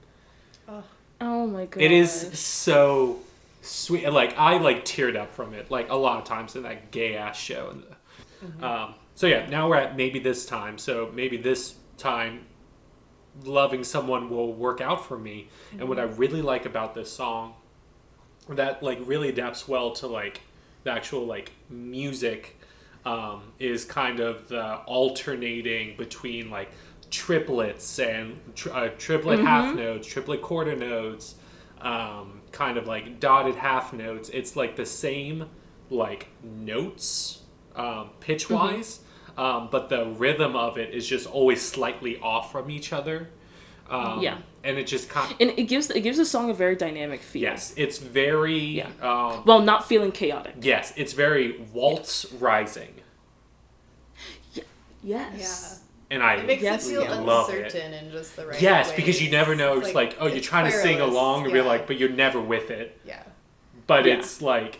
oh 1.22 1.48
my 1.48 1.66
god. 1.68 1.82
It 1.82 1.92
is 1.92 2.38
so 2.38 3.22
sweet. 3.68 4.10
Like 4.12 4.38
I 4.38 4.58
like 4.58 4.86
teared 4.86 5.16
up 5.16 5.34
from 5.34 5.54
it, 5.54 5.70
like 5.72 5.90
a 5.90 5.96
lot 5.96 6.20
of 6.20 6.26
times 6.26 6.56
in 6.56 6.64
that 6.64 6.92
gay 6.92 7.16
ass 7.16 7.38
show. 7.38 7.76
Mm-hmm. 8.44 8.64
um, 8.64 8.96
so 9.16 9.26
yeah, 9.28 9.48
now 9.50 9.68
we're 9.70 9.78
at 9.78 9.96
maybe 9.98 10.20
this 10.20 10.46
time. 10.46 10.78
So 10.78 11.12
maybe 11.14 11.38
this 11.38 11.76
time, 11.98 12.46
loving 13.44 13.84
someone 13.84 14.30
will 14.30 14.54
work 14.54 14.82
out 14.82 15.06
for 15.06 15.18
me. 15.18 15.50
And 15.80 15.88
what 15.90 16.00
I 16.00 16.04
Mm-hmm. 16.06 16.16
really 16.16 16.42
like 16.42 16.66
about 16.66 16.94
this 16.96 17.12
song, 17.12 17.54
that 18.50 18.82
like 18.84 19.00
really 19.06 19.30
adapts 19.30 19.68
well 19.68 19.92
to 19.92 20.08
like 20.08 20.42
the 20.84 20.92
actual 20.92 21.26
like 21.26 21.52
music, 21.70 22.60
um, 23.06 23.42
is 23.60 23.86
kind 23.86 24.20
of 24.20 24.48
the 24.50 24.76
alternating 24.86 25.96
between 25.98 26.50
like 26.50 26.72
triplets 27.10 28.00
and 28.00 28.40
tr- 28.56 28.72
uh, 28.72 28.90
triplet 28.98 29.40
half 29.40 29.76
notes, 29.76 30.08
triplet 30.08 30.42
quarter 30.42 30.76
notes, 30.76 31.36
um, 31.82 32.42
kind 32.52 32.78
of 32.78 32.88
like 32.88 33.20
dotted 33.20 33.56
half 33.56 33.94
notes. 33.94 34.30
It's 34.30 34.56
like 34.56 34.76
the 34.76 34.86
same 34.86 35.50
like 35.90 36.28
notes 36.44 37.42
um, 37.76 38.10
pitch 38.20 38.50
wise, 38.50 39.00
um, 39.38 39.70
but 39.72 39.90
the 39.90 40.06
rhythm 40.08 40.56
of 40.56 40.78
it 40.78 40.94
is 40.94 41.08
just 41.08 41.28
always 41.28 41.62
slightly 41.62 42.20
off 42.20 42.52
from 42.52 42.70
each 42.72 42.92
other. 42.94 43.30
Um, 43.90 44.22
Yeah. 44.22 44.40
and 44.66 44.78
it 44.78 44.86
just 44.88 45.08
kind. 45.10 45.32
of, 45.32 45.38
and 45.40 45.52
it 45.58 45.64
gives 45.64 45.90
it 45.90 46.02
gives 46.02 46.18
the 46.18 46.26
song 46.26 46.50
a 46.50 46.54
very 46.54 46.76
dynamic 46.76 47.22
feel. 47.22 47.42
Yes, 47.44 47.74
it's 47.78 48.00
very. 48.00 48.58
Yeah. 48.60 48.88
Um, 49.02 49.44
While 49.46 49.62
not 49.62 49.88
feeling 49.88 50.12
chaotic. 50.12 50.56
yes, 50.62 50.94
it's 50.98 51.14
very 51.14 51.60
waltz 51.74 52.26
rising, 52.34 52.96
Yes. 55.04 55.84
And 56.10 56.24
I 56.24 56.36
It 56.36 56.46
makes 56.48 56.64
Yes, 56.64 56.86
it 56.88 56.92
feel 56.92 57.04
yeah. 57.04 57.16
love 57.20 57.50
it. 57.50 57.66
uncertain 57.66 57.94
in 57.94 58.12
just 58.12 58.36
the 58.36 58.48
right 58.48 58.62
Yes, 58.62 58.88
ways. 58.90 58.96
because 58.96 59.22
you 59.22 59.30
never 59.32 59.56
know. 59.56 59.80
It's 59.80 59.94
like, 59.94 60.16
oh, 60.20 60.28
you're 60.28 60.38
it's 60.38 60.48
trying 60.48 60.66
to 60.72 60.78
sing 60.78 61.02
along, 61.02 61.46
and 61.46 61.54
you're 61.54 61.64
like, 61.66 61.88
but 61.88 61.98
you're 61.98 62.10
never 62.10 62.40
with 62.42 62.70
it. 62.72 63.00
yeah. 63.06 63.24
But 63.88 64.06
Yeah. 64.06 64.16
it's 64.16 64.42
like, 64.42 64.80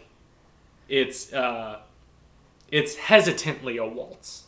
it's 0.90 1.32
uh, 1.34 1.80
it's 2.72 2.96
hesitantly 2.96 3.78
a 3.78 3.86
waltz. 3.86 4.44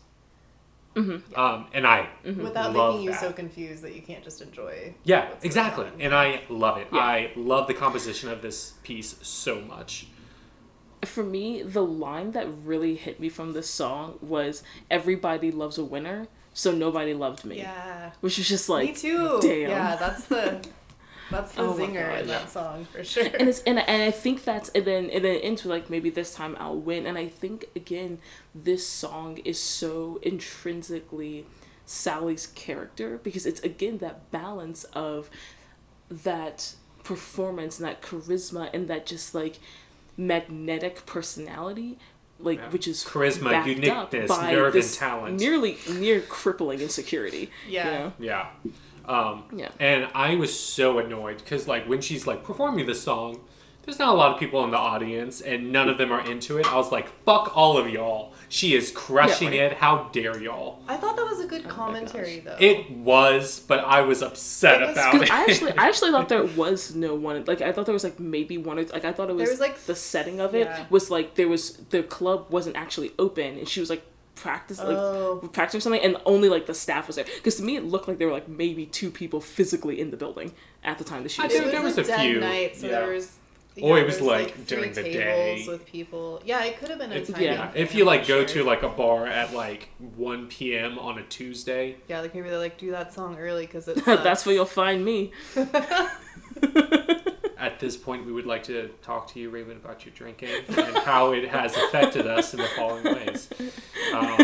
Mm-hmm. 0.95 1.39
Um, 1.39 1.68
and 1.73 1.85
I 1.88 2.10
Without 2.26 2.73
love 2.73 2.95
making 2.95 3.06
you 3.06 3.11
that. 3.11 3.19
so 3.22 3.31
confused 3.31 3.84
that 3.84 3.93
you 3.95 4.01
can't 4.01 4.23
just 4.23 4.41
enjoy. 4.41 4.95
Yeah, 5.03 5.30
what's 5.30 5.35
going 5.35 5.45
exactly. 5.45 5.85
on. 5.85 6.01
And 6.01 6.14
I 6.15 6.41
love 6.49 6.77
it. 6.77 6.88
Yeah. 6.91 6.99
I 6.99 7.31
love 7.35 7.68
the 7.68 7.73
composition 7.73 8.30
of 8.30 8.41
this 8.41 8.73
piece 8.84 9.15
so 9.22 9.61
much. 9.61 10.07
For 11.06 11.23
me, 11.23 11.61
the 11.64 11.84
line 11.84 12.31
that 12.31 12.47
really 12.65 12.95
hit 12.95 13.19
me 13.19 13.30
from 13.30 13.53
this 13.53 13.69
song 13.69 14.18
was 14.22 14.64
"Everybody 14.91 15.51
loves 15.51 15.77
a 15.77 15.85
winner, 15.85 16.27
so 16.60 16.72
nobody 16.73 17.14
loved 17.14 17.45
me," 17.45 17.57
Yeah. 17.60 18.11
which 18.22 18.38
was 18.38 18.48
just 18.49 18.68
like 18.69 18.90
Me 18.90 18.94
too. 18.95 19.40
Damn. 19.41 19.69
Yeah, 19.69 19.95
that's 19.95 20.26
the 20.26 20.60
that's 21.31 21.53
the 21.53 21.61
Oh 21.68 21.73
zinger 21.73 22.19
in 22.22 22.27
that 22.27 22.49
song 22.49 22.86
for 22.91 23.03
sure. 23.03 23.26
and 23.40 23.48
it's 23.48 23.61
and, 23.61 23.80
and 23.80 24.03
I 24.03 24.11
think 24.11 24.44
that's 24.44 24.68
and 24.69 24.84
then 24.86 25.10
and 25.10 25.23
then 25.23 25.36
into 25.40 25.69
like 25.69 25.90
maybe 25.90 26.10
this 26.10 26.34
time 26.34 26.57
I'll 26.60 26.76
win 26.77 27.06
and 27.06 27.18
I 27.18 27.27
think 27.27 27.65
again 27.76 28.19
this 28.53 28.86
song 28.88 29.38
is 29.45 29.60
so 29.60 30.19
intrinsically 30.22 31.45
Sally's 31.86 32.48
character 32.48 33.19
because 33.23 33.45
it's 33.45 33.61
again 33.61 33.99
that 33.99 34.30
balance 34.31 34.84
of 34.86 35.30
that 36.10 36.73
performance 37.03 37.80
and 37.80 37.88
that 37.88 38.02
charisma 38.02 38.69
and 38.73 38.88
that 38.88 39.06
just 39.06 39.34
like 39.34 39.60
magnetic 40.18 41.06
personality 41.06 41.98
like 42.40 42.60
Yeah. 42.60 42.70
which 42.70 42.88
is 42.88 43.03
Charisma, 43.03 43.52
backed 43.52 43.68
uniqueness, 43.68 44.32
up 44.32 44.38
by 44.41 44.52
nerve 44.52 44.66
and 44.68 44.74
this 44.74 44.98
talent. 44.98 45.40
nearly 45.40 45.78
near 45.91 46.22
crippling 46.22 46.80
insecurity 46.80 47.49
Yeah. 47.68 47.86
you 47.86 47.99
know? 47.99 48.14
Yeah. 48.20 48.48
Um, 49.06 49.44
Yeah. 49.53 49.70
And 49.80 50.07
I 50.14 50.36
was 50.36 50.57
so 50.57 50.99
annoyed 50.99 51.38
because, 51.40 51.68
like, 51.68 51.88
when 51.88 51.99
she's 52.02 52.28
like 52.28 52.44
performing 52.44 52.86
this 52.86 53.02
song, 53.02 53.40
there's 53.84 53.97
not 53.99 54.10
a 54.14 54.18
lot 54.18 54.31
of 54.34 54.39
people 54.39 54.64
in 54.65 54.72
the 54.72 54.77
audience, 54.77 55.41
and 55.41 55.72
none 55.72 55.89
of 55.89 55.97
them 55.97 56.11
are 56.11 56.23
into 56.30 56.57
it. 56.57 56.72
I 56.72 56.76
was 56.76 56.91
like, 56.91 57.07
"Fuck 57.26 57.57
all 57.57 57.77
of 57.77 57.89
y'all! 57.89 58.34
She 58.49 58.76
is 58.76 58.91
crushing 58.91 59.51
Yeah, 59.53 59.64
right. 59.64 59.72
it. 59.72 59.77
How 59.80 60.10
dare 60.11 60.39
y'all!" 60.41 60.80
I 60.88 60.95
thought 60.97 61.15
that 61.15 61.26
was 61.26 61.39
a 61.39 61.47
good 61.47 61.64
Oh 61.65 61.69
commentary 61.69 62.39
though. 62.41 62.57
It 62.60 62.91
was, 62.91 63.60
but 63.61 63.80
I 63.80 64.01
was 64.01 64.22
upset 64.22 64.81
It 64.81 64.88
was- 64.88 64.91
about 64.97 65.11
'Cause 65.14 65.22
it. 65.23 65.31
I 65.31 65.41
actually, 65.43 65.72
I 65.77 65.88
actually 65.88 66.11
thought 66.11 66.30
there 66.35 66.43
was 66.45 66.93
no 66.95 67.15
one. 67.15 67.43
Like 67.47 67.61
I 67.61 67.72
thought 67.72 67.85
there 67.88 67.93
was 67.93 68.03
like 68.03 68.19
maybe 68.19 68.57
one 68.57 68.77
or 68.77 68.84
like 68.85 69.06
I 69.06 69.11
thought 69.11 69.30
it 69.30 69.35
was, 69.35 69.43
There 69.45 69.53
was, 69.53 69.60
like, 69.60 69.77
the 69.85 69.95
setting 69.95 70.39
of 70.39 70.53
it 70.53 70.68
yeah. 70.68 70.85
was 70.89 71.10
like 71.10 71.35
there 71.35 71.47
was 71.47 71.77
the 71.89 72.03
club 72.03 72.47
wasn't 72.51 72.76
actually 72.76 73.14
open 73.18 73.57
and 73.57 73.68
she 73.68 73.80
was 73.80 73.89
like 73.89 74.03
practice 74.35 74.77
like 74.80 74.95
Oh. 74.95 75.49
practicing 75.51 75.81
something 75.81 76.01
and 76.01 76.15
only 76.26 76.47
like 76.47 76.65
the 76.65 76.73
staff 76.73 77.07
was 77.07 77.18
there 77.18 77.26
because 77.26 77.56
to 77.57 77.64
me 77.64 77.76
it 77.76 77.84
looked 77.84 78.07
like 78.07 78.19
there 78.19 78.27
were 78.27 78.34
like 78.34 78.47
maybe 78.47 78.85
two 78.85 79.11
people 79.11 79.41
physically 79.41 79.99
in 79.99 80.11
the 80.11 80.18
building 80.18 80.53
at 80.81 80.97
the 80.97 81.03
time 81.03 81.23
that 81.23 81.30
she 81.31 81.41
I 81.41 81.45
was 81.47 81.53
think 81.53 81.72
there. 81.72 81.81
was, 81.81 81.95
there 81.95 82.03
was 82.03 82.10
a, 82.10 82.14
a 82.14 82.18
dead 82.18 82.31
few, 82.31 82.39
night, 82.39 82.77
so 82.77 82.85
yeah. 82.88 82.99
there 83.01 83.11
was. 83.14 83.35
Or 83.81 83.97
it 83.97 84.06
was, 84.06 84.18
there 84.18 84.27
like, 84.27 84.65
during 84.68 84.93
the 84.93 85.03
day. 85.03 85.65
with 85.68 85.85
people. 85.85 86.41
Yeah, 86.45 86.64
it 86.65 86.80
could 86.80 86.89
have 86.89 86.99
been 86.99 87.11
a 87.11 87.26
tiny. 87.26 87.45
yeah. 87.45 87.72
If 87.76 87.95
you 87.95 88.06
like 88.06 88.27
go 88.27 88.45
sure. 88.45 88.64
to 88.64 88.64
like 88.64 88.84
a 88.84 88.89
bar 88.89 89.27
at 89.27 89.53
like 89.53 89.89
1 90.15 90.47
p.m. 90.47 90.97
on 90.99 91.18
a 91.19 91.23
Tuesday, 91.23 91.97
Yeah, 92.07 92.22
like 92.22 92.34
maybe 92.34 92.49
they 92.49 92.57
like 92.57 92.77
do 92.77 92.91
that 92.91 93.14
song 93.14 93.38
early 93.38 93.65
because 93.65 93.88
it's. 93.88 94.01
That's 94.06 94.45
where 94.45 94.56
you'll 94.56 94.65
find 94.65 95.03
me. 95.03 95.31
at 97.60 97.80
this 97.80 97.98
point, 97.98 98.26
we 98.26 98.31
would 98.31 98.45
like 98.45 98.64
to 98.64 98.90
talk 99.02 99.27
to 99.34 99.40
you, 99.40 99.49
Raven, 99.49 99.77
about 99.77 100.06
your 100.06 100.14
drinking 100.15 100.49
and 100.69 100.98
how 100.99 101.34
it 101.34 101.49
has 101.49 101.76
affected 101.76 102.26
us 102.27 102.53
in 102.53 102.60
the 102.60 102.68
following 102.76 103.03
ways. 103.03 103.49
Um, 104.14 104.38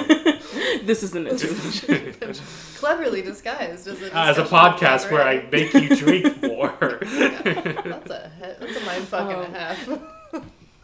This 0.83 1.01
is 1.03 1.15
an 1.15 1.27
interlude. 1.27 2.17
cleverly 2.75 3.21
disguised 3.21 3.87
as 3.87 4.01
a 4.01 4.15
as 4.15 4.37
a 4.37 4.41
discussion 4.41 4.41
of 4.41 4.49
podcast 4.49 5.11
where 5.11 5.23
I 5.23 5.47
make 5.51 5.73
you 5.73 5.95
drink 5.95 6.41
more. 6.43 6.69
That's 7.01 8.09
a 8.11 8.31
that's 8.59 8.77
a 8.77 8.85
mind 8.85 9.03
fuck 9.05 9.29
and 9.29 9.39
Um, 9.45 9.53
a 9.53 9.57
half. 9.57 9.89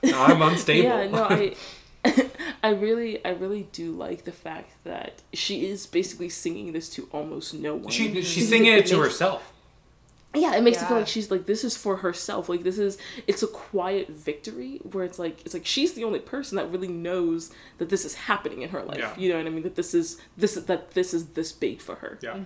I'm 0.16 0.41
unstable. 0.41 0.84
Yeah, 0.90 1.08
no, 1.08 1.24
I 1.24 1.56
I 2.64 2.70
really 2.72 3.24
I 3.24 3.30
really 3.30 3.68
do 3.72 3.91
like 3.91 4.24
the 4.24 4.32
fact 4.32 4.72
that 4.84 5.22
she 5.34 5.66
is 5.68 5.86
basically 5.86 6.30
singing 6.30 6.72
this 6.74 6.90
to 6.91 7.08
almost 7.12 7.53
no 7.53 7.76
one. 7.76 7.90
she, 7.91 8.06
she's 8.24 8.36
Because 8.36 8.49
singing 8.49 8.74
it 8.74 8.86
to 8.88 8.95
makes- 8.98 9.08
herself. 9.08 9.53
Yeah, 10.34 10.56
it 10.56 10.64
makes 10.64 10.82
it 10.82 10.86
feel 10.86 10.95
like 10.98 11.08
she's 11.08 11.30
like 11.30 11.45
this 11.45 11.64
is 11.66 11.76
for 11.76 11.98
herself. 11.98 12.48
Like 12.48 12.64
this 12.64 12.78
is 12.80 12.98
it's 13.28 13.44
a 13.44 13.48
quiet 13.48 14.08
victory 14.10 14.80
where 14.84 15.03
it's 15.03 15.20
like 15.20 15.41
it's 15.41 15.53
like 15.53 15.66
she's 15.66 15.94
the 15.94 16.06
only 16.06 16.20
person 16.20 16.56
that 16.56 16.72
really 16.72 16.88
knows 16.88 17.52
that 17.80 17.90
this 17.90 18.06
is 18.06 18.16
happening 18.16 18.62
in 18.62 18.70
her 18.70 18.82
life. 18.82 18.98
Yeah. 18.99 19.14
You 19.18 19.30
know 19.30 19.38
what 19.38 19.48
I 19.48 19.49
mean? 19.49 19.64
That 19.64 19.76
this 19.76 19.94
is 19.94 20.22
this 20.38 20.56
that 20.56 20.91
this 20.91 21.14
is 21.14 21.30
this 21.30 21.52
big 21.52 21.82
for 21.82 21.95
her. 21.95 22.18
Yeah. 22.22 22.40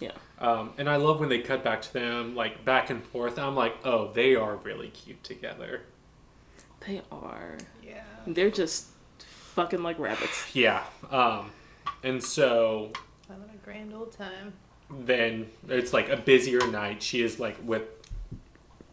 Yeah. 0.00 0.12
Um, 0.38 0.74
and 0.76 0.88
I 0.88 0.96
love 0.96 1.18
when 1.18 1.30
they 1.30 1.38
cut 1.40 1.64
back 1.64 1.80
to 1.82 1.92
them, 1.92 2.34
like 2.34 2.64
back 2.64 2.90
and 2.90 3.02
forth. 3.04 3.38
I'm 3.38 3.54
like, 3.56 3.74
oh, 3.84 4.12
they 4.12 4.34
are 4.34 4.56
really 4.56 4.88
cute 4.88 5.22
together. 5.24 5.82
They 6.86 7.00
are. 7.10 7.56
yeah. 7.82 8.02
They're 8.26 8.50
just 8.50 8.86
fucking 9.54 9.82
like 9.82 9.98
rabbits. 9.98 10.44
Yeah. 10.54 10.84
Um, 11.10 11.50
and 12.02 12.22
so 12.22 12.92
Having 13.28 13.50
a 13.54 13.64
grand 13.64 13.94
old 13.94 14.12
time. 14.12 14.52
Then 14.90 15.46
it's 15.68 15.92
like 15.92 16.08
a 16.08 16.16
busier 16.16 16.66
night. 16.70 17.02
She 17.02 17.22
is 17.22 17.38
like 17.40 17.56
with 17.64 17.82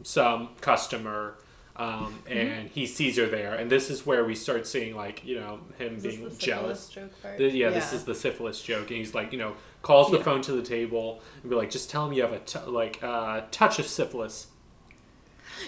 some 0.03 0.49
customer, 0.61 1.35
um, 1.75 2.21
Mm-hmm. 2.27 2.31
and 2.37 2.69
he 2.69 2.85
sees 2.87 3.17
her 3.17 3.27
there, 3.27 3.53
and 3.53 3.69
this 3.69 3.89
is 3.89 4.05
where 4.05 4.23
we 4.25 4.33
start 4.35 4.65
seeing 4.65 4.95
like 4.95 5.23
you 5.25 5.39
know 5.39 5.59
him 5.77 5.99
being 5.99 6.29
jealous. 6.37 6.95
The- 7.37 7.49
yeah, 7.51 7.69
this 7.69 7.93
is 7.93 8.03
the 8.03 8.15
syphilis 8.15 8.61
joke, 8.61 8.89
and 8.89 8.97
he's 8.97 9.13
like, 9.13 9.31
you 9.31 9.37
know, 9.37 9.53
calls 9.83 10.09
the 10.11 10.17
Yeah. 10.17 10.23
phone 10.23 10.41
to 10.43 10.53
the 10.53 10.63
table 10.63 11.21
and 11.41 11.49
be 11.49 11.55
like, 11.55 11.69
just 11.69 11.89
tell 11.89 12.05
him 12.07 12.13
you 12.13 12.23
have 12.23 12.33
a 12.33 12.39
t- 12.39 12.59
like 12.67 12.99
uh, 13.03 13.41
touch 13.51 13.77
of 13.79 13.85
syphilis. 13.87 14.47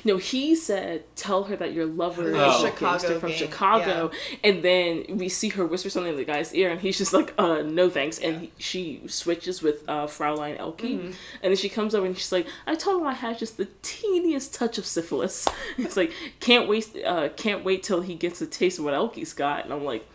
No, 0.03 0.17
he 0.17 0.55
said, 0.55 1.03
"Tell 1.15 1.45
her 1.45 1.55
that 1.55 1.73
your 1.73 1.85
lover 1.85 2.29
is 2.29 2.35
Oh. 2.37 2.63
gangster 2.63 2.69
Chicago 3.07 3.19
from 3.19 3.29
gang, 3.29 3.37
Chicago." 3.37 4.11
And 4.43 4.63
then 4.63 5.05
we 5.09 5.29
see 5.29 5.49
her 5.49 5.65
whisper 5.65 5.89
something 5.89 6.11
in 6.11 6.17
the 6.17 6.25
guy's 6.25 6.53
ear, 6.53 6.69
and 6.69 6.79
he's 6.81 6.97
just 6.97 7.13
like, 7.13 7.33
"Uh, 7.37 7.61
no 7.61 7.89
thanks." 7.89 8.19
And 8.19 8.41
he, 8.41 8.51
she 8.57 9.01
switches 9.07 9.61
with 9.61 9.83
uh, 9.87 10.07
Fraulein 10.07 10.57
Elke, 10.57 10.83
and 10.83 11.15
then 11.41 11.55
she 11.55 11.69
comes 11.69 11.93
over 11.95 12.05
and 12.05 12.17
she's 12.17 12.31
like, 12.31 12.47
"I 12.67 12.75
told 12.75 13.01
him 13.01 13.07
I 13.07 13.13
had 13.13 13.37
just 13.39 13.57
the 13.57 13.67
teeniest 13.81 14.53
touch 14.53 14.77
of 14.77 14.85
syphilis." 14.85 15.47
it's 15.77 15.97
like, 15.97 16.11
can't 16.39 16.67
wait, 16.67 16.89
uh, 17.05 17.29
can't 17.29 17.63
wait 17.63 17.83
till 17.83 18.01
he 18.01 18.15
gets 18.15 18.41
a 18.41 18.47
taste 18.47 18.79
of 18.79 18.85
what 18.85 18.93
Elke's 18.93 19.33
got, 19.33 19.63
and 19.65 19.73
I'm 19.73 19.83
like. 19.83 20.05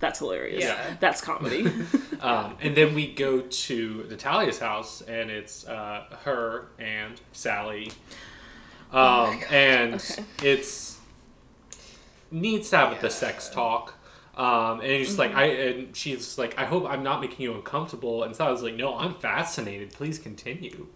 That's 0.00 0.20
hilarious. 0.20 0.62
Yeah. 0.62 0.96
That's 1.00 1.20
comedy. 1.20 1.68
Um, 2.20 2.56
and 2.60 2.76
then 2.76 2.94
we 2.94 3.12
go 3.12 3.42
to 3.42 4.06
Natalia's 4.10 4.58
house, 4.58 5.02
and 5.02 5.30
it's 5.30 5.66
uh, 5.68 6.04
her 6.24 6.66
and 6.78 7.20
Sally. 7.32 7.92
Um, 8.92 9.40
and 9.50 9.94
Okay. 9.94 10.24
it's 10.42 10.98
needs 12.30 12.70
to 12.70 12.76
have 12.76 13.00
the 13.00 13.10
sex 13.10 13.48
talk. 13.50 13.94
Um, 14.36 14.80
and 14.80 15.04
just 15.04 15.18
like 15.18 15.34
I 15.34 15.44
and 15.46 15.96
she's 15.96 16.38
like, 16.38 16.56
I 16.58 16.64
hope 16.64 16.86
I'm 16.88 17.02
not 17.02 17.20
making 17.20 17.40
you 17.42 17.54
uncomfortable. 17.54 18.22
And 18.22 18.36
so 18.36 18.46
I 18.46 18.50
was 18.50 18.62
like, 18.62 18.74
No, 18.76 18.96
I'm 18.96 19.14
fascinated. 19.14 19.92
Please 19.92 20.18
continue. 20.18 20.86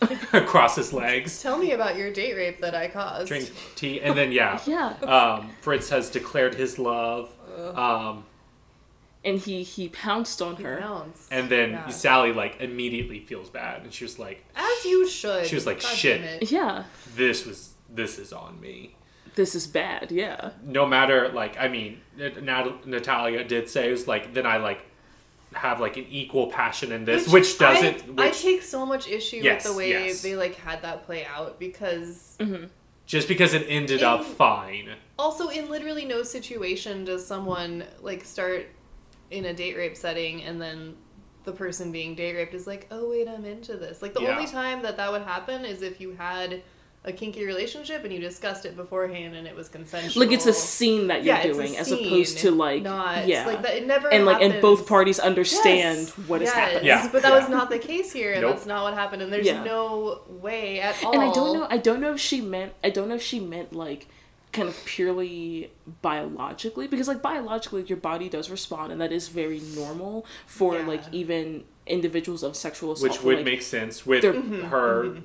Across 0.32 0.76
his 0.76 0.92
legs, 0.92 1.42
Tell 1.42 1.58
me 1.58 1.72
about 1.72 1.96
your 1.96 2.12
date 2.12 2.34
rape 2.36 2.60
that 2.60 2.72
I 2.74 2.86
caused. 2.86 3.26
drink 3.26 3.50
tea, 3.74 4.00
and 4.00 4.16
then 4.16 4.30
yeah, 4.30 4.60
Yeah. 4.66 4.90
um, 5.02 5.50
Fritz 5.60 5.88
has 5.90 6.08
declared 6.08 6.54
his 6.54 6.78
love. 6.78 7.30
Um, 7.74 8.24
And 9.28 9.38
he 9.38 9.62
he 9.62 9.88
pounced 9.88 10.40
on 10.42 10.56
He 10.56 10.62
her. 10.62 10.78
bounced. 10.80 11.28
and 11.30 11.48
then 11.48 11.70
Yeah. 11.72 11.88
Sally 11.88 12.32
like 12.32 12.60
immediately 12.60 13.20
feels 13.20 13.50
bad, 13.50 13.82
and 13.82 13.92
she 13.92 14.04
was 14.04 14.18
like, 14.18 14.44
As 14.56 14.84
you 14.84 15.08
should. 15.08 15.46
She 15.46 15.54
was 15.54 15.66
like, 15.66 15.80
God 15.82 15.94
"Shit." 15.96 16.50
Yeah. 16.50 16.84
"This 17.14 17.44
was 17.46 17.70
this 17.88 18.18
is 18.18 18.32
on 18.32 18.60
me." 18.60 18.94
This 19.34 19.54
is 19.54 19.66
bad. 19.66 20.10
Yeah. 20.10 20.50
no 20.64 20.84
matter 20.86 21.28
like 21.28 21.56
I 21.58 21.68
mean, 21.68 22.00
Nat- 22.16 22.86
Natalia 22.86 23.44
did 23.44 23.68
say 23.68 23.88
it 23.88 23.92
was 23.92 24.08
like 24.08 24.34
then 24.34 24.46
I 24.46 24.56
like 24.56 24.80
have 25.54 25.80
like 25.80 25.96
an 25.96 26.06
equal 26.10 26.48
passion 26.48 26.92
in 26.92 27.04
this, 27.04 27.26
which, 27.28 27.56
doesn't. 27.58 28.18
I, 28.20 28.26
I 28.26 28.30
take 28.30 28.62
so 28.62 28.84
much 28.84 29.08
issue 29.08 29.36
Yes, 29.42 29.64
with 29.64 29.72
the 29.72 29.78
way 29.78 29.88
yes. 29.90 30.22
they 30.22 30.36
like 30.36 30.56
had 30.56 30.82
that 30.82 31.04
play 31.06 31.24
out 31.24 31.58
because 31.58 32.36
mm-hmm. 32.38 32.64
just 33.06 33.28
because 33.28 33.54
it 33.54 33.64
ended 33.68 34.02
up 34.02 34.24
fine. 34.24 34.90
also 35.18 35.48
in 35.48 35.70
literally 35.70 36.04
no 36.04 36.22
situation 36.22 37.04
does 37.04 37.24
someone 37.26 37.84
like 38.02 38.24
start 38.24 38.66
in 39.30 39.44
a 39.44 39.54
date 39.54 39.76
rape 39.76 39.96
setting 39.96 40.42
and 40.42 40.60
then 40.60 40.96
the 41.44 41.52
person 41.52 41.92
being 41.92 42.14
date 42.14 42.34
raped 42.34 42.54
is 42.54 42.66
like, 42.66 42.86
oh 42.90 43.10
wait, 43.10 43.28
I'm 43.28 43.44
into 43.44 43.76
this. 43.76 44.02
Like 44.02 44.14
the 44.14 44.20
Yeah. 44.22 44.36
only 44.36 44.46
time 44.46 44.82
that 44.82 44.96
that 44.96 45.10
would 45.10 45.22
happen 45.22 45.64
is 45.64 45.82
if 45.82 46.00
you 46.00 46.12
had 46.12 46.62
a 47.04 47.12
kinky 47.12 47.44
relationship 47.46 48.04
and 48.04 48.12
you 48.12 48.18
discussed 48.20 48.66
it 48.66 48.76
beforehand 48.76 49.34
and 49.34 49.46
it 49.46 49.54
was 49.54 49.68
consensual. 49.68 50.22
Like 50.22 50.32
it's 50.32 50.46
a 50.46 50.52
scene 50.52 51.06
that 51.06 51.24
you're 51.24 51.36
yeah, 51.36 51.42
doing 51.44 51.76
as 51.76 51.90
opposed 51.90 52.38
to 52.38 52.50
like 52.50 52.82
not 52.82 53.26
yeah. 53.26 53.46
like 53.46 53.62
that. 53.62 53.76
It 53.76 53.86
never 53.86 54.12
and 54.12 54.26
like 54.26 54.42
and 54.42 54.60
both 54.60 54.86
parties 54.86 55.18
understand 55.18 55.98
Yes, 55.98 56.18
what 56.28 56.42
is 56.42 56.46
yes, 56.48 56.54
happening. 56.54 56.86
Yeah, 56.86 57.08
but 57.10 57.22
that 57.22 57.32
yeah. 57.32 57.38
was 57.38 57.48
not 57.48 57.70
the 57.70 57.78
case 57.78 58.12
here, 58.12 58.32
and 58.32 58.42
Nope. 58.42 58.56
that's 58.56 58.66
not 58.66 58.82
what 58.82 58.94
happened. 58.94 59.22
And 59.22 59.32
there's 59.32 59.46
Yeah. 59.46 59.62
no 59.62 60.22
way 60.28 60.80
at 60.80 61.02
all. 61.04 61.12
And 61.12 61.22
I 61.22 61.32
don't 61.32 61.54
know 61.54 61.66
I 61.70 61.78
don't 61.78 62.00
know 62.00 62.12
if 62.12 62.20
she 62.20 62.40
meant 62.40 62.74
I 62.82 62.90
don't 62.90 63.08
know 63.08 63.14
if 63.14 63.22
she 63.22 63.40
meant 63.40 63.72
like 63.72 64.08
kind 64.52 64.68
of 64.68 64.76
purely 64.86 65.70
biologically 66.02 66.86
because 66.86 67.06
like 67.08 67.20
biologically 67.20 67.82
your 67.84 67.98
body 67.98 68.28
does 68.28 68.50
respond 68.50 68.90
and 68.92 69.00
that 69.00 69.12
is 69.12 69.28
very 69.28 69.60
normal 69.74 70.24
for 70.46 70.76
Yeah. 70.76 70.86
like 70.86 71.02
even 71.12 71.64
individuals 71.86 72.42
of 72.42 72.56
sexual 72.56 72.92
assault 72.92 73.10
Which 73.12 73.22
would 73.22 73.36
like, 73.36 73.44
make 73.44 73.62
sense 73.62 74.06
with 74.06 74.22
they're- 74.22 74.32
mm-hmm. 74.34 74.62
her, 74.66 75.04
mm-hmm. 75.04 75.20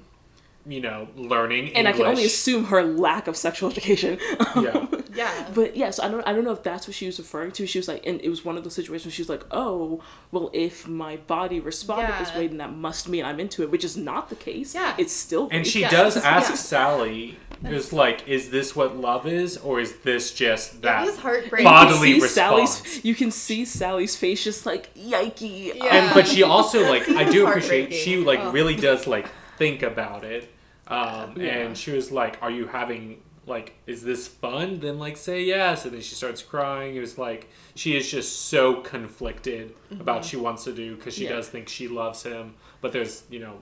You 0.66 0.80
know, 0.82 1.08
learning 1.16 1.74
and 1.76 1.88
I 1.88 1.92
can 1.92 2.06
only 2.06 2.26
assume 2.26 2.66
her 2.66 2.84
lack 2.84 3.28
of 3.28 3.36
sexual 3.36 3.70
education. 3.70 4.18
Yeah. 4.56 4.86
Yeah. 5.16 5.50
But 5.54 5.76
yes, 5.78 6.00
I 6.00 6.08
don't 6.08 6.26
I 6.28 6.34
don't 6.34 6.44
know 6.44 6.52
if 6.54 6.64
that's 6.64 6.88
what 6.88 6.96
she 6.96 7.06
was 7.06 7.20
referring 7.20 7.52
to. 7.54 7.68
She 7.68 7.78
was 7.78 7.88
like 7.88 8.06
and 8.08 8.20
it 8.22 8.30
was 8.30 8.44
one 8.44 8.58
of 8.58 8.64
those 8.64 8.74
situations 8.74 9.06
where 9.06 9.12
she 9.12 9.22
was 9.22 9.30
like, 9.30 9.44
Oh, 9.52 10.02
well 10.32 10.50
if 10.54 10.88
my 10.88 11.18
body 11.18 11.60
responded 11.60 12.16
this 12.20 12.34
way 12.36 12.48
then 12.48 12.58
that 12.58 12.74
must 12.74 13.08
mean 13.10 13.24
I'm 13.26 13.40
into 13.40 13.62
it, 13.62 13.70
which 13.70 13.84
is 13.84 13.96
not 13.96 14.30
the 14.30 14.36
case. 14.36 14.74
Yeah. 14.74 14.96
It's 14.98 15.14
still 15.14 15.50
And 15.52 15.68
she 15.68 15.82
Yeah. 15.82 15.92
does 15.92 16.18
ask 16.18 16.50
Yeah. 16.52 16.56
Sally, 16.56 17.38
is 17.66 17.94
like, 17.94 18.28
is 18.28 18.50
this 18.50 18.76
what 18.76 18.98
love 18.98 19.26
is, 19.28 19.58
or 19.58 19.80
is 19.80 19.98
this 19.98 20.32
just 20.34 20.82
that? 20.82 21.04
it 21.04 21.06
was 21.06 21.18
heartbreaking. 21.20 21.68
You 21.68 21.74
can 21.88 21.94
see 22.02 22.14
response. 22.16 22.32
Sally's 22.32 23.06
you 23.06 23.16
can 23.16 23.32
see 23.32 23.66
Sally's 23.66 24.16
face 24.16 24.44
just 24.44 24.66
like 24.66 24.94
yikey. 24.96 25.76
Yeah. 25.76 25.86
and 25.96 26.14
but 26.14 26.28
she 26.28 26.42
also 26.44 26.90
like 26.90 27.08
I 27.22 27.24
do 27.30 27.46
appreciate 27.48 27.94
she 27.94 28.18
like 28.18 28.40
Oh. 28.40 28.52
really 28.52 28.76
does 28.76 29.06
like 29.08 29.28
think 29.58 29.84
about 29.84 30.24
it 30.24 30.50
um 30.94 31.34
Yeah. 31.38 31.48
and 31.60 31.78
she 31.78 31.92
was 31.92 32.12
like 32.12 32.38
are 32.42 32.52
you 32.52 32.68
having 32.68 33.22
like 33.46 33.74
is 33.88 34.04
this 34.04 34.28
fun 34.28 34.80
then 34.80 34.98
like 35.00 35.18
say 35.18 35.44
yes 35.44 35.84
and 35.86 35.94
then 35.94 36.02
she 36.02 36.16
starts 36.16 36.42
crying 36.42 36.96
it 36.96 37.00
was 37.02 37.18
like 37.18 37.50
she 37.76 37.96
is 37.98 38.10
just 38.10 38.44
so 38.54 38.76
conflicted 38.76 39.74
about 39.92 40.18
what 40.18 40.26
she 40.26 40.38
wants 40.38 40.64
to 40.64 40.72
do 40.74 40.96
because 40.96 41.14
she 41.16 41.26
Yeah. 41.26 41.34
does 41.36 41.50
think 41.50 41.68
she 41.68 41.88
loves 41.88 42.24
him 42.24 42.54
but 42.82 42.92
there's 42.94 43.24
you 43.30 43.40
know 43.40 43.56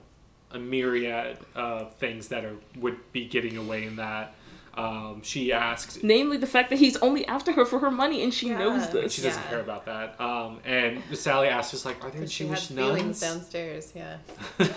a 0.52 0.58
myriad 0.58 1.38
of 1.54 1.94
things 1.96 2.28
that 2.28 2.44
are 2.44 2.56
would 2.76 2.98
be 3.12 3.24
getting 3.26 3.56
away 3.56 3.84
in 3.84 3.96
that 3.96 4.34
um 4.74 5.20
she 5.22 5.52
asked 5.52 6.02
Namely 6.04 6.36
the 6.38 6.46
fact 6.46 6.70
that 6.70 6.78
he's 6.78 6.96
only 6.98 7.26
after 7.26 7.52
her 7.52 7.64
for 7.66 7.78
her 7.80 7.90
money 7.90 8.22
and 8.22 8.32
she 8.32 8.48
Yeah. 8.50 8.58
knows 8.58 8.88
this. 8.90 9.12
she 9.14 9.22
doesn't 9.22 9.42
Yeah. 9.42 9.48
care 9.50 9.60
about 9.60 9.84
that 9.86 10.08
um 10.20 10.60
and 10.64 11.02
sally 11.14 11.48
asked 11.48 11.74
us 11.74 11.84
like 11.84 11.98
are 12.04 12.10
there 12.10 12.20
But 12.22 12.30
she 12.30 12.44
had 12.46 12.56
jewish 12.56 12.68
feelings 12.68 13.20
nuns 13.20 13.20
downstairs. 13.20 13.92
Yeah. 13.96 14.16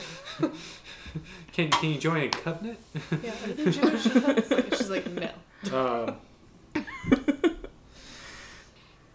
can, 1.56 1.69
can 1.72 1.90
you 1.91 1.99
join 1.99 2.23
a 2.23 2.30
covenant 2.30 2.80
Yeah. 3.23 3.32
Are 3.32 3.48
they 3.53 3.72
Jewish? 3.72 4.03
She's 4.77 4.90
like, 4.90 5.07
no. 5.11 5.30
Um, 5.73 6.15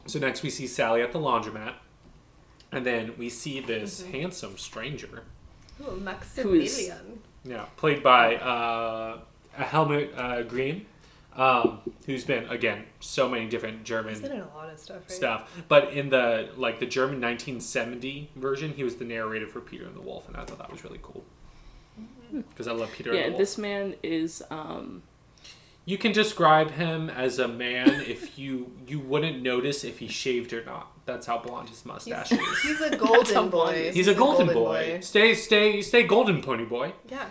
so 0.07 0.19
next 0.19 0.43
we 0.43 0.51
see 0.51 0.67
Sally 0.67 1.03
at 1.03 1.13
the 1.13 1.19
laundromat, 1.19 1.75
and 2.73 2.85
then 2.85 3.13
we 3.19 3.29
see 3.29 3.61
this 3.61 4.03
Mm-hmm. 4.03 4.13
handsome 4.13 4.59
stranger, 4.59 5.23
Ooh, 5.87 5.97
Maximilian. 6.01 7.21
yeah, 7.45 7.67
played 7.77 8.03
by 8.03 8.37
uh, 8.37 9.19
Helmut 9.53 10.13
uh, 10.17 10.43
Griem, 10.43 10.83
um, 11.37 11.81
who's 12.07 12.25
been 12.25 12.49
again 12.49 12.85
so 12.99 13.29
many 13.29 13.47
different 13.49 13.85
German 13.85 14.15
He's 14.15 14.23
been 14.23 14.33
in 14.33 14.41
a 14.41 14.49
lot 14.57 14.69
of 14.71 14.79
stuff, 14.81 14.97
right? 15.03 15.11
stuff. 15.13 15.63
But 15.69 15.93
in 15.93 16.09
the 16.09 16.49
like 16.57 16.81
the 16.81 16.87
German 16.87 17.21
1970 17.21 18.31
version, 18.37 18.73
he 18.73 18.83
was 18.83 18.97
the 18.97 19.05
narrator 19.05 19.47
for 19.47 19.61
Peter 19.61 19.85
and 19.85 19.95
the 19.95 20.01
Wolf, 20.01 20.27
and 20.27 20.37
I 20.37 20.45
thought 20.45 20.59
that 20.59 20.73
was 20.73 20.83
really 20.83 20.99
cool 21.03 21.25
because 22.49 22.67
I 22.69 22.73
love 22.73 22.91
Peter 22.93 23.13
Yeah, 23.15 23.23
the 23.25 23.29
Wolf. 23.31 23.39
this 23.39 23.59
man 23.59 23.95
is 24.03 24.43
um 24.51 25.03
You 25.85 25.99
can 25.99 26.13
describe 26.13 26.71
him 26.73 27.11
as 27.11 27.39
a 27.39 27.49
man 27.49 27.89
if 28.07 28.39
you 28.39 28.73
you 28.87 29.01
wouldn't 29.01 29.43
notice 29.43 29.85
if 29.85 29.99
he 29.99 30.09
shaved 30.09 30.53
or 30.53 30.65
not. 30.65 30.87
That's 31.07 31.27
how 31.27 31.39
blonde 31.39 31.69
his 31.71 31.85
mustache 31.85 32.29
He's, 32.29 32.39
is. 32.41 32.63
he's 32.63 32.81
a 32.81 32.97
golden 32.97 33.49
boy. 33.51 33.75
he 33.75 33.81
is. 33.89 33.95
He's 33.97 34.09
a 34.09 34.15
golden, 34.15 34.47
boy. 34.55 34.99
Stay 35.03 35.35
stay 35.35 35.83
stay 35.83 36.03
golden 36.05 36.41
pony 36.43 36.65
boy. 36.65 36.93
Yeah. 37.09 37.27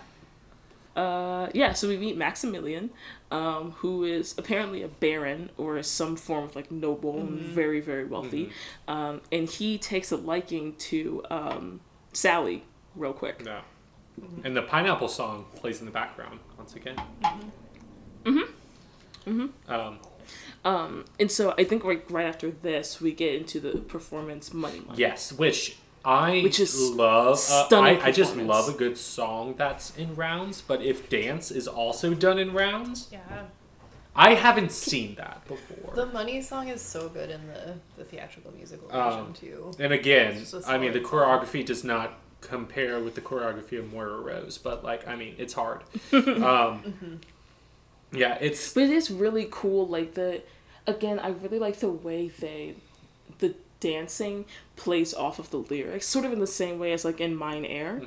uh 0.95 1.49
yeah, 1.53 1.71
so 1.73 1.87
we 1.87 1.97
meet 1.97 2.17
Maximilian, 2.17 2.89
um, 3.31 3.71
who 3.77 4.03
is 4.03 4.35
apparently 4.37 4.81
a 4.83 4.87
baron 4.87 5.49
or 5.57 5.81
some 5.83 6.15
form 6.17 6.43
of 6.45 6.55
like 6.55 6.71
noble 6.71 7.19
and 7.19 7.39
very, 7.39 7.79
very 7.79 8.03
wealthy. 8.05 8.49
Um, 8.87 9.21
and 9.31 9.49
he 9.49 9.77
takes 9.77 10.11
a 10.11 10.17
liking 10.17 10.75
to 10.89 11.23
um 11.29 11.79
Sally 12.11 12.63
real 12.95 13.13
quick. 13.13 13.45
No. 13.45 13.61
And 14.43 14.55
the 14.55 14.61
pineapple 14.61 15.07
song 15.07 15.45
plays 15.55 15.79
in 15.79 15.85
the 15.85 15.91
background 15.91 16.39
once 16.57 16.75
again. 16.75 16.95
Mhm. 18.25 18.47
Mhm. 19.27 19.49
Um, 19.67 19.99
Um, 20.65 21.05
and 21.19 21.31
so 21.31 21.53
I 21.57 21.63
think 21.63 21.83
like 21.85 22.05
right 22.09 22.25
after 22.25 22.51
this 22.51 22.99
we 22.99 23.13
get 23.13 23.33
into 23.35 23.59
the 23.61 23.77
performance 23.79 24.53
Money 24.53 24.81
Money. 24.85 24.99
yes, 24.99 25.31
which 25.31 25.77
I 26.03 26.41
Which 26.41 26.59
is 26.59 26.91
love. 26.91 27.33
Uh, 27.33 27.65
stunning 27.65 28.01
I, 28.01 28.07
I 28.07 28.11
just 28.11 28.35
love 28.35 28.67
a 28.69 28.77
good 28.77 28.97
song 28.97 29.55
that's 29.57 29.95
in 29.97 30.15
rounds. 30.15 30.61
But 30.61 30.81
if 30.81 31.09
dance 31.09 31.51
is 31.51 31.67
also 31.67 32.13
done 32.13 32.39
in 32.39 32.53
rounds, 32.53 33.07
Yeah. 33.11 33.19
I 34.15 34.33
haven't 34.33 34.71
seen 34.71 35.15
that 35.15 35.45
before. 35.47 35.93
The 35.95 36.05
money 36.07 36.41
song 36.41 36.67
is 36.67 36.81
so 36.81 37.07
good 37.09 37.29
in 37.29 37.47
the, 37.47 37.75
the 37.97 38.03
theatrical 38.03 38.51
musical 38.53 38.91
Um, 38.91 39.11
version 39.11 39.33
too. 39.33 39.71
And 39.79 39.93
again, 39.93 40.33
It's 40.37 40.51
just 40.51 40.67
a 40.67 40.71
I 40.71 40.77
mean, 40.77 40.91
the 40.93 41.03
solid 41.03 41.41
choreography 41.43 41.65
does 41.65 41.83
not 41.83 42.17
compare 42.41 42.99
with 42.99 43.15
the 43.15 43.21
choreography 43.21 43.77
of 43.79 43.91
Moira 43.91 44.19
Rose, 44.19 44.57
but 44.57 44.83
like, 44.83 45.07
I 45.07 45.15
mean, 45.15 45.35
it's 45.37 45.53
hard. 45.53 45.81
um, 46.13 47.19
Yeah, 48.11 48.37
it's 48.41 48.73
But 48.73 48.83
it 48.83 48.89
is 48.91 49.11
really 49.11 49.47
cool, 49.51 49.87
like 49.87 50.13
the 50.15 50.41
again, 50.87 51.19
I 51.19 51.29
really 51.29 51.59
like 51.59 51.79
the 51.79 51.89
way 51.91 52.29
they 52.29 52.75
the 53.39 53.55
dancing 53.79 54.45
plays 54.75 55.13
off 55.13 55.39
of 55.39 55.51
the 55.51 55.57
lyrics, 55.57 56.05
sort 56.07 56.25
of 56.25 56.33
in 56.33 56.39
the 56.39 56.47
same 56.47 56.79
way 56.79 56.91
as 56.91 57.05
like 57.05 57.21
in 57.21 57.37
Mein 57.37 57.63
Herr. 57.63 58.01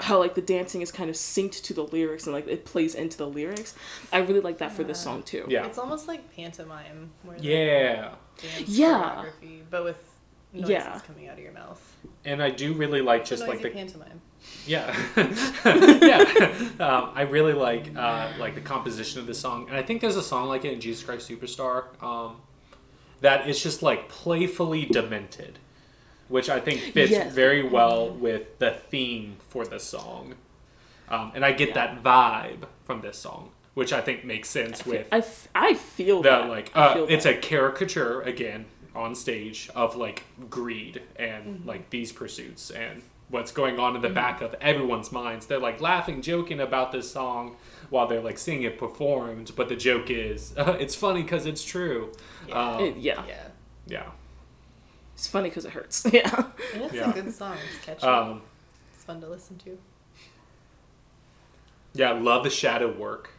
How 0.00 0.18
like 0.18 0.34
the 0.34 0.42
dancing 0.42 0.82
is 0.82 0.92
kind 0.92 1.08
of 1.08 1.16
synced 1.16 1.62
to 1.64 1.74
the 1.74 1.82
lyrics 1.82 2.26
and 2.26 2.34
like 2.34 2.46
it 2.46 2.64
plays 2.66 2.94
into 2.94 3.16
the 3.16 3.26
lyrics. 3.26 3.74
I 4.12 4.18
really 4.18 4.40
like 4.40 4.58
that 4.58 4.72
for 4.72 4.84
this 4.84 5.00
song 5.00 5.22
too. 5.22 5.46
yeah, 5.48 5.66
It's 5.66 5.78
almost 5.78 6.06
like 6.06 6.34
pantomime. 6.36 7.10
Where 7.22 7.38
they 7.38 7.84
yeah, 7.88 8.10
Dance 8.40 8.68
Yeah. 8.68 9.24
choreography, 9.42 9.62
but 9.70 9.84
with 9.84 10.15
noises 10.52 10.70
Yeah. 10.70 11.00
coming 11.06 11.28
out 11.28 11.34
of 11.38 11.44
your 11.44 11.52
mouth. 11.52 11.96
and 12.24 12.42
I 12.42 12.50
do 12.50 12.72
really 12.72 13.00
like 13.02 13.22
It's 13.22 13.32
a 13.32 13.36
just 13.36 13.48
like 13.48 13.62
the 13.62 13.70
pantomime. 13.70 14.20
Yeah, 14.66 14.94
yeah. 15.64 16.58
Um, 16.78 17.10
I 17.14 17.22
really 17.22 17.52
like 17.52 17.90
uh, 17.96 18.32
like 18.38 18.54
the 18.54 18.60
composition 18.60 19.20
of 19.20 19.26
the 19.26 19.34
song, 19.34 19.66
and 19.68 19.76
I 19.76 19.82
think 19.82 20.00
there's 20.00 20.16
a 20.16 20.22
song 20.22 20.48
like 20.48 20.64
it 20.64 20.72
in 20.72 20.80
Jesus 20.80 21.04
Christ 21.04 21.28
Superstar 21.28 21.84
um, 22.02 22.36
that 23.20 23.48
it's 23.48 23.62
just 23.62 23.82
like 23.82 24.08
playfully 24.08 24.84
demented, 24.86 25.58
which 26.28 26.48
I 26.48 26.60
think 26.60 26.80
fits 26.80 27.10
Yes. 27.10 27.32
very 27.32 27.62
well 27.62 28.10
with 28.10 28.58
the 28.58 28.70
theme 28.72 29.36
for 29.48 29.64
the 29.64 29.80
song, 29.80 30.34
um, 31.08 31.32
and 31.34 31.44
I 31.44 31.52
get 31.52 31.68
Yeah. 31.70 31.74
that 31.74 32.02
vibe 32.02 32.66
from 32.84 33.00
this 33.00 33.18
song, 33.18 33.50
which 33.74 33.92
I 33.92 34.00
think 34.00 34.24
makes 34.24 34.48
sense 34.48 34.86
with 34.86 35.08
I, 35.10 35.18
f- 35.18 35.48
I 35.54 35.74
feel 35.74 36.22
that 36.22 36.42
that 36.42 36.48
like 36.48 36.70
I 36.76 36.86
uh, 36.86 36.94
feel 36.94 37.06
it's 37.08 37.24
that. 37.24 37.34
a 37.36 37.38
caricature 37.38 38.20
again 38.22 38.66
on 38.96 39.14
stage 39.14 39.68
of 39.74 39.94
like 39.96 40.24
greed 40.50 41.02
and 41.16 41.64
like 41.66 41.90
these 41.90 42.12
pursuits 42.12 42.70
and 42.70 43.02
what's 43.28 43.50
going 43.52 43.78
on 43.78 43.96
in 43.96 44.02
the 44.02 44.08
back 44.08 44.40
of 44.40 44.54
everyone's 44.60 45.10
minds. 45.12 45.46
They're 45.46 45.58
like 45.58 45.80
laughing, 45.80 46.22
joking 46.22 46.60
about 46.60 46.92
this 46.92 47.10
song 47.10 47.56
while 47.90 48.06
they're 48.06 48.20
like 48.20 48.38
seeing 48.38 48.62
it 48.62 48.78
performed. 48.78 49.52
But 49.56 49.68
the 49.68 49.76
joke 49.76 50.10
is, 50.10 50.54
it's 50.56 50.94
funny 50.94 51.22
because 51.22 51.44
it's 51.46 51.64
true. 51.64 52.12
Yeah. 52.48 52.54
Um, 52.74 52.84
It- 52.84 52.96
yeah. 52.96 53.24
Yeah. 53.26 53.46
yeah. 53.86 54.10
It's 55.14 55.26
funny 55.26 55.48
because 55.48 55.64
it 55.64 55.72
hurts. 55.72 56.04
Yeah. 56.12 56.44
And 56.74 56.82
it's 56.84 56.94
Yeah. 56.94 57.10
a 57.10 57.12
good 57.14 57.34
song. 57.34 57.56
It's 57.76 57.84
catchy. 57.84 58.06
Um, 58.06 58.42
it's 58.94 59.04
fun 59.04 59.20
to 59.22 59.28
listen 59.28 59.56
to. 59.58 59.78
yeah, 61.94 62.10
love 62.12 62.44
the 62.44 62.50
shadow 62.50 62.92
work. 62.92 63.30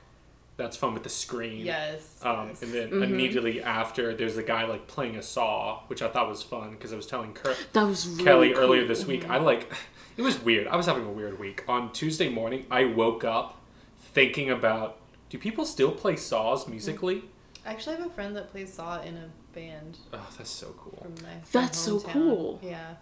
That's 0.57 0.75
fun 0.75 0.93
with 0.95 1.03
the 1.03 1.09
screen. 1.09 1.65
Yes. 1.65 2.19
Um, 2.23 2.49
yes. 2.49 2.63
and 2.63 2.73
then 2.73 2.89
Mm-hmm. 2.89 3.03
immediately 3.03 3.61
after, 3.61 4.15
there's 4.15 4.37
a 4.37 4.43
guy 4.43 4.65
like 4.65 4.87
playing 4.87 5.15
a 5.15 5.21
saw, 5.21 5.81
which 5.87 6.01
I 6.01 6.07
thought 6.09 6.27
was 6.27 6.41
fun 6.41 6.71
because 6.71 6.91
I 6.91 6.95
was 6.95 7.05
telling 7.05 7.33
Kurt, 7.33 7.57
That 7.73 7.83
was 7.83 8.07
really 8.07 8.23
Kelly 8.23 8.53
cool. 8.53 8.63
earlier 8.63 8.87
this 8.87 9.05
week. 9.05 9.29
I 9.29 9.37
like 9.37 9.71
it 10.17 10.21
was 10.23 10.39
weird. 10.43 10.67
I 10.67 10.75
was 10.75 10.87
having 10.87 11.05
a 11.05 11.11
weird 11.11 11.39
week. 11.39 11.63
On 11.67 11.91
Tuesday 11.93 12.27
morning, 12.29 12.65
I 12.71 12.85
woke 12.85 13.23
up 13.23 13.59
thinking 14.13 14.49
about 14.49 14.97
do 15.29 15.37
people 15.37 15.63
still 15.65 15.91
play 15.91 16.15
saws 16.15 16.67
musically? 16.67 17.23
I 17.65 17.71
actually 17.71 17.97
have 17.97 18.05
a 18.07 18.09
friend 18.09 18.35
that 18.37 18.49
plays 18.49 18.73
saw 18.73 19.01
in 19.01 19.15
a 19.17 19.29
band 19.53 19.97
Oh, 20.13 20.25
that's 20.37 20.49
so 20.49 20.73
cool. 20.79 20.97
from 21.03 21.15
my 21.23 21.35
That's 21.51 21.77
so 21.77 21.99
cool. 21.99 22.59
Yeah. 22.63 22.95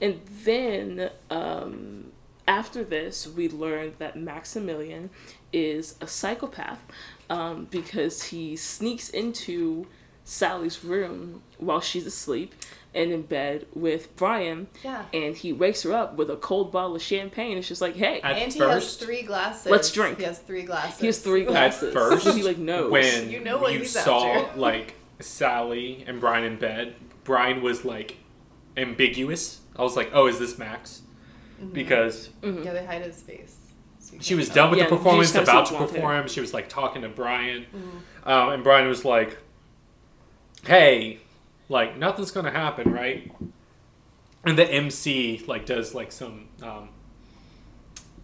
And 0.00 0.20
then 0.44 1.10
um, 1.30 2.12
after 2.48 2.82
this, 2.82 3.26
we 3.28 3.48
learned 3.48 3.94
that 3.98 4.16
Maximilian 4.16 5.10
is 5.52 5.96
a 6.00 6.06
psychopath 6.06 6.80
um, 7.28 7.66
because 7.70 8.24
he 8.24 8.56
sneaks 8.56 9.08
into 9.08 9.86
Sally's 10.24 10.84
room 10.84 11.42
while 11.58 11.80
she's 11.80 12.06
asleep 12.06 12.54
and 12.92 13.12
in 13.12 13.22
bed 13.22 13.66
with 13.74 14.14
Brian. 14.16 14.66
Yeah. 14.82 15.04
And 15.14 15.36
he 15.36 15.52
wakes 15.52 15.82
her 15.84 15.92
up 15.92 16.16
with 16.16 16.28
a 16.30 16.36
cold 16.36 16.72
bottle 16.72 16.96
of 16.96 17.02
champagne. 17.02 17.56
It's 17.56 17.68
just 17.68 17.80
like, 17.80 17.94
hey, 17.96 18.20
At 18.20 18.36
and 18.36 18.52
he 18.52 18.58
first- 18.58 18.98
has 18.98 19.06
three 19.06 19.22
glasses. 19.22 19.70
Let's 19.70 19.92
drink. 19.92 20.18
He 20.18 20.24
has 20.24 20.38
three 20.40 20.62
glasses. 20.62 20.98
he 21.00 21.06
has 21.06 21.18
three 21.20 21.44
glasses. 21.44 21.88
At 21.88 21.92
glasses. 21.94 22.22
first, 22.24 22.36
he 22.36 22.42
like 22.42 22.58
knows. 22.58 22.90
when 22.90 23.30
You 23.30 23.40
know 23.40 23.58
what 23.58 23.72
you 23.72 23.80
he's 23.80 23.92
saw 23.92 24.26
after. 24.26 24.58
like 24.60 24.94
Sally 25.20 26.04
and 26.08 26.20
Brian 26.20 26.44
in 26.44 26.58
bed, 26.58 26.94
Brian 27.24 27.62
was 27.62 27.84
like 27.84 28.16
ambiguous. 28.76 29.60
I 29.76 29.82
was 29.82 29.96
like, 29.96 30.10
oh, 30.12 30.26
is 30.26 30.38
this 30.38 30.58
Max? 30.58 31.02
Mm-hmm. 31.62 31.72
Because 31.72 32.30
Yeah, 32.42 32.72
they 32.72 32.84
hide 32.84 33.02
his 33.02 33.22
face. 33.22 33.56
So 34.10 34.16
you 34.16 34.22
she 34.22 34.34
was 34.34 34.48
done 34.48 34.70
with 34.70 34.78
Yeah, 34.78 34.86
the 34.88 34.96
performance, 34.96 35.34
about 35.34 35.66
to 35.66 35.72
blonde 35.72 35.90
hair. 35.90 36.00
perform. 36.00 36.28
She 36.28 36.40
was 36.40 36.52
like 36.54 36.68
talking 36.68 37.02
to 37.02 37.08
Brian, 37.08 37.62
Mm-hmm. 37.74 38.28
um, 38.28 38.48
and 38.50 38.62
Brian 38.64 38.86
was 38.88 39.04
like, 39.04 39.38
"Hey, 40.64 41.20
like 41.68 41.96
nothing's 41.96 42.30
gonna 42.30 42.50
happen, 42.50 42.92
right?" 42.92 43.30
And 44.44 44.56
the 44.58 44.70
MC 44.70 45.44
like 45.46 45.66
does 45.66 45.94
like 45.94 46.12
some 46.12 46.48
um, 46.62 46.88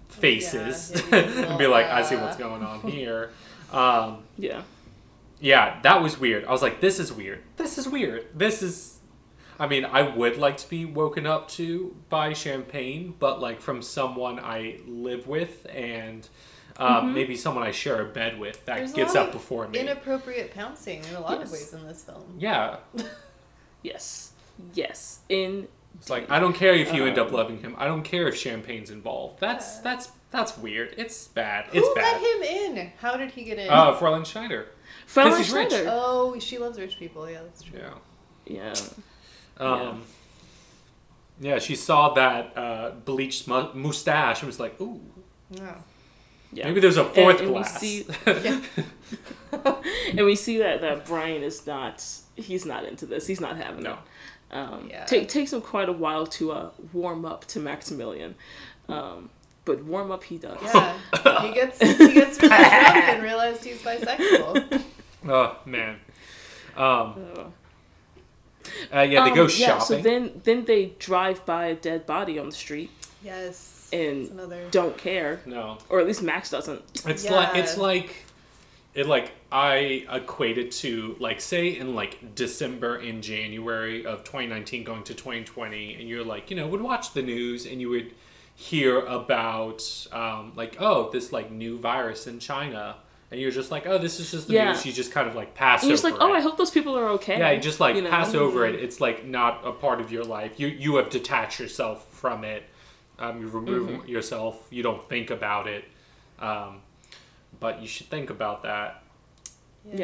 faces 0.09 0.91
Yeah, 1.13 1.19
yeah, 1.19 1.47
and 1.51 1.59
be 1.59 1.67
like, 1.67 1.87
"I 1.87 2.03
see 2.03 2.17
what's 2.17 2.37
going 2.37 2.63
on 2.63 2.81
here." 2.91 3.31
Um, 3.73 4.23
yeah. 4.39 4.63
yeah, 5.41 5.81
that 5.83 6.03
was 6.03 6.19
weird. 6.19 6.45
I 6.45 6.53
was 6.53 6.63
like, 6.63 6.81
"This 6.81 6.99
is 6.99 7.13
weird. 7.13 7.43
This 7.57 7.79
is 7.79 7.89
weird. 7.89 8.27
This 8.35 8.63
is." 8.63 8.96
I 9.59 9.67
mean, 9.67 9.85
I 9.85 10.03
would 10.03 10.37
like 10.37 10.57
to 10.59 10.69
be 10.69 10.85
woken 10.85 11.27
up 11.27 11.49
to 11.53 11.97
by 12.11 12.33
champagne, 12.35 13.15
but 13.19 13.41
like 13.41 13.61
from 13.61 13.81
someone 13.83 14.39
I 14.39 14.81
live 14.87 15.27
with 15.27 15.67
and 15.73 16.29
um, 16.79 17.15
maybe 17.15 17.37
someone 17.37 17.65
I 17.65 17.71
share 17.71 18.03
a 18.03 18.05
bed 18.05 18.39
with 18.39 18.65
that 18.67 18.77
There's 18.77 18.93
a 18.93 18.97
gets 18.97 19.15
lot 19.15 19.23
up 19.23 19.27
of 19.29 19.33
before 19.41 19.67
me. 19.69 19.79
Inappropriate 19.79 20.55
pouncing 20.55 21.03
in 21.05 21.15
a 21.15 21.21
lot 21.21 21.39
Yes. 21.39 21.47
of 21.49 21.53
ways 21.53 21.73
in 21.73 21.87
this 21.87 22.05
film. 22.05 22.37
yeah, 22.39 22.77
Yes. 23.83 24.33
Yes. 24.75 25.21
In 25.29 25.69
it's 25.99 26.11
like 26.11 26.31
I 26.31 26.39
don't 26.41 26.53
care 26.55 26.75
if 26.75 26.93
you 26.93 27.07
end 27.07 27.19
up 27.19 27.29
Um, 27.29 27.35
loving 27.35 27.59
him. 27.61 27.75
I 27.79 27.87
don't 27.87 28.03
care 28.03 28.29
if 28.29 28.37
champagne's 28.37 28.91
involved. 28.91 29.41
That's 29.41 29.77
Yeah. 29.77 29.81
that's 29.85 30.11
that's 30.31 30.59
weird. 30.59 30.95
It's 30.99 31.29
bad. 31.29 31.67
It's 31.73 31.87
Who 31.87 31.95
bad. 31.95 32.21
let 32.21 32.21
him 32.21 32.77
in? 32.77 32.93
How 33.01 33.17
did 33.17 33.31
he 33.31 33.45
get 33.45 33.59
in? 33.59 33.71
Uh, 33.71 33.95
Fräulein 33.97 34.27
Schneider. 34.27 34.67
Fräulein 35.09 35.39
he's 35.39 35.51
rich. 35.53 35.71
Schneider. 35.71 35.89
oh, 35.93 36.39
she 36.41 36.59
loves 36.59 36.79
rich 36.79 36.99
people. 36.99 37.31
Yeah, 37.31 37.43
that's 37.43 37.63
true. 37.63 37.79
Yeah. 37.79 37.95
Yeah. 38.47 38.75
Um, 39.59 40.03
yeah. 41.41 41.59
she 41.59 41.75
saw 41.75 42.15
that 42.15 42.57
uh, 42.57 42.91
bleached 43.05 43.49
mu- 43.49 43.73
mustache 43.75 44.41
and 44.41 44.47
was 44.47 44.61
like, 44.61 44.81
"Ooh, 44.81 45.01
Yeah. 45.51 45.77
Yeah. 46.53 46.67
maybe 46.67 46.81
there's 46.81 46.97
a 46.97 47.05
fourth 47.05 47.41
and 47.41 47.49
we 47.49 47.55
glass." 47.55 47.81
see- 47.81 48.07
Yeah. 48.27 48.61
and 50.11 50.25
we 50.27 50.35
see 50.37 50.59
that 50.59 50.81
that 50.81 51.07
Brian 51.07 51.43
is 51.43 51.67
not 51.67 52.05
he's 52.37 52.67
not 52.67 52.85
into 52.85 53.07
this. 53.07 53.27
He's 53.27 53.41
not 53.41 53.57
having 53.57 53.83
No. 53.85 53.93
it. 53.93 53.99
Um, 54.57 54.89
Yeah. 54.91 55.05
ta- 55.05 55.25
takes 55.27 55.53
him 55.53 55.61
quite 55.61 55.89
a 55.89 55.93
while 55.93 56.27
to 56.27 56.53
uh, 56.53 56.71
warm 56.93 57.25
up 57.25 57.45
to 57.47 57.61
Maximilian, 57.61 58.35
um, 58.89 59.31
but 59.65 59.83
warm 59.85 60.11
up 60.11 60.23
he 60.25 60.39
does. 60.39 60.59
Yeah. 60.63 60.97
he 61.43 61.53
gets 61.55 61.79
he 61.81 62.13
gets 62.15 62.41
really 62.41 62.49
drunk 62.57 62.97
and 63.09 63.23
realized 63.23 63.65
he's 63.65 63.83
bisexual. 63.83 64.83
oh 65.29 65.57
man. 65.67 65.97
Um, 66.77 67.15
uh, 68.95 69.01
yeah, 69.01 69.29
they 69.29 69.35
go 69.35 69.45
um, 69.45 69.51
yeah, 69.57 69.67
shopping. 69.79 69.87
so 69.87 69.99
then 70.03 70.41
then 70.45 70.65
they 70.65 70.87
drive 70.99 71.45
by 71.47 71.67
a 71.67 71.75
dead 71.75 72.07
body 72.07 72.39
on 72.39 72.47
the 72.47 72.55
street 72.55 72.91
Yes. 73.23 73.89
And 73.93 74.31
another 74.31 74.69
don't 74.71 74.97
care, 74.97 75.41
no, 75.47 75.79
or 75.89 76.01
at 76.01 76.07
least 76.07 76.23
Max 76.23 76.51
doesn't. 76.51 76.83
It's 77.07 77.25
Yeah. 77.25 77.35
like 77.35 77.57
it's 77.57 77.77
like 77.77 78.15
it 78.95 79.07
like 79.07 79.33
I 79.51 80.07
equate 80.11 80.59
it 80.59 80.71
to 80.83 81.17
like 81.19 81.41
say 81.41 81.77
in 81.77 81.95
like 81.95 82.35
December 82.35 82.97
in 82.97 83.23
January 83.23 84.05
of 84.07 84.25
2019 84.25 84.85
going 84.85 85.03
to 85.05 85.15
2020 85.15 85.95
and 85.95 86.09
you're 86.09 86.25
like 86.25 86.51
you 86.51 86.57
know 86.57 86.67
would 86.67 86.81
watch 86.81 87.13
the 87.13 87.23
news 87.23 87.67
and 87.67 87.81
you 87.81 87.89
would 87.91 88.13
hear 88.55 89.01
about 89.01 89.83
um, 90.13 90.53
like 90.57 90.77
oh 90.81 91.11
this 91.11 91.33
like 91.33 91.51
new 91.51 91.79
virus 91.79 92.27
in 92.27 92.39
China 92.39 92.97
and 93.31 93.41
you're 93.41 93.51
just 93.51 93.71
like 93.71 93.87
oh 93.87 93.99
this 93.99 94.21
is 94.21 94.31
just 94.31 94.47
the 94.49 94.55
Yeah. 94.55 94.73
news 94.73 94.87
you 94.87 94.93
just 94.93 95.13
kind 95.13 95.29
of 95.29 95.35
like 95.35 95.55
pass 95.55 95.83
And 95.83 95.89
you're 95.91 95.95
over 95.99 96.09
just 96.09 96.21
like, 96.21 96.23
oh, 96.31 96.35
it. 96.35 96.39
I 96.39 96.41
hope 96.41 96.57
those 96.59 96.71
people 96.71 96.97
are 96.99 97.09
okay. 97.11 97.39
yeah 97.39 97.51
you 97.51 97.61
just 97.61 97.81
like 97.81 97.97
You 97.97 98.03
know? 98.03 98.11
pass 98.11 98.35
over 98.35 98.67
it 98.67 98.75
it's 98.77 99.01
like 99.01 99.25
not 99.25 99.67
a 99.67 99.73
part 99.73 100.01
of 100.01 100.13
your 100.13 100.25
life 100.25 100.59
you 100.61 100.69
you 100.69 100.97
have 100.97 101.11
detached 101.11 101.59
yourself 101.61 102.07
from 102.13 102.45
it 102.45 102.63
um, 103.19 103.41
you 103.41 103.49
remove 103.49 103.89
Mm-hmm. 103.89 104.09
yourself 104.09 104.67
you 104.71 104.83
don't 104.83 105.09
think 105.09 105.31
about 105.31 105.67
it 105.67 105.85
um, 106.39 106.81
but 107.59 107.81
you 107.81 107.89
should 107.89 108.09
think 108.09 108.31
about 108.31 108.63
that 108.65 109.03
Yes. 109.93 109.99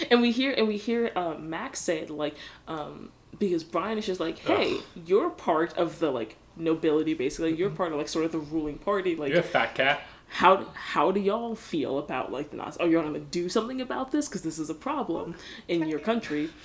Yeah. 0.00 0.06
And 0.10 0.20
we 0.22 0.30
hear 0.32 0.52
and 0.52 0.66
we 0.68 0.76
hear 0.76 1.10
uh, 1.16 1.34
Max 1.38 1.80
say 1.80 1.98
it 2.00 2.10
like 2.10 2.36
um, 2.68 3.10
because 3.38 3.64
Brian 3.64 3.98
is 3.98 4.06
just 4.06 4.20
like, 4.20 4.38
hey, 4.38 4.78
you're 5.06 5.28
part 5.30 5.76
of 5.76 5.98
the 5.98 6.10
like 6.10 6.36
nobility 6.56 7.14
basically. 7.14 7.54
You're 7.54 7.70
part 7.70 7.92
of 7.92 7.98
like 7.98 8.08
sort 8.08 8.24
of 8.26 8.32
the 8.32 8.38
ruling 8.38 8.78
party. 8.78 9.16
Like 9.16 9.30
you're 9.30 9.40
a 9.40 9.42
fat 9.42 9.74
cat 9.74 10.02
how 10.34 10.66
how 10.74 11.12
do 11.12 11.20
y'all 11.20 11.54
feel 11.54 11.96
about 11.98 12.32
like 12.32 12.50
the 12.50 12.56
Nazis? 12.56 12.78
Are 12.80 12.88
you 12.88 13.00
gonna 13.00 13.20
do 13.20 13.48
something 13.48 13.80
about 13.80 14.10
this? 14.10 14.28
Because 14.28 14.42
this 14.42 14.58
is 14.58 14.68
a 14.68 14.74
problem 14.74 15.36
in 15.68 15.86
your 15.88 16.00
country. 16.00 16.50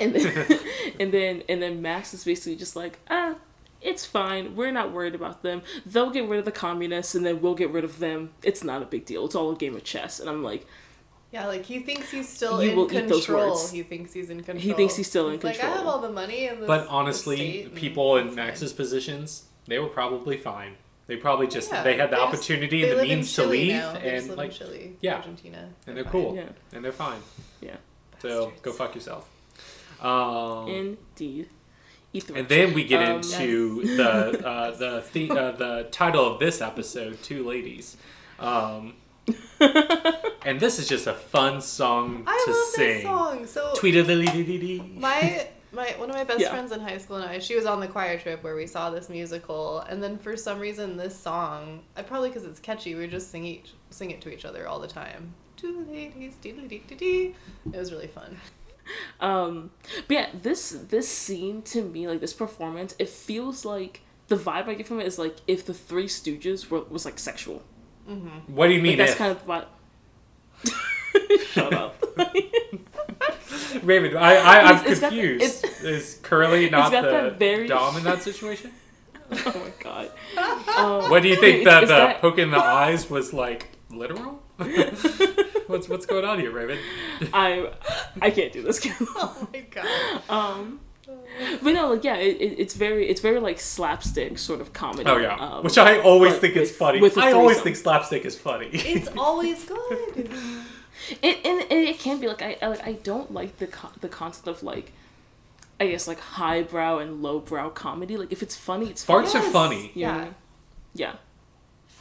And 0.00 0.14
then 0.14 0.58
and 0.98 1.12
then 1.12 1.42
and 1.46 1.60
then 1.60 1.82
Max 1.82 2.14
is 2.14 2.24
basically 2.24 2.56
just 2.56 2.74
like, 2.74 2.98
ah, 3.10 3.34
it's 3.82 4.06
fine. 4.06 4.56
We're 4.56 4.72
not 4.72 4.92
worried 4.92 5.14
about 5.14 5.42
them. 5.42 5.60
They'll 5.84 6.08
get 6.08 6.26
rid 6.26 6.38
of 6.38 6.46
the 6.46 6.52
communists, 6.52 7.14
and 7.14 7.26
then 7.26 7.42
we'll 7.42 7.54
get 7.54 7.70
rid 7.70 7.84
of 7.84 7.98
them. 7.98 8.30
It's 8.42 8.64
not 8.64 8.80
a 8.80 8.86
big 8.86 9.04
deal. 9.04 9.26
It's 9.26 9.34
all 9.34 9.52
a 9.52 9.56
game 9.56 9.76
of 9.76 9.84
chess. 9.84 10.20
And 10.20 10.30
I'm 10.30 10.42
like, 10.42 10.66
Yeah, 11.32 11.48
like 11.48 11.66
he 11.66 11.80
thinks 11.80 12.10
he's 12.10 12.30
still 12.30 12.62
You 12.64 12.70
in 12.70 12.76
will 12.76 12.90
eat 12.90 13.08
those 13.08 13.26
control. 13.26 13.50
words. 13.50 13.70
He 13.70 13.82
thinks 13.82 14.14
he's 14.14 14.30
in 14.30 14.42
control. 14.42 14.62
He 14.62 14.72
thinks 14.72 14.96
he's 14.96 15.06
still 15.06 15.28
in 15.28 15.34
He's 15.34 15.44
Like 15.44 15.62
I 15.62 15.66
have 15.66 15.86
all 15.86 16.00
the 16.00 16.10
money 16.10 16.46
and 16.48 16.66
but 16.66 16.88
honestly 16.88 17.70
people 17.74 18.16
in 18.16 18.34
Max's 18.34 18.36
max's 18.36 18.72
positions 18.72 19.44
they 19.66 19.78
were 19.78 19.88
probably 19.88 20.38
fine 20.38 20.76
they 21.08 21.16
probably 21.16 21.48
just 21.48 21.72
Yeah, 21.72 21.82
they 21.82 21.96
had 21.96 22.10
the 22.10 22.16
they 22.16 22.22
just- 22.22 22.34
opportunity 22.34 22.82
they 22.82 22.90
and 22.92 23.00
the 23.00 23.02
means 23.02 23.34
to 23.34 23.44
leave 23.46 23.72
now. 23.72 23.94
And 23.94 24.36
like 24.36 24.52
Chile, 24.52 24.94
yeah. 25.00 25.16
Argentina, 25.16 25.70
and 25.88 25.96
they're 25.96 26.04
fine. 26.04 26.12
cool 26.12 26.36
Yeah. 26.36 26.48
and 26.72 26.84
they're 26.84 26.92
fine 26.92 27.20
yeah, 27.60 27.76
so 28.22 28.52
go 28.62 28.70
fuck 28.72 28.94
yourself 28.94 29.28
um, 30.00 30.68
indeed. 30.68 31.48
And 32.34 32.48
then 32.48 32.72
we 32.72 32.84
get 32.84 33.02
Um, 33.02 33.16
into 33.16 33.84
the 33.96 34.46
uh, 34.46 34.70
the 34.82 35.04
the, 35.12 35.30
uh, 35.30 35.50
the 35.52 35.88
title 35.90 36.24
of 36.32 36.38
this 36.38 36.60
episode, 36.62 37.22
Two 37.22 37.46
Ladies. 37.46 37.96
Um, 38.38 38.94
and 39.60 40.58
this 40.60 40.78
is 40.78 40.88
just 40.88 41.06
a 41.06 41.12
fun 41.14 41.60
song 41.60 42.22
I 42.26 42.42
to 42.46 42.50
love 42.50 42.68
sing. 42.70 42.94
this 42.94 43.02
song. 43.04 43.46
So 43.46 43.72
Tweedledee. 43.76 44.98
my 44.98 45.48
my 45.72 45.94
one 45.98 46.08
of 46.10 46.16
my 46.16 46.24
best 46.24 46.40
Yeah. 46.40 46.50
friends 46.50 46.72
in 46.72 46.80
high 46.80 46.98
school 46.98 47.16
and 47.16 47.24
I, 47.28 47.38
she 47.38 47.54
was 47.56 47.66
on 47.66 47.80
the 47.80 47.88
choir 47.88 48.18
trip 48.18 48.42
where 48.42 48.54
we 48.56 48.66
saw 48.66 48.90
this 48.90 49.08
musical, 49.08 49.80
and 49.80 50.02
then 50.02 50.18
for 50.18 50.36
some 50.36 50.58
reason 50.58 50.96
this 50.96 51.18
song, 51.18 51.82
I 51.96 52.02
probably 52.02 52.30
because 52.30 52.44
it's 52.44 52.60
catchy, 52.60 52.94
we 52.94 53.02
would 53.02 53.10
just 53.10 53.30
sing 53.30 53.44
each 53.44 53.72
sing 53.90 54.10
it 54.10 54.20
to 54.22 54.30
each 54.32 54.44
other 54.44 54.66
all 54.68 54.78
the 54.80 54.88
time. 54.88 55.34
Two 55.56 55.84
ladies, 55.90 56.34
diddly 56.42 56.68
dee 56.68 56.82
dee 56.86 56.94
dee. 56.94 57.34
It 57.72 57.76
was 57.78 57.92
really 57.92 58.06
fun. 58.06 58.36
Um, 59.20 59.70
but 60.06 60.14
yeah, 60.14 60.26
this 60.42 60.70
this 60.88 61.08
scene 61.08 61.60
to 61.62 61.82
me, 61.82 62.08
like 62.08 62.20
this 62.20 62.32
performance, 62.32 62.94
it 62.98 63.08
feels 63.08 63.64
like 63.64 64.00
the 64.28 64.36
vibe 64.36 64.68
I 64.68 64.74
get 64.74 64.86
from 64.86 65.00
it 65.00 65.06
is 65.06 65.18
like 65.18 65.36
if 65.46 65.66
the 65.66 65.74
Three 65.74 66.06
Stooges 66.06 66.70
were 66.70 66.80
was 66.84 67.04
like 67.04 67.18
sexual. 67.18 67.62
What 68.46 68.68
do 68.68 68.72
you 68.72 68.78
Like 68.78 68.82
mean? 68.82 68.98
that's 68.98 69.12
if? 69.12 69.18
kind 69.18 69.32
of 69.32 69.46
what. 69.46 69.68
Shut 71.52 71.74
up. 71.74 72.02
Raven, 73.82 74.16
I, 74.16 74.34
I 74.36 74.60
I'm 74.60 74.76
It's- 74.76 74.90
it's 74.92 75.00
the- 75.00 75.06
confused. 75.08 75.64
it's- 75.64 75.82
Is 75.82 76.18
Curly 76.22 76.70
not 76.70 76.90
got 76.92 77.02
the 77.02 77.10
that 77.10 77.38
very- 77.38 77.66
dom 77.68 77.96
in 77.96 78.04
that 78.10 78.22
situation? 78.22 78.72
oh 79.30 79.36
my 79.44 79.72
god. 79.82 80.10
Um, 80.76 81.10
What 81.10 81.22
do 81.22 81.28
you 81.28 81.36
think 81.36 81.60
it's- 81.62 81.64
that 81.66 81.80
the 81.80 81.86
that- 81.86 82.20
poke 82.20 82.38
in 82.38 82.50
the 82.50 82.58
eyes 82.62 83.08
was 83.10 83.32
like 83.32 83.68
literal? 83.90 84.42
what's 85.66 85.88
what's 85.88 86.06
going 86.06 86.24
on 86.24 86.40
here, 86.40 86.50
Raven? 86.50 86.78
I 87.32 87.70
I 88.20 88.30
can't 88.30 88.52
do 88.52 88.62
this. 88.62 88.84
Oh 89.16 89.48
my 89.52 89.60
god. 89.60 89.86
um, 90.28 90.80
but 91.62 91.72
no, 91.74 91.88
like 91.92 92.02
yeah, 92.04 92.16
it, 92.16 92.36
it, 92.40 92.58
it's 92.58 92.74
very 92.74 93.08
it's 93.08 93.20
very 93.20 93.38
like 93.38 93.60
slapstick 93.60 94.36
sort 94.38 94.60
of 94.60 94.72
comedy. 94.72 95.08
Oh 95.08 95.16
yeah, 95.18 95.36
um, 95.36 95.62
which 95.62 95.78
I 95.78 96.00
always 96.00 96.36
think 96.38 96.56
is 96.56 96.74
funny. 96.74 97.00
I 97.16 97.32
always 97.32 97.60
think 97.60 97.76
slapstick 97.76 98.24
is 98.24 98.36
funny. 98.36 98.68
It's 98.72 99.08
always 99.16 99.64
good. 99.64 100.28
It 101.22 101.36
and, 101.44 101.60
and 101.62 101.88
it 101.88 101.98
can 101.98 102.20
be 102.20 102.26
like 102.28 102.42
I 102.42 102.56
I, 102.60 102.66
like 102.68 102.86
I 102.86 102.92
don't 102.92 103.32
like 103.32 103.58
the 103.58 103.66
co- 103.66 103.90
the 104.00 104.08
concept 104.08 104.48
of 104.48 104.62
like 104.62 104.92
I 105.80 105.86
guess 105.88 106.08
like 106.08 106.18
highbrow 106.20 106.98
and 106.98 107.22
lowbrow 107.22 107.70
comedy. 107.70 108.16
Like 108.16 108.32
if 108.32 108.42
it's 108.42 108.56
funny, 108.56 108.86
it's 108.90 109.04
funny. 109.04 109.26
Farts 109.26 109.34
are 109.34 109.42
funny. 109.42 109.92
You 109.94 110.06
know 110.06 110.12
what 110.14 110.24
I 110.24 110.30
Yeah. 110.94 111.12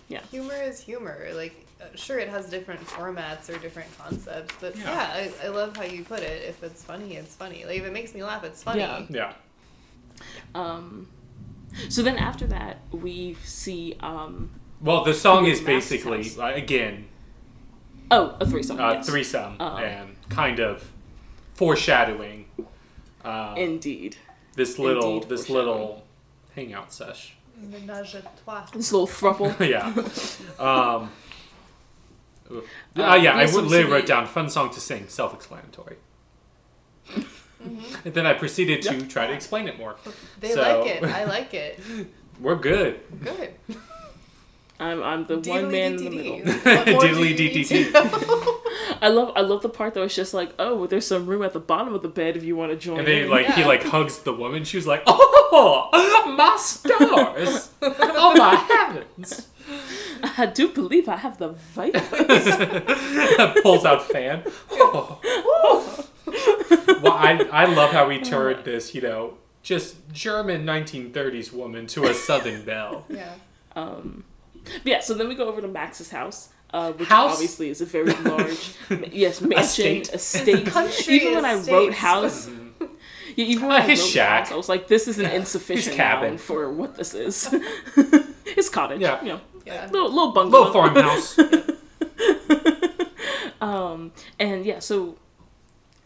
Yeah. 0.10 0.22
Humor 0.32 0.56
is 0.64 0.80
humor. 0.80 1.28
Like, 1.34 1.66
uh, 1.82 1.86
sure, 1.96 2.18
it 2.18 2.30
has 2.30 2.50
different 2.50 2.80
formats 2.88 3.50
or 3.54 3.60
different 3.60 3.90
concepts, 4.00 4.56
but 4.62 4.76
Yeah. 4.78 4.86
yeah, 4.86 5.30
I, 5.44 5.46
I 5.46 5.50
love 5.50 5.76
how 5.76 5.84
you 5.84 6.04
put 6.04 6.22
it. 6.22 6.44
If 6.48 6.64
it's 6.64 6.82
funny, 6.84 7.18
it's 7.18 7.36
funny. 7.36 7.66
Like, 7.66 7.78
if 7.78 7.84
it 7.86 7.92
makes 7.94 8.14
me 8.16 8.24
laugh, 8.24 8.44
it's 8.46 8.64
funny. 8.64 8.80
Yeah. 8.80 9.06
Yeah. 9.10 9.34
Um. 10.56 11.10
So 11.90 12.02
then 12.02 12.18
after 12.18 12.48
that, 12.48 12.80
we 12.92 13.36
see 13.44 13.96
um. 14.00 14.50
Well, 14.82 15.04
the 15.04 15.14
song 15.14 15.46
Who 15.46 15.52
is 15.52 15.60
is 15.60 15.66
basically 15.66 16.24
house? 16.24 16.38
uh, 16.40 16.52
again 16.56 17.08
Oh, 18.12 18.36
a 18.40 18.46
threesome. 18.46 18.80
uh, 18.80 18.94
yes. 18.94 19.08
threesome 19.10 19.56
Um, 19.60 19.84
and 19.84 20.16
kind 20.30 20.60
of 20.60 20.90
foreshadowing 21.56 22.46
uh, 23.26 23.54
Indeed. 23.58 24.16
this 24.56 24.80
little 24.80 25.16
indeed 25.16 25.30
this 25.30 25.50
little 25.50 26.06
hangout 26.56 26.94
sesh. 26.94 27.36
Ménage 27.60 28.16
à 28.16 28.24
trois. 28.44 28.66
This 28.72 28.92
little 28.94 29.08
thruple. 29.08 29.52
yeah. 29.68 29.88
Um, 30.64 31.12
uh, 32.50 32.62
Uh, 33.12 33.16
yeah, 33.16 33.34
I 33.36 33.42
would 33.46 33.50
so 33.54 33.62
literally 33.62 33.92
wrote 33.92 34.06
down 34.06 34.26
fun 34.28 34.50
song 34.50 34.70
to 34.70 34.80
sing, 34.80 35.08
self-explanatory. 35.10 35.98
And 38.06 38.14
then 38.14 38.26
I 38.26 38.34
proceeded 38.34 38.82
to 38.84 38.96
Yep. 38.96 39.10
try 39.10 39.28
to 39.28 39.34
explain 39.34 39.68
it 39.68 39.78
more. 39.78 39.96
They 40.40 40.52
So- 40.54 40.62
like 40.62 40.88
it. 40.96 41.04
I 41.04 41.24
like 41.36 41.54
it. 41.54 41.80
We're 42.40 42.56
good. 42.56 43.00
Good. 43.24 43.56
I'm 44.80 45.02
I'm 45.02 45.26
the 45.26 45.40
one 45.40 45.72
man 45.72 45.96
in 45.96 46.04
the 46.04 46.10
middle. 46.10 46.40
To 46.40 47.92
know? 47.92 48.62
I 49.02 49.10
love 49.10 49.34
I 49.36 49.42
love 49.42 49.62
the 49.64 49.70
part 49.70 49.96
that 49.96 50.02
was 50.02 50.16
just 50.16 50.34
like, 50.34 50.54
oh, 50.60 50.86
there's 50.86 51.08
some 51.08 51.26
room 51.26 51.42
at 51.42 51.54
the 51.54 51.60
bottom 51.60 51.94
of 51.94 52.04
the 52.04 52.10
bed 52.10 52.38
if 52.38 52.44
you 52.44 52.56
want 52.56 52.72
to 52.72 52.78
join. 52.78 53.00
And 53.00 53.08
then 53.08 53.24
in. 53.24 53.30
like 53.30 53.48
he 53.48 53.64
like 53.64 53.84
hugs 53.84 54.20
the 54.20 54.34
woman. 54.34 54.64
She 54.64 54.78
was 54.78 54.86
like, 54.86 55.02
"Oh, 55.08 55.90
my 56.38 56.58
stars! 56.58 57.72
oh 57.82 58.36
my 58.38 58.56
heavens!" 58.56 59.48
I 60.38 60.46
do 60.46 60.70
believe 60.70 61.10
I 61.10 61.18
have 61.18 61.38
the 61.38 61.56
vibe. 61.76 63.64
Pulls 63.64 63.86
out 63.86 64.04
fan. 64.08 64.44
Oh. 64.72 65.20
well, 67.02 67.14
I 67.14 67.48
I 67.52 67.66
love 67.66 67.92
how 67.92 68.10
he 68.10 68.20
turned 68.20 68.64
this, 68.64 68.94
you 68.94 69.02
know, 69.02 69.38
just 69.64 69.96
German 70.12 70.66
1930s 70.66 71.52
woman 71.52 71.88
to 71.88 72.06
a 72.06 72.14
Southern 72.14 72.64
belle. 72.64 73.06
yeah. 73.10 73.34
Um, 73.76 74.24
but 74.26 74.27
yeah, 74.84 75.00
so 75.00 75.14
then 75.14 75.28
we 75.28 75.36
go 75.36 75.48
over 75.48 75.62
to 75.62 75.68
Max's 75.68 76.10
house, 76.10 76.50
uh, 76.74 76.92
which 76.94 77.08
House? 77.10 77.34
obviously 77.34 77.70
is 77.70 77.82
a 77.82 77.86
very 77.86 78.14
large, 78.24 78.74
yes, 79.12 79.42
mansion, 79.42 80.02
Estate. 80.02 80.14
estate. 80.14 80.66
country 80.68 81.14
even 81.16 81.36
when 81.36 81.46
I 81.46 81.56
wrote 81.56 81.94
house, 81.94 82.48
yeah, 83.36 83.46
even 83.46 83.68
when 83.68 83.82
Uh, 83.82 83.84
I 83.84 83.88
his 83.88 84.00
wrote 84.02 84.10
shack. 84.10 84.40
house, 84.44 84.52
I 84.52 84.56
was 84.56 84.70
like, 84.70 84.88
this 84.88 85.08
is 85.08 85.20
an 85.20 85.26
insufficient 85.28 85.96
cabin. 85.96 86.38
for 86.38 86.72
what 86.72 86.96
this 86.96 87.14
is. 87.14 87.54
his 88.46 88.70
cottage, 88.70 89.02
Yeah. 89.02 89.22
you 89.22 89.28
know, 89.30 89.42
Yeah. 89.66 89.88
little 89.92 90.10
little 90.10 90.32
bungalow. 90.32 90.72
Little 90.72 90.74
farmhouse. 90.74 91.38
Um, 93.60 94.12
and 94.40 94.66
yeah, 94.66 94.80
so 94.80 95.18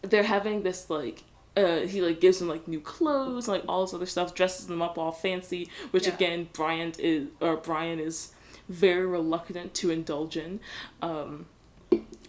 they're 0.02 0.22
having 0.22 0.62
this 0.62 0.88
like 0.88 1.22
uh 1.56 1.80
he 1.80 2.00
like 2.00 2.18
gives 2.20 2.38
them 2.38 2.48
like 2.48 2.66
new 2.66 2.80
clothes, 2.80 3.46
like 3.46 3.62
all 3.68 3.82
this 3.84 3.92
other 3.94 4.06
stuff, 4.06 4.34
dresses 4.34 4.66
them 4.68 4.80
up 4.80 4.96
all 4.96 5.12
fancy, 5.12 5.68
which 5.90 6.06
Yeah. 6.06 6.14
again 6.14 6.48
Brian 6.54 6.92
is 6.98 7.28
or 7.40 7.56
Brian 7.56 7.98
is 8.00 8.31
very 8.68 9.06
reluctant 9.06 9.74
to 9.74 9.90
indulge 9.90 10.36
in. 10.36 10.60
Um 11.00 11.46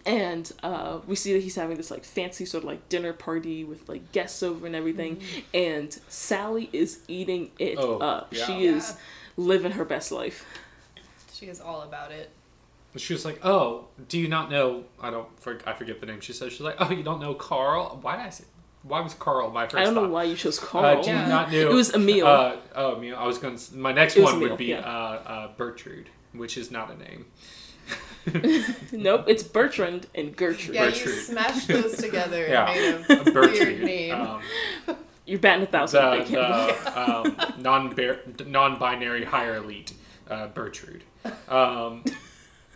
and 0.06 0.52
uh, 0.62 0.98
we 1.06 1.16
see 1.16 1.32
that 1.32 1.42
he's 1.42 1.54
having 1.56 1.78
this 1.78 1.90
like 1.90 2.04
fancy 2.04 2.44
sort 2.44 2.62
of 2.64 2.68
like 2.68 2.88
dinner 2.90 3.14
party 3.14 3.64
with 3.64 3.88
like 3.88 4.12
guests 4.12 4.42
over 4.42 4.66
and 4.66 4.76
everything, 4.76 5.22
and 5.54 5.98
Sally 6.08 6.68
is 6.74 7.00
eating 7.08 7.50
it 7.58 7.78
Oh, 7.78 7.98
up. 7.98 8.28
yeah. 8.30 8.44
She 8.44 8.52
Yeah. 8.66 8.72
is 8.76 8.96
living 9.38 9.72
her 9.72 9.84
best 9.86 10.12
life. 10.12 10.44
She 11.32 11.46
is 11.46 11.58
all 11.60 11.80
about 11.82 12.12
it. 12.12 12.28
She 12.96 13.14
was 13.14 13.24
like, 13.24 13.40
"Oh, 13.44 13.86
do 14.08 14.18
you 14.18 14.28
not 14.28 14.50
know? 14.50 14.84
I 15.00 15.10
don't. 15.10 15.26
For, 15.40 15.58
I 15.66 15.72
forget 15.72 16.00
the 16.00 16.06
name." 16.06 16.20
She 16.20 16.32
said, 16.34 16.52
"She's 16.52 16.60
like, 16.60 16.76
oh, 16.78 16.90
you 16.92 17.02
don't 17.02 17.20
know 17.20 17.32
Carl? 17.34 17.98
Why 18.02 18.16
did 18.16 18.26
I 18.26 18.30
say? 18.30 18.44
Why 18.82 19.00
was 19.00 19.14
Carl 19.14 19.50
my 19.50 19.64
first? 19.64 19.76
I 19.76 19.84
don't 19.84 19.94
know 19.94 20.02
thought? 20.02 20.10
why 20.10 20.24
you 20.24 20.36
chose 20.36 20.62
Uh, 20.62 20.66
Carl. 20.66 21.02
do 21.02 21.08
you 21.10 21.16
Yeah. 21.16 21.28
not 21.28 21.50
know? 21.50 21.58
It 21.58 21.72
was 21.72 21.94
Emil. 21.94 22.26
Uh, 22.26 22.56
oh, 22.76 22.96
Emil. 22.96 23.16
I 23.16 23.26
was 23.26 23.38
going. 23.38 23.56
to 23.56 23.74
My 23.76 23.92
next 23.92 24.16
It 24.18 24.22
one 24.22 24.34
Emil, 24.36 24.50
would 24.50 24.58
be 24.58 24.66
yeah. 24.66 24.80
uh, 24.80 25.22
uh, 25.26 25.48
Bertrude, 25.56 26.06
which 26.34 26.56
is 26.56 26.70
not 26.70 26.90
a 26.90 26.96
name. 26.98 27.26
Nope, 28.92 29.24
it's 29.28 29.42
Bertrand 29.42 30.06
and 30.14 30.34
Gertrude. 30.34 30.74
Yeah, 30.74 30.86
you 30.86 30.94
smashed 30.94 31.68
those 31.68 31.96
together 31.98 32.46
Yeah. 32.46 32.70
and 32.70 33.06
made 33.08 33.28
a 33.28 33.32
weird 33.32 33.82
name. 33.82 34.14
Um, 34.14 34.40
You're 35.26 35.38
batting 35.40 35.64
a 35.64 35.66
thousand. 35.66 36.02
the 36.02 36.16
Big 36.18 36.26
Him. 36.28 36.40
the 36.40 37.00
um, 37.00 37.36
non 37.58 37.94
non-binary 38.46 39.24
higher 39.24 39.56
elite, 39.56 39.92
uh, 40.30 40.48
Bertrude. 40.48 41.02
Um, 41.48 42.02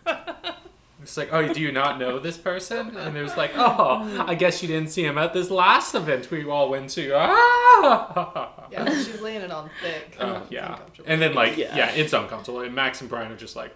it's 1.01 1.15
like, 1.17 1.29
oh, 1.31 1.53
do 1.53 1.61
you 1.61 1.71
not 1.71 1.97
know 1.99 2.19
this 2.19 2.37
person? 2.37 2.95
And 2.97 3.15
it 3.15 3.21
was 3.21 3.37
like, 3.37 3.51
oh, 3.55 4.25
I 4.27 4.35
guess 4.35 4.61
you 4.61 4.67
didn't 4.67 4.89
see 4.89 5.05
him 5.05 5.17
at 5.17 5.33
this 5.33 5.49
last 5.49 5.95
event 5.95 6.29
we 6.29 6.43
all 6.49 6.69
went 6.69 6.89
to. 6.91 7.11
Ah! 7.15 8.67
yeah, 8.71 8.85
she's 8.89 9.21
laying 9.21 9.41
it 9.41 9.51
on 9.51 9.69
thick. 9.81 10.17
Uh, 10.19 10.41
yeah. 10.49 10.79
And 11.05 11.21
then 11.21 11.33
like, 11.33 11.57
Yeah. 11.57 11.75
yeah. 11.75 11.91
it's 11.91 12.11
uncomfortable. 12.13 12.61
And 12.61 12.75
Max 12.75 12.99
and 13.01 13.09
Brian 13.09 13.31
are 13.31 13.37
just 13.37 13.55
like, 13.55 13.73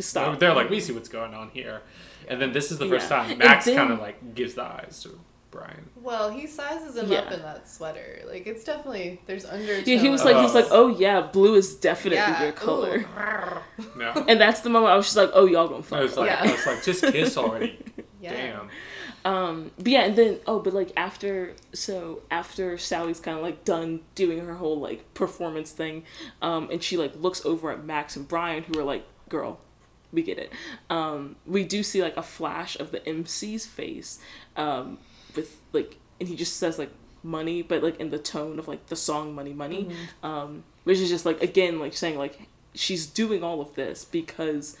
Stop. 0.00 0.38
they're 0.40 0.54
like, 0.54 0.70
we 0.70 0.80
see 0.80 0.92
what's 0.92 1.08
going 1.08 1.34
on 1.34 1.50
here. 1.50 1.82
And 2.28 2.40
then 2.40 2.52
this 2.52 2.72
is 2.72 2.78
the 2.78 2.88
first 2.88 3.10
Yeah. 3.10 3.24
time 3.26 3.38
Max 3.38 3.66
then- 3.66 3.76
kind 3.76 3.92
of 3.92 3.98
like 4.00 4.34
gives 4.34 4.54
the 4.54 4.62
eyes 4.64 5.00
to 5.02 5.20
Brian. 5.54 5.88
Well, 5.96 6.30
he 6.30 6.46
sizes 6.46 6.96
him 6.96 7.10
Yeah. 7.10 7.20
up 7.20 7.32
in 7.32 7.40
that 7.42 7.68
sweater. 7.68 8.20
Like 8.26 8.46
it's 8.46 8.64
definitely 8.64 9.20
there's 9.26 9.44
undertones. 9.44 9.86
Yeah, 9.86 9.98
he 9.98 10.08
was 10.10 10.24
like, 10.24 10.36
he 10.36 10.42
was 10.42 10.54
like, 10.54 10.66
oh 10.70 10.88
yeah, 10.88 11.20
blue 11.22 11.54
is 11.54 11.76
definitely 11.76 12.16
yeah, 12.18 12.42
your 12.42 12.52
color. 12.52 12.98
ooh. 13.78 13.82
No. 13.96 14.12
And 14.28 14.40
that's 14.40 14.60
the 14.60 14.70
moment 14.70 14.92
I 14.92 14.96
was 14.96 15.06
just 15.06 15.16
like, 15.16 15.30
oh 15.32 15.46
y'all 15.46 15.68
gonna 15.68 15.82
fuck. 15.82 16.00
I 16.00 16.06
fuck. 16.06 16.08
was 16.08 16.16
like, 16.18 16.30
Yeah. 16.30 16.40
I 16.42 16.52
was 16.52 16.66
like, 16.66 16.82
just 16.84 17.02
kiss 17.04 17.36
already. 17.38 17.78
Yeah. 18.20 18.32
Damn. 18.32 18.68
Um, 19.26 19.70
but 19.78 19.86
yeah, 19.88 20.02
and 20.04 20.16
then 20.16 20.40
oh, 20.46 20.58
but 20.60 20.74
like 20.74 20.92
after 20.98 21.54
so 21.72 22.22
after 22.30 22.76
Sally's 22.76 23.20
kind 23.20 23.38
of 23.38 23.42
like 23.42 23.64
done 23.64 24.00
doing 24.14 24.44
her 24.44 24.54
whole 24.56 24.78
like 24.80 25.14
performance 25.14 25.70
thing, 25.70 26.02
um, 26.42 26.68
and 26.70 26.82
she 26.82 26.96
like 26.98 27.14
looks 27.16 27.44
over 27.46 27.70
at 27.70 27.84
Max 27.84 28.16
and 28.16 28.28
Brian 28.28 28.64
who 28.64 28.78
are 28.78 28.84
like, 28.84 29.06
girl, 29.30 29.60
we 30.12 30.22
get 30.22 30.38
it. 30.38 30.52
Um, 30.90 31.36
we 31.46 31.64
do 31.64 31.82
see 31.82 32.02
like 32.02 32.18
a 32.18 32.22
flash 32.22 32.78
of 32.78 32.90
the 32.92 33.06
MC's 33.08 33.64
face, 33.64 34.18
um, 34.56 34.90
with 34.92 35.00
like, 35.74 35.96
and 36.20 36.28
he 36.28 36.36
just 36.36 36.56
says 36.56 36.78
like 36.78 36.90
money, 37.22 37.62
but 37.62 37.82
like 37.82 37.98
in 38.00 38.10
the 38.10 38.18
tone 38.18 38.58
of 38.58 38.68
like 38.68 38.86
the 38.86 38.96
song 38.96 39.34
Money 39.34 39.52
Money, 39.52 39.90
um, 40.22 40.64
which 40.84 40.98
is 40.98 41.08
just 41.08 41.26
like 41.26 41.42
again 41.42 41.78
like 41.80 41.94
saying 41.94 42.16
like 42.18 42.48
she's 42.74 43.06
doing 43.06 43.42
all 43.42 43.60
of 43.60 43.74
this 43.74 44.04
because 44.04 44.76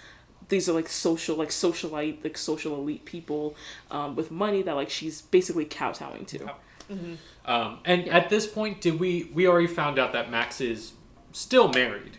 these 0.48 0.68
are 0.68 0.72
like 0.72 0.88
social 0.88 1.36
like 1.36 1.48
socialite 1.48 2.22
like 2.22 2.36
social 2.36 2.74
elite 2.76 3.04
people 3.04 3.54
um, 3.90 4.14
with 4.14 4.30
money 4.30 4.62
that 4.62 4.74
like 4.74 4.90
she's 4.90 5.22
basically 5.22 5.64
kowtowing 5.64 6.24
to. 6.26 6.50
Um, 7.46 7.78
and 7.84 8.06
Yeah. 8.06 8.16
at 8.18 8.28
this 8.30 8.46
point, 8.46 8.80
did 8.80 9.00
we 9.00 9.30
we 9.32 9.46
already 9.46 9.66
found 9.66 9.98
out 9.98 10.12
that 10.12 10.30
Max 10.30 10.60
is 10.60 10.92
still 11.32 11.68
married? 11.68 12.18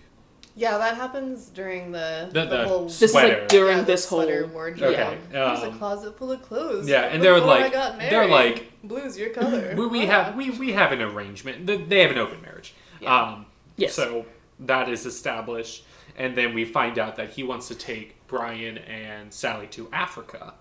Yeah, 0.57 0.77
that 0.77 0.95
happens 0.95 1.47
during 1.47 1.91
the 1.91 2.29
The- 2.31 2.45
the, 2.45 2.57
the 2.57 2.67
whole. 2.67 2.85
this 2.85 3.01
is 3.01 3.11
Sweater. 3.11 3.39
like 3.39 3.47
during 3.49 3.77
yeah, 3.77 3.83
the 3.83 3.85
this 3.91 4.07
whole 4.07 4.21
sweater 4.23 4.47
wardrobe. 4.47 4.93
Okay, 4.93 5.17
There's 5.31 5.59
a 5.63 5.67
um, 5.71 5.77
closet 5.77 6.17
full 6.17 6.31
of 6.31 6.41
clothes. 6.41 6.87
yeah, 6.87 7.01
and 7.03 7.21
they're 7.21 7.35
before 7.35 7.49
I 7.51 7.59
like- 7.61 7.73
got 7.73 7.99
they're 7.99 8.27
like- 8.27 8.71
blue's 8.83 9.17
your 9.17 9.31
color. 9.31 9.73
We, 9.75 9.87
we 9.87 9.99
Wow. 10.05 10.23
have 10.23 10.35
we, 10.35 10.49
we 10.51 10.71
have 10.73 10.91
an 10.93 11.01
arrangement. 11.01 11.65
They 11.67 12.01
have 12.01 12.11
an 12.11 12.17
open 12.17 12.41
marriage. 12.41 12.73
Yeah. 13.01 13.15
Um, 13.15 13.45
Yes. 13.77 13.93
So 13.95 14.25
that 14.61 14.87
is 14.87 15.05
established, 15.05 15.83
and 16.17 16.37
then 16.37 16.53
we 16.53 16.63
find 16.63 16.97
out 16.97 17.17
that 17.17 17.31
he 17.31 17.43
wants 17.43 17.67
to 17.67 17.75
take 17.75 18.15
Brian 18.27 18.77
and 18.77 19.33
Sally 19.33 19.67
to 19.67 19.89
Africa. 19.91 20.53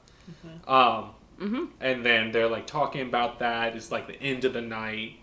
Um, 0.67 1.11
Mhm. 1.41 1.69
and 1.81 2.05
then 2.05 2.33
they're 2.33 2.49
like 2.49 2.67
talking 2.67 3.03
about 3.03 3.39
that. 3.39 3.77
It's 3.77 3.93
like 3.93 4.09
the 4.09 4.21
end 4.21 4.45
of 4.45 4.53
the 4.53 4.61
night, 4.61 5.19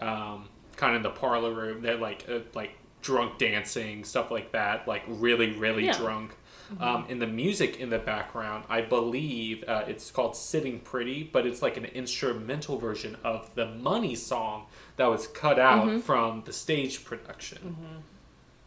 um, 0.00 0.48
kind 0.76 0.92
of 0.94 0.96
in 0.96 1.02
the 1.04 1.10
parlor 1.10 1.52
room. 1.52 1.82
They're 1.82 1.96
like 1.96 2.24
uh, 2.28 2.40
like 2.54 2.72
drunk 3.02 3.38
dancing, 3.38 4.04
stuff 4.04 4.30
like 4.30 4.52
that. 4.52 4.86
Like 4.88 5.02
really, 5.06 5.52
really 5.52 5.86
Yeah. 5.86 5.96
drunk. 5.96 6.36
Um, 6.78 7.04
and 7.08 7.20
the 7.20 7.26
music 7.26 7.78
in 7.80 7.90
the 7.90 7.98
background, 7.98 8.64
I 8.68 8.80
believe 8.80 9.64
uh, 9.66 9.82
it's 9.88 10.12
called 10.12 10.36
"Sitting 10.36 10.78
Pretty," 10.78 11.24
but 11.24 11.44
it's 11.44 11.62
like 11.62 11.76
an 11.76 11.84
instrumental 11.86 12.78
version 12.78 13.16
of 13.24 13.52
the 13.56 13.66
"Money" 13.66 14.14
song 14.14 14.66
that 14.96 15.06
was 15.06 15.26
cut 15.26 15.58
out 15.58 16.00
from 16.02 16.42
the 16.46 16.52
stage 16.52 17.04
production. 17.04 18.04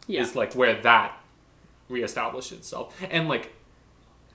Yeah. 0.06 0.20
Is 0.20 0.36
like 0.36 0.52
where 0.54 0.78
that 0.82 1.18
reestablished 1.88 2.52
itself, 2.52 2.94
and 3.10 3.26
like 3.26 3.52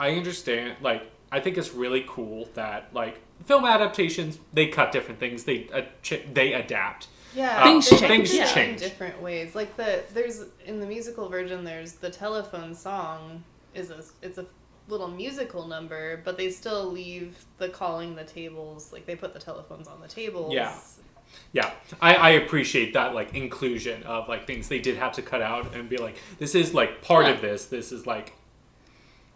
I 0.00 0.16
understand, 0.16 0.76
like 0.80 1.08
I 1.30 1.38
think 1.38 1.56
it's 1.56 1.72
really 1.72 2.04
cool 2.08 2.48
that 2.54 2.88
like 2.92 3.20
film 3.44 3.64
adaptations 3.64 4.40
they 4.52 4.66
cut 4.66 4.90
different 4.90 5.20
things, 5.20 5.44
they 5.44 5.68
uh, 5.72 5.82
ch- 6.02 6.24
they 6.32 6.54
adapt. 6.54 7.06
Yeah, 7.34 7.62
uh, 7.62 7.64
Things 7.64 7.88
they 7.90 7.98
change, 7.98 8.30
do 8.30 8.36
yeah. 8.36 8.58
it 8.58 8.68
in 8.70 8.76
different 8.76 9.22
ways. 9.22 9.54
Like 9.54 9.76
the 9.76 10.02
there's 10.12 10.44
in 10.66 10.80
the 10.80 10.86
musical 10.86 11.28
version, 11.28 11.64
there's 11.64 11.92
the 11.94 12.10
telephone 12.10 12.74
song 12.74 13.44
is 13.74 13.90
a 13.90 14.02
it's 14.22 14.38
a 14.38 14.46
little 14.88 15.08
musical 15.08 15.66
number, 15.66 16.20
but 16.24 16.36
they 16.36 16.50
still 16.50 16.86
leave 16.90 17.44
the 17.58 17.68
calling 17.68 18.16
the 18.16 18.24
tables. 18.24 18.92
Like 18.92 19.06
they 19.06 19.14
put 19.14 19.32
the 19.32 19.38
telephones 19.40 19.86
on 19.88 20.00
the 20.00 20.08
tables. 20.08 20.52
Yeah. 20.52 20.74
Yeah, 21.52 21.70
I, 22.00 22.14
I 22.16 22.30
appreciate 22.30 22.92
that 22.94 23.14
like 23.14 23.34
inclusion 23.36 24.02
of 24.02 24.28
like 24.28 24.48
things 24.48 24.68
they 24.68 24.80
did 24.80 24.96
have 24.96 25.12
to 25.12 25.22
cut 25.22 25.40
out 25.40 25.72
and 25.76 25.88
be 25.88 25.96
like, 25.96 26.16
this 26.38 26.56
is 26.56 26.74
like 26.74 27.02
part 27.02 27.26
of 27.26 27.40
this. 27.40 27.66
This 27.66 27.92
is 27.92 28.04
like 28.04 28.32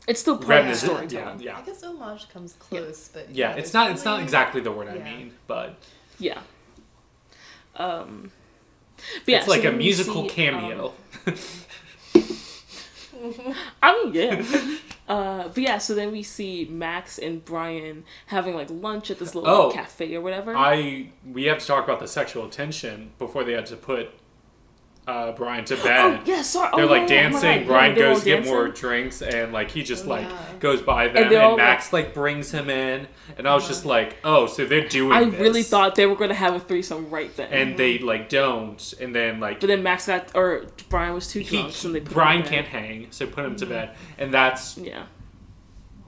It's 0.08 0.20
still 0.20 0.36
part 0.38 0.42
of 0.42 0.48
the 0.48 0.54
reminiscent. 0.54 0.92
storytelling. 0.92 1.40
Yeah, 1.40 1.58
I 1.58 1.62
guess 1.62 1.84
homage 1.84 2.28
comes 2.30 2.54
close, 2.54 3.08
but 3.12 3.30
yeah. 3.30 3.52
there's 3.52 3.66
It's 3.66 3.74
not 3.74 3.92
it's 3.92 4.04
not 4.04 4.20
exactly 4.22 4.60
the 4.60 4.72
word 4.72 4.88
I 4.88 4.98
mean, 4.98 5.34
but 5.46 5.76
Yeah. 6.18 6.40
Um, 7.76 8.30
but 9.24 9.28
yeah, 9.32 9.36
it's 9.38 9.46
so 9.46 9.52
like 9.52 9.64
a 9.64 9.72
musical 9.72 10.22
see, 10.28 10.34
cameo. 10.34 10.92
um, 11.26 11.34
I 13.82 14.04
mean, 14.04 14.14
yeah. 14.14 14.76
uh, 15.08 15.48
but 15.48 15.58
yeah, 15.58 15.78
so 15.78 15.94
then 15.94 16.12
we 16.12 16.22
see 16.22 16.66
Max 16.70 17.18
and 17.18 17.44
Brian 17.44 18.04
having 18.26 18.54
like 18.54 18.68
lunch 18.70 19.10
at 19.10 19.18
this 19.18 19.34
little 19.34 19.50
Oh. 19.50 19.66
like, 19.68 19.76
cafe 19.76 20.14
or 20.14 20.20
whatever. 20.20 20.54
I 20.56 21.08
we 21.24 21.44
have 21.44 21.58
to 21.58 21.66
talk 21.66 21.84
about 21.84 22.00
the 22.00 22.08
sexual 22.08 22.48
tension 22.48 23.12
before 23.18 23.44
they 23.44 23.52
had 23.52 23.66
to 23.66 23.76
put 23.76 24.10
uh, 25.06 25.32
Brian 25.32 25.64
to 25.66 25.74
oh 25.80 25.84
bed. 25.84 26.20
yeah, 26.26 26.42
sorry. 26.42 26.70
They're 26.76 26.84
oh, 26.86 26.88
like 26.88 27.08
yeah, 27.10 27.26
oh 27.26 27.30
dancing. 27.30 27.66
Brian 27.66 27.92
yeah, 27.92 27.98
goes 27.98 28.20
to 28.20 28.24
get 28.24 28.44
more 28.44 28.68
drinks, 28.68 29.20
and 29.22 29.52
like 29.52 29.70
he 29.70 29.82
just 29.82 30.06
Oh, 30.06 30.08
like 30.08 30.28
yeah. 30.28 30.38
goes 30.60 30.80
by 30.82 31.08
them, 31.08 31.28
they're 31.28 31.42
and, 31.42 31.56
Max 31.58 31.92
like 31.92 32.14
brings 32.14 32.50
him 32.50 32.70
in, 32.70 33.06
and 33.36 33.46
I 33.46 33.54
was 33.54 33.66
just 33.68 33.84
like, 33.84 34.16
oh, 34.24 34.46
so 34.46 34.64
they're 34.64 34.88
doing. 34.88 35.12
I 35.12 35.24
this. 35.24 35.40
really 35.40 35.62
thought 35.62 35.94
they 35.94 36.06
were 36.06 36.16
going 36.16 36.30
to 36.30 36.34
have 36.34 36.54
a 36.54 36.60
threesome 36.60 37.10
right 37.10 37.34
then. 37.36 37.52
and 37.52 37.76
they 37.78 37.98
like 37.98 38.28
don't, 38.28 38.94
and 39.00 39.14
then 39.14 39.40
like 39.40 39.60
but 39.60 39.66
then 39.66 39.82
Max 39.82 40.06
got, 40.06 40.34
or 40.34 40.66
Brian 40.88 41.12
was 41.14 41.28
too 41.28 41.40
he, 41.40 41.58
drunk, 41.58 41.72
so 41.74 41.92
they 41.92 42.00
Brian 42.00 42.42
can't 42.42 42.66
hang, 42.66 43.08
so 43.10 43.26
put 43.26 43.44
him 43.44 43.56
to 43.56 43.66
bed, 43.66 43.94
and 44.18 44.32
that's 44.32 44.78
Yeah. 44.78 45.04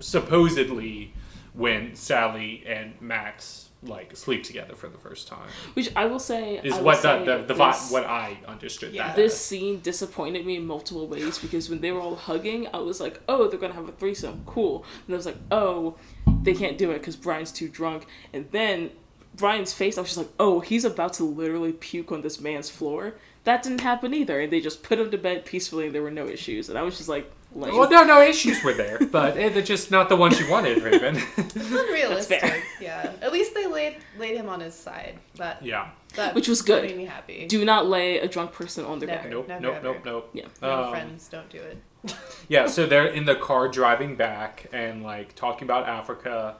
supposedly 0.01 1.13
when 1.53 1.95
Sally 1.95 2.63
and 2.67 2.95
Max 3.01 3.66
like 3.89 4.17
sleep 4.17 4.43
together 4.45 4.75
for 4.75 4.89
the 4.89 4.99
first 4.99 5.29
time. 5.29 5.49
Which 5.75 5.91
I 5.97 6.07
will 6.07 6.19
say 6.19 6.59
Is 6.63 6.75
will 6.75 6.85
what 6.85 7.03
the 7.03 7.19
say 7.21 7.25
the, 7.25 7.45
the 7.47 7.55
vi- 7.55 7.73
this- 7.73 7.91
what 7.91 8.05
I 8.05 8.39
understood 8.47 8.93
Yeah. 8.93 9.09
that. 9.09 9.17
this 9.17 9.39
scene 9.41 9.81
disappointed 9.81 10.45
me 10.47 10.57
in 10.57 10.67
multiple 10.67 11.07
ways 11.07 11.39
because 11.39 11.69
when 11.71 11.81
they 11.81 11.93
were 11.93 12.01
all 12.01 12.17
hugging, 12.17 12.67
I 12.75 12.79
was 12.79 13.01
like, 13.01 13.21
"Oh, 13.29 13.49
they're 13.49 13.59
gonna 13.61 13.75
have 13.75 13.89
a 13.89 13.93
threesome, 13.93 14.43
cool." 14.47 14.85
And 15.07 15.15
I 15.15 15.17
was 15.17 15.27
like, 15.27 15.39
"Oh, 15.51 15.97
they 16.43 16.55
can't 16.55 16.79
do 16.79 16.91
it 16.91 16.99
because 16.99 17.17
Brian's 17.17 17.53
too 17.53 17.69
drunk." 17.69 18.07
And 18.33 18.47
then 18.53 18.91
Brian's 19.35 19.73
face, 19.73 19.99
I 19.99 20.01
was 20.01 20.09
just 20.11 20.19
like, 20.19 20.33
"Oh, 20.41 20.61
he's 20.61 20.85
about 20.85 21.13
to 21.15 21.25
literally 21.25 21.73
puke 21.73 22.11
on 22.13 22.23
this 22.23 22.41
man's 22.41 22.71
floor." 22.71 23.15
That 23.45 23.63
didn't 23.63 23.83
happen 23.83 24.13
either, 24.15 24.41
and 24.41 24.53
they 24.53 24.61
just 24.61 24.83
put 24.83 24.99
him 24.99 25.11
to 25.11 25.19
bed 25.19 25.45
peacefully, 25.45 25.87
and 25.87 25.95
there 25.95 26.03
were 26.03 26.11
no 26.11 26.27
issues. 26.27 26.69
And 26.69 26.77
I 26.79 26.83
was 26.83 26.97
just 26.97 27.09
like, 27.09 27.31
lame. 27.57 27.77
Well, 27.77 27.91
no, 27.91 28.05
no 28.05 28.23
issues 28.23 28.63
were 28.63 28.73
there, 28.75 28.99
but 29.11 29.35
they're 29.35 29.63
just 29.63 29.91
not 29.91 30.09
the 30.09 30.17
ones 30.17 30.39
you 30.41 30.49
wanted, 30.51 30.83
Raven. 30.83 31.17
It's 31.39 31.57
unrealistic. 31.57 32.41
fair. 32.41 32.63
Yeah. 32.81 33.13
At 33.23 33.33
least 33.33 33.55
they 33.55 33.67
laid 33.67 33.97
laid 34.19 34.37
him 34.37 34.49
on 34.49 34.61
his 34.61 34.75
side. 34.75 35.19
That 35.37 35.63
yeah. 35.63 35.91
that 36.15 36.35
Which 36.35 36.49
was 36.49 36.63
good. 36.63 36.83
Made 36.85 36.97
me 36.97 37.05
happy. 37.07 37.47
Do 37.47 37.65
not 37.65 37.87
lay 37.87 38.19
a 38.21 38.29
drunk 38.29 38.53
person 38.53 38.85
on 38.85 38.99
their 38.99 39.09
Never. 39.09 39.23
back. 39.23 39.31
Nope, 39.31 39.49
Never, 39.49 39.61
nope, 39.61 39.75
ever. 39.77 39.85
nope, 39.85 40.03
nope. 40.05 40.31
Yeah. 40.33 40.45
no 40.63 40.85
Um, 40.85 40.91
friends, 40.91 41.29
don't 41.29 41.49
do 41.51 41.61
it. 41.61 41.79
Yeah, 42.49 42.67
so 42.69 42.87
they're 42.87 43.07
in 43.09 43.25
the 43.25 43.35
car 43.35 43.69
driving 43.69 44.15
back 44.15 44.67
and 44.73 45.03
like 45.03 45.35
talking 45.35 45.67
about 45.67 45.89
Africa, 45.89 46.55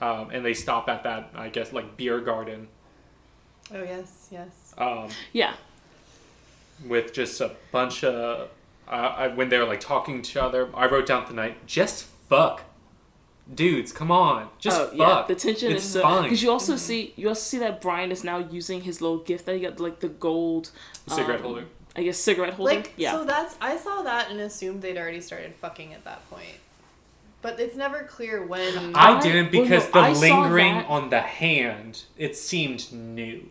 um, 0.00 0.30
and 0.30 0.44
they 0.44 0.54
stop 0.54 0.88
at 0.88 1.02
that 1.02 1.30
I 1.34 1.48
guess 1.48 1.72
like 1.72 1.96
beer 1.96 2.20
garden 2.20 2.68
Oh 3.74 3.82
yes, 3.82 4.28
yes. 4.30 4.74
um, 4.78 5.08
Yeah. 5.32 5.54
with 6.86 7.12
just 7.12 7.40
a 7.40 7.52
bunch 7.72 8.04
of 8.04 8.50
uh, 8.88 8.90
I, 8.90 9.28
when 9.28 9.48
they're 9.48 9.64
like 9.64 9.80
talking 9.80 10.22
to 10.22 10.28
each 10.30 10.36
other. 10.36 10.68
I 10.74 10.86
wrote 10.86 11.06
down 11.06 11.26
tonight, 11.26 11.66
just 11.66 12.04
fuck, 12.28 12.62
dudes, 13.52 13.92
come 13.92 14.10
on, 14.10 14.48
just 14.58 14.80
oh 14.80 14.86
fuck. 14.86 14.96
yeah, 14.96 15.24
the 15.26 15.34
tension 15.34 15.72
it's 15.72 15.84
is 15.84 15.90
so 15.92 16.02
fine. 16.02 16.22
because 16.24 16.42
you 16.42 16.50
also 16.50 16.76
see 16.76 17.12
you 17.16 17.28
also 17.28 17.40
see 17.40 17.58
that 17.58 17.80
Brian 17.80 18.10
is 18.12 18.24
now 18.24 18.38
using 18.38 18.82
his 18.82 19.00
little 19.00 19.18
gift 19.18 19.46
that 19.46 19.54
he 19.54 19.62
got, 19.62 19.80
like 19.80 20.00
the 20.00 20.08
gold 20.08 20.70
Cigarette 21.06 21.40
um, 21.40 21.46
holder. 21.46 21.64
I 21.96 22.02
guess 22.02 22.18
cigarette 22.18 22.54
holder. 22.54 22.74
Like 22.74 22.92
yeah, 22.96 23.12
so 23.12 23.24
that's 23.24 23.56
I 23.60 23.76
saw 23.76 24.02
that 24.02 24.30
and 24.30 24.40
assumed 24.40 24.82
they'd 24.82 24.98
already 24.98 25.20
started 25.20 25.54
fucking 25.54 25.94
at 25.94 26.04
that 26.04 26.28
point. 26.28 26.56
But 27.40 27.60
it's 27.60 27.76
never 27.76 28.04
clear 28.04 28.44
when 28.46 28.94
I 28.96 29.16
I- 29.16 29.20
didn't 29.20 29.52
well, 29.52 29.62
because 29.62 29.84
no, 29.86 30.00
the 30.00 30.06
I 30.06 30.12
lingering 30.12 30.74
on 30.86 31.10
the 31.10 31.20
hand 31.20 32.04
it 32.16 32.36
seemed 32.36 32.92
new. 32.92 33.48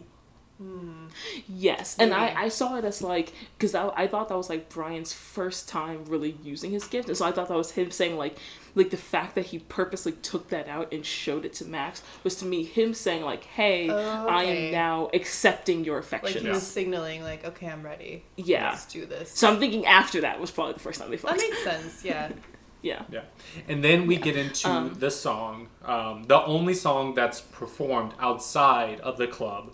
Yes, 1.47 1.95
and 1.99 2.11
Maybe. 2.11 2.21
I 2.21 2.43
I 2.43 2.49
saw 2.49 2.75
it 2.77 2.85
as 2.85 3.01
like 3.01 3.33
because 3.57 3.75
I 3.75 3.87
I 3.95 4.07
thought 4.07 4.29
that 4.29 4.37
was 4.37 4.49
like 4.49 4.69
Brian's 4.69 5.13
first 5.13 5.67
time 5.69 6.05
really 6.05 6.37
using 6.43 6.71
his 6.71 6.85
gift, 6.87 7.07
and 7.09 7.17
so 7.17 7.25
I 7.25 7.31
thought 7.31 7.47
that 7.47 7.57
was 7.57 7.71
him 7.71 7.91
saying 7.91 8.17
like 8.17 8.37
like 8.75 8.89
the 8.89 8.97
fact 8.97 9.35
that 9.35 9.47
he 9.47 9.59
purposely 9.59 10.13
took 10.13 10.49
that 10.49 10.67
out 10.67 10.91
and 10.91 11.05
showed 11.05 11.45
it 11.45 11.53
to 11.53 11.65
Max 11.65 12.01
was 12.23 12.35
to 12.37 12.45
me 12.45 12.63
him 12.63 12.93
saying 12.93 13.23
like 13.23 13.43
hey 13.43 13.89
Oh, 13.89 14.27
I 14.27 14.43
am 14.45 14.71
now 14.71 15.09
accepting 15.13 15.83
your 15.85 15.97
like 15.97 16.03
affection. 16.05 16.43
he 16.45 16.49
was 16.49 16.63
signaling 16.65 17.21
like, 17.23 17.45
okay, 17.45 17.67
I'm 17.67 17.83
ready. 17.83 18.23
Yeah. 18.35 18.69
Let's 18.71 18.85
do 18.87 19.05
this. 19.05 19.29
so 19.29 19.47
I'm 19.47 19.59
thinking 19.59 19.85
after 19.85 20.21
that 20.21 20.39
was 20.39 20.49
probably 20.51 20.73
the 20.73 20.79
first 20.79 20.99
time 20.99 21.09
they 21.11 21.17
that 21.17 21.27
fucked. 21.27 21.41
makes 21.41 21.63
sense, 21.63 22.03
yeah. 22.03 22.31
yeah. 22.81 23.03
Yeah. 23.11 23.21
And 23.67 23.83
then 23.83 24.07
we 24.07 24.15
get 24.17 24.35
into 24.35 24.67
Um, 24.67 24.95
the 24.95 25.11
song, 25.11 25.67
um, 25.85 26.23
the 26.23 26.43
only 26.43 26.73
song 26.73 27.13
that's 27.13 27.41
performed 27.41 28.13
outside 28.19 28.99
of 29.01 29.17
the 29.17 29.27
club. 29.27 29.71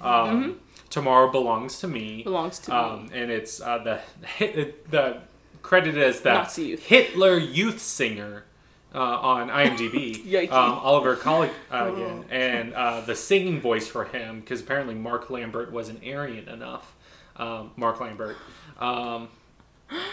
Um, 0.00 0.60
Tomorrow 0.90 1.30
belongs 1.30 1.80
to 1.80 1.88
me. 1.88 2.22
Belongs 2.22 2.58
to 2.60 2.74
um, 2.74 3.06
me. 3.06 3.10
and 3.12 3.30
it's 3.30 3.60
uh, 3.60 3.78
the 3.78 4.00
hit, 4.26 4.90
the 4.90 5.18
credited 5.62 6.02
as 6.02 6.20
the 6.20 6.32
Nazi 6.32 6.66
youth. 6.66 6.86
Hitler 6.86 7.36
youth 7.36 7.80
singer 7.80 8.44
uh, 8.94 8.98
on 8.98 9.48
IMDb. 9.48 10.24
Um, 10.50 10.78
Oliver 10.78 11.16
Collignon, 11.16 12.24
and 12.30 12.72
uh, 12.74 13.00
the 13.02 13.14
singing 13.14 13.60
voice 13.60 13.86
for 13.86 14.04
him 14.04 14.40
because 14.40 14.60
apparently 14.60 14.94
Mark 14.94 15.30
Lambert 15.30 15.72
wasn't 15.72 16.02
Aryan 16.06 16.48
enough. 16.48 16.94
Um, 17.36 17.72
Mark 17.76 18.00
Lambert. 18.00 18.36
Um, 18.78 19.28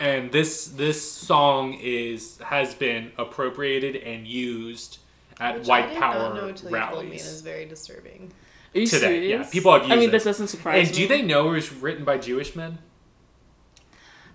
and 0.01 0.31
this 0.31 0.67
this 0.67 1.01
song 1.01 1.73
is 1.81 2.37
has 2.39 2.73
been 2.73 3.11
appropriated 3.17 3.95
and 3.95 4.27
used 4.27 4.99
at 5.39 5.59
Which 5.59 5.67
I 5.67 5.69
white 5.69 5.89
did 5.89 5.97
power 5.99 6.13
not 6.15 6.35
know 6.35 6.47
until 6.47 6.71
you 6.71 6.77
told 6.77 6.91
me 6.93 7.01
and 7.01 7.09
rallies 7.11 7.31
it's 7.31 7.41
very 7.41 7.65
disturbing. 7.65 8.31
Are 8.75 8.79
you 8.79 8.87
today. 8.87 8.99
serious? 8.99 9.47
Yeah, 9.47 9.51
people 9.51 9.71
have 9.73 9.83
used 9.83 9.93
I 9.93 9.95
mean, 9.95 10.11
this. 10.11 10.23
that 10.23 10.29
doesn't 10.29 10.47
surprise 10.49 10.87
And 10.89 10.95
me. 10.97 11.03
And 11.03 11.09
do 11.09 11.15
they 11.15 11.21
know 11.21 11.49
it 11.49 11.53
was 11.53 11.71
written 11.73 12.03
by 12.03 12.17
Jewish 12.17 12.55
men? 12.55 12.77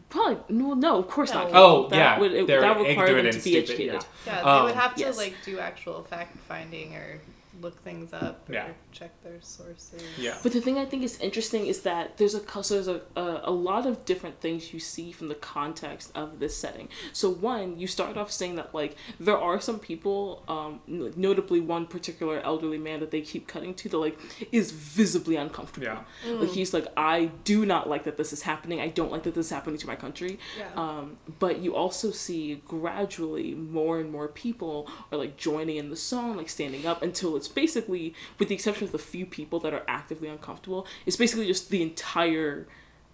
Probably 0.08 0.38
no, 0.48 0.74
no, 0.74 0.98
of 0.98 1.06
course 1.08 1.32
not. 1.32 1.50
Oh, 1.52 1.88
that 1.88 1.96
yeah, 1.96 2.18
Would, 2.18 2.32
it, 2.32 2.46
they're 2.48 2.60
that 2.62 2.76
require 2.78 3.22
them 3.22 3.26
to 3.26 3.32
be 3.32 3.40
stupid, 3.40 3.62
educated. 3.70 4.04
Yeah, 4.26 4.34
they 4.42 4.50
Um, 4.50 4.64
would 4.64 4.74
have 4.74 4.94
to 4.96 5.00
yes. 5.00 5.16
like 5.16 5.34
do 5.44 5.60
actual 5.60 6.02
fact 6.02 6.36
finding 6.48 6.96
or 6.96 7.20
look 7.60 7.82
things 7.82 8.12
up 8.12 8.48
or 8.48 8.54
Yeah. 8.54 8.68
check 8.92 9.10
their 9.22 9.40
sources. 9.40 10.02
Yeah. 10.18 10.36
But 10.42 10.52
the 10.52 10.60
thing 10.60 10.78
I 10.78 10.84
think 10.84 11.02
is 11.02 11.18
interesting 11.20 11.66
is 11.66 11.82
that 11.82 12.16
there's 12.18 12.34
a 12.34 12.40
so 12.62 12.74
there's 12.74 12.88
a, 12.88 13.00
a 13.16 13.40
a 13.44 13.50
lot 13.50 13.86
of 13.86 14.04
different 14.04 14.40
things 14.40 14.72
you 14.72 14.80
see 14.80 15.12
from 15.12 15.28
the 15.28 15.34
context 15.34 16.10
of 16.14 16.38
this 16.40 16.56
setting. 16.56 16.88
So 17.12 17.30
one, 17.30 17.78
you 17.78 17.86
start 17.86 18.16
off 18.16 18.30
saying 18.30 18.56
that 18.56 18.74
like 18.74 18.96
there 19.18 19.38
are 19.38 19.60
some 19.60 19.78
people, 19.78 20.42
um, 20.48 20.80
n- 20.88 21.12
notably 21.16 21.60
one 21.60 21.86
particular 21.86 22.40
elderly 22.40 22.78
man 22.78 23.00
that 23.00 23.10
they 23.10 23.20
keep 23.20 23.46
cutting 23.46 23.74
to 23.74 23.88
that 23.88 23.98
like 23.98 24.18
is 24.52 24.72
visibly 24.72 25.36
uncomfortable. 25.36 25.86
Yeah. 26.26 26.32
Like 26.32 26.50
he's 26.50 26.72
like, 26.74 26.86
I 26.96 27.26
do 27.44 27.64
not 27.66 27.88
like 27.88 28.04
that 28.04 28.16
this 28.16 28.32
is 28.32 28.42
happening. 28.42 28.80
I 28.80 28.88
don't 28.88 29.10
like 29.12 29.22
that 29.24 29.34
this 29.34 29.46
is 29.46 29.52
happening 29.52 29.78
to 29.78 29.86
my 29.86 29.96
country. 29.96 30.38
Yeah. 30.58 30.68
Um, 30.76 31.18
but 31.38 31.58
you 31.60 31.74
also 31.74 32.10
see 32.10 32.62
gradually 32.66 33.54
more 33.54 34.00
and 34.00 34.10
more 34.10 34.28
people 34.28 34.88
are 35.12 35.18
like 35.18 35.36
joining 35.36 35.76
in 35.76 35.90
the 35.90 35.96
song, 35.96 36.36
like 36.36 36.48
standing 36.48 36.86
up 36.86 37.02
until 37.02 37.36
it's 37.36 37.48
basically, 37.50 38.14
with 38.38 38.48
the 38.48 38.54
exception 38.54 38.84
of 38.84 38.92
the 38.92 38.98
few 38.98 39.26
people 39.26 39.60
that 39.60 39.74
are 39.74 39.82
actively 39.86 40.28
uncomfortable, 40.28 40.86
it's 41.06 41.16
basically 41.16 41.46
just 41.46 41.70
the 41.70 41.82
entire, 41.82 42.66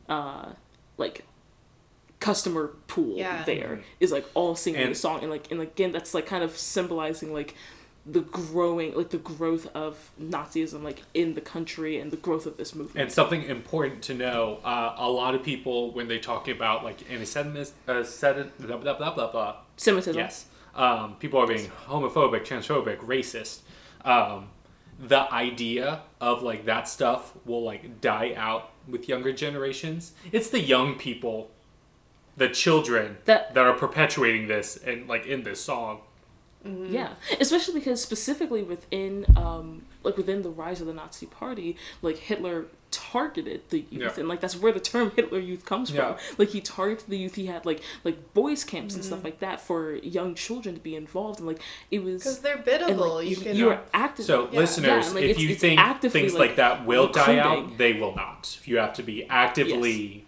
uh, 0.09 0.53
like, 0.97 1.25
customer 2.19 2.69
pool 2.89 3.17
Yeah. 3.19 3.45
there 3.45 3.81
is 4.01 4.11
like 4.11 4.25
all 4.35 4.57
singing 4.57 4.81
And- 4.81 4.91
the 4.93 4.95
song 4.99 5.21
and 5.21 5.31
like 5.31 5.51
and 5.51 5.61
again 5.61 5.93
that's 5.93 6.15
like 6.15 6.25
kind 6.25 6.43
of 6.43 6.57
symbolizing 6.57 7.31
like 7.33 7.55
the 8.07 8.21
growing 8.21 8.95
like 8.95 9.11
the 9.11 9.19
growth 9.19 9.69
of 9.75 10.11
Nazism 10.21 10.83
like 10.83 11.03
in 11.13 11.35
the 11.35 11.43
country 11.43 11.99
and 11.99 12.11
the 12.11 12.17
growth 12.17 12.47
of 12.47 12.57
this 12.57 12.75
movement. 12.75 12.99
And 13.03 13.13
something 13.13 13.43
important 13.43 14.01
to 14.05 14.15
know: 14.15 14.61
uh, 14.65 14.95
a 14.97 15.11
lot 15.11 15.35
of 15.35 15.43
people, 15.43 15.91
when 15.93 16.09
they 16.09 16.19
talk 16.19 16.49
about 16.49 16.85
like 16.85 16.99
anti-Semitism, 17.11 17.75
uh, 17.89 18.03
blah 18.61 18.77
blah 18.79 18.95
blah 18.97 19.15
blah 19.15 19.31
blah. 19.33 19.57
Semitism. 19.77 20.17
Yes, 20.17 20.47
um, 20.75 21.17
people 21.19 21.41
are 21.41 21.47
being 21.49 21.69
homophobic, 21.89 22.47
transphobic, 22.47 22.99
racist. 22.99 23.59
Um, 24.07 24.49
the 24.99 25.31
idea 25.33 26.01
of 26.21 26.43
like 26.43 26.65
that 26.65 26.89
stuff 26.89 27.33
will 27.45 27.63
like 27.63 28.01
die 28.01 28.33
out 28.37 28.71
with 28.89 29.09
younger 29.09 29.33
generations. 29.33 30.13
It's 30.33 30.49
the 30.49 30.61
young 30.61 30.95
people, 30.95 31.51
the 32.37 32.49
children 32.49 33.19
That- 33.27 33.53
that 33.55 33.67
are 33.67 33.75
perpetuating 33.75 34.47
this 34.49 34.77
and 34.79 35.07
like 35.09 35.27
in 35.27 35.43
this 35.43 35.61
song. 35.61 36.01
Yeah, 36.65 37.15
especially 37.39 37.75
because 37.75 38.03
specifically 38.03 38.65
within, 38.65 39.25
um, 39.37 39.83
like 40.03 40.17
within 40.17 40.43
the 40.43 40.51
rise 40.51 40.81
of 40.81 40.89
the 40.89 40.95
Nazi 40.95 41.27
Party, 41.27 41.77
like 42.03 42.17
Hitler 42.17 42.67
targeted 42.91 43.63
the 43.71 43.81
youth, 43.91 44.15
Yeah. 44.17 44.21
and 44.21 44.29
like 44.29 44.41
that's 44.41 44.57
where 44.57 44.73
the 44.73 44.81
term 44.81 45.11
Hitler 45.17 45.39
Youth 45.39 45.65
comes 45.65 45.91
Yeah. 45.91 46.15
from. 46.15 46.35
Like 46.39 46.51
he 46.51 46.61
targeted 46.61 47.09
the 47.09 47.19
youth. 47.19 47.35
He 47.35 47.47
had 47.47 47.67
like 47.67 47.81
like 48.05 48.35
boys 48.35 48.65
camps 48.65 48.95
and 48.95 49.05
stuff 49.05 49.19
mm-hmm. 49.19 49.27
like 49.27 49.41
that 49.41 49.61
for 49.61 49.95
young 49.97 50.35
children 50.35 50.75
to 50.75 50.81
be 50.81 50.95
involved, 50.95 51.39
and 51.39 51.49
like 51.49 51.61
it 51.91 52.03
was 52.03 52.23
Because 52.23 52.41
they're 52.41 52.57
and 52.57 52.65
biddable. 52.65 53.15
like 53.17 53.25
you 53.25 53.31
you, 53.37 53.43
can. 53.43 53.57
you 53.57 53.71
are 53.71 53.81
active. 53.95 54.27
So, 54.27 54.49
Yeah. 54.51 54.61
listeners, 54.61 55.09
Yeah, 55.09 55.15
like, 55.15 55.25
if 55.25 55.31
it's- 55.31 55.43
you 55.43 55.51
it's 55.51 55.61
think 55.61 55.81
things 56.13 56.35
like, 56.35 56.41
like, 56.51 56.57
that 56.57 56.85
will 56.87 57.09
die 57.09 57.39
out, 57.39 57.79
they 57.79 57.95
will 57.95 58.15
not. 58.15 58.59
You 58.65 58.79
have 58.79 58.93
to 58.95 59.03
be 59.03 59.25
actively 59.25 60.26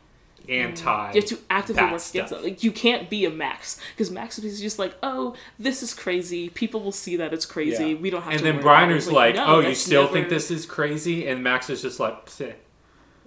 anti. 0.49 1.13
You 1.13 1.21
have 1.21 1.29
to 1.31 1.39
actively 1.51 1.83
that 1.83 1.93
work 1.93 2.01
stuff. 2.01 2.15
against 2.15 2.33
it. 2.33 2.43
Like 2.45 2.63
you 2.63 2.73
can't 2.73 3.09
be 3.11 3.25
a 3.25 3.31
Max 3.31 3.81
because 3.95 4.11
Max 4.11 4.39
is 4.39 4.61
just 4.61 4.79
like, 4.79 4.95
oh, 5.03 5.35
this 5.59 5.83
is 5.83 5.95
crazy. 5.95 6.49
People 6.49 6.81
will 6.81 6.93
see 6.93 7.17
that 7.17 7.33
it's 7.33 7.47
crazy. 7.47 7.91
Yeah. 7.91 7.97
We 7.97 8.11
don't 8.11 8.23
have 8.23 8.33
And 8.33 8.39
to. 8.41 8.45
then 8.45 8.55
worry 8.57 8.63
about 8.65 8.83
it." 8.91 8.93
Briner's 8.95 9.07
It's 9.07 9.13
like, 9.13 9.35
no, 9.37 9.47
"Oh, 9.47 9.61
you 9.61 9.75
still 9.75 10.03
never- 10.03 10.13
think 10.15 10.29
this 10.29 10.51
is 10.51 10.67
crazy?" 10.67 11.27
And 11.27 11.43
Max 11.43 11.69
is 11.71 11.83
just 11.83 12.01
like, 12.01 12.27
"Pseh." 12.27 12.55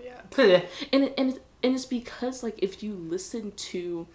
yeah. 0.03 0.21
Pseh. 0.31 0.65
and 0.91 1.03
it, 1.05 1.13
and 1.17 1.33
it, 1.33 1.43
and 1.63 1.75
it's 1.75 1.85
because 1.85 2.41
like 2.43 2.55
if 2.57 2.81
you 2.81 2.93
listen 2.93 3.51
to 3.51 4.07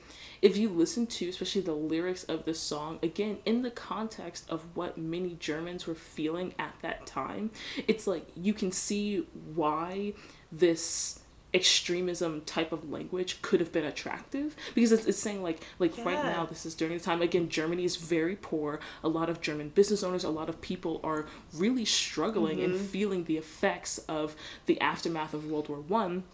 if 0.42 0.56
you 0.56 0.68
listen 0.68 1.06
to 1.06 1.28
especially 1.28 1.60
the 1.62 1.72
lyrics 1.72 2.24
of 2.24 2.44
this 2.44 2.58
song 2.60 2.98
again 3.02 3.38
in 3.46 3.62
the 3.62 3.70
context 3.70 4.44
of 4.50 4.64
what 4.74 4.98
many 4.98 5.34
Germans 5.40 5.86
were 5.86 5.94
feeling 5.94 6.54
at 6.58 6.74
that 6.82 7.06
time 7.06 7.50
it's 7.88 8.06
like 8.06 8.26
you 8.36 8.52
can 8.52 8.70
see 8.72 9.26
why 9.54 10.12
this 10.52 11.20
extremism 11.54 12.42
type 12.42 12.72
of 12.72 12.90
language 12.90 13.40
could 13.40 13.60
have 13.60 13.72
been 13.72 13.84
attractive 13.84 14.54
because 14.74 14.92
it's, 14.92 15.06
it's 15.06 15.18
saying 15.18 15.42
like 15.42 15.60
like 15.78 15.96
right 15.98 16.22
now 16.24 16.44
this 16.44 16.66
is 16.66 16.74
during 16.74 16.98
the 16.98 17.02
time 17.02 17.22
again 17.22 17.48
germany 17.48 17.84
is 17.84 17.96
very 17.96 18.36
poor. 18.36 18.80
A 19.02 19.08
lot 19.08 19.30
of 19.30 19.40
german 19.40 19.70
business 19.70 20.02
owners 20.02 20.24
a 20.24 20.28
lot 20.28 20.48
of 20.48 20.60
people 20.60 21.00
are 21.02 21.26
really 21.54 21.84
struggling 21.84 22.60
and 22.60 22.74
mm-hmm. 22.74 22.84
feeling 22.84 23.24
the 23.24 23.36
effects 23.36 23.98
of 24.08 24.34
the 24.66 24.80
aftermath 24.80 25.32
of 25.34 25.46
world 25.50 25.68
war 25.68 25.78
one. 25.80 26.24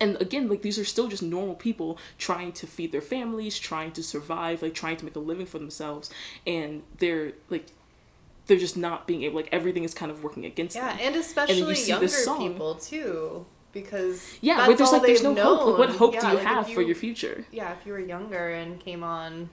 And 0.00 0.20
again 0.20 0.48
like 0.48 0.62
these 0.62 0.78
are 0.78 0.84
still 0.84 1.08
just 1.08 1.22
normal 1.22 1.54
people 1.54 1.98
trying 2.18 2.52
to 2.52 2.66
feed 2.66 2.92
their 2.92 3.00
families 3.00 3.58
trying 3.58 3.92
to 3.92 4.02
survive 4.02 4.62
like 4.62 4.74
trying 4.74 4.96
to 4.98 5.04
make 5.04 5.16
a 5.16 5.20
living 5.20 5.46
for 5.46 5.58
themselves. 5.58 6.10
And 6.46 6.82
they're 6.98 7.32
like 7.48 7.66
they're 8.48 8.58
just 8.58 8.76
not 8.76 9.06
being 9.06 9.22
able 9.22 9.36
like 9.36 9.48
everything 9.52 9.84
is 9.84 9.94
kind 9.94 10.10
of 10.10 10.24
working 10.24 10.44
against 10.44 10.74
Yeah, 10.74 10.88
them. 10.88 10.98
and 11.00 11.16
especially 11.16 11.74
see 11.76 11.90
younger 11.90 12.08
people 12.08 12.74
too, 12.74 13.46
because 13.72 14.38
yeah 14.40 14.56
that's 14.56 14.68
where 14.68 14.76
there's 14.76 14.88
all 14.88 14.92
like 14.98 15.02
there's 15.06 15.22
they've 15.22 15.34
no 15.34 15.56
hope 15.56 15.78
like, 15.78 15.88
what 15.88 15.90
hope 15.96 16.14
Yeah, 16.14 16.20
do 16.20 16.26
you 16.28 16.32
like, 16.34 16.42
if 16.42 16.48
have 16.48 16.70
for 16.70 16.82
your 16.82 16.94
future 16.96 17.44
Yeah, 17.52 17.72
if 17.78 17.84
you 17.86 17.92
were 17.92 17.98
younger 18.00 18.50
and 18.50 18.80
came 18.80 19.02
on, 19.04 19.50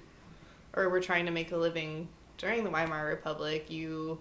or 0.74 0.90
were 0.90 1.02
trying 1.02 1.26
to 1.26 1.32
make 1.32 1.52
a 1.52 1.58
living 1.58 2.08
during 2.38 2.64
the 2.64 2.70
Weimar 2.70 3.08
Republic, 3.08 3.70
you 3.70 4.20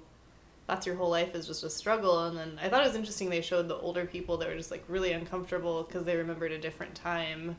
that's 0.66 0.86
your 0.86 0.94
whole 0.96 1.10
life 1.10 1.34
is 1.34 1.46
just 1.46 1.62
a 1.62 1.68
struggle. 1.70 2.24
And 2.26 2.38
then 2.38 2.58
I 2.62 2.68
thought 2.70 2.82
it 2.82 2.86
was 2.86 2.96
interesting 2.96 3.28
they 3.28 3.42
showed 3.42 3.68
the 3.68 3.76
older 3.76 4.06
people 4.06 4.38
that 4.38 4.48
were 4.48 4.56
just 4.56 4.70
like 4.70 4.82
really 4.88 5.12
uncomfortable 5.12 5.82
because 5.82 6.04
they 6.04 6.16
remembered 6.16 6.52
a 6.52 6.58
different 6.58 6.94
time. 6.94 7.56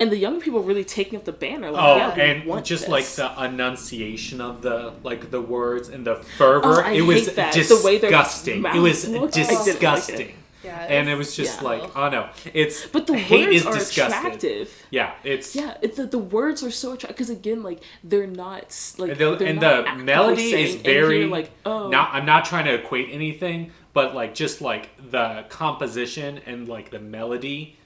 and 0.00 0.10
the 0.10 0.16
young 0.16 0.40
people 0.40 0.62
really 0.62 0.84
taking 0.84 1.18
up 1.18 1.24
the 1.26 1.32
banner 1.32 1.70
like 1.70 1.82
Oh, 1.82 1.96
yeah, 1.96 2.10
and 2.14 2.46
want 2.46 2.64
just 2.64 2.84
this. 2.84 2.90
like 2.90 3.04
the 3.36 3.44
enunciation 3.44 4.40
of 4.40 4.62
the 4.62 4.94
like 5.04 5.30
the 5.30 5.40
words 5.42 5.88
and 5.90 6.06
the 6.06 6.16
fervor, 6.16 6.80
Oh, 6.82 6.86
I 6.86 6.92
it 6.92 7.02
was 7.02 7.26
hate 7.26 7.36
that. 7.36 7.52
The 7.52 7.82
way 7.84 7.98
their 7.98 8.10
disgusting. 8.10 8.64
It 8.64 8.78
was 8.78 9.06
look, 9.08 9.36
I 9.36 9.64
didn't 9.64 9.82
like 9.82 10.08
it. 10.08 10.20
disgusting. 10.20 10.34
Yeah, 10.62 10.78
And 10.78 11.08
it 11.08 11.14
was 11.14 11.34
just 11.34 11.62
yeah. 11.62 11.68
like, 11.68 11.96
oh 11.96 12.10
no, 12.10 12.28
it's 12.52 12.86
but 12.86 13.06
the 13.06 13.16
hate 13.16 13.46
words 13.46 13.56
is 13.56 13.66
are 13.66 13.74
disgusting. 13.74 14.18
attractive 14.18 14.86
Yeah, 14.90 15.14
it's 15.24 15.56
yeah 15.56 15.76
it, 15.80 15.96
the, 15.96 16.06
the 16.06 16.18
words 16.18 16.62
are 16.62 16.70
so 16.70 16.92
attractive 16.92 17.16
because 17.16 17.30
again 17.30 17.62
like 17.62 17.82
they're 18.04 18.26
not 18.26 18.76
like 18.98 19.12
and 19.12 19.20
the, 19.20 19.36
they're 19.36 19.48
and 19.48 19.60
not 19.60 19.84
the 19.98 20.04
melody 20.04 20.52
is 20.52 20.74
very 20.76 21.24
like 21.26 21.50
oh 21.64 21.88
Not, 21.88 22.12
I'm 22.12 22.26
not 22.26 22.44
trying 22.44 22.66
to 22.66 22.74
equate 22.74 23.08
anything, 23.10 23.72
but 23.94 24.14
like 24.14 24.34
just 24.34 24.60
like 24.60 24.90
the 25.10 25.46
composition 25.48 26.40
and 26.44 26.68
like 26.68 26.90
the 26.90 27.00
melody, 27.00 27.78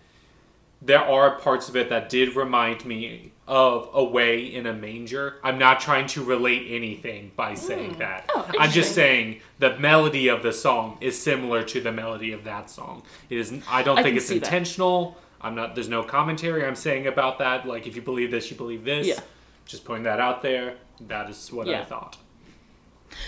there 0.83 1.01
are 1.01 1.39
parts 1.39 1.69
of 1.69 1.77
it 1.77 1.89
that 1.91 2.09
did 2.09 2.35
remind 2.35 2.85
me 2.85 3.31
of 3.47 3.91
Away 3.93 4.41
in 4.41 4.67
a 4.67 4.73
Manger. 4.73 5.37
I'm 5.43 5.59
not 5.59 5.81
trying 5.81 6.07
to 6.09 6.25
relate 6.25 6.67
anything 6.71 7.33
by 7.37 7.55
saying 7.55 7.97
mm. 7.97 7.99
that. 7.99 8.31
Oh, 8.35 8.51
I'm 8.59 8.71
just 8.71 8.95
saying 8.95 9.41
the 9.59 9.77
melody 9.79 10.29
of 10.29 10.43
the 10.43 10.53
song 10.53 10.99
is 11.01 11.21
similar 11.21 11.63
to 11.65 11.81
the 11.81 11.93
melody 11.93 12.33
of 12.33 12.45
that 12.45 12.71
song. 12.71 13.03
It 13.29 13.39
is. 13.39 13.53
I 13.69 13.83
don't 13.83 13.99
I 13.99 14.03
think 14.03 14.17
it's 14.17 14.27
see 14.27 14.39
that. 14.39 14.47
intentional. 14.47 15.19
I'm 15.41 15.55
not. 15.55 15.75
There's 15.75 15.91
no 15.91 16.03
commentary 16.03 16.65
I'm 16.65 16.75
saying 16.75 17.07
about 17.07 17.39
that. 17.39 17.67
Like 17.67 17.87
if 17.87 17.97
you 17.97 18.03
believe 18.03 18.31
this, 18.31 18.51
you 18.51 18.57
believe 18.57 18.85
this. 18.85 19.07
Yeah. 19.07 19.21
Just 19.67 19.85
putting 19.85 20.05
that 20.05 20.21
out 20.21 20.43
there. 20.43 20.77
That 21.01 21.29
is 21.29 21.53
what 21.53 21.69
I 21.69 21.85
thought. 21.85 22.17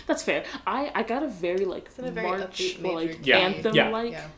That's 0.07 0.23
fair. 0.23 0.45
I 0.67 0.91
I 0.95 1.03
got 1.03 1.23
a 1.23 1.29
very 1.29 1.65
like 1.65 1.87
It's 1.87 1.99
in 1.99 2.07
a 2.07 2.11
very 2.11 2.27
march 2.27 2.59
upbeat 2.59 2.79
or 2.79 2.83
major 2.83 2.95
like 2.95 3.23
key. 3.23 3.31
Yeah, 3.31 3.39
anthem 3.39 3.75
yeah. 3.75 3.89
like 3.89 4.13
yeah. 4.13 4.29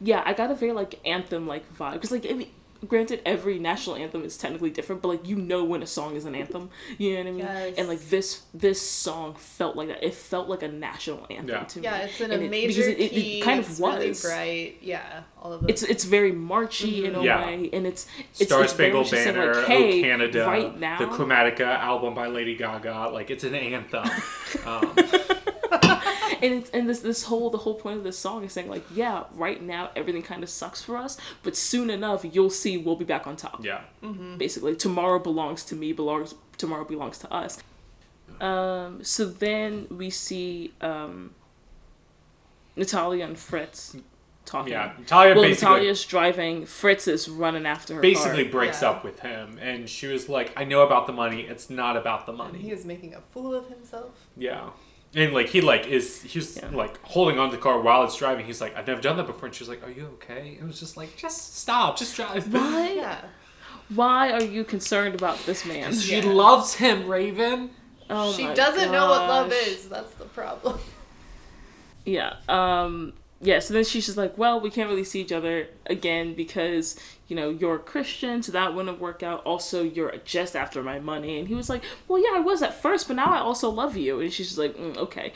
yeah. 0.00 0.22
I 0.24 0.32
got 0.32 0.50
a 0.50 0.54
very 0.54 0.72
like 0.72 0.98
anthem 1.04 1.46
like 1.46 1.72
vibe 1.74 1.94
because 1.94 2.10
like 2.10 2.26
I 2.28 2.32
mean, 2.32 2.50
granted 2.88 3.20
every 3.26 3.58
national 3.58 3.96
anthem 3.96 4.22
is 4.24 4.36
technically 4.36 4.70
different, 4.70 5.02
but 5.02 5.08
like 5.08 5.26
you 5.28 5.36
know 5.36 5.64
when 5.64 5.82
a 5.82 5.86
song 5.86 6.16
is 6.16 6.24
an 6.24 6.34
anthem, 6.34 6.70
you 6.98 7.10
know 7.12 7.18
what 7.18 7.26
I 7.26 7.30
mean? 7.30 7.38
Yes. 7.40 7.74
And 7.78 7.88
like 7.88 8.00
this 8.08 8.42
this 8.54 8.80
song 8.80 9.34
felt 9.34 9.76
like 9.76 9.88
that. 9.88 10.02
It 10.04 10.14
felt 10.14 10.48
like 10.48 10.62
a 10.62 10.68
national 10.68 11.26
anthem 11.30 11.48
Yeah. 11.48 11.64
to 11.64 11.78
me. 11.78 11.84
Yeah, 11.84 11.96
it's 11.98 12.20
in 12.20 12.30
a 12.30 12.34
And 12.34 12.42
it- 12.44 12.50
major 12.50 12.68
because 12.68 12.86
it, 12.88 13.00
it, 13.00 13.10
key. 13.10 13.40
it 13.40 13.44
kind 13.44 13.60
it's 13.60 13.70
of 13.70 13.80
was. 13.80 14.24
really 14.24 14.34
bright. 14.34 14.78
Yeah, 14.82 15.22
all 15.40 15.52
of 15.52 15.62
those. 15.62 15.70
It's 15.70 15.82
it's 15.82 16.04
very 16.04 16.32
marchy 16.32 17.04
in 17.04 17.14
a 17.14 17.22
Yeah. 17.22 17.44
way, 17.44 17.70
and 17.72 17.86
it's 17.86 18.06
it's 18.38 18.46
Star 18.50 18.64
it's 18.64 18.72
Spangled 18.72 19.04
much 19.04 19.10
just 19.10 19.24
saying, 19.24 19.36
Banner, 19.36 19.54
like, 19.54 19.66
hey, 19.66 19.98
Oh 20.00 20.02
Canada, 20.02 20.46
right 20.46 20.78
now, 20.78 20.98
the 20.98 21.06
Chromatica 21.06 21.78
album 21.78 22.14
by 22.14 22.26
Lady 22.28 22.54
Gaga. 22.56 23.10
Like 23.12 23.30
it's 23.30 23.44
an 23.44 23.54
anthem. 23.54 24.04
um, 24.66 24.96
and 26.42 26.54
it's 26.54 26.70
and 26.70 26.88
this 26.88 27.00
this 27.00 27.24
whole 27.24 27.50
the 27.50 27.58
whole 27.58 27.74
point 27.74 27.98
of 27.98 28.04
this 28.04 28.18
song 28.18 28.44
is 28.44 28.52
saying 28.52 28.68
like 28.68 28.84
yeah 28.94 29.24
right 29.34 29.62
now 29.62 29.90
everything 29.94 30.22
kind 30.22 30.42
of 30.42 30.48
sucks 30.48 30.82
for 30.82 30.96
us 30.96 31.16
but 31.42 31.56
soon 31.56 31.90
enough 31.90 32.24
you'll 32.32 32.50
see 32.50 32.76
we'll 32.76 32.96
be 32.96 33.04
back 33.04 33.26
on 33.26 33.36
top 33.36 33.62
yeah, 33.64 33.82
basically 34.36 34.74
tomorrow 34.74 35.18
belongs 35.18 35.64
to 35.64 35.74
me 35.76 35.92
belongs 35.92 36.34
tomorrow 36.56 36.84
belongs 36.84 37.18
to 37.18 37.32
us 37.32 37.62
um 38.40 39.02
so 39.04 39.26
then 39.26 39.86
we 39.90 40.10
see 40.10 40.72
um 40.80 41.34
natalia 42.76 43.24
and 43.24 43.38
fritz 43.38 43.96
talking 44.44 44.72
yeah. 44.72 44.92
Talia 45.06 45.34
well 45.34 45.44
basically 45.44 45.68
natalia's 45.74 46.04
driving 46.04 46.66
fritz 46.66 47.06
is 47.06 47.28
running 47.28 47.66
after 47.66 47.94
her 47.94 48.00
basically 48.00 48.44
car. 48.44 48.52
breaks 48.52 48.82
Yeah. 48.82 48.90
up 48.90 49.04
with 49.04 49.20
him, 49.20 49.58
and 49.60 49.88
she 49.88 50.06
was 50.06 50.28
like, 50.28 50.52
"I 50.56 50.64
know 50.64 50.82
about 50.82 51.06
the 51.06 51.12
money. 51.12 51.42
It's 51.42 51.70
not 51.70 51.96
about 51.96 52.26
the 52.26 52.32
and 52.32 52.56
he 52.56 52.70
is 52.72 52.84
making 52.84 53.14
a 53.14 53.20
fool 53.32 53.54
of 53.54 53.68
himself. 53.68 54.12
Yeah. 54.36 54.70
And 55.14 55.32
like 55.34 55.48
he 55.48 55.60
like 55.60 55.86
is 55.86 56.22
he's 56.22 56.56
Yeah. 56.56 56.68
like 56.72 57.00
holding 57.02 57.38
on 57.38 57.50
to 57.50 57.56
the 57.56 57.62
car 57.62 57.80
while 57.80 58.04
it's 58.04 58.16
driving. 58.16 58.46
He's 58.46 58.60
like, 58.60 58.76
I've 58.76 58.86
never 58.86 59.00
done 59.00 59.16
that 59.18 59.26
before, 59.26 59.46
and 59.46 59.54
she's 59.54 59.68
like, 59.68 59.84
Are 59.86 59.90
you 59.90 60.06
okay? 60.14 60.56
It 60.60 60.64
was 60.64 60.78
just 60.80 60.96
like, 60.96 61.16
just 61.16 61.56
stop, 61.58 61.98
just 61.98 62.14
drive. 62.16 62.52
why 62.52 62.92
Yeah. 62.96 63.18
why 63.88 64.30
are 64.32 64.42
you 64.42 64.62
concerned 64.64 65.14
about 65.16 65.38
this 65.46 65.64
man 65.66 65.92
She 65.94 66.22
loves 66.22 66.74
him, 66.74 67.08
Raven. 67.08 67.70
oh 68.08 68.32
she 68.32 68.44
doesn't 68.54 68.90
know 68.92 69.08
what 69.10 69.28
love 69.28 69.52
is. 69.52 69.88
That's 69.88 70.12
the 70.14 70.24
problem. 70.26 70.78
Yeah. 72.04 72.34
Um 72.48 73.12
yeah, 73.42 73.58
so 73.58 73.72
then 73.72 73.84
she's 73.84 74.04
just 74.06 74.18
like, 74.18 74.36
Well, 74.36 74.60
we 74.60 74.70
can't 74.70 74.88
really 74.90 75.04
see 75.04 75.20
each 75.22 75.32
other 75.32 75.68
again 75.86 76.34
because, 76.34 76.96
you 77.26 77.34
know, 77.36 77.48
you're 77.50 77.76
a 77.76 77.78
Christian, 77.78 78.42
so 78.42 78.52
that 78.52 78.74
wouldn't 78.74 79.00
work 79.00 79.22
out. 79.22 79.42
Also, 79.44 79.82
you're 79.82 80.14
just 80.24 80.54
after 80.54 80.82
my 80.82 80.98
money. 80.98 81.38
And 81.38 81.48
he 81.48 81.54
was 81.54 81.68
like, 81.70 81.82
Well 82.06 82.18
yeah, 82.22 82.36
I 82.36 82.40
was 82.40 82.62
at 82.62 82.74
first, 82.74 83.08
but 83.08 83.14
now 83.16 83.32
I 83.32 83.38
also 83.38 83.70
love 83.70 83.96
you 83.96 84.20
and 84.20 84.30
she's 84.32 84.48
just 84.48 84.58
like, 84.58 84.76
mm, 84.76 84.96
okay. 84.98 85.32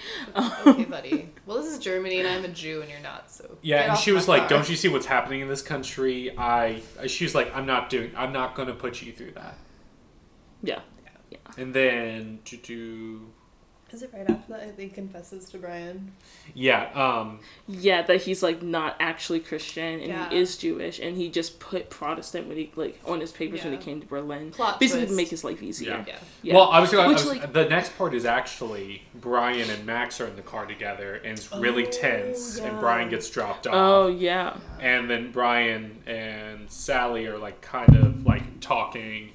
okay, 0.67 0.85
buddy. 0.85 1.31
Well, 1.47 1.63
this 1.63 1.73
is 1.73 1.79
Germany, 1.79 2.21
and 2.21 2.29
I'm 2.29 2.45
a 2.45 2.49
Jew, 2.49 2.83
and 2.83 2.91
you're 2.91 3.01
not. 3.01 3.31
So 3.31 3.57
Yeah, 3.63 3.77
get 3.79 3.83
and 3.85 3.93
off 3.93 4.01
she 4.01 4.11
my 4.11 4.17
was 4.17 4.29
like, 4.29 4.41
car. 4.43 4.49
"Don't 4.51 4.69
you 4.69 4.77
see 4.77 4.89
what's 4.89 5.07
happening 5.07 5.41
in 5.41 5.49
this 5.49 5.63
country?" 5.63 6.37
I, 6.37 6.83
she 7.07 7.25
was 7.25 7.35
like, 7.35 7.55
"I'm 7.57 7.67
not 7.67 7.89
doing. 7.91 8.13
I'm 8.17 8.33
not 8.33 8.55
going 8.55 8.69
to 8.69 8.75
put 8.75 9.01
you 9.03 9.13
through 9.13 9.33
that." 9.33 9.57
Yeah. 10.63 10.81
Yeah. 11.31 11.39
And 11.57 11.75
then 11.75 12.41
to 12.47 12.57
do, 12.57 13.33
Is 13.95 14.03
it 14.03 14.11
right 14.13 14.29
after 14.29 14.53
that 14.53 14.61
I 14.61 14.65
think 14.67 14.79
he 14.79 14.89
confesses 14.89 15.49
to 15.51 15.59
Brian? 15.59 16.11
Yeah. 16.53 16.91
Um, 16.95 17.39
Yeah, 17.69 18.03
that 18.03 18.23
he's 18.23 18.43
like 18.43 18.61
not 18.61 18.97
actually 18.99 19.39
Christian 19.39 20.01
and 20.01 20.09
Yeah. 20.09 20.29
he 20.31 20.37
is 20.37 20.57
Jewish 20.57 20.99
and 20.99 21.17
he 21.17 21.29
just 21.31 21.61
put 21.61 21.91
Protestant 21.91 22.49
when 22.49 22.57
he 22.57 22.73
like 22.75 22.99
on 23.05 23.21
his 23.21 23.31
papers 23.31 23.63
when 23.63 23.73
he 23.73 23.79
came 23.79 24.01
to 24.01 24.07
Berlin. 24.07 24.51
Plot 24.51 24.81
Basically 24.81 25.07
to 25.07 25.13
make 25.13 25.29
his 25.29 25.45
life 25.45 25.63
easier. 25.63 25.91
Yeah. 25.93 26.05
Yeah. 26.09 26.19
Yeah. 26.43 26.55
Well, 26.55 26.71
I 26.71 26.81
was 26.81 26.91
going. 26.91 27.09
Which, 27.09 27.23
to 27.23 27.29
like- 27.29 27.53
the 27.53 27.67
next 27.69 27.97
part 27.97 28.15
is 28.15 28.25
actually 28.25 29.03
Brian 29.15 29.71
and 29.71 29.87
Max 29.87 30.21
are 30.21 30.27
in 30.27 30.35
the 30.35 30.43
car 30.43 30.67
together, 30.67 31.15
and 31.15 31.39
it's 31.39 31.53
really 31.53 31.87
Oh, 31.87 31.91
tense. 31.91 32.59
And. 32.59 32.81
Brian 32.81 33.09
gets 33.09 33.31
dropped 33.31 33.69
off. 33.69 33.75
Oh 33.75 34.07
yeah. 34.09 34.57
and 34.81 35.09
then 35.09 35.31
Brian 35.31 36.03
and 36.07 36.69
Sally 36.71 37.27
are 37.27 37.39
like 37.39 37.61
kind 37.61 37.95
of 37.97 38.27
like 38.27 38.61
talking, 38.61 39.31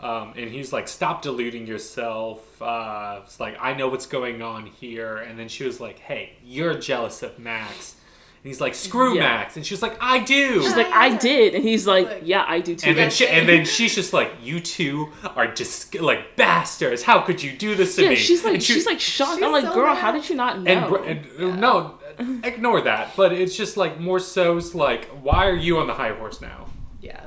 um, 0.00 0.34
and 0.36 0.50
he's 0.50 0.72
like, 0.72 0.88
"Stop 0.88 1.22
deluding 1.22 1.66
yourself." 1.66 2.60
Uh, 2.60 3.20
it's 3.24 3.40
like 3.40 3.56
I 3.60 3.74
know 3.74 3.88
what's 3.88 4.06
going 4.06 4.42
on 4.42 4.66
here, 4.66 5.16
and 5.16 5.38
then 5.38 5.48
she 5.48 5.64
was 5.64 5.80
like, 5.80 5.98
"Hey, 5.98 6.32
you're 6.44 6.74
jealous 6.74 7.22
of 7.22 7.38
Max," 7.38 7.94
and 8.42 8.48
he's 8.50 8.60
like, 8.60 8.74
"Screw 8.74 9.14
Yeah. 9.14 9.20
Max," 9.22 9.56
and 9.56 9.64
she's 9.64 9.80
like, 9.82 9.96
"I 10.00 10.18
do." 10.18 10.62
She's 10.62 10.76
like, 10.76 10.90
I 10.92 11.16
did, 11.16 11.54
and 11.54 11.64
he's 11.64 11.86
like, 11.86 12.06
Like- 12.06 12.22
yeah, 12.24 12.44
I 12.46 12.60
do 12.60 12.74
too. 12.74 12.90
and 12.90 12.98
then 12.98 13.10
she, 13.10 13.26
and 13.28 13.48
then 13.48 13.64
she's 13.64 13.94
just 13.94 14.12
like, 14.12 14.30
"You 14.42 14.60
two 14.60 15.12
are 15.36 15.46
just 15.46 15.94
like 15.94 16.36
bastards. 16.36 17.02
How 17.04 17.20
could 17.20 17.42
you 17.42 17.52
do 17.56 17.74
this 17.74 17.96
to 17.96 18.02
yeah, 18.02 18.08
me?" 18.10 18.16
she's 18.16 18.44
like, 18.44 18.60
she- 18.60 18.74
she's 18.74 18.86
like 18.86 19.00
shocked. 19.00 19.36
She's 19.36 19.42
I'm 19.44 19.52
like, 19.52 19.64
so 19.64 19.74
girl, 19.74 19.94
mad. 19.94 19.98
how 19.98 20.12
did 20.12 20.28
you 20.28 20.36
not 20.36 20.60
know? 20.60 20.70
and, 20.70 20.88
Br- 20.88 21.40
and 21.42 21.52
uh, 21.52 21.56
no, 21.56 21.98
ignore 22.44 22.80
that. 22.82 23.16
But 23.16 23.32
it's 23.32 23.56
just 23.56 23.76
like 23.76 23.98
more 24.00 24.18
so 24.20 24.58
it's 24.58 24.74
like, 24.74 25.06
why 25.22 25.46
are 25.46 25.56
you 25.56 25.78
on 25.78 25.86
the 25.86 25.94
high 25.94 26.12
horse 26.14 26.40
now? 26.40 26.66
Yeah. 27.00 27.20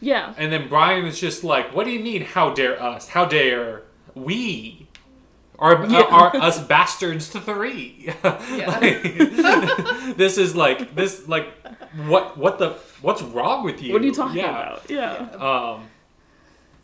Yeah, 0.00 0.34
And 0.38 0.52
then 0.52 0.68
Brian 0.68 1.04
is 1.06 1.18
just 1.20 1.44
like, 1.44 1.74
"What 1.74 1.84
do 1.84 1.90
you 1.90 2.00
mean? 2.00 2.22
How 2.22 2.50
dare 2.54 2.80
us? 2.82 3.08
How 3.08 3.24
dare 3.26 3.82
we? 4.14 4.86
Are 5.58 5.84
Yeah. 5.86 6.02
are 6.04 6.34
us 6.36 6.58
bastards 6.66 7.28
to 7.30 7.40
three? 7.40 8.12
Like, 8.24 9.02
this 10.16 10.38
is 10.38 10.56
like 10.56 10.94
this 10.94 11.28
like 11.28 11.46
what 12.06 12.36
what 12.38 12.58
the 12.58 12.70
what's 13.02 13.20
wrong 13.22 13.64
with 13.64 13.82
you? 13.82 13.92
what 13.92 14.00
are 14.02 14.06
you 14.06 14.14
talking 14.14 14.38
Yeah. 14.38 14.50
about? 14.50 14.90
Yeah. 14.90 15.16
Um, 15.74 15.86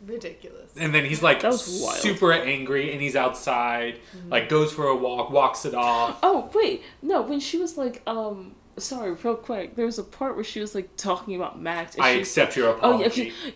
Ridiculous. 0.05 0.71
and 0.77 0.93
then 0.93 1.05
he's 1.05 1.23
like 1.23 1.41
That 1.41 1.51
was 1.53 1.81
wild. 1.83 1.97
super 1.97 2.31
angry, 2.31 2.91
and 2.91 3.01
he's 3.01 3.15
outside, 3.15 3.99
like 4.29 4.47
goes 4.47 4.71
for 4.71 4.85
a 4.85 4.95
walk, 4.95 5.31
walks 5.31 5.65
it 5.65 5.73
off. 5.73 6.19
Oh 6.21 6.49
wait, 6.53 6.83
no. 7.01 7.21
When 7.23 7.39
she 7.39 7.57
was 7.57 7.77
like, 7.77 8.03
um, 8.05 8.53
sorry, 8.77 9.11
real 9.13 9.35
quick. 9.35 9.75
There 9.75 9.85
was 9.85 9.99
a 9.99 10.03
part 10.03 10.35
where 10.35 10.43
she 10.43 10.59
was 10.59 10.73
like 10.75 10.95
talking 10.97 11.35
about 11.35 11.61
Max. 11.61 11.95
And 11.95 12.03
I 12.03 12.13
she- 12.15 12.19
accept 12.21 12.55
your 12.55 12.71
apology. 12.71 13.21
Oh 13.21 13.23
yeah. 13.25 13.31
apology. 13.31 13.53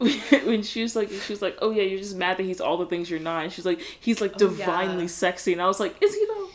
when 0.46 0.62
she 0.62 0.82
was 0.82 0.96
like, 0.96 1.10
she 1.10 1.32
was 1.32 1.42
like, 1.42 1.58
oh 1.60 1.70
yeah, 1.70 1.82
you're 1.82 1.98
just 1.98 2.16
mad 2.16 2.38
that 2.38 2.44
he's 2.44 2.60
all 2.60 2.78
the 2.78 2.86
things 2.86 3.10
you're 3.10 3.20
not. 3.20 3.44
And 3.44 3.52
she's 3.52 3.66
like, 3.66 3.80
he's 3.80 4.20
like 4.20 4.32
Oh, 4.36 4.38
divinely 4.38 5.02
yeah. 5.02 5.08
sexy, 5.08 5.52
and 5.52 5.60
I 5.60 5.66
was 5.66 5.78
like, 5.80 5.94
is 6.02 6.14
he 6.14 6.24
though? 6.26 6.48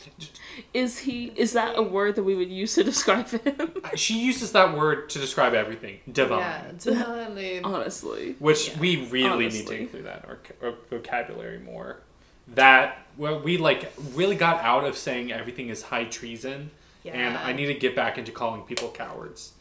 Is 0.73 0.99
he? 0.99 1.33
Is 1.35 1.53
that 1.53 1.77
a 1.77 1.83
word 1.83 2.15
that 2.15 2.23
we 2.23 2.33
would 2.33 2.49
use 2.49 2.75
to 2.75 2.83
describe 2.91 3.29
him? 3.29 3.73
She 3.95 4.19
uses 4.19 4.53
that 4.53 4.75
word 4.75 5.09
to 5.09 5.19
describe 5.19 5.53
everything, 5.53 5.99
divine. 6.11 6.39
Yeah, 6.39 6.71
divinely. 6.79 7.61
Honestly. 7.61 8.35
Which 8.39 8.69
Yeah. 8.69 8.79
we 8.79 9.05
really 9.07 9.49
need 9.49 9.67
to 9.67 9.73
include 9.77 10.05
that 10.05 10.23
in 10.23 10.29
our, 10.29 10.39
our 10.63 10.69
uh, 10.69 10.75
vocabulary 10.89 11.59
more. 11.59 12.01
That 12.47 13.05
well, 13.17 13.39
we 13.39 13.57
like 13.57 13.91
really 14.13 14.35
got 14.35 14.61
out 14.63 14.85
of 14.85 14.97
saying 14.97 15.31
everything 15.31 15.69
is 15.69 15.81
high 15.83 16.05
treason, 16.05 16.71
and 17.13 17.37
I 17.37 17.53
need 17.53 17.67
to 17.67 17.73
get 17.75 17.95
back 17.95 18.17
into 18.17 18.31
calling 18.31 18.61
people 18.63 18.89
cowards. 18.89 19.53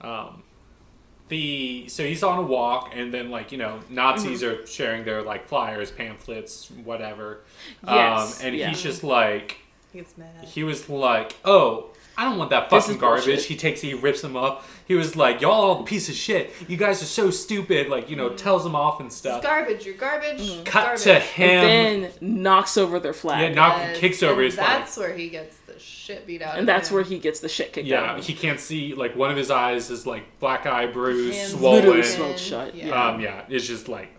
Um, 0.00 0.42
the 1.28 1.88
so 1.88 2.04
he's 2.04 2.22
on 2.22 2.38
a 2.38 2.42
walk, 2.42 2.92
and 2.94 3.12
then 3.14 3.30
like 3.30 3.52
you 3.52 3.58
know 3.58 3.80
Nazis 3.88 4.42
Mm-hmm. 4.42 4.62
are 4.62 4.66
sharing 4.66 5.04
their 5.04 5.22
like 5.22 5.48
flyers, 5.48 5.90
pamphlets, 5.90 6.70
whatever. 6.84 7.40
Yes, 7.86 8.40
um, 8.40 8.46
and 8.46 8.56
yeah. 8.56 8.68
he's 8.68 8.82
just 8.82 9.02
like 9.02 9.58
He 9.92 9.98
gets 10.00 10.16
mad. 10.18 10.44
he 10.44 10.62
was 10.64 10.88
like, 10.90 11.34
"Oh, 11.44 11.90
I 12.18 12.24
don't 12.24 12.36
want 12.36 12.50
that 12.50 12.68
fucking 12.68 12.98
garbage." 12.98 13.24
bullshit. 13.24 13.44
He 13.46 13.56
takes 13.56 13.80
he 13.80 13.94
rips 13.94 14.20
them 14.20 14.36
up. 14.36 14.64
He 14.86 14.94
was 14.94 15.16
like, 15.16 15.40
"Y'all 15.40 15.52
all 15.52 15.82
piece 15.84 16.10
of 16.10 16.14
shit. 16.16 16.52
You 16.68 16.76
guys 16.76 17.00
are 17.02 17.06
so 17.06 17.30
stupid." 17.30 17.88
Like 17.88 18.10
you 18.10 18.16
know, 18.16 18.28
tells 18.30 18.62
them 18.64 18.74
off 18.74 19.00
and 19.00 19.06
This 19.08 19.14
is 19.14 19.20
stuff. 19.20 19.42
garbage. 19.42 19.86
You're 19.86 19.94
garbage. 19.94 20.64
Cut 20.66 20.84
garbage. 20.84 21.02
to 21.04 21.18
him. 21.18 21.64
and 21.64 22.04
then 22.04 22.12
knocks 22.42 22.76
over 22.76 22.98
their 23.00 23.14
flag. 23.14 23.40
Yeah, 23.40 23.54
knock 23.54 23.76
Yes, 23.78 23.98
kicks 23.98 24.22
over 24.22 24.34
and 24.42 24.44
his 24.50 24.54
flag. 24.56 24.80
That's 24.80 24.96
where 24.98 25.14
he 25.16 25.30
gets 25.30 25.56
the 25.56 25.61
shit 26.14 26.26
beat 26.26 26.42
out. 26.42 26.52
and 26.52 26.60
of 26.60 26.66
that's 26.66 26.88
him. 26.90 26.94
where 26.94 27.04
he 27.04 27.18
gets 27.18 27.40
the 27.40 27.48
shit 27.48 27.72
kicked 27.72 27.90
out 27.92 28.18
Yeah, 28.18 28.22
he 28.22 28.34
can't 28.34 28.60
see. 28.60 28.94
Like 28.94 29.16
one 29.16 29.30
of 29.30 29.36
his 29.36 29.50
eyes 29.50 29.90
is 29.90 30.06
like 30.06 30.38
black 30.38 30.66
eye 30.66 30.86
bruise, 30.86 31.36
Hands 31.36 31.52
swollen. 31.52 31.76
Literally 31.80 32.00
broken. 32.02 32.16
smoked 32.16 32.38
shut, 32.38 32.74
Yeah. 32.74 33.08
Um, 33.08 33.20
yeah, 33.20 33.44
it's 33.48 33.66
just 33.66 33.88
like 33.88 34.10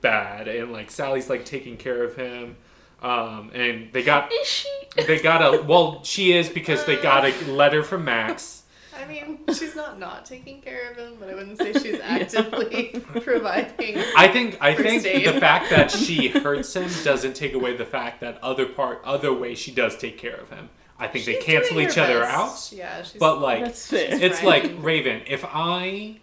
bad, 0.00 0.48
and 0.48 0.72
like 0.72 0.90
Sally's 0.90 1.28
like 1.30 1.44
taking 1.44 1.76
care 1.76 2.02
of 2.04 2.16
him. 2.16 2.56
Um, 3.02 3.50
and 3.54 3.90
they 3.92 4.02
got 4.02 4.30
Is 4.32 4.46
she? 4.46 4.68
they 5.06 5.20
got 5.20 5.40
a 5.42 5.62
well, 5.62 6.02
she 6.04 6.32
is 6.32 6.48
because 6.50 6.84
they 6.84 6.96
got 6.96 7.24
a 7.24 7.32
letter 7.50 7.82
from 7.82 8.04
Max. 8.04 8.58
I 8.94 9.06
mean, 9.06 9.38
she's 9.54 9.74
not 9.74 9.98
not 9.98 10.26
taking 10.26 10.60
care 10.60 10.90
of 10.90 10.98
him, 10.98 11.14
but 11.18 11.30
I 11.30 11.34
wouldn't 11.34 11.56
say 11.56 11.72
she's 11.72 11.98
actively 12.02 13.02
providing. 13.22 13.96
I 14.14 14.28
think 14.28 14.58
I 14.60 14.74
First 14.74 14.86
think 14.86 15.06
aid. 15.06 15.26
the 15.26 15.40
fact 15.40 15.70
that 15.70 15.90
she 15.90 16.28
hurts 16.28 16.76
him 16.76 16.90
doesn't 17.02 17.34
take 17.34 17.54
away 17.54 17.74
the 17.74 17.86
fact 17.86 18.20
that 18.20 18.38
other 18.42 18.66
part 18.66 19.00
other 19.04 19.32
way 19.32 19.54
she 19.54 19.70
does 19.70 19.96
take 19.96 20.18
care 20.18 20.36
of 20.36 20.50
him. 20.50 20.68
I 21.00 21.08
think 21.08 21.24
they 21.24 21.36
cancel 21.36 21.80
each 21.80 21.94
her 21.94 22.02
other 22.02 22.20
best. 22.20 22.72
out. 22.72 22.78
Yeah, 22.78 23.02
she's. 23.02 23.18
But 23.18 23.40
like 23.40 23.64
That's 23.64 23.92
it's 23.92 24.42
like 24.42 24.70
Raven, 24.78 25.22
if 25.26 25.44
I 25.44 26.20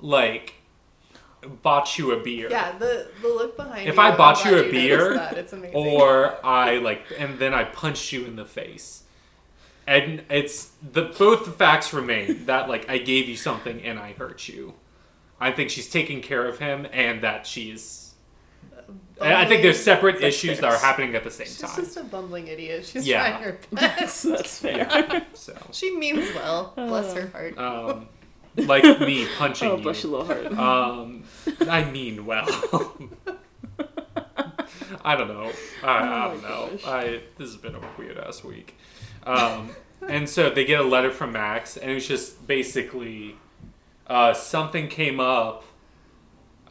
like 0.00 0.54
bought 1.62 1.96
you 1.96 2.12
a 2.12 2.22
beer 2.22 2.48
yeah, 2.50 2.76
the 2.76 3.08
the 3.22 3.28
look 3.28 3.56
behind. 3.56 3.88
If 3.88 3.96
you, 3.96 4.00
I 4.00 4.16
bought 4.16 4.44
you 4.44 4.52
a 4.52 4.56
noticed 4.56 4.72
beer, 4.72 5.14
that. 5.14 5.38
it's 5.38 5.52
amazing. 5.52 5.76
or 5.76 6.44
I 6.44 6.76
like 6.78 7.04
and 7.18 7.38
then 7.38 7.54
I 7.54 7.64
punched 7.64 8.12
you 8.12 8.24
in 8.24 8.36
the 8.36 8.44
face. 8.44 9.02
And 9.86 10.24
it's 10.28 10.72
the 10.82 11.02
both 11.02 11.44
the 11.44 11.52
facts 11.52 11.92
remain 11.94 12.46
that 12.46 12.68
like 12.68 12.88
I 12.90 12.98
gave 12.98 13.28
you 13.28 13.36
something 13.36 13.80
and 13.82 13.98
I 13.98 14.12
hurt 14.12 14.48
you. 14.48 14.74
I 15.40 15.52
think 15.52 15.70
she's 15.70 15.88
taking 15.88 16.20
care 16.22 16.46
of 16.46 16.58
him 16.58 16.86
and 16.92 17.22
that 17.22 17.46
she's 17.46 18.05
and 19.20 19.32
I 19.34 19.46
think 19.46 19.62
there's 19.62 19.82
separate 19.82 20.20
That's 20.20 20.36
issues 20.36 20.60
that 20.60 20.70
are 20.72 20.78
happening 20.78 21.14
at 21.14 21.24
the 21.24 21.30
same 21.30 21.46
She's 21.46 21.58
time. 21.60 21.76
just 21.76 21.96
a 21.96 22.04
bumbling 22.04 22.48
idiot. 22.48 22.84
She's 22.86 23.06
Yeah. 23.06 23.28
trying 23.30 23.42
her 23.44 23.58
That's, 23.72 24.24
best. 24.24 24.24
that's 24.24 24.58
fair. 24.58 25.26
So 25.34 25.54
she 25.72 25.96
means 25.96 26.34
well. 26.34 26.72
Bless 26.76 27.14
her 27.14 27.28
heart. 27.28 27.56
um 27.58 28.08
like 28.56 28.84
me 29.00 29.26
punching 29.36 29.68
Oh, 29.68 29.76
you. 29.76 29.82
bless 29.82 30.02
your 30.02 30.12
little 30.12 30.26
heart. 30.26 30.52
Um, 30.58 31.24
I 31.68 31.84
mean 31.90 32.24
well. 32.26 32.46
I 35.04 35.14
don't 35.16 35.28
know. 35.28 35.52
I, 35.84 35.86
I 35.88 36.26
Oh 36.26 36.32
don't 36.32 36.42
my 36.42 36.48
know. 36.48 36.70
I 36.86 37.20
this 37.38 37.50
has 37.52 37.56
been 37.56 37.74
a 37.74 37.80
weird 37.98 38.18
ass 38.18 38.42
week. 38.42 38.76
Um, 39.24 39.70
and 40.08 40.28
so 40.28 40.50
they 40.50 40.64
get 40.64 40.80
a 40.80 40.84
letter 40.84 41.10
from 41.10 41.32
Max, 41.32 41.76
and 41.76 41.90
it's 41.90 42.06
just 42.06 42.46
basically 42.46 43.36
uh, 44.06 44.34
something 44.34 44.88
came 44.88 45.20
up. 45.20 45.64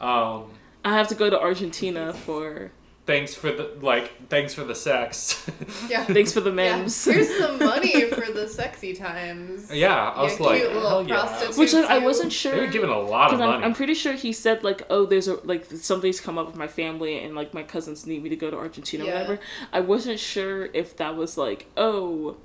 Um, 0.00 0.50
I 0.86 0.92
have 0.94 1.08
to 1.08 1.14
go 1.14 1.28
to 1.28 1.38
Argentina 1.40 2.12
for. 2.12 2.70
thanks 3.06 3.34
for 3.34 3.50
the 3.52 3.64
like. 3.80 4.28
Thanks 4.28 4.52
for 4.54 4.64
the 4.64 4.74
sex. 4.74 5.48
yeah. 5.88 6.04
Thanks 6.04 6.32
for 6.32 6.40
the 6.40 6.52
Yeah, 6.52 6.78
here's 6.82 7.38
some 7.38 7.58
money 7.72 8.02
for 8.10 8.30
the 8.32 8.48
sexy 8.48 8.92
times. 8.94 9.72
yeah, 9.72 10.10
I 10.10 10.22
was 10.22 10.38
You 10.38 10.44
like, 10.46 10.60
cute 10.60 10.72
little 10.74 10.88
hell 10.88 11.08
yeah. 11.08 11.50
Which 11.56 11.72
like, 11.72 11.84
I 11.86 11.98
wasn't 11.98 12.32
sure. 12.32 12.52
They 12.52 12.58
sure. 12.58 12.66
were 12.66 12.72
giving 12.72 12.90
a 12.90 12.98
lot 12.98 13.26
of 13.32 13.38
Because 13.38 13.40
I'm, 13.42 13.50
money. 13.54 13.64
I'm 13.64 13.74
pretty 13.74 13.94
sure 13.94 14.12
he 14.14 14.32
said 14.32 14.62
like, 14.64 14.82
oh, 14.90 15.06
there's 15.06 15.28
a 15.28 15.34
like 15.44 15.64
something's 15.66 16.20
come 16.20 16.38
up 16.38 16.46
with 16.46 16.56
my 16.56 16.68
family 16.68 17.18
and 17.22 17.34
like 17.34 17.52
my 17.54 17.62
cousins 17.62 18.06
need 18.06 18.22
me 18.22 18.28
to 18.30 18.36
go 18.36 18.50
to 18.50 18.56
Argentina, 18.56 19.04
or 19.04 19.06
Yeah. 19.08 19.14
whatever. 19.22 19.38
I 19.72 19.80
wasn't 19.80 20.18
sure 20.20 20.66
if 20.66 20.96
that 20.96 21.16
was 21.16 21.36
like, 21.36 21.66
oh, 21.76 22.36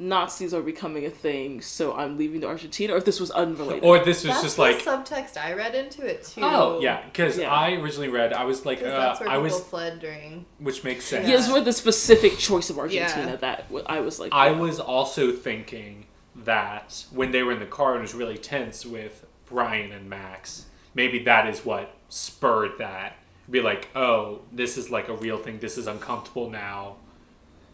Nazis 0.00 0.54
are 0.54 0.62
becoming 0.62 1.04
a 1.04 1.10
thing, 1.10 1.60
so 1.60 1.94
I'm 1.94 2.16
leaving 2.16 2.40
to 2.40 2.46
Argentina, 2.46 2.94
or 2.94 2.96
if 2.96 3.04
this 3.04 3.20
was 3.20 3.30
unrelated. 3.30 3.84
or 3.84 3.98
this 3.98 4.24
was 4.24 4.32
That's 4.32 4.42
just 4.42 4.56
the 4.56 4.62
like, 4.62 4.78
subtext 4.78 5.36
I 5.36 5.52
read 5.52 5.74
into 5.74 6.06
it 6.06 6.24
too. 6.24 6.40
oh 6.42 6.80
yeah, 6.80 7.02
because 7.04 7.36
Yeah. 7.38 7.52
I 7.52 7.72
originally 7.74 8.08
read, 8.08 8.32
I 8.32 8.44
was 8.44 8.64
like, 8.64 8.78
uh, 8.82 8.84
that's 8.84 9.20
where 9.20 9.28
I 9.28 9.36
was, 9.36 9.60
fled 9.60 10.00
during. 10.00 10.46
which 10.58 10.82
makes 10.84 11.04
sense. 11.04 11.28
yeah, 11.28 11.36
it's 11.36 11.52
with 11.52 11.66
the 11.66 11.72
specific 11.72 12.38
choice 12.38 12.70
of 12.70 12.78
Argentina 12.78 13.32
Yeah. 13.32 13.36
that 13.36 13.66
I 13.86 14.00
was 14.00 14.18
like, 14.18 14.32
I 14.32 14.50
was 14.52 14.80
also 14.80 15.32
thinking 15.32 16.06
that 16.34 17.04
when 17.12 17.30
they 17.32 17.42
were 17.42 17.52
in 17.52 17.60
the 17.60 17.66
car 17.66 17.90
and 17.92 17.98
it 17.98 18.02
was 18.02 18.14
really 18.14 18.38
tense 18.38 18.86
with 18.86 19.26
Brian 19.46 19.92
and 19.92 20.08
Max, 20.08 20.64
maybe 20.94 21.18
that 21.24 21.46
is 21.46 21.64
what 21.64 21.94
spurred 22.08 22.78
that. 22.78 23.16
Be 23.50 23.60
like, 23.60 23.88
oh, 23.94 24.40
this 24.50 24.78
is 24.78 24.90
like 24.90 25.08
a 25.08 25.14
real 25.14 25.36
thing. 25.36 25.58
This 25.58 25.76
is 25.76 25.86
uncomfortable 25.86 26.48
now. 26.48 26.96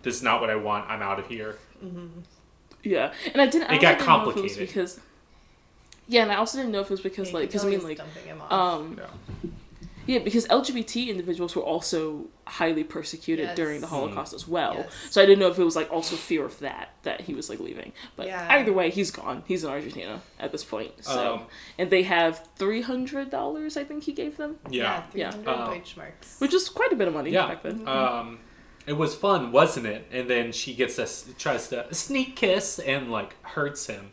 This 0.02 0.16
is 0.16 0.22
not 0.22 0.40
what 0.40 0.48
I 0.50 0.56
want. 0.56 0.88
I'm 0.90 1.02
out 1.02 1.18
of 1.18 1.28
here. 1.28 1.58
Yeah, 2.82 3.12
and 3.32 3.42
I 3.42 3.46
didn't. 3.46 3.68
I 3.70 3.74
It 3.74 3.84
also 3.84 3.86
got 3.86 3.98
didn't 3.98 4.06
know 4.06 4.30
if 4.30 4.36
it 4.36 4.42
was 4.42 4.54
complicated. 4.56 4.68
because. 4.68 5.00
Yeah, 6.08 6.22
and 6.22 6.30
I 6.30 6.36
also 6.36 6.58
didn't 6.58 6.70
know 6.72 6.80
if 6.80 6.86
it 6.86 6.90
was 6.90 7.00
because 7.00 7.28
Yeah, 7.30 7.34
like 7.34 7.48
because 7.48 7.64
I 7.64 7.68
mean 7.68 7.82
like 7.82 7.96
dumping 7.98 8.24
him 8.26 8.40
off. 8.40 8.52
um 8.52 8.94
No. 8.96 9.06
yeah 10.06 10.20
because 10.20 10.46
LGBT 10.46 11.08
individuals 11.08 11.56
were 11.56 11.62
also 11.64 12.26
highly 12.46 12.84
persecuted 12.84 13.46
Yes. 13.46 13.56
during 13.56 13.80
the 13.80 13.88
Holocaust 13.88 14.32
as 14.32 14.46
well. 14.46 14.74
Yes. 14.76 14.92
So 15.10 15.20
I 15.20 15.26
didn't 15.26 15.40
know 15.40 15.48
if 15.48 15.58
it 15.58 15.64
was 15.64 15.74
like 15.74 15.92
also 15.92 16.14
fear 16.14 16.44
of 16.44 16.60
that 16.60 16.90
that 17.02 17.22
he 17.22 17.34
was 17.34 17.50
like 17.50 17.58
leaving. 17.58 17.92
But 18.14 18.28
Yeah. 18.28 18.46
either 18.50 18.72
way, 18.72 18.88
he's 18.90 19.10
gone. 19.10 19.42
He's 19.48 19.64
in 19.64 19.70
Argentina 19.70 20.22
at 20.38 20.52
this 20.52 20.62
point. 20.62 20.92
So 21.04 21.34
Um, 21.34 21.42
and 21.76 21.90
they 21.90 22.04
have 22.04 22.46
three 22.54 22.82
hundred 22.82 23.30
dollars. 23.30 23.76
I 23.76 23.82
think 23.82 24.04
he 24.04 24.12
gave 24.12 24.36
them, 24.36 24.60
Yeah. 24.70 25.02
three 25.10 25.22
Yeah. 25.22 25.32
hundred 25.32 25.48
Uh, 25.50 25.70
Deutschmarks. 25.70 26.38
which 26.38 26.54
is 26.54 26.68
quite 26.68 26.92
a 26.92 26.96
bit 26.96 27.08
of 27.08 27.14
money 27.14 27.30
Yeah. 27.30 27.48
back 27.48 27.64
then. 27.64 27.88
Um, 27.88 28.38
it 28.86 28.94
was 28.94 29.14
fun, 29.14 29.52
wasn't 29.52 29.86
it? 29.86 30.06
And 30.12 30.28
then 30.30 30.52
she 30.52 30.74
gets 30.74 30.98
a 30.98 31.06
tries 31.34 31.68
to 31.68 31.92
sneak 31.94 32.36
kiss 32.36 32.78
and 32.78 33.10
like 33.10 33.34
hurts 33.44 33.86
him. 33.86 34.12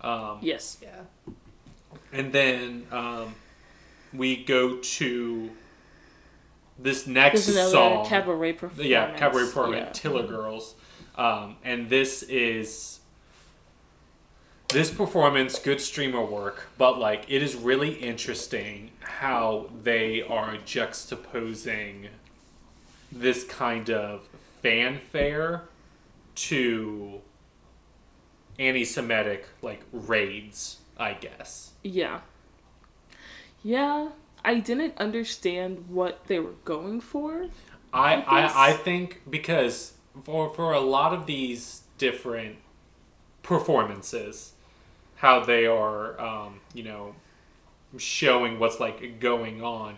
Um, 0.00 0.38
Yes. 0.42 0.78
Yeah. 0.82 1.02
and 2.12 2.32
then 2.32 2.86
um, 2.92 3.34
we 4.12 4.36
go 4.44 4.76
to 4.76 5.50
this 6.78 7.06
next 7.06 7.48
another 7.48 7.70
song. 7.70 8.06
cabaret 8.06 8.52
performance. 8.54 8.88
yeah, 8.88 9.16
cabaret 9.16 9.44
performance, 9.46 9.86
Yeah. 9.86 9.92
Tiller 9.92 10.26
Girls, 10.26 10.74
um, 11.16 11.56
and 11.64 11.88
this 11.88 12.22
is 12.24 13.00
this 14.68 14.90
performance, 14.90 15.58
good 15.58 15.80
streamer 15.80 16.22
work, 16.24 16.66
but 16.76 16.98
like 16.98 17.24
it 17.28 17.42
is 17.42 17.54
really 17.54 17.94
interesting 17.94 18.90
how 19.00 19.70
they 19.82 20.20
are 20.22 20.56
juxtaposing 20.56 22.08
this 23.12 23.44
kind 23.44 23.90
of 23.90 24.28
fanfare 24.62 25.62
to 26.34 27.20
anti-Semitic 28.58 29.48
like 29.62 29.82
raids, 29.92 30.78
I 30.98 31.14
guess. 31.14 31.72
Yeah. 31.82 32.20
Yeah. 33.62 34.08
I 34.44 34.60
didn't 34.60 34.96
understand 34.98 35.86
what 35.88 36.26
they 36.26 36.38
were 36.38 36.54
going 36.64 37.00
for. 37.00 37.48
I. 37.92 38.14
I 38.14 38.68
I 38.68 38.72
think 38.74 39.22
because 39.28 39.94
for 40.22 40.54
for 40.54 40.72
a 40.72 40.80
lot 40.80 41.12
of 41.12 41.26
these 41.26 41.82
different 41.98 42.56
performances, 43.42 44.52
how 45.16 45.40
they 45.44 45.66
are, 45.66 46.20
um, 46.20 46.60
you 46.74 46.84
know, 46.84 47.14
showing 47.98 48.58
what's 48.58 48.78
like 48.78 49.18
going 49.18 49.62
on, 49.62 49.96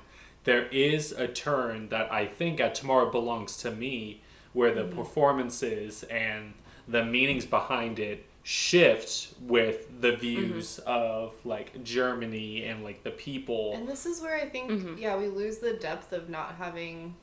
there 0.49 0.67
is 0.69 1.13
a 1.13 1.29
turn 1.29 1.91
that 1.91 2.11
I 2.11 2.25
think 2.25 2.59
at 2.59 2.75
Tomorrow 2.75 3.11
Belongs 3.11 3.59
to 3.59 3.71
Me, 3.71 4.23
where 4.55 4.75
the 4.75 4.85
mm-hmm. 4.85 4.97
performances 4.97 6.05
and 6.05 6.55
the 6.89 7.05
meanings 7.05 7.45
behind 7.45 7.99
it 7.99 8.25
shift 8.45 9.35
with 9.43 10.01
the 10.01 10.13
mm-hmm. 10.13 10.21
views 10.21 10.79
of 10.87 11.35
like 11.45 11.85
Germany 11.85 12.65
and 12.65 12.83
like 12.83 13.05
the 13.05 13.11
people. 13.11 13.75
And 13.75 13.87
this 13.87 14.07
is 14.07 14.23
where 14.23 14.37
I 14.37 14.49
think, 14.49 14.71
mm-hmm. 14.71 14.97
yeah, 14.97 15.19
we 15.19 15.29
lose 15.29 15.59
the 15.59 15.75
depth 15.75 16.15
of 16.15 16.31
not 16.31 16.55
having, 16.55 17.15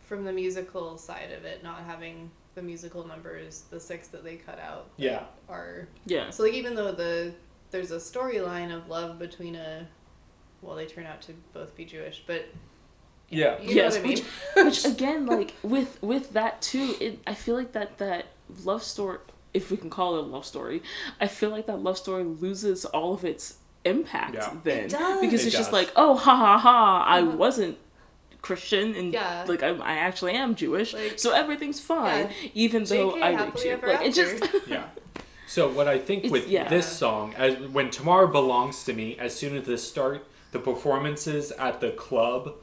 from 0.00 0.24
the 0.24 0.32
musical 0.32 0.98
side 0.98 1.30
of 1.30 1.44
it, 1.44 1.62
not 1.62 1.84
having 1.84 2.28
the 2.56 2.62
musical 2.62 3.06
numbers, 3.06 3.66
the 3.70 3.78
six 3.78 4.08
that 4.08 4.24
they 4.24 4.34
cut 4.34 4.58
out. 4.58 4.90
Yeah. 4.96 5.22
Are 5.48 5.86
Yeah. 6.06 6.30
so 6.30 6.42
like 6.42 6.54
even 6.54 6.74
though 6.74 6.90
the 6.90 7.34
there's 7.70 7.92
a 7.92 7.98
storyline 7.98 8.76
of 8.76 8.88
love 8.88 9.16
between 9.20 9.54
a, 9.54 9.86
well, 10.60 10.74
they 10.74 10.86
turn 10.86 11.06
out 11.06 11.22
to 11.22 11.34
both 11.52 11.76
be 11.76 11.84
Jewish, 11.84 12.24
but 12.26 12.46
yeah. 13.34 13.60
you 13.60 13.74
yes, 13.74 13.94
know 13.94 14.00
what 14.00 14.06
I 14.06 14.08
mean. 14.14 14.24
which, 14.54 14.64
which 14.64 14.84
again, 14.94 15.26
like 15.26 15.54
with 15.62 16.02
with 16.02 16.32
that 16.34 16.62
too, 16.62 16.94
it 17.00 17.20
I 17.26 17.34
feel 17.34 17.54
like 17.56 17.72
that 17.72 17.98
that 17.98 18.26
love 18.64 18.82
story, 18.82 19.18
if 19.52 19.70
we 19.70 19.76
can 19.76 19.90
call 19.90 20.16
it 20.16 20.20
a 20.20 20.22
love 20.22 20.44
story, 20.46 20.82
I 21.20 21.26
feel 21.26 21.50
like 21.50 21.66
that 21.66 21.78
love 21.80 21.98
story 21.98 22.24
loses 22.24 22.84
all 22.84 23.14
of 23.14 23.24
its 23.24 23.58
impact 23.84 24.34
Yeah. 24.34 24.50
then 24.64 24.84
It 24.84 24.90
does. 24.92 25.20
because 25.20 25.42
It 25.42 25.48
it's 25.48 25.56
just 25.56 25.72
like 25.72 25.92
oh 25.96 26.16
ha 26.16 26.34
ha 26.36 26.58
ha 26.58 27.04
I 27.06 27.20
Uh-huh. 27.20 27.36
wasn't 27.36 27.76
Christian 28.40 28.94
and 28.94 29.12
Yeah. 29.12 29.44
like 29.46 29.62
I, 29.62 29.68
I 29.70 29.94
actually 29.96 30.32
am 30.32 30.54
Jewish 30.54 30.92
Like- 30.94 31.18
so 31.18 31.32
everything's 31.32 31.80
fine 31.80 32.28
yeah. 32.42 32.50
even 32.54 32.84
though 32.84 33.12
JK, 33.12 33.22
I 33.22 33.28
raped 33.30 33.40
happily 33.40 33.64
you 33.66 33.70
ever 33.72 33.86
like 33.88 34.06
it 34.06 34.14
just 34.14 34.42
after. 34.42 34.58
Yeah. 34.66 34.84
So 35.46 35.68
what 35.70 35.86
I 35.88 35.98
think 35.98 36.24
It's- 36.24 36.32
with 36.32 36.48
yeah. 36.48 36.68
this 36.68 36.86
song, 36.86 37.34
as 37.36 37.56
when 37.58 37.90
Tomorrow 37.90 38.28
Belongs 38.28 38.84
to 38.84 38.92
Me, 38.94 39.16
as 39.18 39.34
soon 39.36 39.56
as 39.56 39.66
this 39.66 39.86
start, 39.86 40.24
the 40.52 40.58
performances 40.58 41.52
at 41.52 41.80
the 41.80 41.90
club, 41.90 42.54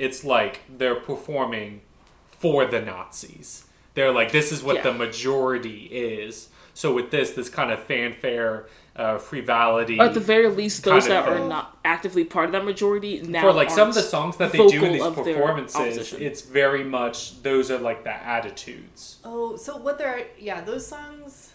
it's 0.00 0.24
like 0.24 0.62
they're 0.78 0.94
performing 0.94 1.82
for 2.30 2.64
the 2.64 2.80
Nazis. 2.80 3.66
They're 3.94 4.12
like, 4.12 4.32
this 4.32 4.50
is 4.50 4.62
what 4.62 4.76
Yeah. 4.76 4.82
the 4.82 4.94
majority 4.94 5.84
is. 5.92 6.48
So 6.72 6.94
with 6.94 7.10
this, 7.10 7.32
this 7.32 7.50
kind 7.50 7.70
of 7.70 7.82
fanfare, 7.82 8.66
uh, 8.96 9.18
frivolity. 9.18 9.98
or 10.00 10.04
at 10.04 10.14
the 10.14 10.20
very 10.20 10.48
least 10.48 10.84
those 10.84 11.06
that 11.06 11.28
are 11.28 11.46
not 11.46 11.78
actively 11.84 12.24
part 12.24 12.46
of 12.46 12.52
that 12.52 12.64
majority 12.64 13.20
now 13.22 13.42
for 13.42 13.52
like 13.52 13.70
some 13.70 13.88
of 13.88 13.94
the 13.94 14.02
songs 14.02 14.36
that 14.38 14.52
they 14.52 14.58
do 14.66 14.84
in 14.84 14.98
vocal 14.98 15.22
these 15.22 15.34
performances, 15.36 16.12
it's 16.14 16.40
very 16.40 16.82
much 16.82 17.42
those 17.42 17.70
are 17.70 17.78
like 17.78 18.04
the 18.04 18.12
attitudes. 18.12 19.18
Oh, 19.24 19.56
so 19.56 19.76
what 19.76 19.98
they're 19.98 20.26
yeah, 20.38 20.60
those 20.62 20.86
songs 20.86 21.49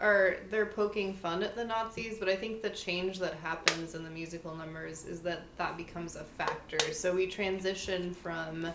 are 0.00 0.36
they're 0.50 0.66
poking 0.66 1.12
fun 1.14 1.42
at 1.42 1.54
the 1.56 1.64
Nazis, 1.64 2.18
but 2.18 2.28
I 2.28 2.36
think 2.36 2.62
the 2.62 2.70
change 2.70 3.18
that 3.18 3.34
happens 3.34 3.94
in 3.94 4.02
the 4.02 4.10
musical 4.10 4.54
numbers 4.54 5.04
is 5.04 5.20
that 5.20 5.42
that 5.58 5.76
becomes 5.76 6.16
a 6.16 6.24
factor. 6.24 6.78
So 6.92 7.14
we 7.14 7.26
transition 7.26 8.14
from 8.14 8.66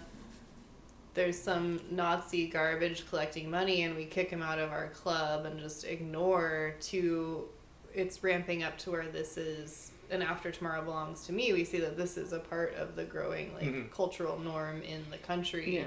there's 1.16 1.40
some 1.42 1.80
Nazi 1.90 2.48
garbage 2.48 3.08
collecting 3.10 3.50
money 3.50 3.84
and 3.84 3.96
we 3.96 4.06
kick 4.06 4.30
him 4.30 4.42
out 4.44 4.60
of 4.60 4.72
our 4.72 4.90
club 4.90 5.46
and 5.46 5.60
just 5.60 5.86
ignore 5.86 6.76
to 6.82 7.46
it's 7.94 8.22
ramping 8.24 8.62
up 8.64 8.78
to 8.80 8.92
where 8.92 9.08
this 9.08 9.38
is 9.38 9.92
and 10.12 10.22
after 10.22 10.52
tomorrow 10.52 10.84
belongs 10.84 11.26
to 11.26 11.32
me 11.32 11.54
we 11.54 11.64
see 11.64 11.80
that 11.80 11.96
this 11.96 12.18
is 12.18 12.34
a 12.34 12.40
part 12.40 12.76
of 12.76 12.98
the 12.98 13.06
growing 13.06 13.54
like 13.54 13.64
Mhm. 13.64 13.90
cultural 13.92 14.38
norm 14.38 14.82
in 14.84 15.06
the 15.10 15.18
country 15.18 15.76
yeah 15.78 15.86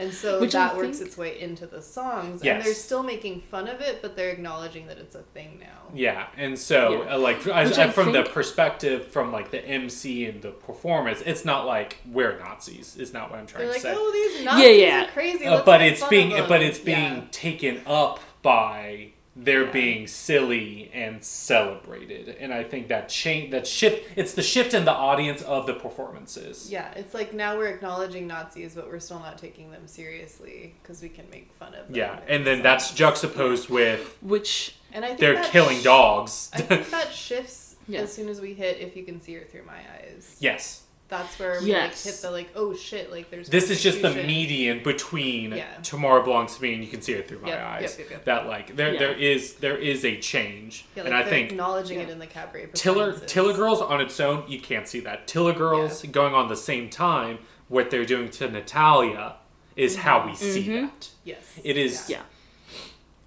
and 0.00 0.12
so 0.12 0.40
Which 0.40 0.54
I 0.54 0.68
that 0.68 0.76
works 0.76 0.98
think- 0.98 1.08
its 1.08 1.16
way 1.18 1.38
into 1.40 1.66
the 1.66 1.80
songs. 1.82 2.42
Yes. 2.42 2.56
And 2.56 2.64
they're 2.64 2.74
still 2.74 3.02
making 3.02 3.42
fun 3.42 3.68
of 3.68 3.80
it, 3.80 4.02
but 4.02 4.16
they're 4.16 4.30
acknowledging 4.30 4.86
that 4.88 4.98
it's 4.98 5.14
a 5.14 5.22
thing 5.22 5.58
now. 5.60 5.66
Yeah, 5.94 6.26
and 6.36 6.58
so 6.58 7.04
Yeah. 7.04 7.14
uh, 7.14 7.18
like 7.18 7.46
as, 7.46 7.70
Which 7.70 7.78
I 7.78 7.90
from 7.90 8.12
the 8.12 8.22
perspective 8.22 9.06
from 9.08 9.30
like 9.32 9.50
the 9.50 9.64
MC 9.64 10.24
and 10.26 10.40
the 10.42 10.50
performance, 10.50 11.22
it's 11.24 11.44
not 11.44 11.66
like 11.66 11.98
we're 12.10 12.38
Nazis. 12.38 12.96
Is 12.96 13.12
not 13.12 13.30
what 13.30 13.38
I'm 13.38 13.46
trying 13.46 13.60
They're 13.66 13.68
to 13.68 13.72
like, 13.74 13.82
say. 13.82 13.94
oh, 13.96 14.10
these 14.12 14.44
Nazis 14.44 14.64
Yeah, 14.64 14.86
yeah. 14.86 15.04
are 15.04 15.08
crazy. 15.12 15.46
Uh, 15.46 15.52
let's 15.54 15.66
but 15.66 15.82
it's 15.82 16.04
being 16.08 16.30
but 16.48 16.62
it's 16.62 16.78
being 16.78 17.14
Yeah. 17.16 17.24
taken 17.30 17.80
up 17.86 18.18
by 18.42 19.09
they're 19.36 19.64
Yeah. 19.66 19.70
being 19.72 20.06
silly 20.06 20.90
and 20.92 21.24
celebrated, 21.24 22.28
and 22.40 22.52
I 22.52 22.64
think 22.64 22.88
that 22.88 23.08
change 23.08 23.52
that 23.52 23.66
shift. 23.66 24.08
It's 24.16 24.34
the 24.34 24.42
shift 24.42 24.74
in 24.74 24.84
the 24.84 24.92
audience 24.92 25.40
of 25.42 25.66
the 25.66 25.74
performances. 25.74 26.70
Yeah, 26.70 26.90
it's 26.96 27.14
like 27.14 27.32
now 27.32 27.56
we're 27.56 27.68
acknowledging 27.68 28.26
Nazis, 28.26 28.74
but 28.74 28.88
we're 28.88 28.98
still 28.98 29.20
not 29.20 29.38
taking 29.38 29.70
them 29.70 29.86
seriously 29.86 30.74
because 30.82 31.00
we 31.02 31.08
can 31.08 31.28
make 31.30 31.52
fun 31.58 31.74
of 31.74 31.86
them. 31.86 31.96
Yeah, 31.96 32.18
in 32.26 32.36
and 32.36 32.46
then 32.46 32.56
songs. 32.56 32.62
that's 32.64 32.94
juxtaposed 32.94 33.68
with 33.70 34.16
which 34.20 34.76
and 34.92 35.04
I 35.04 35.08
think 35.08 35.20
they're 35.20 35.44
killing 35.44 35.78
sh- 35.80 35.84
dogs. 35.84 36.50
I 36.52 36.60
think 36.62 36.90
that 36.90 37.12
shifts 37.12 37.76
Yeah. 37.88 38.00
as 38.00 38.12
soon 38.12 38.28
as 38.28 38.40
we 38.40 38.54
hit 38.54 38.78
"If 38.78 38.96
You 38.96 39.04
Can 39.04 39.20
See 39.20 39.34
Her 39.34 39.44
Through 39.44 39.64
My 39.64 39.78
Eyes." 39.98 40.36
yes, 40.40 40.82
That's 41.10 41.38
where 41.40 41.60
we 41.60 41.66
Yes. 41.66 42.06
like 42.06 42.14
hit 42.14 42.22
the 42.22 42.30
like, 42.30 42.48
oh 42.54 42.72
shit, 42.74 43.10
like 43.10 43.30
there's. 43.30 43.48
this 43.48 43.68
is 43.68 43.82
just 43.82 44.00
the 44.00 44.10
median 44.14 44.82
between 44.84 45.50
Yeah. 45.52 45.66
tomorrow 45.82 46.22
belongs 46.22 46.54
to 46.56 46.62
me 46.62 46.72
and 46.74 46.84
you 46.84 46.88
can 46.88 47.02
see 47.02 47.12
it 47.14 47.26
through 47.26 47.40
my 47.40 47.48
Yep, 47.48 47.58
yep, 47.58 47.66
eyes 47.66 47.96
yep, 47.98 48.10
yep. 48.10 48.24
that 48.26 48.46
like 48.46 48.76
there 48.76 48.92
Yeah. 48.92 48.98
there 49.00 49.12
is 49.14 49.54
there 49.54 49.76
is 49.76 50.04
a 50.04 50.18
change 50.20 50.84
Yeah, 50.94 51.02
like 51.02 51.12
and 51.12 51.20
i 51.20 51.28
think 51.28 51.50
acknowledging 51.50 51.98
Yeah. 51.98 52.04
it 52.04 52.10
in 52.10 52.20
the 52.20 52.26
cabaret. 52.28 52.68
tiller 52.74 53.18
tiller 53.18 53.52
girls 53.52 53.80
on 53.82 54.00
its 54.00 54.18
own 54.20 54.44
you 54.48 54.60
can't 54.60 54.86
see 54.86 55.00
that 55.00 55.26
tiller 55.26 55.52
girls 55.52 56.02
going 56.04 56.32
on 56.32 56.48
the 56.48 56.56
same 56.56 56.88
time 56.88 57.38
what 57.68 57.90
they're 57.90 58.04
doing 58.06 58.30
to 58.30 58.48
natalia 58.48 59.34
is 59.76 59.96
how 59.96 60.24
we 60.26 60.34
see 60.36 60.64
Mhm. 60.64 60.82
that 60.90 61.08
Yes. 61.24 61.58
it 61.64 61.76
is 61.76 62.08
yeah 62.08 62.22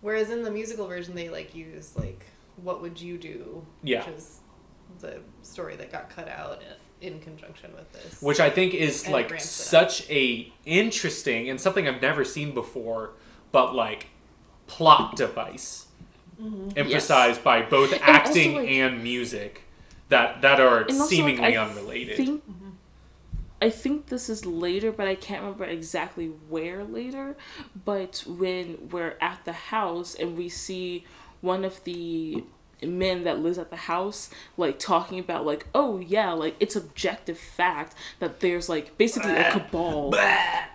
Whereas 0.01 0.29
in 0.29 0.43
the 0.43 0.51
musical 0.51 0.85
version, 0.87 1.15
they 1.15 1.29
like 1.29 1.55
use 1.55 1.95
like 1.95 2.25
"What 2.57 2.81
would 2.81 2.99
you 2.99 3.17
do?" 3.17 3.65
Yeah. 3.83 4.05
which 4.05 4.17
is 4.17 4.39
the 4.99 5.19
story 5.43 5.75
that 5.77 5.91
got 5.93 6.09
cut 6.09 6.27
out 6.27 6.61
in 7.03 7.19
conjunction 7.19 7.71
with 7.75 7.91
this. 7.91 8.21
which 8.21 8.39
I 8.39 8.49
think 8.49 8.73
is 8.73 9.03
And 9.03 9.13
like 9.13 9.39
such 9.41 10.09
a 10.09 10.51
interesting 10.65 11.49
and 11.49 11.59
something 11.59 11.87
I've 11.87 12.01
never 12.01 12.23
seen 12.23 12.53
before, 12.53 13.11
but 13.51 13.75
like 13.75 14.07
plot 14.67 15.15
device 15.15 15.87
mm-hmm. 16.41 16.69
emphasized 16.77 17.43
by 17.43 17.61
both 17.61 17.91
also, 17.93 18.03
acting 18.05 18.55
like- 18.55 18.69
and 18.69 19.03
music 19.03 19.63
that 20.09 20.41
that 20.41 20.59
are 20.59 20.79
And 20.81 20.91
also, 20.91 20.99
like, 21.01 21.09
seemingly 21.09 21.57
I 21.57 21.63
unrelated. 21.65 22.17
think 22.17 22.43
mm-hmm. 22.49 22.69
I 23.61 23.69
think 23.69 24.07
this 24.07 24.29
is 24.29 24.45
later, 24.45 24.91
but 24.91 25.07
I 25.07 25.15
can't 25.15 25.41
remember 25.41 25.63
exactly 25.63 26.27
where 26.49 26.83
later. 26.83 27.37
But 27.85 28.23
when 28.27 28.89
we're 28.91 29.15
at 29.21 29.45
the 29.45 29.53
house 29.53 30.15
and 30.15 30.35
we 30.37 30.49
see 30.49 31.05
one 31.39 31.63
of 31.63 31.81
the 31.85 32.43
men 32.87 33.23
that 33.23 33.39
lives 33.39 33.57
at 33.57 33.69
the 33.69 33.75
house 33.75 34.29
like 34.57 34.79
talking 34.79 35.19
about 35.19 35.45
like 35.45 35.65
oh 35.75 35.99
yeah 35.99 36.31
like 36.31 36.55
it's 36.59 36.75
objective 36.75 37.37
fact 37.37 37.95
that 38.19 38.39
there's 38.39 38.69
like 38.69 38.97
basically 38.97 39.31
a 39.33 39.51
cabal 39.51 40.13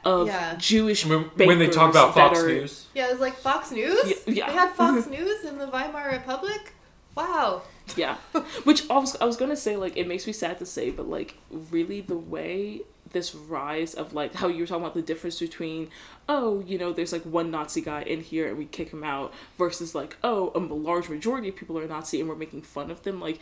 of 0.04 0.26
Yeah. 0.28 0.54
Jewish 0.56 1.04
when, 1.06 1.24
when 1.36 1.58
they 1.58 1.68
talk 1.68 1.90
about 1.90 2.14
Fox 2.14 2.40
are- 2.40 2.46
News, 2.48 2.86
yeah, 2.94 3.10
it's 3.10 3.20
like 3.20 3.34
Fox 3.34 3.70
News. 3.70 4.04
Yeah, 4.26 4.32
yeah. 4.34 4.46
They 4.48 4.52
had 4.52 4.70
Fox 4.72 5.06
News 5.10 5.44
in 5.44 5.58
the 5.58 5.66
Weimar 5.68 6.10
Republic. 6.10 6.72
Wow. 7.16 7.62
Yeah. 7.96 8.16
Which 8.64 8.88
I 8.90 8.98
was 8.98 9.16
I 9.20 9.24
was 9.24 9.36
gonna 9.36 9.56
say 9.56 9.76
like 9.76 9.96
it 9.96 10.06
makes 10.06 10.26
me 10.26 10.32
sad 10.32 10.58
to 10.60 10.66
say, 10.66 10.90
but 10.90 11.08
like 11.08 11.34
really 11.50 12.00
the 12.00 12.16
way 12.16 12.82
this 13.12 13.34
rise 13.34 13.94
of 13.94 14.12
like 14.12 14.34
how 14.34 14.48
you 14.48 14.60
were 14.60 14.66
talking 14.66 14.82
about 14.82 14.94
the 14.94 15.02
difference 15.02 15.38
between 15.38 15.88
oh 16.28 16.62
you 16.66 16.78
know 16.78 16.92
there's 16.92 17.12
like 17.12 17.22
one 17.22 17.50
Nazi 17.50 17.80
guy 17.80 18.02
in 18.02 18.20
here 18.20 18.48
and 18.48 18.58
we 18.58 18.66
kick 18.66 18.90
him 18.90 19.04
out 19.04 19.32
versus 19.56 19.94
like 19.94 20.16
oh 20.22 20.52
a 20.54 20.58
large 20.58 21.08
majority 21.08 21.48
of 21.48 21.56
people 21.56 21.78
are 21.78 21.86
Nazi 21.86 22.20
and 22.20 22.28
we're 22.28 22.36
making 22.36 22.62
fun 22.62 22.90
of 22.90 23.02
them 23.02 23.20
like 23.20 23.38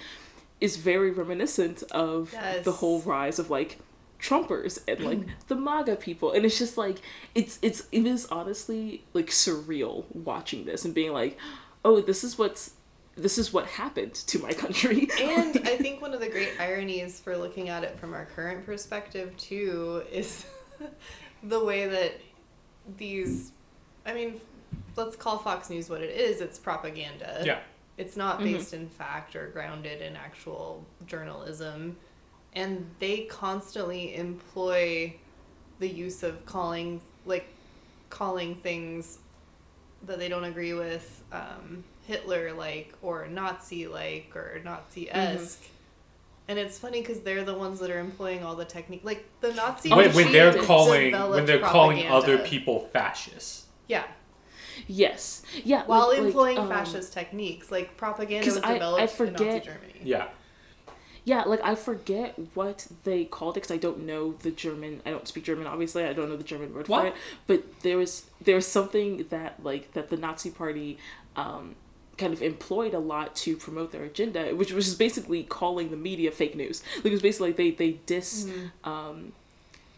is 0.61 0.77
very 0.77 1.11
reminiscent 1.11 1.83
of 1.91 2.31
Yes. 2.33 2.65
the 2.65 2.73
whole 2.73 3.01
rise 3.03 3.39
of 3.39 3.51
like 3.51 3.79
Trumpers 4.19 4.79
and 4.89 5.01
like 5.01 5.19
mm. 5.19 5.29
the 5.49 5.55
MAGA 5.55 5.97
people, 5.97 6.33
and 6.33 6.47
it's 6.47 6.59
just 6.59 6.79
like 6.79 7.03
it's 7.35 7.59
it's 7.61 7.87
it 7.93 8.07
is 8.07 8.27
honestly 8.27 9.05
like 9.13 9.27
surreal 9.27 10.05
watching 10.15 10.65
this 10.65 10.87
and 10.87 10.95
being 10.95 11.13
like, 11.13 11.39
oh, 11.85 12.01
this 12.01 12.25
is 12.25 12.39
what's 12.39 12.73
this 13.17 13.39
is 13.39 13.53
what 13.53 13.67
happened 13.67 14.15
to 14.15 14.39
my 14.39 14.53
country. 14.53 15.09
And 15.21 15.57
I 15.65 15.77
think 15.77 16.03
one 16.03 16.13
of 16.13 16.21
the 16.21 16.29
great 16.29 16.61
ironies 16.61 17.19
for 17.19 17.37
looking 17.37 17.69
at 17.69 17.83
it 17.83 17.99
from 17.99 18.13
our 18.13 18.27
current 18.27 18.65
perspective 18.67 19.37
too 19.37 20.03
is 20.13 20.45
the 21.43 21.65
way 21.65 21.87
that 21.87 22.21
these 22.99 23.53
I 24.05 24.13
mean, 24.13 24.41
let's 24.95 25.17
call 25.17 25.39
Fox 25.39 25.69
News 25.71 25.91
what 25.91 26.01
it 26.01 26.11
is, 26.11 26.41
it's 26.41 26.59
propaganda. 26.59 27.43
Yeah. 27.45 27.59
It's 27.99 28.17
not 28.17 28.39
based 28.41 28.75
in 28.75 28.89
fact 28.89 29.35
or 29.35 29.49
grounded 29.49 30.03
in 30.03 30.17
actual 30.17 30.85
journalism. 31.07 31.97
And 32.53 32.89
they 32.99 33.23
constantly 33.23 34.15
employ 34.15 35.17
the 35.79 35.89
use 35.89 36.23
of 36.23 36.45
calling 36.47 37.01
like 37.25 37.49
calling 38.11 38.55
things 38.55 39.19
that 40.05 40.19
they 40.19 40.29
don't 40.29 40.45
agree 40.45 40.75
with 40.75 41.23
um, 41.33 41.83
Hitler 42.07 42.53
like 42.53 42.95
or 43.03 43.27
Nazi 43.29 43.87
like 43.87 44.33
or 44.35 44.61
Nazi 44.65 45.11
esque. 45.11 45.63
And 46.49 46.59
it's 46.61 46.79
funny 46.79 47.01
because 47.01 47.21
they're 47.21 47.45
the 47.45 47.55
ones 47.55 47.81
that 47.81 47.91
are 47.91 47.99
employing 47.99 48.45
all 48.45 48.55
the 48.55 48.65
technique, 48.65 49.01
like 49.03 49.25
the 49.41 49.53
Nazi. 49.53 49.91
when, 49.91 50.13
when 50.15 50.31
they're 50.31 50.55
calling 50.63 51.13
when 51.13 51.45
they're 51.45 51.59
calling 51.59 52.07
propaganda. 52.07 52.15
other 52.15 52.39
people 52.39 52.89
fascists. 52.93 53.67
yeah, 53.89 54.05
yes, 54.87 55.43
yeah, 55.65 55.85
while 55.87 56.09
like- 56.09 56.19
like, 56.19 56.27
employing 56.27 56.59
um, 56.59 56.69
fascist 56.69 57.13
techniques, 57.13 57.71
like 57.73 57.97
propaganda 57.97 58.45
'cause 58.47 58.55
was 58.57 58.65
I- 58.65 58.71
I 58.71 58.73
developed 58.75 59.03
in 59.03 59.09
forget- 59.09 59.41
Nazi 59.41 59.61
Germany. 59.67 60.01
Yeah. 60.05 60.29
Yeah, 61.25 61.43
like 61.43 61.61
I 61.65 61.75
forget 61.75 62.39
what 62.55 62.87
they 63.03 63.25
called 63.25 63.57
it 63.57 63.63
because 63.63 63.73
I 63.75 63.79
don't 63.79 64.07
know 64.07 64.35
the 64.43 64.53
German. 64.53 65.03
I 65.05 65.11
don't 65.11 65.27
speak 65.27 65.43
German, 65.43 65.67
obviously. 65.67 66.05
I 66.05 66.13
don't 66.13 66.29
know 66.29 66.37
the 66.37 66.45
German 66.45 66.73
word 66.73 66.87
What? 66.87 67.01
for 67.01 67.07
it. 67.09 67.15
But 67.49 67.81
there 67.83 67.97
was 67.97 68.27
there 68.41 68.55
was 68.55 68.69
something 68.69 69.27
that 69.31 69.61
like 69.65 69.93
that 69.95 70.09
the 70.09 70.17
Nazi 70.17 70.53
Party 70.53 70.99
um, 71.35 71.75
kind 72.19 72.33
of 72.33 72.43
employed 72.43 72.95
a 72.95 72.99
lot 72.99 73.35
to 73.37 73.57
promote 73.57 73.93
their 73.93 74.05
agenda, 74.05 74.55
which 74.55 74.73
was 74.73 74.87
just 74.87 74.99
basically 74.99 75.43
calling 75.43 75.91
the 75.91 75.97
media 75.97 76.31
fake 76.31 76.55
news. 76.57 76.83
Like 76.99 77.07
it 77.07 77.13
was 77.13 77.23
basically 77.23 77.49
like 77.49 77.57
they 77.57 77.71
they 77.73 77.93
dis. 78.07 78.49
Um, 78.85 79.33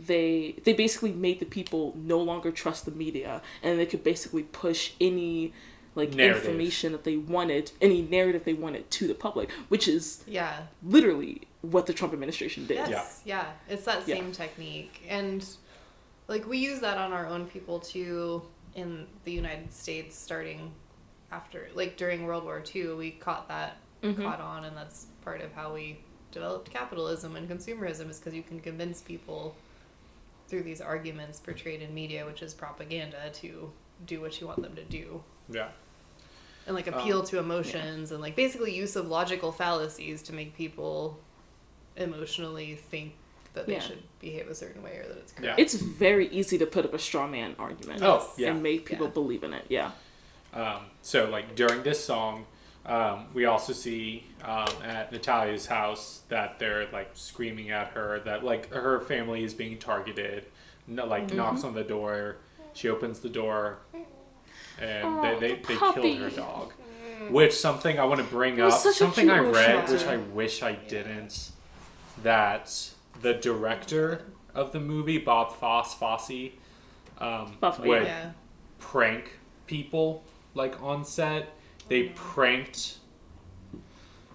they 0.01 0.55
they 0.65 0.73
basically 0.73 1.13
made 1.13 1.41
the 1.41 1.47
people 1.47 1.95
no 1.97 2.19
longer 2.21 2.51
trust 2.53 2.85
the 2.85 2.91
media, 2.93 3.43
and 3.63 3.79
they 3.79 3.87
could 3.87 4.05
basically 4.05 4.45
push 4.45 4.93
any 5.01 5.53
like 5.95 6.15
Narrative. 6.15 6.45
information 6.45 6.93
that 6.93 7.03
they 7.03 7.17
wanted, 7.17 7.73
any 7.81 8.03
narrative 8.03 8.45
they 8.45 8.53
wanted 8.55 8.89
to 8.93 9.09
the 9.09 9.15
public, 9.15 9.51
which 9.69 9.89
is 9.89 10.23
Yeah. 10.29 10.67
literally 10.85 11.43
what 11.63 11.87
the 11.87 11.93
Trump 11.93 12.13
administration 12.13 12.67
did. 12.67 12.77
Yes, 12.89 13.23
yeah. 13.25 13.47
It's 13.69 13.85
that 13.87 14.07
Yeah. 14.07 14.15
same 14.17 14.31
technique. 14.31 15.01
And 15.09 15.45
like 16.29 16.47
we 16.47 16.59
use 16.59 16.79
that 16.81 16.99
on 16.99 17.13
our 17.13 17.27
own 17.27 17.47
people 17.47 17.81
too 17.81 18.43
in 18.77 19.07
the 19.25 19.33
United 19.33 19.73
States 19.73 20.17
starting 20.17 20.71
after 21.31 21.69
like 21.75 21.97
during 21.97 22.25
World 22.27 22.45
War 22.45 22.63
II, 22.75 22.95
we 22.95 23.11
caught 23.13 23.49
that 23.49 23.77
Mhm. 24.03 24.17
caught 24.23 24.41
on 24.41 24.65
and 24.65 24.77
that's 24.77 25.07
part 25.25 25.41
of 25.41 25.53
how 25.53 25.75
we 25.75 25.99
developed 26.31 26.71
capitalism 26.71 27.37
and 27.37 27.49
consumerism 27.49 28.09
is 28.11 28.19
because 28.19 28.35
you 28.35 28.43
can 28.43 28.61
convince 28.61 29.01
people 29.03 29.55
through 30.47 30.63
these 30.63 30.81
arguments 30.81 31.41
portrayed 31.41 31.83
in 31.83 31.93
media, 31.93 32.25
which 32.25 32.43
is 32.43 32.55
propaganda, 32.55 33.31
to 33.35 33.73
do 34.07 34.21
what 34.21 34.41
you 34.41 34.47
want 34.47 34.63
them 34.63 34.75
to 34.77 34.85
do. 34.85 35.23
Yeah. 35.51 35.69
And 36.67 36.75
like 36.77 36.87
Um, 36.89 36.95
appeal 36.95 37.23
to 37.25 37.39
emotions 37.39 38.13
and 38.13 38.21
like 38.21 38.37
basically 38.37 38.75
use 38.75 38.95
of 38.97 39.09
logical 39.09 39.53
fallacies 39.53 40.23
to 40.25 40.33
make 40.33 40.55
people 40.55 41.19
emotionally 41.97 42.77
think 42.77 43.15
that 43.55 43.67
they 43.67 43.75
Yeah. 43.75 43.81
should 43.81 44.03
behave 44.21 44.49
a 44.49 44.55
certain 44.55 44.83
way 44.83 44.99
or 44.99 45.09
that 45.09 45.17
it's 45.19 45.33
Yeah. 45.35 45.41
correct. 45.41 45.61
It's 45.61 45.75
very 45.75 46.29
easy 46.29 46.59
to 46.59 46.67
put 46.67 46.85
up 46.85 46.95
a 46.95 46.99
straw 46.99 47.27
man 47.27 47.57
argument 47.59 48.03
Oh, 48.03 48.31
yeah. 48.37 48.51
and 48.51 48.63
make 48.63 48.87
people 48.87 49.07
Yeah. 49.07 49.13
believe 49.13 49.43
in 49.43 49.53
it. 49.53 49.65
Yeah. 49.69 49.93
Um, 50.55 50.83
so 51.03 51.29
like 51.29 51.55
during 51.55 51.83
this 51.83 52.03
song, 52.05 52.47
um, 52.87 53.27
we 53.35 53.45
also 53.45 53.73
see 53.73 54.25
um, 54.45 54.69
at 54.83 55.13
Natalia's 55.13 55.67
house 55.67 56.23
that 56.29 56.59
they're 56.59 56.89
like 56.93 57.11
screaming 57.15 57.71
at 57.71 57.89
her 57.89 58.21
that 58.25 58.45
like 58.45 58.73
her 58.73 59.01
family 59.01 59.45
is 59.45 59.53
being 59.55 59.79
targeted. 59.79 60.47
No, 60.87 61.05
like 61.07 61.27
Mm-hmm. 61.29 61.37
knocks 61.37 61.65
on 61.65 61.75
the 61.75 61.85
door. 61.85 62.37
She 62.73 62.89
opens 62.89 63.21
the 63.21 63.29
door, 63.29 63.79
and 64.81 65.05
Aw, 65.07 65.23
they 65.23 65.39
they, 65.39 65.55
the 65.57 65.67
they 65.69 65.77
killed 65.77 66.19
her 66.19 66.31
dog. 66.31 66.73
Which 67.31 67.53
something 67.53 67.99
I 67.99 68.05
want 68.05 68.21
to 68.21 68.27
bring 68.27 68.61
up. 68.61 68.73
Something 68.73 69.29
I 69.29 69.39
read, 69.41 69.89
shot. 69.89 69.91
which 69.91 70.05
I 70.07 70.17
wish 70.17 70.63
I 70.63 70.73
didn't. 70.77 71.51
That 72.23 72.91
the 73.21 73.35
director 73.35 74.23
of 74.55 74.73
the 74.73 74.81
movie, 74.81 75.19
Bob 75.19 75.53
Foss 75.57 75.95
Fosse, 75.95 76.51
um, 77.19 77.57
Bob- 77.61 77.81
would 77.81 78.05
yeah. 78.05 78.31
prank 78.79 79.33
people 79.67 80.23
like 80.59 80.83
on 80.83 81.05
set. 81.07 81.55
They 81.89 82.11
pranked 82.15 82.99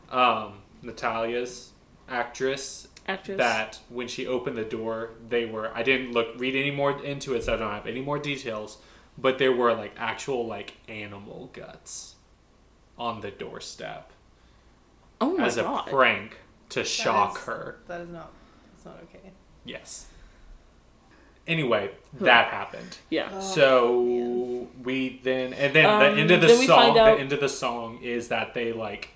um, 0.10 0.54
Natalia's 0.82 1.72
actress 2.10 2.88
Actress. 3.08 3.38
that 3.38 3.80
when 3.90 4.08
she 4.08 4.26
opened 4.26 4.58
the 4.58 4.64
door, 4.64 5.12
they 5.30 5.45
were 5.45 5.72
I 5.76 5.84
didn't 5.84 6.14
look 6.14 6.30
read 6.38 6.56
any 6.56 6.72
more 6.72 7.04
into 7.04 7.36
it, 7.36 7.44
so 7.44 7.54
I 7.54 7.58
don't 7.58 7.70
have 7.72 7.86
any 7.86 8.02
more 8.02 8.18
details. 8.18 8.78
But 9.16 9.38
there 9.38 9.52
were 9.52 9.74
like 9.76 9.94
actual 9.98 10.48
like 10.48 10.74
animal 10.88 11.52
guts 11.54 12.16
on 12.98 13.22
the 13.22 13.30
doorstep 13.30 14.12
Oh 15.22 15.38
my 15.38 15.45
as 15.45 15.58
a 15.58 15.84
prank 15.88 16.40
to 16.70 16.84
shock 16.84 17.38
is- 17.38 17.44
her. 17.44 17.78
That 17.88 18.02
is 18.02 18.10
not 18.10 18.32
that's 18.74 18.86
not 18.86 19.00
okay. 19.04 19.32
Yes. 19.66 20.08
Anyway, 21.45 21.91
that 22.22 22.48
happened. 22.48 22.98
yeah. 23.10 23.40
So 23.41 24.02
man. 24.02 24.68
we 24.84 25.20
then 25.24 25.53
and 25.53 25.74
then 25.76 25.86
Um, 25.86 25.99
the 26.15 26.22
end 26.22 26.32
of 26.32 26.41
the 26.41 26.49
song 26.49 26.98
out- 26.98 27.15
the 27.18 27.22
end 27.22 27.34
of 27.34 27.40
the 27.41 27.49
song 27.49 27.99
is 28.02 28.30
that 28.30 28.53
they 28.53 28.72
like 28.72 29.10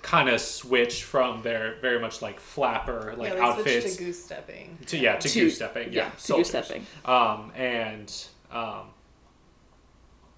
kind 0.00 0.28
of 0.28 0.40
switch 0.40 1.04
from 1.04 1.42
their 1.42 1.76
very 1.80 2.00
much 2.00 2.20
like 2.22 2.40
flapper 2.40 3.14
like 3.16 3.34
yeah, 3.34 3.44
outfits 3.46 3.94
to 3.96 4.04
goose 4.04 4.24
stepping. 4.24 4.78
to 4.86 4.96
yeah 4.98 5.16
to, 5.16 5.28
To- 5.28 5.40
goose 5.40 5.56
stepping 5.56 5.92
yeah, 5.92 6.04
yeah, 6.06 6.10
to 6.24 6.32
goose 6.32 6.48
stepping. 6.48 6.86
um 7.04 7.52
and 7.54 8.12
um 8.50 8.86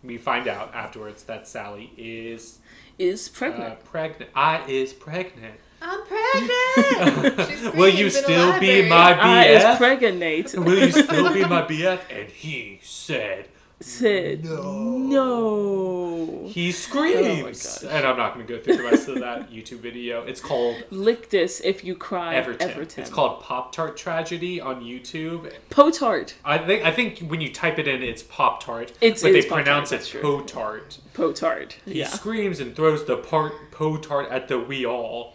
we 0.02 0.18
find 0.18 0.46
out 0.48 0.74
afterwards 0.74 1.22
that 1.24 1.46
Sally 1.48 1.90
is 1.96 2.58
Is 2.98 3.28
uh, 3.28 3.32
pregnant. 3.38 3.84
pregnant. 3.84 4.30
I 4.34 4.62
is 4.68 4.92
pregnant. 4.92 5.58
I'm 5.86 6.00
pregnant. 6.06 7.50
She 7.50 7.68
Will 7.78 7.88
you 7.88 8.10
screams 8.10 8.16
in 8.16 8.16
a 8.20 8.24
still 8.24 8.60
be 8.60 8.82
library. 8.82 8.88
my 8.88 9.12
uh, 9.12 9.16
I 9.20 9.44
is 9.46 9.62
BF? 9.64 9.76
pregnant. 9.76 10.54
Will 10.54 10.78
you 10.78 10.90
still 10.92 11.32
be 11.32 11.44
my 11.44 11.62
BF? 11.62 12.00
And 12.10 12.28
he 12.30 12.80
said 12.82 13.48
Said 13.80 14.44
no. 14.44 16.46
He 16.48 16.68
Oh 16.68 16.72
screams, 16.72 17.78
gosh. 17.82 17.90
and 17.92 18.06
I'm 18.06 18.16
not 18.16 18.34
going 18.34 18.46
to 18.46 18.56
go 18.56 18.62
through 18.62 18.76
the 18.78 18.82
rest 18.84 19.08
of 19.08 19.18
that 19.20 19.50
YouTube 19.50 19.80
video. 19.80 20.22
It's 20.22 20.40
called 20.40 20.76
Lick 20.90 21.28
this 21.30 21.60
if 21.60 21.84
you 21.84 21.94
cry. 21.94 22.34
Everton. 22.36 22.70
Everton. 22.70 23.02
It's 23.02 23.10
called 23.10 23.42
Pop 23.42 23.72
Tart 23.72 23.96
Tragedy 23.96 24.60
on 24.60 24.82
YouTube. 24.82 25.52
Potart. 25.70 26.34
I 26.44 26.58
think 26.58 26.84
I 26.84 26.92
think 26.92 27.18
when 27.28 27.40
you 27.40 27.52
type 27.52 27.78
it 27.78 27.88
in, 27.88 28.02
it's 28.02 28.22
Pop 28.22 28.62
Tart, 28.62 28.92
It's- 29.00 29.22
but 29.22 29.30
it 29.30 29.32
they 29.32 29.38
is 29.40 29.46
Pop-Tart, 29.46 29.64
pronounce 29.64 29.90
that's 29.90 30.06
it 30.06 30.20
true. 30.20 30.22
Potart. 30.22 30.98
Potart. 31.14 31.72
He 31.84 31.98
Yeah. 31.98 32.08
screams 32.08 32.60
and 32.60 32.74
throws 32.74 33.04
the 33.04 33.16
part 33.16 33.70
Potart 33.70 34.30
at 34.30 34.48
the 34.48 34.58
we 34.58 34.86
all. 34.86 35.33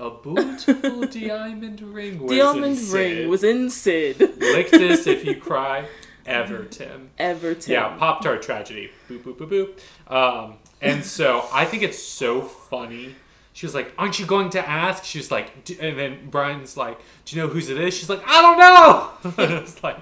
A 0.00 0.10
beautiful 0.22 1.02
diamond 1.06 1.82
ring 1.82 2.20
was 2.22 2.36
Diamond 2.36 2.64
in 2.64 2.76
Sid. 2.76 3.18
ring 3.18 3.28
was 3.28 3.44
in 3.44 3.68
Sid. 3.68 4.18
Lick 4.40 4.70
this 4.70 5.06
if 5.06 5.26
you 5.26 5.36
cry, 5.40 5.84
Everton. 6.24 7.10
Everton. 7.18 7.72
Yeah, 7.72 7.96
Pop 7.98 8.22
Tart 8.22 8.40
tragedy. 8.42 8.90
Boop 9.10 9.18
boop 9.24 9.36
boop 9.36 9.76
boop. 10.08 10.12
Um, 10.12 10.54
and 10.80 11.04
so 11.04 11.46
I 11.52 11.66
think 11.66 11.82
it's 11.82 12.02
so 12.02 12.40
funny. 12.40 13.14
She 13.52 13.66
was 13.66 13.74
like, 13.74 13.92
"Aren't 13.98 14.18
you 14.18 14.24
going 14.24 14.48
to 14.50 14.66
ask?" 14.66 15.04
She 15.04 15.18
was 15.18 15.30
like, 15.30 15.64
D- 15.64 15.76
and 15.78 15.98
then 15.98 16.30
Brian's 16.30 16.78
like, 16.78 16.98
"Do 17.26 17.36
you 17.36 17.42
know 17.42 17.48
whose 17.48 17.68
it 17.68 17.78
is?" 17.78 17.92
She's 17.92 18.08
like, 18.08 18.22
"I 18.26 18.40
don't 18.40 19.36
know." 19.36 19.44
it's 19.56 19.82
like, 19.82 19.98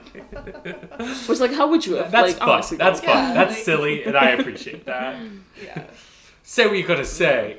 was 1.29 1.41
like, 1.41 1.53
how 1.55 1.69
would 1.69 1.85
you 1.85 1.95
have? 1.95 2.13
that's 2.13 2.39
like, 2.39 2.69
fun. 2.69 2.79
That's 2.79 3.01
fun. 3.01 3.09
Yeah, 3.09 3.35
That's 3.35 3.55
like- 3.55 3.65
silly, 3.65 4.05
and 4.05 4.17
I 4.17 4.31
appreciate 4.31 4.85
that. 4.87 5.21
Yeah. 5.65 5.87
Say 6.45 6.67
what 6.67 6.79
you're 6.79 6.87
gonna 6.87 7.05
say. 7.05 7.59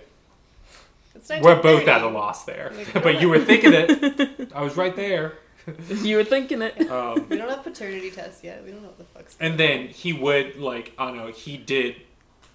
It's 1.29 1.43
We're 1.43 1.55
both 1.55 1.85
1930. 1.85 1.91
at 1.91 2.01
a 2.03 2.09
loss 2.09 2.45
there, 2.45 2.71
Like, 2.75 2.93
but 3.03 3.21
you 3.21 3.29
were 3.29 3.39
thinking 3.39 3.73
it. 3.73 4.51
I 4.55 4.61
was 4.61 4.75
right 4.77 4.95
there. 4.95 5.33
you 6.01 6.15
were 6.17 6.23
thinking 6.23 6.61
it. 6.61 6.89
Um, 6.89 7.27
We 7.29 7.37
don't 7.37 7.49
have 7.49 7.63
paternity 7.63 8.09
tests 8.11 8.43
yet. 8.43 8.63
We 8.63 8.71
don't 8.71 8.81
know 8.81 8.87
what 8.89 8.97
the 8.97 9.03
fuck's 9.03 9.35
And 9.39 9.57
going 9.57 9.57
then 9.57 9.87
he 9.89 10.13
would 10.13 10.57
like 10.57 10.93
I 10.97 11.07
don't 11.07 11.17
know, 11.17 11.27
he 11.27 11.57
did 11.57 11.95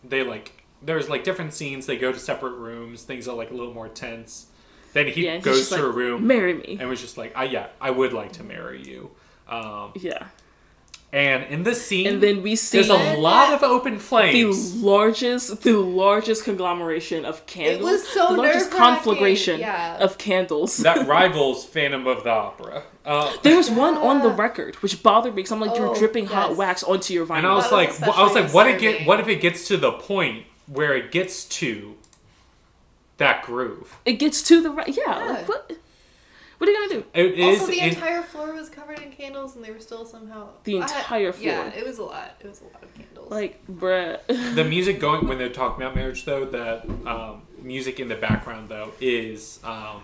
they 0.03 0.23
like 0.25 0.65
there's 0.83 1.09
like 1.09 1.25
different 1.25 1.55
scenes, 1.55 1.87
they 1.87 1.97
go 1.97 2.13
to 2.13 2.19
separate 2.19 2.55
rooms, 2.57 3.05
things 3.05 3.29
are 3.29 3.35
like 3.37 3.51
a 3.51 3.55
little 3.55 3.73
more 3.75 3.89
tense. 3.89 4.47
Then 4.93 5.07
he 5.09 5.25
Yeah, 5.27 5.39
goes 5.39 5.69
to 5.69 5.75
like, 5.77 5.83
a 5.85 5.91
room 5.91 6.27
Marry 6.27 6.55
me. 6.55 6.77
and 6.81 6.89
was 6.89 7.01
just 7.01 7.17
like, 7.17 7.33
I 7.37 7.45
yeah, 7.45 7.69
I 7.81 7.91
would 7.91 8.13
like 8.13 8.33
to 8.33 8.43
marry 8.45 8.83
you. 8.83 9.11
Um, 9.49 9.93
Yeah. 9.97 10.27
And 11.15 11.45
in 11.45 11.63
this 11.63 11.87
scene, 11.87 12.09
and 12.09 12.21
then 12.21 12.43
we 12.43 12.57
see 12.57 12.79
there's 12.79 12.89
a 12.89 13.15
lot 13.17 13.53
of 13.53 13.63
open 13.63 14.01
flames. 14.01 14.35
the 14.35 14.43
flames. 14.43 14.83
largest, 14.83 15.63
the 15.63 15.75
largest 15.79 16.43
conglomeration 16.45 17.25
of 17.25 17.47
candles. 17.47 17.79
It 17.89 17.93
was 17.93 18.09
so 18.09 18.35
the 18.35 18.43
largest 18.43 18.73
conflagration 18.73 19.61
yeah. 19.61 19.97
of 19.99 20.19
candles. 20.19 20.79
that 20.79 21.07
rivals 21.19 21.65
Phantom 21.67 22.05
of 22.09 22.25
the 22.25 22.31
Opera. 22.31 22.83
Uh, 23.07 23.33
there 23.45 23.57
was 23.57 23.71
one 23.71 23.97
on 23.97 24.23
the 24.23 24.29
record, 24.45 24.75
which 24.83 25.05
bothered 25.05 25.35
me 25.35 25.43
because 25.43 25.53
I'm 25.53 25.61
like, 25.61 25.77
you're 25.79 25.91
Oh, 25.91 25.95
dripping 25.95 26.27
hot 26.27 26.57
wax 26.57 26.83
onto 26.83 27.15
your 27.15 27.27
vinyl. 27.27 27.37
and 27.39 27.47
I 27.47 27.55
was 27.55 27.71
That 27.71 27.77
was 27.77 28.01
like, 28.01 28.19
I 28.19 28.23
was 28.25 28.35
like, 28.35 28.53
what 28.53 28.67
it 28.67 28.81
get? 28.81 29.07
What 29.07 29.21
if 29.21 29.29
it 29.29 29.37
gets 29.41 29.69
to 29.69 29.77
the 29.77 29.93
point 29.93 30.47
where 30.67 30.97
it 30.97 31.13
gets 31.13 31.45
to 31.61 31.95
that 33.19 33.45
groove? 33.45 33.97
it 34.05 34.15
gets 34.15 34.43
to 34.43 34.61
the 34.61 34.71
right. 34.71 34.89
Yeah, 34.89 35.05
Yeah. 35.07 35.47
Like, 35.47 35.79
what? 36.65 36.69
What 36.69 36.69
are 36.69 36.83
you 36.83 36.89
gonna 36.89 37.01
do? 37.03 37.07
It 37.15 37.39
is. 37.39 37.61
also, 37.61 37.73
the 37.73 37.81
in- 37.81 37.89
entire 37.91 38.23
floor 38.23 38.53
was 38.55 38.69
covered 38.69 38.99
in 39.01 39.11
candles, 39.13 39.57
and 39.57 39.65
they 39.65 39.71
were 39.71 39.81
still 39.81 40.05
somehow 40.07 40.49
The 40.65 40.79
I 40.81 40.89
had- 40.89 40.97
entire 40.99 41.35
Yeah, 41.39 41.63
floor. 41.71 41.73
it 41.77 41.87
was 41.87 41.99
a 41.99 42.05
lot. 42.05 42.35
It 42.41 42.49
was 42.49 42.61
a 42.61 42.65
lot 42.65 42.83
of 42.83 42.95
candles. 42.95 43.31
Like, 43.31 43.67
bruh. 43.67 44.19
the 44.55 44.65
music 44.65 45.01
going 45.01 45.27
when 45.29 45.39
they're 45.39 45.49
talking 45.49 45.83
about 45.83 45.95
marriage 45.95 46.25
though 46.25 46.45
that 46.47 46.87
um, 47.07 47.43
music 47.63 48.01
in 48.01 48.09
the 48.09 48.15
background 48.17 48.69
though 48.69 48.93
is 49.01 49.61
um, 49.65 50.03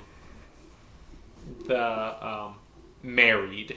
the 1.66 2.26
um, 2.26 2.54
married 3.02 3.76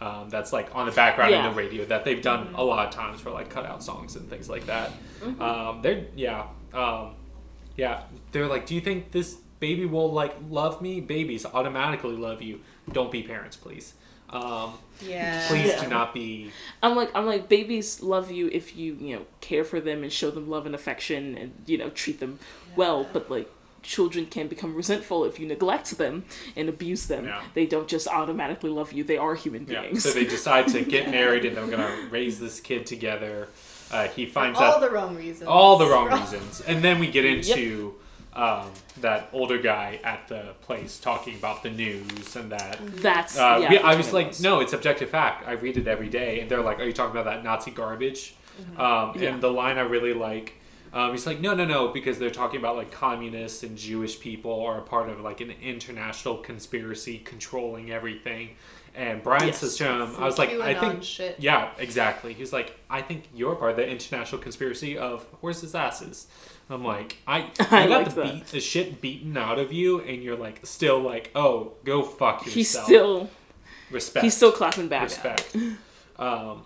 um, 0.00 0.28
that's 0.30 0.52
like 0.52 0.74
on 0.74 0.86
the 0.86 0.92
background 0.92 1.32
in 1.32 1.40
Yeah. 1.44 1.48
the 1.50 1.54
radio 1.54 1.84
that 1.86 2.04
they've 2.04 2.22
done 2.22 2.48
a 2.54 2.64
lot 2.64 2.86
of 2.86 2.92
times 2.94 3.20
for 3.20 3.30
like 3.30 3.48
cutout 3.50 3.82
songs 3.82 4.16
and 4.16 4.28
things 4.28 4.48
like 4.48 4.66
that 4.66 4.90
um, 5.40 5.80
they're 5.82 6.06
yeah 6.16 6.46
um, 6.74 7.14
yeah 7.76 8.02
they're 8.32 8.46
like 8.48 8.66
do 8.66 8.74
you 8.74 8.80
think 8.80 9.12
this 9.12 9.36
baby 9.66 9.86
will 9.94 10.10
like 10.12 10.34
love 10.60 10.74
me 10.86 11.00
babies 11.00 11.46
automatically 11.58 12.16
love 12.28 12.42
you 12.42 12.60
don't 12.96 13.12
be 13.12 13.22
parents 13.22 13.56
please 13.56 13.94
um, 14.30 14.72
yeah. 15.02 15.46
please 15.48 15.66
Yeah. 15.68 15.82
do 15.84 15.88
not 15.90 16.14
be 16.14 16.50
I'm 16.82 16.96
like, 16.96 17.10
I'm 17.14 17.26
like, 17.26 17.50
babies 17.50 18.02
love 18.02 18.30
you 18.30 18.48
if 18.50 18.74
you, 18.74 18.96
you 18.98 19.14
know, 19.16 19.22
care 19.42 19.62
for 19.62 19.78
them 19.78 20.02
and 20.02 20.10
show 20.10 20.30
them 20.30 20.48
love 20.48 20.64
and 20.64 20.74
affection 20.74 21.36
and 21.36 21.52
you 21.66 21.76
know 21.76 21.90
treat 21.90 22.18
them 22.18 22.38
well. 22.74 23.06
But 23.12 23.30
like, 23.30 23.50
children 23.82 24.24
can 24.24 24.48
become 24.48 24.74
resentful 24.74 25.26
if 25.26 25.38
you 25.38 25.46
neglect 25.46 25.98
them 25.98 26.24
and 26.56 26.70
abuse 26.70 27.08
them. 27.08 27.26
Yeah. 27.26 27.42
They 27.52 27.66
don't 27.66 27.88
just 27.88 28.08
automatically 28.08 28.70
love 28.70 28.90
you. 28.94 29.04
They 29.04 29.18
are 29.18 29.34
human 29.34 29.66
Yeah. 29.68 29.82
beings. 29.82 30.02
So 30.02 30.12
they 30.12 30.24
decide 30.24 30.66
to 30.68 30.80
get 30.82 31.10
married 31.18 31.44
and 31.44 31.54
they're 31.54 31.66
gonna 31.66 32.08
raise 32.10 32.40
this 32.40 32.58
kid 32.58 32.86
together. 32.86 33.48
Uh, 33.90 34.08
he 34.08 34.24
finds 34.24 34.58
all 34.58 34.64
out 34.76 34.80
the 34.80 34.88
wrong 34.90 35.14
reasons. 35.14 35.46
all 35.46 35.76
the 35.76 35.86
wrong 35.86 36.08
For 36.08 36.16
reasons, 36.24 36.62
and 36.62 36.82
then 36.82 36.98
we 36.98 37.08
get 37.10 37.26
into 37.26 37.96
um, 38.34 38.70
that 39.00 39.28
older 39.32 39.58
guy 39.58 40.00
at 40.04 40.26
the 40.28 40.54
place 40.62 40.98
talking 40.98 41.34
about 41.34 41.62
the 41.62 41.70
news 41.70 42.34
and 42.36 42.50
that. 42.52 42.78
That's 42.96 43.38
Uh, 43.38 43.58
yeah. 43.62 43.70
we- 43.70 43.78
I 43.78 43.94
was 43.94 44.12
like, 44.12 44.40
no, 44.40 44.60
it's 44.60 44.72
objective 44.72 45.10
fact. 45.10 45.46
I 45.46 45.52
read 45.52 45.76
it 45.76 45.86
every 45.86 46.08
day, 46.08 46.40
and 46.40 46.50
they're 46.50 46.62
like, 46.62 46.78
"Are 46.80 46.84
you 46.84 46.92
talking 46.94 47.12
about 47.12 47.26
that 47.26 47.44
Nazi 47.44 47.70
garbage?" 47.70 48.34
Um, 48.78 49.12
Yeah. 49.16 49.30
And 49.30 49.42
the 49.42 49.50
line 49.50 49.76
I 49.78 49.82
really 49.82 50.14
like, 50.14 50.54
um, 50.94 51.10
he's 51.12 51.26
like, 51.26 51.40
"No, 51.40 51.54
no, 51.54 51.64
no," 51.64 51.88
because 51.88 52.18
they're 52.18 52.30
talking 52.30 52.58
about 52.58 52.76
like 52.76 52.90
communists 52.90 53.62
and 53.62 53.76
Jewish 53.76 54.18
people 54.20 54.62
are 54.62 54.78
a 54.78 54.82
part 54.82 55.08
of 55.10 55.20
like 55.20 55.40
an 55.42 55.52
international 55.62 56.36
conspiracy 56.36 57.18
controlling 57.18 57.90
everything. 57.90 58.50
And 58.94 59.22
Brian 59.22 59.46
Yes. 59.46 59.60
says 59.60 59.76
to 59.78 59.84
him, 59.84 60.16
"I 60.18 60.24
was 60.26 60.36
like, 60.38 60.50
I 60.52 60.74
think, 60.74 61.02
shit. 61.02 61.36
yeah, 61.38 61.70
exactly." 61.78 62.34
He's 62.34 62.52
like, 62.52 62.78
"I 62.90 63.00
think 63.00 63.24
you're 63.34 63.54
part 63.56 63.70
of 63.72 63.76
the 63.78 63.88
international 63.88 64.40
conspiracy 64.42 64.98
of 64.98 65.24
where's 65.40 65.62
his 65.62 65.74
asses." 65.74 66.26
I'm 66.72 66.84
like, 66.84 67.16
I, 67.26 67.50
I 67.60 67.84
I 67.84 67.88
got 67.88 68.04
like 68.04 68.14
the, 68.14 68.22
beat, 68.22 68.46
the 68.46 68.60
shit 68.60 69.00
beaten 69.00 69.36
out 69.36 69.58
of 69.58 69.72
you, 69.72 70.00
and 70.00 70.22
you're 70.22 70.36
like 70.36 70.64
still 70.64 71.00
like, 71.00 71.30
oh, 71.34 71.72
go 71.84 72.02
fuck 72.02 72.46
yourself. 72.46 72.54
He's 72.54 72.70
still 72.70 73.30
respect. 73.90 74.24
he's 74.24 74.36
still 74.36 74.52
clapping 74.52 74.88
back. 74.88 75.04
respect. 75.04 75.56
um, 76.18 76.62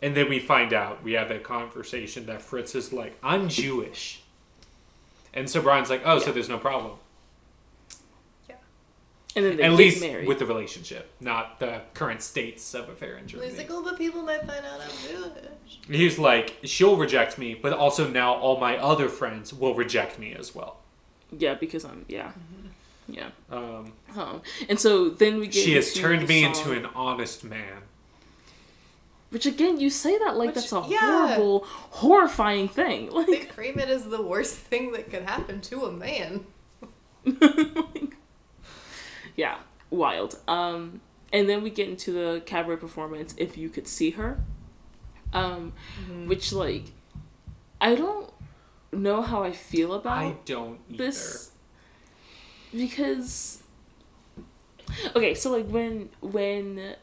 and 0.00 0.16
then 0.16 0.28
we 0.28 0.40
find 0.40 0.72
out 0.72 1.02
we 1.02 1.12
have 1.12 1.28
that 1.28 1.44
conversation 1.44 2.26
that 2.26 2.42
Fritz 2.42 2.74
is 2.74 2.92
like, 2.92 3.16
I'm 3.22 3.48
Jewish, 3.48 4.22
and 5.32 5.48
so 5.48 5.62
Brian's 5.62 5.90
like, 5.90 6.02
oh, 6.04 6.18
so 6.18 6.32
there's 6.32 6.48
no 6.48 6.58
problem. 6.58 6.92
And 9.34 9.44
then 9.46 9.56
they 9.56 9.62
At 9.62 9.70
get 9.70 9.76
least 9.78 10.00
married. 10.02 10.28
with 10.28 10.38
the 10.40 10.46
relationship, 10.46 11.10
not 11.20 11.58
the 11.58 11.80
current 11.94 12.20
states 12.20 12.74
of 12.74 12.88
affair 12.90 13.16
in 13.16 13.26
Germany. 13.26 13.48
He's 13.48 13.58
like, 13.58 13.70
oh, 13.70 13.82
but 13.82 13.96
people 13.96 14.22
might 14.22 14.40
find 14.40 14.64
out 14.66 14.80
I'm 14.80 14.90
Jewish. 15.08 15.78
He's 15.88 16.18
like, 16.18 16.58
she'll 16.64 16.96
reject 16.96 17.38
me, 17.38 17.54
but 17.54 17.72
also 17.72 18.06
now 18.08 18.34
all 18.34 18.60
my 18.60 18.76
other 18.76 19.08
friends 19.08 19.54
will 19.54 19.74
reject 19.74 20.18
me 20.18 20.34
as 20.34 20.54
well. 20.54 20.76
yeah, 21.36 21.54
because 21.54 21.84
I'm 21.84 22.04
yeah. 22.08 22.32
Mm-hmm. 22.32 23.14
Yeah. 23.14 23.28
Um, 23.50 23.92
Huh. 24.10 24.38
And 24.68 24.78
so 24.78 25.08
then 25.08 25.38
we 25.40 25.46
get 25.46 25.64
she 25.64 25.74
has 25.74 25.94
turned 25.94 26.28
me 26.28 26.42
song- 26.42 26.54
into 26.54 26.72
an 26.72 26.86
honest 26.94 27.42
man. 27.42 27.82
Which 29.30 29.46
again, 29.46 29.80
you 29.80 29.88
say 29.88 30.18
that 30.18 30.36
like 30.36 30.48
Which- 30.48 30.56
that's 30.56 30.72
a 30.72 30.84
yeah. 30.88 30.98
horrible, 31.00 31.64
horrifying 31.66 32.68
thing. 32.68 33.06
They 33.06 33.12
Like, 33.38 33.52
frame 33.54 33.78
it 33.78 33.88
as 33.88 34.04
the 34.04 34.20
worst 34.20 34.54
thing 34.56 34.92
that 34.92 35.10
could 35.10 35.22
happen 35.22 35.62
to 35.62 35.86
a 35.86 35.90
man. 35.92 36.44
yeah, 39.36 39.56
wild. 39.90 40.38
Um, 40.48 41.00
and 41.32 41.48
then 41.48 41.62
we 41.62 41.70
get 41.70 41.88
into 41.88 42.12
the 42.12 42.42
cabaret 42.44 42.76
performance. 42.76 43.34
If 43.38 43.56
you 43.56 43.68
could 43.68 43.88
see 43.88 44.10
her, 44.10 44.42
um, 45.32 45.72
Mm-hmm. 46.02 46.28
which 46.28 46.52
like, 46.52 46.84
I 47.80 47.94
don't 47.94 48.30
know 48.92 49.22
how 49.22 49.42
I 49.42 49.52
feel 49.52 49.94
about 49.94 50.18
I 50.18 50.36
don't 50.44 50.78
either. 50.90 51.04
this 51.04 51.50
because 52.74 53.62
okay 55.16 55.34
so 55.34 55.50
like 55.50 55.66
when 55.68 56.08
when 56.20 56.94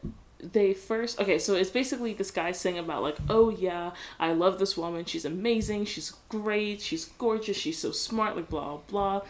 they 0.42 0.72
first 0.72 1.20
okay 1.20 1.38
so 1.38 1.54
it's 1.54 1.70
basically 1.70 2.12
this 2.14 2.30
guy 2.30 2.52
saying 2.52 2.78
about 2.78 3.02
like 3.02 3.16
oh 3.28 3.50
yeah 3.50 3.90
i 4.18 4.32
love 4.32 4.58
this 4.58 4.76
woman 4.76 5.04
she's 5.04 5.24
amazing 5.24 5.84
she's 5.84 6.12
great 6.28 6.80
she's 6.80 7.06
gorgeous 7.18 7.56
she's 7.56 7.78
so 7.78 7.90
smart 7.90 8.36
like 8.36 8.48
blah 8.48 8.78
blah 8.88 9.20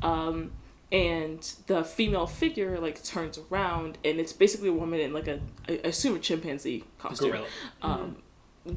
blah 0.00 0.08
um 0.10 0.50
and 0.90 1.52
the 1.66 1.84
female 1.84 2.26
figure 2.26 2.78
like 2.78 3.02
turns 3.04 3.38
around 3.50 3.98
and 4.04 4.18
it's 4.18 4.32
basically 4.32 4.68
a 4.68 4.72
woman 4.72 4.98
in 5.00 5.12
like 5.12 5.28
a 5.28 5.38
I 5.68 5.72
assume 5.84 6.16
a 6.16 6.18
chimpanzee 6.18 6.84
costume 6.98 7.30
Gorilla. 7.30 7.46
um, 7.82 8.16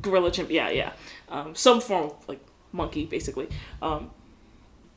gorilla 0.01 0.31
chimp. 0.31 0.49
Yeah, 0.51 0.69
yeah. 0.69 0.93
Um, 1.29 1.55
some 1.55 1.81
form 1.81 2.05
of 2.11 2.27
like 2.27 2.39
monkey, 2.71 3.05
basically. 3.05 3.47
Um, 3.81 4.11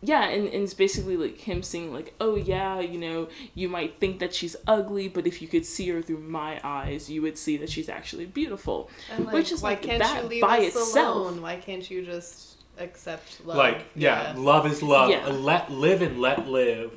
yeah, 0.03 0.25
and, 0.29 0.45
and 0.49 0.63
it's 0.65 0.75
basically 0.75 1.17
like 1.17 1.39
him 1.39 1.63
saying 1.63 1.93
like, 1.93 2.15
oh 2.21 2.37
yeah, 2.37 2.79
you 2.79 2.99
know, 2.99 3.29
you 3.55 3.69
might 3.71 3.99
think 4.01 4.19
that 4.19 4.35
she's 4.35 4.55
ugly, 4.67 5.09
but 5.09 5.27
if 5.27 5.41
you 5.41 5.49
could 5.49 5.65
see 5.65 5.89
her 5.89 6.03
through 6.03 6.19
my 6.21 6.61
eyes, 6.63 7.09
you 7.09 7.23
would 7.23 7.39
see 7.39 7.57
that 7.57 7.71
she's 7.71 7.89
actually 7.89 8.27
beautiful. 8.27 8.91
And 9.11 9.25
like, 9.25 9.35
Which 9.35 9.51
is 9.51 9.63
why 9.63 9.71
like 9.71 9.83
can't 9.83 10.03
that 10.03 10.23
you 10.25 10.29
leave 10.29 10.43
by 10.43 10.59
us 10.59 10.77
itself. 10.77 11.17
alone? 11.17 11.41
Why 11.43 11.57
can't 11.57 11.89
you 11.91 12.05
just 12.05 12.54
accept 12.79 13.45
love? 13.45 13.57
Like, 13.57 13.87
yeah, 13.95 14.35
love 14.37 14.67
is 14.67 14.83
love. 14.83 15.11
Yeah. 15.11 15.27
Let 15.29 15.71
live 15.71 16.03
and 16.03 16.21
let 16.21 16.49
live. 16.49 16.93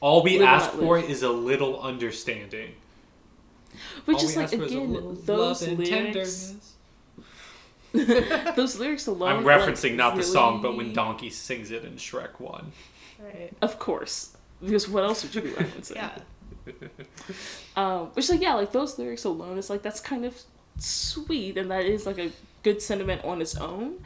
All 0.00 0.22
we 0.22 0.38
Live 0.38 0.48
ask 0.48 0.70
for 0.72 1.00
live. 1.00 1.10
is 1.10 1.22
a 1.22 1.30
little 1.30 1.80
understanding. 1.80 2.74
Which 4.04 4.18
All 4.18 4.24
is 4.24 4.36
like 4.36 4.44
ask 4.44 4.56
for 4.56 4.62
is 4.64 4.72
a 4.72 4.78
again 4.78 5.18
those 5.24 5.62
love 5.62 5.68
and 5.68 5.78
lyrics. 5.78 5.90
tenderness. 5.90 6.72
those 8.56 8.78
lyrics 8.78 9.06
alone. 9.06 9.28
I'm 9.38 9.44
like, 9.44 9.60
referencing 9.60 9.94
not 9.96 10.16
the 10.16 10.22
song, 10.22 10.60
but 10.62 10.76
when 10.76 10.92
Donkey 10.92 11.30
sings 11.30 11.70
it 11.70 11.84
in 11.84 11.94
Shrek 11.94 12.40
One. 12.40 12.72
Right. 13.22 13.52
Of 13.62 13.78
course, 13.78 14.36
because 14.60 14.88
what 14.88 15.04
else 15.04 15.22
would 15.22 15.34
you 15.34 15.42
be 15.42 15.50
referencing? 15.60 15.96
Yeah. 15.96 16.10
Um, 17.76 18.06
which 18.14 18.28
like 18.30 18.40
yeah, 18.40 18.54
like 18.54 18.70
those 18.72 18.98
lyrics 18.98 19.24
alone 19.24 19.58
is 19.58 19.68
like 19.68 19.82
that's 19.82 20.00
kind 20.00 20.24
of 20.24 20.40
sweet, 20.78 21.56
and 21.58 21.70
that 21.70 21.84
is 21.84 22.06
like 22.06 22.18
a 22.18 22.30
good 22.62 22.80
sentiment 22.80 23.24
on 23.24 23.42
its 23.42 23.56
own. 23.56 23.96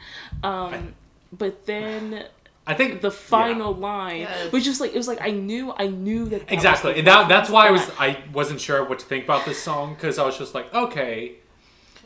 Um, 0.43 0.95
but 1.31 1.65
then 1.65 2.25
I 2.67 2.73
think 2.75 3.01
the 3.01 3.11
final 3.11 3.73
line, 3.73 4.21
Yes. 4.21 4.51
which 4.51 4.67
was 4.67 4.79
like 4.79 4.93
it 4.93 4.97
was 4.97 5.07
like 5.07 5.21
I 5.21 5.31
knew 5.31 5.73
I 5.75 5.87
knew 5.87 6.25
that, 6.25 6.47
that 6.47 6.53
exactly, 6.53 6.93
the 6.93 6.99
and 6.99 7.07
that, 7.07 7.27
that's 7.29 7.49
reference 7.49 7.51
why 7.51 7.67
I 8.03 8.07
was 8.07 8.17
I 8.21 8.23
wasn't 8.33 8.61
sure 8.61 8.83
what 8.83 8.99
to 8.99 9.05
think 9.05 9.23
about 9.23 9.45
this 9.45 9.61
song 9.61 9.93
because 9.95 10.19
I 10.19 10.25
was 10.25 10.37
just 10.37 10.53
like, 10.53 10.73
okay, 10.73 11.35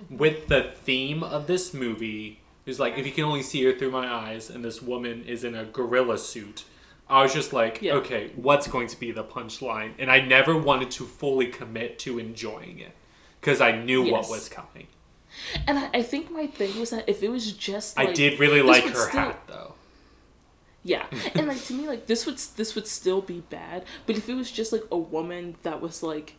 with 0.09 0.47
the 0.47 0.71
theme 0.83 1.23
of 1.23 1.47
this 1.47 1.73
movie, 1.73 2.39
is 2.65 2.79
like 2.79 2.97
if 2.97 3.05
you 3.05 3.11
can 3.11 3.25
only 3.25 3.43
see 3.43 3.63
her 3.65 3.73
through 3.73 3.91
my 3.91 4.07
eyes, 4.07 4.49
and 4.49 4.63
this 4.63 4.81
woman 4.81 5.23
is 5.25 5.43
in 5.43 5.55
a 5.55 5.65
gorilla 5.65 6.17
suit. 6.17 6.63
I 7.09 7.21
was 7.21 7.33
just 7.33 7.51
like, 7.51 7.81
Yeah. 7.81 7.95
okay, 7.95 8.31
what's 8.37 8.65
going 8.67 8.87
to 8.87 8.97
be 8.97 9.11
the 9.11 9.25
punchline? 9.25 9.91
And 9.99 10.09
I 10.09 10.21
never 10.21 10.57
wanted 10.57 10.89
to 10.91 11.03
fully 11.03 11.47
commit 11.47 11.99
to 11.99 12.17
enjoying 12.17 12.79
it 12.79 12.95
because 13.41 13.59
I 13.59 13.73
knew 13.83 14.09
what 14.09 14.29
was 14.29 14.47
coming. 14.47 14.87
And 15.67 15.79
I, 15.79 15.89
I 15.95 16.01
think 16.03 16.31
my 16.31 16.47
thing 16.47 16.79
was 16.79 16.89
that 16.91 17.07
if 17.07 17.21
it 17.23 17.29
was 17.29 17.51
just 17.53 17.99
I 17.99 18.11
did 18.13 18.39
really 18.39 18.61
like 18.61 18.83
her 18.85 18.95
still- 19.09 19.19
hat 19.21 19.41
though. 19.47 19.73
Yeah, 20.85 21.05
and 21.35 21.47
like 21.47 21.63
to 21.65 21.73
me, 21.73 21.87
like 21.87 22.07
this 22.07 22.25
would 22.25 22.37
this 22.57 22.75
would 22.75 22.87
still 22.87 23.21
be 23.21 23.39
bad. 23.49 23.85
But 24.05 24.17
if 24.17 24.27
it 24.27 24.33
was 24.35 24.51
just 24.51 24.71
like 24.73 24.83
a 24.91 24.97
woman 24.97 25.55
that 25.63 25.79
was 25.81 26.03
like 26.03 26.35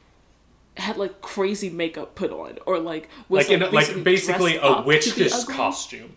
had 0.76 0.96
like 0.98 1.20
crazy 1.22 1.70
makeup 1.70 2.14
put 2.14 2.30
on, 2.30 2.58
or 2.66 2.78
like 2.78 3.08
was 3.28 3.48
Like 3.48 3.62
in 3.62 3.72
like 3.72 4.04
basically 4.04 4.56
a 4.56 4.82
witch's 4.82 5.44
costume. 5.44 6.16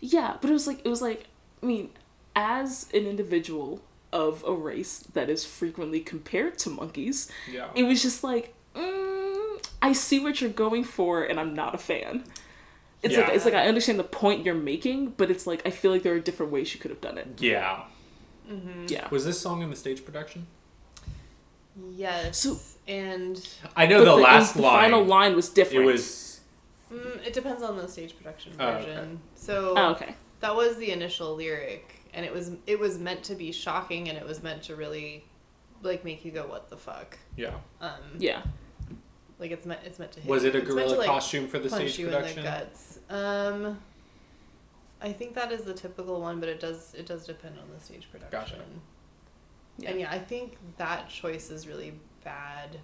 Yeah, 0.00 0.36
but 0.40 0.50
it 0.50 0.52
was 0.52 0.66
like 0.66 0.80
it 0.84 0.88
was 0.88 1.00
like 1.00 1.26
I 1.62 1.66
mean, 1.66 1.90
as 2.34 2.88
an 2.92 3.06
individual 3.06 3.80
of 4.12 4.42
a 4.44 4.52
race 4.52 4.98
that 5.14 5.30
is 5.30 5.44
frequently 5.44 6.00
compared 6.00 6.58
to 6.58 6.70
monkeys, 6.70 7.30
Yeah. 7.50 7.68
it 7.74 7.84
was 7.84 8.02
just 8.02 8.24
like, 8.24 8.52
mm, 8.74 9.11
I 9.82 9.92
see 9.92 10.20
what 10.20 10.40
you're 10.40 10.50
going 10.50 10.84
for, 10.84 11.24
and 11.24 11.38
I'm 11.40 11.54
not 11.54 11.74
a 11.74 11.78
fan. 11.78 12.24
It's 13.02 13.14
Yeah. 13.14 13.22
like 13.22 13.34
it's 13.34 13.44
like 13.44 13.54
I 13.54 13.66
understand 13.66 13.98
the 13.98 14.04
point 14.04 14.44
you're 14.46 14.54
making, 14.54 15.10
but 15.16 15.30
it's 15.30 15.46
like 15.46 15.60
I 15.66 15.70
feel 15.70 15.90
like 15.90 16.02
there 16.04 16.14
are 16.14 16.20
different 16.20 16.52
ways 16.52 16.72
you 16.72 16.80
could 16.80 16.90
have 16.92 17.00
done 17.00 17.18
it. 17.18 17.26
Yeah. 17.38 17.82
Yeah. 18.86 19.08
Was 19.10 19.24
this 19.24 19.40
song 19.40 19.62
in 19.62 19.70
the 19.70 19.76
stage 19.76 20.04
production? 20.04 20.46
Yes. 21.94 22.38
So- 22.38 22.58
and 22.86 23.46
I 23.76 23.86
know 23.86 23.98
But 24.04 24.16
the, 24.16 24.22
last 24.22 24.54
the 24.54 24.62
line. 24.62 24.80
final 24.90 25.04
line 25.04 25.34
was 25.36 25.48
different. 25.48 25.84
It 25.88 25.92
was. 25.92 26.40
mm, 26.92 27.24
it 27.26 27.32
depends 27.32 27.62
on 27.62 27.76
the 27.76 27.86
stage 27.88 28.16
production 28.16 28.52
Oh, 28.58 28.72
version. 28.72 28.98
okay. 28.98 29.10
So 29.36 29.74
Oh, 29.76 29.90
okay. 29.92 30.14
that 30.40 30.54
was 30.56 30.76
the 30.76 30.90
initial 30.90 31.34
lyric, 31.36 31.94
and 32.12 32.26
it 32.26 32.32
was 32.32 32.52
it 32.66 32.78
was 32.78 32.98
meant 32.98 33.22
to 33.24 33.34
be 33.34 33.52
shocking, 33.52 34.08
and 34.08 34.18
it 34.18 34.26
was 34.26 34.42
meant 34.42 34.62
to 34.64 34.76
really 34.76 35.24
like 35.82 36.04
make 36.04 36.24
you 36.24 36.30
go, 36.32 36.46
"What 36.46 36.68
the 36.70 36.76
fuck." 36.76 37.18
Yeah. 37.36 37.54
Um, 37.80 37.90
Yeah. 38.18 38.42
Like 39.42 39.50
it's 39.50 39.66
meant 39.66 39.80
it's 39.84 39.98
meant 39.98 40.12
to 40.12 40.20
hit. 40.20 40.30
Was 40.30 40.44
it 40.44 40.54
a 40.54 40.58
it's 40.58 40.68
meant 40.68 40.78
to, 40.78 40.94
gorilla 40.94 40.98
like, 40.98 41.08
costume 41.08 41.48
for 41.48 41.58
the 41.58 41.68
punch 41.68 41.82
stage 41.82 41.98
you 41.98 42.06
production? 42.06 42.38
in 42.38 42.44
the 42.44 42.50
guts. 42.50 42.98
Um, 43.10 43.78
I 45.02 45.12
think 45.12 45.34
that 45.34 45.50
is 45.50 45.62
the 45.62 45.74
typical 45.74 46.20
one, 46.20 46.38
but 46.38 46.48
it 46.48 46.60
does 46.60 46.94
it 46.96 47.06
does 47.06 47.26
depend 47.26 47.58
on 47.58 47.64
the 47.76 47.84
stage 47.84 48.06
production. 48.12 48.30
Gotcha. 48.38 48.62
Yeah. 49.78 49.90
And 49.90 50.00
yeah, 50.00 50.12
I 50.12 50.20
think 50.20 50.58
that 50.76 51.08
choice 51.08 51.50
is 51.50 51.66
really 51.66 51.94
bad. 52.22 52.78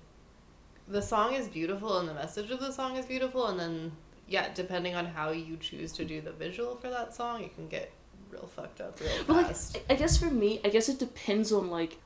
The 0.89 1.01
song 1.01 1.35
is 1.35 1.47
beautiful, 1.47 1.99
and 1.99 2.09
the 2.09 2.15
message 2.15 2.51
of 2.51 2.59
the 2.59 2.73
song 2.73 2.97
is 2.97 3.07
beautiful, 3.07 3.47
and 3.47 3.61
then 3.61 3.93
yeah, 4.27 4.49
depending 4.53 4.97
on 4.97 5.07
how 5.07 5.31
you 5.31 5.59
choose 5.59 5.93
to 5.93 6.05
do 6.05 6.21
the 6.21 6.33
visual 6.33 6.75
for 6.75 6.91
that 6.91 7.15
song, 7.15 7.45
it 7.45 7.55
can 7.55 7.69
get 7.69 7.93
real 8.33 8.49
fucked 8.49 8.81
up 8.81 8.99
real 9.01 9.11
But 9.29 9.37
like, 9.37 9.47
fast. 9.47 9.77
I- 9.89 9.93
I 9.93 9.97
guess 9.97 10.19
for 10.19 10.27
me, 10.31 10.61
I 10.65 10.71
guess 10.71 10.89
it 10.89 10.99
depends 10.99 11.53
on 11.53 11.71
like 11.71 11.99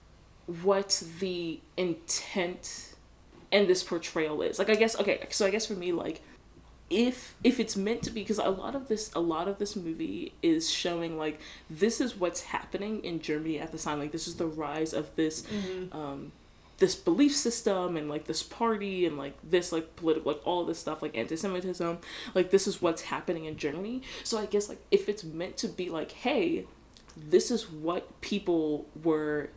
what 0.63 1.03
the 1.21 1.59
intent 1.79 2.92
and 3.53 3.69
this 3.69 3.83
portrayal 3.83 4.43
is. 4.43 4.59
Like, 4.59 4.71
I 4.71 4.75
guess 4.75 4.99
okay, 4.99 5.27
so 5.31 5.47
I 5.47 5.51
guess 5.51 5.67
for 5.67 5.75
me, 5.75 5.93
like, 5.93 6.23
if 6.91 7.37
if 7.45 7.61
it's 7.61 7.77
meant 7.77 8.03
to 8.03 8.11
be, 8.11 8.23
because 8.23 8.39
a 8.39 8.49
lot 8.49 8.75
of 8.75 8.89
this, 8.89 9.13
a 9.15 9.21
lot 9.21 9.47
of 9.47 9.59
this 9.59 9.77
movie 9.77 10.33
is 10.43 10.71
showing 10.71 11.19
like 11.19 11.41
this 11.71 12.01
is 12.01 12.17
what's 12.17 12.43
happening 12.43 13.05
in 13.05 13.21
Germany 13.21 13.59
at 13.61 13.71
the 13.71 13.79
time. 13.79 13.99
Like, 13.99 14.13
this 14.13 14.27
is 14.27 14.37
the 14.37 14.47
rise 14.47 14.93
of 14.93 15.15
this. 15.15 15.45
Um, 15.93 16.33
this 16.79 16.97
belief 16.97 17.37
system 17.37 17.97
and 17.97 18.09
like 18.09 18.25
this 18.25 18.43
party 18.43 19.07
and 19.07 19.17
like 19.17 19.35
this 19.49 19.71
like 19.71 19.95
political 19.95 20.33
like 20.33 20.41
all 20.45 20.65
this 20.65 20.81
stuff 20.81 21.01
like 21.01 21.17
anti-semitism 21.17 21.97
like 22.35 22.51
this 22.51 22.67
is 22.67 22.83
what's 22.83 23.03
happening 23.03 23.45
in 23.45 23.57
germany 23.57 24.03
so 24.25 24.37
i 24.37 24.47
guess 24.47 24.69
like 24.69 24.81
if 24.91 25.09
it's 25.09 25.23
meant 25.23 25.57
to 25.57 25.69
be 25.69 25.89
like 25.91 26.11
hey 26.11 26.67
this 27.17 27.53
is 27.53 27.71
what 27.71 28.21
people 28.21 28.85
were 29.05 29.49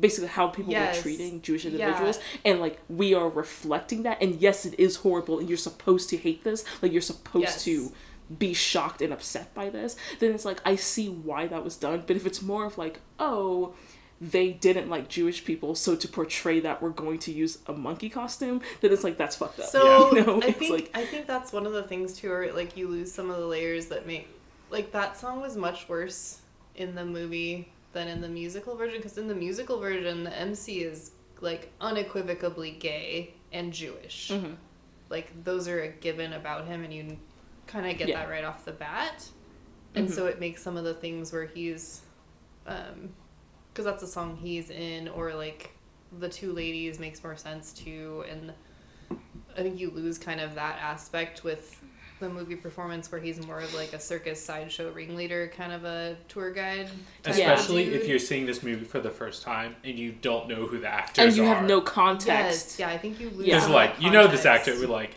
basically 0.00 0.28
how 0.28 0.48
people 0.48 0.72
Yes. 0.72 0.96
were 0.96 1.02
treating 1.02 1.40
jewish 1.42 1.64
Yeah. 1.64 1.72
individuals 1.72 2.18
and 2.44 2.60
like 2.60 2.78
we 2.88 3.14
are 3.14 3.28
reflecting 3.28 4.02
that 4.04 4.18
and 4.22 4.36
yes 4.36 4.64
it 4.66 4.74
is 4.78 4.96
horrible 4.96 5.38
and 5.38 5.48
you're 5.48 5.58
supposed 5.58 6.08
to 6.10 6.16
hate 6.16 6.44
this 6.44 6.64
like 6.82 6.92
you're 6.92 7.00
supposed 7.00 7.44
Yes. 7.44 7.64
to 7.64 7.92
be 8.38 8.52
shocked 8.52 9.00
and 9.02 9.12
upset 9.12 9.54
by 9.54 9.70
this 9.70 9.96
then 10.20 10.32
it's 10.34 10.44
like 10.44 10.60
i 10.64 10.76
see 10.76 11.08
why 11.08 11.46
that 11.46 11.64
was 11.64 11.76
done 11.76 12.04
but 12.06 12.14
if 12.16 12.26
it's 12.26 12.42
more 12.42 12.64
of 12.66 12.76
like 12.78 13.00
oh 13.18 13.74
they 14.20 14.50
didn't 14.50 14.90
like 14.90 15.06
Jewish 15.08 15.44
people, 15.44 15.76
so 15.76 15.94
to 15.94 16.08
portray 16.08 16.58
that 16.58 16.82
we're 16.82 16.90
going 16.90 17.20
to 17.20 17.30
use 17.32 17.58
a 17.68 17.72
monkey 17.72 18.08
costume, 18.10 18.60
then 18.80 18.92
it's 18.92 19.04
like 19.04 19.16
that's 19.16 19.36
fucked 19.36 19.60
up. 19.60 19.66
So 19.66 20.12
You 20.16 20.24
know? 20.26 20.42
I 20.42 20.50
think 20.50 20.72
like- 20.72 20.90
I 20.92 21.04
think 21.04 21.28
that's 21.28 21.52
one 21.52 21.66
of 21.66 21.72
the 21.72 21.84
things 21.84 22.14
too, 22.14 22.28
where 22.30 22.52
like 22.52 22.76
you 22.76 22.88
lose 22.88 23.12
some 23.12 23.30
of 23.30 23.36
the 23.38 23.46
layers 23.46 23.86
that 23.86 24.08
make 24.08 24.26
like 24.70 24.90
that 24.90 25.16
song 25.16 25.40
was 25.40 25.56
much 25.56 25.88
worse 25.88 26.40
in 26.74 26.96
the 26.96 27.04
movie 27.04 27.70
than 27.92 28.08
in 28.08 28.20
the 28.20 28.28
musical 28.28 28.76
version 28.76 28.98
because 28.98 29.18
in 29.18 29.28
the 29.28 29.34
musical 29.34 29.78
version 29.80 30.24
the 30.24 30.36
MC 30.38 30.80
is 30.82 31.12
like 31.40 31.72
unequivocally 31.80 32.72
gay 32.72 33.34
and 33.52 33.72
Jewish. 33.72 34.30
Mhm. 34.32 34.56
Like 35.08 35.44
those 35.44 35.68
are 35.68 35.82
a 35.82 35.88
given 35.88 36.32
about 36.34 36.66
him, 36.66 36.84
and 36.84 36.92
you 36.92 37.18
kind 37.66 37.86
of 37.90 37.96
get 37.96 38.08
Yeah. 38.08 38.20
that 38.20 38.28
right 38.30 38.44
off 38.44 38.64
the 38.64 38.72
bat. 38.72 39.26
And 39.94 40.08
Mhm. 40.08 40.12
so 40.12 40.26
it 40.26 40.38
makes 40.38 40.62
some 40.62 40.76
of 40.76 40.84
the 40.84 40.94
things 40.94 41.32
where 41.32 41.46
he's, 41.46 42.02
um, 42.66 43.14
because 43.72 43.84
that's 43.84 44.02
a 44.02 44.06
song 44.06 44.36
he's 44.36 44.68
in, 44.70 45.08
or 45.08 45.34
like 45.34 45.70
the 46.18 46.28
two 46.28 46.52
ladies 46.52 46.98
makes 46.98 47.22
more 47.22 47.36
sense 47.36 47.72
too, 47.72 48.24
and 48.28 48.52
I 49.56 49.62
think 49.62 49.78
you 49.80 49.90
lose 49.90 50.18
kind 50.18 50.40
of 50.40 50.54
that 50.56 50.78
aspect 50.80 51.42
with 51.44 51.80
the 52.20 52.28
movie 52.28 52.56
performance 52.56 53.10
where 53.12 53.20
he's 53.20 53.44
more 53.46 53.60
of 53.60 53.72
like 53.74 53.92
a 53.92 54.00
circus 54.00 54.42
sideshow 54.44 54.90
ringleader 54.92 55.48
kind 55.56 55.72
of 55.72 55.84
a 55.84 56.16
tour 56.28 56.50
guide 56.52 56.86
type 57.22 57.32
of 57.34 57.38
Especially 57.38 57.84
if 57.94 58.06
you're 58.08 58.18
seeing 58.18 58.46
this 58.46 58.62
movie 58.62 58.84
for 58.84 59.00
the 59.00 59.10
first 59.10 59.42
time 59.42 59.76
and 59.84 59.98
you 59.98 60.12
don't 60.12 60.48
know 60.48 60.66
who 60.66 60.78
the 60.78 60.88
actors 60.88 61.18
are, 61.24 61.28
and 61.28 61.36
you 61.36 61.44
are. 61.44 61.54
have 61.54 61.64
no 61.64 61.78
yes 61.78 61.88
context. 61.88 62.78
yeah 62.78 62.88
i 62.88 62.98
think 62.98 63.20
you 63.20 63.30
lose 63.30 63.46
Yeah. 63.46 63.54
Because 63.54 63.62
some 63.64 63.72
like 63.72 64.00
you 64.00 64.10
know 64.10 64.26
this 64.26 64.44
actor, 64.46 64.74
we're 64.78 64.88
like, 64.88 65.16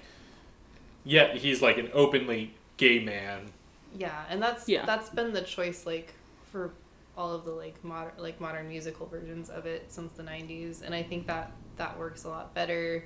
yeah, 1.04 1.34
he's 1.34 1.62
like 1.62 1.78
an 1.78 1.90
openly 1.94 2.54
gay 2.78 3.04
man. 3.04 3.52
Yeah, 3.96 4.24
and 4.30 4.42
that's 4.42 4.70
Yeah. 4.70 4.86
that's 4.86 5.10
been 5.10 5.34
the 5.34 5.42
choice 5.42 5.86
like 5.86 6.14
for 6.52 6.72
all 7.18 7.34
of 7.34 7.44
the 7.46 7.52
like 7.52 7.84
modern 7.84 8.14
like 8.18 8.40
modern 8.40 8.68
musical 8.70 9.06
versions 9.08 9.50
of 9.50 9.66
it 9.66 9.92
since 9.92 10.14
the 10.14 10.24
90s 10.24 10.82
and 10.82 10.96
I 10.96 11.04
think 11.04 11.28
that 11.28 11.52
that 11.78 11.98
works 12.00 12.24
a 12.24 12.30
lot 12.30 12.54
better. 12.54 13.04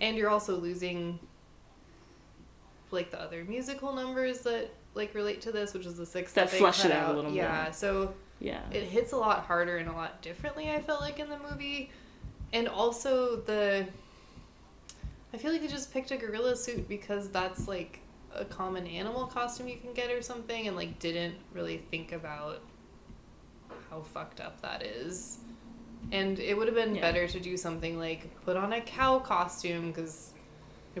And 0.00 0.16
you're 0.16 0.30
also 0.30 0.56
losing 0.56 1.18
like 2.90 3.10
the 3.10 3.20
other 3.20 3.44
musical 3.44 3.92
numbers 3.94 4.40
that 4.40 4.70
like 4.94 5.14
relate 5.14 5.40
to 5.42 5.52
this, 5.52 5.74
which 5.74 5.84
is 5.86 5.96
the 5.96 6.06
six 6.06 6.32
That 6.32 6.50
they 6.50 6.58
flesh 6.58 6.84
it 6.84 6.90
out 6.92 7.12
a 7.12 7.16
little 7.16 7.30
Yeah, 7.32 7.42
more. 7.48 7.52
Yeah, 7.66 7.70
so 7.70 8.14
Yeah. 8.40 8.60
it 8.72 8.84
hits 8.84 9.12
a 9.12 9.16
lot 9.16 9.40
harder 9.44 9.76
and 9.78 9.88
a 9.88 9.92
lot 9.92 10.20
differently 10.22 10.70
i 10.70 10.80
felt 10.80 11.00
like 11.00 11.18
in 11.18 11.28
the 11.28 11.38
movie 11.38 11.90
and 12.52 12.68
also 12.68 13.36
the 13.36 13.86
i 15.32 15.36
feel 15.38 15.52
like 15.52 15.60
they 15.62 15.66
just 15.68 15.92
picked 15.92 16.10
a 16.10 16.16
gorilla 16.16 16.54
suit 16.56 16.88
because 16.88 17.30
that's 17.30 17.66
like 17.66 18.00
a 18.34 18.44
common 18.44 18.86
animal 18.86 19.26
costume 19.26 19.68
you 19.68 19.76
can 19.78 19.92
get 19.94 20.10
or 20.10 20.20
something 20.22 20.66
and 20.66 20.76
like 20.76 20.98
didn't 20.98 21.34
really 21.54 21.78
think 21.90 22.12
about 22.12 22.60
how 23.90 24.00
fucked 24.02 24.40
up 24.40 24.60
that 24.62 24.82
is 24.82 25.38
and 26.12 26.38
it 26.38 26.56
would 26.56 26.68
have 26.68 26.76
been 26.76 26.94
Yeah. 26.94 27.00
better 27.00 27.26
to 27.26 27.40
do 27.40 27.56
something 27.56 27.98
like 27.98 28.28
put 28.44 28.56
on 28.56 28.72
a 28.74 28.80
cow 28.82 29.18
costume 29.18 29.88
because 29.92 30.32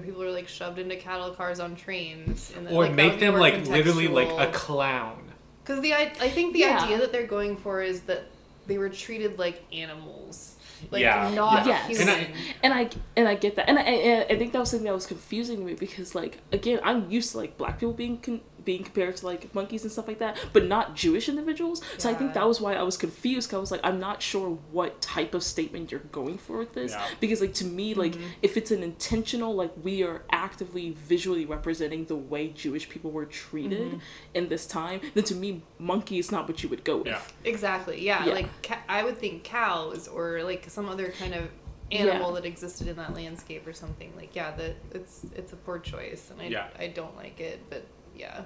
people 0.02 0.22
are 0.22 0.30
like 0.30 0.48
shoved 0.48 0.78
into 0.78 0.96
cattle 0.96 1.30
cars 1.30 1.60
on 1.60 1.74
trains 1.76 2.52
and 2.56 2.68
Or 2.68 2.84
like, 2.84 2.94
make 2.94 3.18
them 3.20 3.32
more 3.32 3.40
like 3.40 3.66
literally 3.66 4.08
like 4.08 4.28
a 4.48 4.50
clown. 4.52 5.22
Because 5.64 5.80
the 5.80 5.94
I, 5.94 6.12
I 6.20 6.28
think 6.28 6.52
the 6.52 6.60
Yeah. 6.60 6.82
idea 6.84 6.98
that 6.98 7.12
they're 7.12 7.26
going 7.26 7.56
for 7.56 7.82
is 7.82 8.02
that 8.02 8.24
they 8.66 8.78
were 8.78 8.88
treated 8.88 9.38
like 9.38 9.62
animals, 9.72 10.56
like 10.90 11.00
Yeah, 11.02 11.32
not 11.34 11.66
yeah. 11.66 11.86
Yes. 11.88 11.98
human. 11.98 12.08
And 12.08 12.24
I- 12.26 12.46
and 12.62 12.72
I 12.74 12.90
and 13.16 13.28
I 13.28 13.34
get 13.34 13.56
that, 13.56 13.68
and 13.68 13.78
I, 13.78 13.82
and 13.82 14.26
I 14.30 14.36
think 14.38 14.52
that 14.52 14.58
was 14.60 14.70
something 14.70 14.86
that 14.86 14.94
was 14.94 15.06
confusing 15.06 15.58
to 15.58 15.64
me 15.64 15.74
because 15.74 16.14
like 16.14 16.38
again, 16.52 16.80
I'm 16.84 17.10
used 17.10 17.32
to 17.32 17.38
like 17.38 17.56
black 17.58 17.78
people 17.80 17.94
being 17.94 18.18
con- 18.18 18.40
being 18.66 18.82
compared 18.84 19.16
to 19.16 19.24
like 19.24 19.54
monkeys 19.54 19.82
and 19.84 19.90
stuff 19.92 20.06
like 20.08 20.18
that, 20.18 20.36
but 20.52 20.66
not 20.66 20.94
Jewish 20.94 21.26
individuals. 21.30 21.80
So 21.96 22.10
I 22.10 22.14
think 22.14 22.34
that 22.34 22.46
was 22.46 22.60
why 22.60 22.74
I 22.74 22.82
was 22.82 22.98
confused. 22.98 23.48
'cause 23.48 23.56
I 23.56 23.60
was 23.60 23.70
like, 23.70 23.80
I'm 23.82 23.98
not 23.98 24.20
sure 24.20 24.58
what 24.72 25.00
type 25.00 25.32
of 25.34 25.42
statement 25.42 25.90
you're 25.90 26.00
going 26.12 26.36
for 26.36 26.58
with 26.58 26.74
this 26.74 26.92
Yeah. 26.92 27.06
because 27.20 27.40
like 27.40 27.54
to 27.54 27.64
me, 27.64 27.94
like 27.94 28.12
Mm-hmm. 28.12 28.28
if 28.42 28.56
it's 28.58 28.70
an 28.70 28.82
intentional, 28.82 29.54
like 29.54 29.72
we 29.82 30.02
are 30.02 30.22
actively 30.30 30.90
visually 30.90 31.46
representing 31.46 32.04
the 32.06 32.16
way 32.16 32.48
Jewish 32.48 32.88
people 32.88 33.10
were 33.10 33.24
treated 33.24 33.80
Mm-hmm. 33.92 33.98
in 34.34 34.48
this 34.48 34.66
time, 34.66 35.00
then 35.14 35.24
to 35.24 35.34
me, 35.34 35.62
monkey 35.78 36.18
is 36.18 36.30
not 36.32 36.46
what 36.48 36.62
you 36.62 36.68
would 36.68 36.84
go 36.84 36.98
with. 36.98 37.06
Yeah. 37.06 37.20
exactly, 37.44 38.04
yeah, 38.04 38.26
Yeah. 38.26 38.34
Like 38.34 38.62
ca- 38.62 38.82
I 38.88 39.04
would 39.04 39.18
think 39.18 39.44
cows 39.44 40.08
or 40.08 40.42
like 40.42 40.68
some 40.68 40.88
other 40.88 41.08
kind 41.20 41.34
of 41.34 41.44
animal 41.92 42.32
that 42.32 42.44
existed 42.44 42.88
in 42.88 42.96
that 42.96 43.14
landscape 43.14 43.64
or 43.64 43.72
something. 43.72 44.12
Like 44.16 44.34
yeah, 44.34 44.50
that 44.56 44.74
it's 44.92 45.24
it's 45.36 45.52
a 45.52 45.56
poor 45.56 45.78
choice, 45.78 46.30
and 46.32 46.40
I 46.42 46.46
Yeah. 46.46 46.66
I 46.78 46.88
don't 46.88 47.16
like 47.16 47.38
it, 47.40 47.60
but 47.70 47.84
yeah, 48.16 48.42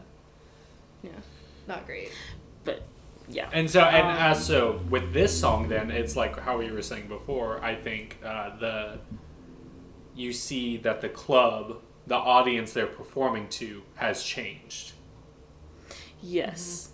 Yeah, 1.03 1.11
not 1.67 1.87
great. 1.87 2.11
but 2.65 2.83
yeah. 3.29 3.49
And 3.53 3.71
so, 3.71 3.81
and 3.83 4.07
Um, 4.07 4.17
as 4.17 4.45
so 4.45 4.81
with 4.91 5.13
this 5.13 5.39
song, 5.39 5.69
then 5.69 5.91
it's 5.91 6.17
like 6.17 6.39
how 6.41 6.59
we 6.59 6.71
were 6.71 6.83
saying 6.83 7.07
before. 7.09 7.63
I 7.65 7.75
think 7.77 8.19
uh, 8.25 8.57
the 8.59 8.99
you 10.15 10.33
see 10.33 10.77
that 10.79 11.01
the 11.01 11.09
club, 11.09 11.77
the 12.07 12.17
audience 12.17 12.73
they're 12.73 12.87
performing 12.87 13.49
to, 13.49 13.83
has 13.95 14.23
changed. 14.25 14.93
Yes, 16.23 16.91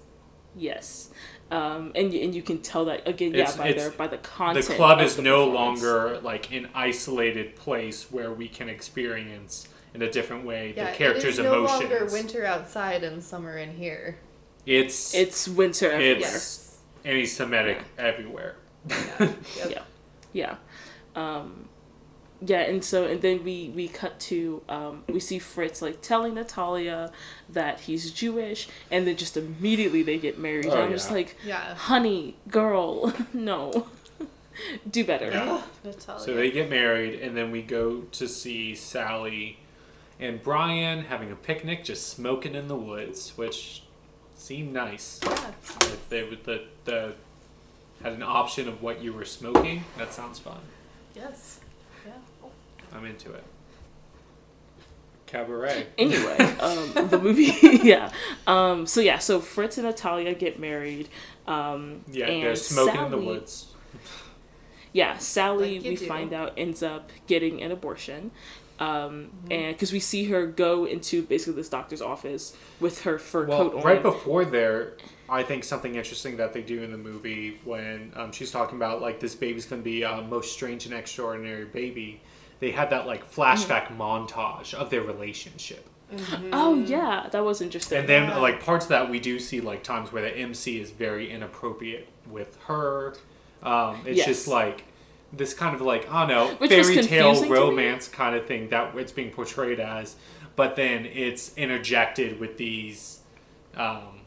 yes, 0.55 1.11
um, 1.51 1.91
and 1.97 2.13
y- 2.13 2.19
and 2.19 2.35
you 2.35 2.43
can 2.43 2.59
tell 2.63 2.85
that 2.85 3.07
again, 3.09 3.33
yeah, 3.33 3.41
It's- 3.41 3.57
by 3.57 3.69
it's- 3.69 3.83
their 3.89 3.93
by 3.97 4.07
the 4.07 4.19
context. 4.19 4.69
The 4.69 4.77
club 4.77 5.01
is 5.01 5.17
the 5.17 5.23
no 5.23 5.47
longer 5.49 6.21
like 6.21 6.53
an 6.53 6.69
isolated 6.75 7.57
place 7.57 8.11
where 8.13 8.33
we 8.33 8.47
can 8.49 8.69
experience 8.69 9.69
in 9.97 10.03
a 10.03 10.11
different 10.11 10.45
way 10.45 10.75
Yeah, 10.77 10.91
the 10.91 10.97
characters' 10.97 11.39
emotion. 11.39 11.45
it 11.45 11.49
is 11.49 11.53
no 11.53 11.59
emotions. 11.59 11.91
longer 11.91 12.13
winter 12.13 12.45
outside 12.45 13.03
and 13.03 13.23
summer 13.25 13.57
in 13.57 13.75
here. 13.77 14.19
It's 14.67 15.15
It's 15.15 15.49
winter 15.49 15.91
everywhere. 15.91 16.19
it's 16.37 16.79
anti-Semitic 17.05 17.83
everywhere. 17.99 18.57
Yeah. 18.89 18.97
Yep. 19.57 19.71
Yeah, 19.71 19.83
yeah, 20.33 20.57
um, 21.15 21.69
yeah, 22.43 22.59
and 22.61 22.85
so 22.85 23.07
and 23.07 23.23
then 23.23 23.43
we 23.43 23.73
we 23.75 23.89
cut 23.89 24.21
to 24.21 24.61
um, 24.69 25.05
we 25.09 25.19
see 25.19 25.39
Fritz 25.39 25.81
like 25.81 26.03
telling 26.03 26.35
Natalia 26.35 27.11
that 27.49 27.81
he's 27.81 28.11
Jewish, 28.11 28.69
and 28.91 29.07
then 29.07 29.17
just 29.17 29.37
immediately 29.37 30.03
they 30.03 30.19
get 30.19 30.39
married. 30.39 30.67
Oh, 30.67 30.73
and 30.73 30.81
I'm 30.83 30.91
just 30.93 31.11
like, 31.11 31.37
Yeah. 31.45 31.75
honey, 31.75 32.37
girl, 32.49 33.15
no. 33.33 33.87
Do 34.91 35.05
better. 35.05 35.31
Yeah. 35.31 35.63
Natalia. 35.85 36.21
So 36.25 36.35
they 36.35 36.51
get 36.51 36.69
married, 36.69 37.21
and 37.21 37.35
then 37.37 37.51
we 37.51 37.63
go 37.63 38.03
to 38.13 38.29
see 38.29 38.75
Sally 38.75 39.59
and 40.19 40.43
Brian 40.43 41.05
having 41.05 41.31
a 41.31 41.37
picnic, 41.37 41.85
just 41.85 42.09
smoking 42.09 42.55
in 42.55 42.69
the 42.69 42.77
woods, 42.77 43.33
which 43.37 43.83
seemed 44.37 44.73
nice. 44.73 45.21
Yeah. 45.25 45.51
If 45.81 46.09
they 46.09 46.23
would 46.25 46.45
the, 46.45 46.65
the 46.85 47.15
had 48.03 48.13
an 48.13 48.23
option 48.23 48.69
of 48.69 48.83
what 48.83 49.03
you 49.03 49.13
were 49.13 49.25
smoking, 49.25 49.85
that 49.99 50.13
sounds 50.13 50.39
fun. 50.39 50.61
Yes. 51.15 51.61
Yeah. 52.07 52.13
I'm 52.95 53.05
into 53.05 53.33
it. 53.33 53.45
Cabaret. 55.27 55.87
Anyway, 55.99 56.37
um, 56.61 57.09
the 57.09 57.19
movie, 57.21 57.53
yeah. 57.83 58.11
Um, 58.47 58.87
so 58.87 59.01
yeah, 59.01 59.19
so 59.19 59.41
Fritz 59.41 59.77
and 59.79 59.87
Natalia 59.87 60.35
get 60.35 60.59
married. 60.61 61.09
Um, 61.47 62.05
Yeah, 62.11 62.27
and 62.27 62.43
they're 62.45 62.57
smoking 62.57 63.01
in 63.07 63.11
the 63.11 63.19
woods. 63.19 63.67
Yeah, 64.93 65.19
Sally, 65.19 65.75
Like 65.79 65.89
we 65.91 65.97
do. 65.97 66.07
find 66.07 66.33
out, 66.33 66.55
ends 66.57 66.83
up 66.83 67.11
getting 67.27 67.61
an 67.63 67.71
abortion. 67.71 68.31
Um, 68.79 69.31
Mm-hmm. 69.47 69.53
and 69.53 69.75
because 69.75 69.93
we 69.93 70.01
see 70.01 70.25
her 70.27 70.47
go 70.47 70.85
into 70.87 71.23
basically 71.23 71.55
this 71.55 71.69
doctor's 71.69 72.03
office 72.03 72.55
with 72.81 73.03
her 73.03 73.19
fur 73.19 73.47
Well, 73.47 73.71
coat 73.71 73.75
on. 73.77 73.83
right 73.83 74.03
before 74.03 74.45
there, 74.45 74.95
I 75.29 75.43
think 75.43 75.65
something 75.65 75.95
interesting 75.95 76.37
that 76.37 76.53
they 76.53 76.63
do 76.63 76.83
in 76.83 76.93
the 76.93 76.99
movie 76.99 77.59
when 77.65 78.13
um, 78.17 78.33
she's 78.33 78.51
talking 78.51 78.77
about 78.77 79.01
like 79.01 79.19
this 79.21 79.35
baby's 79.35 79.65
going 79.67 79.81
to 79.83 79.85
be 79.85 80.03
a 80.03 80.21
most 80.23 80.53
strange 80.53 80.85
and 80.87 80.95
extraordinary 80.95 81.65
baby. 81.65 82.21
They 82.61 82.71
had 82.71 82.91
that 82.91 83.07
like 83.07 83.31
flashback 83.33 83.87
Mm-hmm. 83.89 84.01
montage 84.03 84.75
of 84.75 84.91
their 84.91 85.03
relationship, 85.03 85.89
oh 86.53 86.75
yeah, 86.87 87.29
that 87.33 87.45
was 87.45 87.61
interesting. 87.61 87.99
and 87.99 88.09
then 88.09 88.29
Yeah. 88.29 88.39
like 88.39 88.63
parts 88.65 88.85
of 88.87 88.91
that 88.91 89.11
we 89.11 89.19
do 89.21 89.39
see 89.39 89.61
like 89.61 89.83
times 89.83 90.13
where 90.13 90.23
the 90.23 90.37
MC 90.37 90.81
is 90.81 90.91
very 90.91 91.31
inappropriate 91.31 92.09
with 92.31 92.57
her. 92.67 93.15
Um, 93.63 94.03
it's 94.07 94.19
Yes. 94.19 94.27
just 94.27 94.49
like 94.49 94.85
this 95.33 95.53
kind 95.55 95.75
of 95.75 95.81
like 95.81 96.11
I 96.11 96.27
don't 96.27 96.29
know 96.29 96.55
Which 96.57 96.71
fairy 96.71 96.95
tale 97.03 97.31
confusing 97.35 97.45
to 97.45 97.51
me. 97.51 97.59
romance 97.59 98.09
kind 98.09 98.35
of 98.37 98.47
thing 98.47 98.69
that 98.71 98.95
it's 98.97 99.13
being 99.13 99.31
portrayed 99.31 99.81
as, 99.81 100.17
but 100.55 100.77
then 100.77 101.05
it's 101.07 101.57
interjected 101.57 102.41
with 102.41 102.57
these, 102.57 103.21
um, 103.77 104.21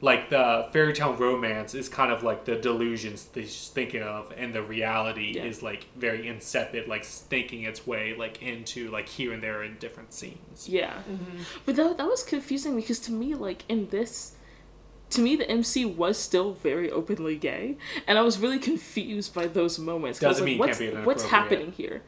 like 0.00 0.28
the 0.30 0.68
fairy 0.72 0.92
tale 0.92 1.14
romance 1.14 1.74
is 1.74 1.88
kind 1.88 2.12
of 2.12 2.22
like 2.22 2.44
the 2.44 2.56
delusions 2.56 3.24
that 3.26 3.42
she's 3.42 3.68
thinking 3.68 4.02
of, 4.02 4.32
and 4.36 4.54
the 4.54 4.62
reality 4.62 5.32
Yeah. 5.36 5.44
is 5.44 5.62
like 5.62 5.86
very 5.96 6.28
insipid, 6.28 6.88
like 6.88 7.04
thinking 7.04 7.62
its 7.62 7.86
way 7.86 8.14
like 8.14 8.42
into 8.42 8.90
like 8.90 9.08
here 9.08 9.32
and 9.32 9.42
there 9.42 9.62
in 9.62 9.76
different 9.78 10.12
scenes. 10.12 10.68
Yeah. 10.68 10.94
But 11.66 11.76
that, 11.76 11.96
that 11.98 12.06
was 12.06 12.22
confusing 12.22 12.76
because 12.76 12.98
to 13.00 13.12
me, 13.12 13.34
like, 13.34 13.64
in 13.68 13.88
this, 13.88 14.33
to 15.10 15.20
me, 15.20 15.36
the 15.36 15.48
MC 15.48 15.84
was 15.84 16.18
still 16.18 16.52
very 16.54 16.90
openly 16.90 17.36
gay. 17.36 17.76
And 18.06 18.18
I 18.18 18.22
was 18.22 18.38
really 18.38 18.58
confused 18.58 19.32
by 19.34 19.46
those 19.46 19.78
moments. 19.78 20.18
'cause 20.18 20.24
I 20.24 20.28
was 20.28 20.36
Doesn't 20.38 20.46
like, 20.46 20.50
mean 20.52 20.58
what's, 20.58 20.78
can't 20.78 20.94
be 20.94 21.00
what's 21.02 21.22
happening 21.24 21.72
here? 21.72 22.02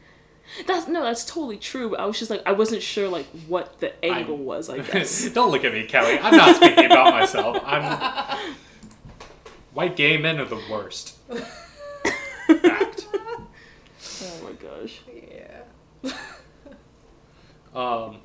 That's 0.65 0.87
no, 0.87 1.03
that's 1.03 1.25
totally 1.25 1.57
true. 1.57 1.89
But 1.89 1.99
I 1.99 2.05
was 2.05 2.17
just 2.19 2.31
like, 2.31 2.41
I 2.45 2.53
wasn't 2.53 2.81
sure 2.81 3.07
like 3.09 3.25
what 3.47 3.79
the 3.79 3.91
angle 4.03 4.35
I'm- 4.35 4.45
was. 4.45 4.69
I 4.69 4.77
guess. 4.91 5.29
Don't 5.29 5.51
look 5.51 5.63
at 5.65 5.73
me, 5.73 5.83
Kelly. 5.85 6.17
I'm 6.19 6.35
not 6.35 6.55
speaking 6.55 6.85
about 6.85 7.13
myself. 7.13 7.57
I'm. 7.65 8.53
White 9.73 9.95
gay 9.95 10.17
men 10.17 10.39
are 10.39 10.45
the 10.45 10.59
worst. 10.71 11.17
Fact. 12.47 13.07
oh 13.13 13.47
my 14.43 14.51
gosh. 14.53 15.01
Yeah. 16.03 16.11
Um, 17.75 18.17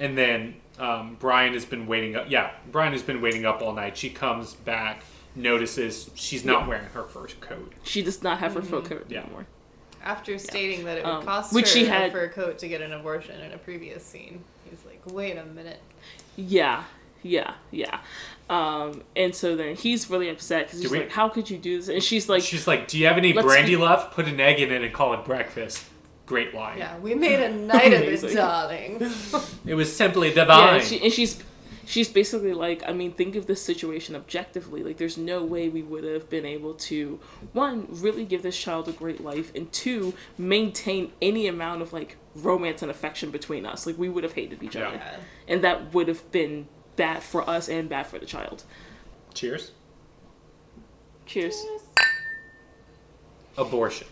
and 0.00 0.16
then 0.18 0.56
um, 0.80 1.16
Brian 1.20 1.52
has 1.52 1.64
been 1.64 1.86
waiting 1.86 2.16
up. 2.16 2.26
Yeah, 2.28 2.50
Brian 2.72 2.92
has 2.92 3.02
been 3.02 3.20
waiting 3.20 3.44
up 3.44 3.62
all 3.62 3.72
night. 3.72 3.96
She 3.96 4.10
comes 4.10 4.54
back, 4.54 5.02
notices 5.36 6.10
she's 6.14 6.44
not 6.44 6.66
wearing 6.66 6.86
her 6.94 7.04
fur 7.04 7.26
coat. 7.40 7.72
She 7.82 8.02
does 8.02 8.22
not 8.22 8.38
have 8.38 8.54
her 8.54 8.62
fur 8.62 8.80
coat 8.80 9.06
Yeah. 9.08 9.20
anymore. 9.20 9.46
After 10.02 10.38
stating 10.38 10.84
that 10.86 10.96
it 10.98 11.04
would 11.04 11.10
Um, 11.12 11.24
cost 11.24 11.52
which 11.52 11.66
her 11.66 11.80
she 11.80 11.84
a 11.86 11.88
had- 11.90 12.12
fur 12.12 12.28
coat 12.28 12.58
to 12.60 12.68
get 12.68 12.80
an 12.80 12.92
abortion 12.92 13.38
in 13.40 13.52
a 13.52 13.58
previous 13.58 14.02
scene, 14.04 14.42
he's 14.68 14.78
like, 14.86 15.00
"Wait 15.06 15.36
a 15.36 15.44
minute." 15.44 15.80
Yeah, 16.36 16.84
yeah, 17.22 17.52
yeah. 17.70 17.98
Um, 18.48 19.02
and 19.14 19.34
so 19.34 19.54
then 19.56 19.76
he's 19.76 20.08
really 20.08 20.30
upset 20.30 20.66
because 20.68 20.80
he's 20.80 20.90
we- 20.90 21.00
like, 21.00 21.10
"How 21.12 21.28
could 21.28 21.50
you 21.50 21.58
do 21.58 21.76
this?" 21.76 21.88
And 21.88 22.02
she's 22.02 22.28
like, 22.30 22.42
She's 22.42 22.66
like, 22.66 22.88
"Do 22.88 22.98
you 22.98 23.06
have 23.06 23.18
any 23.18 23.32
brandy 23.34 23.76
be- 23.76 23.82
left? 23.82 24.12
Put 24.14 24.26
an 24.26 24.40
egg 24.40 24.58
in 24.58 24.72
it 24.72 24.82
and 24.82 24.92
call 24.94 25.12
it 25.12 25.24
breakfast." 25.24 25.84
Great 26.30 26.54
wine. 26.54 26.78
Yeah, 26.78 26.96
we 27.00 27.16
made 27.16 27.40
a 27.40 27.52
night 27.52 27.92
of 27.92 28.02
it, 28.02 28.34
darling. 28.36 29.02
It 29.66 29.74
was 29.74 29.92
simply 29.94 30.28
Yeah, 30.28 30.34
divine. 30.44 30.74
and, 30.76 30.84
she, 30.84 31.02
and 31.02 31.12
she's 31.12 31.42
she's 31.86 32.08
basically 32.08 32.52
like, 32.52 32.84
I 32.88 32.92
mean, 32.92 33.10
think 33.10 33.34
of 33.34 33.46
this 33.46 33.60
situation 33.60 34.14
objectively. 34.14 34.84
Like, 34.84 34.96
there's 34.96 35.18
no 35.18 35.42
way 35.42 35.68
we 35.68 35.82
would 35.82 36.04
have 36.04 36.30
been 36.30 36.46
able 36.46 36.74
to 36.74 37.18
one 37.52 37.88
really 37.90 38.24
give 38.24 38.44
this 38.44 38.56
child 38.56 38.88
a 38.88 38.92
great 38.92 39.20
life, 39.24 39.50
and 39.56 39.72
two 39.72 40.14
maintain 40.38 41.10
any 41.20 41.48
amount 41.48 41.82
of 41.82 41.92
like 41.92 42.16
romance 42.36 42.80
and 42.82 42.92
affection 42.92 43.32
between 43.32 43.66
us. 43.66 43.84
Like, 43.84 43.98
we 43.98 44.08
would 44.08 44.22
have 44.22 44.34
hated 44.34 44.62
each 44.62 44.76
other, 44.76 44.94
Yeah. 44.98 45.16
and 45.48 45.64
that 45.64 45.92
would 45.92 46.06
have 46.06 46.30
been 46.30 46.68
bad 46.94 47.24
for 47.24 47.42
us 47.50 47.68
and 47.68 47.88
bad 47.88 48.06
for 48.06 48.20
the 48.20 48.26
child. 48.26 48.62
Cheers. 49.34 49.72
Cheers. 51.26 51.60
Abortion. 53.58 54.06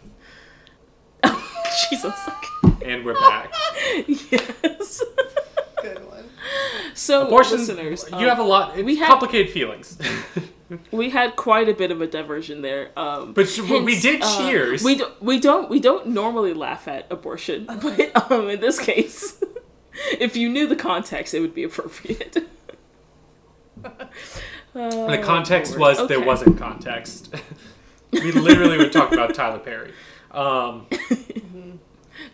Jesus. 1.90 2.14
And 2.84 3.04
we're 3.04 3.14
back. 3.14 3.52
yes. 4.06 5.02
Good 5.82 6.06
one. 6.08 6.24
So, 6.94 7.26
Abortion. 7.26 7.58
listeners, 7.58 8.04
you 8.10 8.16
um, 8.16 8.24
have 8.24 8.38
a 8.38 8.42
lot. 8.42 8.76
It's 8.78 8.84
we 8.84 8.96
have- 8.96 9.08
complicated 9.08 9.52
feelings. 9.52 9.98
we 10.92 11.10
had 11.10 11.36
quite 11.36 11.68
a 11.68 11.74
bit 11.74 11.90
of 11.90 12.00
a 12.00 12.06
diversion 12.06 12.62
there. 12.62 12.90
Um, 12.96 13.32
But 13.32 13.48
sh- 13.48 13.60
we 13.60 14.00
did 14.00 14.22
uh, 14.22 14.38
cheers. 14.38 14.82
we 14.82 14.96
do, 14.96 15.06
we 15.20 15.38
don't 15.40 15.68
we 15.70 15.80
don't 15.80 16.08
normally 16.08 16.54
laugh 16.54 16.88
at 16.88 17.06
abortion, 17.10 17.66
but 17.66 18.30
um, 18.30 18.48
in 18.50 18.60
this 18.60 18.78
case, 18.78 19.42
if 20.18 20.36
you 20.36 20.48
knew 20.48 20.66
the 20.66 20.76
context, 20.76 21.34
it 21.34 21.40
would 21.40 21.54
be 21.54 21.64
appropriate. 21.64 22.36
the 24.72 25.20
context 25.22 25.76
Lord. 25.76 25.96
was 25.98 26.08
there 26.08 26.20
wasn't 26.20 26.58
context. 26.58 27.34
we 28.12 28.32
literally 28.32 28.78
were 28.78 28.88
talking 28.88 29.14
about 29.18 29.34
Tyler 29.34 29.58
Perry. 29.58 29.92
Um, 30.30 30.86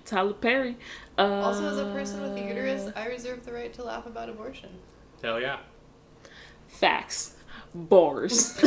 Tyler 0.05 0.33
Perry. 0.35 0.77
Uh, 1.16 1.23
Also, 1.23 1.69
as 1.71 1.79
a 1.79 1.85
person 1.93 2.21
with 2.23 2.37
a 2.37 2.41
uterus, 2.49 2.91
I 2.97 3.07
reserve 3.07 3.45
the 3.45 3.53
right 3.53 3.73
to 3.75 3.85
laugh 3.85 4.07
about 4.07 4.29
abortion. 4.29 4.71
hell 5.23 5.41
yeah. 5.41 5.59
facts, 6.69 7.35
bars. 7.75 8.59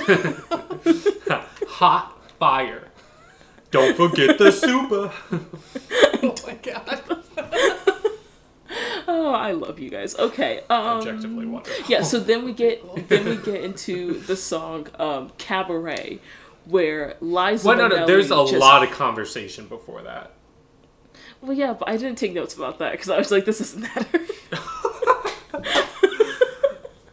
Hot 1.68 2.18
fire. 2.40 2.88
Don't 3.72 3.98
forget 3.98 4.38
the 4.38 4.52
super. 4.52 5.12
Oh 6.24 6.36
my 6.48 6.54
god. 6.64 7.02
oh, 9.08 9.32
I 9.34 9.52
love 9.52 9.78
you 9.80 9.90
guys. 9.90 10.18
Okay. 10.18 10.62
Um, 10.70 11.00
Objectively 11.00 11.46
wonderful. 11.46 11.86
yeah. 11.90 12.02
So 12.04 12.20
then 12.20 12.46
we 12.46 12.54
get 12.54 13.10
then 13.10 13.26
we 13.26 13.36
get 13.38 13.62
into 13.64 14.20
the 14.22 14.36
song 14.38 14.88
um, 14.98 15.32
"Cabaret," 15.38 16.20
where 16.68 17.16
Liza. 17.22 17.68
Well, 17.68 17.78
no, 17.78 17.88
no. 17.88 18.06
There's 18.06 18.32
a 18.32 18.36
just 18.36 18.54
lot 18.54 18.84
of 18.84 18.92
conversation 18.92 19.68
before 19.68 20.02
that. 20.04 20.32
Well, 21.42 21.54
yeah, 21.54 21.74
but 21.74 21.88
I 21.88 21.98
didn't 21.98 22.18
take 22.18 22.34
notes 22.34 22.56
about 22.56 22.80
that 22.80 22.92
because 22.94 23.10
I 23.10 23.18
was 23.18 23.32
like, 23.32 23.46
this 23.46 23.60
doesn't 23.60 23.82
matter. 23.82 24.20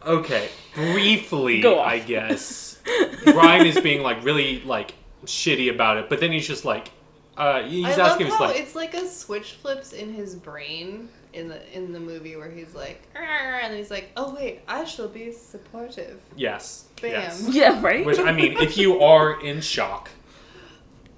Okay, 0.05 0.49
briefly, 0.75 1.61
Go 1.61 1.79
off. 1.79 1.87
I 1.87 1.99
guess. 1.99 2.79
Ryan 3.25 3.65
is 3.65 3.79
being 3.81 4.03
like 4.03 4.23
really 4.23 4.61
like 4.61 4.93
shitty 5.25 5.73
about 5.73 5.97
it, 5.97 6.09
but 6.09 6.19
then 6.19 6.31
he's 6.31 6.47
just 6.47 6.63
like, 6.63 6.91
uh, 7.37 7.63
he's 7.63 7.85
I 7.85 8.09
asking, 8.09 8.27
he's 8.27 8.35
how 8.35 8.45
like, 8.45 8.57
it's 8.57 8.75
like 8.75 8.93
a 8.93 9.07
switch 9.07 9.53
flips 9.53 9.93
in 9.93 10.13
his 10.13 10.35
brain 10.35 11.09
in 11.35 11.49
the 11.49 11.77
in 11.77 11.91
the 11.91 11.99
movie 11.99 12.35
where 12.35 12.49
he's 12.49 12.73
like, 12.73 13.01
and 13.15 13.75
he's 13.75 13.91
like, 13.91 14.09
"Oh 14.15 14.33
wait, 14.33 14.61
I 14.67 14.85
shall 14.85 15.07
be 15.07 15.31
supportive." 15.31 16.19
yes, 16.35 16.85
Bam. 17.01 17.11
yes. 17.11 17.47
yeah, 17.49 17.81
right. 17.81 18.05
Which 18.05 18.19
I 18.19 18.31
mean, 18.31 18.57
if 18.57 18.77
you 18.77 19.01
are 19.01 19.41
in 19.41 19.61
shock, 19.61 20.09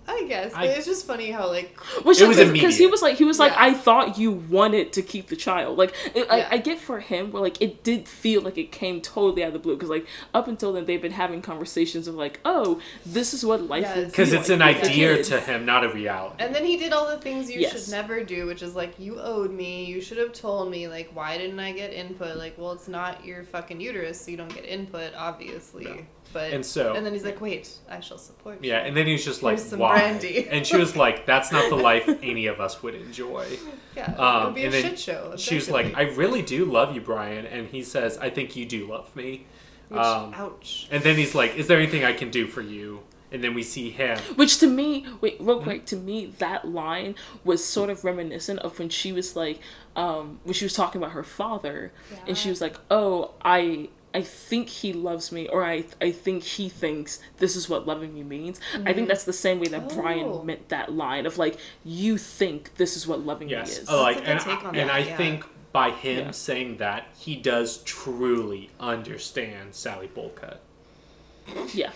I 0.09 0.23
guess, 0.27 0.53
I- 0.53 0.65
it's 0.67 0.85
just 0.85 1.05
funny 1.05 1.31
how 1.31 1.47
like 1.49 1.77
Which 2.03 2.21
It 2.21 2.27
was 2.27 2.38
because 2.51 2.77
he 2.77 2.88
was 2.88 3.01
like 3.01 3.17
he 3.17 3.23
was 3.25 3.39
like 3.39 3.51
Yeah. 3.51 3.63
I 3.63 3.73
thought 3.73 4.17
you 4.17 4.31
wanted 4.31 4.93
to 4.93 5.01
keep 5.01 5.27
the 5.27 5.35
child. 5.35 5.77
Like 5.77 5.93
it, 6.15 6.25
Yeah. 6.27 6.47
I, 6.49 6.55
I 6.55 6.57
get 6.59 6.79
for 6.79 6.99
him 6.99 7.31
where 7.31 7.41
like 7.41 7.61
it 7.61 7.84
did 7.84 8.07
feel 8.07 8.41
like 8.41 8.57
it 8.57 8.71
came 8.71 9.01
totally 9.01 9.43
out 9.43 9.47
of 9.47 9.53
the 9.53 9.59
blue 9.59 9.75
because 9.75 9.89
like 9.89 10.07
up 10.34 10.47
until 10.47 10.71
then 10.73 10.85
they've 10.85 11.01
been 11.01 11.11
having 11.11 11.41
conversations 11.41 12.07
of 12.07 12.15
like 12.15 12.39
oh 12.45 12.79
this 13.05 13.34
is 13.34 13.45
what 13.45 13.63
life 13.63 13.81
Yes. 13.84 13.95
would 13.97 14.05
be 14.05 14.09
because 14.11 14.34
it's 14.34 14.49
an 14.49 14.59
like 14.59 14.77
with 14.81 14.91
idea 14.91 15.23
to 15.23 15.39
him, 15.41 15.65
not 15.65 15.84
a 15.84 15.89
reality. 15.89 16.35
And 16.43 16.55
then 16.55 16.63
he 16.65 16.77
did 16.77 16.93
all 16.93 17.07
the 17.09 17.17
things 17.19 17.51
you 17.51 17.59
Yes. 17.59 17.73
should 17.85 17.91
never 17.91 18.23
do, 18.23 18.45
which 18.45 18.61
is 18.61 18.75
like, 18.75 18.97
you 18.99 19.19
owed 19.19 19.51
me, 19.51 19.84
you 19.85 19.99
should 20.01 20.17
have 20.17 20.31
told 20.34 20.71
me, 20.71 20.88
like, 20.88 21.09
why 21.13 21.38
didn't 21.38 21.59
I 21.59 21.71
get 21.73 21.91
input? 21.93 22.38
Like, 22.38 22.57
well, 22.57 22.71
it's 22.71 22.88
not 22.88 23.25
your 23.25 23.43
fucking 23.43 23.81
uterus, 23.81 24.21
so 24.21 24.31
you 24.31 24.38
don't 24.38 24.53
get 24.53 24.65
input, 24.65 25.13
obviously. 25.17 25.84
No. 25.85 25.97
But 26.34 26.52
And 26.54 26.66
so- 26.66 26.94
and 26.94 27.06
then 27.06 27.14
he's 27.14 27.24
like, 27.24 27.40
wait, 27.41 27.70
I 27.90 27.99
shall 27.99 28.18
support 28.18 28.64
you. 28.64 28.70
Yeah, 28.72 28.80
and 28.80 28.95
then 28.95 29.08
he's 29.08 29.24
just 29.24 29.44
like, 29.44 29.58
Here's 29.58 29.70
some 29.70 29.80
"Why?" 29.80 29.99
brandy. 29.99 30.48
And 30.49 30.66
she 30.68 30.78
was 30.78 30.95
like, 30.95 31.26
"That's 31.26 31.52
not 31.52 31.70
the 31.70 31.76
life 31.78 32.08
any 32.22 32.48
of 32.48 32.60
us 32.60 32.84
would 32.84 32.95
enjoy." 32.95 33.58
yeah, 33.95 34.12
it 34.12 34.20
Um, 34.20 34.45
would 34.45 34.56
be 34.56 34.62
a 34.62 34.66
and 34.66 34.74
then 34.74 34.84
shit 34.84 34.99
show. 34.99 35.34
She 35.38 35.56
was 35.56 35.70
like, 35.70 35.95
"I 35.95 36.04
really 36.04 36.41
do 36.41 36.66
love 36.66 36.94
you, 36.94 37.02
Brian," 37.02 37.45
and 37.45 37.68
he 37.70 37.82
says, 37.84 38.18
"I 38.18 38.30
think 38.30 38.56
you 38.56 38.66
do 38.66 38.88
love 38.88 39.16
me." 39.16 39.45
Which, 39.90 40.02
Um, 40.02 40.34
ouch. 40.36 40.88
and 40.91 41.02
then 41.02 41.16
he's 41.16 41.34
like, 41.34 41.56
"Is 41.56 41.68
there 41.68 41.78
anything 41.78 42.04
I 42.04 42.14
can 42.14 42.30
do 42.30 42.45
for 42.48 42.62
you?" 42.62 43.02
and 43.30 43.44
then 43.44 43.54
we 43.54 43.62
see 43.62 43.90
him. 43.90 44.18
Which 44.38 44.58
to 44.60 44.68
me, 44.68 45.06
wait, 45.20 45.36
real 45.41 45.62
quick, 45.62 45.86
to 45.88 45.98
me, 45.98 46.28
that 46.40 46.66
line 46.66 47.14
was 47.44 47.62
sort 47.62 47.90
of 47.90 48.06
reminiscent 48.06 48.58
of 48.60 48.80
when 48.80 48.88
she 48.88 49.12
was 49.12 49.36
like, 49.36 49.60
um, 49.98 50.40
when 50.45 50.54
she 50.54 50.64
was 50.64 50.74
talking 50.74 51.02
about 51.02 51.12
her 51.12 51.24
father, 51.24 51.91
and 52.26 52.38
she 52.38 52.48
was 52.49 52.62
like, 52.62 52.78
"Oh, 52.90 53.32
I." 53.44 53.90
I 54.13 54.21
think 54.21 54.69
he 54.69 54.93
loves 54.93 55.31
me, 55.31 55.47
or 55.47 55.63
I 55.63 55.84
I 56.01 56.11
think 56.11 56.43
he 56.43 56.69
thinks 56.69 57.19
this 57.38 57.55
is 57.55 57.69
what 57.69 57.85
loving 57.85 58.13
me 58.15 58.23
means. 58.23 58.59
I 58.85 58.93
think 58.93 59.07
that's 59.07 59.25
the 59.25 59.34
same 59.34 59.59
way 59.59 59.67
that 59.67 59.91
Oh. 59.91 59.95
Brian 60.01 60.45
meant 60.45 60.69
that 60.69 60.91
line 60.93 61.25
of 61.25 61.38
like, 61.38 61.57
you 61.85 62.17
think 62.17 62.75
this 62.77 62.95
is 62.97 63.05
what 63.07 63.25
loving 63.25 63.47
me 63.49 63.55
is. 63.55 63.88
uh, 63.89 64.01
like 64.01 64.17
and, 64.25 64.39
take 64.39 64.63
on 64.65 64.75
and 64.75 64.89
that, 64.89 64.95
I 64.95 64.99
yeah. 64.99 65.17
think 65.17 65.45
by 65.71 65.91
him 65.91 66.25
Yeah. 66.27 66.31
saying 66.31 66.77
that, 66.77 67.07
he 67.17 67.35
does 67.35 67.77
truly 67.84 68.69
understand 68.79 69.75
Sally 69.75 70.07
Bullcut. 70.07 70.57
yeah, 71.73 71.91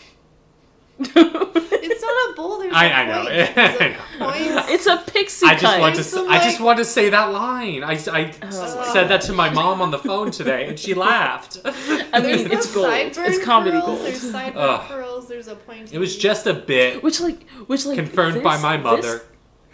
It's 1.84 2.02
not 2.02 2.30
a 2.32 2.34
bowl. 2.36 2.60
There's 2.60 2.74
I- 2.74 2.86
a 2.90 2.94
I 2.94 3.06
know. 3.06 3.96
point. 4.20 4.38
There's 4.38 4.56
a 4.56 4.74
it's 4.74 4.86
a 4.88 4.98
pixie 5.12 5.46
I 5.48 5.52
just 5.54 5.64
cut. 5.64 5.80
want 5.80 5.96
to. 5.96 6.02
There's 6.02 6.08
s- 6.08 6.14
some, 6.14 6.30
I 6.30 6.38
just 6.44 6.60
want 6.60 6.78
to 6.80 6.86
say 6.86 7.10
that 7.10 7.32
line. 7.32 7.84
I, 7.84 7.94
I 8.12 8.34
Oh. 8.44 8.90
said 8.94 9.08
that 9.10 9.22
to 9.22 9.34
my 9.34 9.50
mom 9.50 9.82
on 9.82 9.92
the 9.92 9.98
phone 10.00 10.32
today, 10.32 10.68
and 10.68 10.80
she 10.80 10.94
laughed. 10.94 11.58
I 11.66 11.72
mean, 12.20 12.22
There's 12.24 12.42
it's 12.44 12.68
the 12.68 12.74
gold. 12.82 12.94
It's 13.28 13.44
comedy 13.44 13.72
curls, 13.72 13.86
gold. 13.86 14.00
There's 14.02 14.24
sideburn 14.34 14.54
Ugh. 14.56 14.88
curls. 14.90 15.28
There's 15.28 15.48
a 15.48 15.56
point. 15.56 15.92
It 15.94 15.98
was 16.00 16.16
just 16.18 16.46
a 16.48 16.54
bit 16.54 17.04
Which 17.04 17.20
like, 17.20 17.48
which 17.68 17.86
like 17.86 17.98
confirmed 17.98 18.44
by 18.44 18.58
my 18.58 18.78
mother. 18.78 19.02
this 19.02 19.22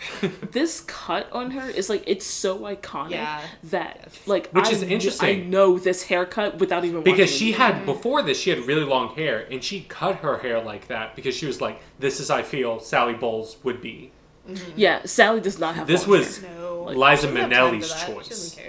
cut 0.81 1.31
on 1.31 1.51
her 1.51 1.69
is 1.69 1.89
like 1.89 2.03
it's 2.05 2.25
so 2.25 2.59
iconic 2.59 3.11
Yeah. 3.11 3.41
that 3.65 3.99
Yes. 4.03 4.27
like 4.27 4.51
Which 4.51 4.67
I 4.67 4.71
is 4.71 4.79
kn- 4.79 4.91
interesting. 4.91 5.41
I 5.41 5.43
know 5.43 5.77
this 5.79 6.03
haircut 6.03 6.59
without 6.59 6.85
even 6.85 7.01
because 7.03 7.31
she 7.31 7.51
the 7.51 7.57
had 7.57 7.85
before 7.85 8.21
this 8.21 8.39
she 8.39 8.49
had 8.51 8.59
really 8.67 8.83
long 8.83 9.15
hair 9.15 9.47
and 9.51 9.63
she 9.63 9.81
cut 9.81 10.17
her 10.17 10.37
hair 10.39 10.61
like 10.61 10.87
that 10.87 11.15
because 11.15 11.35
she 11.35 11.45
was 11.45 11.61
like 11.61 11.81
this 11.99 12.19
is 12.19 12.29
i 12.29 12.43
feel 12.43 12.79
sally 12.79 13.13
bowles 13.13 13.57
would 13.63 13.81
be 13.81 14.11
movie. 14.47 14.73
yeah 14.75 15.01
Sally 15.05 15.41
does 15.41 15.59
not 15.59 15.75
have 15.75 15.87
This 15.87 16.07
long 16.07 16.19
was- 16.19 16.37
hair. 16.39 16.55
no. 16.57 16.83
Liza 16.85 17.27
She 17.27 17.33
doesn't 17.33 17.35
have 17.35 17.49
time 17.51 17.51
Minnelli's 17.51 17.91
for 17.91 18.13
that. 18.13 18.23
She 18.25 18.29
choice. 18.29 18.59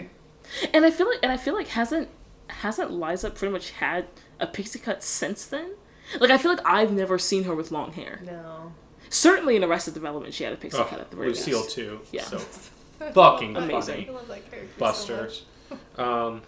and 0.75 0.85
I 0.85 0.91
feel 0.91 1.07
like 1.09 1.19
and 1.23 1.31
I 1.31 1.37
feel 1.37 1.55
like 1.55 1.69
hasn't 1.69 2.09
hasn't 2.49 2.91
Liza 2.91 3.31
pretty 3.31 3.53
much 3.53 3.71
had 3.73 4.07
a 4.41 4.47
pixie 4.47 4.79
cut 4.79 5.03
since 5.05 5.45
then 5.47 5.73
like 6.21 6.31
I 6.31 6.39
feel 6.39 6.51
like 6.51 6.65
I've 6.65 6.91
never 6.93 7.19
seen 7.19 7.45
her 7.45 7.55
with 7.55 7.71
long 7.71 7.93
hair 7.93 8.21
No. 8.25 8.73
Certainly 9.11 9.57
in 9.57 9.65
Arrested 9.65 9.95
Development 9.95 10.33
she 10.35 10.45
had 10.45 10.53
a 10.53 10.57
pixie 10.57 10.79
cut 10.79 10.93
at 11.01 11.11
the 11.11 11.17
oh, 11.17 11.21
very 11.21 11.31
lucille 11.31 11.61
least. 11.63 11.75
too 11.75 12.01
Yeah. 12.13 12.23
so 12.25 12.39
fucking 13.13 13.57
Amazing. 13.57 14.09
I 14.09 14.13
love 14.13 14.29
that 14.29 14.51
character 14.51 14.75
buster 14.79 15.31
so 15.31 15.77
um 16.03 16.43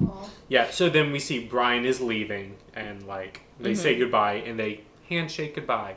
much. 0.00 0.10
Aw. 0.10 0.28
yeah 0.48 0.70
so 0.70 0.88
then 0.90 1.12
we 1.12 1.18
see 1.18 1.44
brian 1.46 1.84
is 1.84 2.00
leaving 2.00 2.56
and 2.74 3.06
like 3.06 3.42
they 3.60 3.74
say 3.74 3.96
goodbye 3.98 4.34
and 4.34 4.58
they 4.58 4.80
handshake 5.08 5.54
goodbye 5.54 5.94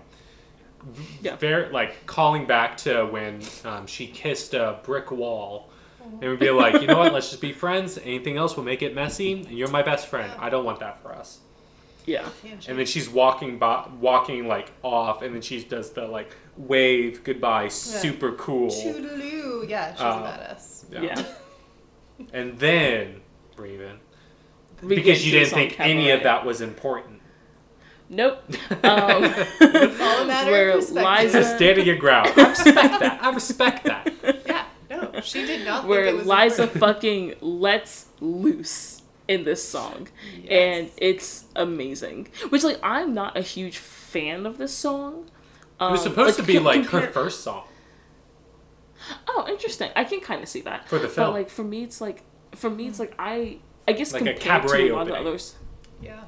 Yeah. 1.22 1.36
very 1.38 1.72
like 1.72 2.06
calling 2.06 2.45
back 2.45 2.78
to 2.78 3.06
when 3.06 3.41
um, 3.64 3.88
she 3.88 4.06
kissed 4.07 4.53
a 4.53 4.80
brick 4.84 5.10
wall 5.12 5.70
and 6.22 6.30
we'd 6.30 6.40
be 6.40 6.52
like 6.52 6.80
you 6.82 6.88
know 6.88 6.98
what 6.99 7.12
let's 7.18 7.30
just 7.30 7.41
be 7.41 7.52
friends 7.53 7.98
anything 7.98 8.38
else 8.38 8.56
will 8.56 8.64
make 8.64 8.82
it 8.84 8.94
messy 8.94 9.34
and 9.34 9.49
you're 9.49 9.70
my 9.72 9.82
best 9.82 10.07
friend 10.07 10.32
i 10.40 10.49
don't 10.49 10.66
want 10.66 10.80
that 10.80 11.02
for 11.02 11.12
us 11.14 11.40
yeah. 12.06 12.27
And 12.68 12.77
then 12.80 12.86
she's 12.86 13.10
walking 13.10 13.57
by 13.57 13.88
walking 13.99 14.48
like 14.48 14.72
off 14.84 15.22
and 15.22 15.34
then 15.34 15.41
she 15.41 15.64
does 15.64 15.91
the 15.91 16.07
like 16.07 16.32
wave 16.57 17.23
goodbye 17.23 17.68
super 17.69 18.32
cool. 18.34 18.69
Toodaloo. 18.69 19.68
Yeah, 19.69 19.91
she's 19.94 20.02
Uh, 20.02 20.06
a 20.06 20.53
badass. 20.56 20.86
yeah, 21.03 21.23
and 22.34 22.57
then 22.60 23.22
raven 23.57 23.99
We 24.82 24.95
because 24.95 25.26
you 25.26 25.32
didn't 25.32 25.53
think 25.53 25.73
song 25.73 25.86
any 25.86 26.10
of 26.11 26.23
that 26.23 26.45
was 26.45 26.61
important. 26.61 27.22
Nope. 28.10 28.44
Um, 28.84 29.23
All 29.23 29.23
a 29.23 30.26
matter 30.27 30.52
Where 30.52 30.69
of 30.72 30.80
perspective. 30.82 31.34
Liza- 31.34 31.56
stand 31.56 31.86
your 31.88 31.95
ground. 31.98 32.30
I 32.38 32.49
respect 32.49 32.99
that. 32.99 33.19
I 33.23 33.30
respect 33.34 33.84
that. 33.86 34.14
Yeah, 34.45 34.65
no, 34.91 35.22
she 35.22 35.44
did 35.45 35.65
not. 35.65 35.88
where 35.88 36.06
think 36.06 36.19
it 36.19 36.26
was 36.26 36.27
Liza 36.27 36.64
important. 36.64 36.80
fucking 36.80 37.36
lets 37.41 38.06
loose 38.22 38.94
in 39.27 39.43
this 39.43 39.68
song. 39.68 40.07
And 40.49 40.89
it's 40.97 41.45
amazing. 41.56 42.27
Which 42.49 42.64
like 42.64 42.80
I'm 42.84 43.14
not 43.14 43.35
a 43.38 43.41
huge 43.41 43.77
fan 43.77 44.45
of 44.45 44.57
this 44.57 44.73
song. 44.73 45.30
Um, 45.80 45.89
it 45.89 45.91
was 45.93 46.03
supposed 46.03 46.38
to 46.38 46.43
be 46.43 46.53
com- 46.56 46.64
like 46.64 46.85
her 46.88 47.07
first 47.07 47.41
song 47.41 47.64
Oh, 49.27 49.45
interesting. 49.47 49.91
I 49.95 50.03
can 50.03 50.19
kind 50.19 50.41
of 50.41 50.49
see 50.49 50.61
that. 50.61 50.88
For 50.88 50.97
the 50.99 51.07
film. 51.07 51.27
But 51.27 51.34
like 51.34 51.49
for 51.49 51.64
me 51.64 51.84
it's 51.84 52.02
like 52.02 52.23
for 52.53 52.69
me 52.69 52.88
it's 52.88 52.99
like 52.99 53.14
I 53.19 53.60
I 53.88 53.93
guess 53.93 54.14
Like 54.14 54.22
a 54.23 54.26
compared 54.34 54.41
to 54.41 54.47
cabaret 54.47 54.89
a 54.89 54.95
lot 54.95 55.02
of 55.03 55.07
the 55.10 55.15
others 55.15 55.56
Yeah. 56.02 56.22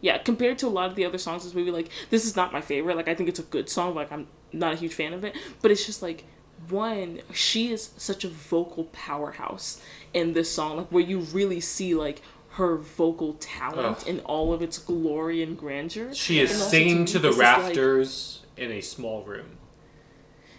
yeah, 0.00 0.18
compared 0.18 0.58
to 0.58 0.66
a 0.66 0.68
lot 0.68 0.90
of 0.90 0.96
the 0.96 1.04
other 1.06 1.16
songs, 1.18 1.44
this 1.44 1.54
movie, 1.54 1.70
like 1.70 1.88
this 2.10 2.26
is 2.26 2.36
not 2.36 2.52
my 2.52 2.60
favorite. 2.60 2.96
Like 2.96 3.08
I 3.08 3.14
think 3.14 3.28
it's 3.28 3.38
a 3.38 3.44
good 3.44 3.68
song, 3.70 3.94
but 3.94 4.00
like 4.00 4.12
I'm 4.12 4.26
not 4.52 4.72
a 4.74 4.76
huge 4.76 4.94
fan 4.94 5.12
of 5.14 5.24
it. 5.24 5.36
But 5.62 5.70
it's 5.70 5.86
just 5.86 6.02
like 6.02 6.24
one, 6.68 7.20
she 7.32 7.72
is 7.72 7.90
such 7.96 8.24
a 8.24 8.28
vocal 8.28 8.84
powerhouse 8.84 9.80
in 10.12 10.32
this 10.32 10.50
song, 10.50 10.76
like 10.78 10.88
where 10.88 11.02
you 11.02 11.20
really 11.20 11.60
see 11.60 11.94
like 11.94 12.22
her 12.50 12.76
vocal 12.76 13.34
talent 13.34 14.06
in 14.06 14.20
all 14.20 14.52
of 14.52 14.60
its 14.60 14.78
glory 14.78 15.42
and 15.42 15.56
grandeur. 15.58 16.12
she 16.14 16.38
is 16.38 16.50
singing 16.50 17.06
to 17.06 17.14
to 17.14 17.18
the 17.18 17.28
is, 17.28 17.38
like- 17.38 17.42
rafters 17.42 18.40
in 18.56 18.70
a 18.70 18.80
small 18.82 19.22
room 19.24 19.56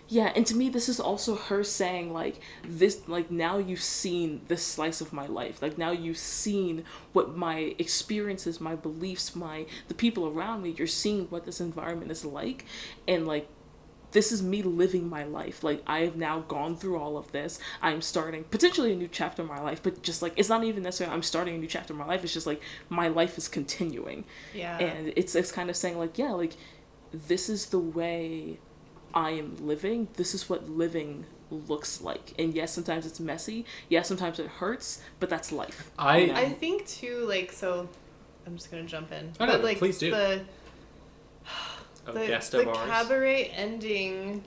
Yeah, 0.10 0.32
and 0.36 0.46
to 0.48 0.56
me, 0.56 0.70
this 0.70 0.90
is 0.90 1.00
also 1.00 1.36
her 1.36 1.64
saying, 1.64 2.14
like, 2.14 2.40
this, 2.64 3.08
like, 3.08 3.32
now 3.32 3.58
you've 3.58 3.82
seen 3.82 4.42
this 4.48 4.64
slice 4.66 5.02
of 5.02 5.14
my 5.14 5.26
life. 5.28 5.62
Like, 5.62 5.78
now 5.78 5.92
you've 5.92 6.18
seen 6.18 6.84
what 7.14 7.36
my 7.36 7.74
experiences, 7.80 8.60
my 8.60 8.76
beliefs, 8.76 9.36
my, 9.36 9.66
the 9.88 9.94
people 9.96 10.28
around 10.28 10.62
me, 10.62 10.76
you're 10.78 10.88
seeing 10.88 11.26
what 11.32 11.46
this 11.46 11.60
environment 11.62 12.12
is 12.12 12.26
like. 12.26 12.66
And, 13.08 13.26
like, 13.26 13.48
this 14.14 14.32
is 14.32 14.42
me 14.42 14.62
living 14.64 15.10
my 15.10 15.24
life. 15.26 15.64
Like, 15.64 15.84
I 15.86 16.00
have 16.02 16.16
now 16.16 16.40
gone 16.48 16.76
through 16.78 16.98
all 16.98 17.18
of 17.18 17.32
this. 17.32 17.60
I'm 17.82 18.02
starting 18.02 18.46
potentially 18.46 18.94
a 18.94 18.96
new 18.96 19.08
chapter 19.08 19.42
in 19.42 19.48
my 19.48 19.60
life, 19.60 19.82
but 19.84 20.02
just 20.04 20.22
like, 20.22 20.34
it's 20.38 20.50
not 20.50 20.64
even 20.64 20.84
necessarily 20.84 21.14
I'm 21.16 21.24
starting 21.24 21.56
a 21.56 21.58
new 21.58 21.68
chapter 21.68 21.94
in 21.94 22.00
my 22.00 22.06
life. 22.06 22.24
It's 22.24 22.34
just 22.34 22.48
like, 22.48 22.62
my 22.90 23.08
life 23.10 23.38
is 23.38 23.48
continuing 23.48 24.24
Yeah. 24.54 24.78
and 24.80 25.12
it's 25.16 25.36
it's 25.36 25.52
kind 25.52 25.70
of 25.70 25.76
saying 25.76 25.98
like 26.00 26.18
yeah 26.18 26.32
like 26.32 26.54
this 27.12 27.50
is 27.50 27.68
the 27.68 27.80
way 27.80 28.58
i 29.14 29.30
am 29.32 29.56
living 29.60 30.08
this 30.16 30.34
is 30.34 30.50
what 30.50 30.68
living 30.70 31.26
looks 31.52 32.02
like 32.02 32.34
and 32.40 32.54
yes 32.56 32.72
sometimes 32.74 33.06
it's 33.06 33.20
messy 33.20 33.66
yes 33.90 34.08
sometimes 34.08 34.40
it 34.40 34.48
hurts 34.48 35.02
but 35.20 35.30
that's 35.30 35.52
life 35.52 35.92
I- 36.00 36.18
you 36.18 36.28
know? 36.28 36.34
I 36.36 36.50
think 36.50 36.88
too, 36.88 37.26
like 37.28 37.52
so. 37.52 37.88
I'm 38.48 38.56
just 38.58 38.70
gonna 38.72 38.84
jump 38.84 39.12
in. 39.12 39.32
Oh, 39.40 39.46
no, 39.46 39.58
like 39.58 39.78
please 39.78 39.98
do. 40.00 40.10
the 40.12 40.42
a 42.06 42.12
the, 42.12 42.28
guest 42.28 42.52
the 42.52 42.62
of 42.62 42.68
ours 42.70 42.90
cabaret 42.90 43.46
ending 43.56 44.44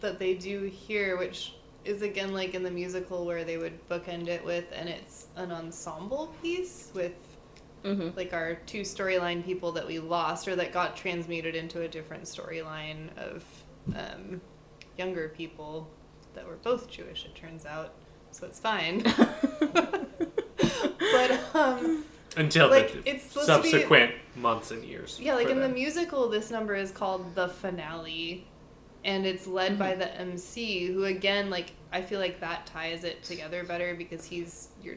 that 0.00 0.18
they 0.18 0.34
do 0.34 0.64
here, 0.64 1.16
which 1.16 1.54
is 1.84 2.02
again 2.02 2.32
like 2.32 2.54
in 2.54 2.62
the 2.62 2.70
musical 2.70 3.24
where 3.24 3.44
they 3.44 3.56
would 3.56 3.88
bookend 3.88 4.28
it 4.28 4.44
with, 4.44 4.64
and 4.72 4.88
it's 4.88 5.28
an 5.36 5.52
ensemble 5.52 6.34
piece 6.42 6.90
with 6.94 7.14
Mhm. 7.84 8.16
like 8.16 8.32
our 8.32 8.56
two 8.66 8.80
storyline 8.80 9.44
people 9.44 9.70
that 9.72 9.86
we 9.86 10.00
lost 10.00 10.48
or 10.48 10.56
that 10.56 10.72
got 10.72 10.96
transmuted 10.96 11.54
into 11.54 11.82
a 11.82 11.88
different 11.88 12.24
storyline 12.24 13.16
of 13.16 13.44
um, 13.94 14.40
younger 14.98 15.28
people 15.28 15.88
that 16.34 16.44
were 16.44 16.56
both 16.56 16.90
Jewish. 16.90 17.24
It 17.24 17.36
turns 17.36 17.64
out, 17.64 17.94
so 18.32 18.46
it's 18.46 18.58
fine. 18.58 19.02
but 20.98 21.40
um, 21.54 22.04
until 22.36 22.70
like, 22.70 22.92
the 22.92 23.10
it's 23.10 23.24
supposed 23.24 23.48
to 23.48 23.62
be- 23.62 23.70
subsequent 23.70 24.12
months 24.36 24.70
and 24.70 24.84
years 24.84 25.18
yeah, 25.20 25.34
like 25.34 25.46
for 25.46 25.52
in 25.52 25.60
the 25.60 25.68
musical, 25.68 26.28
this 26.28 26.50
number 26.50 26.74
is 26.74 26.90
called 26.90 27.34
the 27.34 27.48
finale, 27.48 28.46
and 29.04 29.26
it's 29.26 29.46
led 29.46 29.78
by 29.78 29.94
the 29.94 30.14
MC, 30.20 30.86
who 30.86 31.04
again, 31.04 31.50
like 31.50 31.72
I 31.92 32.02
feel 32.02 32.20
like 32.20 32.40
that 32.40 32.66
ties 32.66 33.04
it 33.04 33.22
together 33.22 33.64
better 33.64 33.94
because 33.94 34.24
he's 34.24 34.68
your 34.82 34.96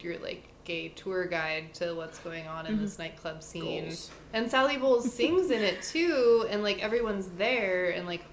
your 0.00 0.18
like 0.18 0.48
gay 0.64 0.88
tour 0.88 1.24
guide 1.26 1.72
to 1.74 1.94
what's 1.94 2.18
going 2.18 2.46
on 2.46 2.66
in 2.66 2.78
this 2.78 2.94
mm-hmm. 2.94 3.02
nightclub 3.02 3.42
scene, 3.42 3.84
Goals. 3.84 4.10
and 4.32 4.50
Sally 4.50 4.76
Bowles 4.76 5.12
sings 5.14 5.50
in 5.50 5.62
it 5.62 5.82
too, 5.82 6.46
and 6.50 6.62
like 6.62 6.82
everyone's 6.82 7.28
there, 7.38 7.90
and 7.90 8.06
like 8.06 8.24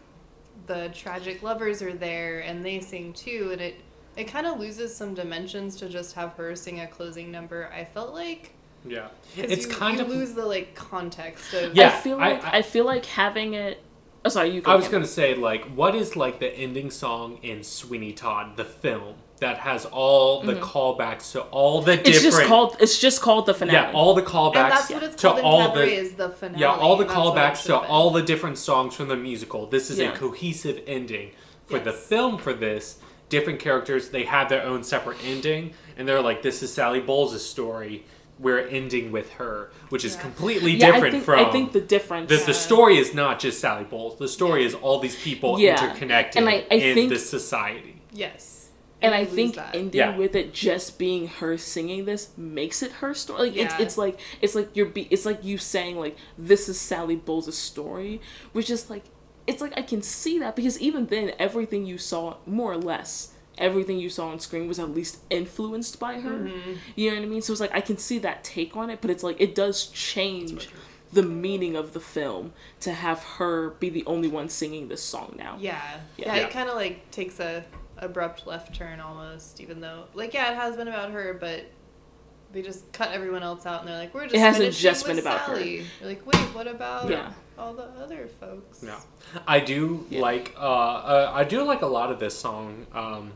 the 0.65 0.89
tragic 0.93 1.43
lovers 1.43 1.81
are 1.81 1.93
there, 1.93 2.39
and 2.41 2.65
they 2.65 2.79
sing 2.79 3.13
too, 3.13 3.49
and 3.51 3.61
it. 3.61 3.75
It 4.15 4.25
kind 4.25 4.45
of 4.45 4.59
loses 4.59 4.95
some 4.95 5.13
dimensions 5.13 5.75
to 5.77 5.89
just 5.89 6.13
have 6.15 6.33
her 6.33 6.55
sing 6.55 6.79
a 6.79 6.87
closing 6.87 7.31
number. 7.31 7.69
I 7.75 7.83
felt 7.85 8.13
like 8.13 8.51
yeah, 8.85 9.07
it's 9.37 9.65
you, 9.65 9.71
kind 9.71 9.97
you 9.97 10.03
of 10.03 10.09
lose 10.09 10.33
the 10.33 10.45
like 10.45 10.75
context 10.75 11.53
of 11.53 11.73
Yeah, 11.73 11.87
i 11.87 11.89
feel 11.91 12.17
like 12.17 12.43
I- 12.43 12.57
I, 12.57 12.61
feel 12.61 12.83
like 12.83 13.05
having 13.05 13.53
it 13.53 13.81
oh 14.25 14.29
sorry 14.29 14.49
you 14.49 14.59
go 14.59 14.73
I 14.73 14.75
was 14.75 14.89
gonna 14.89 15.07
say, 15.07 15.35
like, 15.35 15.63
what 15.73 15.95
is 15.95 16.17
like 16.17 16.39
the 16.39 16.49
ending 16.53 16.91
song 16.91 17.39
in 17.41 17.63
Sweeney 17.63 18.11
Todd, 18.11 18.57
the 18.57 18.65
film 18.65 19.15
that 19.39 19.59
has 19.59 19.85
all 19.85 20.41
the 20.41 20.55
callbacks 20.55 21.31
to 21.31 21.41
all 21.43 21.81
the 21.81 21.93
Mm-hmm. 21.93 21.99
it's 22.07 22.21
different, 22.21 22.35
just 22.35 22.47
called 22.49 22.75
it's 22.81 22.99
just 22.99 23.21
called 23.21 23.45
the 23.45 23.53
finale 23.53 23.77
yeah, 23.87 23.91
all 23.93 24.13
the 24.13 24.21
callbacks 24.21 24.55
and 24.63 24.71
that's 24.73 24.89
what 24.89 25.03
it's 25.03 25.15
to 25.21 25.27
called 25.27 25.39
all 25.39 25.67
Cabaret 25.69 25.85
the 25.89 25.95
is 25.95 26.11
the 26.15 26.29
finale. 26.29 26.59
yeah, 26.61 26.67
all 26.73 26.97
the 26.97 27.05
That's 27.05 27.15
what 27.17 27.25
it 27.25 27.39
callbacks 27.39 27.61
to 27.63 27.67
been. 27.79 27.89
all 27.89 28.09
the 28.11 28.21
different 28.21 28.57
songs 28.57 28.95
from 28.95 29.07
the 29.07 29.15
musical. 29.17 29.65
This 29.67 29.89
is 29.89 29.97
Yeah. 29.99 30.11
a 30.11 30.17
cohesive 30.17 30.81
ending 30.87 31.31
for 31.67 31.79
the 31.79 31.93
film. 31.93 32.37
For 32.37 32.53
this, 32.53 32.97
different 33.33 33.59
characters 33.59 34.09
they 34.09 34.23
have 34.23 34.47
their 34.49 34.63
own 34.63 34.83
separate 34.83 35.17
ending, 35.25 35.73
and 35.97 36.07
they're 36.07 36.21
like, 36.21 36.41
"This 36.43 36.61
is 36.63 36.71
Sally 36.73 36.99
Bowles' 36.99 37.43
story. 37.45 38.05
we're 38.39 38.67
ending 38.67 39.11
with 39.11 39.29
her, 39.33 39.71
which 39.89 40.03
is 40.03 40.15
Yeah. 40.15 40.21
completely 40.21 40.71
Yeah, 40.71 40.87
different 40.87 41.05
I 41.05 41.11
think, 41.11 41.23
from 41.23 41.39
I 41.39 41.51
think 41.51 41.71
the 41.71 41.79
difference. 41.79 42.29
the, 42.29 42.37
the 42.37 42.49
uh, 42.51 42.67
story 42.67 42.97
is 42.97 43.13
not 43.13 43.39
just 43.39 43.59
Sally 43.61 43.83
Bowles. 43.85 44.17
The 44.17 44.27
story 44.27 44.65
is 44.65 44.73
all 44.73 44.97
these 44.99 45.15
people 45.15 45.59
Yeah. 45.59 45.71
interconnected 45.81 46.41
And 46.41 46.49
I- 46.49 46.65
I 46.71 46.75
in 46.75 46.95
think- 46.95 47.09
this 47.11 47.29
society. 47.29 48.01
Yes. 48.11 48.59
and 49.03 49.13
I 49.13 49.23
think 49.25 49.55
that. 49.55 49.75
ending 49.75 49.99
Yeah. 49.99 50.17
with 50.17 50.33
it 50.35 50.53
just 50.53 50.97
being 50.97 51.27
her 51.27 51.57
singing 51.57 52.05
this 52.05 52.29
makes 52.37 52.81
it 52.81 52.91
her 53.01 53.13
story. 53.13 53.39
Like 53.49 53.55
Yeah. 53.55 53.65
it's 53.65 53.75
it's 53.83 53.97
like 53.97 54.17
it's 54.41 54.55
like 54.55 54.69
you're 54.73 54.87
be 54.87 55.07
it's 55.11 55.25
like 55.25 55.43
you 55.43 55.57
saying 55.57 55.99
like 55.99 56.15
this 56.37 56.67
is 56.69 56.79
Sally 56.79 57.15
Bowles' 57.17 57.55
story, 57.57 58.19
which 58.53 58.69
is 58.69 58.89
like 58.89 59.03
it's 59.47 59.61
like 59.61 59.73
I 59.77 59.81
can 59.81 60.01
see 60.01 60.39
that 60.39 60.55
because 60.55 60.79
even 60.79 61.07
then 61.07 61.33
everything 61.39 61.85
you 61.85 61.97
saw 61.97 62.37
more 62.45 62.71
or 62.73 62.77
less 62.77 63.33
everything 63.57 63.99
you 63.99 64.09
saw 64.09 64.29
on 64.29 64.39
screen 64.39 64.67
was 64.67 64.79
at 64.79 64.89
least 64.89 65.19
influenced 65.29 65.99
by 65.99 66.19
her. 66.19 66.31
Mm-hmm. 66.31 66.71
You 66.95 67.11
know 67.11 67.17
what 67.17 67.23
I 67.23 67.27
mean? 67.27 67.41
So 67.41 67.53
it's 67.53 67.61
like 67.61 67.73
I 67.73 67.81
can 67.81 67.97
see 67.97 68.17
that 68.19 68.43
take 68.43 68.75
on 68.75 68.89
it, 68.89 68.99
but 69.01 69.11
it's 69.11 69.23
like 69.23 69.39
it 69.39 69.53
does 69.53 69.87
change 69.87 70.69
the 71.11 71.23
meaning 71.23 71.75
of 71.75 71.93
the 71.93 71.99
film 71.99 72.53
to 72.79 72.91
have 72.91 73.23
her 73.37 73.71
be 73.71 73.89
the 73.89 74.03
only 74.05 74.27
one 74.27 74.49
singing 74.49 74.87
this 74.87 75.03
song 75.03 75.35
now. 75.37 75.57
Yeah. 75.59 75.79
Yeah. 76.17 76.25
Yeah, 76.25 76.35
Yeah. 76.35 76.47
it 76.47 76.51
kind 76.51 76.69
of 76.69 76.75
like 76.75 77.11
takes 77.11 77.39
a 77.39 77.63
abrupt 77.97 78.47
left 78.47 78.73
turn 78.73 78.99
almost, 78.99 79.61
even 79.61 79.79
though 79.79 80.05
like 80.13 80.33
yeah, 80.33 80.51
it 80.51 80.55
has 80.55 80.75
been 80.75 80.87
about 80.87 81.11
her, 81.11 81.37
but 81.39 81.65
they 82.51 82.61
just 82.61 82.91
cut 82.91 83.11
everyone 83.11 83.43
else 83.43 83.65
out 83.65 83.81
and 83.81 83.89
they're 83.89 83.97
like, 83.97 84.13
we're 84.13 84.23
just 84.23 84.35
It 84.35 84.39
hasn't 84.39 84.73
just 84.73 85.07
with 85.07 85.17
been 85.17 85.25
about 85.25 85.41
her. 85.41 85.59
You're 85.59 85.83
like, 86.01 86.25
wait, 86.25 86.41
what 86.55 86.67
about 86.67 87.09
Yeah. 87.09 87.31
All 87.57 87.73
the 87.73 87.83
other 88.03 88.27
folks? 88.39 88.83
Yeah, 88.83 88.99
I 89.47 89.59
do 89.59 90.05
Yeah. 90.09 90.21
like 90.21 90.53
uh, 90.57 90.61
uh, 90.61 91.31
I 91.33 91.43
do 91.43 91.63
like 91.63 91.81
a 91.81 91.87
lot 91.87 92.11
of 92.11 92.19
this 92.19 92.37
song, 92.37 92.87
um, 92.93 93.33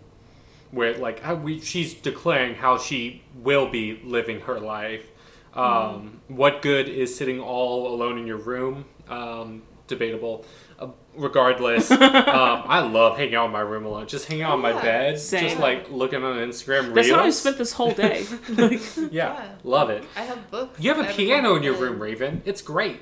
where 0.72 0.96
like 0.98 1.20
how 1.22 1.36
we 1.36 1.60
she's 1.62 1.94
declaring 1.94 2.56
how 2.56 2.78
she 2.78 3.24
will 3.36 3.68
be 3.68 4.00
living 4.04 4.42
her 4.42 4.60
life. 4.60 5.06
Um, 5.54 6.22
What 6.28 6.62
good 6.62 6.88
is 6.88 7.16
sitting 7.16 7.40
all 7.40 7.94
alone 7.94 8.18
in 8.20 8.28
your 8.28 8.38
room? 8.38 8.86
Um, 9.10 9.64
debatable. 9.88 10.46
Uh, 10.80 10.90
regardless, 11.16 11.90
um, 11.92 12.00
I 12.04 12.80
love 12.82 13.18
hanging 13.18 13.34
out 13.34 13.48
in 13.48 13.52
my 13.52 13.62
room 13.62 13.84
alone. 13.86 14.06
Just 14.08 14.28
hanging 14.28 14.44
out 14.44 14.52
on 14.52 14.62
my 14.62 14.70
Yeah. 14.72 14.82
bed, 14.84 15.14
just 15.16 15.58
like 15.60 15.90
looking 15.90 16.24
on 16.24 16.36
Instagram 16.38 16.94
That's 16.94 17.08
reels. 17.08 17.20
how 17.20 17.24
I 17.26 17.30
spent 17.32 17.58
this 17.58 17.72
whole 17.74 17.94
day. 17.94 18.28
like, 18.50 18.80
yeah, 18.98 19.10
Yeah. 19.12 19.48
love 19.64 19.90
it. 19.90 20.04
I 20.16 20.22
have 20.22 20.52
books. 20.52 20.80
You 20.80 20.90
have 20.94 21.00
I 21.00 21.06
a 21.06 21.08
book 21.08 21.16
piano 21.16 21.56
in 21.56 21.64
your 21.64 21.74
room, 21.76 22.00
Raven. 22.00 22.44
It's 22.46 22.62
great. 22.62 23.00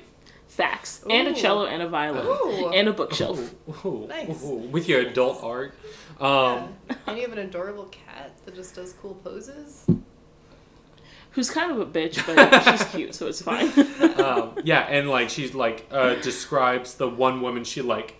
Facts. 0.56 1.04
And 1.08 1.28
a 1.28 1.34
cello 1.34 1.66
and 1.66 1.82
a 1.82 1.88
violin. 1.88 2.26
Ooh. 2.26 2.68
And 2.72 2.88
a 2.88 2.92
bookshelf. 2.92 3.54
Ooh, 3.84 3.88
ooh, 3.88 4.06
Nice. 4.08 4.40
with 4.42 4.88
your 4.88 5.00
adult 5.00 5.42
art. 5.44 5.74
Um, 6.20 6.74
Yeah. 6.88 6.96
and 7.06 7.16
you 7.16 7.22
have 7.24 7.32
an 7.32 7.38
adorable 7.40 7.84
cat 7.84 8.32
that 8.44 8.54
just 8.54 8.74
does 8.74 8.94
cool 8.94 9.14
poses. 9.16 9.86
Who's 11.32 11.50
kind 11.50 11.70
of 11.70 11.78
a 11.80 11.84
bitch, 11.86 12.24
but 12.26 12.60
she's 12.64 12.84
cute, 12.88 13.14
so 13.14 13.26
it's 13.26 13.42
fine. 13.42 13.68
um, 14.20 14.54
yeah, 14.64 14.80
and 14.88 15.10
like 15.10 15.28
she's 15.28 15.54
like 15.54 15.86
uh, 15.90 16.14
describes 16.14 16.94
the 16.94 17.08
one 17.08 17.42
woman 17.42 17.62
she 17.64 17.82
like 17.82 18.14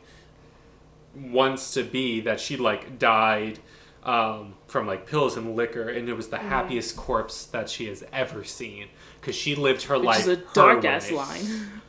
wants 1.15 1.73
to 1.75 1.83
be 1.83 2.21
that 2.21 2.41
she 2.41 2.59
like 2.59 2.99
died 2.99 3.59
um, 4.05 4.55
from 4.67 4.87
like 4.87 5.07
pills 5.07 5.39
and 5.39 5.57
liquor, 5.57 5.89
and 5.89 6.11
it 6.11 6.13
was 6.13 6.29
the 6.29 6.37
happiest 6.37 6.97
corpse 6.99 7.47
that 7.47 7.71
she 7.71 7.87
has 7.87 8.05
ever 8.13 8.45
seen 8.45 8.89
because 9.19 9.35
she 9.35 9.55
lived 9.55 9.85
her 9.85 9.97
Which 9.97 10.05
life 10.05 10.21
is 10.21 10.29
a 10.29 10.37
her 10.37 10.45
dark 10.53 10.85
ass 10.85 11.11
way. 11.11 11.17
line. 11.17 11.47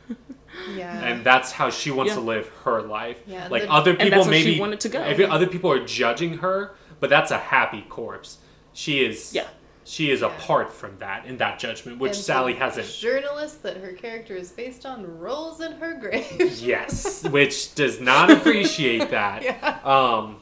Yeah. 0.76 0.98
And 1.04 1.24
that's 1.24 1.52
how 1.52 1.70
she 1.70 1.90
wants 1.90 2.10
Yeah. 2.10 2.16
to 2.16 2.20
live 2.20 2.48
her 2.64 2.82
life. 2.82 3.18
Yeah, 3.26 3.48
like 3.48 3.62
the- 3.62 3.70
other 3.72 3.90
And 3.92 4.00
people 4.00 4.18
that's 4.18 4.26
how 4.26 4.32
she 4.32 4.44
maybe 4.44 4.60
wanted 4.60 4.80
to 4.80 4.88
go. 4.88 5.02
If 5.02 5.20
other 5.30 5.46
people 5.46 5.70
are 5.72 5.84
judging 5.84 6.38
her, 6.38 6.74
but 7.00 7.10
that's 7.10 7.30
a 7.30 7.38
happy 7.38 7.82
corpse. 7.88 8.38
She 8.72 9.04
is. 9.04 9.32
Yeah. 9.34 9.46
She 9.84 10.10
is 10.10 10.20
Yeah. 10.20 10.26
apart 10.26 10.70
from 10.72 10.98
that 10.98 11.24
in 11.24 11.38
that 11.38 11.58
judgment, 11.58 11.98
which 11.98 12.12
And 12.12 12.20
Sally 12.20 12.52
the 12.52 12.58
hasn't 12.58 12.88
Journalist 12.88 13.62
that 13.62 13.78
her 13.78 13.92
character 13.92 14.34
is 14.36 14.50
based 14.50 14.84
on 14.84 15.18
rolls 15.18 15.60
in 15.62 15.72
her 15.72 15.94
grave. 15.94 16.26
Yes, 16.60 17.24
which 17.24 17.74
does 17.74 17.98
not 18.00 18.30
appreciate 18.36 19.10
that. 19.10 19.42
Yeah. 19.42 19.78
Um, 19.84 20.36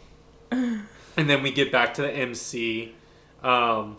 and 0.51 1.31
then 1.31 1.43
we 1.43 1.53
get 1.53 1.71
back 1.71 1.95
to 1.95 2.03
the 2.03 2.11
MC. 2.11 2.95
Um, 3.43 3.99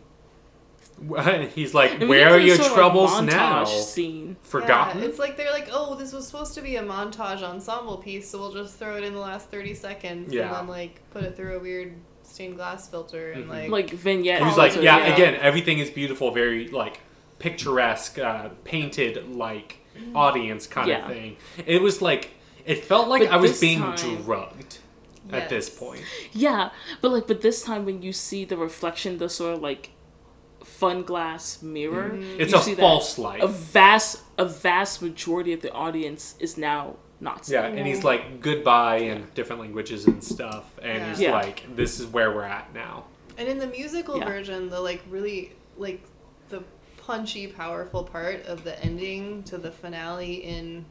he's 1.53 1.73
like, 1.73 1.91
And 1.93 2.01
we 2.01 2.07
"Where 2.09 2.29
are 2.31 2.39
your 2.39 2.57
troubles 2.57 3.11
montage 3.11 3.27
now? 3.31 3.65
Scene. 3.65 4.35
Forgotten?" 4.43 5.01
Yeah, 5.01 5.07
it's 5.07 5.19
like 5.19 5.37
they're 5.37 5.51
like, 5.51 5.69
oh, 5.71 5.95
this 5.95 6.13
was 6.13 6.25
supposed 6.27 6.53
to 6.55 6.61
be 6.61 6.75
a 6.77 6.83
montage 6.83 7.43
ensemble 7.43 7.97
piece, 7.97 8.29
so 8.29 8.39
we'll 8.39 8.53
just 8.53 8.77
throw 8.79 8.97
it 8.97 9.03
in 9.03 9.13
the 9.13 9.19
last 9.19 9.49
thirty 9.51 9.73
seconds, 9.73 10.33
Yeah. 10.33 10.47
and 10.47 10.55
then 10.55 10.67
like 10.67 11.01
put 11.11 11.23
it 11.23 11.35
through 11.35 11.57
a 11.57 11.59
weird 11.59 11.95
stained 12.23 12.55
glass 12.55 12.87
filter, 12.89 13.31
and 13.31 13.45
Mhm. 13.45 13.49
like, 13.49 13.69
Like 13.69 13.89
vignette. 13.91 14.39
He 14.39 14.45
was 14.45 14.57
like, 14.57 14.75
"Yeah, 14.75 14.97
yeah. 14.97 15.13
again, 15.13 15.35
everything 15.35 15.79
is 15.79 15.89
beautiful, 15.89 16.31
very 16.31 16.67
like 16.69 16.99
picturesque, 17.39 18.19
uh, 18.19 18.49
painted 18.63 19.35
like 19.35 19.79
audience 20.15 20.67
kind 20.67 20.89
Yeah. 20.89 21.05
of 21.07 21.11
thing." 21.11 21.37
It 21.65 21.81
was 21.81 22.01
like 22.01 22.31
it 22.65 22.83
felt 22.83 23.07
like 23.07 23.21
But 23.23 23.31
I 23.31 23.37
was 23.37 23.59
being 23.61 23.79
time- 23.79 23.95
drugged 24.23 24.79
at 25.31 25.47
this 25.49 25.69
point. 25.69 26.01
Yeah, 26.33 26.69
but 27.01 27.11
like, 27.11 27.27
but 27.27 27.41
this 27.41 27.61
time 27.61 27.85
when 27.85 28.01
you 28.01 28.11
see 28.11 28.43
the 28.45 28.57
reflection, 28.57 29.17
the 29.19 29.29
sort 29.29 29.55
of 29.55 29.61
like 29.61 29.91
fun 30.67 31.03
glass 31.03 31.61
mirror, 31.61 32.09
Mm-hmm. 32.11 32.41
It's 32.41 32.51
you 32.51 32.59
a 32.59 32.61
see 32.61 32.73
that 32.75 32.81
false 32.81 33.17
light. 33.17 33.41
A 33.41 33.47
vast, 33.47 34.21
a 34.37 34.45
vast 34.45 35.01
majority 35.01 35.53
of 35.53 35.61
the 35.61 35.71
audience 35.71 36.35
is 36.39 36.57
now 36.57 36.97
not. 37.19 37.47
Yeah, 37.49 37.63
seeing. 37.67 37.79
and 37.79 37.87
he's 37.87 38.03
like 38.03 38.41
goodbye 38.41 38.97
in 38.97 39.25
different 39.33 39.61
languages 39.61 40.05
and 40.05 40.23
stuff, 40.23 40.65
and 40.81 40.97
Yeah. 40.99 41.09
he's 41.09 41.21
Yeah. 41.21 41.31
like, 41.31 41.63
"This 41.75 41.99
is 41.99 42.05
where 42.07 42.31
we're 42.33 42.43
at 42.43 42.73
now." 42.73 43.05
and 43.39 43.47
in 43.47 43.59
the 43.59 43.67
musical 43.67 44.17
Yeah. 44.17 44.25
version, 44.25 44.69
the 44.69 44.79
like 44.79 45.01
really 45.09 45.53
like 45.77 46.01
the 46.49 46.63
punchy, 46.97 47.45
powerful 47.47 48.03
part 48.03 48.43
of 48.47 48.63
the 48.63 48.79
ending 48.83 49.43
to 49.43 49.57
the 49.59 49.71
finale 49.71 50.35
in 50.43 50.85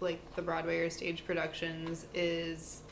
like 0.00 0.18
the 0.36 0.42
Broadway 0.42 0.78
or 0.78 0.90
stage 0.90 1.24
productions 1.24 2.06
is 2.12 2.82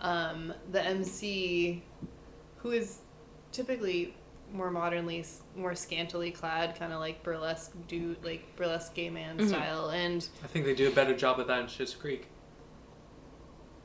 um, 0.00 0.52
the 0.72 0.82
MC 0.84 1.82
who 2.58 2.70
is 2.72 2.98
typically 3.52 4.14
more 4.52 4.70
modernly, 4.70 5.24
more 5.56 5.74
scantily 5.74 6.30
clad, 6.30 6.76
kind 6.78 6.92
of 6.92 7.00
like 7.00 7.22
burlesque 7.22 7.72
dude, 7.88 8.24
like 8.24 8.56
burlesque 8.56 8.94
gay 8.94 9.10
man 9.10 9.38
Mhm. 9.38 9.48
style, 9.48 9.90
and 9.90 10.28
I 10.42 10.46
think 10.48 10.64
they 10.64 10.74
do 10.74 10.88
a 10.88 10.92
better 10.92 11.14
job 11.16 11.38
of 11.40 11.46
that 11.48 11.60
in 11.60 11.66
Schitt's 11.66 11.94
Creek. 11.94 12.26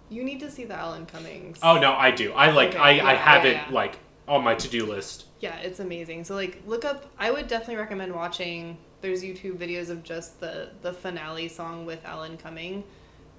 you 0.10 0.24
need 0.24 0.40
to 0.40 0.52
see 0.52 0.66
the 0.66 0.76
Alan 0.76 1.06
Cummings. 1.08 1.58
Oh 1.64 1.80
no, 1.80 1.94
I 1.94 2.12
do. 2.12 2.32
I 2.34 2.52
like. 2.52 2.70
Okay, 2.70 2.78
I, 2.78 3.12
I 3.12 3.16
have 3.16 3.44
yeah, 3.44 3.52
it 3.52 3.54
yeah. 3.54 3.74
like 3.74 3.98
on 4.28 4.44
my 4.44 4.54
to 4.56 4.68
do 4.68 4.86
list. 4.86 5.26
Yeah, 5.40 5.56
it's 5.58 5.80
amazing. 5.80 6.24
So 6.26 6.36
like 6.36 6.62
look 6.68 6.86
up 6.86 7.08
I 7.18 7.32
would 7.32 7.48
definitely 7.48 7.78
recommend 7.78 8.14
watching 8.14 8.78
there's 9.02 9.24
YouTube 9.24 9.58
videos 9.58 9.90
of 9.90 10.04
just 10.04 10.40
the 10.40 10.70
the 10.84 10.94
finale 10.94 11.48
song 11.48 11.86
with 11.88 12.04
Alan 12.06 12.38
Cumming 12.38 12.84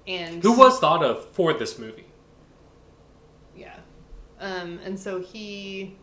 and 0.07 0.43
Who 0.43 0.51
was 0.57 0.77
thought 0.79 1.03
of 1.03 1.25
for 1.29 1.53
this 1.53 1.79
movie? 1.79 2.05
yeah. 3.55 3.75
Um 4.39 4.79
and 4.83 4.99
so 4.99 5.21
he 5.21 5.95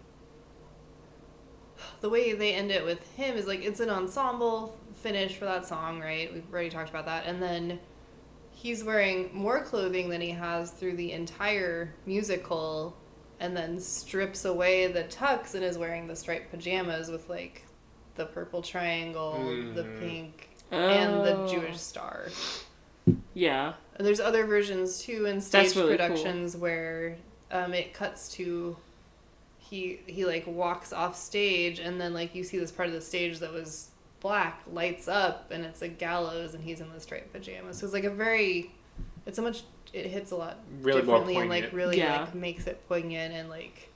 the 2.01 2.09
way 2.09 2.33
they 2.33 2.55
end 2.55 2.71
it 2.71 2.85
with 2.85 3.07
him 3.15 3.37
is 3.37 3.47
like 3.47 3.63
it's 3.65 3.81
an 3.81 3.91
ensemble 3.91 4.77
finish 4.97 5.37
for 5.37 5.45
that 5.45 5.67
song, 5.67 6.01
right? 6.01 6.33
We've 6.33 6.45
already 6.53 6.71
talked 6.71 6.91
about 6.91 7.07
that. 7.07 7.27
And 7.27 7.43
then 7.43 7.79
he's 8.51 8.83
wearing 8.85 9.31
more 9.33 9.63
clothing 9.63 10.09
than 10.09 10.21
he 10.21 10.31
has 10.31 10.71
through 10.71 10.97
the 10.97 11.13
entire 11.13 11.93
musical 12.07 12.97
and 13.41 13.57
then 13.57 13.79
strips 13.81 14.45
away 14.45 14.87
the 14.87 15.05
tux 15.05 15.55
and 15.55 15.63
is 15.65 15.77
wearing 15.77 16.07
the 16.07 16.17
striped 16.17 16.51
pajamas 16.51 17.09
with 17.11 17.29
like 17.29 17.67
the 18.15 18.25
purple 18.27 18.63
triangle, 18.63 19.35
the 19.75 19.83
Mhm. 19.83 20.01
pink, 20.01 20.49
and 20.71 21.25
the 21.27 21.37
Oh. 21.37 21.47
Jewish 21.49 21.79
star. 21.81 22.29
Yeah. 23.35 23.75
And 23.97 24.07
there's 24.07 24.21
other 24.21 24.47
versions 24.47 25.03
too 25.03 25.27
in 25.27 25.41
stage 25.41 25.65
That's 25.65 25.77
really 25.77 25.97
cool. 25.99 26.07
productions 26.09 26.57
where 26.57 27.17
um, 27.51 27.73
it 27.75 27.93
cuts 27.93 28.29
to 28.35 28.77
he 29.71 30.01
he 30.07 30.25
like 30.25 30.47
walks 30.47 30.93
off 30.93 31.17
stage 31.17 31.79
and 31.79 32.01
then 32.01 32.13
like 32.13 32.35
you 32.35 32.45
see 32.45 32.59
this 32.59 32.71
part 32.71 32.89
of 32.89 32.95
the 32.95 33.01
stage 33.01 33.39
that 33.39 33.53
was 33.53 33.91
black 34.21 34.63
lights 34.73 35.09
up 35.09 35.51
and 35.51 35.65
it's 35.65 35.83
a 35.83 35.89
gallows 35.89 36.55
and 36.55 36.65
he's 36.65 36.81
in 36.81 36.91
the 36.93 37.01
striped 37.01 37.33
pajamas. 37.33 37.79
So 37.79 37.87
it's 37.87 37.95
like 37.95 38.05
a 38.05 38.11
very 38.11 38.73
it's 39.27 39.39
a 39.39 39.43
much 39.43 39.63
it 39.93 40.07
hits 40.07 40.31
a 40.33 40.37
lot 40.37 40.59
Really 40.81 41.03
more 41.03 41.17
differently 41.19 41.37
and 41.37 41.49
like 41.51 41.73
really 41.73 41.99
Yeah. 41.99 42.23
like 42.23 42.35
makes 42.35 42.67
it 42.67 42.87
poignant 42.89 43.33
and 43.35 43.49
like 43.49 43.91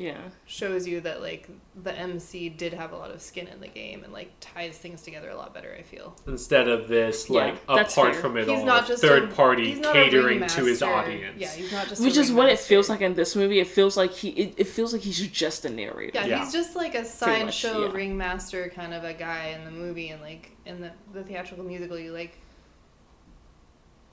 Yeah. 0.00 0.16
shows 0.46 0.86
you 0.88 1.02
that 1.02 1.20
like 1.20 1.46
the 1.82 1.92
MC 1.94 2.48
did 2.48 2.72
have 2.72 2.92
a 2.92 2.96
lot 2.96 3.10
of 3.10 3.20
skin 3.20 3.46
in 3.48 3.60
the 3.60 3.68
game 3.68 4.02
and 4.02 4.14
like 4.14 4.32
ties 4.40 4.78
things 4.78 5.02
together 5.02 5.28
a 5.28 5.36
lot 5.36 5.52
better. 5.52 5.76
I 5.78 5.82
feel. 5.82 6.16
Instead 6.26 6.68
of 6.68 6.88
this, 6.88 7.28
Yeah, 7.28 7.36
like 7.44 7.66
that's 7.66 7.92
apart 7.94 8.14
fair. 8.14 8.22
from 8.22 8.38
it 8.38 8.48
He's 8.48 8.60
all, 8.60 8.64
not 8.64 8.86
just 8.86 9.02
third 9.02 9.24
a- 9.24 9.34
party 9.34 9.72
he's 9.72 9.80
not 9.80 9.94
a 9.94 10.04
catering 10.04 10.38
to 10.38 10.44
his 10.64 10.80
ringmaster. 10.80 10.86
audience. 10.86 11.36
Yeah, 11.38 11.50
he's 11.52 11.70
not 11.70 11.86
just. 11.88 12.02
Which 12.02 12.16
a 12.16 12.20
is 12.20 12.32
what 12.32 12.44
it 12.44 12.52
ringmaster. 12.52 12.66
feels 12.68 12.88
like 12.88 13.00
in 13.02 13.12
this 13.14 13.36
movie. 13.36 13.60
It 13.60 13.66
feels 13.66 13.98
like 13.98 14.12
he. 14.12 14.30
It, 14.30 14.54
it 14.56 14.64
feels 14.68 14.94
like 14.94 15.02
he's 15.02 15.18
just 15.28 15.66
a 15.66 15.68
narrator. 15.68 16.12
Yeah, 16.14 16.24
Yeah. 16.24 16.38
he's 16.44 16.52
just 16.54 16.74
like 16.74 16.94
a 16.94 17.00
much, 17.00 17.06
sideshow 17.08 17.86
yeah. 17.88 17.92
ringmaster 17.92 18.70
kind 18.74 18.94
of 18.94 19.04
a 19.04 19.12
guy 19.12 19.48
in 19.48 19.66
the 19.66 19.70
movie, 19.70 20.08
and 20.08 20.22
like 20.22 20.52
in 20.64 20.80
the 20.80 20.92
the 21.12 21.22
theatrical 21.22 21.62
musical, 21.64 21.98
you 21.98 22.12
like 22.12 22.38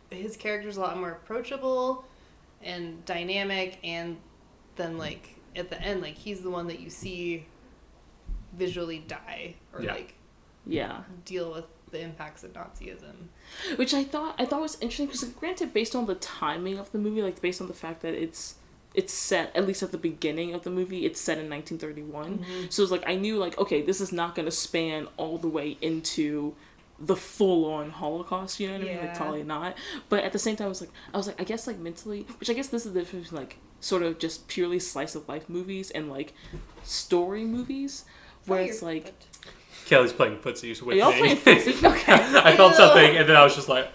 his 0.09 0.38
character's 0.38 0.75
a 0.77 0.82
lot 0.82 0.98
more 0.98 1.11
approachable 1.11 2.03
and 2.61 3.06
dynamic, 3.06 3.77
and 3.83 4.17
then 4.75 4.98
like 4.98 5.35
at 5.58 5.69
the 5.69 5.82
end, 5.82 6.02
like 6.02 6.16
he's 6.16 6.42
the 6.42 6.50
one 6.50 6.68
that 6.68 6.80
you 6.80 6.90
see 6.90 7.45
visually 8.53 9.00
die 9.00 9.56
or 9.74 9.82
Yeah. 9.82 9.94
like 9.94 10.14
Yeah. 10.66 11.03
deal 11.26 11.52
with 11.53 11.66
the 11.92 12.02
impacts 12.02 12.44
of 12.44 12.53
Nazism. 12.53 13.30
Which 13.77 13.94
I 13.94 14.03
thought 14.03 14.36
I 14.38 14.45
thought 14.45 14.61
was 14.61 14.76
interesting 14.82 15.06
because, 15.08 15.24
granted, 15.30 15.74
based 15.74 15.95
on 15.95 16.06
the 16.06 16.16
timing 16.16 16.77
of 16.77 16.92
the 16.92 16.98
movie, 16.98 17.22
like 17.22 17.42
based 17.42 17.61
on 17.61 17.68
the 17.68 17.74
fact 17.74 18.02
that 18.02 18.14
it's 18.14 18.56
it's 18.94 19.14
set 19.14 19.56
at 19.56 19.68
least 19.68 19.84
at 19.84 19.92
the 19.92 19.98
beginning 19.98 20.53
of 20.53 20.64
the 20.64 20.69
movie, 20.72 21.06
it's 21.06 21.22
set 21.22 21.38
in 21.38 21.50
1931. 21.50 22.40
Mm-hmm. 22.40 22.66
So 22.69 22.82
it's 22.84 22.92
like 22.92 23.03
I 23.08 23.16
knew 23.16 23.38
like 23.38 23.58
okay, 23.58 23.82
this 23.82 24.02
is 24.02 24.11
not 24.11 24.36
going 24.36 24.45
to 24.45 24.52
span 24.52 25.08
all 25.18 25.38
the 25.38 25.48
way 25.48 25.77
into 25.82 26.56
the 27.00 27.16
full 27.16 27.66
on 27.72 27.92
Holocaust. 27.92 28.60
You 28.60 28.68
know 28.69 28.74
what 28.74 28.82
I 28.82 28.86
mean? 28.86 28.98
Like 28.98 29.06
Yeah. 29.06 29.18
probably 29.18 29.44
not. 29.44 29.77
But 30.10 30.24
at 30.24 30.32
the 30.34 30.40
same 30.40 30.56
time, 30.56 30.66
I 30.66 30.69
was 30.69 30.82
like 30.82 30.90
I 31.14 31.18
was 31.18 31.27
like 31.27 31.40
I 31.40 31.44
guess 31.45 31.68
like 31.68 31.77
mentally, 31.80 32.26
which 32.40 32.50
I 32.50 32.53
guess 32.53 32.68
this 32.68 32.86
is 32.86 32.92
the 32.94 33.00
difference 33.00 33.27
between 33.30 33.42
like 33.44 33.58
sort 33.80 34.03
of 34.03 34.19
just 34.19 34.47
purely 34.47 34.80
slice 34.80 35.15
of 35.15 35.27
life 35.30 35.47
movies 35.49 35.91
and 35.91 36.09
like 36.09 36.33
story 36.83 37.43
movies, 37.45 38.06
where 38.45 38.61
it's 38.61 38.81
like. 38.81 39.14
Kelly's 39.85 40.11
playing 40.11 40.38
footsie 40.39 40.80
with 40.81 40.95
Are 40.95 40.97
y'all 40.99 41.11
me. 41.14 41.17
playing 41.35 41.38
footsie? 41.38 41.83
Okay. 41.91 42.11
I 42.14 42.56
felt 42.57 42.75
something, 42.75 43.15
and 43.15 43.27
then 43.30 43.38
I 43.38 43.43
was 43.45 43.56
just 43.56 43.69
like, 43.69 43.88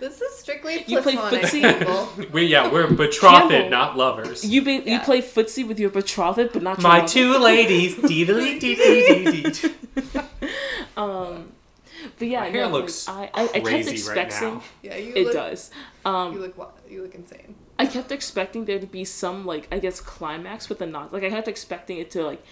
This 0.00 0.22
is 0.22 0.34
strictly 0.38 0.84
You 0.86 1.02
play 1.02 1.16
platonic, 1.16 1.42
footsie? 1.44 1.78
people. 1.78 2.28
"We 2.32 2.46
yeah, 2.46 2.72
we're 2.72 2.86
betrothed, 2.86 3.50
Campbell. 3.50 3.68
not 3.68 3.98
lovers." 3.98 4.42
You 4.42 4.62
be, 4.62 4.74
you 4.76 4.82
Yeah. 4.86 5.04
play 5.04 5.20
footsie 5.20 5.68
with 5.68 5.78
your 5.78 5.90
betrothed, 5.90 6.50
but 6.54 6.62
not 6.62 6.78
your 6.78 6.88
My 6.88 7.00
mother. 7.00 7.08
two 7.12 7.36
ladies, 7.38 7.96
dee 7.96 8.24
dee 8.24 8.58
dee 8.58 8.74
dee 9.42 9.52
Um, 10.96 11.52
but 12.18 12.28
yeah, 12.28 12.40
My 12.40 12.48
hair 12.48 12.66
no, 12.66 12.72
looks 12.72 13.06
like, 13.08 13.30
I, 13.34 13.42
I, 13.42 13.44
I 13.44 13.46
kept 13.48 13.64
crazy 13.66 13.88
right 13.90 13.94
expecting. 13.98 14.54
now. 14.54 14.62
Yeah, 14.82 14.96
you 14.96 15.12
It 15.14 15.24
look, 15.24 15.32
does. 15.34 15.70
You 16.04 16.10
Um, 16.10 16.40
look 16.40 16.56
wi- 16.56 16.72
you 16.90 17.02
look 17.02 17.14
insane. 17.14 17.54
I 17.78 17.86
kept 17.86 18.12
expecting 18.12 18.64
there 18.66 18.78
to 18.78 18.86
be 18.86 19.04
some 19.04 19.44
like 19.46 19.66
I 19.72 19.78
guess 19.78 20.00
climax 20.00 20.68
with 20.68 20.78
the 20.78 20.86
not 20.86 21.12
like 21.12 21.24
I 21.24 21.30
kept 21.30 21.48
expecting 21.48 21.98
it 21.98 22.10
to 22.12 22.22
like 22.24 22.42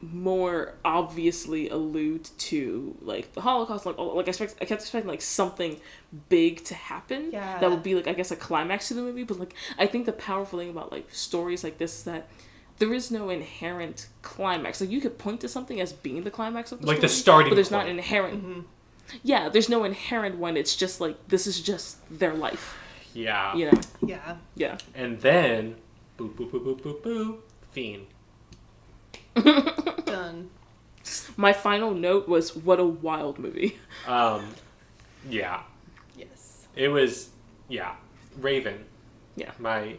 more 0.00 0.74
obviously 0.84 1.68
allude 1.68 2.28
to 2.38 2.96
like 3.02 3.32
the 3.34 3.40
Holocaust. 3.40 3.84
Like 3.86 3.96
oh, 3.98 4.08
like 4.16 4.26
I 4.26 4.30
expect 4.30 4.56
I 4.60 4.64
kept 4.64 4.82
expecting 4.82 5.08
like 5.10 5.22
something 5.22 5.80
big 6.28 6.64
to 6.64 6.74
happen. 6.74 7.30
Yeah. 7.32 7.58
That 7.58 7.70
would 7.70 7.82
be 7.82 7.94
like 7.94 8.06
I 8.06 8.12
guess 8.12 8.30
a 8.30 8.36
climax 8.36 8.88
to 8.88 8.94
the 8.94 9.02
movie. 9.02 9.24
But 9.24 9.38
like 9.38 9.54
I 9.78 9.86
think 9.86 10.06
the 10.06 10.12
powerful 10.12 10.58
thing 10.58 10.70
about 10.70 10.92
like 10.92 11.08
stories 11.12 11.64
like 11.64 11.78
this 11.78 11.96
is 11.98 12.04
that. 12.04 12.28
There 12.78 12.94
is 12.94 13.10
no 13.10 13.28
inherent 13.28 14.06
climax. 14.22 14.80
Like 14.80 14.90
you 14.90 15.00
could 15.00 15.18
point 15.18 15.40
to 15.40 15.48
something 15.48 15.80
as 15.80 15.92
being 15.92 16.22
the 16.22 16.30
climax 16.30 16.70
of 16.70 16.80
the 16.80 16.86
Like 16.86 17.00
the 17.00 17.08
story, 17.08 17.22
starting 17.22 17.50
but 17.50 17.56
there's 17.56 17.72
not 17.72 17.86
point. 17.86 17.90
an 17.90 17.98
inherent 17.98 18.44
Mm-hmm. 18.44 18.60
yeah, 19.24 19.48
there's 19.48 19.68
no 19.68 19.82
inherent 19.82 20.36
one. 20.38 20.56
It's 20.56 20.76
just 20.76 21.00
like 21.00 21.16
this 21.26 21.48
is 21.48 21.60
just 21.60 21.96
their 22.08 22.34
life. 22.34 22.78
Yeah. 23.14 23.54
You 23.54 23.70
know? 23.70 23.80
Yeah. 24.04 24.36
Yeah. 24.54 24.78
And 24.94 25.20
then, 25.20 25.76
boop 26.18 26.34
boop 26.34 26.50
boop 26.50 26.64
boop 26.64 26.80
boop 26.80 27.02
boop, 27.02 27.38
fiend. 27.70 28.06
Done. 30.04 30.50
My 31.36 31.52
final 31.52 31.94
note 31.94 32.28
was 32.28 32.54
what 32.56 32.80
a 32.80 32.84
wild 32.84 33.38
movie. 33.38 33.78
Um, 34.06 34.46
yeah, 35.28 35.62
Yes. 36.16 36.66
it 36.76 36.88
was. 36.88 37.30
Yeah, 37.68 37.94
Raven. 38.40 38.84
Yeah. 39.36 39.52
My, 39.58 39.96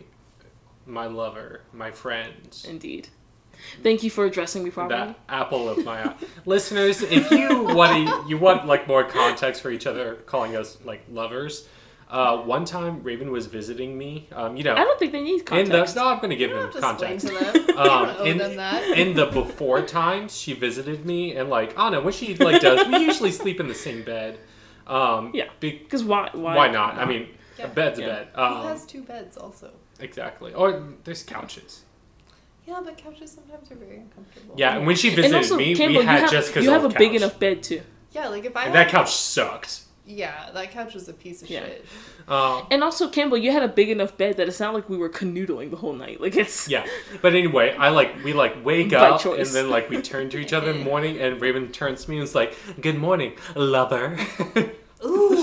my 0.86 1.06
lover, 1.08 1.62
my 1.74 1.92
friend. 1.92 2.58
Indeed. 2.68 3.08
Thank 3.84 4.04
you 4.04 4.10
for 4.10 4.26
addressing 4.26 4.64
me 4.64 4.70
properly. 4.72 5.00
That 5.08 5.20
apple 5.28 5.68
of 5.70 5.84
my 5.84 6.04
eye. 6.06 6.16
Listeners, 6.46 7.02
if 7.02 7.30
you 7.32 7.64
want 7.64 8.08
to, 8.08 8.30
you 8.30 8.38
want 8.38 8.66
like 8.68 8.88
more 8.88 9.04
context 9.04 9.62
for 9.62 9.70
each 9.72 9.86
other, 9.88 10.16
calling 10.26 10.56
us 10.56 10.78
like 10.86 11.04
lovers. 11.12 11.68
Uh, 12.10 12.38
one 12.38 12.66
time, 12.66 13.04
Raven 13.04 13.32
was 13.32 13.46
visiting 13.46 13.96
me. 13.96 14.28
Um, 14.32 14.58
you 14.58 14.64
know, 14.64 14.74
I 14.74 14.84
don't 14.84 14.98
think 14.98 15.12
they 15.12 15.22
need 15.22 15.42
in 15.42 15.46
context. 15.46 15.94
the 15.94 16.02
no, 16.02 16.08
I'm 16.08 16.18
going 16.18 16.32
to 16.32 16.36
give 16.36 16.50
You 16.50 16.56
them 16.58 16.72
have 16.72 16.82
context. 16.82 17.28
to 17.28 17.34
them. 17.34 17.66
Um, 17.80 18.28
in, 18.28 18.38
them 18.40 18.56
that. 18.58 18.84
in 18.98 19.14
the 19.14 19.28
before 19.28 19.82
times, 19.86 20.36
she 20.38 20.52
visited 20.54 21.06
me, 21.06 21.36
and 21.36 21.50
like 21.50 21.78
I 21.78 21.84
don't 21.84 21.92
know 21.94 22.02
when 22.02 22.12
she 22.14 22.36
like 22.36 22.62
does. 22.62 22.86
We 22.88 22.98
usually 22.98 23.32
sleep 23.32 23.60
in 23.62 23.68
the 23.70 23.76
same 23.76 24.04
bed. 24.04 24.38
Um, 24.88 25.32
Yeah. 25.34 25.46
Because 25.62 26.04
why, 26.04 26.30
why? 26.34 26.56
why 26.58 26.68
not? 26.70 26.96
I 26.96 27.06
mean, 27.06 27.30
Yeah. 27.58 27.66
a 27.66 27.68
bed's 27.70 28.00
a 28.00 28.02
bed. 28.02 28.28
Who 28.36 28.42
Um, 28.42 28.68
has 28.68 28.86
two 28.86 29.04
beds 29.04 29.38
also? 29.38 29.72
exactly. 30.00 30.54
Or 30.54 30.84
there's 31.06 31.24
couches. 31.24 31.84
Yeah, 32.68 32.82
but 32.84 32.98
couches 32.98 33.32
sometimes 33.32 33.72
are 33.72 33.76
very 33.76 33.98
uncomfortable. 33.98 34.56
Yeah, 34.58 34.76
and 34.78 34.86
when 34.88 34.96
she 34.96 35.08
And 35.10 35.16
visited 35.16 35.36
also, 35.38 35.56
me, 35.58 35.76
Campbell, 35.76 36.00
we 36.02 36.06
had 36.06 36.16
you 36.16 36.22
have, 36.24 36.32
Jessica's 36.32 36.66
you 36.66 36.72
have 36.72 36.82
a 36.82 36.86
old 36.86 36.98
big 36.98 37.16
enough 37.16 37.40
bed 37.40 37.64
too. 37.64 37.82
Yeah, 38.12 38.28
like 38.30 38.44
if 38.46 38.58
I 38.58 38.64
had, 38.66 38.74
that 38.74 38.90
couch 38.90 39.16
sucked. 39.16 39.84
Yeah, 40.12 40.50
that 40.56 40.72
couch 40.72 40.96
was 40.96 41.08
a 41.08 41.14
piece 41.14 41.44
of 41.44 41.50
Yeah. 41.52 41.60
shit. 41.66 41.86
Um, 42.28 42.64
And 42.72 42.84
also, 42.84 43.10
Campbell, 43.10 43.38
you 43.38 43.52
had 43.52 43.62
a 43.62 43.68
big 43.68 43.90
enough 43.92 44.18
bed 44.18 44.38
that 44.38 44.48
it's 44.48 44.60
not 44.60 44.74
like 44.74 44.90
we 44.90 44.98
were 44.98 45.08
canoodling 45.10 45.70
the 45.70 45.78
whole 45.78 45.94
night. 45.94 46.20
Like 46.20 46.36
it's 46.36 46.68
yeah, 46.76 46.86
but 47.22 47.36
anyway, 47.36 47.76
I 47.78 47.90
like 47.90 48.24
we 48.24 48.34
like 48.34 48.66
wake 48.66 48.92
up 48.92 49.22
choice. 49.22 49.48
and 49.48 49.56
then 49.56 49.70
like 49.70 49.88
we 49.90 50.02
turn 50.02 50.30
to 50.32 50.38
each 50.40 50.52
other 50.52 50.72
in 50.72 50.80
the 50.80 50.84
morning, 50.92 51.20
and 51.22 51.40
Raven 51.40 51.72
turns 51.72 52.06
to 52.06 52.10
me 52.10 52.18
and 52.18 52.24
is 52.24 52.34
like, 52.34 52.56
"Good 52.82 52.98
morning, 52.98 53.34
lover." 53.56 54.18
Ooh, 55.06 55.39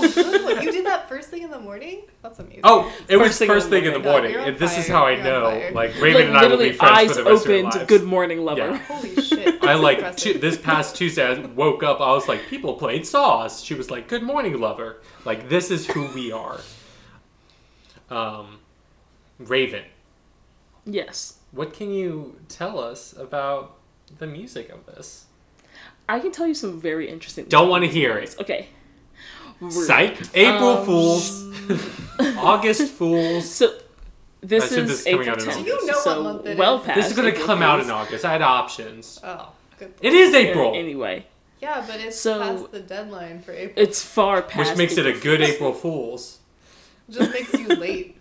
good. 0.55 0.63
you 0.63 0.71
did 0.71 0.85
that 0.85 1.07
first 1.09 1.29
thing 1.29 1.43
in 1.43 1.51
the 1.51 1.59
morning? 1.59 2.01
That's 2.21 2.39
amazing. 2.39 2.61
oh, 2.63 2.91
it 3.07 3.17
was 3.17 3.27
First 3.27 3.39
thing 3.39 3.47
first 3.47 3.65
in 3.65 3.71
the 3.71 3.77
thing 3.77 3.85
in 3.85 3.93
the 3.93 3.99
morning. 4.09 4.31
morning, 4.33 4.49
and 4.49 4.57
this 4.59 4.77
is 4.77 4.87
how 4.87 5.05
I 5.05 5.11
You're 5.11 5.23
know. 5.23 5.43
fire. 5.49 5.71
Like 5.71 5.93
like 5.93 6.01
Raven 6.01 6.27
and 6.27 6.37
I 6.37 6.41
will 6.43 6.49
literally 6.49 6.69
be 6.71 6.77
friends 6.77 6.97
eyes 6.97 7.07
for 7.17 7.23
the 7.23 7.29
rest 7.31 7.45
opened. 7.45 7.59
of 7.59 7.65
our 7.73 7.79
lives. 7.79 7.85
Good 7.89 8.03
morning, 8.03 8.39
lover. 8.45 8.61
Yeah. 8.61 8.77
Holy 8.77 9.15
shit. 9.21 9.63
I 9.63 9.73
like 9.75 9.97
impressive. 9.97 10.33
tu- 10.33 10.39
this 10.39 10.57
past 10.57 10.95
Tuesday. 10.95 11.23
I 11.25 11.39
woke 11.45 11.83
up. 11.83 11.99
I 12.01 12.11
was 12.13 12.27
like, 12.27 12.47
people 12.47 12.73
played 12.75 13.05
Sauce. 13.05 13.61
She 13.63 13.73
was 13.73 13.89
like, 13.91 14.07
"Good 14.07 14.23
morning, 14.23 14.59
lover." 14.59 15.01
Like 15.25 15.49
this 15.49 15.71
is 15.71 15.87
who 15.87 16.07
we 16.13 16.31
are. 16.31 16.59
Um, 18.09 18.59
Raven, 19.39 19.83
Yes, 20.85 21.39
what 21.51 21.73
can 21.73 21.91
you 21.91 22.37
tell 22.47 22.79
us 22.79 23.13
about 23.17 23.75
the 24.19 24.25
music 24.27 24.69
of 24.69 24.85
this? 24.85 25.25
I 26.07 26.21
can 26.21 26.31
tell 26.31 26.47
you 26.47 26.53
some 26.53 26.79
very 26.79 27.09
interesting. 27.09 27.45
Don't 27.49 27.67
want 27.67 27.83
to 27.83 27.89
hear 27.89 28.17
it. 28.17 28.35
Okay. 28.39 28.69
Rude. 29.59 29.71
Psych. 29.73 30.17
April 30.35 30.69
Um, 30.77 30.85
Fools. 30.85 31.43
August 32.37 32.91
Fools. 32.93 33.49
So 33.49 33.77
this 34.41 34.71
is 34.71 34.87
this 34.87 34.99
is 34.99 35.03
coming 35.05 35.21
April 35.21 35.29
out 35.31 35.39
in 35.41 35.45
10th. 35.45 35.51
August. 35.51 35.65
Do 35.65 35.69
you 35.71 35.87
know 35.91 35.97
what 35.97 36.23
month 36.23 36.45
it 36.45 36.57
well 36.57 36.79
is? 36.79 36.85
past. 36.85 36.95
This 36.95 37.07
is 37.09 37.15
gonna 37.15 37.27
April 37.29 37.45
come 37.45 37.61
out 37.61 37.79
in 37.79 37.89
August. 37.89 38.23
I 38.25 38.31
had 38.31 38.41
options. 38.41 39.19
Oh, 39.23 39.51
good. 39.79 39.93
It 40.01 40.13
is 40.13 40.33
April, 40.33 40.75
Anyway, 40.75 41.25
Yeah, 41.61 41.83
but 41.87 41.99
it's 41.99 42.19
So- 42.19 42.39
past 42.39 42.71
the 42.71 42.79
deadline 42.81 43.41
for 43.41 43.51
April. 43.51 43.83
it's 43.83 44.01
far 44.03 44.41
past. 44.43 44.69
which 44.71 44.77
makes 44.77 44.97
it 44.97 45.05
a 45.07 45.13
good 45.13 45.39
Fools. 45.39 45.49
April 45.51 45.73
Fools. 45.73 46.37
just 47.09 47.31
makes 47.31 47.53
you 47.53 47.67
late. 47.67 48.16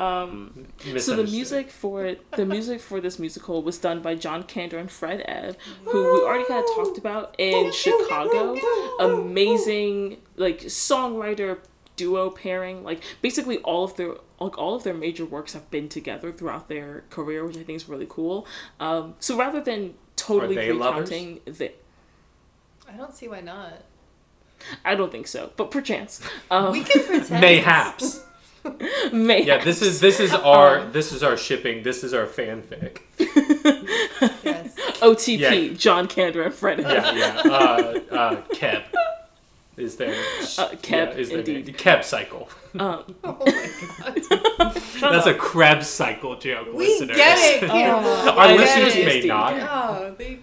Um, 0.00 0.66
so 0.98 1.16
the 1.16 1.24
music 1.24 1.70
for 1.70 2.14
the 2.36 2.46
music 2.46 2.80
for 2.80 3.00
this 3.00 3.18
musical 3.18 3.62
was 3.62 3.78
done 3.78 4.00
by 4.00 4.14
John 4.14 4.44
Kander 4.44 4.74
and 4.78 4.90
Fred 4.90 5.24
Ebb, 5.26 5.56
who 5.84 6.14
we 6.14 6.20
already 6.20 6.44
kind 6.44 6.64
of 6.64 6.70
talked 6.76 6.98
about 6.98 7.34
in 7.38 7.72
Chicago. 7.72 8.56
Amazing 9.00 10.18
like 10.36 10.60
songwriter 10.60 11.58
duo 11.96 12.30
pairing. 12.30 12.84
Like 12.84 13.02
basically 13.22 13.58
all 13.58 13.84
of 13.84 13.96
their 13.96 14.14
like 14.40 14.56
all 14.56 14.74
of 14.74 14.84
their 14.84 14.94
major 14.94 15.24
works 15.24 15.52
have 15.52 15.68
been 15.70 15.88
together 15.88 16.32
throughout 16.32 16.68
their 16.68 17.04
career, 17.10 17.44
which 17.44 17.56
I 17.56 17.62
think 17.64 17.76
is 17.76 17.88
really 17.88 18.06
cool. 18.08 18.46
Um, 18.78 19.14
so 19.18 19.36
rather 19.36 19.60
than 19.60 19.94
totally 20.16 20.54
they 20.54 20.72
lovers? 20.72 21.10
recounting 21.10 21.40
the 21.44 21.72
I 22.88 22.96
don't 22.96 23.14
see 23.14 23.28
why 23.28 23.40
not. 23.40 23.82
I 24.84 24.94
don't 24.94 25.12
think 25.12 25.26
so, 25.26 25.52
but 25.56 25.70
perchance. 25.70 26.20
Um, 26.50 26.72
We 26.72 26.82
can 26.82 27.04
pretend. 27.04 27.40
Mayhaps. 27.40 28.24
mayhaps. 29.12 29.46
Yeah, 29.46 29.64
this 29.64 29.82
is 29.82 30.00
this 30.00 30.20
is 30.20 30.32
our 30.32 30.84
this 30.92 31.12
is 31.12 31.22
our 31.22 31.36
shipping. 31.36 31.82
This 31.82 32.02
is 32.04 32.12
our 32.14 32.26
fanfic. 32.26 32.98
Yes. 34.44 34.74
OTP, 35.00 35.38
Yeah. 35.38 35.74
John 35.76 36.08
Kander 36.08 36.44
and 36.44 36.54
Fred 36.54 36.80
Yeah, 36.80 37.12
yeah. 37.14 37.42
Uh, 37.44 38.00
uh, 38.10 38.36
Keb 38.52 38.82
is 39.76 39.96
there. 39.96 40.10
Uh, 40.58 40.68
Keb, 40.82 41.16
is 41.16 41.28
there 41.30 41.38
indeed. 41.38 41.76
Keb 41.78 42.02
cycle. 42.04 42.48
Um, 42.78 43.14
Oh 43.24 43.38
my 43.46 43.70
god. 44.58 44.74
That's 45.00 45.26
a 45.26 45.34
Krebs 45.34 45.86
cycle 45.86 46.36
joke, 46.36 46.68
We 46.72 46.88
listeners. 46.88 47.16
get 47.16 47.62
it, 47.62 47.70
Oh, 47.72 48.34
Our 48.36 48.54
listeners 48.56 48.96
it. 48.96 49.06
may 49.06 49.26
not. 49.26 49.54
Oh, 49.54 50.14
they 50.18 50.30
yeah, 50.32 50.36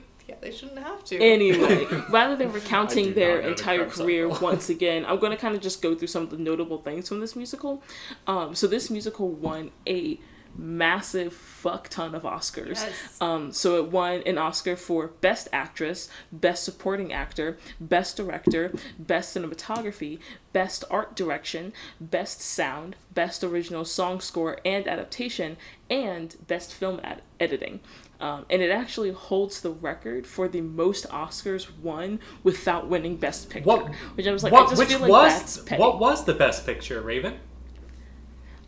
they 0.46 0.52
shouldn't 0.52 0.80
have 0.80 1.04
to. 1.06 1.18
Anyway, 1.18 1.86
rather 2.10 2.36
than 2.36 2.52
recounting 2.52 3.14
their 3.16 3.36
not 3.36 3.42
know 3.42 3.42
the 3.42 3.50
entire 3.50 3.86
career 3.90 4.30
cycle. 4.30 4.48
once 4.48 4.70
again, 4.70 5.04
I'm 5.06 5.20
going 5.20 5.32
to 5.32 5.38
kind 5.38 5.56
of 5.56 5.62
just 5.62 5.82
go 5.82 5.96
through 5.96 6.08
some 6.08 6.24
of 6.24 6.30
the 6.30 6.38
notable 6.38 6.78
things 6.78 7.10
from 7.10 7.20
this 7.20 7.36
musical. 7.36 7.82
Um, 8.28 8.54
so 8.54 8.68
this 8.68 8.90
musical 8.90 9.30
won 9.30 9.72
a 9.88 10.20
massive 10.58 11.34
fuck 11.34 11.90
ton 11.90 12.16
of 12.16 12.24
Oscars. 12.24 12.76
Yes. 12.76 13.18
Um, 13.20 13.52
so 13.52 13.78
it 13.84 13.92
won 13.92 14.22
an 14.26 14.38
Oscar 14.38 14.76
for 14.76 15.08
Best 15.20 15.48
Actress, 15.52 16.10
Best 16.32 16.64
Supporting 16.64 17.12
Actor, 17.12 17.58
Best 17.80 18.18
Director, 18.18 18.72
Best 18.98 19.36
Cinematography, 19.36 20.20
Best 20.54 20.84
Art 20.90 21.16
Direction, 21.16 21.74
Best 22.00 22.40
Sound, 22.42 22.96
Best 23.14 23.44
Original 23.44 23.84
Song 23.84 24.22
Score 24.22 24.60
and 24.64 24.88
Adaptation, 24.88 25.58
and 25.90 26.36
Best 26.48 26.74
Film 26.74 27.02
ad- 27.04 27.22
Editing. 27.40 27.80
Um, 28.20 28.46
and 28.50 28.62
it 28.62 28.72
actually 28.72 29.12
holds 29.12 29.60
the 29.62 29.72
record 29.72 30.26
for 30.26 30.48
the 30.48 30.62
most 30.62 31.06
Oscars 31.10 31.68
won 31.82 32.20
without 32.44 32.88
winning 32.88 33.18
Best 33.18 33.50
Picture. 33.50 33.68
What? 33.68 33.94
Which 34.16 34.26
I 34.26 34.32
was 34.32 34.44
like, 34.44 34.54
what, 34.54 34.68
I 34.68 34.70
just 34.70 34.80
which 34.80 34.90
feel 34.90 35.00
like 35.00 35.10
was 35.12 35.34
that's 35.34 35.58
petty. 35.60 35.82
what 35.82 36.00
was 36.00 36.24
the 36.24 36.34
best 36.34 36.66
picture, 36.66 37.02
Raven? 37.02 37.40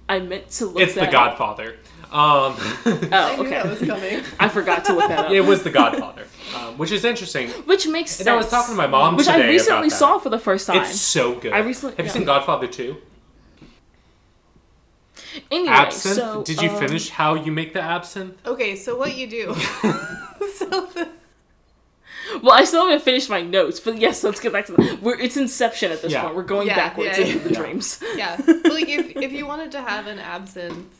I 0.09 0.19
meant 0.19 0.49
to 0.51 0.65
look. 0.67 0.81
It's 0.81 0.95
that 0.95 1.07
The. 1.07 1.11
Godfather. 1.11 1.77
Um, 2.11 2.55
Oh, 2.85 3.09
I 3.11 3.35
knew 3.35 3.41
okay. 3.43 3.49
that 3.51 3.65
was 3.65 3.79
coming. 3.79 4.23
I 4.39 4.47
forgot 4.49 4.85
to 4.85 4.93
look 4.93 5.09
that 5.09 5.25
up. 5.25 5.31
it 5.31 5.41
was 5.41 5.63
The 5.63 5.69
Godfather, 5.69 6.25
um, 6.55 6.77
which 6.77 6.91
is 6.91 7.03
interesting. 7.03 7.49
Which 7.49 7.87
makes 7.87 8.11
sense. 8.11 8.27
And 8.27 8.33
I 8.33 8.37
was 8.37 8.49
talking 8.49 8.73
to 8.73 8.77
my 8.77 8.87
mom 8.87 9.17
Which 9.17 9.25
today 9.27 9.43
I 9.43 9.47
recently 9.49 9.87
about 9.87 9.89
that. 9.89 9.95
saw 9.97 10.17
for 10.19 10.29
the 10.29 10.39
first 10.39 10.67
time. 10.67 10.81
It's 10.81 10.99
so 10.99 11.35
good. 11.35 11.51
I 11.51 11.59
recently- 11.59 11.95
have 11.97 12.05
you 12.05 12.11
seen 12.11 12.23
Godfather 12.25 12.67
2? 12.67 12.95
Anyway, 15.51 15.73
absinthe. 15.73 16.15
so 16.17 16.43
Did 16.43 16.61
you 16.61 16.69
um, 16.69 16.77
finish 16.77 17.09
how 17.09 17.33
you 17.35 17.51
make 17.51 17.73
the 17.73 17.81
absinthe? 17.81 18.37
Okay, 18.45 18.75
so 18.75 18.97
what 18.97 19.15
you 19.17 19.27
do? 19.27 19.53
so 20.55 20.65
the, 20.93 21.09
Well, 22.41 22.53
I 22.53 22.63
still 22.65 22.85
haven't 22.87 23.03
finished 23.03 23.29
my 23.29 23.41
notes, 23.41 23.79
but 23.79 23.97
yes, 23.97 24.23
let's 24.23 24.39
get 24.39 24.51
back 24.51 24.65
to 24.67 24.73
the. 24.73 24.99
We're 25.01 25.17
it's 25.19 25.37
Inception 25.37 25.91
at 25.91 26.01
this 26.01 26.11
Yeah. 26.11 26.23
point. 26.23 26.35
We're 26.35 26.43
going 26.43 26.67
Yeah, 26.67 26.75
backwards 26.75 27.17
yeah, 27.17 27.25
into 27.25 27.39
the 27.47 27.55
dreams. 27.55 28.03
yeah, 28.15 28.37
but 28.45 28.65
like 28.71 28.89
if 28.89 29.15
if 29.17 29.31
you 29.31 29.45
wanted 29.47 29.71
to 29.73 29.81
have 29.81 30.07
an 30.07 30.19
absinthe, 30.19 30.93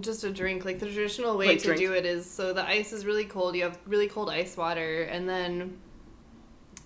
just 0.00 0.22
a 0.24 0.30
drink, 0.30 0.64
like 0.64 0.78
the 0.78 0.86
traditional 0.86 1.36
way 1.36 1.46
Like 1.48 1.58
to 1.60 1.64
drink. 1.66 1.80
do 1.80 1.92
it 1.94 2.04
is 2.06 2.30
so 2.30 2.52
the 2.52 2.64
ice 2.66 2.92
is 2.92 3.04
really 3.06 3.24
cold. 3.24 3.56
You 3.56 3.64
have 3.64 3.78
really 3.86 4.08
cold 4.08 4.30
ice 4.30 4.56
water, 4.56 5.02
and 5.04 5.28
then 5.28 5.78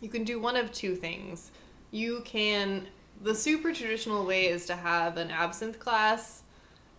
you 0.01 0.09
can 0.09 0.25
do 0.25 0.39
one 0.41 0.57
of 0.57 0.73
two 0.73 0.95
things. 0.95 1.51
You 1.91 2.23
can 2.25 2.87
the 3.25 3.35
super 3.35 3.73
traditional 3.73 4.25
way 4.25 4.47
is 4.47 4.67
to 4.67 4.77
have 4.77 5.17
an 5.17 5.31
absinthe 5.31 5.81
glass, 5.81 6.43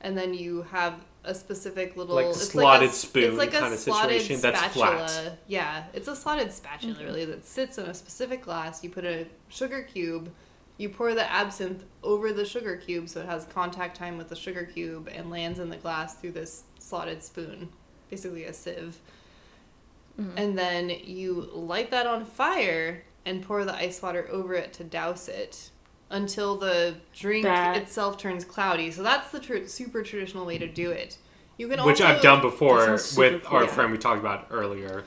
and 0.02 0.18
then 0.18 0.34
you 0.34 0.64
have 0.64 1.06
a 1.24 1.34
specific 1.34 1.96
little 1.96 2.16
Like 2.16 2.28
it's 2.28 2.50
slotted 2.50 2.90
a, 2.90 2.94
spoon 2.94 3.24
it's 3.24 3.38
like 3.38 3.54
a 3.54 3.60
kinda 3.60 3.78
slotted 3.78 4.22
situation 4.22 4.42
that's 4.42 4.60
spatula. 4.60 5.08
flat. 5.08 5.38
Yeah, 5.48 5.84
it's 5.94 6.08
a 6.08 6.16
slotted 6.16 6.52
spatula 6.52 6.96
mm-hmm. 6.96 7.04
really 7.04 7.26
that 7.26 7.46
sits 7.46 7.78
in 7.78 7.86
a 7.86 7.94
specific 7.94 8.44
glass. 8.44 8.84
You 8.84 8.90
put 8.90 9.06
a 9.06 9.28
sugar 9.50 9.84
cube, 9.84 10.32
you 10.78 10.90
pour 10.90 11.14
the 11.14 11.32
absinthe 11.32 11.84
over 12.04 12.34
the 12.34 12.46
sugar 12.46 12.76
cube 12.76 13.08
so 13.08 13.22
it 13.22 13.28
has 13.28 13.46
contact 13.46 13.96
time 13.96 14.18
with 14.18 14.30
the 14.30 14.36
sugar 14.36 14.66
cube 14.66 15.10
and 15.12 15.30
lands 15.30 15.60
in 15.60 15.70
the 15.70 15.78
glass 15.78 16.16
through 16.16 16.32
this 16.32 16.64
slotted 16.80 17.24
spoon, 17.24 17.70
basically 18.10 18.46
a 18.46 18.54
sieve. 18.54 18.98
Mm-hmm. 20.20 20.38
And 20.38 20.58
then 20.58 20.90
you 20.90 21.50
light 21.54 21.92
that 21.92 22.08
on 22.08 22.26
fire 22.26 23.04
and 23.26 23.44
pour 23.44 23.64
the 23.64 23.76
ice 23.76 24.02
water 24.02 24.28
over 24.32 24.56
it 24.56 24.74
to 24.74 24.84
douse 24.84 25.28
it 25.28 25.70
until 26.10 26.56
the 26.58 26.96
drink 27.14 27.44
That- 27.44 27.78
itself 27.78 28.18
turns 28.18 28.46
cloudy. 28.46 28.92
So 28.92 29.04
that's 29.04 29.32
the 29.32 29.40
tr- 29.40 29.66
super 29.66 30.04
traditional 30.04 30.46
way 30.46 30.58
to 30.58 30.68
do 30.68 30.92
it. 30.92 31.18
You 31.58 31.68
can 31.68 31.80
also 31.80 31.88
Which 31.92 32.02
also, 32.02 32.14
I've 32.16 32.22
done 32.22 32.42
before 32.42 32.80
That 32.80 32.86
sounds 32.86 33.04
super 33.06 33.34
with 33.36 33.44
cool. 33.46 33.58
our 33.58 33.64
Yeah. 33.64 33.70
friend 33.70 33.92
we 33.92 33.98
talked 33.98 34.20
about 34.20 34.48
earlier. 34.52 35.04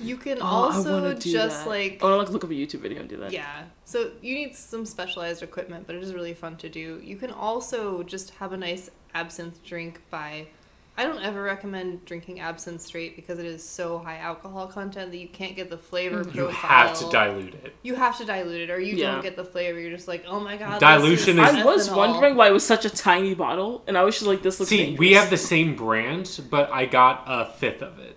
You 0.00 0.16
can 0.16 0.38
Oh, 0.42 0.44
also 0.44 1.00
wanna 1.00 1.14
do 1.14 1.30
just 1.32 1.64
that. 1.64 1.70
like 1.70 2.02
I 2.02 2.06
want 2.06 2.14
to 2.14 2.18
like 2.24 2.28
look 2.30 2.42
up 2.44 2.50
a 2.50 2.52
YouTube 2.54 2.80
video 2.80 2.98
and 3.00 3.08
do 3.08 3.16
that. 3.18 3.32
yeah. 3.32 3.62
So 3.84 4.10
you 4.20 4.34
need 4.34 4.56
some 4.56 4.84
specialized 4.86 5.42
equipment, 5.42 5.86
but 5.86 5.94
it 5.94 6.02
is 6.02 6.12
really 6.12 6.34
fun 6.34 6.56
to 6.58 6.68
do. 6.68 7.00
You 7.02 7.16
can 7.16 7.30
also 7.30 8.02
just 8.02 8.30
have 8.34 8.52
a 8.52 8.56
nice 8.56 8.90
absinthe 9.14 9.62
drink 9.64 10.00
by 10.10 10.48
I 10.96 11.04
don't 11.04 11.22
ever 11.24 11.42
recommend 11.42 12.04
drinking 12.04 12.38
absinthe 12.40 12.80
straight 12.80 13.16
because 13.16 13.40
it 13.40 13.46
is 13.46 13.68
so 13.68 13.98
high 13.98 14.18
alcohol 14.18 14.68
content 14.68 15.10
that 15.10 15.16
you 15.16 15.26
can't 15.26 15.56
get 15.56 15.68
the 15.68 15.76
flavor 15.78 16.22
Mm. 16.24 16.34
You 16.34 16.46
have 16.48 16.96
to 17.00 17.10
dilute 17.10 17.54
it. 17.54 17.74
You 17.82 17.96
have 17.96 18.16
to 18.18 18.24
dilute 18.24 18.60
it 18.60 18.70
or 18.70 18.78
you 18.78 18.94
Yeah. 18.94 19.12
don't 19.12 19.22
get 19.22 19.34
the 19.34 19.44
flavor. 19.44 19.80
You're 19.80 19.90
just 19.90 20.06
like, 20.06 20.24
"Oh 20.28 20.38
my 20.38 20.56
god, 20.56 20.78
Dilution 20.78 21.36
this 21.36 21.48
is- 21.50 21.54
is 21.56 21.62
I 21.62 21.64
was 21.64 21.90
wondering 21.90 22.36
why 22.36 22.46
it 22.48 22.52
was 22.52 22.64
such 22.64 22.84
a 22.84 22.90
tiny 22.90 23.34
bottle, 23.34 23.82
and 23.88 23.98
I 23.98 24.04
was 24.04 24.14
just 24.14 24.26
like, 24.26 24.42
"This 24.42 24.60
looks." 24.60 24.70
See, 24.70 24.76
dangerous. 24.78 24.98
we 25.00 25.12
have 25.14 25.30
the 25.30 25.36
same 25.36 25.74
brand, 25.74 26.40
but 26.48 26.70
I 26.72 26.86
got 26.86 27.24
a 27.26 27.46
fifth 27.46 27.82
of 27.82 27.98
it. 27.98 28.16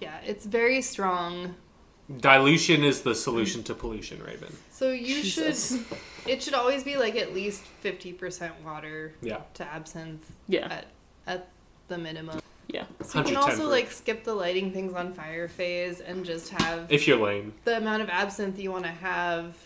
Yeah, 0.00 0.18
it's 0.24 0.46
very 0.46 0.82
strong. 0.82 1.56
Dilution 2.20 2.84
is 2.84 3.02
the 3.02 3.16
solution 3.16 3.64
to 3.64 3.74
pollution, 3.74 4.22
Raven. 4.22 4.56
So 4.70 4.92
you 4.92 5.22
Jesus. 5.22 5.70
should 5.70 5.84
it 6.26 6.42
should 6.42 6.54
always 6.54 6.84
be 6.84 6.96
like 6.96 7.16
at 7.16 7.34
least 7.34 7.62
50% 7.82 8.52
water 8.64 9.14
Yeah. 9.22 9.38
to 9.54 9.64
absinthe 9.64 10.24
Yeah, 10.48 10.66
at 10.68 10.86
at 11.26 11.48
the 11.88 11.98
minimum. 11.98 12.40
yeah. 12.68 12.84
So 13.02 13.18
you 13.20 13.24
can 13.24 13.36
also 13.36 13.56
proof. 13.58 13.68
like 13.70 13.90
skip 13.92 14.24
the 14.24 14.34
lighting 14.34 14.72
things 14.72 14.92
on 14.94 15.12
fire 15.12 15.48
phase 15.48 16.00
and 16.00 16.24
just 16.24 16.50
have 16.50 16.86
If 16.90 17.06
you're 17.06 17.18
lame. 17.18 17.52
the 17.64 17.76
amount 17.76 18.02
of 18.02 18.08
absinthe 18.08 18.58
you 18.58 18.70
want 18.72 18.84
to 18.84 18.90
have 18.90 19.56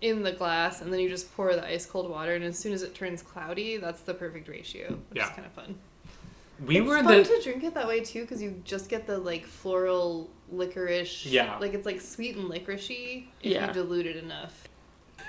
in 0.00 0.22
the 0.22 0.32
glass, 0.32 0.82
and 0.82 0.92
then 0.92 1.00
you 1.00 1.08
just 1.08 1.34
pour 1.34 1.54
the 1.54 1.66
ice 1.66 1.86
cold 1.86 2.10
water, 2.10 2.34
and 2.34 2.44
as 2.44 2.58
soon 2.58 2.72
as 2.74 2.82
it 2.82 2.94
turns 2.94 3.22
cloudy, 3.22 3.78
that's 3.78 4.02
the 4.02 4.12
perfect 4.12 4.48
ratio, 4.48 4.88
which 5.08 5.16
Yeah. 5.16 5.24
is 5.24 5.30
kind 5.30 5.46
of 5.46 5.52
fun. 5.52 5.78
We 6.66 6.78
it's 6.78 6.86
were 6.86 6.96
fun 7.02 7.06
the 7.06 7.24
to 7.24 7.40
drink 7.42 7.64
it 7.64 7.74
that 7.74 7.86
way 7.88 8.00
too, 8.00 8.20
because 8.22 8.42
you 8.42 8.60
just 8.64 8.88
get 8.90 9.06
the 9.06 9.16
like 9.18 9.46
floral 9.46 10.28
licorice. 10.52 11.24
Yeah. 11.26 11.56
like 11.58 11.72
it's 11.74 11.86
like 11.86 12.00
sweet 12.02 12.36
and 12.36 12.50
licoricey 12.50 13.24
if 13.42 13.52
Yeah. 13.52 13.66
you 13.68 13.72
dilute 13.72 14.06
it 14.06 14.16
enough. 14.16 14.68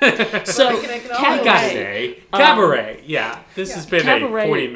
So 0.45 0.67
I 0.67 0.75
can 0.81 0.89
acknowledge. 0.89 1.43
cabaret. 1.43 2.23
Cabaret. 2.33 2.97
Um, 2.97 3.03
Yeah. 3.05 3.39
This 3.55 3.69
Yeah. 3.69 3.75
has 3.75 3.85
been 3.85 4.01
Cabaret. 4.03 4.43
a 4.43 4.47
40 4.47 4.67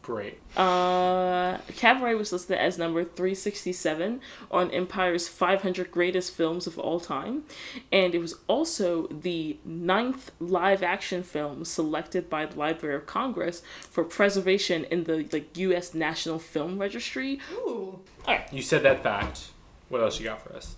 minute 0.00 0.02
break. 0.02 0.40
Uh, 0.56 1.58
Cabaret 1.76 2.14
was 2.14 2.32
listed 2.32 2.58
as 2.58 2.78
number 2.78 3.04
367 3.04 4.20
on 4.50 4.70
Empire's 4.70 5.28
500 5.28 5.90
greatest 5.90 6.34
films 6.34 6.66
of 6.66 6.78
all 6.78 7.00
time, 7.00 7.44
and 7.92 8.14
it 8.14 8.18
was 8.18 8.36
also 8.46 9.06
the 9.08 9.58
ninth 9.64 10.30
live 10.40 10.82
action 10.82 11.22
film 11.22 11.64
selected 11.64 12.28
by 12.28 12.46
the 12.46 12.58
Library 12.58 12.96
of 12.96 13.06
Congress 13.06 13.62
for 13.90 14.04
preservation 14.04 14.84
in 14.84 15.04
the 15.04 15.28
like 15.32 15.56
U.S. 15.58 15.94
National 15.94 16.38
Film 16.38 16.78
Registry. 16.78 17.40
Ooh. 17.52 18.00
All 18.26 18.34
right. 18.34 18.52
You 18.52 18.62
said 18.62 18.82
that 18.82 19.02
fact. 19.02 19.48
What 19.88 20.02
else 20.02 20.18
you 20.20 20.26
got 20.26 20.42
for 20.42 20.54
us? 20.54 20.76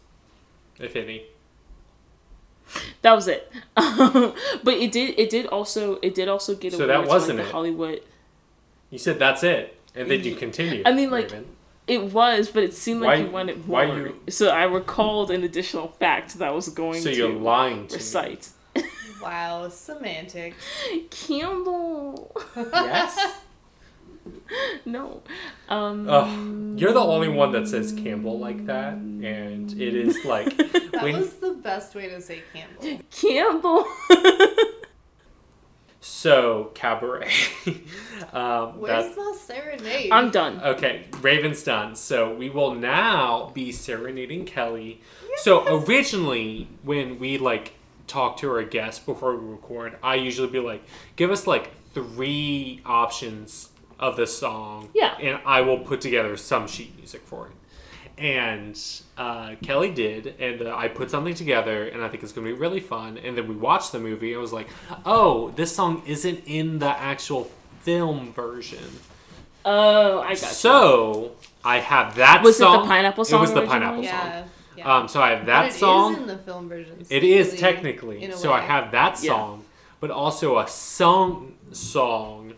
If 0.79 0.97
any. 0.97 1.25
That 3.03 3.13
was 3.13 3.29
it. 3.29 3.53
but 3.75 4.75
it 4.75 4.93
did 4.93 5.19
it 5.19 5.29
did 5.29 5.47
also 5.47 5.99
it 6.03 6.15
did 6.15 6.29
also 6.29 6.55
get 6.55 6.73
So 6.73 6.85
awards 6.85 6.89
that 6.89 7.09
wasn't 7.09 7.39
the 7.39 7.45
it. 7.45 7.53
Hollywood. 7.53 8.01
You 8.93 8.99
said 8.99 9.19
that's 9.19 9.43
it. 9.43 9.77
And 9.97 10.09
then 10.09 10.23
you 10.23 10.37
continued. 10.37 10.87
I 10.87 10.93
mean, 10.93 11.11
like, 11.11 11.25
Raven. 11.33 11.47
It 11.89 12.13
was, 12.13 12.49
but 12.49 12.63
it 12.63 12.75
seemed 12.75 13.01
like 13.01 13.19
Why- 13.19 13.25
you 13.25 13.31
wanted 13.31 13.67
why 13.69 13.87
more. 13.87 13.97
you- 13.99 14.21
So 14.31 14.49
I 14.51 14.63
recalled 14.65 15.33
an 15.33 15.43
additional 15.43 15.89
fact 15.89 16.39
that 16.39 16.47
I 16.49 16.53
was 16.53 16.69
going 16.69 17.03
So 17.03 17.11
to 17.11 17.17
you're 17.17 17.29
lying 17.33 17.89
to 17.89 17.95
me. 17.95 17.99
recite. 17.99 18.51
Wow, 19.21 19.69
semantics. 19.69 20.57
Campbell. 21.11 22.33
Yes? 22.57 23.37
no. 24.85 25.23
Um 25.69 26.09
Ugh, 26.09 26.79
you're 26.81 26.93
the 26.93 27.01
only 27.01 27.29
one 27.29 27.51
that 27.53 27.67
says 27.69 27.93
Campbell 27.93 28.39
like 28.39 28.67
that, 28.67 28.95
and 28.95 29.71
it 29.73 29.95
is 29.95 30.25
like 30.25 30.57
That 30.93 31.03
when 31.03 31.19
was 31.19 31.35
the 31.35 31.53
best 31.55 31.95
way 31.95 32.09
to 32.09 32.21
say 32.21 32.43
Campbell. 32.53 33.01
Campbell. 33.11 33.85
so 36.03 36.73
cabaret. 36.75 37.31
um, 38.33 38.81
Where's 38.81 39.15
that's, 39.15 39.15
the 39.15 39.35
serenade? 39.35 40.11
I'm 40.11 40.31
done. 40.31 40.61
okay, 40.61 41.07
Raven's 41.21 41.63
done. 41.63 41.95
So 41.95 42.35
we 42.35 42.51
will 42.51 42.75
now 42.75 43.51
be 43.55 43.71
serenading 43.73 44.45
Kelly. 44.45 45.01
So 45.37 45.65
originally, 45.87 46.69
when 46.83 47.19
we 47.19 47.39
like 47.39 47.75
talk 48.09 48.37
to 48.39 48.51
our 48.51 48.65
guests 48.65 49.03
before 49.05 49.37
we 49.37 49.51
record, 49.51 49.97
I 50.03 50.17
usually 50.17 50.49
be 50.49 50.59
like, 50.59 50.83
give 51.17 51.31
us 51.31 51.47
like 51.47 51.71
three 51.95 52.81
options 52.85 53.71
of 53.99 54.17
the 54.17 54.27
song. 54.27 54.91
Yeah. 54.95 55.17
And 55.21 55.41
I 55.47 55.61
will 55.61 55.79
put 55.79 56.01
together 56.01 56.37
some 56.37 56.67
sheet 56.67 56.97
music 56.97 57.23
for 57.23 57.47
it. 57.47 57.53
And 58.19 58.79
uh, 59.23 59.55
Kelly 59.63 59.91
did, 59.91 60.35
and 60.41 60.63
uh, 60.63 60.75
I 60.77 60.89
put 60.89 61.11
something 61.11 61.35
together, 61.35 61.87
and 61.89 62.03
I 62.03 62.09
think 62.09 62.23
it's 62.23 62.33
going 62.33 62.47
to 62.47 62.53
be 62.53 62.59
really 62.59 62.81
fun. 62.81 63.19
And 63.19 63.37
then 63.37 63.47
we 63.49 63.55
watched 63.55 63.93
the 63.93 63.99
movie, 64.01 64.33
and 64.33 64.39
I 64.39 64.43
was 64.43 64.53
like, 64.53 64.69
oh, 65.07 65.51
this 65.51 65.75
song 65.75 66.03
isn't 66.07 66.43
in 66.47 66.79
the 66.81 66.89
actual 66.89 67.51
film 67.81 68.33
version. 68.33 68.85
Oh, 69.65 70.21
I 70.21 70.29
got 70.35 70.41
you. 70.43 70.49
So 70.49 71.33
I 71.65 71.79
have 71.79 72.17
that 72.17 72.43
Was 72.43 72.57
it 72.61 72.65
the 72.65 72.79
pineapple 72.79 73.25
song. 73.25 73.39
It 73.39 73.41
was 73.43 73.51
the 73.53 73.61
originally? 73.61 73.79
pineapple 73.81 74.03
song. 74.05 74.13
yeah. 74.13 74.45
yeah. 74.77 74.97
Um, 74.97 75.09
so 75.09 75.21
I 75.23 75.31
have 75.31 75.41
But 75.41 75.47
that 75.47 75.65
it 75.67 75.69
is 75.69 75.77
song. 75.77 76.17
in 76.17 76.27
the 76.27 76.39
film 76.39 76.69
version. 76.69 77.07
It 77.09 77.23
is 77.23 77.55
sneakily, 77.55 77.59
technically. 77.59 78.23
in 78.25 78.31
a 78.33 78.37
So 78.37 78.51
I 78.53 78.61
way. 78.61 78.67
have 78.67 78.91
that 78.93 79.23
Yeah. 79.23 79.31
song, 79.33 79.65
but 80.01 80.11
also 80.11 80.59
a 80.59 80.67
song 80.67 81.55
song, 81.71 82.55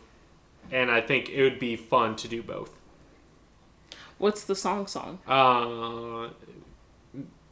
and 0.73 0.91
I 0.91 1.01
think 1.03 1.29
it 1.29 1.43
would 1.43 1.59
be 1.59 1.77
fun 1.77 2.17
to 2.17 2.29
do 2.29 2.43
both. 2.43 2.71
What's 4.19 4.45
the 4.45 4.55
song 4.55 4.87
song? 4.87 5.19
Uh, 5.27 6.29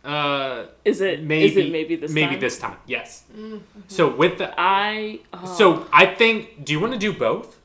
uh, 0.05 0.67
Is 0.85 1.01
it 1.01 1.23
maybe 1.23 1.45
is 1.45 1.57
it 1.57 1.73
maybe 1.73 1.97
this 1.97 2.13
maybe 2.13 2.33
time? 2.33 2.41
this 2.41 2.59
time. 2.59 2.77
Yes. 2.87 3.25
Mm-hmm. 3.37 3.59
So 3.89 4.15
with 4.15 4.39
the 4.39 4.53
I 4.57 5.21
oh. 5.33 5.55
so 5.57 5.87
I 5.93 6.07
think. 6.07 6.65
Do 6.65 6.73
you 6.73 6.81
want 6.81 6.93
to 6.93 6.99
do 6.99 7.13
both? 7.13 7.59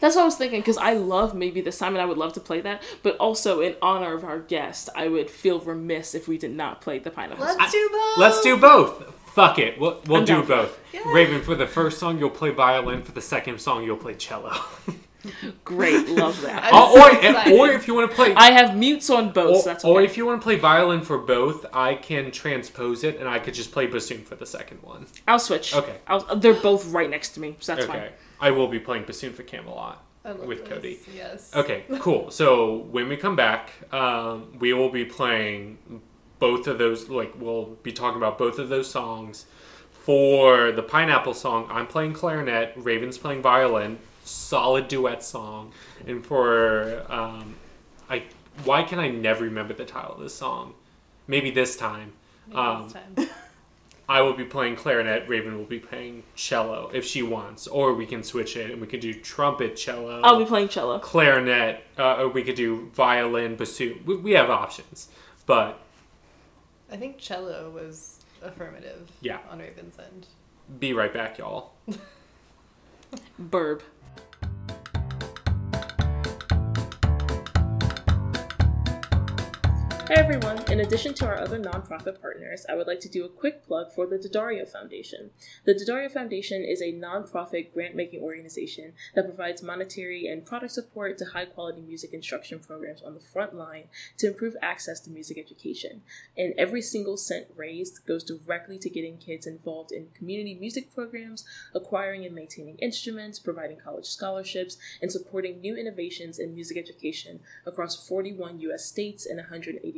That's 0.00 0.16
what 0.16 0.22
I 0.22 0.24
was 0.24 0.36
thinking 0.36 0.60
because 0.60 0.78
I 0.78 0.94
love 0.94 1.32
maybe 1.32 1.60
this 1.60 1.78
time 1.78 1.94
and 1.94 2.02
I 2.02 2.06
would 2.06 2.18
love 2.18 2.32
to 2.32 2.40
play 2.40 2.60
that, 2.62 2.82
but 3.04 3.16
also 3.18 3.60
in 3.60 3.76
honor 3.80 4.14
of 4.14 4.24
our 4.24 4.40
guest, 4.40 4.88
I 4.96 5.06
would 5.06 5.30
feel 5.30 5.60
remiss 5.60 6.16
if 6.16 6.26
we 6.26 6.38
did 6.38 6.50
not 6.50 6.80
play 6.80 6.98
the 6.98 7.12
pineapple. 7.12 7.44
Let's 7.44 7.58
song. 7.58 7.70
do 7.70 7.88
both. 7.92 8.18
Let's 8.18 8.40
do 8.40 8.56
both. 8.56 9.14
Fuck 9.26 9.60
it. 9.60 9.78
We'll, 9.78 10.00
we'll 10.06 10.18
I'm 10.18 10.24
do 10.24 10.42
both. 10.42 10.78
Yes. 10.92 11.06
Raven, 11.06 11.40
for 11.40 11.54
the 11.54 11.68
first 11.68 12.00
song, 12.00 12.18
you'll 12.18 12.30
play 12.30 12.50
violin. 12.50 13.02
For 13.02 13.12
the 13.12 13.22
second 13.22 13.60
song, 13.60 13.84
you'll 13.84 13.96
play 13.96 14.14
cello. 14.14 14.52
Great, 15.64 16.08
love 16.08 16.40
that. 16.42 16.64
I'm 16.64 16.74
Uh, 16.74 16.88
so 16.92 17.00
or, 17.02 17.10
excited. 17.16 17.58
or 17.58 17.70
if 17.70 17.86
you 17.86 17.94
want 17.94 18.10
to 18.10 18.16
play, 18.16 18.34
I 18.34 18.50
have 18.50 18.76
mutes 18.76 19.08
on 19.10 19.32
both, 19.32 19.56
or, 19.56 19.60
so 19.62 19.68
that's 19.70 19.84
or 19.84 20.02
if 20.02 20.16
you 20.16 20.26
want 20.26 20.40
to 20.40 20.44
play 20.44 20.56
violin 20.56 21.02
for 21.02 21.18
both, 21.18 21.64
I 21.72 21.94
can 21.94 22.30
transpose 22.30 23.04
it 23.04 23.18
and 23.18 23.28
I 23.28 23.38
could 23.38 23.54
just 23.54 23.72
play 23.72 23.86
bassoon 23.86 24.22
for 24.24 24.34
the 24.34 24.46
second 24.46 24.82
one. 24.82 25.06
I'll 25.28 25.38
switch. 25.38 25.74
Okay. 25.74 25.96
I'll, 26.06 26.36
they're 26.36 26.54
both 26.54 26.92
right 26.92 27.08
next 27.08 27.30
to 27.30 27.40
me, 27.40 27.56
so 27.60 27.74
that's 27.74 27.88
okay, 27.88 27.98
fine. 27.98 28.10
I 28.40 28.50
will 28.50 28.68
be 28.68 28.78
playing 28.80 29.04
bassoon 29.04 29.32
for 29.32 29.42
Camelot. 29.42 30.04
I 30.24 30.30
love 30.32 30.46
with 30.46 30.60
this. 30.60 30.68
Cody. 30.68 30.98
Yes. 31.14 31.54
Okay, 31.54 31.84
cool. 31.98 32.30
So 32.30 32.76
when 32.76 33.08
we 33.08 33.16
come 33.16 33.34
back, 33.36 33.70
um, 33.92 34.56
we 34.58 34.72
will 34.72 34.88
be 34.90 35.04
playing 35.04 35.78
both 36.38 36.66
of 36.66 36.78
those. 36.78 37.08
Like 37.08 37.32
we'll 37.38 37.76
be 37.82 37.92
talking 37.92 38.16
about 38.18 38.38
both 38.38 38.58
of 38.58 38.68
those 38.68 38.88
songs. 38.90 39.46
For 39.90 40.72
the 40.72 40.82
pineapple 40.82 41.34
song, 41.34 41.68
I'm 41.70 41.86
playing 41.86 42.12
clarinet. 42.14 42.72
Raven's 42.76 43.18
playing 43.18 43.42
violin. 43.42 43.98
Solid 44.24 44.88
duet 44.88 45.22
song. 45.22 45.72
And 46.06 46.24
for 46.24 47.04
um, 47.12 47.56
I, 48.08 48.24
why 48.64 48.82
can 48.82 48.98
I 48.98 49.08
never 49.08 49.44
remember 49.44 49.74
the 49.74 49.84
title 49.84 50.14
of 50.14 50.20
this 50.20 50.34
song? 50.34 50.74
Maybe 51.26 51.50
this 51.50 51.76
time. 51.76 52.12
Maybe 52.46 52.58
Um, 52.58 52.82
this 52.84 52.92
time. 52.92 53.28
I 54.08 54.20
will 54.20 54.34
be 54.34 54.44
playing 54.44 54.76
clarinet. 54.76 55.28
Raven 55.28 55.56
will 55.56 55.64
be 55.64 55.78
playing 55.78 56.24
cello 56.34 56.90
if 56.92 57.04
she 57.04 57.22
wants, 57.22 57.66
or 57.66 57.94
we 57.94 58.04
can 58.04 58.22
switch 58.22 58.56
it 58.56 58.70
and 58.70 58.80
we 58.80 58.86
can 58.86 59.00
do 59.00 59.14
trumpet, 59.14 59.76
cello 59.76 60.20
I'll 60.22 60.38
be 60.38 60.44
playing 60.44 60.68
cello. 60.68 60.98
clarinet, 60.98 61.82
uh, 61.98 62.16
or 62.16 62.28
we 62.28 62.42
could 62.42 62.56
do 62.56 62.90
violin, 62.94 63.56
bassoon. 63.56 64.02
We, 64.04 64.16
we 64.16 64.32
have 64.32 64.50
options, 64.50 65.08
but 65.46 65.80
I 66.90 66.96
think 66.96 67.16
cello 67.18 67.70
was 67.70 68.18
affirmative. 68.42 69.10
Yeah. 69.22 69.38
On 69.50 69.60
Raven's 69.60 69.98
end. 69.98 70.26
be 70.78 70.92
right 70.92 71.14
back, 71.14 71.38
y'all. 71.38 71.72
Burb. 73.40 73.80
Hey 80.12 80.18
everyone! 80.18 80.62
In 80.70 80.80
addition 80.80 81.14
to 81.14 81.26
our 81.26 81.40
other 81.40 81.58
nonprofit 81.58 82.20
partners, 82.20 82.66
I 82.68 82.74
would 82.74 82.86
like 82.86 83.00
to 83.00 83.08
do 83.08 83.24
a 83.24 83.30
quick 83.30 83.66
plug 83.66 83.94
for 83.94 84.06
the 84.06 84.18
D'Addario 84.18 84.68
Foundation. 84.68 85.30
The 85.64 85.72
D'Addario 85.72 86.10
Foundation 86.10 86.62
is 86.62 86.82
a 86.82 86.92
nonprofit 86.92 87.72
grant 87.72 87.94
making 87.94 88.20
organization 88.20 88.92
that 89.14 89.24
provides 89.24 89.62
monetary 89.62 90.26
and 90.26 90.44
product 90.44 90.72
support 90.72 91.16
to 91.16 91.24
high 91.24 91.46
quality 91.46 91.80
music 91.80 92.12
instruction 92.12 92.58
programs 92.58 93.00
on 93.00 93.14
the 93.14 93.20
front 93.20 93.54
line 93.54 93.84
to 94.18 94.26
improve 94.26 94.54
access 94.60 95.00
to 95.00 95.10
music 95.10 95.38
education. 95.38 96.02
And 96.36 96.52
every 96.58 96.82
single 96.82 97.16
cent 97.16 97.46
raised 97.56 98.04
goes 98.06 98.22
directly 98.22 98.78
to 98.80 98.90
getting 98.90 99.16
kids 99.16 99.46
involved 99.46 99.92
in 99.92 100.08
community 100.12 100.54
music 100.54 100.94
programs, 100.94 101.46
acquiring 101.74 102.26
and 102.26 102.34
maintaining 102.34 102.76
instruments, 102.80 103.38
providing 103.38 103.78
college 103.78 104.04
scholarships, 104.04 104.76
and 105.00 105.10
supporting 105.10 105.62
new 105.62 105.74
innovations 105.74 106.38
in 106.38 106.54
music 106.54 106.76
education 106.76 107.40
across 107.64 108.06
41 108.06 108.60
US 108.60 108.84
states 108.84 109.24
and 109.24 109.40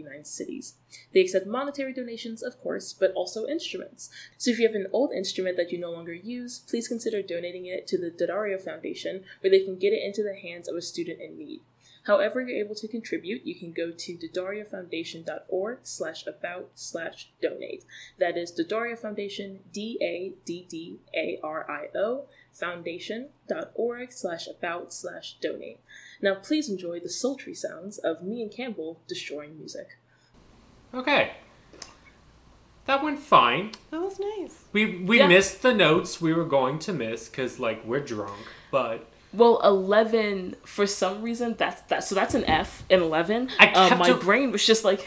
189 0.04 0.24
cities. 0.24 0.74
They 1.12 1.20
accept 1.20 1.46
monetary 1.46 1.92
donations, 1.92 2.42
of 2.42 2.60
course, 2.60 2.92
but 2.92 3.12
also 3.12 3.46
instruments. 3.46 4.10
So 4.38 4.50
if 4.50 4.58
you 4.58 4.66
have 4.66 4.76
an 4.76 4.88
old 4.92 5.12
instrument 5.12 5.56
that 5.56 5.72
you 5.72 5.78
no 5.78 5.90
longer 5.90 6.14
use, 6.14 6.58
please 6.58 6.88
consider 6.88 7.22
donating 7.22 7.66
it 7.66 7.86
to 7.88 7.98
the 7.98 8.10
D'Addario 8.10 8.60
Foundation, 8.60 9.24
where 9.40 9.50
they 9.50 9.64
can 9.64 9.78
get 9.78 9.92
it 9.92 10.02
into 10.04 10.22
the 10.22 10.36
hands 10.36 10.68
of 10.68 10.76
a 10.76 10.82
student 10.82 11.20
in 11.20 11.36
need. 11.38 11.60
However 12.04 12.40
you're 12.42 12.62
able 12.62 12.74
to 12.76 12.86
contribute, 12.86 13.46
you 13.46 13.54
can 13.54 13.72
go 13.72 13.90
to 13.90 14.16
daddariofoundation.org 14.16 15.78
slash 15.82 16.26
about 16.26 16.70
slash 16.74 17.30
donate. 17.40 17.86
That 18.18 18.36
is 18.36 18.50
D'Addario 18.50 18.98
Foundation, 18.98 19.60
D-A-D-D-A-R-I-O, 19.72 20.36
foundation.org 22.52 24.12
slash 24.12 24.46
about 24.46 24.92
slash 24.92 25.38
donate. 25.40 25.80
Now 26.24 26.34
please 26.36 26.70
enjoy 26.70 27.00
the 27.00 27.10
sultry 27.10 27.54
sounds 27.54 27.98
of 27.98 28.22
me 28.22 28.40
and 28.40 28.50
Campbell 28.50 29.02
destroying 29.06 29.58
music. 29.58 29.88
Okay, 30.94 31.32
that 32.86 33.02
went 33.04 33.18
fine. 33.18 33.72
That 33.90 34.00
was 34.00 34.18
nice. 34.18 34.64
We 34.72 35.00
we 35.10 35.18
Yeah. 35.18 35.26
missed 35.26 35.60
the 35.60 35.74
notes 35.74 36.22
we 36.22 36.32
were 36.32 36.46
going 36.46 36.78
to 36.80 36.94
miss 36.94 37.28
because 37.28 37.58
like 37.60 37.84
we're 37.84 38.00
drunk, 38.00 38.46
but 38.70 39.06
Well, 39.34 39.60
eleven 39.62 40.56
for 40.64 40.86
some 40.86 41.20
reason 41.20 41.56
that's 41.58 41.82
that. 41.90 42.04
So 42.04 42.14
that's 42.14 42.34
an 42.34 42.44
F 42.46 42.84
in 42.88 43.02
eleven. 43.02 43.50
I 43.60 43.66
Uh, 43.68 43.88
kept 43.90 43.98
my 44.00 44.08
a- 44.08 44.14
brain 44.14 44.50
was 44.50 44.64
just 44.64 44.82
like, 44.82 45.06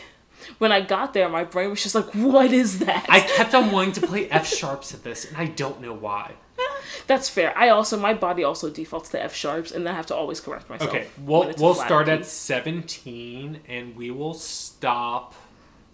when 0.59 0.71
I 0.71 0.81
got 0.81 1.13
there, 1.15 1.29
my 1.29 1.45
brain 1.45 1.71
was 1.71 1.81
just 1.81 1.95
like, 1.95 2.09
what 2.13 2.51
is 2.53 2.77
that? 2.79 3.07
I 3.09 3.21
kept 3.21 3.55
on 3.55 3.71
wanting 3.71 3.93
to 3.93 4.05
play 4.05 4.29
F 4.29 4.45
sharps 4.47 4.93
at 4.93 5.03
this, 5.03 5.25
and 5.25 5.35
I 5.35 5.45
don't 5.45 5.81
know 5.81 5.93
why. 5.95 6.33
That's 7.07 7.29
fair. 7.29 7.57
I 7.57 7.69
also 7.69 7.97
my 7.97 8.13
body 8.13 8.43
also 8.43 8.69
defaults 8.69 9.09
to 9.09 9.23
F 9.23 9.33
sharps, 9.33 9.71
and 9.71 9.85
then 9.85 9.93
I 9.93 9.97
have 9.97 10.07
to 10.07 10.15
always 10.15 10.39
correct 10.39 10.69
myself. 10.69 10.89
Okay, 10.89 11.07
we'll 11.23 11.53
we'll 11.57 11.73
start 11.73 12.07
at 12.07 12.25
17 12.25 13.61
and 13.67 13.95
we 13.95 14.11
will 14.11 14.33
stop 14.33 15.35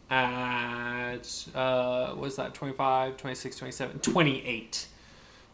at 0.09 1.47
uh 1.55 2.13
what's 2.13 2.35
that 2.35 2.53
25 2.53 3.17
26 3.17 3.55
27 3.55 3.99
28 3.99 4.87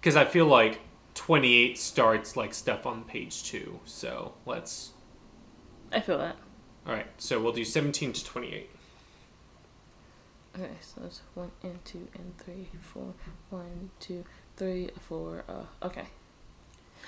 because 0.01 0.15
i 0.17 0.25
feel 0.25 0.47
like 0.47 0.81
28 1.13 1.77
starts 1.77 2.35
like 2.35 2.53
stuff 2.53 2.85
on 2.85 3.03
page 3.03 3.43
2 3.43 3.79
so 3.85 4.33
let's 4.45 4.91
I 5.93 6.01
feel 6.01 6.17
that. 6.17 6.35
all 6.85 6.93
right 6.93 7.05
so 7.17 7.39
we'll 7.39 7.53
do 7.53 7.63
17 7.63 8.11
to 8.11 8.25
28 8.25 8.69
Okay, 10.57 10.71
so 10.81 11.01
that's 11.01 11.21
one 11.35 11.51
and 11.63 11.83
two 11.85 12.07
and 12.15 12.37
three, 12.37 12.67
four, 12.81 13.13
one, 13.49 13.91
two, 13.99 14.25
three, 14.59 14.89
four. 15.07 15.45
Uh, 15.47 15.85
okay. 15.85 16.03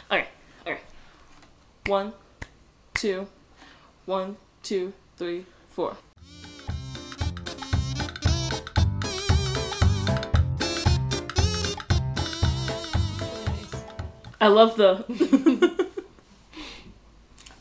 Okay. 0.10 0.28
Okay. 0.66 0.80
One, 1.86 2.14
two, 2.94 3.28
one, 4.06 4.38
two, 4.64 4.94
three, 5.18 5.46
four. 5.70 5.98
I 14.40 14.48
love 14.48 14.78
the. 14.78 15.78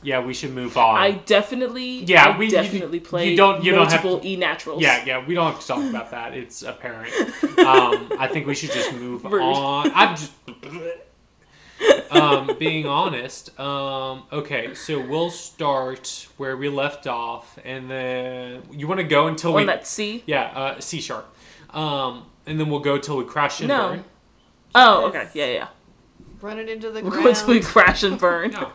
yeah 0.02 0.20
we 0.24 0.32
should 0.34 0.54
move 0.54 0.76
on 0.78 0.96
I 0.96 1.10
definitely. 1.12 2.04
Yeah, 2.04 2.28
I 2.28 2.38
we- 2.38 2.46
you- 2.46 2.50
definitely 2.52 2.98
you 2.98 3.04
play 3.04 3.36
don't- 3.36 3.62
you 3.64 3.72
don't 3.72 3.90
have 3.90 4.02
multiple 4.04 4.20
to- 4.20 4.28
E 4.28 4.36
naturals. 4.36 4.80
yeah 4.82 5.04
yeah 5.04 5.26
we 5.26 5.34
don't 5.34 5.52
have 5.52 5.60
to 5.60 5.66
talk 5.66 5.82
about 5.84 6.10
that 6.16 6.34
it's 6.34 6.62
apparent 6.62 7.12
um 7.58 8.10
i 8.18 8.26
think 8.26 8.46
we 8.46 8.54
should 8.54 8.72
just 8.72 8.92
move 8.94 9.24
Rude. 9.24 9.42
on 9.42 9.90
i'm 9.94 10.16
just 10.16 10.32
um 12.10 12.50
being 12.58 12.86
honest 12.86 13.58
um 13.58 14.24
okay 14.32 14.74
so 14.74 15.00
we'll 15.00 15.30
start 15.30 16.26
where 16.36 16.56
we 16.56 16.68
left 16.68 17.06
off 17.06 17.58
and 17.64 17.90
then 17.90 18.62
you 18.72 18.86
want 18.86 18.98
to 18.98 19.04
go 19.06 19.26
until 19.28 19.54
we 19.54 19.62
On 19.62 19.66
that 19.66 19.86
C. 19.86 20.22
yeah 20.26 20.42
uh 20.54 20.80
c 20.80 21.00
sharp 21.00 21.34
um 21.70 22.24
and 22.46 22.58
then 22.60 22.68
we'll 22.68 22.80
go 22.80 22.98
till 22.98 23.16
we 23.16 23.24
crash 23.24 23.60
and 23.60 23.68
No. 23.68 23.88
burn 23.90 24.04
Oh, 24.72 25.06
okay. 25.08 25.28
Yeah, 25.34 25.46
yeah. 25.46 25.68
Run 26.40 26.60
it 26.60 26.68
into 26.68 26.90
the 26.92 27.02
We're 27.04 27.10
ground. 27.10 27.24
going 27.24 27.34
to 27.34 27.46
we 27.48 27.60
crash 27.60 28.04
and 28.04 28.16
burn. 28.16 28.52
no 28.52 28.70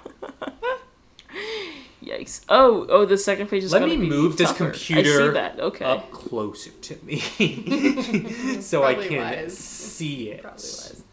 Yikes. 2.05 2.45
Oh, 2.49 2.85
oh, 2.89 3.05
the 3.05 3.17
second 3.17 3.47
page 3.47 3.63
is 3.63 3.71
Let 3.71 3.79
gonna 3.79 3.93
me 3.93 4.01
be 4.01 4.09
move 4.09 4.37
this 4.37 4.49
tougher. 4.49 4.65
I 4.65 4.69
computer 4.69 5.27
see 5.27 5.33
that. 5.33 5.59
Okay. 5.59 5.85
up 5.85 6.11
closer 6.11 6.69
to 6.69 6.97
me 7.03 7.17
so 8.61 8.83
i 8.83 8.93
can 8.93 9.17
wise. 9.17 9.57
see 9.57 10.29
it 10.29 10.41
Probably 10.43 10.57
was. 10.57 11.03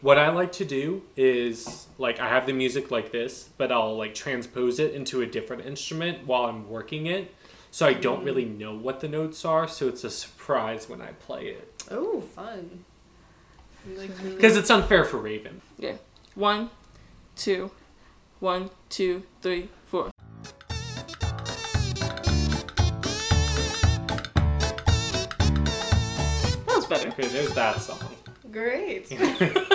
What 0.00 0.18
I 0.18 0.30
like 0.30 0.50
to 0.52 0.64
do 0.64 1.02
is 1.16 1.86
like 1.96 2.18
I 2.18 2.28
have 2.28 2.46
the 2.46 2.52
music 2.52 2.90
like 2.90 3.12
this, 3.12 3.50
but 3.56 3.70
I'll 3.70 3.96
like 3.96 4.14
transpose 4.14 4.80
it 4.80 4.94
into 4.94 5.20
a 5.22 5.26
different 5.26 5.64
instrument 5.64 6.26
while 6.26 6.46
I'm 6.46 6.68
working 6.68 7.06
it. 7.06 7.32
So 7.70 7.86
I 7.86 7.94
don't 7.94 8.24
really 8.24 8.44
mm. 8.44 8.58
know 8.58 8.74
what 8.76 9.00
the 9.00 9.08
notes 9.08 9.44
are, 9.46 9.66
so 9.66 9.88
it's 9.88 10.04
a 10.04 10.10
surprise 10.10 10.88
when 10.88 11.00
I 11.00 11.12
play 11.12 11.46
it. 11.46 11.84
Oh, 11.90 12.20
fun. 12.20 12.84
You 13.88 13.96
like 13.96 14.10
really- 14.18 14.34
Because 14.34 14.56
it's 14.56 14.70
unfair 14.70 15.04
for 15.04 15.16
Raven. 15.16 15.62
Yeah. 15.78 15.94
One, 16.34 16.70
two, 17.34 17.70
one, 18.42 18.70
two, 18.88 19.22
three, 19.40 19.68
four. 19.86 20.10
That 25.48 26.76
was 26.76 26.86
better. 26.86 27.08
Okay, 27.08 27.26
there's 27.28 27.54
that 27.54 27.80
song. 27.80 27.98
Great. 28.50 29.10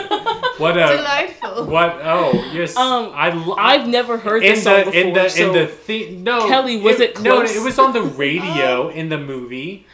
What 0.57 0.75
uh 0.75 0.95
Delightful. 0.97 1.65
what 1.67 1.99
oh 2.03 2.31
yes 2.51 2.75
Um, 2.75 3.11
I 3.13 3.29
lo- 3.29 3.55
I've 3.59 3.87
never 3.87 4.17
heard 4.17 4.43
in 4.43 4.55
this 4.55 4.63
song 4.63 4.79
the 4.79 4.85
before. 4.85 5.01
in 5.01 5.13
the 5.13 5.29
so 5.29 5.45
in 5.47 5.53
the 5.53 5.67
thing 5.67 6.23
no 6.23 6.47
Kelly, 6.47 6.77
was 6.81 6.99
it 6.99 7.21
no 7.21 7.37
close? 7.37 7.55
it 7.55 7.61
was 7.63 7.77
on 7.77 7.93
the 7.93 8.01
radio 8.01 8.89
in 8.99 9.09
the 9.09 9.19
movie 9.19 9.85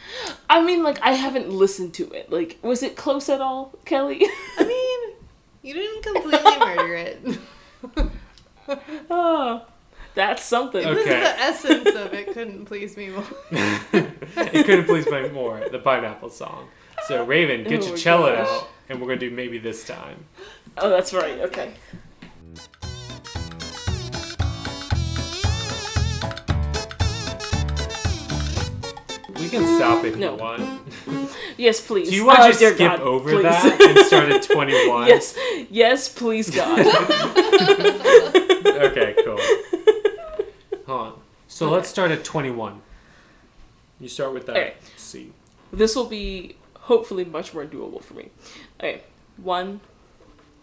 I 0.48 0.64
mean, 0.64 0.82
like 0.82 0.98
I 1.02 1.12
haven't 1.12 1.50
listened 1.50 1.92
to 1.94 2.10
it. 2.12 2.32
Like, 2.32 2.58
was 2.62 2.82
it 2.82 2.96
close 2.96 3.28
at 3.28 3.42
all, 3.42 3.74
Kelly? 3.84 4.22
I 4.58 4.64
mean, 4.64 5.16
you 5.62 5.74
didn't 5.74 6.02
completely 6.02 6.58
murder 6.58 6.94
it. 6.94 7.38
oh, 9.10 9.66
that's 10.14 10.42
something. 10.42 10.84
Okay. 10.84 11.04
the 11.04 11.40
essence 11.40 11.88
of 11.88 12.12
it 12.12 12.32
couldn't 12.32 12.66
please 12.66 12.96
me 12.96 13.08
more. 13.08 13.24
it 13.52 14.66
couldn't 14.66 14.86
please 14.86 15.06
me 15.06 15.28
more, 15.30 15.62
the 15.70 15.78
pineapple 15.78 16.30
song. 16.30 16.68
So, 17.06 17.24
Raven, 17.24 17.64
get 17.64 17.82
oh 17.82 17.88
your 17.88 17.96
cello 17.96 18.34
gosh. 18.34 18.48
out, 18.48 18.68
and 18.88 19.00
we're 19.00 19.06
going 19.06 19.18
to 19.18 19.28
do 19.28 19.34
maybe 19.34 19.58
this 19.58 19.84
time. 19.84 20.24
Oh, 20.78 20.88
that's 20.88 21.12
right. 21.12 21.40
Okay. 21.40 21.74
We 29.38 29.48
can 29.48 29.76
stop 29.76 30.04
if 30.04 30.16
no. 30.16 30.32
you 30.32 30.40
want. 30.40 30.83
Yes, 31.56 31.80
please. 31.80 32.08
Do 32.10 32.14
you 32.16 32.26
want 32.26 32.38
Oh, 32.40 32.50
to 32.52 32.58
just 32.58 32.74
skip 32.74 32.78
God, 32.78 33.00
over 33.00 33.30
please. 33.30 33.42
that 33.42 33.80
and 33.96 34.06
start 34.06 34.28
at 34.30 34.42
21? 34.42 35.06
yes, 35.06 35.36
yes, 35.70 36.08
please, 36.08 36.50
God. 36.50 36.78
Okay, 38.84 39.14
cool. 39.24 39.38
Hold 40.86 41.00
on. 41.00 41.20
So 41.48 41.70
let's 41.70 41.88
start 41.88 42.10
at 42.10 42.24
21. 42.24 42.80
You 44.00 44.08
start 44.08 44.34
with 44.34 44.46
that 44.46 44.56
Okay. 44.56 44.74
C. 44.96 45.32
this 45.72 45.94
will 45.96 46.06
be 46.06 46.56
hopefully 46.80 47.24
much 47.24 47.54
more 47.54 47.64
doable 47.64 48.02
for 48.02 48.14
me. 48.14 48.30
Okay, 48.80 49.02
one, 49.36 49.80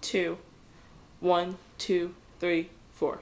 two, 0.01 0.37
one, 1.19 1.57
two, 1.77 2.13
three, 2.39 2.69
four. 2.91 3.19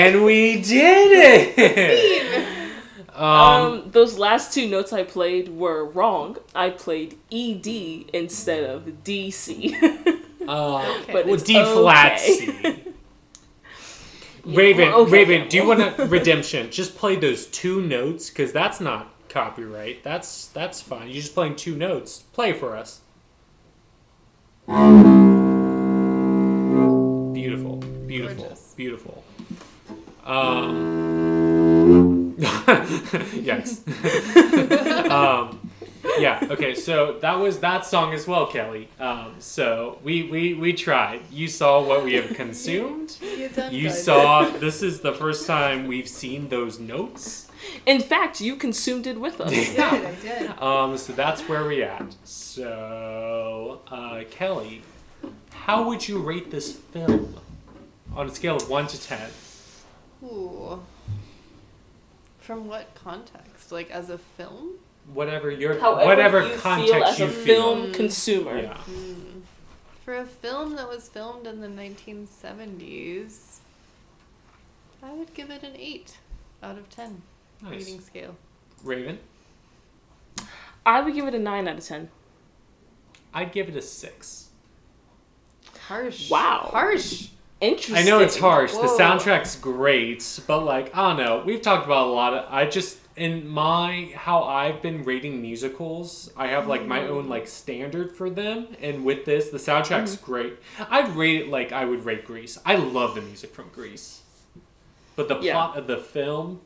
And 0.00 0.24
we 0.24 0.62
did 0.62 1.08
it! 1.58 2.46
um, 3.14 3.22
Um, 3.24 3.90
those 3.90 4.18
last 4.18 4.54
two 4.54 4.66
notes 4.66 4.92
I 4.94 5.02
played 5.02 5.48
were 5.50 5.84
wrong. 5.84 6.38
I 6.54 6.70
played 6.70 7.18
ED 7.30 7.66
instead 8.14 8.64
of 8.64 8.84
DC. 9.04 9.74
uh, 10.48 10.96
Okay. 11.00 11.12
but 11.12 11.26
well, 11.26 11.34
it's 11.34 11.42
D 11.42 11.52
flat 11.62 12.14
okay. 12.14 12.34
C. 12.34 12.84
Raven, 14.46 14.88
well, 14.88 15.00
okay, 15.02 15.12
Raven, 15.12 15.40
okay, 15.42 15.48
do 15.50 15.56
you 15.58 15.66
want 15.68 15.96
to 15.96 16.06
redemption? 16.06 16.70
Just 16.70 16.96
play 16.96 17.14
those 17.16 17.44
two 17.46 17.82
notes 17.82 18.30
because 18.30 18.52
that's 18.52 18.80
not 18.80 19.12
copyright. 19.28 20.02
That's 20.02 20.46
that's 20.48 20.80
fine. 20.80 21.08
You're 21.08 21.20
just 21.22 21.34
playing 21.34 21.56
two 21.56 21.76
notes. 21.76 22.20
Play 22.32 22.54
for 22.54 22.74
us. 22.74 23.00
Beautiful, 27.34 27.76
beautiful, 28.06 28.44
Gorgeous. 28.44 28.74
beautiful. 28.76 29.24
Um, 30.30 32.34
yikes. 32.38 33.80
um, 35.10 35.70
yeah. 36.18 36.46
Okay. 36.50 36.74
So 36.74 37.18
that 37.20 37.38
was 37.38 37.58
that 37.60 37.84
song 37.84 38.14
as 38.14 38.26
well, 38.26 38.46
Kelly. 38.46 38.88
Um, 38.98 39.34
so 39.40 39.98
we, 40.04 40.22
we 40.30 40.54
we 40.54 40.72
tried. 40.72 41.20
You 41.32 41.48
saw 41.48 41.82
what 41.82 42.04
we 42.04 42.14
have 42.14 42.34
consumed. 42.36 43.16
You've 43.20 43.54
done 43.56 43.74
You 43.74 43.88
good. 43.88 43.94
saw. 43.96 44.48
This 44.48 44.82
is 44.82 45.00
the 45.00 45.12
first 45.12 45.46
time 45.46 45.86
we've 45.86 46.08
seen 46.08 46.48
those 46.48 46.78
notes. 46.78 47.48
In 47.84 48.00
fact, 48.00 48.40
you 48.40 48.56
consumed 48.56 49.06
it 49.06 49.20
with 49.20 49.38
us. 49.40 49.52
I 49.52 49.54
did, 49.54 49.80
I 49.80 50.14
did. 50.14 50.50
Um, 50.62 50.96
so 50.96 51.12
that's 51.12 51.42
where 51.42 51.66
we 51.66 51.82
at. 51.82 52.14
So, 52.24 53.82
uh, 53.88 54.22
Kelly, 54.30 54.80
how 55.52 55.86
would 55.88 56.08
you 56.08 56.18
rate 56.18 56.50
this 56.50 56.72
film 56.72 57.34
on 58.16 58.28
a 58.28 58.30
scale 58.30 58.56
of 58.56 58.70
one 58.70 58.86
to 58.86 58.98
ten? 59.00 59.28
Ooh. 60.22 60.80
From 62.38 62.66
what 62.68 62.94
context? 62.94 63.70
Like 63.72 63.90
as 63.90 64.10
a 64.10 64.18
film? 64.18 64.74
Whatever 65.12 65.50
your 65.50 65.78
However 65.78 66.06
whatever 66.06 66.46
you 66.46 66.56
context 66.58 66.92
feel 66.92 67.04
as 67.04 67.18
you 67.18 67.24
a 67.26 67.28
feel. 67.28 67.74
film 67.74 67.92
consumer. 67.92 68.58
Yeah. 68.58 68.74
Hmm. 68.76 69.40
For 70.04 70.14
a 70.16 70.26
film 70.26 70.76
that 70.76 70.88
was 70.88 71.08
filmed 71.08 71.46
in 71.46 71.60
the 71.60 71.68
1970s, 71.68 73.58
I 75.02 75.12
would 75.12 75.32
give 75.34 75.50
it 75.50 75.62
an 75.62 75.72
8 75.76 76.16
out 76.62 76.76
of 76.78 76.88
10 76.90 77.22
Nice. 77.62 77.70
rating 77.72 78.00
scale. 78.00 78.36
Raven, 78.82 79.18
I 80.86 81.00
would 81.02 81.14
give 81.14 81.26
it 81.26 81.34
a 81.34 81.38
nine 81.38 81.68
out 81.68 81.76
of 81.78 81.84
ten. 81.84 82.08
I'd 83.34 83.52
give 83.52 83.68
it 83.68 83.76
a 83.76 83.82
six. 83.82 84.48
Harsh. 85.86 86.30
Wow. 86.30 86.70
Harsh. 86.72 87.28
Interesting. 87.60 87.96
I 87.96 88.02
know 88.02 88.20
it's 88.20 88.38
harsh. 88.38 88.72
The 88.72 88.86
soundtrack's 88.98 89.56
great, 89.56 90.40
but 90.46 90.60
like 90.60 90.96
I 90.96 91.08
don't 91.08 91.24
know. 91.24 91.42
We've 91.44 91.60
talked 91.60 91.84
about 91.84 92.08
a 92.08 92.10
lot 92.10 92.32
of. 92.32 92.52
I 92.52 92.64
just 92.66 92.98
in 93.16 93.46
my 93.46 94.12
how 94.14 94.44
I've 94.44 94.80
been 94.80 95.04
rating 95.04 95.42
musicals. 95.42 96.30
I 96.38 96.46
have 96.46 96.66
like 96.66 96.86
my 96.86 97.06
own 97.06 97.26
mm. 97.26 97.28
like 97.28 97.46
standard 97.46 98.16
for 98.16 98.30
them, 98.30 98.68
and 98.80 99.04
with 99.04 99.26
this, 99.26 99.50
the 99.50 99.58
soundtrack's 99.58 100.16
mm. 100.16 100.22
great. 100.22 100.56
I'd 100.78 101.14
rate 101.14 101.42
it 101.42 101.48
like 101.48 101.70
I 101.70 101.84
would 101.84 102.06
rate 102.06 102.24
Grease. 102.24 102.58
I 102.64 102.76
love 102.76 103.14
the 103.14 103.20
music 103.20 103.54
from 103.54 103.68
Grease, 103.74 104.22
but 105.14 105.28
the 105.28 105.38
Yeah. 105.40 105.52
plot 105.52 105.76
of 105.76 105.86
the 105.86 105.98
film 105.98 106.62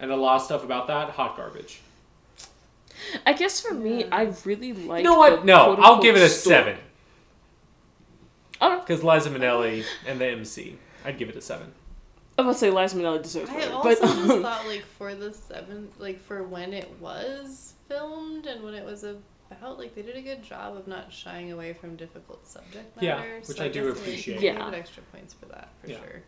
and 0.00 0.10
a 0.10 0.16
lot 0.16 0.36
of 0.36 0.42
stuff 0.42 0.64
about 0.64 0.88
that 0.88 1.10
hot 1.10 1.36
garbage. 1.36 1.80
I 3.24 3.32
guess 3.32 3.60
for 3.60 3.74
me, 3.74 4.06
I 4.10 4.32
really 4.44 4.72
like. 4.72 5.04
you 5.04 5.04
know 5.04 5.18
what? 5.18 5.44
No, 5.44 5.76
I'll 5.76 6.02
give 6.02 6.16
it 6.16 6.22
a 6.22 6.28
story. 6.28 6.56
seven 6.56 6.78
Because 8.80 9.02
Liza 9.04 9.30
Minnelli 9.30 9.84
and 10.06 10.20
the 10.20 10.26
MC. 10.26 10.78
I'd 11.04 11.18
give 11.18 11.28
it 11.28 11.36
a 11.36 11.40
seven. 11.40 11.72
I'm 12.38 12.46
about 12.46 12.54
to 12.54 12.58
say 12.58 12.70
Liza 12.70 12.96
Minnelli 12.96 13.22
deserves 13.22 13.50
I 13.50 13.54
better, 13.54 13.72
also 13.74 13.88
but 13.88 14.00
just 14.00 14.30
um, 14.30 14.42
thought 14.42 14.66
like 14.66 14.84
for 14.98 15.14
the 15.14 15.32
seven, 15.32 15.88
like 15.98 16.20
for 16.20 16.42
when 16.42 16.72
it 16.72 16.90
was 17.00 17.74
filmed 17.88 18.46
and 18.46 18.62
when 18.64 18.74
it 18.74 18.84
was 18.84 19.04
about, 19.04 19.78
like 19.78 19.94
they 19.94 20.02
did 20.02 20.16
a 20.16 20.22
good 20.22 20.42
job 20.42 20.76
of 20.76 20.88
not 20.88 21.12
shying 21.12 21.52
away 21.52 21.74
from 21.74 21.94
difficult 21.96 22.44
subject 22.46 22.96
matter. 22.96 23.06
Yeah, 23.06 23.34
which 23.36 23.44
so 23.56 23.64
I 23.64 23.68
do 23.68 23.80
guess, 23.84 23.84
like, 23.90 23.98
appreciate. 23.98 24.40
Yeah. 24.40 24.70
extra 24.74 25.02
points 25.12 25.34
for 25.34 25.46
that 25.46 25.68
for 25.80 25.90
Yeah. 25.90 25.98
sure. 25.98 26.22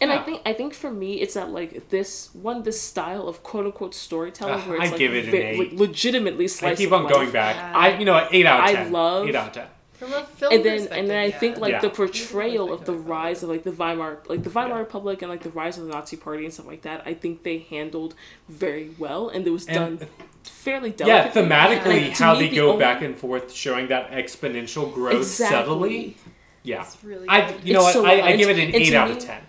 and 0.00 0.10
I 0.10 0.18
think 0.24 0.42
I 0.44 0.54
think 0.54 0.74
for 0.74 0.90
me, 0.90 1.20
it's 1.20 1.34
that 1.34 1.50
like 1.50 1.88
this 1.90 2.30
one, 2.34 2.64
this 2.64 2.80
style 2.82 3.28
of 3.28 3.44
quote 3.44 3.66
unquote 3.66 3.94
storytelling 3.94 4.54
Uh, 4.54 4.60
where 4.62 4.76
it's 4.78 4.86
I'd 4.86 4.90
like, 4.90 4.98
give 4.98 5.14
it 5.14 5.26
an 5.26 5.30
ve- 5.30 5.38
eight. 5.38 5.58
like 5.70 5.78
legitimately 5.78 6.48
slice. 6.48 6.72
I 6.72 6.74
keep 6.74 6.88
of 6.88 6.94
on 6.94 7.04
life. 7.04 7.12
going 7.12 7.30
back. 7.30 7.54
Yeah. 7.54 7.78
I 7.78 7.96
you 7.98 8.04
know 8.04 8.14
what, 8.14 8.34
eight 8.34 8.44
out 8.46 8.64
of 8.70 8.74
ten. 8.74 8.86
I 8.86 8.90
love- 8.90 9.28
eight 9.28 9.36
out 9.36 9.46
of 9.48 9.52
ten. 9.52 9.66
From 9.98 10.12
a 10.12 10.24
film 10.24 10.52
and 10.52 10.64
then 10.64 10.88
and 10.92 11.10
then 11.10 11.18
I 11.18 11.26
yeah. 11.26 11.38
think 11.38 11.58
like 11.58 11.72
Yeah. 11.72 11.80
the 11.80 11.90
portrayal 11.90 12.72
of 12.72 12.84
the 12.84 12.92
rise 12.94 13.42
of 13.42 13.48
like 13.48 13.64
the 13.64 13.72
Weimar 13.72 14.18
like 14.28 14.44
the 14.44 14.50
Weimar 14.50 14.76
Yeah. 14.76 14.78
Republic 14.78 15.22
and 15.22 15.30
like 15.30 15.42
the 15.42 15.50
rise 15.50 15.76
of 15.76 15.86
the 15.86 15.90
Nazi 15.92 16.16
Party 16.16 16.44
and 16.44 16.54
stuff 16.54 16.66
like 16.66 16.82
that. 16.82 17.02
I 17.04 17.14
think 17.14 17.42
they 17.42 17.58
handled 17.58 18.14
very 18.48 18.90
well, 18.98 19.28
and 19.28 19.46
it 19.46 19.50
was 19.50 19.66
And- 19.66 19.98
done 19.98 20.08
fairly 20.44 20.94
Yeah, 20.98 21.30
thematically, 21.30 22.08
Like, 22.08 22.16
how 22.16 22.34
they 22.36 22.48
the 22.48 22.56
go 22.56 22.70
only- 22.72 22.78
back 22.80 23.02
and 23.02 23.16
forth, 23.18 23.52
showing 23.52 23.88
that 23.88 24.10
exponential 24.12 24.92
growth 24.94 25.16
Exactly. 25.18 25.56
subtly. 25.56 26.16
Yeah, 26.62 26.82
It's 26.82 26.96
really 27.02 27.28
I 27.28 27.52
you 27.64 27.72
know 27.74 27.80
It's 27.86 27.96
what, 27.96 28.04
so 28.04 28.06
I. 28.06 28.28
I 28.28 28.36
give 28.36 28.48
it 28.50 28.58
an 28.58 28.74
eight 28.74 28.94
out 28.94 29.08
me- 29.10 29.16
of 29.16 29.22
ten. 29.22 29.42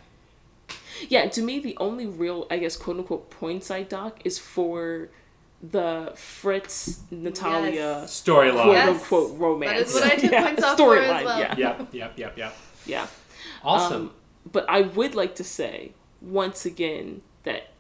Yeah, 1.08 1.28
to 1.30 1.42
me, 1.42 1.60
the 1.60 1.78
only 1.80 2.06
real, 2.08 2.46
I 2.52 2.58
guess, 2.58 2.76
quote 2.76 2.98
unquote, 2.98 3.30
points 3.30 3.72
I 3.72 3.84
dock 3.84 4.20
is 4.26 4.38
for 4.38 5.10
the 5.62 6.14
Fritz 6.16 7.00
Natalia 7.12 7.72
Yes. 8.02 8.22
Storyline. 8.24 8.54
quote 8.64 8.74
Yes. 8.74 8.88
unquote 8.90 9.38
romance. 9.40 9.72
That 9.72 9.82
is 9.88 9.94
what 9.94 10.04
I 10.04 10.16
took 10.16 10.32
yeah, 10.32 10.44
points 10.46 10.64
off 10.64 10.78
for 10.78 10.98
as 10.98 11.10
storyline, 11.10 11.26
well. 11.26 11.40
Yeah, 11.40 11.56
Yep, 11.58 11.88
yep, 11.94 12.14
yep, 12.18 12.38
yep. 12.38 12.58
yeah. 12.86 13.08
Awesome. 13.64 14.02
Um, 14.04 14.12
but 14.52 14.66
I 14.70 14.82
would 14.82 15.16
like 15.16 15.36
to 15.36 15.44
say 15.44 15.92
once 16.22 16.66
again 16.66 17.22
that 17.44 17.72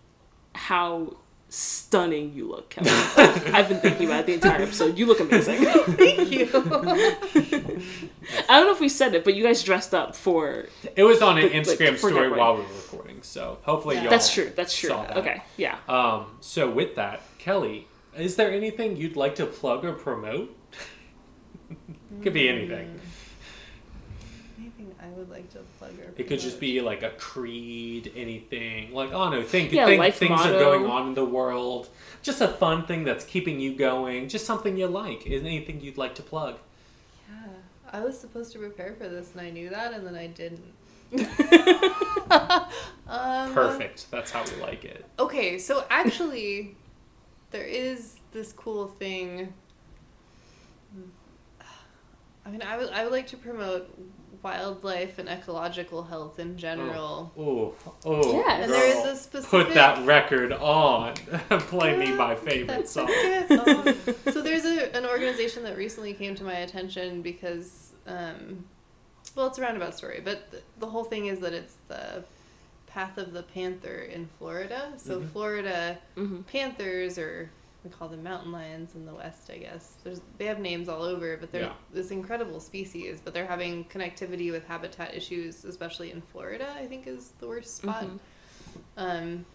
how 0.55 1.15
stunning 1.49 2.33
you 2.33 2.47
look, 2.47 2.69
Kelly. 2.69 2.89
I've 3.53 3.67
been 3.69 3.79
thinking 3.79 4.05
about 4.07 4.21
it 4.21 4.25
the 4.27 4.33
entire 4.33 4.61
episode. 4.61 4.97
You 4.97 5.05
look 5.07 5.19
amazing. 5.19 5.57
Thank 5.65 6.31
you. 6.31 6.45
I 8.47 8.59
don't 8.59 8.67
know 8.67 8.71
if 8.71 8.79
we 8.79 8.89
said 8.89 9.13
it, 9.15 9.23
but 9.23 9.33
you 9.33 9.43
guys 9.43 9.63
dressed 9.63 9.93
up 9.93 10.15
for. 10.15 10.67
it 10.95 11.03
was 11.03 11.21
on 11.21 11.37
an 11.37 11.43
like, 11.45 11.53
Instagram 11.53 11.97
for 11.97 12.09
story 12.09 12.29
while 12.29 12.55
we 12.55 12.61
were 12.61 12.67
recording, 12.67 13.21
so 13.23 13.57
hopefully 13.63 13.95
Yeah. 13.95 14.03
y'all. 14.03 14.09
That's 14.11 14.33
true. 14.33 14.51
That's 14.55 14.75
true. 14.77 14.89
that. 14.89 15.17
Okay. 15.17 15.41
Yeah. 15.57 15.77
Um. 15.87 16.27
So 16.41 16.69
with 16.69 16.95
that, 16.95 17.21
Kelly, 17.37 17.87
is 18.15 18.35
there 18.35 18.51
anything 18.51 18.97
you'd 18.97 19.15
like 19.15 19.35
to 19.35 19.45
plug 19.45 19.83
or 19.85 19.93
promote? 19.93 20.55
Could 22.23 22.33
be 22.33 22.47
anything. 22.49 22.99
Anything 25.31 25.47
I 25.55 25.89
would 25.89 25.89
like 25.89 25.97
to 25.97 25.97
plug 25.97 25.99
or 25.99 26.13
It 26.17 26.27
could 26.27 26.39
just 26.39 26.59
be 26.59 26.81
like 26.81 27.03
a 27.03 27.11
creed, 27.11 28.11
anything. 28.15 28.93
Like, 28.93 29.11
oh 29.11 29.29
no, 29.29 29.43
think, 29.43 29.71
Yeah, 29.71 29.85
think 29.85 29.99
life 29.99 30.17
things 30.17 30.39
are 30.41 30.51
going 30.51 30.85
on 30.85 31.09
in 31.09 31.13
the 31.13 31.25
world. 31.25 31.89
Just 32.21 32.41
a 32.41 32.47
fun 32.47 32.85
thing 32.85 33.03
that's 33.03 33.25
keeping 33.25 33.59
you 33.59 33.75
going. 33.75 34.29
Just 34.29 34.45
something 34.45 34.77
you 34.77 34.87
like. 34.87 35.25
Is 35.25 35.43
anything 35.43 35.81
you'd 35.81 35.97
like 35.97 36.15
to 36.15 36.23
plug? 36.23 36.57
Yeah, 37.29 37.47
I 37.91 38.01
was 38.01 38.19
supposed 38.19 38.51
to 38.53 38.59
prepare 38.59 38.93
for 38.95 39.07
this 39.07 39.31
and 39.33 39.41
I 39.41 39.49
knew 39.49 39.69
that 39.69 39.93
and 39.93 40.05
then 40.05 40.15
I 40.15 40.27
didn't. 40.27 40.63
um, 43.07 43.53
Perfect. 43.53 44.11
That's 44.11 44.31
how 44.31 44.43
we 44.43 44.61
like 44.61 44.85
it. 44.85 45.05
Okay, 45.17 45.57
so 45.57 45.85
actually, 45.89 46.75
there 47.51 47.63
is 47.63 48.17
this 48.31 48.53
cool 48.53 48.87
thing. 48.87 49.53
I 52.45 52.51
mean, 52.51 52.61
I 52.61 52.77
would 52.77 52.89
I 52.89 53.03
would 53.03 53.11
like 53.11 53.27
to 53.27 53.37
promote 53.37 53.89
wildlife 54.41 55.19
and 55.19 55.27
ecological 55.29 56.03
health 56.03 56.39
in 56.39 56.57
general. 56.57 57.31
Oh, 57.37 57.73
oh, 58.05 58.31
Yes. 58.33 58.63
And 58.63 58.71
there 58.71 58.85
is 58.85 59.05
a 59.05 59.15
specific 59.21 59.49
Put 59.67 59.73
that 59.73 60.05
record 60.05 60.51
on. 60.53 61.13
Play 61.49 61.97
me 61.97 62.11
my 62.11 62.35
favorite 62.35 62.67
That's 62.67 62.91
song. 62.91 63.09
Um, 63.49 63.95
so 64.31 64.41
there's 64.41 64.65
a, 64.65 64.95
an 64.95 65.05
organization 65.05 65.63
that 65.63 65.77
recently 65.77 66.13
came 66.13 66.35
to 66.35 66.43
my 66.43 66.55
attention 66.59 67.21
because, 67.21 67.93
um, 68.07 68.65
well, 69.35 69.47
it's 69.47 69.57
a 69.57 69.61
roundabout 69.61 69.97
story, 69.97 70.21
but 70.23 70.49
th- 70.51 70.63
the 70.79 70.87
whole 70.87 71.03
thing 71.03 71.25
is 71.27 71.39
that 71.39 71.53
it's 71.53 71.75
the 71.87 72.23
Path 72.87 73.17
of 73.17 73.33
the 73.33 73.43
Panther 73.43 73.99
in 73.99 74.27
Florida. 74.39 74.93
So 74.97 75.19
Mhm. 75.19 75.29
Florida 75.31 75.97
Mhm. 76.17 76.45
panthers 76.47 77.17
or 77.19 77.51
we 77.83 77.89
call 77.89 78.09
them 78.09 78.23
mountain 78.23 78.51
lions 78.51 78.95
in 78.95 79.05
the 79.05 79.13
West, 79.13 79.49
I 79.53 79.57
guess. 79.57 79.93
There's, 80.03 80.21
they 80.37 80.45
have 80.45 80.59
names 80.59 80.89
all 80.89 81.01
over, 81.03 81.37
but 81.37 81.51
they're 81.51 81.63
Yeah. 81.63 81.73
this 81.93 82.11
incredible 82.11 82.59
species. 82.59 83.21
But 83.23 83.33
they're 83.33 83.45
having 83.47 83.85
connectivity 83.85 84.51
with 84.51 84.65
habitat 84.67 85.15
issues, 85.15 85.63
especially 85.63 86.11
in 86.11 86.21
Florida. 86.21 86.73
I 86.77 86.85
think 86.87 87.07
is 87.07 87.31
the 87.39 87.47
worst 87.47 87.77
spot. 87.77 88.03
Mhm. 88.05 88.19
Um, 88.97 89.45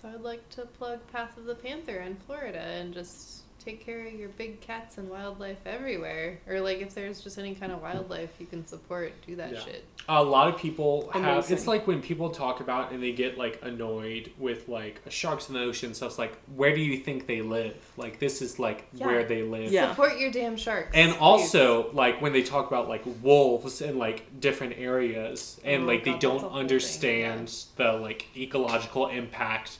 so 0.00 0.08
I'd 0.08 0.22
like 0.22 0.48
to 0.50 0.62
plug 0.64 1.00
Path 1.12 1.36
of 1.36 1.44
the 1.44 1.54
Panther 1.54 1.98
in 2.00 2.16
Florida 2.16 2.60
and 2.60 2.94
just 2.94 3.42
take 3.64 3.84
care 3.84 4.06
of 4.06 4.14
your 4.14 4.28
big 4.30 4.60
cats 4.60 4.98
and 4.98 5.08
wildlife 5.10 5.58
everywhere. 5.66 6.38
Or 6.46 6.60
like 6.60 6.78
if 6.80 6.94
there's 6.94 7.20
just 7.20 7.38
any 7.38 7.54
kind 7.54 7.72
of 7.72 7.82
wildlife 7.82 8.30
you 8.38 8.46
can 8.46 8.66
support, 8.66 9.12
do 9.26 9.36
that 9.36 9.52
Yeah. 9.52 9.60
shit. 9.60 9.84
A 10.08 10.22
lot 10.22 10.48
of 10.48 10.58
people 10.58 11.10
have. 11.12 11.50
It's 11.50 11.66
like 11.66 11.86
when 11.86 12.00
people 12.00 12.30
talk 12.30 12.60
about 12.60 12.92
and 12.92 13.02
they 13.02 13.12
get 13.12 13.36
like 13.36 13.58
annoyed 13.62 14.30
with 14.38 14.68
like 14.68 15.02
sharks 15.08 15.48
in 15.48 15.54
the 15.54 15.60
ocean. 15.60 15.92
So 15.92 16.06
it's 16.06 16.18
like, 16.18 16.34
where 16.56 16.74
do 16.74 16.80
you 16.80 16.96
think 16.98 17.26
they 17.26 17.42
live? 17.42 17.76
Like 17.96 18.18
this 18.18 18.40
is 18.40 18.58
like 18.58 18.86
Yeah. 18.94 19.06
where 19.06 19.24
they 19.24 19.42
live. 19.42 19.70
Yeah. 19.70 19.90
Support 19.90 20.18
your 20.18 20.30
damn 20.30 20.56
sharks. 20.56 20.90
And 20.94 21.12
please. 21.12 21.18
also, 21.20 21.90
like 21.92 22.22
when 22.22 22.32
they 22.32 22.42
talk 22.42 22.68
about 22.68 22.88
like 22.88 23.02
wolves 23.22 23.82
in 23.82 23.98
like 23.98 24.40
different 24.40 24.78
areas, 24.78 25.60
and 25.64 25.82
Oh, 25.82 25.86
like 25.86 26.04
they 26.04 26.12
God, 26.12 26.14
that's 26.14 26.24
a 26.24 26.28
don't 26.28 26.40
whole 26.40 26.50
thing, 26.50 26.58
understand 26.60 27.54
the 27.76 27.92
like 27.92 28.26
ecological 28.36 29.08
impact 29.08 29.78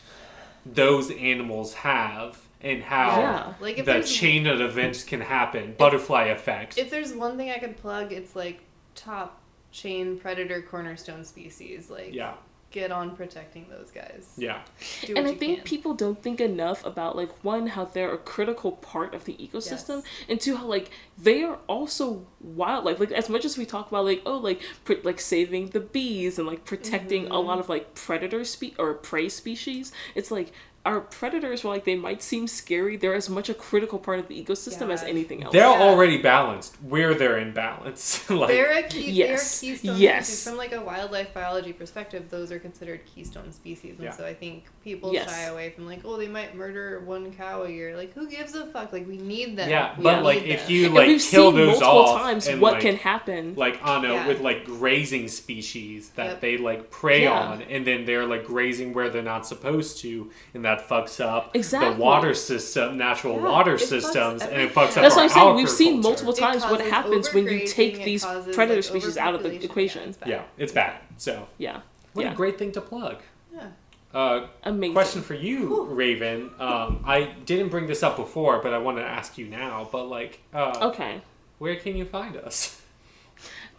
those 0.67 1.11
animals 1.13 1.73
have, 1.75 2.39
and 2.61 2.83
how 2.83 3.21
Yeah. 3.21 3.55
like 3.61 3.79
if 3.79 3.87
the 3.87 4.03
chain 4.03 4.47
of 4.47 4.61
events 4.61 5.05
can 5.05 5.21
happen, 5.21 5.75
butterfly 5.79 6.25
effect. 6.25 6.77
If 6.79 6.91
there's 6.91 7.13
one 7.15 7.37
thing 7.37 7.51
I 7.51 7.59
could 7.59 7.77
plug, 7.77 8.13
it's 8.13 8.35
like 8.37 8.61
top 8.95 9.41
chain 9.71 10.19
predator 10.19 10.63
cornerstone 10.63 11.25
species. 11.25 11.89
Like, 11.91 12.13
yeah, 12.15 12.35
get 12.71 12.91
on 12.91 13.15
protecting 13.17 13.67
those 13.71 13.91
guys. 13.91 14.33
yeah, 14.37 14.61
Do 15.07 15.15
and 15.17 15.27
I 15.27 15.35
think 15.35 15.59
can. 15.59 15.65
people 15.65 15.95
don't 15.95 16.23
think 16.23 16.41
enough 16.41 16.85
about 16.85 17.17
like 17.17 17.31
one 17.45 17.69
how 17.69 17.85
they're 17.87 18.13
a 18.13 18.19
critical 18.19 18.73
part 18.73 19.15
of 19.15 19.25
the 19.25 19.35
ecosystem 19.35 20.03
Yes. 20.03 20.05
and 20.29 20.41
two 20.41 20.57
how 20.57 20.67
like 20.67 20.91
they 21.17 21.43
are 21.45 21.59
also 21.67 22.27
wildlife 22.41 23.01
like 23.01 23.11
as 23.13 23.29
much 23.31 23.45
as 23.47 23.57
we 23.57 23.65
talk 23.65 23.89
about 23.89 24.05
like 24.05 24.21
oh 24.27 24.37
like 24.37 24.61
pr- 24.85 24.95
like 25.03 25.19
saving 25.21 25.69
the 25.69 25.81
bees 25.81 26.39
and 26.39 26.47
like 26.47 26.65
protecting 26.67 27.25
Mm-hmm. 27.25 27.33
a 27.33 27.41
lot 27.41 27.59
of 27.59 27.69
like 27.71 27.95
predator 27.95 28.45
spe- 28.45 28.79
or 28.79 28.93
prey 28.95 29.29
species 29.31 29.91
it's 30.15 30.31
like 30.31 30.53
our 30.89 31.01
predators 31.01 31.63
were 31.65 31.71
like 31.75 31.85
they 31.85 31.95
might 32.09 32.23
seem 32.23 32.47
scary 32.47 32.97
they're 32.97 33.15
as 33.23 33.29
much 33.29 33.49
a 33.49 33.55
critical 33.55 33.99
part 34.07 34.19
of 34.19 34.27
the 34.29 34.37
ecosystem 34.43 34.91
as 34.91 35.03
anything 35.03 35.43
else 35.45 35.53
they're 35.53 35.63
Yeah. 35.77 35.83
already 35.89 36.19
balanced. 36.19 36.77
Where 36.95 37.13
they're 37.15 37.39
in 37.39 37.53
balance, 37.53 38.29
like 38.41 38.49
they're 38.49 38.79
a 38.79 38.83
key. 38.85 39.11
Yes. 39.11 39.61
They're 39.61 39.71
keystone 39.75 39.97
Yes. 39.99 40.27
species. 40.29 40.45
From 40.49 40.57
like 40.57 40.73
a 40.73 40.81
wildlife 40.81 41.35
biology 41.35 41.73
perspective, 41.73 42.23
those 42.31 42.51
are 42.53 42.59
considered 42.59 43.01
keystone 43.15 43.53
species, 43.53 43.95
and 43.99 44.05
Yeah. 44.05 44.13
so 44.19 44.25
I 44.25 44.35
think 44.35 44.65
people 44.83 45.13
Yes. 45.13 45.29
shy 45.31 45.43
away 45.55 45.71
from 45.71 45.87
like, 45.87 46.01
oh, 46.05 46.17
they 46.17 46.29
might 46.29 46.55
murder 46.57 47.01
one 47.05 47.33
cow 47.33 47.63
a 47.65 47.69
year. 47.71 47.97
Like, 47.97 48.15
who 48.15 48.27
gives 48.29 48.55
a 48.55 48.67
fuck? 48.67 48.93
Like, 48.93 49.07
we 49.07 49.19
need 49.19 49.57
them. 49.59 49.69
yeah. 49.69 49.95
we 49.97 50.05
but 50.05 50.23
like 50.23 50.43
if 50.45 50.63
them. 50.63 50.71
you 50.73 50.89
like 50.89 51.09
we've 51.09 51.21
kill 51.21 51.51
seen 51.51 51.57
those 51.57 51.81
multiple 51.81 51.99
off 52.15 52.23
times 52.23 52.47
and, 52.49 52.61
what 52.63 52.75
like, 52.75 52.83
can 52.83 52.97
happen 52.97 53.55
like 53.57 53.79
on 53.85 54.05
a 54.05 54.13
Yeah. 54.15 54.27
with 54.29 54.41
like 54.41 54.65
grazing 54.65 55.29
species 55.29 56.11
that 56.17 56.27
Yep. 56.27 56.41
they 56.41 56.57
like 56.57 56.91
prey 56.91 57.23
Yeah. 57.25 57.33
on 57.41 57.63
and 57.63 57.87
then 57.87 58.05
they're 58.07 58.27
like 58.27 58.45
grazing 58.47 58.93
where 58.95 59.11
they're 59.11 59.23
not 59.23 59.47
supposed 59.47 59.99
to 60.03 60.31
and 60.55 60.65
that 60.65 60.78
fucks 60.81 61.19
up 61.25 61.55
Exactly. 61.55 61.95
the 61.95 62.01
water 62.01 62.35
system 62.35 62.97
natural 62.99 63.35
Yeah, 63.37 63.49
water 63.49 63.75
it 63.75 63.81
fucks 63.81 63.87
systems 63.89 64.43
and 64.43 64.61
it 64.63 64.73
fucks 64.75 64.77
up 64.77 64.89
up. 64.89 64.95
that's 65.03 65.17
our 65.17 65.23
what 65.23 65.23
I'm 65.25 65.29
saying. 65.31 65.57
We've 65.57 65.71
seen 65.71 66.01
multiple 66.01 66.33
times 66.33 66.63
what 66.65 66.81
happens 66.81 67.33
when 67.33 67.45
you 67.47 67.67
take 67.67 68.05
these 68.05 68.25
predator 68.25 68.77
like, 68.77 68.85
species 68.85 69.17
out 69.17 69.35
of 69.35 69.43
the 69.43 69.49
overpopulation. 69.49 69.71
equation. 69.71 70.03
Yeah, 70.03 70.09
it's 70.09 70.19
bad. 70.19 70.29
yeah 70.29 70.43
it's 70.65 70.73
bad 70.73 70.95
so 71.17 71.49
Yeah. 71.59 71.81
what 72.13 72.25
Yeah. 72.25 72.33
a 72.33 72.35
great 72.35 72.59
thing 72.59 72.73
to 72.73 72.81
plug 72.81 73.17
Yeah. 73.53 73.67
uh, 74.15 74.47
Amazing. 74.65 74.95
question 74.95 75.23
for 75.23 75.35
you 75.35 75.85
raven 75.85 76.51
um, 76.59 77.03
i 77.07 77.25
didn't 77.45 77.69
bring 77.69 77.87
this 77.87 78.03
up 78.03 78.17
before 78.17 78.59
but 78.63 78.73
i 78.73 78.79
want 78.79 78.97
to 78.99 79.05
ask 79.05 79.37
you 79.39 79.47
now 79.49 79.89
but 79.93 80.05
like 80.09 80.41
uh, 80.55 80.73
Okay. 80.91 81.21
where 81.59 81.77
can 81.77 81.97
you 81.97 82.05
find 82.05 82.37
us 82.37 82.81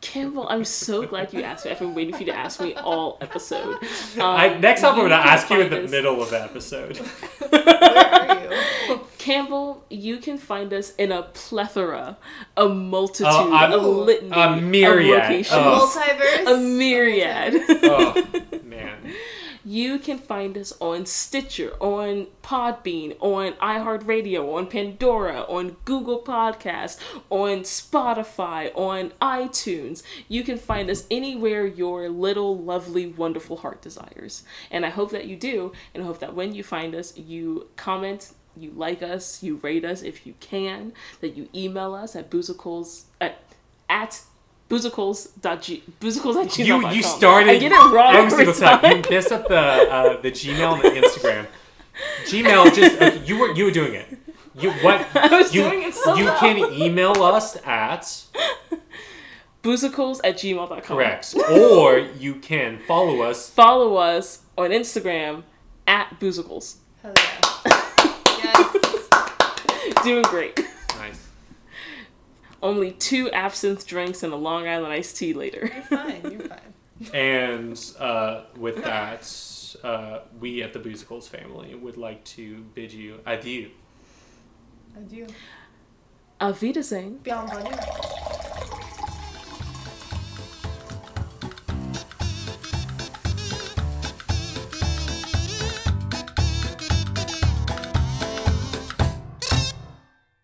Campbell, 0.02 0.48
I'm 0.50 0.64
so 0.64 1.06
glad 1.06 1.34
you 1.34 1.42
asked 1.44 1.66
me. 1.66 1.72
I've 1.72 1.80
been 1.80 1.94
waiting 1.94 2.14
for 2.14 2.22
you 2.22 2.28
to 2.28 2.36
ask 2.36 2.61
me 2.61 2.74
all 2.76 3.18
episode. 3.22 3.76
Um, 4.16 4.22
I, 4.22 4.58
next 4.58 4.82
time 4.82 4.94
i'm 4.94 5.00
going 5.00 5.10
to 5.10 5.16
ask 5.16 5.50
you 5.50 5.60
in 5.61 5.69
find 5.69 5.82
the 5.82 5.86
us- 5.86 5.92
middle 5.92 6.22
of 6.24 6.30
the 6.30 6.42
episode 6.42 6.98
Where 6.98 7.68
are 7.68 8.44
you? 8.88 9.02
Campbell, 9.18 9.84
you 9.90 10.18
can 10.18 10.38
find 10.38 10.74
us 10.74 10.95
in 10.95 11.11
a 11.11 11.24
plethora, 11.24 12.18
a 12.58 12.68
multitude, 12.69 13.28
Oh, 13.30 13.53
I'm- 13.53 13.74
a 13.74 13.78
litany, 13.78 14.32
a 14.32 14.56
myriad 14.56 15.16
of 15.18 15.22
locations, 15.30 15.52
of- 15.58 15.90
Multiverse. 15.90 16.48
a 16.48 16.58
myriad. 16.58 17.53
oh 17.84 18.24
man 18.64 19.14
You 19.65 19.99
can 19.99 20.17
find 20.17 20.57
us 20.57 20.73
on 20.79 21.05
Stitcher, 21.05 21.73
on 21.79 22.27
Podbean, 22.41 23.17
on 23.19 23.53
iHeartRadio, 23.53 24.55
on 24.55 24.67
Pandora, 24.67 25.41
on 25.41 25.77
Google 25.85 26.21
Podcast, 26.21 26.99
on 27.29 27.59
Spotify, 27.59 28.71
on 28.75 29.11
iTunes. 29.21 30.03
You 30.27 30.43
can 30.43 30.57
find 30.57 30.89
us 30.89 31.05
anywhere 31.11 31.65
your 31.65 32.09
little, 32.09 32.57
lovely, 32.57 33.07
wonderful 33.07 33.57
heart 33.57 33.81
desires. 33.81 34.43
And 34.71 34.85
I 34.85 34.89
hope 34.89 35.11
that 35.11 35.25
you 35.25 35.35
do, 35.35 35.73
and 35.93 36.03
I 36.03 36.05
hope 36.05 36.19
that 36.19 36.35
when 36.35 36.53
you 36.55 36.63
find 36.63 36.95
us, 36.95 37.17
you 37.17 37.67
comment, 37.75 38.31
you 38.55 38.71
like 38.71 39.01
us, 39.01 39.43
you 39.43 39.57
rate 39.57 39.85
us 39.85 40.01
if 40.01 40.25
you 40.25 40.35
can, 40.39 40.93
that 41.21 41.35
you 41.35 41.49
email 41.53 41.93
us 41.93 42.15
at 42.15 42.29
boozicles 42.29 43.03
at 43.19 43.43
at 43.89 44.21
boozicles.g 44.69 45.83
boozicles 45.99 46.35
at 46.45 46.57
You 46.59 46.65
gmail.com. 46.75 46.93
you 46.95 47.03
started 47.03 47.49
I 47.49 47.57
get 47.57 47.72
it 47.72 47.91
wrong 47.91 48.15
every 48.15 48.31
single 48.31 48.53
time. 48.53 48.80
time. 48.81 48.98
You 48.98 49.09
messed 49.09 49.31
up 49.31 49.48
the 49.48 49.57
uh, 49.57 50.22
the 50.22 50.31
Gmail 50.31 50.73
and 50.75 50.83
the 50.83 51.01
Instagram. 51.07 51.48
Gmail 52.25 52.73
just 52.75 52.95
okay, 53.01 53.22
you 53.25 53.38
were 53.39 53.51
you 53.56 53.65
were 53.65 53.72
doing 53.72 53.93
it. 53.95 54.07
You 54.56 54.72
what 54.83 55.06
I 55.15 55.38
was 55.38 55.53
you 55.53 55.64
doing 55.64 55.81
it 55.83 55.93
so 55.95 56.15
you 56.15 56.25
well. 56.25 56.39
can 56.39 56.57
email 56.73 57.22
us 57.23 57.57
at 57.65 58.23
boozicles 59.64 60.19
at 60.23 60.35
gmail.com. 60.38 60.81
correct 60.81 61.35
or 61.51 61.98
you 61.98 62.35
can 62.35 62.80
follow 62.88 63.22
us. 63.22 63.49
Follow 63.49 63.95
us 63.98 64.41
on 64.57 64.69
Instagram 64.69 65.43
at 65.88 66.19
boozicles. 66.19 66.75
Hell 67.01 67.14
yeah. 67.15 67.64
yes. 68.43 70.03
Doing 70.03 70.23
great. 70.23 70.59
Nice. 72.61 72.69
Only 72.69 72.91
two 72.91 73.31
absinthe 73.31 73.85
drinks 73.88 74.23
and 74.23 74.33
a 74.33 74.35
Long 74.35 74.67
Island 74.67 74.93
iced 74.93 75.17
tea 75.17 75.33
later. 75.33 75.71
You're 75.73 75.83
fine. 75.83 76.21
You're 76.31 76.41
fine. 76.41 76.59
And 77.13 77.79
uh, 77.97 78.41
with 78.57 78.83
that, 78.83 79.85
uh, 79.85 80.19
we 80.38 80.61
at 80.61 80.73
the 80.73 80.79
Boozicles 80.79 81.29
family 81.29 81.73
would 81.73 81.95
like 81.95 82.21
to 82.25 82.57
bid 82.75 82.91
you 82.91 83.21
adieu. 83.25 83.69
Adieu. 84.97 85.27
Auf 86.41 86.61
Wiedersehen. 86.61 87.19
Bienvenue. 87.23 87.77